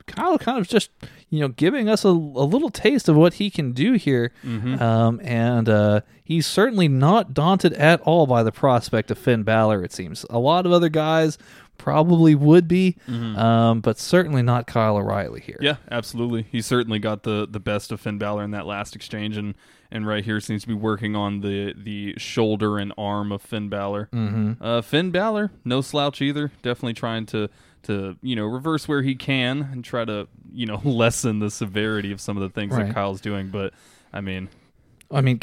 Kyle 0.08 0.38
kind 0.38 0.58
of 0.58 0.66
just 0.66 0.90
you 1.30 1.40
know 1.40 1.48
giving 1.48 1.88
us 1.88 2.04
a, 2.04 2.08
a 2.08 2.10
little 2.10 2.70
taste 2.70 3.08
of 3.08 3.16
what 3.16 3.34
he 3.34 3.50
can 3.50 3.72
do 3.72 3.92
here, 3.92 4.32
um, 4.44 5.20
and 5.22 5.68
uh, 5.68 6.00
he's 6.24 6.46
certainly 6.46 6.88
not 6.88 7.34
daunted 7.34 7.72
at 7.74 8.00
all 8.02 8.26
by 8.26 8.42
the 8.42 8.52
prospect 8.52 9.10
of 9.10 9.18
Finn 9.18 9.42
Balor. 9.44 9.84
It 9.84 9.92
seems 9.92 10.26
a 10.30 10.38
lot 10.38 10.66
of 10.66 10.72
other 10.72 10.88
guys 10.88 11.38
probably 11.78 12.34
would 12.34 12.68
be, 12.68 12.96
um, 13.08 13.80
but 13.80 13.98
certainly 13.98 14.42
not 14.42 14.66
Kyle 14.66 14.96
O'Reilly 14.96 15.40
here. 15.40 15.58
Yeah, 15.60 15.76
absolutely. 15.90 16.46
He 16.50 16.60
certainly 16.60 16.98
got 16.98 17.22
the, 17.22 17.46
the 17.48 17.60
best 17.60 17.92
of 17.92 18.00
Finn 18.00 18.18
Balor 18.18 18.44
in 18.44 18.50
that 18.50 18.66
last 18.66 18.94
exchange, 18.96 19.36
and, 19.36 19.54
and 19.90 20.06
right 20.06 20.24
here 20.24 20.40
seems 20.40 20.62
to 20.62 20.68
be 20.68 20.74
working 20.74 21.16
on 21.16 21.40
the, 21.40 21.72
the 21.76 22.14
shoulder 22.18 22.78
and 22.78 22.92
arm 22.98 23.32
of 23.32 23.40
Finn 23.40 23.68
Balor. 23.68 24.08
Mm-hmm. 24.12 24.62
Uh, 24.62 24.82
Finn 24.82 25.10
Balor, 25.10 25.52
no 25.64 25.80
slouch 25.80 26.20
either. 26.20 26.50
Definitely 26.62 26.94
trying 26.94 27.26
to 27.26 27.48
to 27.84 28.16
you 28.22 28.36
know 28.36 28.46
reverse 28.46 28.86
where 28.88 29.02
he 29.02 29.14
can 29.14 29.68
and 29.72 29.84
try 29.84 30.04
to 30.04 30.28
you 30.52 30.66
know 30.66 30.80
lessen 30.84 31.38
the 31.38 31.50
severity 31.50 32.12
of 32.12 32.20
some 32.20 32.36
of 32.36 32.42
the 32.42 32.50
things 32.50 32.72
Right. 32.74 32.86
that 32.86 32.94
Kyle's 32.94 33.20
doing. 33.20 33.48
But 33.48 33.72
I 34.12 34.20
mean, 34.20 34.48
I 35.10 35.20
mean, 35.22 35.40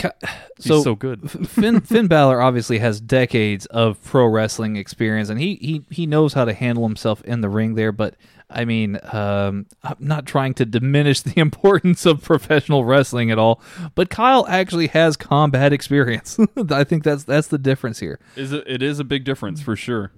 so 0.59 0.81
so, 0.83 0.95
good. 0.95 1.29
Finn 1.49 1.79
Finn 1.81 2.07
Balor 2.07 2.41
obviously 2.41 2.77
has 2.79 3.01
decades 3.01 3.65
of 3.67 4.03
pro 4.03 4.27
wrestling 4.27 4.75
experience, 4.75 5.29
and 5.29 5.39
he 5.39 5.55
he 5.55 5.85
he 5.89 6.05
knows 6.05 6.33
how 6.33 6.45
to 6.45 6.53
handle 6.53 6.85
himself 6.85 7.21
in 7.23 7.41
the 7.41 7.49
ring 7.49 7.75
there. 7.75 7.91
But 7.91 8.15
I 8.47 8.63
mean, 8.63 8.99
um, 9.11 9.65
I'm 9.81 9.95
not 9.97 10.27
trying 10.27 10.53
to 10.55 10.65
diminish 10.65 11.21
the 11.21 11.39
importance 11.39 12.05
of 12.05 12.21
professional 12.21 12.85
wrestling 12.85 13.31
at 13.31 13.39
all. 13.39 13.59
But 13.95 14.11
Kyle 14.11 14.45
actually 14.47 14.87
has 14.87 15.17
combat 15.17 15.73
experience. 15.73 16.37
I 16.69 16.83
think 16.83 17.03
that's 17.03 17.23
that's 17.23 17.47
the 17.47 17.57
difference 17.57 17.99
here. 17.99 18.19
Is 18.35 18.51
it, 18.51 18.63
it 18.67 18.83
is 18.83 18.99
a 18.99 19.03
big 19.03 19.23
difference 19.23 19.61
for 19.61 19.75
sure. 19.75 20.11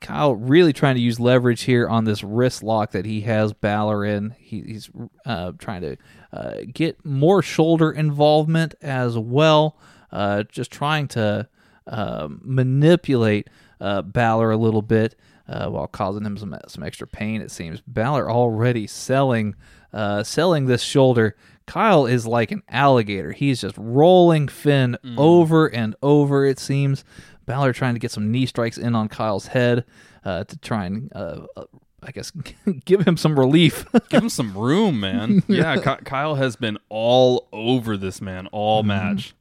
Kyle 0.00 0.34
really 0.34 0.72
trying 0.72 0.94
to 0.94 1.00
use 1.00 1.18
leverage 1.18 1.62
here 1.62 1.88
on 1.88 2.04
this 2.04 2.22
wrist 2.22 2.62
lock 2.62 2.92
that 2.92 3.04
he 3.04 3.22
has 3.22 3.52
Balor 3.52 4.04
in. 4.04 4.34
He, 4.38 4.62
he's 4.62 4.90
uh, 5.26 5.52
trying 5.58 5.82
to 5.82 5.96
uh, 6.32 6.54
get 6.72 7.04
more 7.04 7.42
shoulder 7.42 7.90
involvement 7.90 8.74
as 8.80 9.18
well. 9.18 9.76
Uh, 10.10 10.42
just 10.44 10.70
trying 10.70 11.08
to 11.08 11.48
um 11.86 12.40
manipulate 12.44 13.48
uh, 13.80 14.02
Balor 14.02 14.50
a 14.50 14.56
little 14.56 14.82
bit 14.82 15.16
uh, 15.48 15.68
while 15.68 15.86
causing 15.86 16.24
him 16.24 16.36
some 16.36 16.56
some 16.68 16.82
extra 16.82 17.06
pain. 17.06 17.40
It 17.40 17.50
seems 17.50 17.80
Balor 17.86 18.30
already 18.30 18.86
selling 18.86 19.54
uh, 19.92 20.22
selling 20.22 20.66
this 20.66 20.82
shoulder. 20.82 21.36
Kyle 21.66 22.06
is 22.06 22.26
like 22.26 22.50
an 22.50 22.62
alligator. 22.68 23.32
He's 23.32 23.60
just 23.60 23.76
rolling 23.76 24.48
Finn 24.48 24.96
over 25.18 25.66
and 25.66 25.94
over. 26.02 26.46
It 26.46 26.58
seems. 26.58 27.04
Balor 27.48 27.72
trying 27.72 27.94
to 27.94 27.98
get 28.00 28.12
some 28.12 28.30
knee 28.30 28.46
strikes 28.46 28.78
in 28.78 28.94
on 28.94 29.08
Kyle's 29.08 29.48
head 29.48 29.84
uh, 30.24 30.44
to 30.44 30.56
try 30.58 30.84
and 30.84 31.10
uh, 31.14 31.46
uh, 31.56 31.64
I 32.02 32.12
guess 32.12 32.30
give 32.84 33.00
him 33.06 33.16
some 33.16 33.36
relief. 33.38 33.84
Give 34.10 34.22
him 34.22 34.28
some 34.28 34.56
room, 34.56 35.00
man. 35.00 35.42
Yeah, 35.48 35.76
Ky- 35.76 36.04
Kyle 36.04 36.36
has 36.36 36.54
been 36.56 36.78
all 36.88 37.48
over 37.52 37.96
this 37.96 38.20
man 38.20 38.46
all 38.48 38.82
match. 38.84 39.34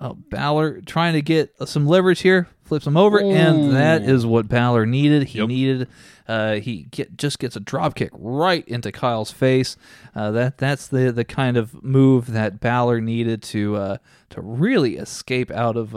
Oh, 0.00 0.14
Balor 0.30 0.80
trying 0.80 1.12
to 1.12 1.22
get 1.22 1.54
some 1.68 1.86
leverage 1.86 2.20
here, 2.22 2.48
flips 2.64 2.86
him 2.86 2.96
over, 2.96 3.20
and 3.20 3.72
that 3.76 4.02
is 4.02 4.26
what 4.26 4.48
Balor 4.48 4.84
needed. 4.84 5.22
He 5.28 5.38
Yep. 5.38 5.48
needed, 5.48 5.88
uh, 6.26 6.54
he 6.54 6.88
get, 6.90 7.16
just 7.16 7.38
gets 7.38 7.54
a 7.54 7.60
drop 7.60 7.94
kick 7.94 8.10
right 8.12 8.66
into 8.66 8.90
Kyle's 8.90 9.30
face. 9.30 9.76
Uh, 10.14 10.32
that 10.32 10.58
that's 10.58 10.88
the 10.88 11.12
the 11.12 11.24
kind 11.24 11.56
of 11.56 11.84
move 11.84 12.32
that 12.32 12.58
Balor 12.58 13.00
needed 13.00 13.42
to 13.44 13.76
uh, 13.76 13.96
to 14.30 14.40
really 14.40 14.96
escape 14.96 15.52
out 15.52 15.76
of 15.76 15.94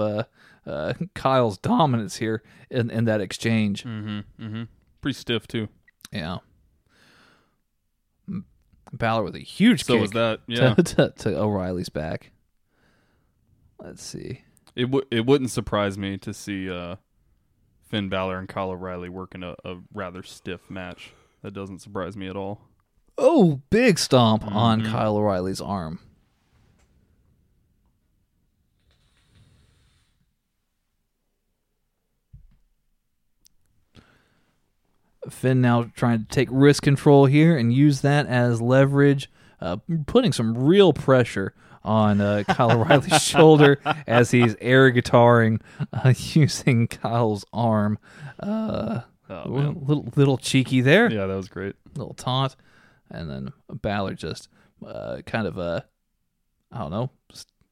uh, 0.67 0.93
Kyle's 1.15 1.57
dominance 1.57 2.15
here 2.17 2.43
in, 2.69 2.89
in 2.89 3.05
that 3.05 3.21
exchange. 3.21 3.83
Pretty 5.01 5.17
stiff 5.17 5.47
too. 5.47 5.67
Yeah, 6.11 6.37
Balor 8.93 9.23
with 9.23 9.35
a 9.35 9.39
huge 9.39 9.83
So 9.83 9.93
kick 9.93 10.01
was 10.01 10.11
that 10.11 10.39
yeah. 10.47 10.73
to, 10.75 10.83
to, 10.83 11.13
to 11.17 11.37
O'Reilly's 11.39 11.89
back. 11.89 12.31
Let's 13.79 14.03
see. 14.03 14.41
It 14.75 14.85
w- 14.85 15.05
it 15.11 15.25
wouldn't 15.25 15.51
surprise 15.51 15.97
me 15.97 16.17
to 16.19 16.33
see 16.33 16.69
uh, 16.69 16.95
Finn 17.89 18.09
Balor 18.09 18.39
and 18.39 18.47
Kyle 18.47 18.69
O'Reilly 18.69 19.09
working 19.09 19.43
a, 19.43 19.55
a 19.65 19.77
rather 19.93 20.23
stiff 20.23 20.69
match. 20.69 21.11
That 21.41 21.53
doesn't 21.53 21.79
surprise 21.79 22.15
me 22.15 22.27
at 22.27 22.35
all. 22.35 22.61
Oh, 23.17 23.61
big 23.69 23.97
stomp 23.99 24.45
on 24.45 24.81
Mm-hmm. 24.81 24.91
Kyle 24.91 25.17
O'Reilly's 25.17 25.61
arm. 25.61 25.99
Finn 35.29 35.61
now 35.61 35.89
trying 35.95 36.19
to 36.19 36.25
take 36.25 36.47
wrist 36.51 36.81
control 36.81 37.25
here 37.25 37.57
and 37.57 37.73
use 37.73 38.01
that 38.01 38.27
as 38.27 38.61
leverage, 38.61 39.29
uh, 39.61 39.77
putting 40.07 40.31
some 40.31 40.57
real 40.57 40.93
pressure 40.93 41.53
on 41.83 42.19
uh, 42.21 42.43
Kyle 42.47 42.71
O'Reilly's 42.81 43.21
shoulder 43.21 43.79
as 44.07 44.31
he's 44.31 44.55
air 44.59 44.91
guitaring 44.91 45.61
uh, 45.93 46.13
using 46.17 46.87
Kyle's 46.87 47.45
arm. 47.53 47.97
Uh, 48.39 49.01
Oh, 49.27 49.49
little, 49.49 50.11
little 50.15 50.37
cheeky 50.37 50.81
there. 50.81 51.11
Yeah, 51.11 51.25
that 51.25 51.33
was 51.35 51.47
great. 51.49 51.75
little 51.95 52.13
taunt, 52.13 52.55
and 53.09 53.27
then 53.27 53.53
Balor 53.67 54.13
just 54.13 54.49
uh, 54.85 55.21
kind 55.25 55.47
of 55.47 55.57
uh, 55.57 55.81
I 56.71 56.77
don't 56.77 56.91
know, 56.91 57.09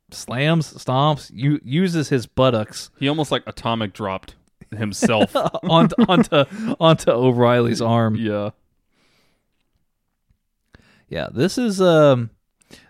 slams, 0.09 0.73
stomps, 0.73 1.30
u- 1.31 1.61
uses 1.63 2.09
his 2.09 2.25
buttocks. 2.25 2.89
He 2.99 3.07
almost 3.07 3.31
like 3.31 3.43
atomic 3.45 3.93
dropped 3.93 4.34
himself. 4.78 5.36
onto 5.64 5.95
onto 6.08 6.76
onto 6.80 7.12
O'Reilly's 7.12 7.82
arm. 7.82 8.16
yeah. 8.16 8.52
Yeah, 11.08 11.28
this 11.32 11.58
is 11.60 11.80
um, 11.80 12.32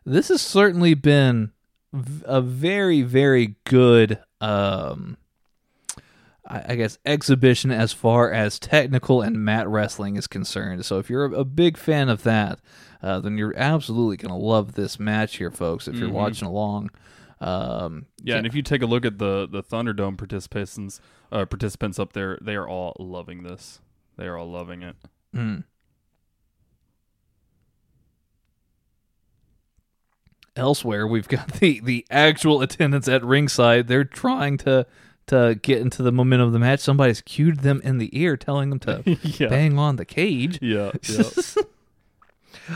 this 0.06 0.30
has 0.30 0.42
certainly 0.42 0.94
been 0.94 1.52
a 2.24 2.42
very 2.42 3.02
very 3.02 3.56
good 3.66 4.20
um. 4.40 5.18
I 6.46 6.76
guess 6.76 7.00
exhibition 7.06 7.72
as 7.72 7.94
far 7.94 8.30
as 8.30 8.60
technical 8.60 9.22
and 9.22 9.44
mat 9.44 9.68
wrestling 9.68 10.18
is 10.18 10.28
concerned. 10.28 10.86
So 10.86 11.00
if 11.00 11.10
you're 11.10 11.24
a, 11.24 11.46
big 11.46 11.78
fan 11.78 12.10
of 12.10 12.24
that, 12.24 12.60
uh, 13.02 13.22
then 13.22 13.38
you're 13.38 13.58
absolutely 13.58 14.18
going 14.18 14.38
to 14.38 14.46
love 14.46 14.74
this 14.74 15.00
match 15.00 15.38
here, 15.38 15.50
folks. 15.50 15.88
If 15.88 15.96
you're 15.96 16.12
watching 16.12 16.48
along, 16.48 16.92
um, 17.42 18.06
Yeah, 18.24 18.38
and 18.38 18.48
if 18.48 18.54
you 18.56 18.62
take 18.62 18.82
a 18.82 18.86
look 18.86 19.06
at 19.06 19.18
the 19.18 19.48
the 19.50 19.62
Thunderdome 19.64 20.18
participants 20.18 21.00
uh, 21.32 21.46
participants 21.46 22.00
up 22.00 22.14
there, 22.14 22.38
they 22.42 22.56
are 22.56 22.68
all 22.68 22.96
loving 23.00 23.44
this. 23.44 23.80
They 24.18 24.26
are 24.26 24.38
all 24.38 24.50
loving 24.52 24.82
it. 24.84 24.96
Mm. 25.36 25.64
elsewhere, 30.56 31.08
we've 31.08 31.28
got 31.28 31.48
the 31.60 31.80
the 31.82 32.06
actual 32.10 32.62
attendance 32.62 33.08
at 33.08 33.24
ringside. 33.24 33.88
They're 33.88 34.04
trying 34.04 34.58
to 34.60 34.86
to 35.28 35.58
get 35.62 35.80
into 35.80 36.04
the 36.04 36.12
momentum 36.12 36.48
of 36.48 36.54
the 36.54 36.60
match. 36.60 36.82
Somebody's 36.82 37.22
cued 37.22 37.60
them 37.62 37.82
in 37.84 37.98
the 37.98 38.10
ear, 38.18 38.36
telling 38.38 38.70
them 38.70 38.80
to 38.80 39.02
Yeah. 39.24 39.48
bang 39.48 39.80
on 39.80 39.96
the 39.96 40.06
cage. 40.06 40.60
Yeah, 40.62 40.92
yeah. 41.10 41.24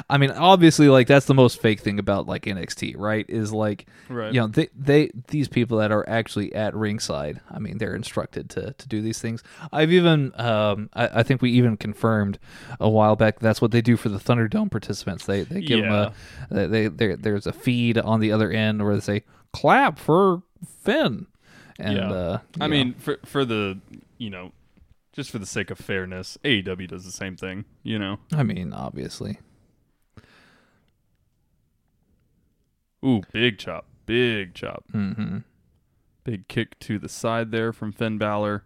I 0.09 0.17
mean, 0.17 0.31
obviously, 0.31 0.89
like 0.89 1.07
that's 1.07 1.25
the 1.25 1.33
most 1.33 1.61
fake 1.61 1.79
thing 1.81 1.99
about 1.99 2.27
like 2.27 2.43
NXT, 2.45 2.95
right? 2.97 3.25
Is 3.29 3.53
like, 3.53 3.85
Right. 4.09 4.33
you 4.33 4.39
know, 4.39 4.47
they 4.47 4.67
they 4.77 5.11
these 5.27 5.47
people 5.47 5.77
that 5.79 5.91
are 5.91 6.07
actually 6.09 6.53
at 6.53 6.75
ringside. 6.75 7.39
I 7.49 7.59
mean, 7.59 7.77
they're 7.77 7.95
instructed 7.95 8.49
to 8.51 8.73
to 8.73 8.87
do 8.87 9.01
these 9.01 9.19
things. 9.19 9.43
I've 9.71 9.91
even, 9.91 10.31
um, 10.39 10.89
I, 10.93 11.19
I 11.19 11.23
think 11.23 11.41
we 11.41 11.51
even 11.51 11.77
confirmed 11.77 12.39
a 12.79 12.89
while 12.89 13.15
back 13.15 13.39
that's 13.39 13.61
what 13.61 13.71
they 13.71 13.81
do 13.81 13.97
for 13.97 14.09
the 14.09 14.19
Thunderdome 14.19 14.69
participants. 14.71 15.25
They 15.25 15.43
they 15.43 15.61
give 15.61 15.79
Yeah. 15.79 16.11
them 16.49 16.57
a 16.63 16.67
they, 16.67 16.87
they 16.87 17.15
there's 17.15 17.47
a 17.47 17.53
feed 17.53 17.97
on 17.97 18.19
the 18.19 18.31
other 18.31 18.51
end 18.51 18.83
where 18.83 18.95
they 18.95 19.01
say 19.01 19.23
clap 19.53 19.97
for 19.99 20.43
Finn, 20.81 21.27
and 21.79 21.97
yeah. 21.97 22.11
uh, 22.11 22.39
I 22.59 22.65
you 22.65 22.71
mean, 22.71 22.93
for 22.95 23.19
for 23.25 23.45
the 23.45 23.79
you 24.17 24.29
know, 24.29 24.51
just 25.13 25.29
for 25.31 25.39
the 25.39 25.45
sake 25.45 25.69
of 25.71 25.77
fairness, 25.77 26.37
AEW 26.43 26.87
does 26.87 27.05
the 27.05 27.11
same 27.11 27.35
thing. 27.35 27.65
You 27.83 27.99
know. 27.99 28.19
know, 28.31 28.37
I 28.39 28.43
mean, 28.43 28.73
obviously. 28.73 29.39
Ooh, 33.07 33.21
big 33.31 33.57
chop, 33.57 33.85
big 34.05 34.53
chop, 34.53 34.83
hmm 34.91 35.37
big 36.23 36.47
kick 36.49 36.77
to 36.79 36.99
the 36.99 37.07
side 37.07 37.51
there 37.51 37.71
from 37.71 37.93
Finn 37.93 38.17
Balor. 38.17 38.65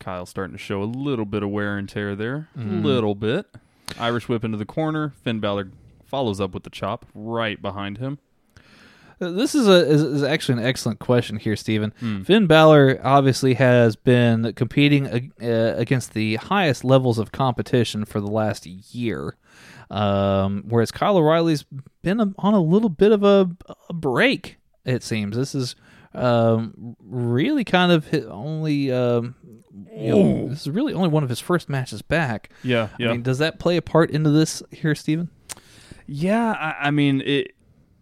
Kyle 0.00 0.26
starting 0.26 0.52
to 0.56 0.62
show 0.62 0.82
a 0.82 0.84
little 0.84 1.24
bit 1.24 1.42
of 1.42 1.50
wear 1.50 1.76
and 1.76 1.88
tear 1.88 2.14
there, 2.14 2.48
a 2.56 2.60
little 2.60 3.14
bit. 3.14 3.46
Irish 3.98 4.28
whip 4.28 4.44
into 4.44 4.58
the 4.58 4.64
corner. 4.66 5.14
Finn 5.22 5.40
Balor 5.40 5.70
follows 6.04 6.40
up 6.40 6.52
with 6.54 6.62
the 6.62 6.70
chop 6.70 7.06
right 7.14 7.60
behind 7.60 7.98
him. 7.98 8.18
Uh, 9.20 9.30
This 9.30 9.54
is 9.56 9.66
a 9.66 9.84
is, 9.86 10.02
is 10.02 10.22
actually 10.22 10.60
an 10.62 10.66
excellent 10.68 10.98
question 11.00 11.36
here, 11.38 11.56
Stephen. 11.56 11.92
Finn 12.24 12.46
Balor 12.46 13.00
obviously 13.02 13.54
has 13.54 13.96
been 13.96 14.52
competing 14.52 15.32
uh, 15.42 15.74
against 15.76 16.12
the 16.14 16.36
highest 16.36 16.84
levels 16.84 17.18
of 17.18 17.32
competition 17.32 18.04
for 18.04 18.20
the 18.20 18.28
last 18.30 18.66
year, 18.66 19.36
um, 19.90 20.64
whereas 20.68 20.90
Kyle 20.90 21.16
O'Reilly's 21.16 21.64
been 22.02 22.20
a, 22.20 22.32
on 22.38 22.54
a 22.54 22.60
little 22.60 22.88
bit 22.88 23.12
of 23.12 23.22
a, 23.22 23.50
a 23.88 23.92
break. 23.92 24.58
It 24.84 25.02
seems 25.02 25.36
this 25.36 25.54
is 25.54 25.76
um, 26.14 26.96
really 27.00 27.64
kind 27.64 27.92
of 27.92 28.08
his 28.08 28.26
only. 28.26 28.92
Um, 28.92 29.34
you 29.94 30.10
know, 30.10 30.48
this 30.48 30.62
is 30.62 30.70
really 30.70 30.92
only 30.92 31.08
one 31.08 31.22
of 31.22 31.28
his 31.28 31.40
first 31.40 31.68
matches 31.68 32.02
back. 32.02 32.50
Yeah, 32.62 32.88
yeah. 32.98 33.08
I 33.08 33.12
mean, 33.12 33.22
does 33.22 33.38
that 33.38 33.58
play 33.58 33.76
a 33.76 33.82
part 33.82 34.10
into 34.10 34.30
this 34.30 34.62
here, 34.70 34.94
Stephen? 34.94 35.30
Yeah, 36.06 36.52
I, 36.52 36.88
I 36.88 36.90
mean 36.90 37.20
it. 37.22 37.54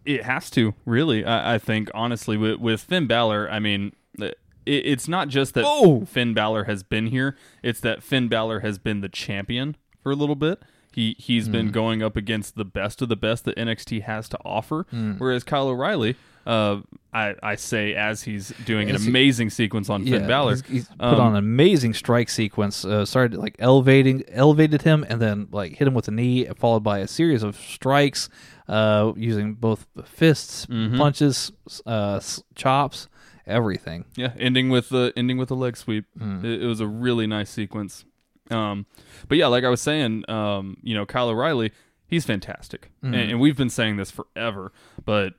It 0.05 0.23
has 0.23 0.49
to 0.51 0.73
really. 0.85 1.25
I, 1.25 1.55
I 1.55 1.57
think 1.59 1.89
honestly 1.93 2.37
with 2.37 2.59
with 2.59 2.81
Finn 2.81 3.07
Balor. 3.07 3.49
I 3.51 3.59
mean, 3.59 3.93
it, 4.19 4.37
it's 4.65 5.07
not 5.07 5.27
just 5.27 5.53
that 5.53 5.65
Oh! 5.67 6.05
Finn 6.05 6.33
Balor 6.33 6.65
has 6.65 6.83
been 6.83 7.07
here. 7.07 7.35
It's 7.63 7.79
that 7.81 8.03
Finn 8.03 8.27
Balor 8.27 8.61
has 8.61 8.77
been 8.77 9.01
the 9.01 9.09
champion 9.09 9.75
for 10.01 10.11
a 10.11 10.15
little 10.15 10.35
bit. 10.35 10.61
He 10.97 11.15
he's 11.19 11.47
been 11.47 11.69
going 11.69 12.01
up 12.01 12.15
against 12.17 12.55
the 12.55 12.65
best 12.65 13.03
of 13.03 13.07
the 13.09 13.15
best 13.15 13.45
that 13.45 13.55
NXT 13.55 14.01
has 14.03 14.27
to 14.29 14.37
offer. 14.43 14.87
Whereas 15.19 15.43
Kyle 15.43 15.67
O'Reilly, 15.67 16.15
uh, 16.47 16.77
I 17.13 17.35
I 17.43 17.53
say 17.55 17.93
as 17.93 18.23
he's 18.23 18.49
doing 18.65 18.89
an 18.89 18.95
As 18.95 19.03
he- 19.03 19.09
amazing 19.09 19.51
sequence 19.51 19.91
on 19.91 20.05
Finn 20.05 20.25
Balor. 20.25 20.53
He's, 20.55 20.65
he's 20.65 20.87
put 20.87 21.01
Um, 21.01 21.19
on 21.21 21.31
an 21.33 21.37
amazing 21.37 21.93
strike 21.93 22.29
sequence. 22.29 22.83
Uh, 22.83 23.05
started 23.05 23.37
like 23.37 23.55
elevating, 23.59 24.23
elevated 24.31 24.81
him, 24.81 25.05
and 25.07 25.21
then 25.21 25.47
like 25.51 25.73
hit 25.77 25.87
him 25.87 25.93
with 25.93 26.07
a 26.07 26.11
knee, 26.11 26.45
followed 26.57 26.83
by 26.83 26.97
a 26.97 27.07
series 27.07 27.43
of 27.43 27.55
strikes, 27.57 28.27
uh, 28.67 29.13
using 29.15 29.53
both 29.53 29.85
fists, 30.05 30.65
Mm-hmm. 30.65 30.97
punches, 30.97 31.51
uh, 31.85 32.19
chops, 32.55 33.07
everything. 33.45 34.05
Yeah, 34.15 34.33
ending 34.39 34.69
with 34.69 34.89
the 34.89 35.13
ending 35.15 35.37
with 35.37 35.51
a 35.51 35.55
leg 35.55 35.77
sweep. 35.77 36.05
Hmm. 36.17 36.43
It, 36.43 36.63
it 36.63 36.65
was 36.65 36.79
a 36.79 36.87
really 36.87 37.27
nice 37.27 37.51
sequence. 37.51 38.03
Um, 38.51 38.85
but 39.27 39.37
yeah, 39.37 39.47
like 39.47 39.63
I 39.63 39.69
was 39.69 39.81
saying, 39.81 40.23
um, 40.29 40.77
you 40.83 40.95
know, 40.95 41.05
Kyle 41.05 41.29
O'Reilly, 41.29 41.71
he's 42.07 42.25
fantastic, 42.25 42.91
Hmm. 43.01 43.13
and, 43.13 43.31
and 43.31 43.39
we've 43.39 43.57
been 43.57 43.69
saying 43.69 43.97
this 43.97 44.11
forever. 44.11 44.71
But 45.03 45.33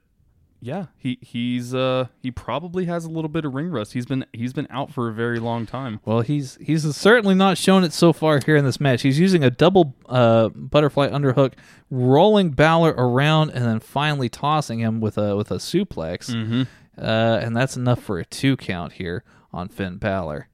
yeah, 0.61 0.87
he 0.97 1.19
he's 1.23 1.73
uh 1.73 2.09
he 2.21 2.31
probably 2.33 2.87
has 2.87 3.05
a 3.05 3.09
little 3.11 3.29
bit 3.29 3.45
of 3.45 3.55
ring 3.55 3.71
rust. 3.71 3.93
He's 3.93 4.07
been 4.07 4.27
he's 4.33 4.53
been 4.53 4.67
out 4.71 4.93
for 4.93 5.09
a 5.09 5.13
very 5.13 5.39
long 5.39 5.67
time. 5.67 6.01
Well, 6.05 6.21
he's 6.23 6.59
he's 6.61 6.97
certainly 6.97 7.37
not 7.37 7.57
shown 7.59 7.85
it 7.85 7.93
so 7.93 8.13
far 8.13 8.41
here 8.45 8.57
in 8.57 8.65
this 8.65 8.81
match. 8.81 9.03
He's 9.03 9.21
using 9.21 9.45
a 9.45 9.51
double 9.51 9.95
uh, 10.09 10.49
butterfly 10.49 11.09
underhook, 11.11 11.53
rolling 11.91 12.51
Balor 12.51 12.91
around, 12.99 13.51
and 13.51 13.65
then 13.65 13.79
finally 13.81 14.29
tossing 14.29 14.81
him 14.81 15.01
with 15.01 15.17
a 15.17 15.37
with 15.37 15.51
a 15.53 15.59
suplex, 15.59 16.29
Mm-hmm. 16.35 16.63
uh, 17.01 17.39
and 17.41 17.57
that's 17.57 17.77
enough 17.77 18.03
for 18.03 18.19
a 18.19 18.25
two 18.25 18.57
count 18.57 18.95
here 18.95 19.23
on 19.53 19.69
Finn 19.69 19.97
Balor. 19.99 20.49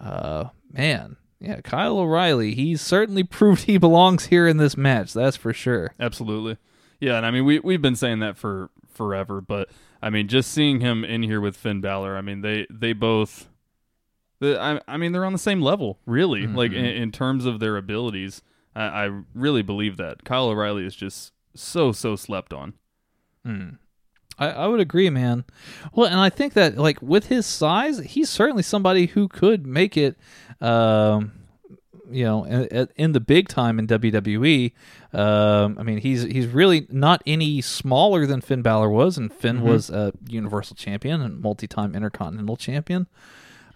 Uh, 0.00 0.50
man, 0.72 1.16
yeah, 1.40 1.60
Kyle 1.62 1.98
O'Reilly. 1.98 2.54
He's 2.54 2.80
certainly 2.80 3.22
proved 3.24 3.64
he 3.64 3.78
belongs 3.78 4.26
here 4.26 4.46
in 4.46 4.56
this 4.56 4.76
match. 4.76 5.12
That's 5.12 5.36
for 5.36 5.52
sure. 5.52 5.92
Absolutely. 5.98 6.56
Yeah, 7.00 7.16
and 7.16 7.26
I 7.26 7.30
mean 7.30 7.44
we 7.44 7.58
we've 7.60 7.82
been 7.82 7.96
saying 7.96 8.18
that 8.20 8.36
for 8.36 8.70
forever, 8.92 9.40
but 9.40 9.68
I 10.02 10.10
mean 10.10 10.28
just 10.28 10.50
seeing 10.50 10.80
him 10.80 11.04
in 11.04 11.22
here 11.22 11.40
with 11.40 11.56
Finn 11.56 11.80
Balor, 11.80 12.16
I 12.16 12.20
mean 12.20 12.40
they 12.40 12.66
they 12.70 12.92
both 12.92 13.48
The, 14.40 14.60
I, 14.60 14.80
I 14.86 14.96
mean, 14.96 15.12
they're 15.12 15.24
on 15.24 15.32
the 15.32 15.38
same 15.38 15.60
level, 15.60 15.98
really. 16.06 16.42
Mm-hmm. 16.42 16.56
Like 16.56 16.72
in, 16.72 16.84
in 16.84 17.10
terms 17.12 17.44
of 17.44 17.58
their 17.58 17.76
abilities, 17.76 18.42
I, 18.74 19.06
I 19.06 19.22
really 19.34 19.62
believe 19.62 19.96
that 19.96 20.24
Kyle 20.24 20.48
O'Reilly 20.48 20.86
is 20.86 20.94
just 20.94 21.32
so 21.54 21.90
so 21.92 22.14
slept 22.16 22.52
on. 22.52 22.74
I, 24.38 24.50
I 24.50 24.66
would 24.66 24.80
agree, 24.80 25.10
man. 25.10 25.44
Well, 25.92 26.06
and 26.06 26.20
I 26.20 26.30
think 26.30 26.54
that 26.54 26.76
like 26.76 27.00
with 27.02 27.26
his 27.26 27.46
size, 27.46 27.98
he's 27.98 28.30
certainly 28.30 28.62
somebody 28.62 29.06
who 29.06 29.28
could 29.28 29.66
make 29.66 29.96
it. 29.96 30.16
Um, 30.60 31.32
you 32.10 32.24
know, 32.24 32.44
in, 32.44 32.88
in 32.96 33.12
the 33.12 33.20
big 33.20 33.48
time 33.48 33.78
in 33.78 33.86
WWE. 33.86 34.72
Um, 35.12 35.76
I 35.78 35.82
mean, 35.82 35.98
he's 35.98 36.22
he's 36.22 36.46
really 36.46 36.86
not 36.90 37.22
any 37.26 37.60
smaller 37.60 38.26
than 38.26 38.40
Finn 38.40 38.62
Balor 38.62 38.88
was, 38.88 39.18
and 39.18 39.32
Finn 39.32 39.62
was 39.62 39.90
a 39.90 40.12
Universal 40.26 40.76
Champion 40.76 41.20
and 41.20 41.40
multi-time 41.40 41.94
Intercontinental 41.94 42.56
Champion. 42.56 43.06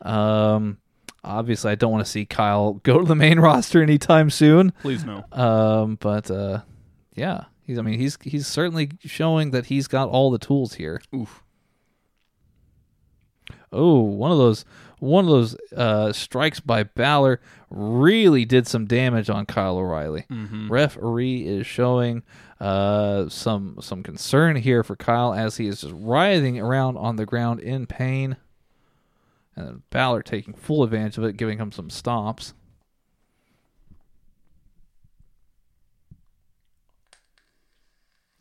Um, 0.00 0.78
obviously, 1.24 1.72
I 1.72 1.74
don't 1.74 1.92
want 1.92 2.04
to 2.04 2.10
see 2.10 2.24
Kyle 2.24 2.74
go 2.74 2.98
to 2.98 3.04
the 3.04 3.14
main 3.14 3.38
roster 3.40 3.82
anytime 3.82 4.30
soon. 4.30 4.72
Please 4.82 5.04
no. 5.04 5.24
Um, 5.32 5.96
but 6.00 6.30
uh, 6.30 6.62
yeah, 7.14 7.44
he's. 7.66 7.78
I 7.78 7.82
mean, 7.82 7.98
he's 7.98 8.18
he's 8.22 8.46
certainly 8.46 8.90
showing 9.00 9.50
that 9.52 9.66
he's 9.66 9.88
got 9.88 10.08
all 10.08 10.30
the 10.30 10.38
tools 10.38 10.74
here. 10.74 11.00
Oof. 11.14 11.42
Oh, 13.72 14.00
one 14.00 14.30
of 14.30 14.38
those 14.38 14.64
one 14.98 15.24
of 15.24 15.30
those 15.30 15.56
uh, 15.76 16.12
strikes 16.12 16.60
by 16.60 16.84
Balor 16.84 17.40
really 17.70 18.44
did 18.44 18.66
some 18.68 18.86
damage 18.86 19.28
on 19.30 19.46
Kyle 19.46 19.78
O'Reilly. 19.78 20.26
Referee 20.68 21.46
is 21.46 21.66
showing 21.66 22.22
uh, 22.60 23.28
some 23.28 23.78
some 23.80 24.02
concern 24.02 24.56
here 24.56 24.84
for 24.84 24.94
Kyle 24.94 25.34
as 25.34 25.56
he 25.56 25.66
is 25.66 25.80
just 25.80 25.94
writhing 25.96 26.60
around 26.60 26.96
on 26.98 27.16
the 27.16 27.26
ground 27.26 27.60
in 27.60 27.86
pain, 27.86 28.36
and 29.56 29.88
Balor 29.90 30.22
taking 30.22 30.54
full 30.54 30.82
advantage 30.84 31.18
of 31.18 31.24
it, 31.24 31.36
giving 31.36 31.58
him 31.58 31.72
some 31.72 31.88
stomps. 31.88 32.52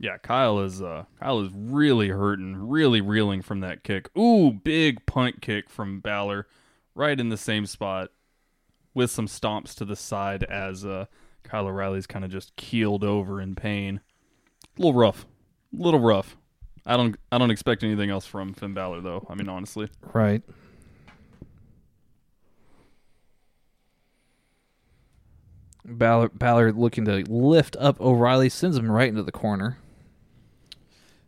Yeah, 0.01 0.17
Kyle 0.17 0.59
is 0.61 0.81
uh 0.81 1.05
Kyle 1.19 1.41
is 1.41 1.51
really 1.53 2.09
hurting, 2.09 2.55
really 2.55 3.01
reeling 3.01 3.43
from 3.43 3.59
that 3.59 3.83
kick. 3.83 4.09
Ooh, 4.17 4.51
big 4.51 5.05
punt 5.05 5.43
kick 5.43 5.69
from 5.69 5.99
Balor, 5.99 6.47
right 6.95 7.19
in 7.19 7.29
the 7.29 7.37
same 7.37 7.67
spot, 7.67 8.09
with 8.95 9.11
some 9.11 9.27
stomps 9.27 9.75
to 9.75 9.85
the 9.85 9.95
side 9.95 10.43
as 10.43 10.83
uh 10.83 11.05
Kyle 11.43 11.67
O'Reilly's 11.67 12.07
kind 12.07 12.25
of 12.25 12.31
just 12.31 12.55
keeled 12.55 13.03
over 13.03 13.39
in 13.39 13.53
pain. 13.53 14.01
A 14.75 14.81
little 14.81 14.99
rough, 14.99 15.27
a 15.71 15.83
little 15.83 15.99
rough. 15.99 16.35
I 16.83 16.97
don't 16.97 17.15
I 17.31 17.37
don't 17.37 17.51
expect 17.51 17.83
anything 17.83 18.09
else 18.09 18.25
from 18.25 18.55
Finn 18.55 18.73
Balor 18.73 19.01
though. 19.01 19.27
I 19.29 19.35
mean, 19.35 19.49
honestly. 19.49 19.87
Right. 20.13 20.41
Balor, 25.85 26.29
Balor 26.29 26.71
looking 26.71 27.05
to 27.05 27.23
lift 27.31 27.75
up 27.79 28.01
O'Reilly, 28.01 28.49
sends 28.49 28.77
him 28.77 28.91
right 28.91 29.09
into 29.09 29.21
the 29.21 29.31
corner. 29.31 29.77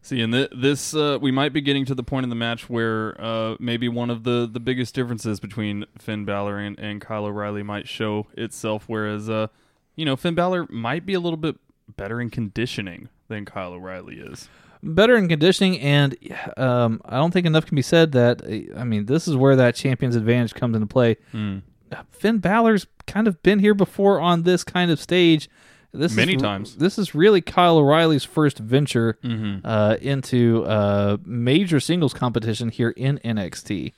See, 0.05 0.19
and 0.21 0.33
th- 0.33 0.49
this 0.53 0.93
uh, 0.93 1.17
we 1.21 1.31
might 1.31 1.53
be 1.53 1.61
getting 1.61 1.85
to 1.85 1.95
the 1.95 2.03
point 2.03 2.25
in 2.25 2.29
the 2.29 2.35
match 2.35 2.69
where 2.69 3.15
uh, 3.19 3.55
maybe 3.57 3.87
one 3.87 4.09
of 4.09 4.23
the, 4.25 4.47
the 4.51 4.59
biggest 4.59 4.93
differences 4.93 5.39
between 5.39 5.85
Finn 5.97 6.25
Balor 6.25 6.59
and, 6.59 6.77
and 6.77 6.99
Kyle 6.99 7.23
O'Reilly 7.25 7.63
might 7.63 7.87
show 7.87 8.27
itself. 8.35 8.83
Whereas, 8.87 9.29
uh, 9.29 9.47
you 9.95 10.03
know, 10.03 10.17
Finn 10.17 10.35
Balor 10.35 10.67
might 10.69 11.05
be 11.05 11.13
a 11.13 11.21
little 11.21 11.37
bit 11.37 11.55
better 11.95 12.19
in 12.19 12.29
conditioning 12.29 13.07
than 13.29 13.45
Kyle 13.45 13.71
O'Reilly 13.71 14.17
is. 14.17 14.49
better 14.83 15.15
in 15.15 15.29
conditioning, 15.29 15.79
and 15.79 16.17
um, 16.57 16.99
I 17.05 17.15
don't 17.15 17.31
think 17.31 17.45
enough 17.47 17.65
can 17.65 17.75
be 17.77 17.81
said 17.81 18.11
that. 18.11 18.41
uh, 18.43 18.77
I 18.77 18.83
mean, 18.83 19.05
this 19.05 19.25
is 19.25 19.37
where 19.37 19.55
that 19.55 19.73
champion's 19.75 20.17
advantage 20.17 20.53
comes 20.53 20.75
into 20.75 20.87
play. 20.87 21.15
Hmm. 21.31 21.59
Finn 22.11 22.39
Balor's 22.39 22.87
kind 23.07 23.27
of 23.27 23.41
been 23.43 23.59
here 23.59 23.73
before 23.75 24.19
on 24.19 24.43
this 24.43 24.65
kind 24.65 24.91
of 24.91 24.99
stage. 24.99 25.47
This 25.93 26.15
Many 26.15 26.33
is, 26.35 26.41
times. 26.41 26.75
This 26.77 26.97
is 26.97 27.13
really 27.13 27.39
Kyle 27.41 27.77
O'Reilly's 27.77 28.23
first 28.23 28.57
venture 28.57 29.17
Mm-hmm. 29.23 29.65
uh, 29.65 29.95
into 30.01 30.63
uh, 30.65 31.17
major 31.23 31.79
singles 31.79 32.13
competition 32.13 32.69
here 32.69 32.89
in 32.89 33.19
NXT. 33.19 33.93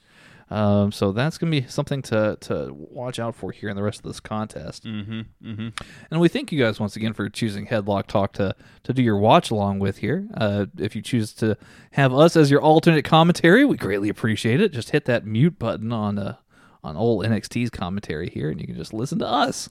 Um, 0.52 0.92
so 0.92 1.12
that's 1.12 1.40
going 1.40 1.52
to 1.52 1.62
be 1.62 1.68
something 1.68 2.04
to 2.04 2.38
to 2.42 2.70
watch 2.72 3.18
out 3.18 3.34
for 3.36 3.52
here 3.52 3.68
in 3.70 3.76
the 3.76 3.82
rest 3.82 4.00
of 4.00 4.04
this 4.04 4.20
contest. 4.20 4.84
Mm-hmm. 4.84 5.22
Mm-hmm. 5.44 5.68
And 6.12 6.22
we 6.22 6.28
thank 6.28 6.52
you 6.52 6.62
guys 6.64 6.80
once 6.80 6.96
again 6.96 7.14
for 7.14 7.28
choosing 7.30 7.66
Headlock 7.66 8.06
Talk 8.06 8.34
to 8.34 8.56
to 8.84 8.94
do 8.94 9.02
your 9.02 9.18
watch 9.18 9.50
along 9.50 9.80
with 9.80 9.98
here. 9.98 10.28
Uh, 10.36 10.68
if 10.78 10.96
you 10.96 11.02
choose 11.02 11.34
to 11.36 11.58
have 11.92 12.14
us 12.14 12.36
as 12.36 12.52
your 12.52 12.62
alternate 12.62 13.06
commentary, 13.06 13.66
we 13.66 13.76
greatly 13.78 14.10
appreciate 14.10 14.62
it. 14.62 14.72
Just 14.72 14.92
hit 14.92 15.06
that 15.06 15.26
mute 15.26 15.58
button 15.58 15.92
on 15.92 16.20
uh, 16.20 16.36
on 16.84 16.96
old 16.96 17.26
NXT's 17.26 17.72
commentary 17.72 18.30
here, 18.30 18.52
and 18.52 18.62
you 18.62 18.68
can 18.68 18.76
just 18.76 18.94
listen 18.94 19.18
to 19.20 19.28
us. 19.28 19.70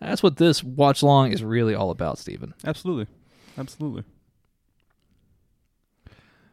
That's 0.00 0.22
what 0.22 0.36
this 0.36 0.64
watch 0.64 1.02
long 1.02 1.32
is 1.32 1.44
really 1.44 1.74
all 1.74 1.90
about, 1.90 2.18
Steven. 2.18 2.54
Absolutely, 2.64 3.06
absolutely. 3.58 4.04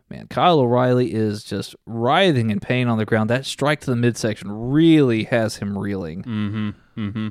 Man, 0.10 0.28
Kyle 0.28 0.60
O'Reilly 0.60 1.14
is 1.14 1.44
just 1.44 1.76
writhing 1.86 2.50
in 2.50 2.62
pain 2.62 2.88
on 2.88 2.98
the 2.98 3.06
ground. 3.06 3.30
That 3.30 3.46
strike 3.46 3.82
to 3.82 3.90
the 3.90 3.96
midsection 3.98 4.50
really 4.50 5.26
has 5.26 5.58
him 5.58 5.78
reeling. 5.78 6.24
Mm-hmm. 6.24 6.70
Mm-hmm. 6.98 7.28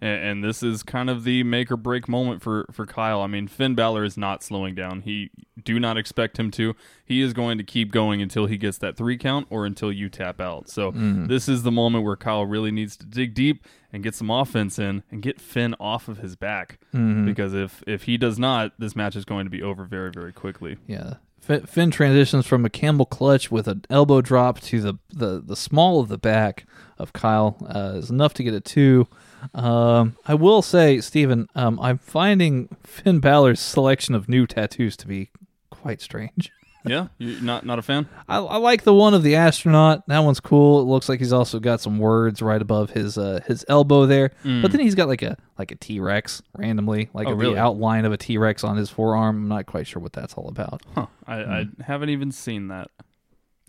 And, 0.00 0.24
and 0.24 0.44
this 0.44 0.62
is 0.62 0.82
kind 0.82 1.10
of 1.10 1.24
the 1.24 1.42
make 1.42 1.70
or 1.70 1.76
break 1.76 2.08
moment 2.08 2.42
for 2.42 2.66
for 2.72 2.86
Kyle. 2.86 3.20
I 3.20 3.26
mean, 3.26 3.48
Finn 3.48 3.74
Balor 3.74 4.04
is 4.04 4.16
not 4.16 4.42
slowing 4.42 4.74
down. 4.74 5.02
He 5.02 5.30
do 5.62 5.78
not 5.78 5.98
expect 5.98 6.38
him 6.38 6.50
to. 6.52 6.74
He 7.04 7.20
is 7.20 7.32
going 7.32 7.58
to 7.58 7.64
keep 7.64 7.92
going 7.92 8.22
until 8.22 8.46
he 8.46 8.56
gets 8.56 8.78
that 8.78 8.96
three 8.96 9.18
count 9.18 9.46
or 9.50 9.66
until 9.66 9.92
you 9.92 10.08
tap 10.08 10.40
out. 10.40 10.68
So 10.70 10.92
this 10.94 11.48
is 11.48 11.62
the 11.62 11.70
moment 11.70 12.04
where 12.04 12.16
Kyle 12.16 12.46
really 12.46 12.70
needs 12.70 12.96
to 12.96 13.06
dig 13.06 13.34
deep 13.34 13.66
and 13.92 14.02
get 14.02 14.14
some 14.14 14.30
offense 14.30 14.78
in 14.78 15.02
and 15.10 15.20
get 15.20 15.40
Finn 15.40 15.74
off 15.78 16.08
of 16.08 16.18
his 16.18 16.36
back. 16.36 16.78
Because 17.26 17.54
if 17.54 17.82
if 17.86 18.04
he 18.04 18.16
does 18.16 18.38
not, 18.38 18.72
this 18.78 18.96
match 18.96 19.16
is 19.16 19.24
going 19.24 19.44
to 19.44 19.50
be 19.50 19.62
over 19.62 19.84
very 19.84 20.10
very 20.10 20.32
quickly. 20.32 20.78
Yeah. 20.86 21.14
Finn 21.40 21.90
transitions 21.90 22.46
from 22.46 22.64
a 22.64 22.70
camel 22.70 23.06
clutch 23.06 23.50
with 23.50 23.66
an 23.66 23.84
elbow 23.90 24.20
drop 24.20 24.60
to 24.60 24.80
the, 24.80 24.94
the, 25.08 25.42
the 25.44 25.56
small 25.56 25.98
of 25.98 26.08
the 26.08 26.18
back 26.18 26.66
of 26.98 27.12
Kyle 27.12 27.56
uh, 27.66 27.96
is 27.96 28.10
enough 28.10 28.34
to 28.34 28.44
get 28.44 28.54
a 28.54 28.60
two. 28.60 29.08
Um, 29.54 30.16
I 30.26 30.34
will 30.34 30.62
say, 30.62 31.00
Stephen, 31.00 31.48
um, 31.54 31.78
I'm 31.80 31.98
finding 31.98 32.68
Finn 32.84 33.20
Balor's 33.20 33.60
selection 33.60 34.14
of 34.14 34.28
new 34.28 34.46
tattoos 34.46 34.96
to 34.98 35.06
be 35.06 35.30
quite 35.70 36.00
strange. 36.00 36.50
Yeah, 36.86 37.08
you 37.18 37.38
not 37.42 37.66
not 37.66 37.78
a 37.78 37.82
fan? 37.82 38.08
I, 38.26 38.38
I 38.38 38.56
like 38.56 38.84
the 38.84 38.94
one 38.94 39.12
of 39.12 39.22
the 39.22 39.36
astronaut. 39.36 40.06
That 40.08 40.20
one's 40.20 40.40
cool. 40.40 40.80
It 40.80 40.84
looks 40.84 41.10
like 41.10 41.18
he's 41.18 41.32
also 41.32 41.60
got 41.60 41.82
some 41.82 41.98
words 41.98 42.40
right 42.40 42.62
above 42.62 42.88
his 42.88 43.18
uh, 43.18 43.40
his 43.46 43.66
elbow 43.68 44.06
there. 44.06 44.30
But 44.42 44.72
then 44.72 44.80
he's 44.80 44.94
got 44.94 45.06
like 45.06 45.20
a 45.20 45.36
like 45.58 45.72
a 45.72 45.76
T 45.76 46.00
Rex 46.00 46.40
randomly, 46.56 47.10
like 47.12 47.26
Oh, 47.26 47.32
the 47.32 47.36
really? 47.36 47.58
outline 47.58 48.06
of 48.06 48.12
a 48.12 48.16
T 48.16 48.38
Rex 48.38 48.64
on 48.64 48.78
his 48.78 48.88
forearm. 48.88 49.36
I'm 49.42 49.48
not 49.48 49.66
quite 49.66 49.86
sure 49.88 50.00
what 50.00 50.14
that's 50.14 50.32
all 50.32 50.48
about. 50.48 50.80
Huh. 50.94 51.06
I, 51.26 51.34
I 51.42 51.64
haven't 51.84 52.08
even 52.08 52.32
seen 52.32 52.68
that. 52.68 52.88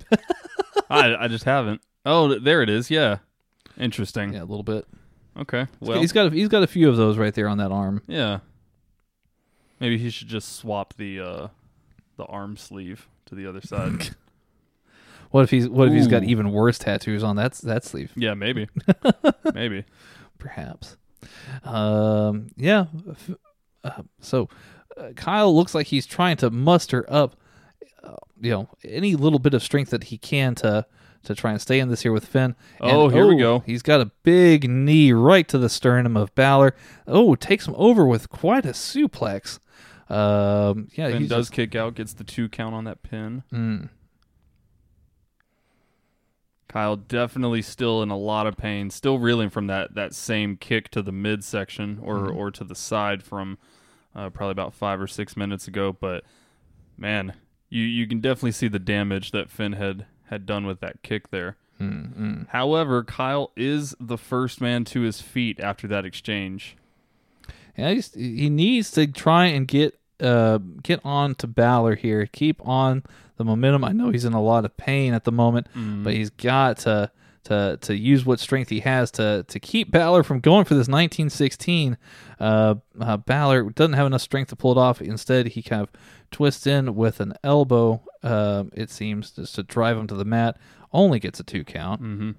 I 0.89 1.15
I 1.15 1.27
just 1.27 1.43
haven't. 1.43 1.81
Oh, 2.05 2.39
there 2.39 2.61
it 2.63 2.69
is. 2.69 2.89
Yeah. 2.89 3.17
Interesting. 3.77 4.33
Yeah, 4.33 4.43
a 4.43 4.45
little 4.45 4.63
bit. 4.63 4.85
Okay. 5.37 5.67
Well, 5.79 5.99
he's 5.99 6.11
got 6.11 6.27
a, 6.27 6.29
he's 6.29 6.49
got 6.49 6.63
a 6.63 6.67
few 6.67 6.89
of 6.89 6.97
those 6.97 7.17
right 7.17 7.33
there 7.33 7.47
on 7.47 7.57
that 7.59 7.71
arm. 7.71 8.01
yeah. 8.07 8.39
Maybe 9.79 9.97
he 9.97 10.11
should 10.11 10.27
just 10.27 10.55
swap 10.57 10.93
the 10.97 11.19
uh 11.19 11.47
the 12.17 12.25
arm 12.25 12.55
sleeve 12.55 13.07
to 13.25 13.35
the 13.35 13.47
other 13.47 13.61
side. 13.61 14.15
What 15.31 15.45
if 15.45 15.49
he's 15.49 15.69
what 15.69 15.87
if 15.87 15.93
he's 15.93 16.07
got 16.07 16.25
even 16.25 16.51
worse 16.51 16.77
tattoos 16.77 17.23
on 17.23 17.37
that 17.37 17.53
that 17.63 17.85
sleeve? 17.85 18.11
yeah, 18.17 18.33
maybe. 18.33 18.67
maybe. 19.53 19.85
Perhaps. 20.39 20.97
Um, 21.63 22.47
yeah. 22.57 22.87
Uh, 23.81 24.01
so 24.19 24.49
uh, 24.97 25.11
Kyle 25.15 25.55
looks 25.55 25.73
like 25.73 25.87
he's 25.87 26.05
trying 26.05 26.35
to 26.37 26.49
muster 26.49 27.05
up, 27.07 27.37
uh, 28.03 28.17
you 28.41 28.51
know, 28.51 28.67
any 28.83 29.15
little 29.15 29.39
bit 29.39 29.53
of 29.53 29.63
strength 29.63 29.91
that 29.91 30.03
he 30.03 30.17
can 30.17 30.53
to 30.55 30.85
to 31.23 31.35
try 31.35 31.51
and 31.51 31.61
stay 31.61 31.79
in 31.79 31.89
this 31.89 32.01
here 32.01 32.11
with 32.11 32.25
Finn. 32.25 32.55
And, 32.79 32.91
Oh, 32.91 33.07
here 33.09 33.27
we 33.27 33.37
go. 33.37 33.59
He's 33.65 33.81
got 33.81 34.01
a 34.01 34.11
big 34.23 34.69
knee 34.69 35.11
right 35.11 35.47
to 35.49 35.57
the 35.57 35.69
sternum 35.69 36.17
of 36.17 36.33
Balor. 36.35 36.75
Oh, 37.07 37.35
takes 37.35 37.67
him 37.67 37.75
over 37.77 38.05
with 38.05 38.29
quite 38.29 38.65
a 38.65 38.69
suplex. 38.69 39.59
Um, 40.09 40.89
yeah, 40.93 41.09
Finn 41.09 41.21
he 41.23 41.27
does 41.27 41.47
just- 41.47 41.53
kick 41.53 41.75
out, 41.75 41.95
gets 41.95 42.13
the 42.13 42.23
two 42.23 42.49
count 42.49 42.73
on 42.75 42.83
that 42.85 43.03
pin. 43.03 43.43
Mm. 43.53 43.89
Kyle 46.67 46.95
definitely 46.95 47.61
still 47.61 48.01
in 48.01 48.09
a 48.09 48.17
lot 48.17 48.47
of 48.47 48.55
pain, 48.55 48.89
still 48.89 49.19
reeling 49.19 49.49
from 49.49 49.67
that 49.67 49.93
that 49.95 50.13
same 50.15 50.55
kick 50.55 50.89
to 50.91 51.01
the 51.01 51.11
midsection 51.11 51.99
or 52.01 52.15
Mm-hmm. 52.19 52.37
or 52.37 52.51
to 52.51 52.63
the 52.63 52.75
side 52.75 53.23
from 53.23 53.57
uh, 54.15 54.29
probably 54.29 54.51
about 54.53 54.73
five 54.73 54.99
or 55.01 55.07
six 55.07 55.35
minutes 55.35 55.67
ago. 55.67 55.91
But 55.91 56.23
man, 56.97 57.33
you 57.69 57.83
you 57.83 58.07
can 58.07 58.21
definitely 58.21 58.53
see 58.53 58.69
the 58.69 58.79
damage 58.79 59.31
that 59.31 59.49
Finn 59.49 59.73
had 59.73 60.05
had 60.31 60.47
done 60.47 60.65
with 60.65 60.79
that 60.79 61.03
kick 61.03 61.29
there. 61.29 61.57
Mm-hmm. 61.79 62.43
However, 62.49 63.03
Kyle 63.03 63.51
is 63.55 63.95
the 63.99 64.17
first 64.17 64.61
man 64.61 64.85
to 64.85 65.01
his 65.01 65.21
feet 65.21 65.59
after 65.59 65.87
that 65.87 66.05
exchange. 66.05 66.77
He 68.15 68.49
needs 68.49 68.91
to 68.91 69.07
try 69.07 69.45
and 69.45 69.67
get 69.67 69.99
uh 70.19 70.59
get 70.83 70.99
on 71.03 71.35
to 71.35 71.47
Balor 71.47 71.95
here. 71.95 72.25
Keep 72.27 72.67
on 72.67 73.03
the 73.37 73.43
momentum. 73.43 73.83
I 73.83 73.91
know 73.91 74.11
he's 74.11 74.25
in 74.25 74.33
a 74.33 74.41
lot 74.41 74.65
of 74.65 74.77
pain 74.77 75.13
at 75.13 75.23
the 75.23 75.31
moment, 75.31 75.67
but 76.03 76.13
he's 76.13 76.29
got 76.29 76.77
to 76.79 77.11
to 77.45 77.77
to 77.81 77.95
use 77.95 78.25
what 78.25 78.39
strength 78.39 78.69
he 78.69 78.81
has 78.81 79.11
to 79.11 79.43
to 79.47 79.59
keep 79.59 79.91
Balor 79.91 80.23
from 80.23 80.39
going 80.39 80.65
for 80.65 80.73
this 80.75 80.87
1916. 80.87 81.97
Uh, 82.39 82.75
uh, 82.99 83.17
Balor 83.17 83.69
doesn't 83.71 83.93
have 83.93 84.07
enough 84.07 84.21
strength 84.21 84.49
to 84.49 84.55
pull 84.55 84.71
it 84.71 84.77
off. 84.77 85.01
Instead, 85.01 85.47
he 85.47 85.61
kind 85.61 85.81
of 85.81 85.89
twists 86.31 86.65
in 86.67 86.95
with 86.95 87.19
an 87.19 87.33
elbow. 87.43 88.03
Uh, 88.23 88.65
it 88.73 88.89
seems 88.89 89.31
just 89.31 89.55
to 89.55 89.63
drive 89.63 89.97
him 89.97 90.07
to 90.07 90.15
the 90.15 90.25
mat. 90.25 90.57
Only 90.93 91.19
gets 91.19 91.39
a 91.39 91.43
two 91.43 91.63
count. 91.63 92.01
Mm-hmm. 92.01 92.31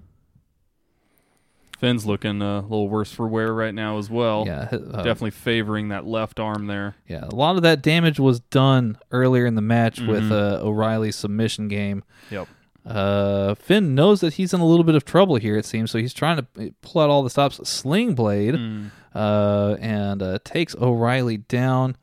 Finn's 1.79 2.05
looking 2.05 2.41
uh, 2.41 2.59
a 2.59 2.61
little 2.61 2.87
worse 2.87 3.11
for 3.11 3.27
wear 3.27 3.53
right 3.53 3.73
now 3.73 3.97
as 3.97 4.09
well. 4.09 4.45
Yeah, 4.47 4.69
uh, 4.71 5.03
Definitely 5.03 5.31
favoring 5.31 5.89
that 5.89 6.05
left 6.05 6.39
arm 6.39 6.67
there. 6.67 6.95
Yeah, 7.09 7.25
a 7.25 7.35
lot 7.35 7.57
of 7.57 7.63
that 7.63 7.81
damage 7.81 8.19
was 8.21 8.39
done 8.39 8.97
earlier 9.11 9.45
in 9.45 9.55
the 9.55 9.61
match 9.61 9.99
with 9.99 10.23
Mhm. 10.23 10.31
uh, 10.31 10.65
O'Reilly's 10.65 11.17
submission 11.17 11.67
game. 11.67 12.03
Yep. 12.31 12.47
Uh, 12.85 13.55
Finn 13.55 13.95
knows 13.95 14.19
that 14.21 14.33
he's 14.33 14.53
in 14.53 14.59
a 14.59 14.65
little 14.65 14.83
bit 14.83 14.95
of 14.95 15.05
trouble 15.05 15.35
here, 15.37 15.55
it 15.57 15.65
seems, 15.65 15.91
so 15.91 15.97
he's 15.97 16.13
trying 16.13 16.37
to 16.37 16.73
pull 16.81 17.01
out 17.01 17.09
all 17.09 17.23
the 17.23 17.29
stops. 17.29 17.59
Sling 17.67 18.13
Blade, 18.15 18.55
Mm. 18.55 18.91
uh, 19.15 19.77
and 19.79 20.21
uh, 20.21 20.39
takes 20.43 20.75
O'Reilly 20.75 21.37
down. 21.37 21.95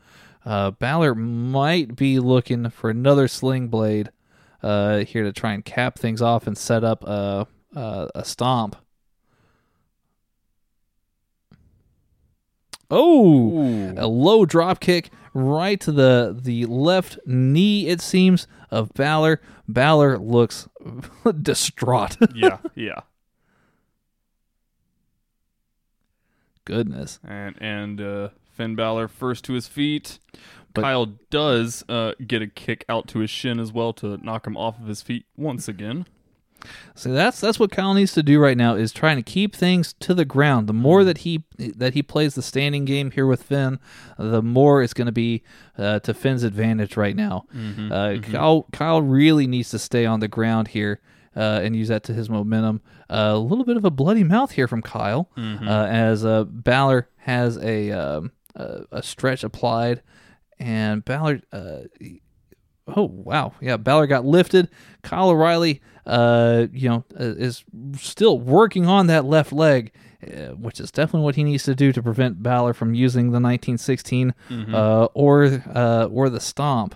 Uh, 0.45 0.71
Balor 0.71 1.15
might 1.15 1.97
be 1.97 2.19
looking 2.19 2.71
for 2.71 2.89
another 2.89 3.29
Sling 3.29 3.69
Blade 3.69 4.11
uh, 4.63 4.99
here 5.01 5.25
to 5.25 5.33
try 5.33 5.53
and 5.53 5.65
cap 5.65 5.99
things 5.99 6.23
off 6.23 6.47
and 6.47 6.57
set 6.57 6.83
up 6.83 7.05
a, 7.05 7.47
a, 7.77 8.09
a 8.15 8.25
stomp. 8.25 8.77
Oh, 12.91 13.59
Ooh. 13.59 13.95
a 13.97 14.07
low 14.07 14.45
drop 14.45 14.81
kick 14.81 15.11
right 15.33 15.81
to 15.81 15.93
the 15.93 16.37
the 16.41 16.67
left 16.67 17.19
knee. 17.27 17.87
It 17.87 18.01
seems 18.01 18.47
of 18.71 18.93
Balor. 18.95 19.41
Balor 19.69 20.19
looks 20.19 20.69
distraught. 21.43 22.17
yeah, 22.35 22.59
yeah. 22.75 23.01
Goodness. 26.65 27.19
And 27.27 27.57
and 27.61 28.01
uh, 28.01 28.29
Finn 28.53 28.75
Balor 28.77 29.09
first 29.09 29.45
to 29.45 29.55
his 29.55 29.67
feet. 29.69 30.19
But- 30.73 30.83
Kyle 30.83 31.07
does 31.31 31.83
uh, 31.89 32.13
get 32.25 32.43
a 32.43 32.47
kick 32.47 32.85
out 32.89 33.09
to 33.09 33.19
his 33.21 33.31
shin 33.31 33.59
as 33.59 33.73
well 33.73 33.93
to 33.95 34.17
knock 34.19 34.47
him 34.47 34.57
off 34.57 34.79
of 34.81 34.87
his 34.87 35.03
feet 35.03 35.27
once 35.37 35.67
again. 35.67 36.07
So 36.95 37.13
that's 37.13 37.41
that's 37.41 37.59
what 37.59 37.71
Kyle 37.71 37.95
needs 37.95 38.13
to 38.13 38.23
do 38.23 38.39
right 38.41 38.57
now 38.57 38.75
is 38.75 38.93
trying 38.93 39.17
to 39.17 39.23
keep 39.23 39.55
things 39.55 39.95
to 40.01 40.15
the 40.15 40.25
ground. 40.25 40.67
The 40.69 40.73
more 40.73 41.05
that 41.05 41.19
he 41.19 41.45
that 41.59 41.95
he 41.95 42.03
plays 42.03 42.35
the 42.35 42.43
standing 42.43 42.85
game 42.85 43.11
here 43.11 43.27
with 43.27 43.43
Finn, 43.43 43.79
the 44.19 44.43
more 44.43 44.83
it's 44.83 44.95
going 44.95 45.07
to 45.07 45.13
be 45.13 45.43
uh, 45.79 46.01
to 46.01 46.13
Finn's 46.15 46.43
advantage 46.43 46.97
right 46.97 47.17
now. 47.17 47.47
uh, 47.93 48.17
Kyle 48.23 48.67
Kyle 48.73 49.03
really 49.03 49.47
needs 49.47 49.71
to 49.71 49.79
stay 49.79 50.05
on 50.07 50.21
the 50.21 50.29
ground 50.29 50.69
here 50.69 51.01
uh, 51.37 51.61
and 51.63 51.75
use 51.77 51.89
that 51.89 52.03
to 52.05 52.13
his 52.15 52.29
momentum. 52.29 52.81
Uh, 53.09 53.33
a 53.35 53.39
little 53.39 53.65
bit 53.65 53.77
of 53.77 53.85
a 53.85 53.91
bloody 53.91 54.25
mouth 54.25 54.53
here 54.53 54.69
from 54.69 54.83
Kyle 54.83 55.29
uh, 55.37 55.87
as 55.91 56.25
uh, 56.25 56.45
Balor 56.45 57.09
has 57.17 57.57
a 57.59 57.91
um, 57.91 58.33
a, 58.55 58.83
a 58.93 59.03
stretch 59.03 59.43
applied, 59.45 60.03
and 60.59 61.05
Balor. 61.05 61.41
Uh, 61.53 61.81
Oh 62.97 63.05
wow, 63.05 63.53
yeah. 63.61 63.77
Balor 63.77 64.09
got 64.09 64.25
lifted. 64.25 64.69
Kyle 65.03 65.29
O'Reilly, 65.31 65.81
uh, 66.07 66.67
you 66.73 66.89
know, 66.89 67.05
uh, 67.19 67.35
is 67.37 67.65
still 67.97 68.39
working 68.39 68.87
on 68.87 69.07
that 69.09 69.25
left 69.25 69.53
leg, 69.53 69.93
uh, 70.23 70.55
which 70.55 70.81
is 70.81 70.91
definitely 70.91 71.25
what 71.25 71.37
he 71.37 71.45
needs 71.45 71.65
to 71.65 71.75
do 71.75 71.93
to 71.93 72.03
prevent 72.03 72.43
Balor 72.43 72.75
from 72.75 72.95
using 72.95 73.27
the 73.27 73.41
1916 73.41 74.35
uh, 74.73 75.05
or 75.15 75.63
uh, 75.75 76.09
or 76.11 76.29
the 76.29 76.41
stomp, 76.41 76.95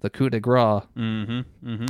the 0.00 0.10
coup 0.10 0.30
de 0.30 0.40
grace. 0.40 0.82
Mm-hmm. 0.96 1.40
Mm-hmm. 1.68 1.86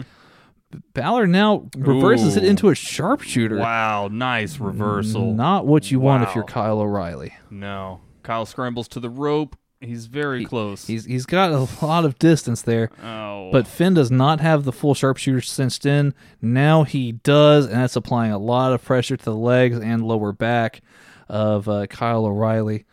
Balor 0.94 1.26
now 1.26 1.68
reverses 1.76 2.36
it 2.36 2.44
into 2.44 2.70
a 2.70 2.74
sharpshooter. 2.74 3.58
Wow, 3.58 4.08
nice 4.10 4.58
reversal. 4.58 5.34
Not 5.34 5.66
what 5.66 5.90
you 5.90 6.00
want 6.00 6.22
if 6.22 6.34
you're 6.34 6.44
Kyle 6.44 6.80
O'Reilly. 6.80 7.34
No. 7.50 8.00
Kyle 8.22 8.46
scrambles 8.46 8.88
to 8.88 9.00
the 9.00 9.10
rope. 9.10 9.56
He's 9.82 10.06
very 10.06 10.44
close. 10.44 10.86
He's 10.86 11.04
he's 11.04 11.26
got 11.26 11.50
a 11.50 11.84
lot 11.84 12.04
of 12.04 12.18
distance 12.18 12.62
there. 12.62 12.90
oh. 13.02 13.50
But 13.50 13.66
Finn 13.66 13.94
does 13.94 14.10
not 14.10 14.40
have 14.40 14.62
the 14.64 14.72
full 14.72 14.94
sharpshooter 14.94 15.40
cinched 15.40 15.84
in. 15.84 16.14
Now 16.40 16.84
he 16.84 17.12
does, 17.12 17.66
and 17.66 17.74
that's 17.74 17.96
applying 17.96 18.30
a 18.30 18.38
lot 18.38 18.72
of 18.72 18.84
pressure 18.84 19.16
to 19.16 19.24
the 19.24 19.34
legs 19.34 19.78
and 19.78 20.06
lower 20.06 20.32
back 20.32 20.82
of 21.28 21.68
uh, 21.68 21.86
Kyle 21.88 22.24
O'Reilly. 22.26 22.84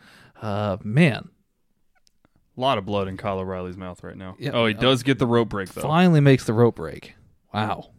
Uh, 0.42 0.78
man, 0.82 1.30
a 2.56 2.60
lot 2.60 2.76
of 2.76 2.84
blood 2.84 3.06
in 3.06 3.16
Kyle 3.16 3.38
O'Reilly's 3.38 3.76
mouth 3.76 4.02
right 4.02 4.16
now. 4.16 4.34
Yeah. 4.38 4.50
Oh, 4.52 4.66
he 4.66 4.74
does 4.74 5.02
get 5.04 5.18
the 5.18 5.26
rope 5.26 5.48
break 5.48 5.68
though. 5.70 5.82
finally 5.82 6.20
makes 6.20 6.44
the 6.44 6.52
rope 6.52 6.76
break. 6.76 7.14
Wow. 7.54 7.90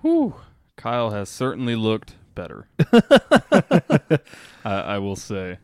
Whew. 0.00 0.34
Kyle 0.76 1.10
has 1.10 1.28
certainly 1.28 1.76
looked 1.76 2.14
better. 2.34 2.68
I, 2.92 4.20
I 4.64 4.98
will 4.98 5.16
say. 5.16 5.58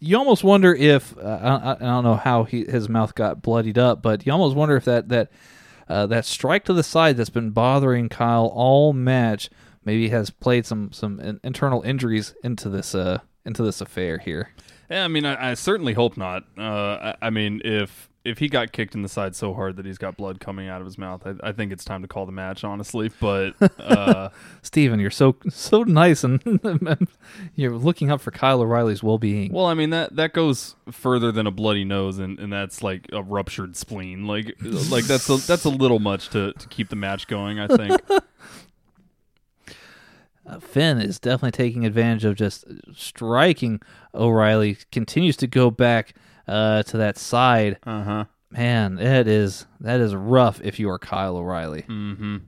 You 0.00 0.16
almost 0.16 0.44
wonder 0.44 0.74
if 0.74 1.16
uh, 1.18 1.20
I, 1.20 1.72
I 1.72 1.78
don't 1.78 2.04
know 2.04 2.16
how 2.16 2.44
he, 2.44 2.64
his 2.64 2.88
mouth 2.88 3.14
got 3.14 3.42
bloodied 3.42 3.78
up, 3.78 4.02
but 4.02 4.24
you 4.26 4.32
almost 4.32 4.56
wonder 4.56 4.76
if 4.76 4.84
that 4.84 5.08
that 5.10 5.30
uh, 5.88 6.06
that 6.06 6.24
strike 6.24 6.64
to 6.66 6.72
the 6.72 6.82
side 6.82 7.16
that's 7.16 7.30
been 7.30 7.50
bothering 7.50 8.08
Kyle 8.08 8.46
all 8.46 8.92
match 8.92 9.50
maybe 9.84 10.08
has 10.08 10.30
played 10.30 10.66
some 10.66 10.92
some 10.92 11.20
in, 11.20 11.40
internal 11.42 11.82
injuries 11.82 12.34
into 12.42 12.68
this 12.68 12.94
uh 12.94 13.18
into 13.44 13.62
this 13.62 13.80
affair 13.80 14.18
here. 14.18 14.50
Yeah, 14.90 15.04
I 15.04 15.08
mean, 15.08 15.26
I, 15.26 15.52
certainly 15.54 15.92
hope 15.92 16.16
not. 16.16 16.44
Uh, 16.56 17.12
I 17.20 17.28
mean, 17.28 17.60
if 17.62 18.08
if 18.28 18.38
he 18.38 18.48
got 18.48 18.72
kicked 18.72 18.94
in 18.94 19.02
the 19.02 19.08
side 19.08 19.34
so 19.34 19.54
hard 19.54 19.76
that 19.76 19.86
he's 19.86 19.98
got 19.98 20.16
blood 20.16 20.38
coming 20.38 20.68
out 20.68 20.80
of 20.80 20.86
his 20.86 20.98
mouth, 20.98 21.26
I, 21.26 21.48
I 21.48 21.52
think 21.52 21.72
it's 21.72 21.84
time 21.84 22.02
to 22.02 22.08
call 22.08 22.26
the 22.26 22.32
match, 22.32 22.62
honestly. 22.62 23.10
But 23.20 23.54
uh, 23.78 24.28
Steven, 24.62 25.00
you're 25.00 25.10
so 25.10 25.36
so 25.48 25.82
nice 25.82 26.24
and 26.24 26.40
you're 27.54 27.76
looking 27.76 28.10
up 28.10 28.20
for 28.20 28.30
Kyle 28.30 28.60
O'Reilly's 28.60 29.02
well-being. 29.02 29.52
well, 29.52 29.66
I 29.66 29.74
mean 29.74 29.90
that 29.90 30.16
that 30.16 30.32
goes 30.32 30.76
further 30.90 31.32
than 31.32 31.46
a 31.46 31.50
bloody 31.50 31.84
nose, 31.84 32.18
and, 32.18 32.38
and 32.38 32.52
that's 32.52 32.82
like 32.82 33.06
a 33.12 33.22
ruptured 33.22 33.76
spleen. 33.76 34.26
Like 34.26 34.54
like 34.90 35.04
that's 35.04 35.28
a, 35.28 35.36
that's 35.46 35.64
a 35.64 35.70
little 35.70 35.98
much 35.98 36.28
to, 36.30 36.52
to 36.52 36.68
keep 36.68 36.90
the 36.90 36.96
match 36.96 37.26
going. 37.26 37.58
I 37.58 37.66
think. 37.66 38.00
Uh, 40.46 40.58
Finn 40.58 40.98
is 40.98 41.18
definitely 41.18 41.50
taking 41.50 41.84
advantage 41.84 42.24
of 42.24 42.34
just 42.34 42.64
striking 42.94 43.82
O'Reilly. 44.14 44.78
Continues 44.90 45.36
to 45.36 45.46
go 45.46 45.70
back 45.70 46.14
uh, 46.48 46.82
to 46.84 46.96
that 46.96 47.18
side. 47.18 47.78
Uh 47.84 48.02
huh. 48.02 48.24
Man, 48.50 48.98
it 48.98 49.28
is 49.28 49.66
that 49.80 50.00
is 50.00 50.14
rough 50.14 50.60
if 50.62 50.78
you 50.78 50.88
are 50.90 50.98
Kyle 50.98 51.36
O'Reilly. 51.36 51.82
Mm-hmm. 51.82 52.38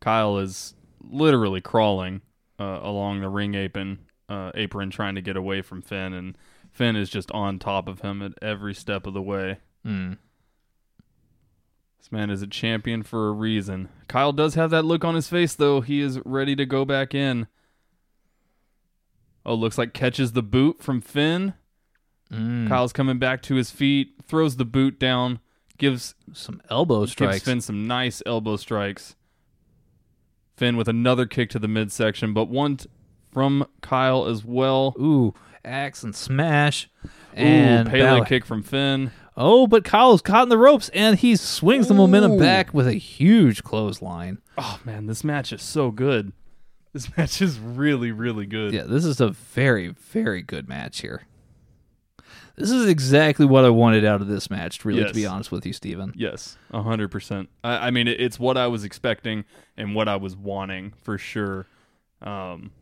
Kyle 0.00 0.38
is 0.38 0.74
literally 1.02 1.60
crawling 1.60 2.22
uh, 2.58 2.78
along 2.82 3.20
the 3.20 3.28
ring 3.28 3.54
apron, 3.54 3.98
uh, 4.28 4.52
apron, 4.54 4.90
trying 4.90 5.16
to 5.16 5.20
get 5.20 5.36
away 5.36 5.60
from 5.60 5.82
Finn, 5.82 6.12
and 6.12 6.38
Finn 6.70 6.94
is 6.94 7.10
just 7.10 7.30
on 7.32 7.58
top 7.58 7.88
of 7.88 8.00
him 8.00 8.22
at 8.22 8.32
every 8.40 8.74
step 8.74 9.06
of 9.06 9.14
the 9.14 9.22
way. 9.22 9.58
Mm. 9.84 10.18
This 11.98 12.12
man 12.12 12.30
is 12.30 12.42
a 12.42 12.46
champion 12.46 13.02
for 13.02 13.28
a 13.28 13.32
reason. 13.32 13.88
Kyle 14.08 14.32
does 14.32 14.54
have 14.54 14.70
that 14.70 14.84
look 14.84 15.04
on 15.04 15.16
his 15.16 15.28
face, 15.28 15.54
though. 15.54 15.80
He 15.80 16.00
is 16.00 16.20
ready 16.24 16.54
to 16.56 16.64
go 16.64 16.84
back 16.84 17.14
in. 17.14 17.48
Oh, 19.44 19.54
looks 19.54 19.78
like 19.78 19.92
catches 19.92 20.32
the 20.32 20.42
boot 20.42 20.82
from 20.82 21.00
Finn. 21.00 21.54
Mm. 22.32 22.68
Kyle's 22.68 22.92
coming 22.92 23.18
back 23.18 23.42
to 23.42 23.54
his 23.54 23.70
feet, 23.70 24.14
throws 24.26 24.56
the 24.56 24.64
boot 24.64 24.98
down, 24.98 25.40
gives 25.78 26.14
Some 26.32 26.62
elbow 26.70 27.00
gives 27.00 27.12
strikes. 27.12 27.42
Finn 27.42 27.60
some 27.60 27.86
nice 27.86 28.22
elbow 28.26 28.56
strikes. 28.56 29.16
Finn 30.56 30.76
with 30.76 30.88
another 30.88 31.26
kick 31.26 31.50
to 31.50 31.58
the 31.58 31.68
midsection, 31.68 32.34
but 32.34 32.48
one 32.48 32.76
t- 32.76 32.88
from 33.32 33.66
Kyle 33.80 34.26
as 34.26 34.44
well. 34.44 34.94
Ooh, 35.00 35.34
axe 35.64 36.02
and 36.02 36.14
smash. 36.14 36.88
And 37.34 37.88
Ooh, 37.88 37.90
Pele 37.90 38.24
kick 38.26 38.44
from 38.44 38.62
Finn. 38.62 39.10
Oh, 39.36 39.66
but 39.66 39.84
Kyle's 39.84 40.20
caught 40.20 40.42
in 40.44 40.48
the 40.50 40.58
ropes 40.58 40.90
and 40.90 41.18
he 41.18 41.34
swings 41.36 41.88
the 41.88 41.94
momentum 41.94 42.38
back 42.38 42.74
with 42.74 42.86
a 42.86 42.94
huge 42.94 43.62
clothesline. 43.62 44.38
Oh 44.58 44.78
man, 44.84 45.06
this 45.06 45.24
match 45.24 45.52
is 45.52 45.62
so 45.62 45.90
good. 45.90 46.32
This 46.92 47.08
match 47.16 47.40
is 47.40 47.58
really, 47.58 48.12
really 48.12 48.46
good. 48.46 48.72
Yeah, 48.72 48.82
this 48.82 49.04
is 49.04 49.20
a 49.20 49.30
very, 49.30 49.88
very 49.88 50.42
good 50.42 50.68
match 50.68 51.00
here. 51.00 51.22
This 52.56 52.70
is 52.70 52.86
exactly 52.88 53.46
what 53.46 53.64
I 53.64 53.70
wanted 53.70 54.04
out 54.04 54.20
of 54.20 54.26
this 54.28 54.50
match, 54.50 54.84
really, 54.84 55.04
to 55.04 55.14
be 55.14 55.24
honest 55.26 55.50
with 55.50 55.64
you, 55.64 55.72
Steven. 55.72 56.12
Yes, 56.16 56.58
a 56.70 56.82
hundred 56.82 57.10
percent. 57.10 57.48
I 57.64 57.88
I 57.88 57.90
mean, 57.90 58.06
it, 58.08 58.20
it's 58.20 58.38
what 58.38 58.56
I 58.56 58.66
was 58.66 58.84
expecting 58.84 59.44
and 59.76 59.94
what 59.94 60.08
I 60.08 60.16
was 60.16 60.36
wanting 60.36 60.92
for 61.02 61.16
sure. 61.16 61.66
Um, 62.20 62.72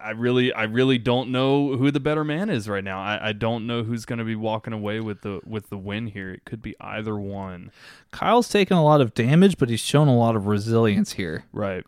I 0.00 0.10
really, 0.10 0.52
I 0.52 0.64
really 0.64 0.98
don't 0.98 1.30
know 1.30 1.76
who 1.76 1.90
the 1.90 1.98
better 2.00 2.22
man 2.24 2.50
is 2.50 2.68
right 2.68 2.84
now. 2.84 3.00
I, 3.00 3.28
I 3.28 3.32
don't 3.32 3.66
know 3.66 3.82
who's 3.82 4.04
going 4.04 4.18
to 4.20 4.24
be 4.24 4.36
walking 4.36 4.72
away 4.72 5.00
with 5.00 5.22
the 5.22 5.40
with 5.44 5.70
the 5.70 5.78
win 5.78 6.08
here. 6.08 6.30
It 6.32 6.44
could 6.44 6.62
be 6.62 6.76
either 6.80 7.16
one. 7.16 7.70
Kyle's 8.12 8.48
taken 8.48 8.76
a 8.76 8.84
lot 8.84 9.00
of 9.00 9.14
damage, 9.14 9.58
but 9.58 9.68
he's 9.70 9.80
shown 9.80 10.06
a 10.08 10.16
lot 10.16 10.36
of 10.36 10.46
resilience 10.46 11.12
here, 11.14 11.44
Right. 11.52 11.84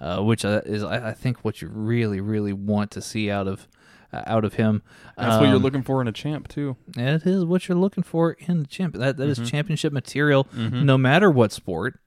uh, 0.00 0.22
which 0.22 0.44
uh, 0.44 0.62
is, 0.66 0.82
I, 0.82 1.12
think, 1.12 1.44
what 1.44 1.62
you 1.62 1.68
really, 1.68 2.20
really 2.20 2.52
want 2.52 2.90
to 2.92 3.00
see 3.02 3.30
out 3.30 3.46
of 3.48 3.66
out 4.26 4.44
of 4.44 4.54
him. 4.54 4.82
That's 5.16 5.36
what 5.40 5.46
you're 5.46 5.56
Um, 5.56 5.62
looking 5.62 5.82
for 5.82 6.00
in 6.00 6.08
a 6.08 6.12
champ 6.12 6.48
too. 6.48 6.76
It 6.96 7.26
is 7.26 7.44
what 7.44 7.68
you're 7.68 7.76
looking 7.78 8.02
for 8.04 8.32
in 8.40 8.60
the 8.60 8.66
champ. 8.66 8.94
That 8.94 9.16
that 9.16 9.28
is 9.28 9.38
Mm-hmm. 9.38 9.46
championship 9.48 9.92
material, 9.92 10.46
no 10.54 10.96
matter 10.98 11.30
what 11.30 11.52
sport. 11.52 11.98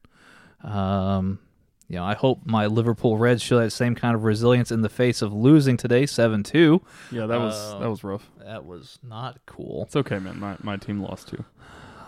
Um, 0.64 1.40
you 1.88 1.96
know, 1.96 2.04
I 2.04 2.14
hope 2.14 2.42
my 2.46 2.68
Liverpool 2.68 3.18
Reds 3.18 3.42
show 3.42 3.58
that 3.60 3.72
same 3.72 3.96
kind 3.96 4.14
of 4.16 4.24
resilience 4.24 4.72
in 4.72 4.82
the 4.82 4.90
face 4.90 5.22
of 5.22 5.34
losing 5.34 5.76
today, 5.78 6.06
seven 6.06 6.44
two. 6.44 6.82
Yeah, 7.12 7.26
that 7.26 7.40
was 7.40 7.56
Uh, 7.74 7.80
that 7.80 7.90
was 7.90 8.04
rough. 8.04 8.30
That 8.46 8.66
was 8.66 9.00
not 9.02 9.40
cool. 9.46 9.84
It's 9.88 9.96
okay, 9.96 10.20
man. 10.20 10.40
My 10.40 10.56
my 10.62 10.78
team 10.78 11.02
lost 11.02 11.30
too. 11.30 11.44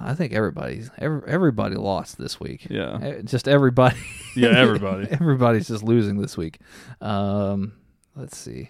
I 0.03 0.13
think 0.15 0.33
everybody's 0.33 0.89
every, 0.97 1.21
everybody 1.27 1.75
lost 1.75 2.17
this 2.17 2.39
week. 2.39 2.67
Yeah. 2.69 3.21
Just 3.23 3.47
everybody. 3.47 3.97
Yeah, 4.35 4.49
everybody. 4.49 5.07
everybody's 5.11 5.67
just 5.67 5.83
losing 5.83 6.19
this 6.21 6.37
week. 6.37 6.59
Um, 7.01 7.73
let's 8.15 8.37
see. 8.37 8.69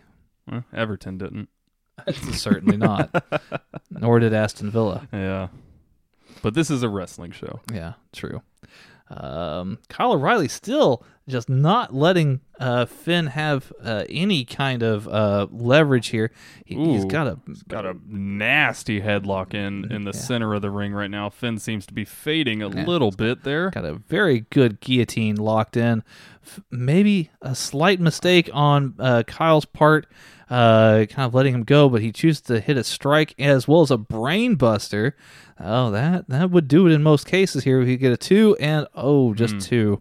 Well, 0.49 0.63
Everton 0.73 1.17
didn't. 1.17 1.49
Certainly 2.33 2.77
not. 2.77 3.09
Nor 3.89 4.19
did 4.19 4.33
Aston 4.33 4.71
Villa. 4.71 5.07
Yeah. 5.13 5.49
But 6.41 6.53
this 6.53 6.71
is 6.71 6.81
a 6.83 6.89
wrestling 6.89 7.31
show. 7.31 7.59
Yeah, 7.71 7.93
true. 8.13 8.41
Um, 9.09 9.79
Kyle 9.89 10.13
O'Reilly 10.13 10.47
still 10.47 11.03
just 11.27 11.49
not 11.49 11.93
letting 11.93 12.39
uh, 12.61 12.85
Finn 12.85 13.27
have 13.27 13.71
uh, 13.83 14.05
any 14.09 14.45
kind 14.45 14.81
of 14.83 15.05
uh, 15.09 15.47
leverage 15.51 16.07
here. 16.07 16.31
He, 16.65 16.75
he's 16.75 17.03
Ooh, 17.03 17.07
got 17.07 17.27
a 17.27 17.37
Got 17.67 17.85
a 17.85 17.97
nasty 18.07 19.01
headlock 19.01 19.53
in 19.53 19.91
in 19.91 20.05
the 20.05 20.11
Yeah. 20.13 20.19
center 20.19 20.53
of 20.53 20.61
the 20.61 20.71
ring 20.71 20.93
right 20.93 21.11
now. 21.11 21.29
Finn 21.29 21.59
seems 21.59 21.85
to 21.87 21.93
be 21.93 22.05
fading 22.05 22.61
a 22.63 22.69
Yeah. 22.69 22.85
little 22.85 23.11
bit 23.11 23.43
there. 23.43 23.69
got 23.71 23.83
a 23.83 23.95
very 23.95 24.45
good 24.49 24.79
guillotine 24.79 25.35
locked 25.35 25.75
in. 25.75 26.03
Maybe 26.69 27.31
a 27.41 27.55
slight 27.55 27.99
mistake 27.99 28.49
on 28.53 28.95
uh, 28.99 29.23
Kyle's 29.27 29.65
part, 29.65 30.07
uh, 30.49 31.05
kind 31.09 31.27
of 31.27 31.33
letting 31.33 31.53
him 31.53 31.63
go, 31.63 31.87
but 31.87 32.01
he 32.01 32.11
chooses 32.11 32.41
to 32.41 32.59
hit 32.59 32.77
a 32.77 32.83
strike 32.83 33.33
as 33.39 33.67
well 33.67 33.81
as 33.81 33.91
a 33.91 33.97
brain 33.97 34.55
buster. 34.55 35.15
Oh, 35.59 35.91
that 35.91 36.27
that 36.29 36.51
would 36.51 36.67
do 36.67 36.87
it 36.87 36.93
in 36.93 37.03
most 37.03 37.27
cases 37.27 37.63
here. 37.63 37.79
We 37.79 37.97
get 37.97 38.11
a 38.11 38.17
two 38.17 38.57
and 38.59 38.87
oh, 38.95 39.33
just 39.33 39.61
two. 39.61 39.99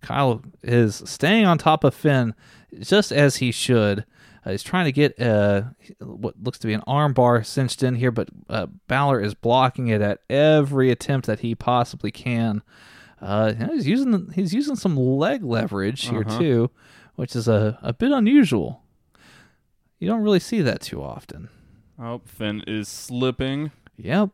Kyle 0.00 0.42
is 0.62 1.02
staying 1.04 1.46
on 1.46 1.58
top 1.58 1.84
of 1.84 1.94
Finn 1.94 2.34
just 2.80 3.12
as 3.12 3.36
he 3.36 3.50
should. 3.52 4.04
Uh, 4.44 4.52
he's 4.52 4.62
trying 4.62 4.86
to 4.86 4.92
get 4.92 5.20
uh, 5.20 5.62
what 5.98 6.34
looks 6.42 6.58
to 6.58 6.66
be 6.66 6.72
an 6.72 6.82
arm 6.86 7.12
bar 7.12 7.42
cinched 7.42 7.82
in 7.82 7.94
here, 7.94 8.10
but 8.10 8.28
uh, 8.48 8.66
Balor 8.88 9.20
is 9.20 9.34
blocking 9.34 9.88
it 9.88 10.00
at 10.00 10.20
every 10.30 10.90
attempt 10.90 11.26
that 11.26 11.40
he 11.40 11.54
possibly 11.54 12.10
can. 12.10 12.62
Uh, 13.20 13.52
he's 13.52 13.86
using 13.86 14.30
he's 14.34 14.54
using 14.54 14.76
some 14.76 14.96
leg 14.96 15.44
leverage 15.44 16.06
here 16.06 16.24
Uh-huh. 16.26 16.38
too, 16.38 16.70
which 17.16 17.36
is 17.36 17.48
a, 17.48 17.78
a 17.82 17.92
bit 17.92 18.12
unusual. 18.12 18.82
You 19.98 20.08
don't 20.08 20.22
really 20.22 20.40
see 20.40 20.62
that 20.62 20.80
too 20.80 21.02
often. 21.02 21.48
Oh, 21.98 22.22
Finn 22.24 22.64
is 22.66 22.88
slipping. 22.88 23.70
Yep. 23.98 24.30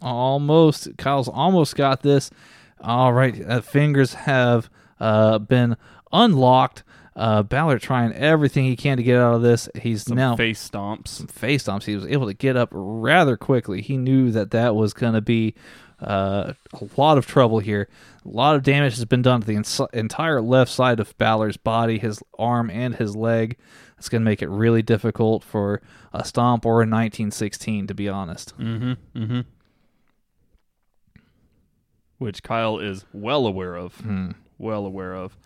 Almost. 0.00 0.96
Kyle's 0.96 1.28
almost 1.28 1.74
got 1.76 2.02
this. 2.02 2.30
All 2.80 3.12
right. 3.12 3.44
Uh, 3.44 3.60
fingers 3.60 4.14
have 4.14 4.70
uh, 5.00 5.38
been 5.38 5.76
unlocked. 6.12 6.84
Uh, 7.16 7.42
Balor 7.42 7.80
trying 7.80 8.12
everything 8.12 8.64
he 8.64 8.76
can 8.76 8.96
to 8.96 9.02
get 9.02 9.16
out 9.18 9.34
of 9.34 9.42
this. 9.42 9.68
He's 9.82 10.04
Some 10.04 10.16
now 10.16 10.36
face 10.36 10.68
stomps. 10.70 11.28
face 11.32 11.64
stomps. 11.64 11.82
He 11.82 11.96
was 11.96 12.06
able 12.06 12.26
to 12.28 12.34
get 12.34 12.56
up 12.56 12.68
rather 12.70 13.36
quickly. 13.36 13.82
He 13.82 13.96
knew 13.96 14.30
that 14.30 14.52
that 14.52 14.76
was 14.76 14.92
going 14.94 15.14
to 15.14 15.20
be 15.20 15.54
uh, 16.00 16.52
a 16.72 16.86
lot 16.96 17.18
of 17.18 17.26
trouble 17.26 17.58
here. 17.58 17.88
A 18.24 18.28
lot 18.28 18.56
of 18.56 18.62
damage 18.62 18.94
has 18.96 19.04
been 19.04 19.22
done 19.22 19.40
to 19.40 19.46
the 19.46 19.56
ins- 19.56 19.80
entire 19.92 20.40
left 20.40 20.70
side 20.70 21.00
of 21.00 21.16
Balor's 21.18 21.56
body, 21.56 21.98
his 21.98 22.22
arm, 22.38 22.70
and 22.70 22.94
his 22.94 23.16
leg. 23.16 23.56
It's 23.98 24.08
going 24.08 24.22
to 24.22 24.24
make 24.24 24.42
it 24.42 24.48
really 24.48 24.82
difficult 24.82 25.42
for 25.42 25.82
a 26.12 26.24
stomp 26.24 26.64
or 26.64 26.74
a 26.74 26.86
1916, 26.86 27.88
to 27.88 27.94
be 27.94 28.08
honest. 28.08 28.56
Mm-hmm. 28.58 28.92
Mm-hmm. 29.18 29.40
Which 32.18 32.42
Kyle 32.42 32.78
is 32.78 33.04
well 33.12 33.46
aware 33.46 33.76
of. 33.76 33.96
Hmm. 33.96 34.32
Well 34.58 34.86
aware 34.86 35.14
of. 35.14 35.36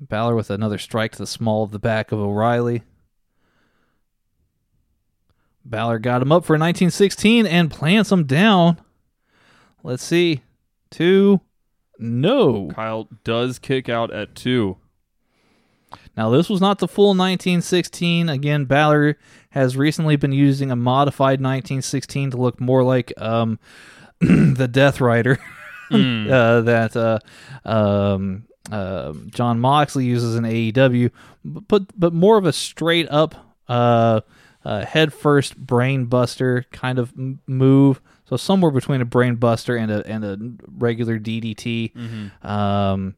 Balor 0.00 0.34
with 0.36 0.50
another 0.50 0.78
strike 0.78 1.12
to 1.12 1.18
the 1.18 1.26
small 1.26 1.64
of 1.64 1.72
the 1.72 1.78
back 1.78 2.12
of 2.12 2.20
O'Reilly. 2.20 2.82
Balor 5.64 5.98
got 5.98 6.22
him 6.22 6.32
up 6.32 6.44
for 6.44 6.54
1916 6.54 7.46
and 7.46 7.70
plants 7.70 8.10
him 8.10 8.24
down. 8.24 8.80
Let's 9.82 10.04
see. 10.04 10.42
Two. 10.90 11.40
No. 11.98 12.70
Kyle 12.74 13.08
does 13.24 13.58
kick 13.58 13.88
out 13.88 14.12
at 14.12 14.34
two. 14.34 14.76
Now, 16.16 16.30
this 16.30 16.48
was 16.48 16.60
not 16.60 16.78
the 16.78 16.88
full 16.88 17.08
1916. 17.08 18.28
Again, 18.28 18.64
Balor 18.64 19.18
has 19.50 19.76
recently 19.76 20.16
been 20.16 20.32
using 20.32 20.70
a 20.70 20.76
modified 20.76 21.40
1916 21.40 22.32
to 22.32 22.36
look 22.36 22.60
more 22.60 22.82
like 22.82 23.12
um, 23.18 23.58
the 24.20 24.68
Death 24.70 25.00
Rider 25.00 25.38
uh, 25.90 26.60
that 26.62 26.96
uh, 26.96 27.18
um, 27.68 28.46
uh, 28.70 29.12
Jon 29.28 29.60
Moxley 29.60 30.04
uses 30.04 30.36
in 30.36 30.44
AEW, 30.44 31.10
but 31.44 31.98
but 31.98 32.12
more 32.12 32.36
of 32.36 32.44
a 32.44 32.52
straight 32.52 33.08
up 33.10 33.34
uh, 33.68 34.20
uh, 34.64 34.84
head 34.84 35.12
first 35.12 35.56
brain 35.56 36.06
buster 36.06 36.64
kind 36.72 36.98
of 36.98 37.12
move. 37.46 38.00
So 38.28 38.36
somewhere 38.36 38.70
between 38.70 39.00
a 39.00 39.06
brain 39.06 39.36
buster 39.36 39.76
and 39.76 39.90
a 39.90 40.06
and 40.06 40.24
a 40.24 40.38
regular 40.76 41.18
DDT. 41.18 41.96
Um, 42.44 43.14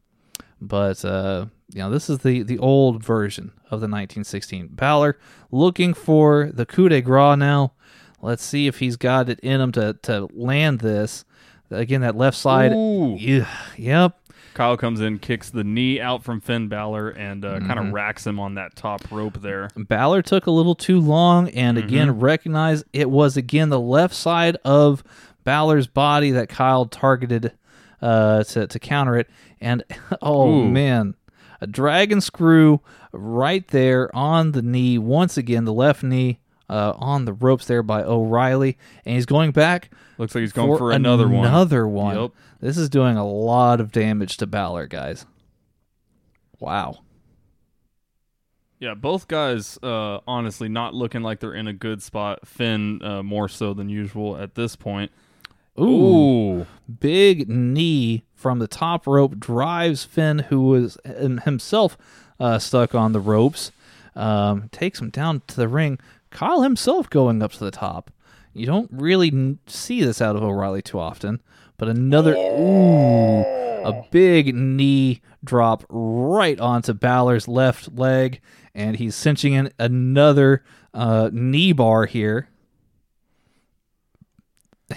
but 0.61 1.03
uh, 1.03 1.47
you 1.73 1.79
know, 1.79 1.89
this 1.89 2.09
is 2.09 2.19
the 2.19 2.43
the 2.43 2.59
old 2.59 3.03
version 3.03 3.51
of 3.65 3.81
the 3.81 3.87
1916. 3.87 4.67
Balor 4.71 5.17
looking 5.51 5.93
for 5.93 6.49
the 6.53 6.65
coup 6.65 6.87
de 6.87 7.01
grace 7.01 7.37
now. 7.37 7.73
Let's 8.21 8.43
see 8.43 8.67
if 8.67 8.79
he's 8.79 8.95
got 8.95 9.27
it 9.27 9.39
in 9.41 9.59
him 9.59 9.71
to 9.73 9.97
to 10.03 10.29
land 10.33 10.79
this. 10.79 11.25
Again, 11.71 12.01
that 12.01 12.15
left 12.17 12.37
side. 12.37 12.71
Yeah, 13.17 13.47
yep. 13.77 14.19
Kyle 14.53 14.75
comes 14.77 14.99
in, 15.01 15.19
kicks 15.19 15.49
the 15.49 15.63
knee 15.63 15.99
out 16.01 16.23
from 16.23 16.41
Finn 16.41 16.67
Balor, 16.67 17.09
and 17.09 17.43
uh, 17.45 17.59
kind 17.59 17.71
Mm-hmm. 17.71 17.87
of 17.87 17.93
racks 17.93 18.27
him 18.27 18.39
on 18.39 18.55
that 18.55 18.75
top 18.75 19.01
rope 19.11 19.41
there. 19.41 19.69
Balor 19.77 20.21
took 20.21 20.45
a 20.47 20.51
little 20.51 20.75
too 20.75 20.99
long, 20.99 21.49
and 21.49 21.77
again 21.77 22.19
recognized 22.19 22.85
it 22.93 23.09
was 23.09 23.37
again 23.37 23.69
the 23.69 23.79
left 23.79 24.13
side 24.13 24.57
of 24.65 25.03
Balor's 25.43 25.87
body 25.87 26.31
that 26.31 26.49
Kyle 26.49 26.85
targeted 26.85 27.53
uh, 28.01 28.43
to 28.45 28.67
to 28.67 28.79
counter 28.79 29.17
it. 29.17 29.29
And 29.61 29.83
oh 30.21 30.49
Ooh. 30.49 30.67
man, 30.69 31.15
a 31.61 31.67
dragon 31.67 32.19
screw 32.21 32.81
right 33.13 33.67
there 33.69 34.13
on 34.15 34.51
the 34.51 34.61
knee 34.61 34.97
once 34.97 35.37
again, 35.37 35.65
the 35.65 35.73
left 35.73 36.03
knee 36.03 36.39
uh, 36.69 36.93
on 36.97 37.25
the 37.25 37.33
ropes 37.33 37.65
there 37.65 37.83
by 37.83 38.03
O'Reilly, 38.03 38.77
and 39.05 39.15
he's 39.15 39.25
going 39.25 39.51
back. 39.51 39.91
Looks 40.21 40.35
like 40.35 40.43
he's 40.43 40.53
going 40.53 40.77
for, 40.77 40.91
another 40.91 41.27
one. 41.27 41.47
Another 41.47 41.87
one. 41.87 42.15
Yep. 42.15 42.31
This 42.59 42.77
is 42.77 42.89
doing 42.89 43.17
a 43.17 43.27
lot 43.27 43.81
of 43.81 43.91
damage 43.91 44.37
to 44.37 44.45
Balor, 44.45 44.85
guys. 44.85 45.25
Wow. 46.59 46.99
Yeah, 48.77 48.93
both 48.93 49.27
guys 49.27 49.79
uh, 49.81 50.19
honestly 50.27 50.69
not 50.69 50.93
looking 50.93 51.23
like 51.23 51.39
they're 51.39 51.55
in 51.55 51.65
a 51.65 51.73
good 51.73 52.03
spot. 52.03 52.47
Finn 52.47 53.01
uh, 53.01 53.23
more 53.23 53.49
so 53.49 53.73
than 53.73 53.89
usual 53.89 54.37
at 54.37 54.53
this 54.53 54.75
point. 54.75 55.11
Ooh. 55.79 56.67
big 56.99 57.49
knee 57.49 58.23
from 58.35 58.59
the 58.59 58.67
top 58.67 59.07
rope 59.07 59.39
drives 59.39 60.03
Finn, 60.03 60.37
who 60.37 60.61
was 60.61 60.99
himself 61.03 61.97
uh, 62.39 62.59
stuck 62.59 62.93
on 62.93 63.13
the 63.13 63.19
ropes, 63.19 63.71
um, 64.15 64.69
takes 64.71 65.01
him 65.01 65.09
down 65.09 65.41
to 65.47 65.55
the 65.55 65.67
ring. 65.67 65.97
Kyle 66.29 66.61
himself 66.61 67.09
going 67.09 67.41
up 67.41 67.53
to 67.53 67.63
the 67.63 67.71
top. 67.71 68.11
You 68.53 68.65
don't 68.65 68.89
really 68.91 69.57
see 69.67 70.03
this 70.03 70.21
out 70.21 70.35
of 70.35 70.43
O'Reilly 70.43 70.81
too 70.81 70.99
often, 70.99 71.41
but 71.77 71.87
another 71.87 72.35
ooh, 72.35 73.41
a 73.41 74.05
big 74.11 74.53
knee 74.53 75.21
drop 75.43 75.85
right 75.89 76.59
onto 76.59 76.93
Balor's 76.93 77.47
left 77.47 77.93
leg, 77.97 78.41
and 78.75 78.97
he's 78.97 79.15
cinching 79.15 79.53
in 79.53 79.71
another 79.79 80.63
uh, 80.93 81.29
knee 81.31 81.71
bar 81.71 82.05
here 82.05 82.49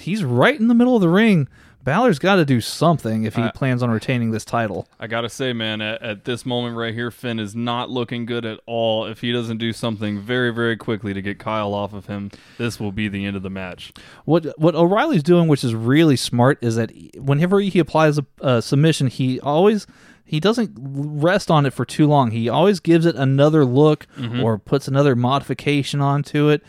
he's 0.01 0.25
right 0.25 0.59
in 0.59 0.69
the 0.69 0.75
middle 0.75 0.97
of 0.97 1.03
the 1.03 1.09
ring. 1.09 1.49
Balor's 1.85 2.19
got 2.19 2.37
to 2.37 2.47
do 2.47 2.63
something 2.63 3.25
if 3.25 3.35
he 3.35 3.43
I- 3.43 3.51
plans 3.51 3.83
on 3.83 3.91
retaining 3.91 4.31
this 4.31 4.45
title. 4.45 4.89
I 4.99 5.07
gotta 5.07 5.29
say, 5.29 5.53
man, 5.53 5.83
at, 5.83 6.03
at 6.03 6.25
this 6.25 6.47
moment 6.47 6.77
right 6.77 6.95
here, 6.95 7.11
Finn 7.11 7.39
is 7.39 7.55
not 7.55 7.91
looking 7.91 8.25
good 8.25 8.47
at 8.47 8.59
all. 8.67 9.05
If 9.05 9.21
he 9.21 9.33
doesn't 9.33 9.59
do 9.59 9.73
something 9.73 10.19
very, 10.21 10.53
very 10.53 10.77
quickly 10.77 11.13
to 11.13 11.21
get 11.21 11.39
Kyle 11.39 11.75
off 11.75 11.93
of 11.93 12.07
him, 12.07 12.31
this 12.57 12.81
will 12.81 12.93
be 12.93 13.09
the 13.09 13.27
end 13.27 13.37
of 13.37 13.43
the 13.43 13.51
match. 13.51 13.93
What 14.25 14.59
what 14.59 14.75
O'Reilly's 14.75 15.23
doing, 15.23 15.47
which 15.47 15.63
is 15.63 15.75
really 15.75 16.17
smart, 16.17 16.59
is 16.63 16.77
that 16.77 16.91
whenever 17.17 17.61
he 17.61 17.79
applies 17.79 18.19
a, 18.19 18.27
a 18.41 18.63
submission, 18.63 19.09
he 19.09 19.39
always 19.41 19.87
he 20.25 20.41
doesn't 20.41 20.73
rest 20.77 21.51
on 21.51 21.67
it 21.67 21.75
for 21.75 21.85
too 21.85 22.07
long. 22.07 22.31
He 22.31 22.49
always 22.49 22.81
gives 22.81 23.05
it 23.05 23.15
another 23.15 23.65
look 23.65 24.07
mm-hmm. 24.17 24.43
or 24.43 24.59
puts 24.59 24.89
another 24.89 25.15
modification 25.15 26.01
onto 26.01 26.49
it. 26.49 26.63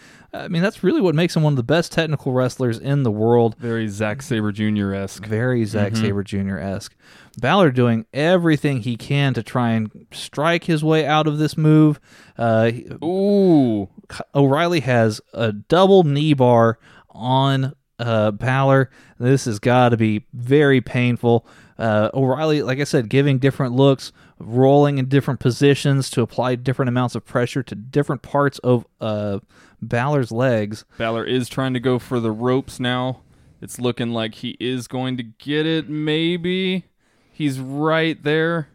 I 0.43 0.47
mean, 0.47 0.61
that's 0.61 0.83
really 0.83 1.01
what 1.01 1.15
makes 1.15 1.35
him 1.35 1.43
one 1.43 1.53
of 1.53 1.57
the 1.57 1.63
best 1.63 1.91
technical 1.91 2.31
wrestlers 2.31 2.79
in 2.79 3.03
the 3.03 3.11
world. 3.11 3.55
Very 3.57 3.87
Zack 3.87 4.21
Sabre 4.21 4.51
Jr. 4.51 4.93
esque. 4.93 5.25
Very 5.25 5.65
Zack 5.65 5.95
Sabre 5.95 6.23
Jr. 6.23 6.57
esque. 6.57 6.95
Balor 7.37 7.71
doing 7.71 8.05
everything 8.13 8.81
he 8.81 8.95
can 8.95 9.33
to 9.33 9.43
try 9.43 9.71
and 9.71 10.07
strike 10.11 10.65
his 10.65 10.83
way 10.83 11.05
out 11.05 11.27
of 11.27 11.37
this 11.37 11.57
move. 11.57 11.99
Uh, 12.37 12.71
Ooh, 13.03 13.89
O'Reilly 14.33 14.81
has 14.81 15.21
a 15.33 15.51
double 15.51 16.03
knee 16.03 16.33
bar 16.33 16.79
on 17.09 17.73
uh, 17.99 18.31
Balor. 18.31 18.89
This 19.19 19.45
has 19.45 19.59
got 19.59 19.89
to 19.89 19.97
be 19.97 20.25
very 20.33 20.81
painful. 20.81 21.45
Uh, 21.77 22.09
O'Reilly, 22.13 22.61
like 22.61 22.79
I 22.79 22.85
said, 22.85 23.09
giving 23.09 23.37
different 23.37 23.73
looks, 23.73 24.11
rolling 24.39 24.97
in 24.97 25.07
different 25.07 25.39
positions 25.39 26.09
to 26.11 26.21
apply 26.21 26.55
different 26.55 26.89
amounts 26.89 27.15
of 27.15 27.25
pressure 27.25 27.63
to 27.63 27.75
different 27.75 28.21
parts 28.21 28.59
of 28.59 28.85
uh, 28.99 29.39
Balor's 29.81 30.31
legs. 30.31 30.85
Balor 30.97 31.23
is 31.25 31.47
trying 31.49 31.73
to 31.73 31.79
go 31.79 31.99
for 31.99 32.19
the 32.19 32.31
ropes 32.31 32.79
now. 32.79 33.21
It's 33.61 33.79
looking 33.79 34.11
like 34.11 34.35
he 34.35 34.57
is 34.59 34.87
going 34.87 35.17
to 35.17 35.23
get 35.23 35.65
it. 35.65 35.89
Maybe 35.89 36.85
he's 37.31 37.59
right 37.59 38.21
there. 38.21 38.67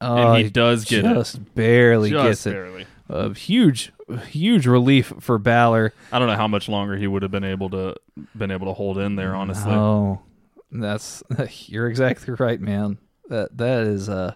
Uh, 0.00 0.34
he 0.36 0.48
does 0.50 0.84
get 0.84 1.04
it. 1.04 1.14
just 1.14 1.54
barely 1.54 2.10
Just 2.10 2.44
gets 2.44 2.54
barely. 2.54 2.82
it. 2.82 2.88
A 3.08 3.32
huge, 3.34 3.90
huge 4.28 4.66
relief 4.66 5.12
for 5.20 5.38
Balor. 5.38 5.92
I 6.12 6.18
don't 6.18 6.28
know 6.28 6.36
how 6.36 6.46
much 6.46 6.68
longer 6.68 6.96
he 6.96 7.06
would 7.06 7.22
have 7.22 7.30
been 7.30 7.42
able 7.44 7.70
to 7.70 7.96
been 8.36 8.50
able 8.50 8.66
to 8.66 8.74
hold 8.74 8.98
in 8.98 9.16
there. 9.16 9.34
Honestly, 9.34 9.72
Oh, 9.72 10.20
that's 10.70 11.22
you're 11.66 11.88
exactly 11.88 12.34
right, 12.34 12.60
man. 12.60 12.98
That 13.28 13.56
that 13.58 13.82
is 13.82 14.08
uh, 14.08 14.34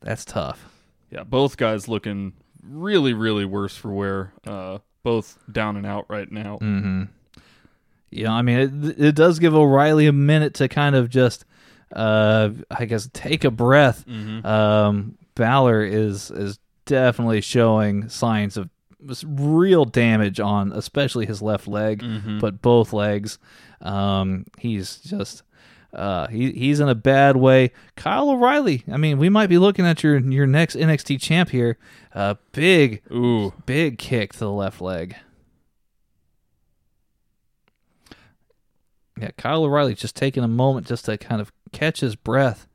that's 0.00 0.24
tough. 0.24 0.68
yeah, 1.10 1.22
both 1.24 1.56
guys 1.56 1.88
looking 1.88 2.32
really, 2.62 3.12
really 3.12 3.44
worse 3.44 3.76
for 3.76 3.92
wear. 3.92 4.32
Uh, 4.46 4.78
both 5.02 5.38
down 5.50 5.76
and 5.76 5.86
out 5.86 6.04
right 6.08 6.30
now. 6.32 6.58
Mm-hmm. 6.60 7.04
Yeah, 8.10 8.32
I 8.32 8.42
mean, 8.42 8.58
it, 8.88 9.00
it 9.00 9.14
does 9.14 9.38
give 9.38 9.54
O'Reilly 9.54 10.06
a 10.06 10.12
minute 10.12 10.54
to 10.54 10.68
kind 10.68 10.96
of 10.96 11.08
just, 11.10 11.44
uh, 11.94 12.50
I 12.70 12.84
guess, 12.86 13.08
take 13.12 13.44
a 13.44 13.50
breath. 13.50 14.04
Um, 14.08 15.18
Balor 15.34 15.84
is 15.84 16.30
is 16.30 16.58
definitely 16.86 17.40
showing 17.40 18.08
signs 18.08 18.56
of 18.56 18.70
real 19.24 19.84
damage 19.84 20.40
on, 20.40 20.72
especially 20.72 21.26
his 21.26 21.42
left 21.42 21.68
leg, 21.68 22.02
but 22.40 22.60
both 22.62 22.92
legs. 22.92 23.38
Um, 23.80 24.46
he's 24.58 24.96
just. 24.98 25.42
Uh, 25.96 26.26
he 26.28 26.52
he's 26.52 26.78
in 26.78 26.88
a 26.90 26.94
bad 26.94 27.36
way. 27.38 27.72
Kyle 27.96 28.28
O'Reilly. 28.30 28.84
I 28.92 28.98
mean, 28.98 29.16
we 29.18 29.30
might 29.30 29.46
be 29.48 29.56
looking 29.56 29.86
at 29.86 30.02
your 30.02 30.18
your 30.18 30.46
next 30.46 30.76
NXT 30.76 31.18
champ 31.20 31.48
here. 31.48 31.78
Uh, 32.14 32.34
big 32.52 33.02
Ooh, 33.10 33.54
big 33.64 33.96
kick 33.98 34.34
to 34.34 34.38
the 34.40 34.52
left 34.52 34.80
leg. 34.82 35.16
Yeah, 39.20 39.30
Kyle 39.38 39.64
O'Reilly 39.64 39.94
just 39.94 40.14
taking 40.14 40.44
a 40.44 40.48
moment 40.48 40.86
just 40.86 41.06
to 41.06 41.16
kind 41.16 41.40
of 41.40 41.50
catch 41.72 42.00
his 42.00 42.14
breath. 42.16 42.68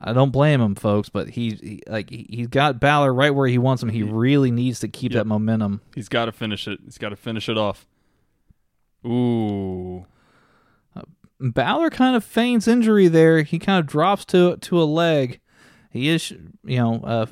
I 0.00 0.12
don't 0.12 0.30
blame 0.30 0.60
him, 0.60 0.74
folks, 0.74 1.10
but 1.10 1.30
he, 1.30 1.50
he 1.50 1.82
like 1.86 2.10
he, 2.10 2.26
he's 2.28 2.46
got 2.48 2.80
Balor 2.80 3.12
right 3.14 3.32
where 3.34 3.46
he 3.46 3.58
wants 3.58 3.82
him. 3.82 3.90
He 3.90 4.02
really 4.02 4.50
needs 4.50 4.80
to 4.80 4.88
keep 4.88 5.12
Yep. 5.12 5.20
that 5.20 5.26
momentum. 5.26 5.80
he's 5.94 6.08
got 6.08 6.24
to 6.24 6.32
finish 6.32 6.66
it. 6.66 6.80
He's 6.84 6.98
got 6.98 7.10
to 7.10 7.16
finish 7.16 7.48
it 7.48 7.56
off. 7.58 7.86
Ooh, 9.06 10.06
Balor 11.42 11.90
kind 11.90 12.14
of 12.14 12.24
feigns 12.24 12.68
injury 12.68 13.08
there. 13.08 13.42
He 13.42 13.58
kind 13.58 13.80
of 13.80 13.86
drops 13.86 14.24
to 14.26 14.56
to 14.56 14.80
a 14.80 14.84
leg. 14.84 15.40
He 15.90 16.08
is, 16.08 16.30
you 16.64 16.78
know, 16.78 17.02
uh, 17.02 17.26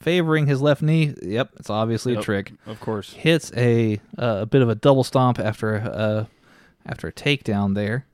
favoring 0.00 0.46
his 0.46 0.62
left 0.62 0.80
knee. 0.80 1.14
Yep, 1.20 1.50
it's 1.58 1.68
obviously 1.68 2.14
a 2.14 2.22
trick. 2.22 2.52
of 2.66 2.80
course. 2.80 3.12
hits 3.12 3.52
a 3.54 4.00
uh, 4.16 4.38
a 4.42 4.46
bit 4.46 4.62
of 4.62 4.68
a 4.70 4.74
double 4.74 5.04
stomp 5.04 5.38
after 5.38 5.76
uh, 5.76 6.24
after 6.86 7.08
a 7.08 7.12
takedown 7.12 7.74
there. 7.74 8.06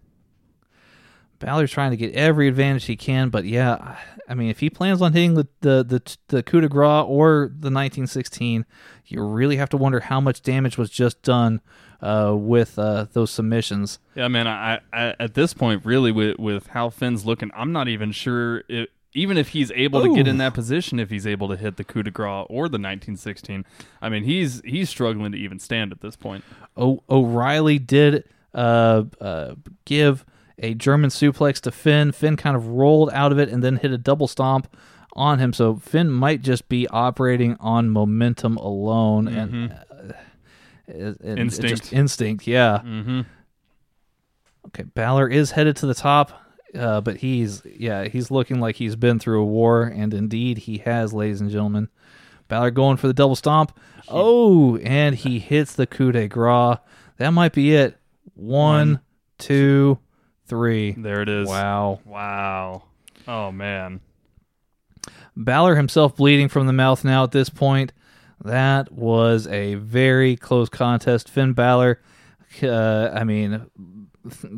Balor's 1.39 1.71
trying 1.71 1.91
to 1.91 1.97
get 1.97 2.15
every 2.15 2.49
advantage 2.49 2.85
he 2.87 2.97
can, 2.97 3.29
but 3.29 3.45
yeah, 3.45 3.97
I 4.29 4.35
mean, 4.35 4.49
if 4.51 4.61
he 4.61 4.71
plans 4.71 5.03
on 5.03 5.13
hitting 5.13 5.35
the 5.35 5.49
the 5.61 5.83
the, 5.85 6.17
the 6.29 6.43
coup 6.43 6.61
de 6.61 6.69
grace 6.69 7.05
or 7.07 7.49
the 7.49 7.71
1916, 7.71 8.65
you 9.07 9.23
really 9.23 9.57
have 9.57 9.69
to 9.71 9.77
wonder 9.77 10.01
how 10.01 10.21
much 10.21 10.43
damage 10.43 10.79
was 10.79 10.91
just 10.91 11.23
done 11.23 11.61
uh, 12.01 12.35
with 12.37 12.79
uh, 12.79 13.07
those 13.13 13.31
submissions. 13.31 13.99
Yeah, 14.15 14.29
man. 14.29 14.47
I, 14.49 14.81
I 14.93 15.15
at 15.19 15.35
this 15.35 15.55
point, 15.55 15.85
really, 15.85 16.13
with 16.13 16.39
with 16.39 16.69
how 16.69 16.91
Finn's 16.91 17.25
looking, 17.27 17.51
I'm 17.55 17.73
not 17.73 17.89
even 17.89 18.13
sure 18.13 18.65
if 18.69 18.89
even 19.15 19.37
if 19.37 19.49
he's 19.49 19.71
able 19.73 20.03
to 20.03 20.15
get 20.15 20.27
in 20.27 20.39
that 20.39 20.55
position, 20.55 20.99
if 20.99 21.11
he's 21.11 21.27
able 21.27 21.49
to 21.49 21.57
hit 21.57 21.77
the 21.77 21.85
coup 21.85 22.03
de 22.03 22.11
grace 22.11 22.47
or 22.49 22.69
the 22.69 22.79
1916. 22.79 23.65
I 24.01 24.09
mean, 24.09 24.25
he's 24.25 24.63
he's 24.65 24.89
struggling 24.89 25.33
to 25.33 25.39
even 25.39 25.59
stand 25.59 25.93
at 25.93 26.01
this 26.01 26.17
point. 26.17 26.45
O- 26.77 27.03
O'Reilly 27.11 27.79
did 27.79 28.25
uh, 28.55 29.05
uh, 29.21 29.55
give 29.85 30.25
a 30.59 30.75
German 30.75 31.11
suplex 31.11 31.61
to 31.63 31.71
Finn. 31.73 32.13
Finn 32.13 32.37
kind 32.37 32.57
of 32.57 32.67
rolled 32.69 33.11
out 33.13 33.33
of 33.33 33.39
it 33.39 33.49
and 33.49 33.63
then 33.63 33.77
hit 33.77 33.91
a 33.91 33.99
double 33.99 34.29
stomp 34.29 34.75
on 35.15 35.39
him. 35.39 35.53
So 35.53 35.77
Finn 35.77 36.11
might 36.11 36.43
just 36.43 36.69
be 36.69 36.87
operating 36.89 37.57
on 37.61 37.91
momentum 37.91 38.57
alone 38.57 39.29
and, 39.29 39.73
uh, 39.73 40.13
and- 40.87 41.17
and 41.23 41.39
Instinct. 41.39 41.81
just 41.81 41.93
instinct. 41.93 42.47
Yeah. 42.47 42.81
Mm-hmm. 42.85 43.21
Okay, 44.69 44.85
Balor 44.85 45.29
is 45.29 45.51
headed 45.53 45.77
to 45.77 45.87
the 45.87 45.95
top, 45.95 46.33
uh, 46.75 47.01
but 47.01 47.17
he's 47.19 47.63
yeah 47.65 48.05
he's 48.05 48.31
looking 48.31 48.61
like 48.61 48.77
he's 48.77 48.95
been 48.97 49.19
through 49.19 49.43
a 49.43 49.47
war, 49.47 49.83
and 49.85 50.15
indeed 50.15 50.59
he 50.59 50.79
has, 50.79 51.13
ladies 51.13 51.41
and 51.41 51.51
gentlemen. 51.51 51.89
Balor 52.49 52.71
going 52.73 52.97
for 52.97 53.07
the 53.07 53.15
double 53.15 53.35
stomp. 53.37 53.77
Oh, 54.09 54.77
and 54.79 55.15
he 55.17 55.39
hits 55.39 55.75
the 55.75 55.87
coup 55.87 56.13
de 56.13 56.29
grace. 56.29 56.79
That 57.17 57.31
might 57.31 57.53
be 57.53 57.75
it. 57.75 57.97
One, 58.35 59.01
two, 59.39 59.99
three. 60.47 60.93
There 60.93 61.23
it 61.23 61.29
is. 61.29 61.49
Wow. 61.49 62.01
Wow. 62.05 62.85
Oh 63.27 63.53
man. 63.53 64.01
Balor 65.37 65.77
himself 65.77 66.17
bleeding 66.17 66.49
from 66.49 66.67
the 66.67 66.73
mouth 66.73 67.05
now 67.05 67.25
at 67.25 67.33
this 67.33 67.49
point. 67.49 67.93
That 68.45 68.93
was 68.93 69.47
a 69.47 69.77
very 69.77 70.37
close 70.37 70.69
contest. 70.69 71.29
Finn 71.29 71.53
Balor, 71.53 72.01
uh, 72.63 73.11
I 73.15 73.25
mean, 73.25 73.67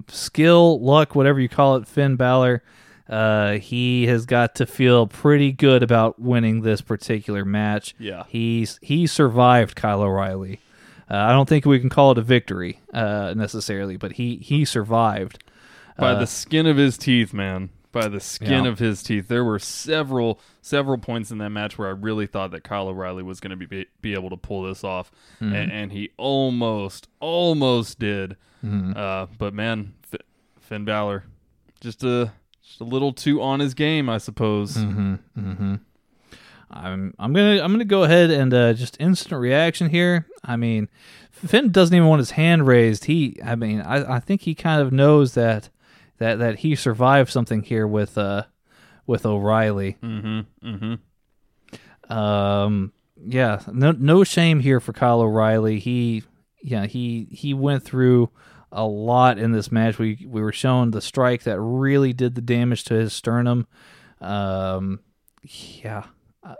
skill, 0.09 0.81
luck, 0.81 1.15
whatever 1.15 1.39
you 1.39 1.49
call 1.49 1.77
it, 1.77 1.87
Finn 1.87 2.17
Balor, 2.17 2.63
uh, 3.09 3.53
he 3.53 4.07
has 4.07 4.25
got 4.25 4.55
to 4.57 4.67
feel 4.67 5.07
pretty 5.07 5.53
good 5.53 5.83
about 5.83 6.19
winning 6.19 6.63
this 6.63 6.81
particular 6.81 7.45
match. 7.45 7.95
Yeah. 7.99 8.25
He's 8.29 8.79
he 8.83 9.07
survived 9.07 9.77
Kyle 9.77 10.03
O'Reilly. 10.03 10.61
Uh, 11.11 11.17
I 11.17 11.33
don't 11.33 11.49
think 11.49 11.67
we 11.67 11.79
can 11.79 11.91
call 11.91 12.13
it 12.13 12.19
a 12.19 12.23
victory 12.23 12.81
uh, 12.93 13.35
necessarily, 13.37 13.99
but 13.99 14.13
he 14.13 14.37
he 14.37 14.65
survived. 14.65 15.45
By 15.97 16.15
the 16.15 16.27
skin 16.27 16.67
of 16.67 16.77
his 16.77 16.99
teeth, 16.99 17.33
man. 17.33 17.71
By 17.93 18.09
the 18.09 18.19
skin 18.19 18.65
Yeah. 18.65 18.71
of 18.71 18.81
his 18.81 19.03
teeth. 19.05 19.29
There 19.29 19.45
were 19.45 19.61
several 19.61 20.41
several 20.61 20.99
points 20.99 21.31
in 21.31 21.39
that 21.39 21.51
match 21.51 21.79
where 21.79 21.87
I 21.89 21.93
really 21.93 22.27
thought 22.27 22.51
that 22.51 22.65
Kyle 22.65 22.89
O'Reilly 22.89 23.23
was 23.23 23.39
going 23.39 23.57
to 23.57 23.67
be 23.67 23.87
be 24.01 24.15
able 24.15 24.31
to 24.31 24.37
pull 24.37 24.63
this 24.65 24.83
off, 24.83 25.13
Mm-hmm. 25.41 25.55
and, 25.55 25.73
and 25.73 25.93
he 25.93 26.11
almost 26.17 27.09
almost 27.21 27.99
did. 28.01 28.37
Mm-hmm. 28.65 28.93
Uh, 28.97 29.27
but 29.39 29.55
man, 29.55 29.95
F- 30.13 30.21
Finn 30.61 30.85
Balor, 30.85 31.25
just 31.81 32.03
a 32.03 32.33
just 32.67 32.81
a 32.81 32.85
little 32.85 33.13
too 33.13 33.41
on 33.41 33.61
his 33.61 33.75
game, 33.75 34.09
I 34.09 34.19
suppose. 34.19 34.77
Mm-hmm. 34.77 35.75
I'm 36.71 37.15
I'm 37.19 37.33
gonna 37.33 37.63
I'm 37.63 37.71
gonna 37.73 37.85
go 37.85 38.03
ahead 38.03 38.31
and 38.31 38.53
uh, 38.53 38.73
just 38.73 38.97
instant 38.99 39.41
reaction 39.41 39.91
here. 39.91 40.27
I 40.43 40.57
mean, 40.57 40.89
Finn 41.31 41.71
doesn't 41.71 41.95
even 41.95 42.09
want 42.09 42.19
his 42.21 42.33
hand 42.33 42.67
raised. 42.67 43.05
He 43.05 43.39
I 43.45 43.55
mean 43.55 43.81
I, 43.83 44.17
I 44.17 44.21
think 44.21 44.41
he 44.43 44.55
kind 44.55 44.83
of 44.83 44.93
knows 44.93 45.35
that 45.35 45.69
that 46.19 46.39
that 46.39 46.59
he 46.61 46.75
survived 46.75 47.31
something 47.31 47.63
here 47.63 47.87
with 47.87 48.17
uh 48.19 48.45
with 49.07 49.25
O'Reilly. 49.27 49.97
Mm-hmm. 50.03 50.69
Mm-hmm. 50.69 52.13
Um 52.13 52.93
yeah, 53.27 53.61
no 53.73 53.93
no 53.93 54.25
shame 54.25 54.61
here 54.61 54.81
for 54.81 54.93
Kyle 54.93 55.21
O'Reilly. 55.21 55.79
He 55.79 56.23
yeah, 56.63 56.87
he 56.87 57.29
he 57.31 57.55
went 57.55 57.83
through 57.83 58.31
a 58.73 58.85
lot 58.85 59.39
in 59.39 59.53
this 59.53 59.71
match. 59.73 59.99
We 59.99 60.27
we 60.29 60.43
were 60.43 60.53
shown 60.53 60.91
the 60.91 61.01
strike 61.01 61.45
that 61.45 61.61
really 61.61 62.13
did 62.13 62.35
the 62.35 62.41
damage 62.43 62.85
to 62.85 62.95
his 62.95 63.13
sternum. 63.13 63.67
Um 64.21 65.01
yeah. 65.43 66.05
I- 66.43 66.57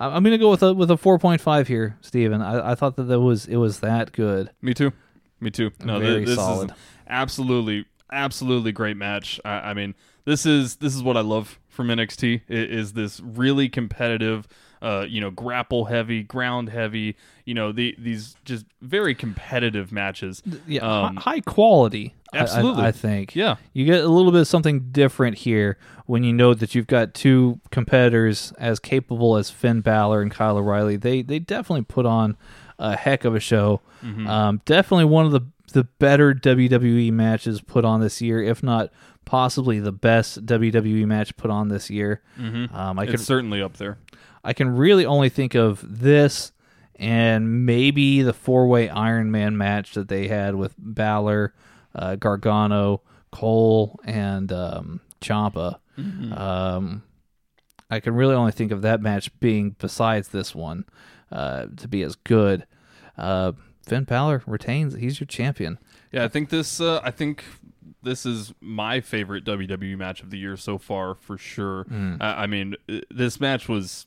I'm 0.00 0.24
going 0.24 0.32
to 0.32 0.38
go 0.38 0.50
with 0.50 0.64
a 0.64 0.74
with 0.74 0.90
a 0.90 0.96
4.5 0.96 1.68
here, 1.68 1.96
Steven. 2.00 2.42
I, 2.42 2.72
I 2.72 2.74
thought 2.74 2.96
that 2.96 3.04
that 3.04 3.20
was 3.20 3.46
it 3.46 3.56
was 3.56 3.78
that 3.80 4.10
good. 4.10 4.50
Me 4.60 4.74
too. 4.74 4.92
Me 5.40 5.50
too. 5.52 5.70
No, 5.84 6.00
th- 6.00 6.10
Very 6.10 6.24
this 6.24 6.34
solid. 6.34 6.70
is 6.70 6.76
absolutely, 7.06 7.84
absolutely 8.12 8.72
great 8.72 8.96
match. 8.96 9.40
I, 9.44 9.70
I 9.70 9.74
mean, 9.74 9.94
this 10.24 10.46
is 10.46 10.76
this 10.76 10.94
is 10.94 11.02
what 11.02 11.16
I 11.16 11.20
love 11.20 11.58
from 11.68 11.88
NXT. 11.88 12.42
Is 12.48 12.92
this 12.94 13.20
really 13.20 13.68
competitive? 13.68 14.46
Uh, 14.82 15.06
you 15.08 15.20
know, 15.22 15.30
grapple 15.30 15.86
heavy, 15.86 16.22
ground 16.22 16.68
heavy. 16.68 17.16
You 17.44 17.54
know, 17.54 17.72
the 17.72 17.94
these 17.98 18.36
just 18.44 18.66
very 18.82 19.14
competitive 19.14 19.90
matches. 19.90 20.42
Yeah, 20.66 20.82
Um, 20.82 21.16
high 21.16 21.40
quality. 21.40 22.14
I- 22.32 22.38
I- 22.38 22.40
Absolutely. 22.42 22.84
I, 22.84 22.92
think. 22.92 23.34
Yeah. 23.34 23.56
You 23.72 23.86
get 23.86 24.04
a 24.04 24.08
little 24.08 24.32
bit 24.32 24.42
of 24.42 24.48
something 24.48 24.90
different 24.90 25.38
here 25.38 25.78
when 26.04 26.24
you 26.24 26.32
know 26.34 26.52
that 26.54 26.74
you've 26.74 26.86
got 26.88 27.14
two 27.14 27.60
competitors 27.70 28.52
as 28.58 28.78
capable 28.78 29.36
as 29.36 29.48
Finn 29.48 29.80
Balor 29.80 30.20
and 30.22 30.30
Kyle 30.30 30.58
O'Reilly. 30.58 30.96
They 30.96 31.22
they 31.22 31.38
definitely 31.38 31.84
put 31.84 32.04
on 32.04 32.36
a 32.78 32.96
heck 32.96 33.24
of 33.24 33.34
a 33.34 33.40
show. 33.40 33.80
Mm-hmm. 34.04 34.26
Um, 34.26 34.60
definitely 34.66 35.06
one 35.06 35.24
of 35.24 35.32
the 35.32 35.40
the 35.76 35.84
better 35.84 36.32
WWE 36.32 37.12
matches 37.12 37.60
put 37.60 37.84
on 37.84 38.00
this 38.00 38.22
year, 38.22 38.42
if 38.42 38.62
not 38.62 38.90
possibly 39.26 39.78
the 39.78 39.92
best 39.92 40.46
WWE 40.46 41.04
match 41.04 41.36
put 41.36 41.50
on 41.50 41.68
this 41.68 41.90
year. 41.90 42.22
Um, 42.38 42.48
I 42.48 42.48
Mm-hmm. 42.48 43.00
It's 43.02 43.10
could 43.10 43.20
certainly 43.20 43.60
up 43.60 43.76
there. 43.76 43.98
I 44.42 44.54
can 44.54 44.74
really 44.74 45.04
only 45.04 45.28
think 45.28 45.54
of 45.54 45.84
this 45.86 46.52
and 46.94 47.66
maybe 47.66 48.22
the 48.22 48.32
four 48.32 48.66
way 48.68 48.88
Iron 48.88 49.30
Man 49.30 49.58
match 49.58 49.92
that 49.92 50.08
they 50.08 50.28
had 50.28 50.54
with 50.54 50.74
Balor, 50.78 51.52
uh, 51.94 52.16
Gargano, 52.16 53.02
Cole, 53.30 54.00
and 54.02 54.50
um, 54.50 55.00
Ciampa. 55.20 55.78
Um, 56.32 57.02
I 57.90 58.00
can 58.00 58.14
really 58.14 58.34
only 58.34 58.52
think 58.52 58.72
of 58.72 58.80
that 58.80 59.02
match 59.02 59.30
being 59.40 59.76
besides 59.78 60.28
this 60.28 60.54
one 60.54 60.86
uh, 61.30 61.66
to 61.76 61.86
be 61.86 62.02
as 62.02 62.14
good. 62.16 62.66
Uh, 63.18 63.52
Finn 63.86 64.04
Balor 64.04 64.42
retains; 64.46 64.94
he's 64.94 65.20
your 65.20 65.26
champion. 65.26 65.78
Yeah, 66.12 66.24
I 66.24 66.28
think 66.28 66.50
this. 66.50 66.80
Uh, 66.80 67.00
I 67.02 67.10
think 67.10 67.44
this 68.02 68.26
is 68.26 68.52
my 68.60 69.00
favorite 69.00 69.44
WWE 69.44 69.96
match 69.96 70.22
of 70.22 70.30
the 70.30 70.38
year 70.38 70.56
so 70.56 70.78
far, 70.78 71.14
for 71.14 71.38
sure. 71.38 71.84
Hmm. 71.84 72.16
I, 72.20 72.44
I 72.44 72.46
mean, 72.46 72.76
uh, 72.88 73.00
this 73.10 73.40
match 73.40 73.68
was, 73.68 74.06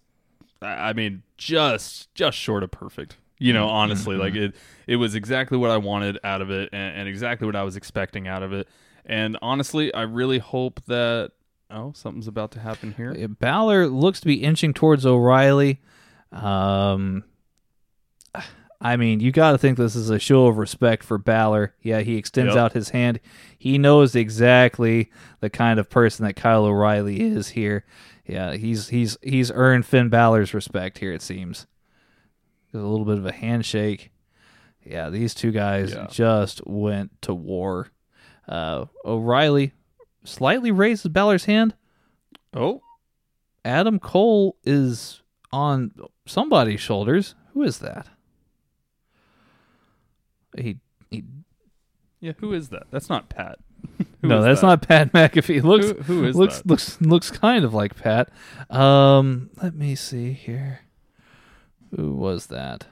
I 0.61 0.93
mean, 0.93 1.23
just 1.37 2.13
just 2.13 2.37
short 2.37 2.63
of 2.63 2.71
perfect. 2.71 3.17
You 3.41 3.53
know, 3.53 3.69
honestly, 3.69 4.17
like 4.17 4.35
it, 4.35 4.53
it 4.85 4.97
was 4.97 5.15
exactly 5.15 5.57
what 5.57 5.71
I 5.71 5.77
wanted 5.77 6.19
out 6.25 6.41
of 6.41 6.51
it, 6.51 6.69
and, 6.73 6.97
and 6.99 7.09
exactly 7.09 7.45
what 7.45 7.55
I 7.55 7.63
was 7.63 7.77
expecting 7.77 8.27
out 8.27 8.43
of 8.43 8.51
it. 8.51 8.67
And 9.05 9.37
honestly, 9.41 9.93
I 9.93 10.01
really 10.01 10.39
hope 10.39 10.81
that. 10.87 11.31
Oh, 11.71 11.93
something's 11.95 12.27
about 12.27 12.51
to 12.51 12.59
happen 12.59 12.93
here. 12.93 13.13
Balor 13.27 13.87
looks 13.87 14.19
to 14.21 14.25
be 14.25 14.43
inching 14.43 14.73
towards 14.73 15.05
O'Reilly. 15.05 15.79
Um, 16.31 17.23
I 18.81 18.95
mean, 18.95 19.19
you 19.19 19.31
got 19.33 19.51
to 19.51 19.57
think 19.57 19.77
this 19.77 19.95
is 19.95 20.09
a 20.09 20.19
show 20.19 20.47
of 20.47 20.57
respect 20.57 21.03
for 21.03 21.17
Balor. 21.17 21.75
Yeah, 21.81 21.99
he 21.99 22.15
extends 22.15 22.55
Yep. 22.55 22.57
out 22.63 22.73
his 22.73 22.89
hand. 22.91 23.19
He 23.57 23.77
knows 23.77 24.15
exactly 24.15 25.11
the 25.41 25.49
kind 25.49 25.79
of 25.79 25.89
person 25.89 26.25
that 26.25 26.35
Kyle 26.37 26.63
O'Reilly 26.65 27.19
is 27.19 27.49
here. 27.49 27.83
Yeah, 28.25 28.53
he's 28.55 28.87
he's 28.89 29.17
he's 29.21 29.51
earned 29.51 29.85
Finn 29.85 30.07
Balor's 30.09 30.53
respect 30.53 30.99
here. 30.99 31.11
It 31.11 31.21
seems. 31.21 31.67
There's 32.71 32.83
a 32.83 32.87
little 32.87 33.05
bit 33.05 33.17
of 33.17 33.25
a 33.25 33.31
handshake. 33.33 34.11
Yeah, 34.85 35.09
these 35.09 35.33
two 35.33 35.51
guys 35.51 35.93
Yeah. 35.93 36.07
just 36.09 36.65
went 36.65 37.21
to 37.23 37.33
war. 37.33 37.89
Uh, 38.47 38.85
O'Reilly 39.03 39.73
slightly 40.23 40.71
raises 40.71 41.07
Balor's 41.11 41.45
hand. 41.45 41.75
Oh, 42.53 42.81
Adam 43.65 43.99
Cole 43.99 44.55
is 44.63 45.21
on 45.51 45.91
somebody's 46.25 46.79
shoulders. 46.79 47.35
Who 47.53 47.63
is 47.63 47.79
that? 47.79 48.07
He, 50.57 50.77
he 51.11 51.23
yeah. 52.19 52.33
Who 52.39 52.53
is 52.53 52.69
that? 52.69 52.83
That's 52.91 53.09
not 53.09 53.29
Pat. 53.29 53.59
No, 54.21 54.41
that's 54.41 54.59
that? 54.59 54.67
not 54.67 54.81
Pat 54.87 55.13
McAfee. 55.13 55.63
Looks 55.63 55.85
Who- 55.87 55.93
who 56.03 56.23
is 56.25 56.35
looks 56.35 56.57
that? 56.57 56.67
looks 56.67 56.99
looks 57.01 57.31
kind 57.31 57.63
of 57.63 57.73
like 57.73 57.95
Pat. 57.95 58.29
Um, 58.69 59.49
let 59.63 59.73
me 59.75 59.95
see 59.95 60.33
here. 60.33 60.81
Who 61.95 62.13
was 62.13 62.47
that? 62.47 62.87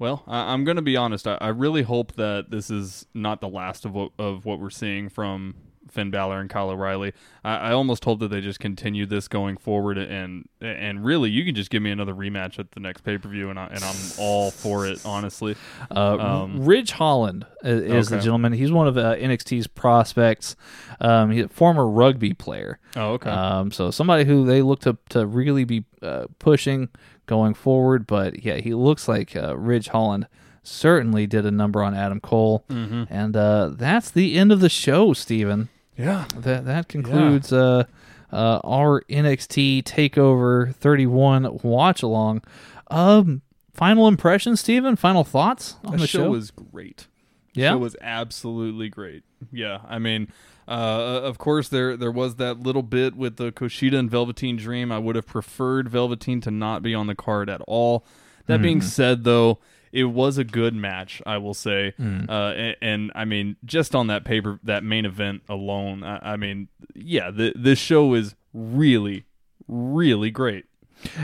Well, 0.00 0.24
I, 0.26 0.52
I'm 0.52 0.64
going 0.64 0.76
to 0.76 0.82
be 0.82 0.96
honest. 0.96 1.28
I, 1.28 1.38
I 1.40 1.48
really 1.48 1.82
hope 1.82 2.14
that 2.14 2.50
this 2.50 2.68
is 2.70 3.06
not 3.14 3.40
the 3.40 3.48
last 3.48 3.84
of 3.84 3.92
what 3.94 4.10
of 4.18 4.44
what 4.44 4.58
we're 4.58 4.70
seeing 4.70 5.08
from 5.08 5.54
Finn 5.88 6.10
Balor 6.10 6.40
and 6.40 6.48
Kyle 6.50 6.70
O'Reilly. 6.70 7.12
I, 7.44 7.56
I 7.56 7.72
almost 7.72 8.04
hope 8.04 8.20
that 8.20 8.28
they 8.28 8.40
just 8.40 8.60
continue 8.60 9.06
this 9.06 9.28
going 9.28 9.56
forward, 9.56 9.98
and 9.98 10.48
and 10.60 11.04
really, 11.04 11.30
you 11.30 11.44
can 11.44 11.54
just 11.54 11.70
give 11.70 11.82
me 11.82 11.90
another 11.90 12.14
rematch 12.14 12.58
at 12.58 12.72
the 12.72 12.80
next 12.80 13.02
pay 13.02 13.18
per 13.18 13.28
view, 13.28 13.50
and 13.50 13.58
I, 13.58 13.66
and 13.66 13.82
I'm 13.82 13.96
all 14.18 14.50
for 14.50 14.86
it. 14.86 15.00
Honestly, 15.04 15.56
Uh, 15.94 16.16
Um, 16.18 16.64
Ridge 16.64 16.92
Holland 16.92 17.46
i- 17.64 17.68
is 17.68 18.08
the 18.08 18.18
gentleman. 18.20 18.52
He's 18.52 18.72
one 18.72 18.86
of 18.86 18.96
uh, 18.98 19.14
NXT's 19.16 19.66
prospects. 19.66 20.56
Um, 21.00 21.30
he's 21.30 21.44
a 21.44 21.48
former 21.48 21.86
rugby 21.88 22.34
player. 22.34 22.78
oh 22.96 23.12
okay, 23.14 23.30
Um, 23.30 23.70
so 23.70 23.90
somebody 23.90 24.24
who 24.24 24.44
they 24.46 24.62
look 24.62 24.80
to 24.80 24.96
to 25.10 25.26
really 25.26 25.64
be 25.64 25.84
uh, 26.02 26.26
pushing 26.38 26.88
going 27.26 27.54
forward. 27.54 28.06
But 28.06 28.42
yeah, 28.44 28.56
he 28.56 28.74
looks 28.74 29.06
like 29.08 29.36
uh, 29.36 29.56
Ridge 29.56 29.88
Holland 29.88 30.26
certainly 30.62 31.26
did 31.26 31.46
a 31.46 31.50
number 31.50 31.82
on 31.82 31.94
Adam 31.94 32.20
Cole, 32.20 32.64
Mm-hmm. 32.68 33.04
and 33.08 33.36
uh, 33.36 33.70
that's 33.72 34.10
the 34.10 34.36
end 34.38 34.52
of 34.52 34.60
the 34.60 34.68
show, 34.68 35.12
Steven. 35.12 35.68
Yeah. 35.98 36.26
That 36.36 36.64
that 36.66 36.88
concludes 36.88 37.52
uh, 37.52 37.84
uh, 38.32 38.60
our 38.64 39.02
NXT 39.10 39.82
Takeover 39.82 40.74
31 40.76 41.58
watch 41.62 42.02
along. 42.02 42.42
Um, 42.90 43.42
final 43.74 44.08
impressions, 44.08 44.60
Steven. 44.60 44.96
Final 44.96 45.24
thoughts 45.24 45.76
on 45.84 45.92
The 45.92 45.98
the 45.98 46.06
show 46.06 46.18
show? 46.24 46.30
was 46.30 46.50
great. 46.50 47.06
yeah. 47.54 47.74
it 47.74 47.78
was 47.78 47.96
absolutely 48.00 48.88
great. 48.88 49.24
Yeah, 49.52 49.80
I 49.88 49.98
mean, 49.98 50.32
uh, 50.66 51.20
of 51.22 51.38
course 51.38 51.68
there 51.68 51.96
there 51.96 52.10
was 52.12 52.36
that 52.36 52.60
little 52.60 52.82
bit 52.82 53.14
with 53.14 53.36
the 53.36 53.52
Kushida 53.52 53.98
and 53.98 54.10
Velveteen 54.10 54.56
Dream. 54.56 54.90
I 54.92 54.98
would 54.98 55.16
have 55.16 55.26
preferred 55.26 55.88
Velveteen 55.88 56.40
to 56.42 56.50
not 56.50 56.82
be 56.82 56.94
on 56.94 57.06
the 57.06 57.14
card 57.14 57.48
at 57.50 57.60
all. 57.68 58.04
That 58.46 58.62
being 58.62 58.80
said, 58.80 59.24
though, 59.24 59.58
it 59.92 60.04
was 60.04 60.38
a 60.38 60.44
good 60.44 60.74
match. 60.74 61.22
I 61.26 61.38
will 61.38 61.54
say, 61.54 61.94
uh, 61.98 62.32
and, 62.32 62.76
and 62.80 63.12
I 63.14 63.24
mean, 63.24 63.56
just 63.64 63.94
on 63.94 64.08
that 64.08 64.24
paper, 64.24 64.58
that 64.64 64.84
main 64.84 65.04
event 65.04 65.42
alone, 65.48 66.02
I, 66.02 66.32
I 66.32 66.36
mean, 66.36 66.68
yeah, 66.94 67.30
the, 67.30 67.52
this 67.56 67.78
show 67.78 68.14
is 68.14 68.34
really, 68.52 69.24
really 69.66 70.30
great. 70.30 70.64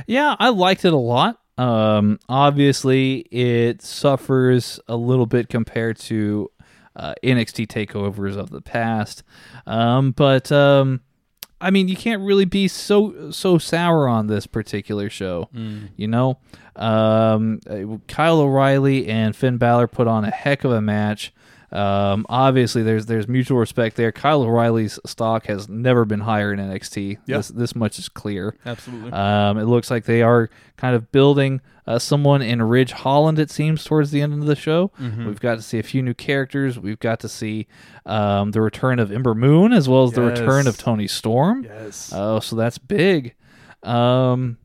Yeah, 0.07 0.37
I 0.39 0.51
liked 0.51 0.85
it 0.85 0.93
a 0.93 0.97
lot. 0.97 1.41
Um, 1.57 2.19
obviously, 2.29 3.21
it 3.31 3.83
suffers 3.83 4.81
a 4.89 4.97
little 4.97 5.27
bit 5.27 5.49
compared 5.49 5.99
to 6.01 6.51
uh, 6.97 7.15
NXT 7.23 7.67
takeovers 7.67 8.37
of 8.37 8.51
the 8.51 8.61
past, 8.61 9.23
um, 9.67 10.13
but 10.13 10.51
um, 10.53 11.01
I 11.65 11.71
mean, 11.71 11.89
you 11.89 11.97
can't 11.97 12.23
really 12.23 12.45
be 12.45 12.69
so 12.69 13.31
so 13.31 13.57
sour 13.59 14.07
on 14.07 14.27
this 14.27 14.47
particular 14.47 15.09
show. 15.09 15.49
You 15.97 16.09
know, 16.09 16.39
um, 16.77 17.61
uh, 17.69 17.97
Kyle 18.07 18.41
O'Reilly 18.41 19.09
and 19.09 19.35
Finn 19.35 19.57
Balor 19.57 19.87
put 19.89 20.07
on 20.07 20.25
a 20.25 20.31
heck 20.31 20.65
of 20.65 20.73
a 20.73 20.83
match. 20.83 21.33
Um, 21.75 22.25
obviously, 22.29 22.83
there's 22.85 23.07
there's 23.07 23.27
mutual 23.27 23.59
respect 23.59 23.97
there. 23.97 24.13
Kyle 24.13 24.43
O'Reilly's 24.43 24.99
stock 25.07 25.47
has 25.47 25.69
never 25.69 26.05
been 26.05 26.21
higher 26.21 26.53
in 26.53 26.61
NXT. 26.61 27.19
Yeah. 27.27 27.39
This 27.39 27.49
this 27.49 27.75
much 27.75 27.99
is 27.99 28.09
clear. 28.09 28.57
Absolutely. 28.65 29.11
Um, 29.13 29.59
it 29.59 29.65
looks 29.65 29.91
like 29.91 30.05
they 30.05 30.23
are 30.23 30.51
kind 30.77 30.95
of 30.95 31.11
building 31.11 31.61
uh, 31.87 31.99
someone 31.99 32.43
in 32.43 32.63
Ridge 32.63 32.93
Holland. 32.93 33.39
It 33.39 33.51
seems 33.51 33.83
towards 33.85 34.11
the 34.13 34.23
end 34.23 34.33
of 34.35 34.47
the 34.47 34.55
show, 34.57 34.93
Mm-hmm. 35.01 35.27
we've 35.27 35.41
got 35.41 35.57
to 35.57 35.63
see 35.63 35.79
a 35.79 35.83
few 35.83 36.01
new 36.03 36.15
characters. 36.15 36.79
We've 36.79 36.99
got 37.01 37.19
to 37.21 37.29
see 37.29 37.67
um, 38.07 38.53
the 38.53 38.61
return 38.61 38.99
of 39.01 39.11
Ember 39.11 39.35
Moon 39.35 39.73
as 39.73 39.89
well 39.89 40.05
as 40.05 40.13
the 40.13 40.23
return 40.23 40.67
of 40.67 40.79
Toni 40.79 41.09
Storm. 41.09 41.65
yes. 41.65 42.13
Oh, 42.15 42.39
so 42.41 42.55
that's 42.57 42.79
big. 42.79 43.35
Um, 43.83 44.59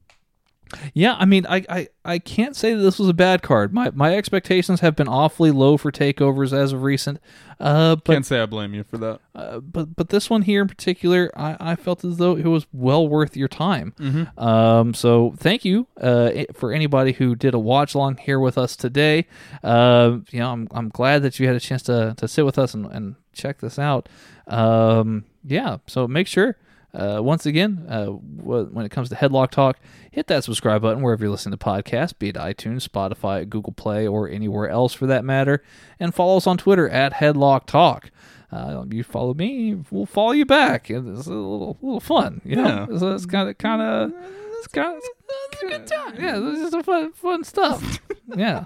yeah, 0.94 1.16
I 1.18 1.26
mean, 1.26 1.46
I, 1.48 1.66
I, 1.70 1.88
I 2.06 2.20
can't 2.20 2.56
say 2.56 2.74
that 2.74 2.82
this 2.82 3.00
was 3.00 3.10
a 3.10 3.14
bad 3.14 3.42
card. 3.42 3.74
My 3.74 3.92
my 3.92 4.16
expectations 4.16 4.82
have 4.82 4.96
been 4.96 5.08
awfully 5.08 5.52
low 5.52 5.78
for 5.78 5.92
takeovers 5.92 6.54
as 6.54 6.74
of 6.74 6.84
recent. 6.84 7.20
Uh, 7.60 7.96
but 7.96 8.14
Can't 8.14 8.26
say 8.26 8.40
I 8.40 8.46
blame 8.46 8.74
you 8.74 8.84
for 8.84 8.98
that. 9.00 9.20
uh, 9.36 9.60
but 9.60 9.96
but 9.96 10.10
this 10.10 10.30
one 10.30 10.44
here 10.44 10.62
in 10.62 10.68
particular, 10.68 11.32
I, 11.36 11.58
I 11.72 11.76
felt 11.76 12.06
as 12.06 12.18
though 12.18 12.38
it 12.38 12.46
was 12.46 12.66
well 12.72 13.08
worth 13.08 13.36
your 13.36 13.48
time. 13.50 13.94
Mm-hmm. 14.00 14.40
Um, 14.40 14.94
so 14.94 15.34
thank 15.38 15.66
you 15.66 15.88
uh, 16.00 16.32
for 16.54 16.72
anybody 16.72 17.12
who 17.14 17.36
did 17.36 17.54
a 17.54 17.60
watch 17.60 17.96
along 17.96 18.18
here 18.18 18.40
with 18.40 18.58
us 18.58 18.76
today. 18.76 19.28
Uh, 19.64 20.20
you 20.32 20.40
know, 20.40 20.52
I'm 20.52 20.68
I'm 20.72 20.90
glad 20.90 21.24
that 21.24 21.40
you 21.40 21.48
had 21.48 21.56
a 21.56 21.60
chance 21.60 21.84
to 21.84 22.14
to 22.18 22.28
sit 22.28 22.46
with 22.46 22.58
us 22.58 22.74
and, 22.74 22.86
and 22.86 23.16
check 23.34 23.60
this 23.60 23.78
out. 23.78 24.08
Um, 24.48 25.26
yeah, 25.44 25.78
so 25.88 26.08
make 26.08 26.28
sure. 26.28 26.58
Uh, 26.94 27.20
once 27.22 27.46
again, 27.46 27.86
uh, 27.88 28.08
when 28.08 28.86
it 28.86 28.90
comes 28.90 29.10
to 29.10 29.16
Headlock 29.16 29.52
Talk, 29.52 29.78
hit 30.12 30.28
that 30.28 30.44
subscribe 30.44 30.82
button 30.82 31.04
wherever 31.04 31.24
you're 31.24 31.32
listening 31.32 31.58
to 31.58 31.64
podcasts, 31.64 32.18
be 32.18 32.30
it 32.30 32.36
iTunes, 32.36 32.88
Spotify, 32.88 33.48
Google 33.48 33.74
Play, 33.74 34.08
or 34.08 34.28
anywhere 34.28 34.68
else 34.70 34.94
for 34.94 35.06
that 35.06 35.24
matter. 35.24 35.64
And 36.00 36.16
follow 36.16 36.38
us 36.38 36.48
on 36.48 36.58
Twitter 36.58 36.90
at 36.90 37.14
Headlock 37.14 37.66
Talk. 37.68 38.10
Uh, 38.52 38.84
you 38.90 39.04
follow 39.04 39.36
me, 39.36 39.76
we'll 39.92 40.08
follow 40.08 40.32
you 40.32 40.46
back. 40.46 40.90
It's 40.90 41.28
a 41.28 41.34
little, 41.34 41.78
little 41.82 42.00
fun, 42.00 42.42
you 42.44 42.56
know. 42.56 42.88
Yeah. 42.90 42.98
So 42.98 43.14
it's 43.14 43.28
kind 43.28 43.48
of, 43.48 43.58
kind 43.60 43.82
of, 43.82 44.12
it's 44.58 44.68
kind 44.68 44.98
of, 44.98 45.04
it's 45.52 45.64
a 45.64 45.68
good 45.68 45.86
time. 45.86 46.16
Yeah, 46.20 46.40
it's 46.42 46.62
just 46.62 46.74
a 46.74 46.82
fun, 46.82 47.14
fun 47.14 47.44
stuff. 47.44 48.00
yeah. 48.36 48.66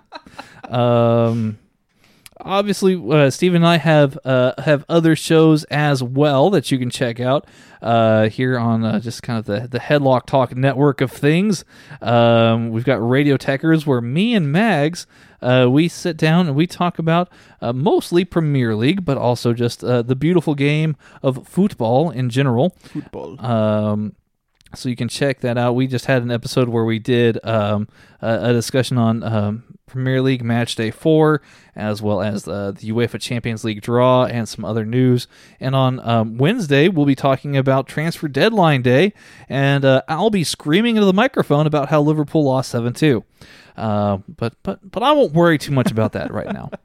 Um. 0.64 1.60
Obviously, 2.44 3.02
uh, 3.12 3.30
Steve 3.30 3.56
and 3.56 3.66
I 3.66 3.78
have 3.78 4.18
uh, 4.24 4.54
have 4.60 4.86
other 4.88 5.16
shows 5.16 5.64
as 5.66 6.04
well 6.04 6.50
that 6.52 6.72
you 6.72 6.78
can 6.78 6.90
check 6.90 7.20
out 7.20 7.48
uh, 7.82 8.30
here 8.30 8.58
on 8.58 8.84
uh, 8.84 9.00
just 9.00 9.24
kind 9.24 9.40
of 9.40 9.46
the 9.46 9.68
the 9.68 9.80
Headlock 9.80 10.26
Talk 10.26 10.56
network 10.56 11.02
of 11.02 11.12
things. 11.12 11.66
Um, 12.02 12.70
we've 12.70 12.86
got 12.86 13.08
Radio 13.08 13.38
Techers, 13.38 13.86
where 13.86 14.02
me 14.02 14.36
and 14.36 14.52
Mags 14.52 15.08
uh, 15.44 15.68
we 15.70 15.88
sit 15.88 16.18
down 16.18 16.48
and 16.48 16.56
we 16.56 16.66
talk 16.66 16.98
about 16.98 17.30
uh, 17.62 17.74
mostly 17.74 18.24
Premier 18.26 18.76
League, 18.76 19.04
but 19.04 19.18
also 19.18 19.54
just 19.54 19.84
uh, 19.84 20.02
the 20.02 20.16
beautiful 20.16 20.56
game 20.56 20.96
of 21.22 21.48
football 21.48 22.10
in 22.10 22.30
general. 22.30 22.76
Football. 22.80 23.44
Um, 23.46 24.16
so 24.74 24.90
you 24.90 24.96
can 24.96 25.10
check 25.10 25.42
that 25.42 25.58
out. 25.58 25.76
We 25.76 25.86
just 25.86 26.06
had 26.06 26.24
an 26.24 26.32
episode 26.32 26.70
where 26.70 26.86
we 26.86 26.98
did 26.98 27.44
um, 27.46 27.88
a, 28.22 28.50
a 28.50 28.54
discussion 28.54 28.98
on 28.98 29.22
um, 29.22 29.64
Premier 29.94 30.22
League 30.22 30.44
Match 30.44 30.76
Day 30.76 30.92
4, 30.92 31.42
as 31.76 32.02
well 32.02 32.22
as 32.22 32.48
uh, 32.48 32.72
the 32.72 32.92
UEFA 32.92 33.22
Champions 33.22 33.64
League 33.64 33.82
draw 33.82 34.26
and 34.26 34.50
some 34.50 34.66
other 34.66 34.86
news. 34.86 35.28
And 35.60 35.76
on 35.76 36.00
um, 36.02 36.38
Wednesday, 36.38 36.90
we'll 36.90 37.06
be 37.06 37.16
talking 37.16 37.56
about 37.56 37.88
Transfer 37.88 38.28
Deadline 38.28 38.82
Day, 38.82 39.14
and 39.48 39.86
uh, 39.86 40.02
I'll 40.08 40.30
be 40.30 40.44
screaming 40.44 40.96
into 40.96 41.06
the 41.06 41.14
microphone 41.14 41.68
about 41.68 41.90
how 41.90 42.02
Liverpool 42.02 42.44
lost 42.44 42.72
7 42.72 42.94
2. 42.94 43.24
Uh, 43.78 44.18
but, 44.28 44.56
but, 44.64 44.92
but 44.92 45.04
I 45.04 45.12
won't 45.12 45.34
worry 45.34 45.58
too 45.58 45.72
much 45.72 45.92
about 45.92 46.14
that 46.14 46.32
right 46.32 46.52
now. 46.52 46.72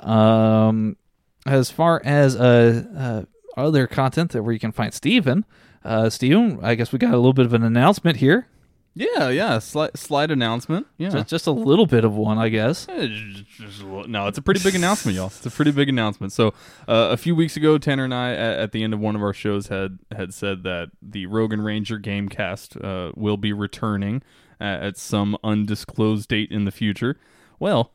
Um, 0.00 0.96
as 1.44 1.70
far 1.70 2.00
as 2.06 2.34
uh, 2.34 2.84
uh, 2.96 3.60
other 3.60 3.86
content 3.86 4.32
that 4.32 4.42
where 4.42 4.54
you 4.54 4.58
can 4.58 4.72
find 4.72 4.94
Steven, 4.94 5.44
uh, 5.84 6.08
Steven, 6.08 6.58
I 6.62 6.74
guess 6.74 6.90
we 6.90 6.98
got 6.98 7.12
a 7.12 7.18
little 7.18 7.34
bit 7.34 7.44
of 7.44 7.52
an 7.52 7.62
announcement 7.62 8.16
here. 8.16 8.48
Yeah, 9.00 9.30
yeah. 9.30 9.58
Slight, 9.60 9.96
slight 9.96 10.30
announcement. 10.30 10.86
Yeah. 10.98 11.08
Just, 11.10 11.28
just 11.28 11.46
a 11.46 11.50
little 11.52 11.86
bit 11.86 12.04
of 12.04 12.14
one, 12.14 12.36
I 12.36 12.50
guess. 12.50 12.84
J- 12.86 13.46
just 13.56 13.80
a 13.80 13.86
little- 13.86 14.08
No, 14.08 14.26
it's 14.26 14.36
a 14.36 14.42
pretty 14.42 14.60
big 14.62 14.74
announcement, 14.74 15.16
y'all. 15.16 15.28
It's 15.28 15.46
a 15.46 15.50
pretty 15.50 15.70
big 15.70 15.88
announcement. 15.88 16.32
So, 16.34 16.48
uh, 16.86 17.08
a 17.10 17.16
few 17.16 17.34
weeks 17.34 17.56
ago, 17.56 17.78
Tanner 17.78 18.04
and 18.04 18.12
I, 18.12 18.32
at, 18.32 18.58
at 18.58 18.72
the 18.72 18.82
end 18.82 18.92
of 18.92 19.00
one 19.00 19.16
of 19.16 19.22
our 19.22 19.32
shows, 19.32 19.68
had 19.68 19.98
had 20.14 20.34
said 20.34 20.64
that 20.64 20.90
the 21.00 21.24
Rogan 21.26 21.62
Ranger 21.62 21.98
Gamecast 21.98 22.84
uh, 22.84 23.12
will 23.16 23.38
be 23.38 23.52
returning 23.54 24.22
at, 24.60 24.82
at 24.82 24.96
some 24.98 25.36
undisclosed 25.42 26.28
date 26.28 26.50
in 26.52 26.66
the 26.66 26.70
future. 26.72 27.16
Well, 27.58 27.92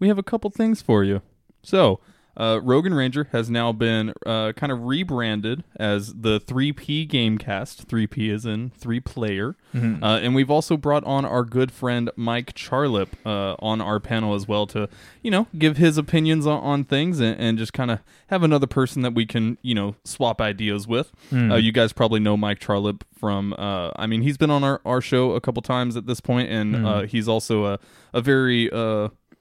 we 0.00 0.08
have 0.08 0.18
a 0.18 0.22
couple 0.24 0.50
things 0.50 0.82
for 0.82 1.04
you. 1.04 1.22
So, 1.62 2.00
uh, 2.38 2.60
Rogan 2.62 2.94
Ranger 2.94 3.28
has 3.32 3.50
now 3.50 3.72
been 3.72 4.12
uh, 4.24 4.52
kind 4.52 4.70
of 4.70 4.84
rebranded 4.84 5.64
as 5.76 6.14
the 6.14 6.40
3P 6.40 7.08
Gamecast. 7.08 7.84
3P 7.86 8.30
is 8.30 8.46
in 8.46 8.70
three 8.70 9.00
player. 9.00 9.56
Uh, 10.02 10.18
and 10.20 10.34
we've 10.34 10.50
also 10.50 10.76
brought 10.76 11.04
on 11.04 11.24
our 11.24 11.44
good 11.44 11.70
friend 11.70 12.10
Mike 12.16 12.54
Charlip 12.54 13.08
uh, 13.26 13.54
on 13.58 13.80
our 13.80 14.00
panel 14.00 14.34
as 14.34 14.48
well 14.48 14.66
to, 14.68 14.88
you 15.22 15.30
know, 15.30 15.46
give 15.58 15.76
his 15.76 15.98
opinions 15.98 16.46
on, 16.46 16.60
on 16.62 16.84
things 16.84 17.20
and, 17.20 17.38
and 17.38 17.58
just 17.58 17.72
kind 17.74 17.90
of 17.90 17.98
have 18.28 18.42
another 18.42 18.66
person 18.66 19.02
that 19.02 19.12
we 19.14 19.26
can, 19.26 19.58
you 19.62 19.74
know, 19.74 19.94
swap 20.04 20.40
ideas 20.40 20.86
with. 20.88 21.12
Uh, 21.52 21.56
you 21.56 21.72
guys 21.72 21.92
probably 21.92 22.20
know 22.20 22.36
Mike 22.36 22.60
Charlip 22.60 23.02
from, 23.18 23.52
uh, 23.58 23.90
I 23.96 24.06
mean, 24.06 24.22
he's 24.22 24.36
been 24.38 24.50
on 24.50 24.62
our, 24.64 24.80
our 24.86 25.00
show 25.00 25.32
a 25.32 25.40
couple 25.40 25.60
times 25.60 25.96
at 25.96 26.06
this 26.06 26.20
point, 26.20 26.48
and 26.50 26.86
uh, 26.86 27.02
he's 27.02 27.28
also 27.28 27.66
a, 27.66 27.78
a 28.14 28.20
very. 28.20 28.70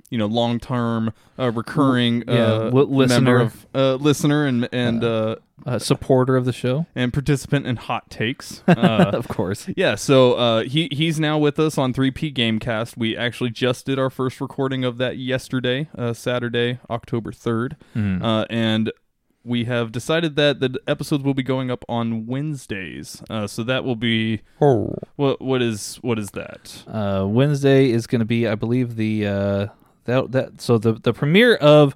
Uh, 0.08 0.10
you 0.10 0.18
know, 0.18 0.26
long-term, 0.26 1.12
uh, 1.38 1.52
recurring 1.52 2.24
Yeah, 2.28 2.34
uh, 2.34 2.70
li- 2.74 2.86
listener. 2.88 3.22
member 3.22 3.40
of 3.42 3.68
uh, 3.76 3.96
listener 3.96 4.46
and 4.46 4.70
and 4.72 5.04
uh, 5.04 5.36
A 5.66 5.80
supporter 5.82 6.38
of 6.38 6.46
the 6.46 6.54
show, 6.54 6.86
and 6.96 7.12
participant 7.12 7.68
in 7.68 7.76
hot 7.76 8.10
takes. 8.10 8.64
Uh, 8.70 9.12
of 9.14 9.28
course. 9.28 9.68
yeah, 9.76 9.96
so 9.96 10.34
uh, 10.36 10.64
he 10.64 10.88
he's 10.92 11.20
now 11.20 11.38
with 11.38 11.60
us 11.60 11.78
on 11.78 11.94
3P 11.94 12.34
Gamecast. 12.34 12.96
We 12.96 13.18
actually 13.18 13.50
just 13.50 13.86
did 13.86 14.00
our 14.00 14.10
first 14.10 14.40
recording 14.40 14.86
of 14.86 14.98
that 15.00 15.18
yesterday, 15.18 15.90
uh, 15.98 16.14
Saturday, 16.14 16.80
October 16.90 17.32
3rd. 17.32 17.76
Uh, 18.24 18.46
and 18.50 18.92
we 19.44 19.64
have 19.66 19.92
decided 19.92 20.36
that 20.36 20.60
the 20.60 20.78
episodes 20.88 21.24
will 21.24 21.34
be 21.34 21.44
going 21.44 21.70
up 21.72 21.84
on 21.90 22.26
Wednesdays. 22.28 23.22
Uh, 23.30 23.48
so 23.48 23.64
that 23.64 23.84
will 23.84 23.96
be 23.96 24.42
what 25.18 25.42
what 25.42 25.62
is 25.62 25.98
what 26.02 26.18
is 26.20 26.32
that? 26.32 26.84
Uh, 26.88 27.26
Wednesday 27.28 27.90
is 27.92 28.08
going 28.08 28.20
to 28.20 28.26
be, 28.26 28.48
I 28.48 28.56
believe, 28.56 28.96
the 28.96 29.28
uh, 29.28 29.68
that 30.08 30.32
that 30.32 30.60
so 30.62 30.78
the 30.78 30.94
the 30.94 31.14
premiere 31.14 31.56
of 31.56 31.94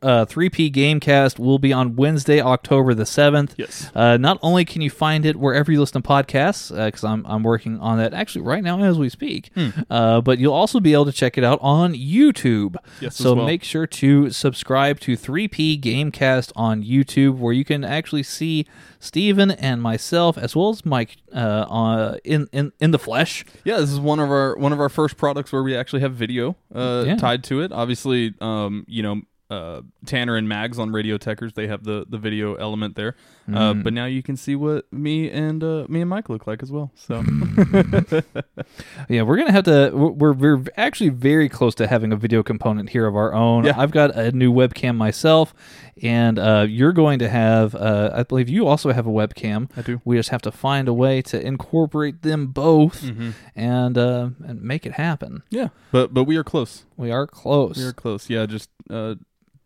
uh, 0.00 0.24
3P 0.24 0.72
Gamecast 0.72 1.38
will 1.38 1.58
be 1.58 1.72
on 1.72 1.94
Wednesday, 1.96 2.40
October 2.40 2.94
the 2.94 3.04
seventh. 3.04 3.54
Yes. 3.58 3.90
Uh, 3.94 4.16
not 4.16 4.38
only 4.40 4.64
can 4.64 4.80
you 4.80 4.88
find 4.90 5.26
it 5.26 5.36
wherever 5.36 5.70
you 5.72 5.80
listen 5.80 6.00
to 6.00 6.08
podcasts, 6.08 6.74
because 6.74 7.04
I'm 7.04 7.26
I'm 7.26 7.42
working 7.42 7.78
on 7.80 7.98
that 7.98 8.14
actually 8.14 8.42
right 8.46 8.62
now 8.62 8.82
as 8.82 8.96
we 8.98 9.08
speak, 9.08 9.50
Hmm. 9.54 9.70
uh, 9.90 10.20
but 10.20 10.38
you'll 10.38 10.54
also 10.54 10.78
be 10.80 10.92
able 10.92 11.04
to 11.06 11.12
check 11.12 11.36
it 11.36 11.44
out 11.44 11.58
on 11.60 11.92
YouTube. 11.94 12.76
Yes, 13.00 13.16
So 13.16 13.34
well. 13.34 13.44
make 13.46 13.62
sure 13.64 13.86
to 13.86 14.30
subscribe 14.30 15.00
to 15.00 15.16
3P 15.16 15.80
Gamecast 15.80 16.52
on 16.56 16.82
YouTube, 16.82 17.36
where 17.38 17.52
you 17.52 17.64
can 17.64 17.84
actually 17.84 18.22
see 18.22 18.66
Steven 19.00 19.50
and 19.50 19.82
myself 19.82 20.38
as 20.38 20.56
well 20.56 20.70
as 20.70 20.86
Mike 20.86 21.16
uh, 21.34 21.66
on 21.68 22.18
in 22.24 22.48
in 22.52 22.72
in 22.80 22.90
the 22.90 22.98
flesh. 22.98 23.44
Yeah, 23.64 23.76
this 23.78 23.90
is 23.90 24.00
one 24.00 24.18
of 24.20 24.30
our 24.30 24.56
one 24.56 24.72
of 24.72 24.80
our 24.80 24.88
first 24.88 25.16
products 25.16 25.52
where 25.52 25.62
we 25.62 25.76
actually 25.76 26.00
have 26.00 26.14
video 26.14 26.56
uh, 26.74 27.04
Yeah. 27.06 27.16
tied 27.16 27.44
to 27.44 27.53
it. 27.60 27.72
Obviously, 27.72 28.34
um, 28.40 28.84
you 28.88 29.02
know, 29.02 29.22
uh, 29.50 29.82
Tanner 30.06 30.36
and 30.36 30.48
Mags 30.48 30.78
on 30.78 30.90
Radio 30.90 31.18
Techers, 31.18 31.54
they 31.54 31.66
have 31.66 31.84
the 31.84 32.06
the 32.08 32.18
video 32.18 32.54
element 32.54 32.96
there. 32.96 33.14
Uh, 33.52 33.74
but 33.74 33.92
now 33.92 34.06
you 34.06 34.22
can 34.22 34.36
see 34.36 34.56
what 34.56 34.90
me 34.92 35.30
and 35.30 35.62
uh, 35.62 35.84
me 35.88 36.00
and 36.00 36.08
Mike 36.08 36.28
look 36.30 36.46
like 36.46 36.62
as 36.62 36.72
well. 36.72 36.90
So 36.94 37.22
Yeah, 39.08 39.22
we're 39.22 39.36
gonna 39.36 39.52
have 39.52 39.64
to. 39.64 39.90
We're 39.92 40.32
we're 40.32 40.62
actually 40.76 41.10
very 41.10 41.48
close 41.48 41.74
to 41.76 41.86
having 41.86 42.12
a 42.12 42.16
video 42.16 42.42
component 42.42 42.90
here 42.90 43.06
of 43.06 43.16
our 43.16 43.34
own. 43.34 43.64
Yeah. 43.64 43.74
I've 43.76 43.90
got 43.90 44.14
a 44.16 44.32
new 44.32 44.52
webcam 44.52 44.96
myself, 44.96 45.52
and 46.02 46.38
uh, 46.38 46.66
you're 46.68 46.92
going 46.92 47.18
to 47.18 47.28
have. 47.28 47.74
Uh, 47.74 48.10
I 48.14 48.22
believe 48.22 48.48
you 48.48 48.66
also 48.66 48.92
have 48.92 49.06
a 49.06 49.10
webcam. 49.10 49.68
I 49.76 49.82
do. 49.82 50.00
We 50.04 50.16
just 50.16 50.30
have 50.30 50.42
to 50.42 50.52
find 50.52 50.88
a 50.88 50.94
way 50.94 51.20
to 51.22 51.40
incorporate 51.40 52.22
them 52.22 52.46
both 52.48 53.02
Mm-hmm. 53.02 53.30
and 53.56 53.98
uh, 53.98 54.30
and 54.46 54.62
make 54.62 54.86
it 54.86 54.92
happen. 54.92 55.42
yeah, 55.50 55.68
but 55.92 56.14
but 56.14 56.24
we 56.24 56.36
are 56.36 56.44
close. 56.44 56.84
We 56.96 57.10
are 57.10 57.26
close. 57.26 57.76
We 57.76 57.84
are 57.84 57.92
close. 57.92 58.30
Yeah, 58.30 58.46
just 58.46 58.70
uh, 58.88 59.16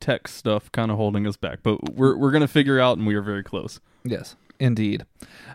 tech 0.01 0.29
stuff 0.29 0.71
kind 0.73 0.91
of 0.91 0.97
holding 0.97 1.27
us 1.27 1.37
back, 1.37 1.61
but 1.63 1.95
we're 1.95 2.17
we're 2.17 2.31
gonna 2.31 2.49
figure 2.49 2.81
out, 2.81 2.99
and 2.99 3.07
we 3.07 3.15
are 3.15 3.23
very 3.23 3.43
close. 3.43 3.81
Yes, 4.05 4.37
indeed. 4.59 5.05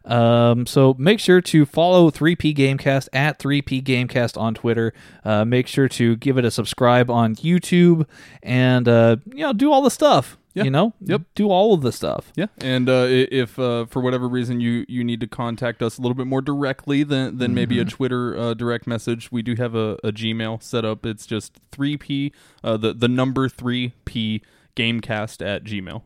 Um, 0.06 0.66
so 0.66 0.96
make 0.98 1.20
sure 1.20 1.42
to 1.42 1.66
follow 1.66 2.12
3P 2.12 2.56
Gamecast 2.56 3.08
at 3.14 3.40
3P 3.40 3.84
Gamecast 3.84 4.40
on 4.40 4.54
Twitter. 4.54 4.94
Uh, 5.24 5.46
make 5.46 5.68
sure 5.68 5.88
to 5.90 6.16
give 6.18 6.38
it 6.38 6.46
a 6.46 6.52
subscribe 6.52 7.10
on 7.10 7.36
YouTube, 7.36 8.06
and 8.42 8.88
uh, 8.88 9.18
you 9.26 9.44
know, 9.44 9.54
do 9.54 9.72
all 9.72 9.82
the 9.82 9.92
stuff. 9.92 10.38
Yeah. 10.56 10.65
You 10.65 10.69
know, 10.69 10.93
Yep. 11.01 11.22
do 11.33 11.49
all 11.49 11.73
of 11.73 11.82
the 11.82 11.91
stuff. 11.91 12.32
Yeah, 12.35 12.45
and 12.59 12.88
uh, 12.88 13.07
if 13.09 13.57
uh, 13.57 13.85
for 13.85 14.01
whatever 14.03 14.27
reason 14.27 14.59
you 14.59 14.85
you 14.88 15.03
need 15.03 15.19
to 15.22 15.27
contact 15.27 15.82
us 15.82 15.98
a 15.98 16.01
little 16.01 16.14
bit 16.14 16.27
more 16.27 16.41
directly 16.43 17.01
than 17.03 17.40
than 17.40 17.56
maybe 17.56 17.80
a 17.80 17.85
Twitter 17.85 18.38
uh, 18.38 18.53
direct 18.53 18.85
message, 18.85 19.32
we 19.32 19.41
do 19.41 19.56
have 19.56 19.73
a, 19.73 19.98
a 20.03 20.11
Gmail 20.11 20.61
set 20.61 20.85
up. 20.85 21.07
It's 21.07 21.25
just 21.25 21.59
three 21.72 21.98
p 21.98 22.32
uh, 22.64 22.77
the 22.77 22.93
the 22.93 23.07
number 23.07 23.49
three 23.49 23.93
p 24.06 24.43
gamecast 24.75 25.43
at 25.43 25.64
Gmail. 25.64 26.03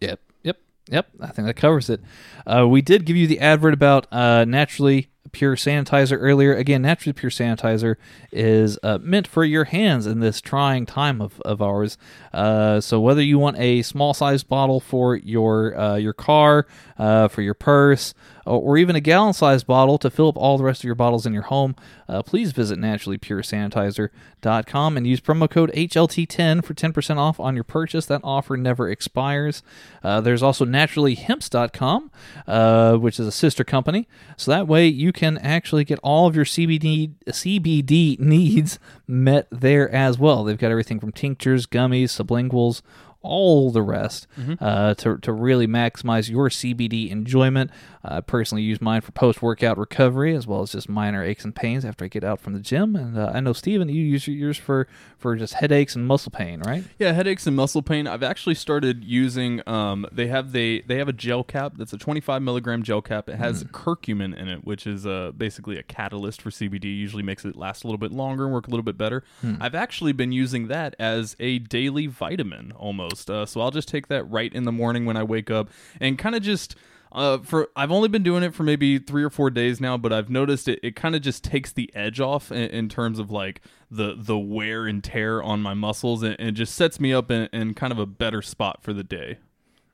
Yep, 0.00 0.20
yep, 0.42 0.56
yep. 0.88 1.08
I 1.20 1.26
think 1.26 1.46
that 1.46 1.54
covers 1.56 1.90
it. 1.90 2.00
Uh, 2.46 2.66
we 2.66 2.80
did 2.80 3.04
give 3.04 3.16
you 3.16 3.26
the 3.26 3.40
advert 3.40 3.74
about 3.74 4.06
uh, 4.10 4.46
naturally 4.46 5.10
pure 5.32 5.56
sanitizer 5.56 6.16
earlier. 6.20 6.54
Again, 6.54 6.82
naturally 6.82 7.12
pure 7.12 7.30
sanitizer 7.30 7.96
is 8.32 8.78
uh, 8.82 8.98
meant 9.00 9.26
for 9.26 9.44
your 9.44 9.64
hands 9.64 10.06
in 10.06 10.20
this 10.20 10.40
trying 10.40 10.86
time 10.86 11.20
of, 11.20 11.40
of 11.42 11.60
ours. 11.62 11.98
Uh, 12.32 12.80
so 12.80 13.00
whether 13.00 13.22
you 13.22 13.38
want 13.38 13.58
a 13.58 13.82
small 13.82 14.14
sized 14.14 14.48
bottle 14.48 14.80
for 14.80 15.16
your 15.16 15.78
uh, 15.78 15.96
your 15.96 16.12
car, 16.12 16.66
uh, 16.98 17.28
for 17.28 17.42
your 17.42 17.54
purse, 17.54 18.14
or, 18.46 18.60
or 18.60 18.78
even 18.78 18.96
a 18.96 19.00
gallon 19.00 19.32
sized 19.32 19.66
bottle 19.66 19.98
to 19.98 20.10
fill 20.10 20.28
up 20.28 20.36
all 20.36 20.58
the 20.58 20.64
rest 20.64 20.80
of 20.80 20.84
your 20.84 20.94
bottles 20.94 21.24
in 21.26 21.32
your 21.32 21.44
home, 21.44 21.74
uh, 22.08 22.22
please 22.22 22.52
visit 22.52 22.78
naturallypuresanitizer.com 22.78 24.96
and 24.96 25.06
use 25.06 25.20
promo 25.20 25.50
code 25.50 25.70
HLT10 25.72 26.64
for 26.64 26.74
10% 26.74 27.18
off 27.18 27.40
on 27.40 27.54
your 27.54 27.64
purchase. 27.64 28.06
That 28.06 28.20
offer 28.24 28.56
never 28.56 28.90
expires. 28.90 29.62
Uh, 30.02 30.20
there's 30.20 30.42
also 30.42 30.64
naturallyhemps.com, 30.64 32.10
uh, 32.46 32.96
which 32.96 33.20
is 33.20 33.26
a 33.26 33.32
sister 33.32 33.64
company. 33.64 34.08
So 34.36 34.50
that 34.50 34.66
way 34.66 34.86
you 34.86 35.12
can 35.12 35.38
actually 35.38 35.84
get 35.84 35.98
all 36.02 36.26
of 36.26 36.36
your 36.36 36.44
CBD, 36.44 37.14
CBD 37.26 38.18
needs 38.20 38.78
met 39.06 39.46
there 39.50 39.90
as 39.94 40.18
well. 40.18 40.44
They've 40.44 40.58
got 40.58 40.70
everything 40.70 41.00
from 41.00 41.12
tinctures, 41.12 41.66
gummies, 41.66 42.06
sublinguals, 42.06 42.82
all 43.22 43.70
the 43.70 43.82
rest 43.82 44.26
uh, 44.60 44.94
to, 44.94 45.18
to 45.18 45.32
really 45.32 45.66
maximize 45.66 46.30
your 46.30 46.48
CBD 46.48 47.10
enjoyment. 47.10 47.70
I 48.02 48.20
personally 48.22 48.62
use 48.62 48.80
mine 48.80 49.02
for 49.02 49.12
post 49.12 49.42
workout 49.42 49.76
recovery 49.76 50.34
as 50.34 50.46
well 50.46 50.62
as 50.62 50.72
just 50.72 50.88
minor 50.88 51.22
aches 51.22 51.44
and 51.44 51.54
pains 51.54 51.84
after 51.84 52.06
I 52.06 52.08
get 52.08 52.24
out 52.24 52.40
from 52.40 52.54
the 52.54 52.60
gym. 52.60 52.96
And 52.96 53.18
uh, 53.18 53.30
I 53.34 53.40
know, 53.40 53.52
Steven, 53.52 53.90
you 53.90 54.02
use 54.02 54.26
yours 54.26 54.56
for, 54.56 54.88
for 55.18 55.36
just 55.36 55.54
headaches 55.54 55.94
and 55.94 56.06
muscle 56.06 56.32
pain, 56.32 56.60
right? 56.60 56.82
Yeah, 56.98 57.12
headaches 57.12 57.46
and 57.46 57.54
muscle 57.54 57.82
pain. 57.82 58.06
I've 58.06 58.22
actually 58.22 58.54
started 58.54 59.04
using. 59.04 59.60
Um, 59.68 60.06
they 60.10 60.28
have 60.28 60.52
they 60.52 60.80
they 60.80 60.96
have 60.96 61.08
a 61.08 61.12
gel 61.12 61.44
cap 61.44 61.74
that's 61.76 61.92
a 61.92 61.98
25 61.98 62.40
milligram 62.40 62.82
gel 62.82 63.02
cap. 63.02 63.28
It 63.28 63.36
has 63.36 63.64
curcumin 63.64 64.34
in 64.34 64.48
it, 64.48 64.64
which 64.64 64.86
is 64.86 65.06
uh, 65.06 65.32
basically 65.36 65.76
a 65.78 65.82
catalyst 65.82 66.40
for 66.40 66.48
CBD. 66.48 66.84
Usually 66.84 67.22
makes 67.22 67.44
it 67.44 67.54
last 67.54 67.84
a 67.84 67.86
little 67.86 67.98
bit 67.98 68.12
longer 68.12 68.44
and 68.44 68.52
work 68.52 68.66
a 68.66 68.70
little 68.70 68.82
bit 68.84 68.96
better. 68.96 69.24
I've 69.60 69.74
actually 69.74 70.12
been 70.12 70.32
using 70.32 70.68
that 70.68 70.96
as 70.98 71.36
a 71.38 71.58
daily 71.58 72.06
vitamin 72.06 72.72
almost. 72.72 73.09
Uh, 73.30 73.46
so 73.46 73.60
I'll 73.60 73.70
just 73.70 73.88
take 73.88 74.08
that 74.08 74.24
right 74.24 74.52
in 74.52 74.64
the 74.64 74.72
morning 74.72 75.04
when 75.04 75.16
I 75.16 75.22
wake 75.22 75.50
up 75.50 75.70
and 76.00 76.18
kind 76.18 76.34
of 76.34 76.42
just. 76.42 76.76
Uh, 77.12 77.38
for 77.38 77.68
I've 77.74 77.90
only 77.90 78.08
been 78.08 78.22
doing 78.22 78.44
it 78.44 78.54
for 78.54 78.62
maybe 78.62 79.00
three 79.00 79.24
or 79.24 79.30
four 79.30 79.50
days 79.50 79.80
now, 79.80 79.96
but 79.96 80.12
I've 80.12 80.30
noticed 80.30 80.68
it. 80.68 80.78
It 80.80 80.94
kind 80.94 81.16
of 81.16 81.22
just 81.22 81.42
takes 81.42 81.72
the 81.72 81.90
edge 81.92 82.20
off 82.20 82.52
in, 82.52 82.70
in 82.70 82.88
terms 82.88 83.18
of 83.18 83.32
like 83.32 83.62
the 83.90 84.14
the 84.16 84.38
wear 84.38 84.86
and 84.86 85.02
tear 85.02 85.42
on 85.42 85.60
my 85.60 85.74
muscles, 85.74 86.22
and, 86.22 86.36
and 86.38 86.56
just 86.56 86.72
sets 86.72 87.00
me 87.00 87.12
up 87.12 87.28
in, 87.32 87.48
in 87.52 87.74
kind 87.74 87.92
of 87.92 87.98
a 87.98 88.06
better 88.06 88.42
spot 88.42 88.84
for 88.84 88.92
the 88.92 89.02
day. 89.02 89.38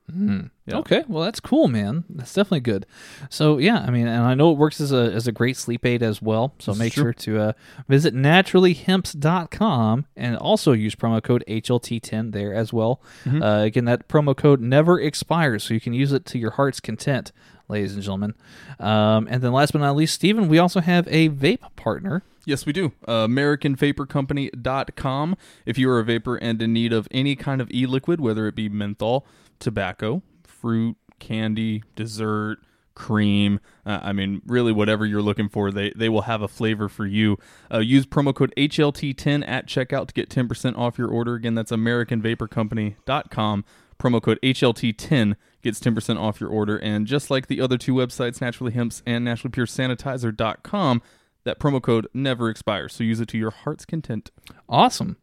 Yeah. 0.09 0.79
Okay, 0.79 1.05
well 1.09 1.23
that's 1.25 1.41
cool, 1.41 1.69
man. 1.69 2.05
That's 2.09 2.33
definitely 2.33 2.61
good. 2.61 2.87
So 3.31 3.59
yeah, 3.59 3.79
I 3.87 3.91
mean, 3.91 4.07
and 4.07 4.25
I 4.25 4.35
know 4.35 4.53
it 4.53 4.59
works 4.59 4.81
as 4.81 4.93
a 4.93 5.13
as 5.13 5.27
a 5.27 5.33
great 5.33 5.57
sleep 5.57 5.85
aid 5.85 6.03
as 6.03 6.21
well. 6.23 6.55
So 6.59 6.75
make 6.75 6.93
true. 6.93 7.05
sure 7.05 7.13
to 7.13 7.41
uh, 7.41 7.53
visit 7.89 8.15
naturallyhemps.com 8.15 10.07
and 10.17 10.37
also 10.37 10.73
use 10.73 10.95
promo 10.95 11.23
code 11.23 11.45
HLT10 11.49 12.33
there 12.33 12.55
as 12.55 12.73
well. 12.73 13.01
Uh, 13.43 13.63
again, 13.65 13.85
that 13.87 14.09
promo 14.09 14.37
code 14.37 14.61
never 14.61 15.01
expires, 15.01 15.65
so 15.65 15.75
you 15.75 15.81
can 15.81 15.93
use 15.93 16.13
it 16.13 16.25
to 16.27 16.39
your 16.39 16.53
heart's 16.53 16.81
content, 16.81 17.33
ladies 17.69 17.95
and 17.95 18.03
gentlemen. 18.03 18.35
Um, 18.79 19.27
and 19.31 19.43
then 19.43 19.53
last 19.53 19.73
but 19.73 19.81
not 19.81 19.97
least, 19.97 20.15
Stephen, 20.15 20.49
we 20.49 20.59
also 20.59 20.81
have 20.81 21.07
a 21.09 21.29
vape 21.29 21.77
partner. 21.77 22.23
Yes, 22.45 22.65
we 22.65 22.73
do. 22.73 22.93
Uh, 23.07 23.27
AmericanVaporCompany.com. 23.27 25.37
If 25.67 25.79
you 25.79 25.91
are 25.91 25.99
a 25.99 26.05
vapor 26.05 26.37
and 26.37 26.63
in 26.63 26.73
need 26.73 26.93
of 26.93 27.09
any 27.11 27.35
kind 27.35 27.61
of 27.61 27.69
e-liquid, 27.73 28.21
whether 28.21 28.47
it 28.47 28.55
be 28.55 28.69
menthol, 28.69 29.27
tobacco, 29.59 30.23
fruit, 30.45 30.97
candy, 31.19 31.83
dessert, 31.97 32.59
cream, 32.95 33.59
uh, 33.85 33.99
I 34.01 34.13
mean, 34.13 34.43
really 34.47 34.71
whatever 34.71 35.05
you're 35.05 35.23
looking 35.23 35.49
for, 35.49 35.73
they, 35.73 35.93
they 35.97 36.09
will 36.09 36.23
have 36.23 36.41
a 36.41 36.49
flavor 36.49 36.89
for 36.89 37.05
you. 37.05 37.37
Uh, 37.73 37.81
use 37.81 38.07
promo 38.07 38.33
code 38.33 38.55
HLT10 38.57 39.43
at 39.47 39.67
checkout 39.67 40.07
to 40.07 40.15
get 40.15 40.31
10% 40.31 40.79
off 40.79 40.99
your 40.99 41.09
order. 41.09 41.35
Again, 41.35 41.57
that's 41.57 41.73
AmericanVaporCompany.com. 41.73 43.65
Promo 43.99 44.23
code 44.23 44.39
HLT10 44.43 45.35
gets 45.67 45.81
10% 45.81 46.19
off 46.19 46.41
your 46.41 46.51
order. 46.51 46.77
And 46.79 47.07
just 47.07 47.31
like 47.31 47.49
the 47.49 47.61
other 47.61 47.77
two 47.77 47.93
websites, 47.93 48.41
Naturally 48.41 48.73
Hemps 48.73 49.03
and 49.05 49.27
NaturallyPureSanitizer.com, 49.27 51.03
that 51.45 51.59
promo 51.59 51.83
code 51.83 52.09
never 52.15 52.49
expires. 52.49 52.95
So 52.95 53.05
use 53.05 53.21
it 53.21 53.29
to 53.29 53.39
your 53.39 53.51
heart's 53.51 53.85
content. 53.85 54.31
Awesome. 54.69 55.17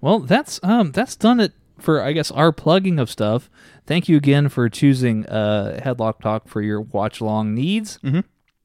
Well, 0.00 0.20
that's 0.20 0.60
um 0.62 0.92
that's 0.92 1.16
done 1.16 1.40
it 1.40 1.52
for 1.78 2.02
I 2.02 2.12
guess 2.12 2.30
our 2.30 2.52
plugging 2.52 2.98
of 2.98 3.10
stuff. 3.10 3.50
Thank 3.86 4.08
you 4.08 4.16
again 4.16 4.48
for 4.48 4.68
choosing 4.68 5.26
uh 5.26 5.80
Headlock 5.82 6.20
Talk 6.20 6.48
for 6.48 6.60
your 6.62 6.80
watch 6.80 7.20
long 7.20 7.54
needs. 7.54 7.98
Mm-hmm. 7.98 8.20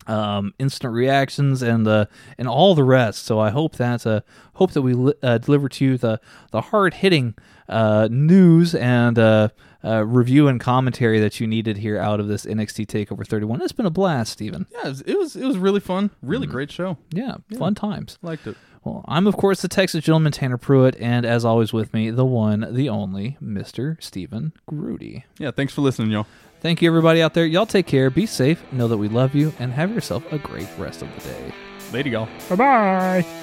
Um, 0.06 0.54
instant 0.60 0.94
reactions 0.94 1.62
and 1.62 1.88
uh, 1.88 2.08
and 2.38 2.46
all 2.46 2.76
the 2.76 2.84
rest. 2.84 3.24
So 3.24 3.40
I 3.40 3.52
hope 3.52 3.78
that 3.78 4.06
uh, 4.06 4.20
hope 4.56 4.72
that 4.74 4.82
we 4.82 4.94
li- 4.94 5.14
uh, 5.24 5.38
deliver 5.38 5.70
to 5.70 5.86
you 5.86 5.98
the 5.98 6.20
the 6.52 6.60
hard 6.60 6.96
hitting 6.96 7.36
uh, 7.70 8.08
news 8.12 8.76
and 8.76 9.18
uh, 9.18 9.50
uh, 9.84 10.06
review 10.06 10.48
and 10.48 10.60
commentary 10.60 11.20
that 11.20 11.40
you 11.40 11.48
needed 11.48 11.78
here 11.78 11.98
out 12.00 12.20
of 12.20 12.28
this 12.28 12.46
NXT 12.46 12.88
Takeover 12.88 13.26
31. 13.26 13.62
It's 13.62 13.72
been 13.72 13.86
a 13.86 13.92
blast, 13.92 14.34
Steven. 14.34 14.66
Yeah, 14.72 14.82
it 14.82 14.88
was 14.88 15.02
it 15.02 15.18
was, 15.18 15.36
it 15.36 15.46
was 15.46 15.58
really 15.58 15.80
fun. 15.80 16.12
Really 16.22 16.48
great 16.48 16.72
show. 16.72 16.98
Yeah, 17.12 17.36
fun 17.58 17.76
times. 17.76 18.18
Liked 18.22 18.48
it. 18.48 18.56
Well, 18.84 19.06
I'm 19.08 19.28
of 19.28 19.38
course 19.38 19.62
the 19.62 19.68
Texas 19.68 20.04
gentleman 20.04 20.32
Tanner 20.32 20.58
Pruitt, 20.58 20.96
and 21.00 21.26
as 21.26 21.46
always 21.46 21.72
with 21.72 21.94
me, 21.94 22.10
the 22.12 22.26
one, 22.26 22.68
the 22.72 22.90
only, 22.90 23.38
Mr. 23.42 24.02
Stephen 24.04 24.54
Grudy. 24.68 25.26
Yeah, 25.38 25.52
thanks 25.52 25.74
for 25.74 25.82
listening, 25.82 26.12
y'all. 26.12 26.28
Thank 26.60 26.82
you, 26.82 26.90
everybody 26.90 27.22
out 27.22 27.34
there. 27.34 27.46
Y'all 27.46 27.66
take 27.66 27.88
care, 27.88 28.10
be 28.10 28.26
safe, 28.26 28.62
know 28.72 28.88
that 28.88 28.98
we 28.98 29.10
love 29.10 29.36
you, 29.36 29.54
and 29.60 29.72
have 29.74 29.94
yourself 29.94 30.30
a 30.32 30.38
great 30.38 30.70
rest 30.78 31.02
of 31.02 31.14
the 31.16 31.30
day. 31.30 31.54
Later, 31.92 32.10
y'all. 32.10 32.30
Bye 32.50 32.56
bye. 32.56 33.43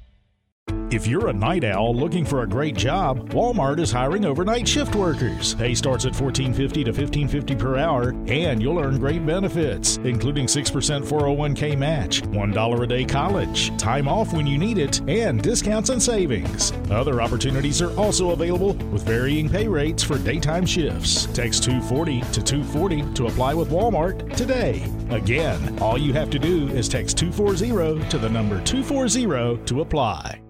If 0.91 1.07
you're 1.07 1.29
a 1.29 1.33
night 1.33 1.63
owl 1.63 1.95
looking 1.95 2.25
for 2.25 2.43
a 2.43 2.47
great 2.47 2.75
job, 2.75 3.29
Walmart 3.29 3.79
is 3.79 3.93
hiring 3.93 4.25
overnight 4.25 4.67
shift 4.67 4.93
workers. 4.93 5.55
Pay 5.55 5.73
starts 5.73 6.05
at 6.05 6.11
$14.50 6.11 6.83
to 6.83 6.91
$15.50 6.91 7.57
per 7.57 7.77
hour, 7.77 8.09
and 8.27 8.61
you'll 8.61 8.77
earn 8.77 8.99
great 8.99 9.25
benefits, 9.25 9.97
including 10.03 10.47
6% 10.47 11.05
401k 11.05 11.77
match, 11.77 12.23
$1 12.23 12.83
a 12.83 12.87
day 12.87 13.05
college, 13.05 13.75
time 13.77 14.09
off 14.09 14.33
when 14.33 14.45
you 14.45 14.57
need 14.57 14.77
it, 14.77 14.99
and 15.07 15.41
discounts 15.41 15.89
and 15.89 16.03
savings. 16.03 16.73
Other 16.91 17.21
opportunities 17.21 17.81
are 17.81 17.97
also 17.97 18.31
available 18.31 18.73
with 18.91 19.03
varying 19.03 19.47
pay 19.47 19.69
rates 19.69 20.03
for 20.03 20.17
daytime 20.17 20.65
shifts. 20.65 21.25
Text 21.27 21.63
240 21.63 22.19
to 22.33 22.43
240 22.43 23.13
to 23.13 23.27
apply 23.27 23.53
with 23.53 23.69
Walmart 23.69 24.35
today. 24.35 24.83
Again, 25.09 25.79
all 25.79 25.97
you 25.97 26.11
have 26.11 26.29
to 26.31 26.39
do 26.39 26.67
is 26.67 26.89
text 26.89 27.17
240 27.17 28.09
to 28.09 28.17
the 28.17 28.29
number 28.29 28.61
240 28.63 29.65
to 29.65 29.79
apply. 29.79 30.40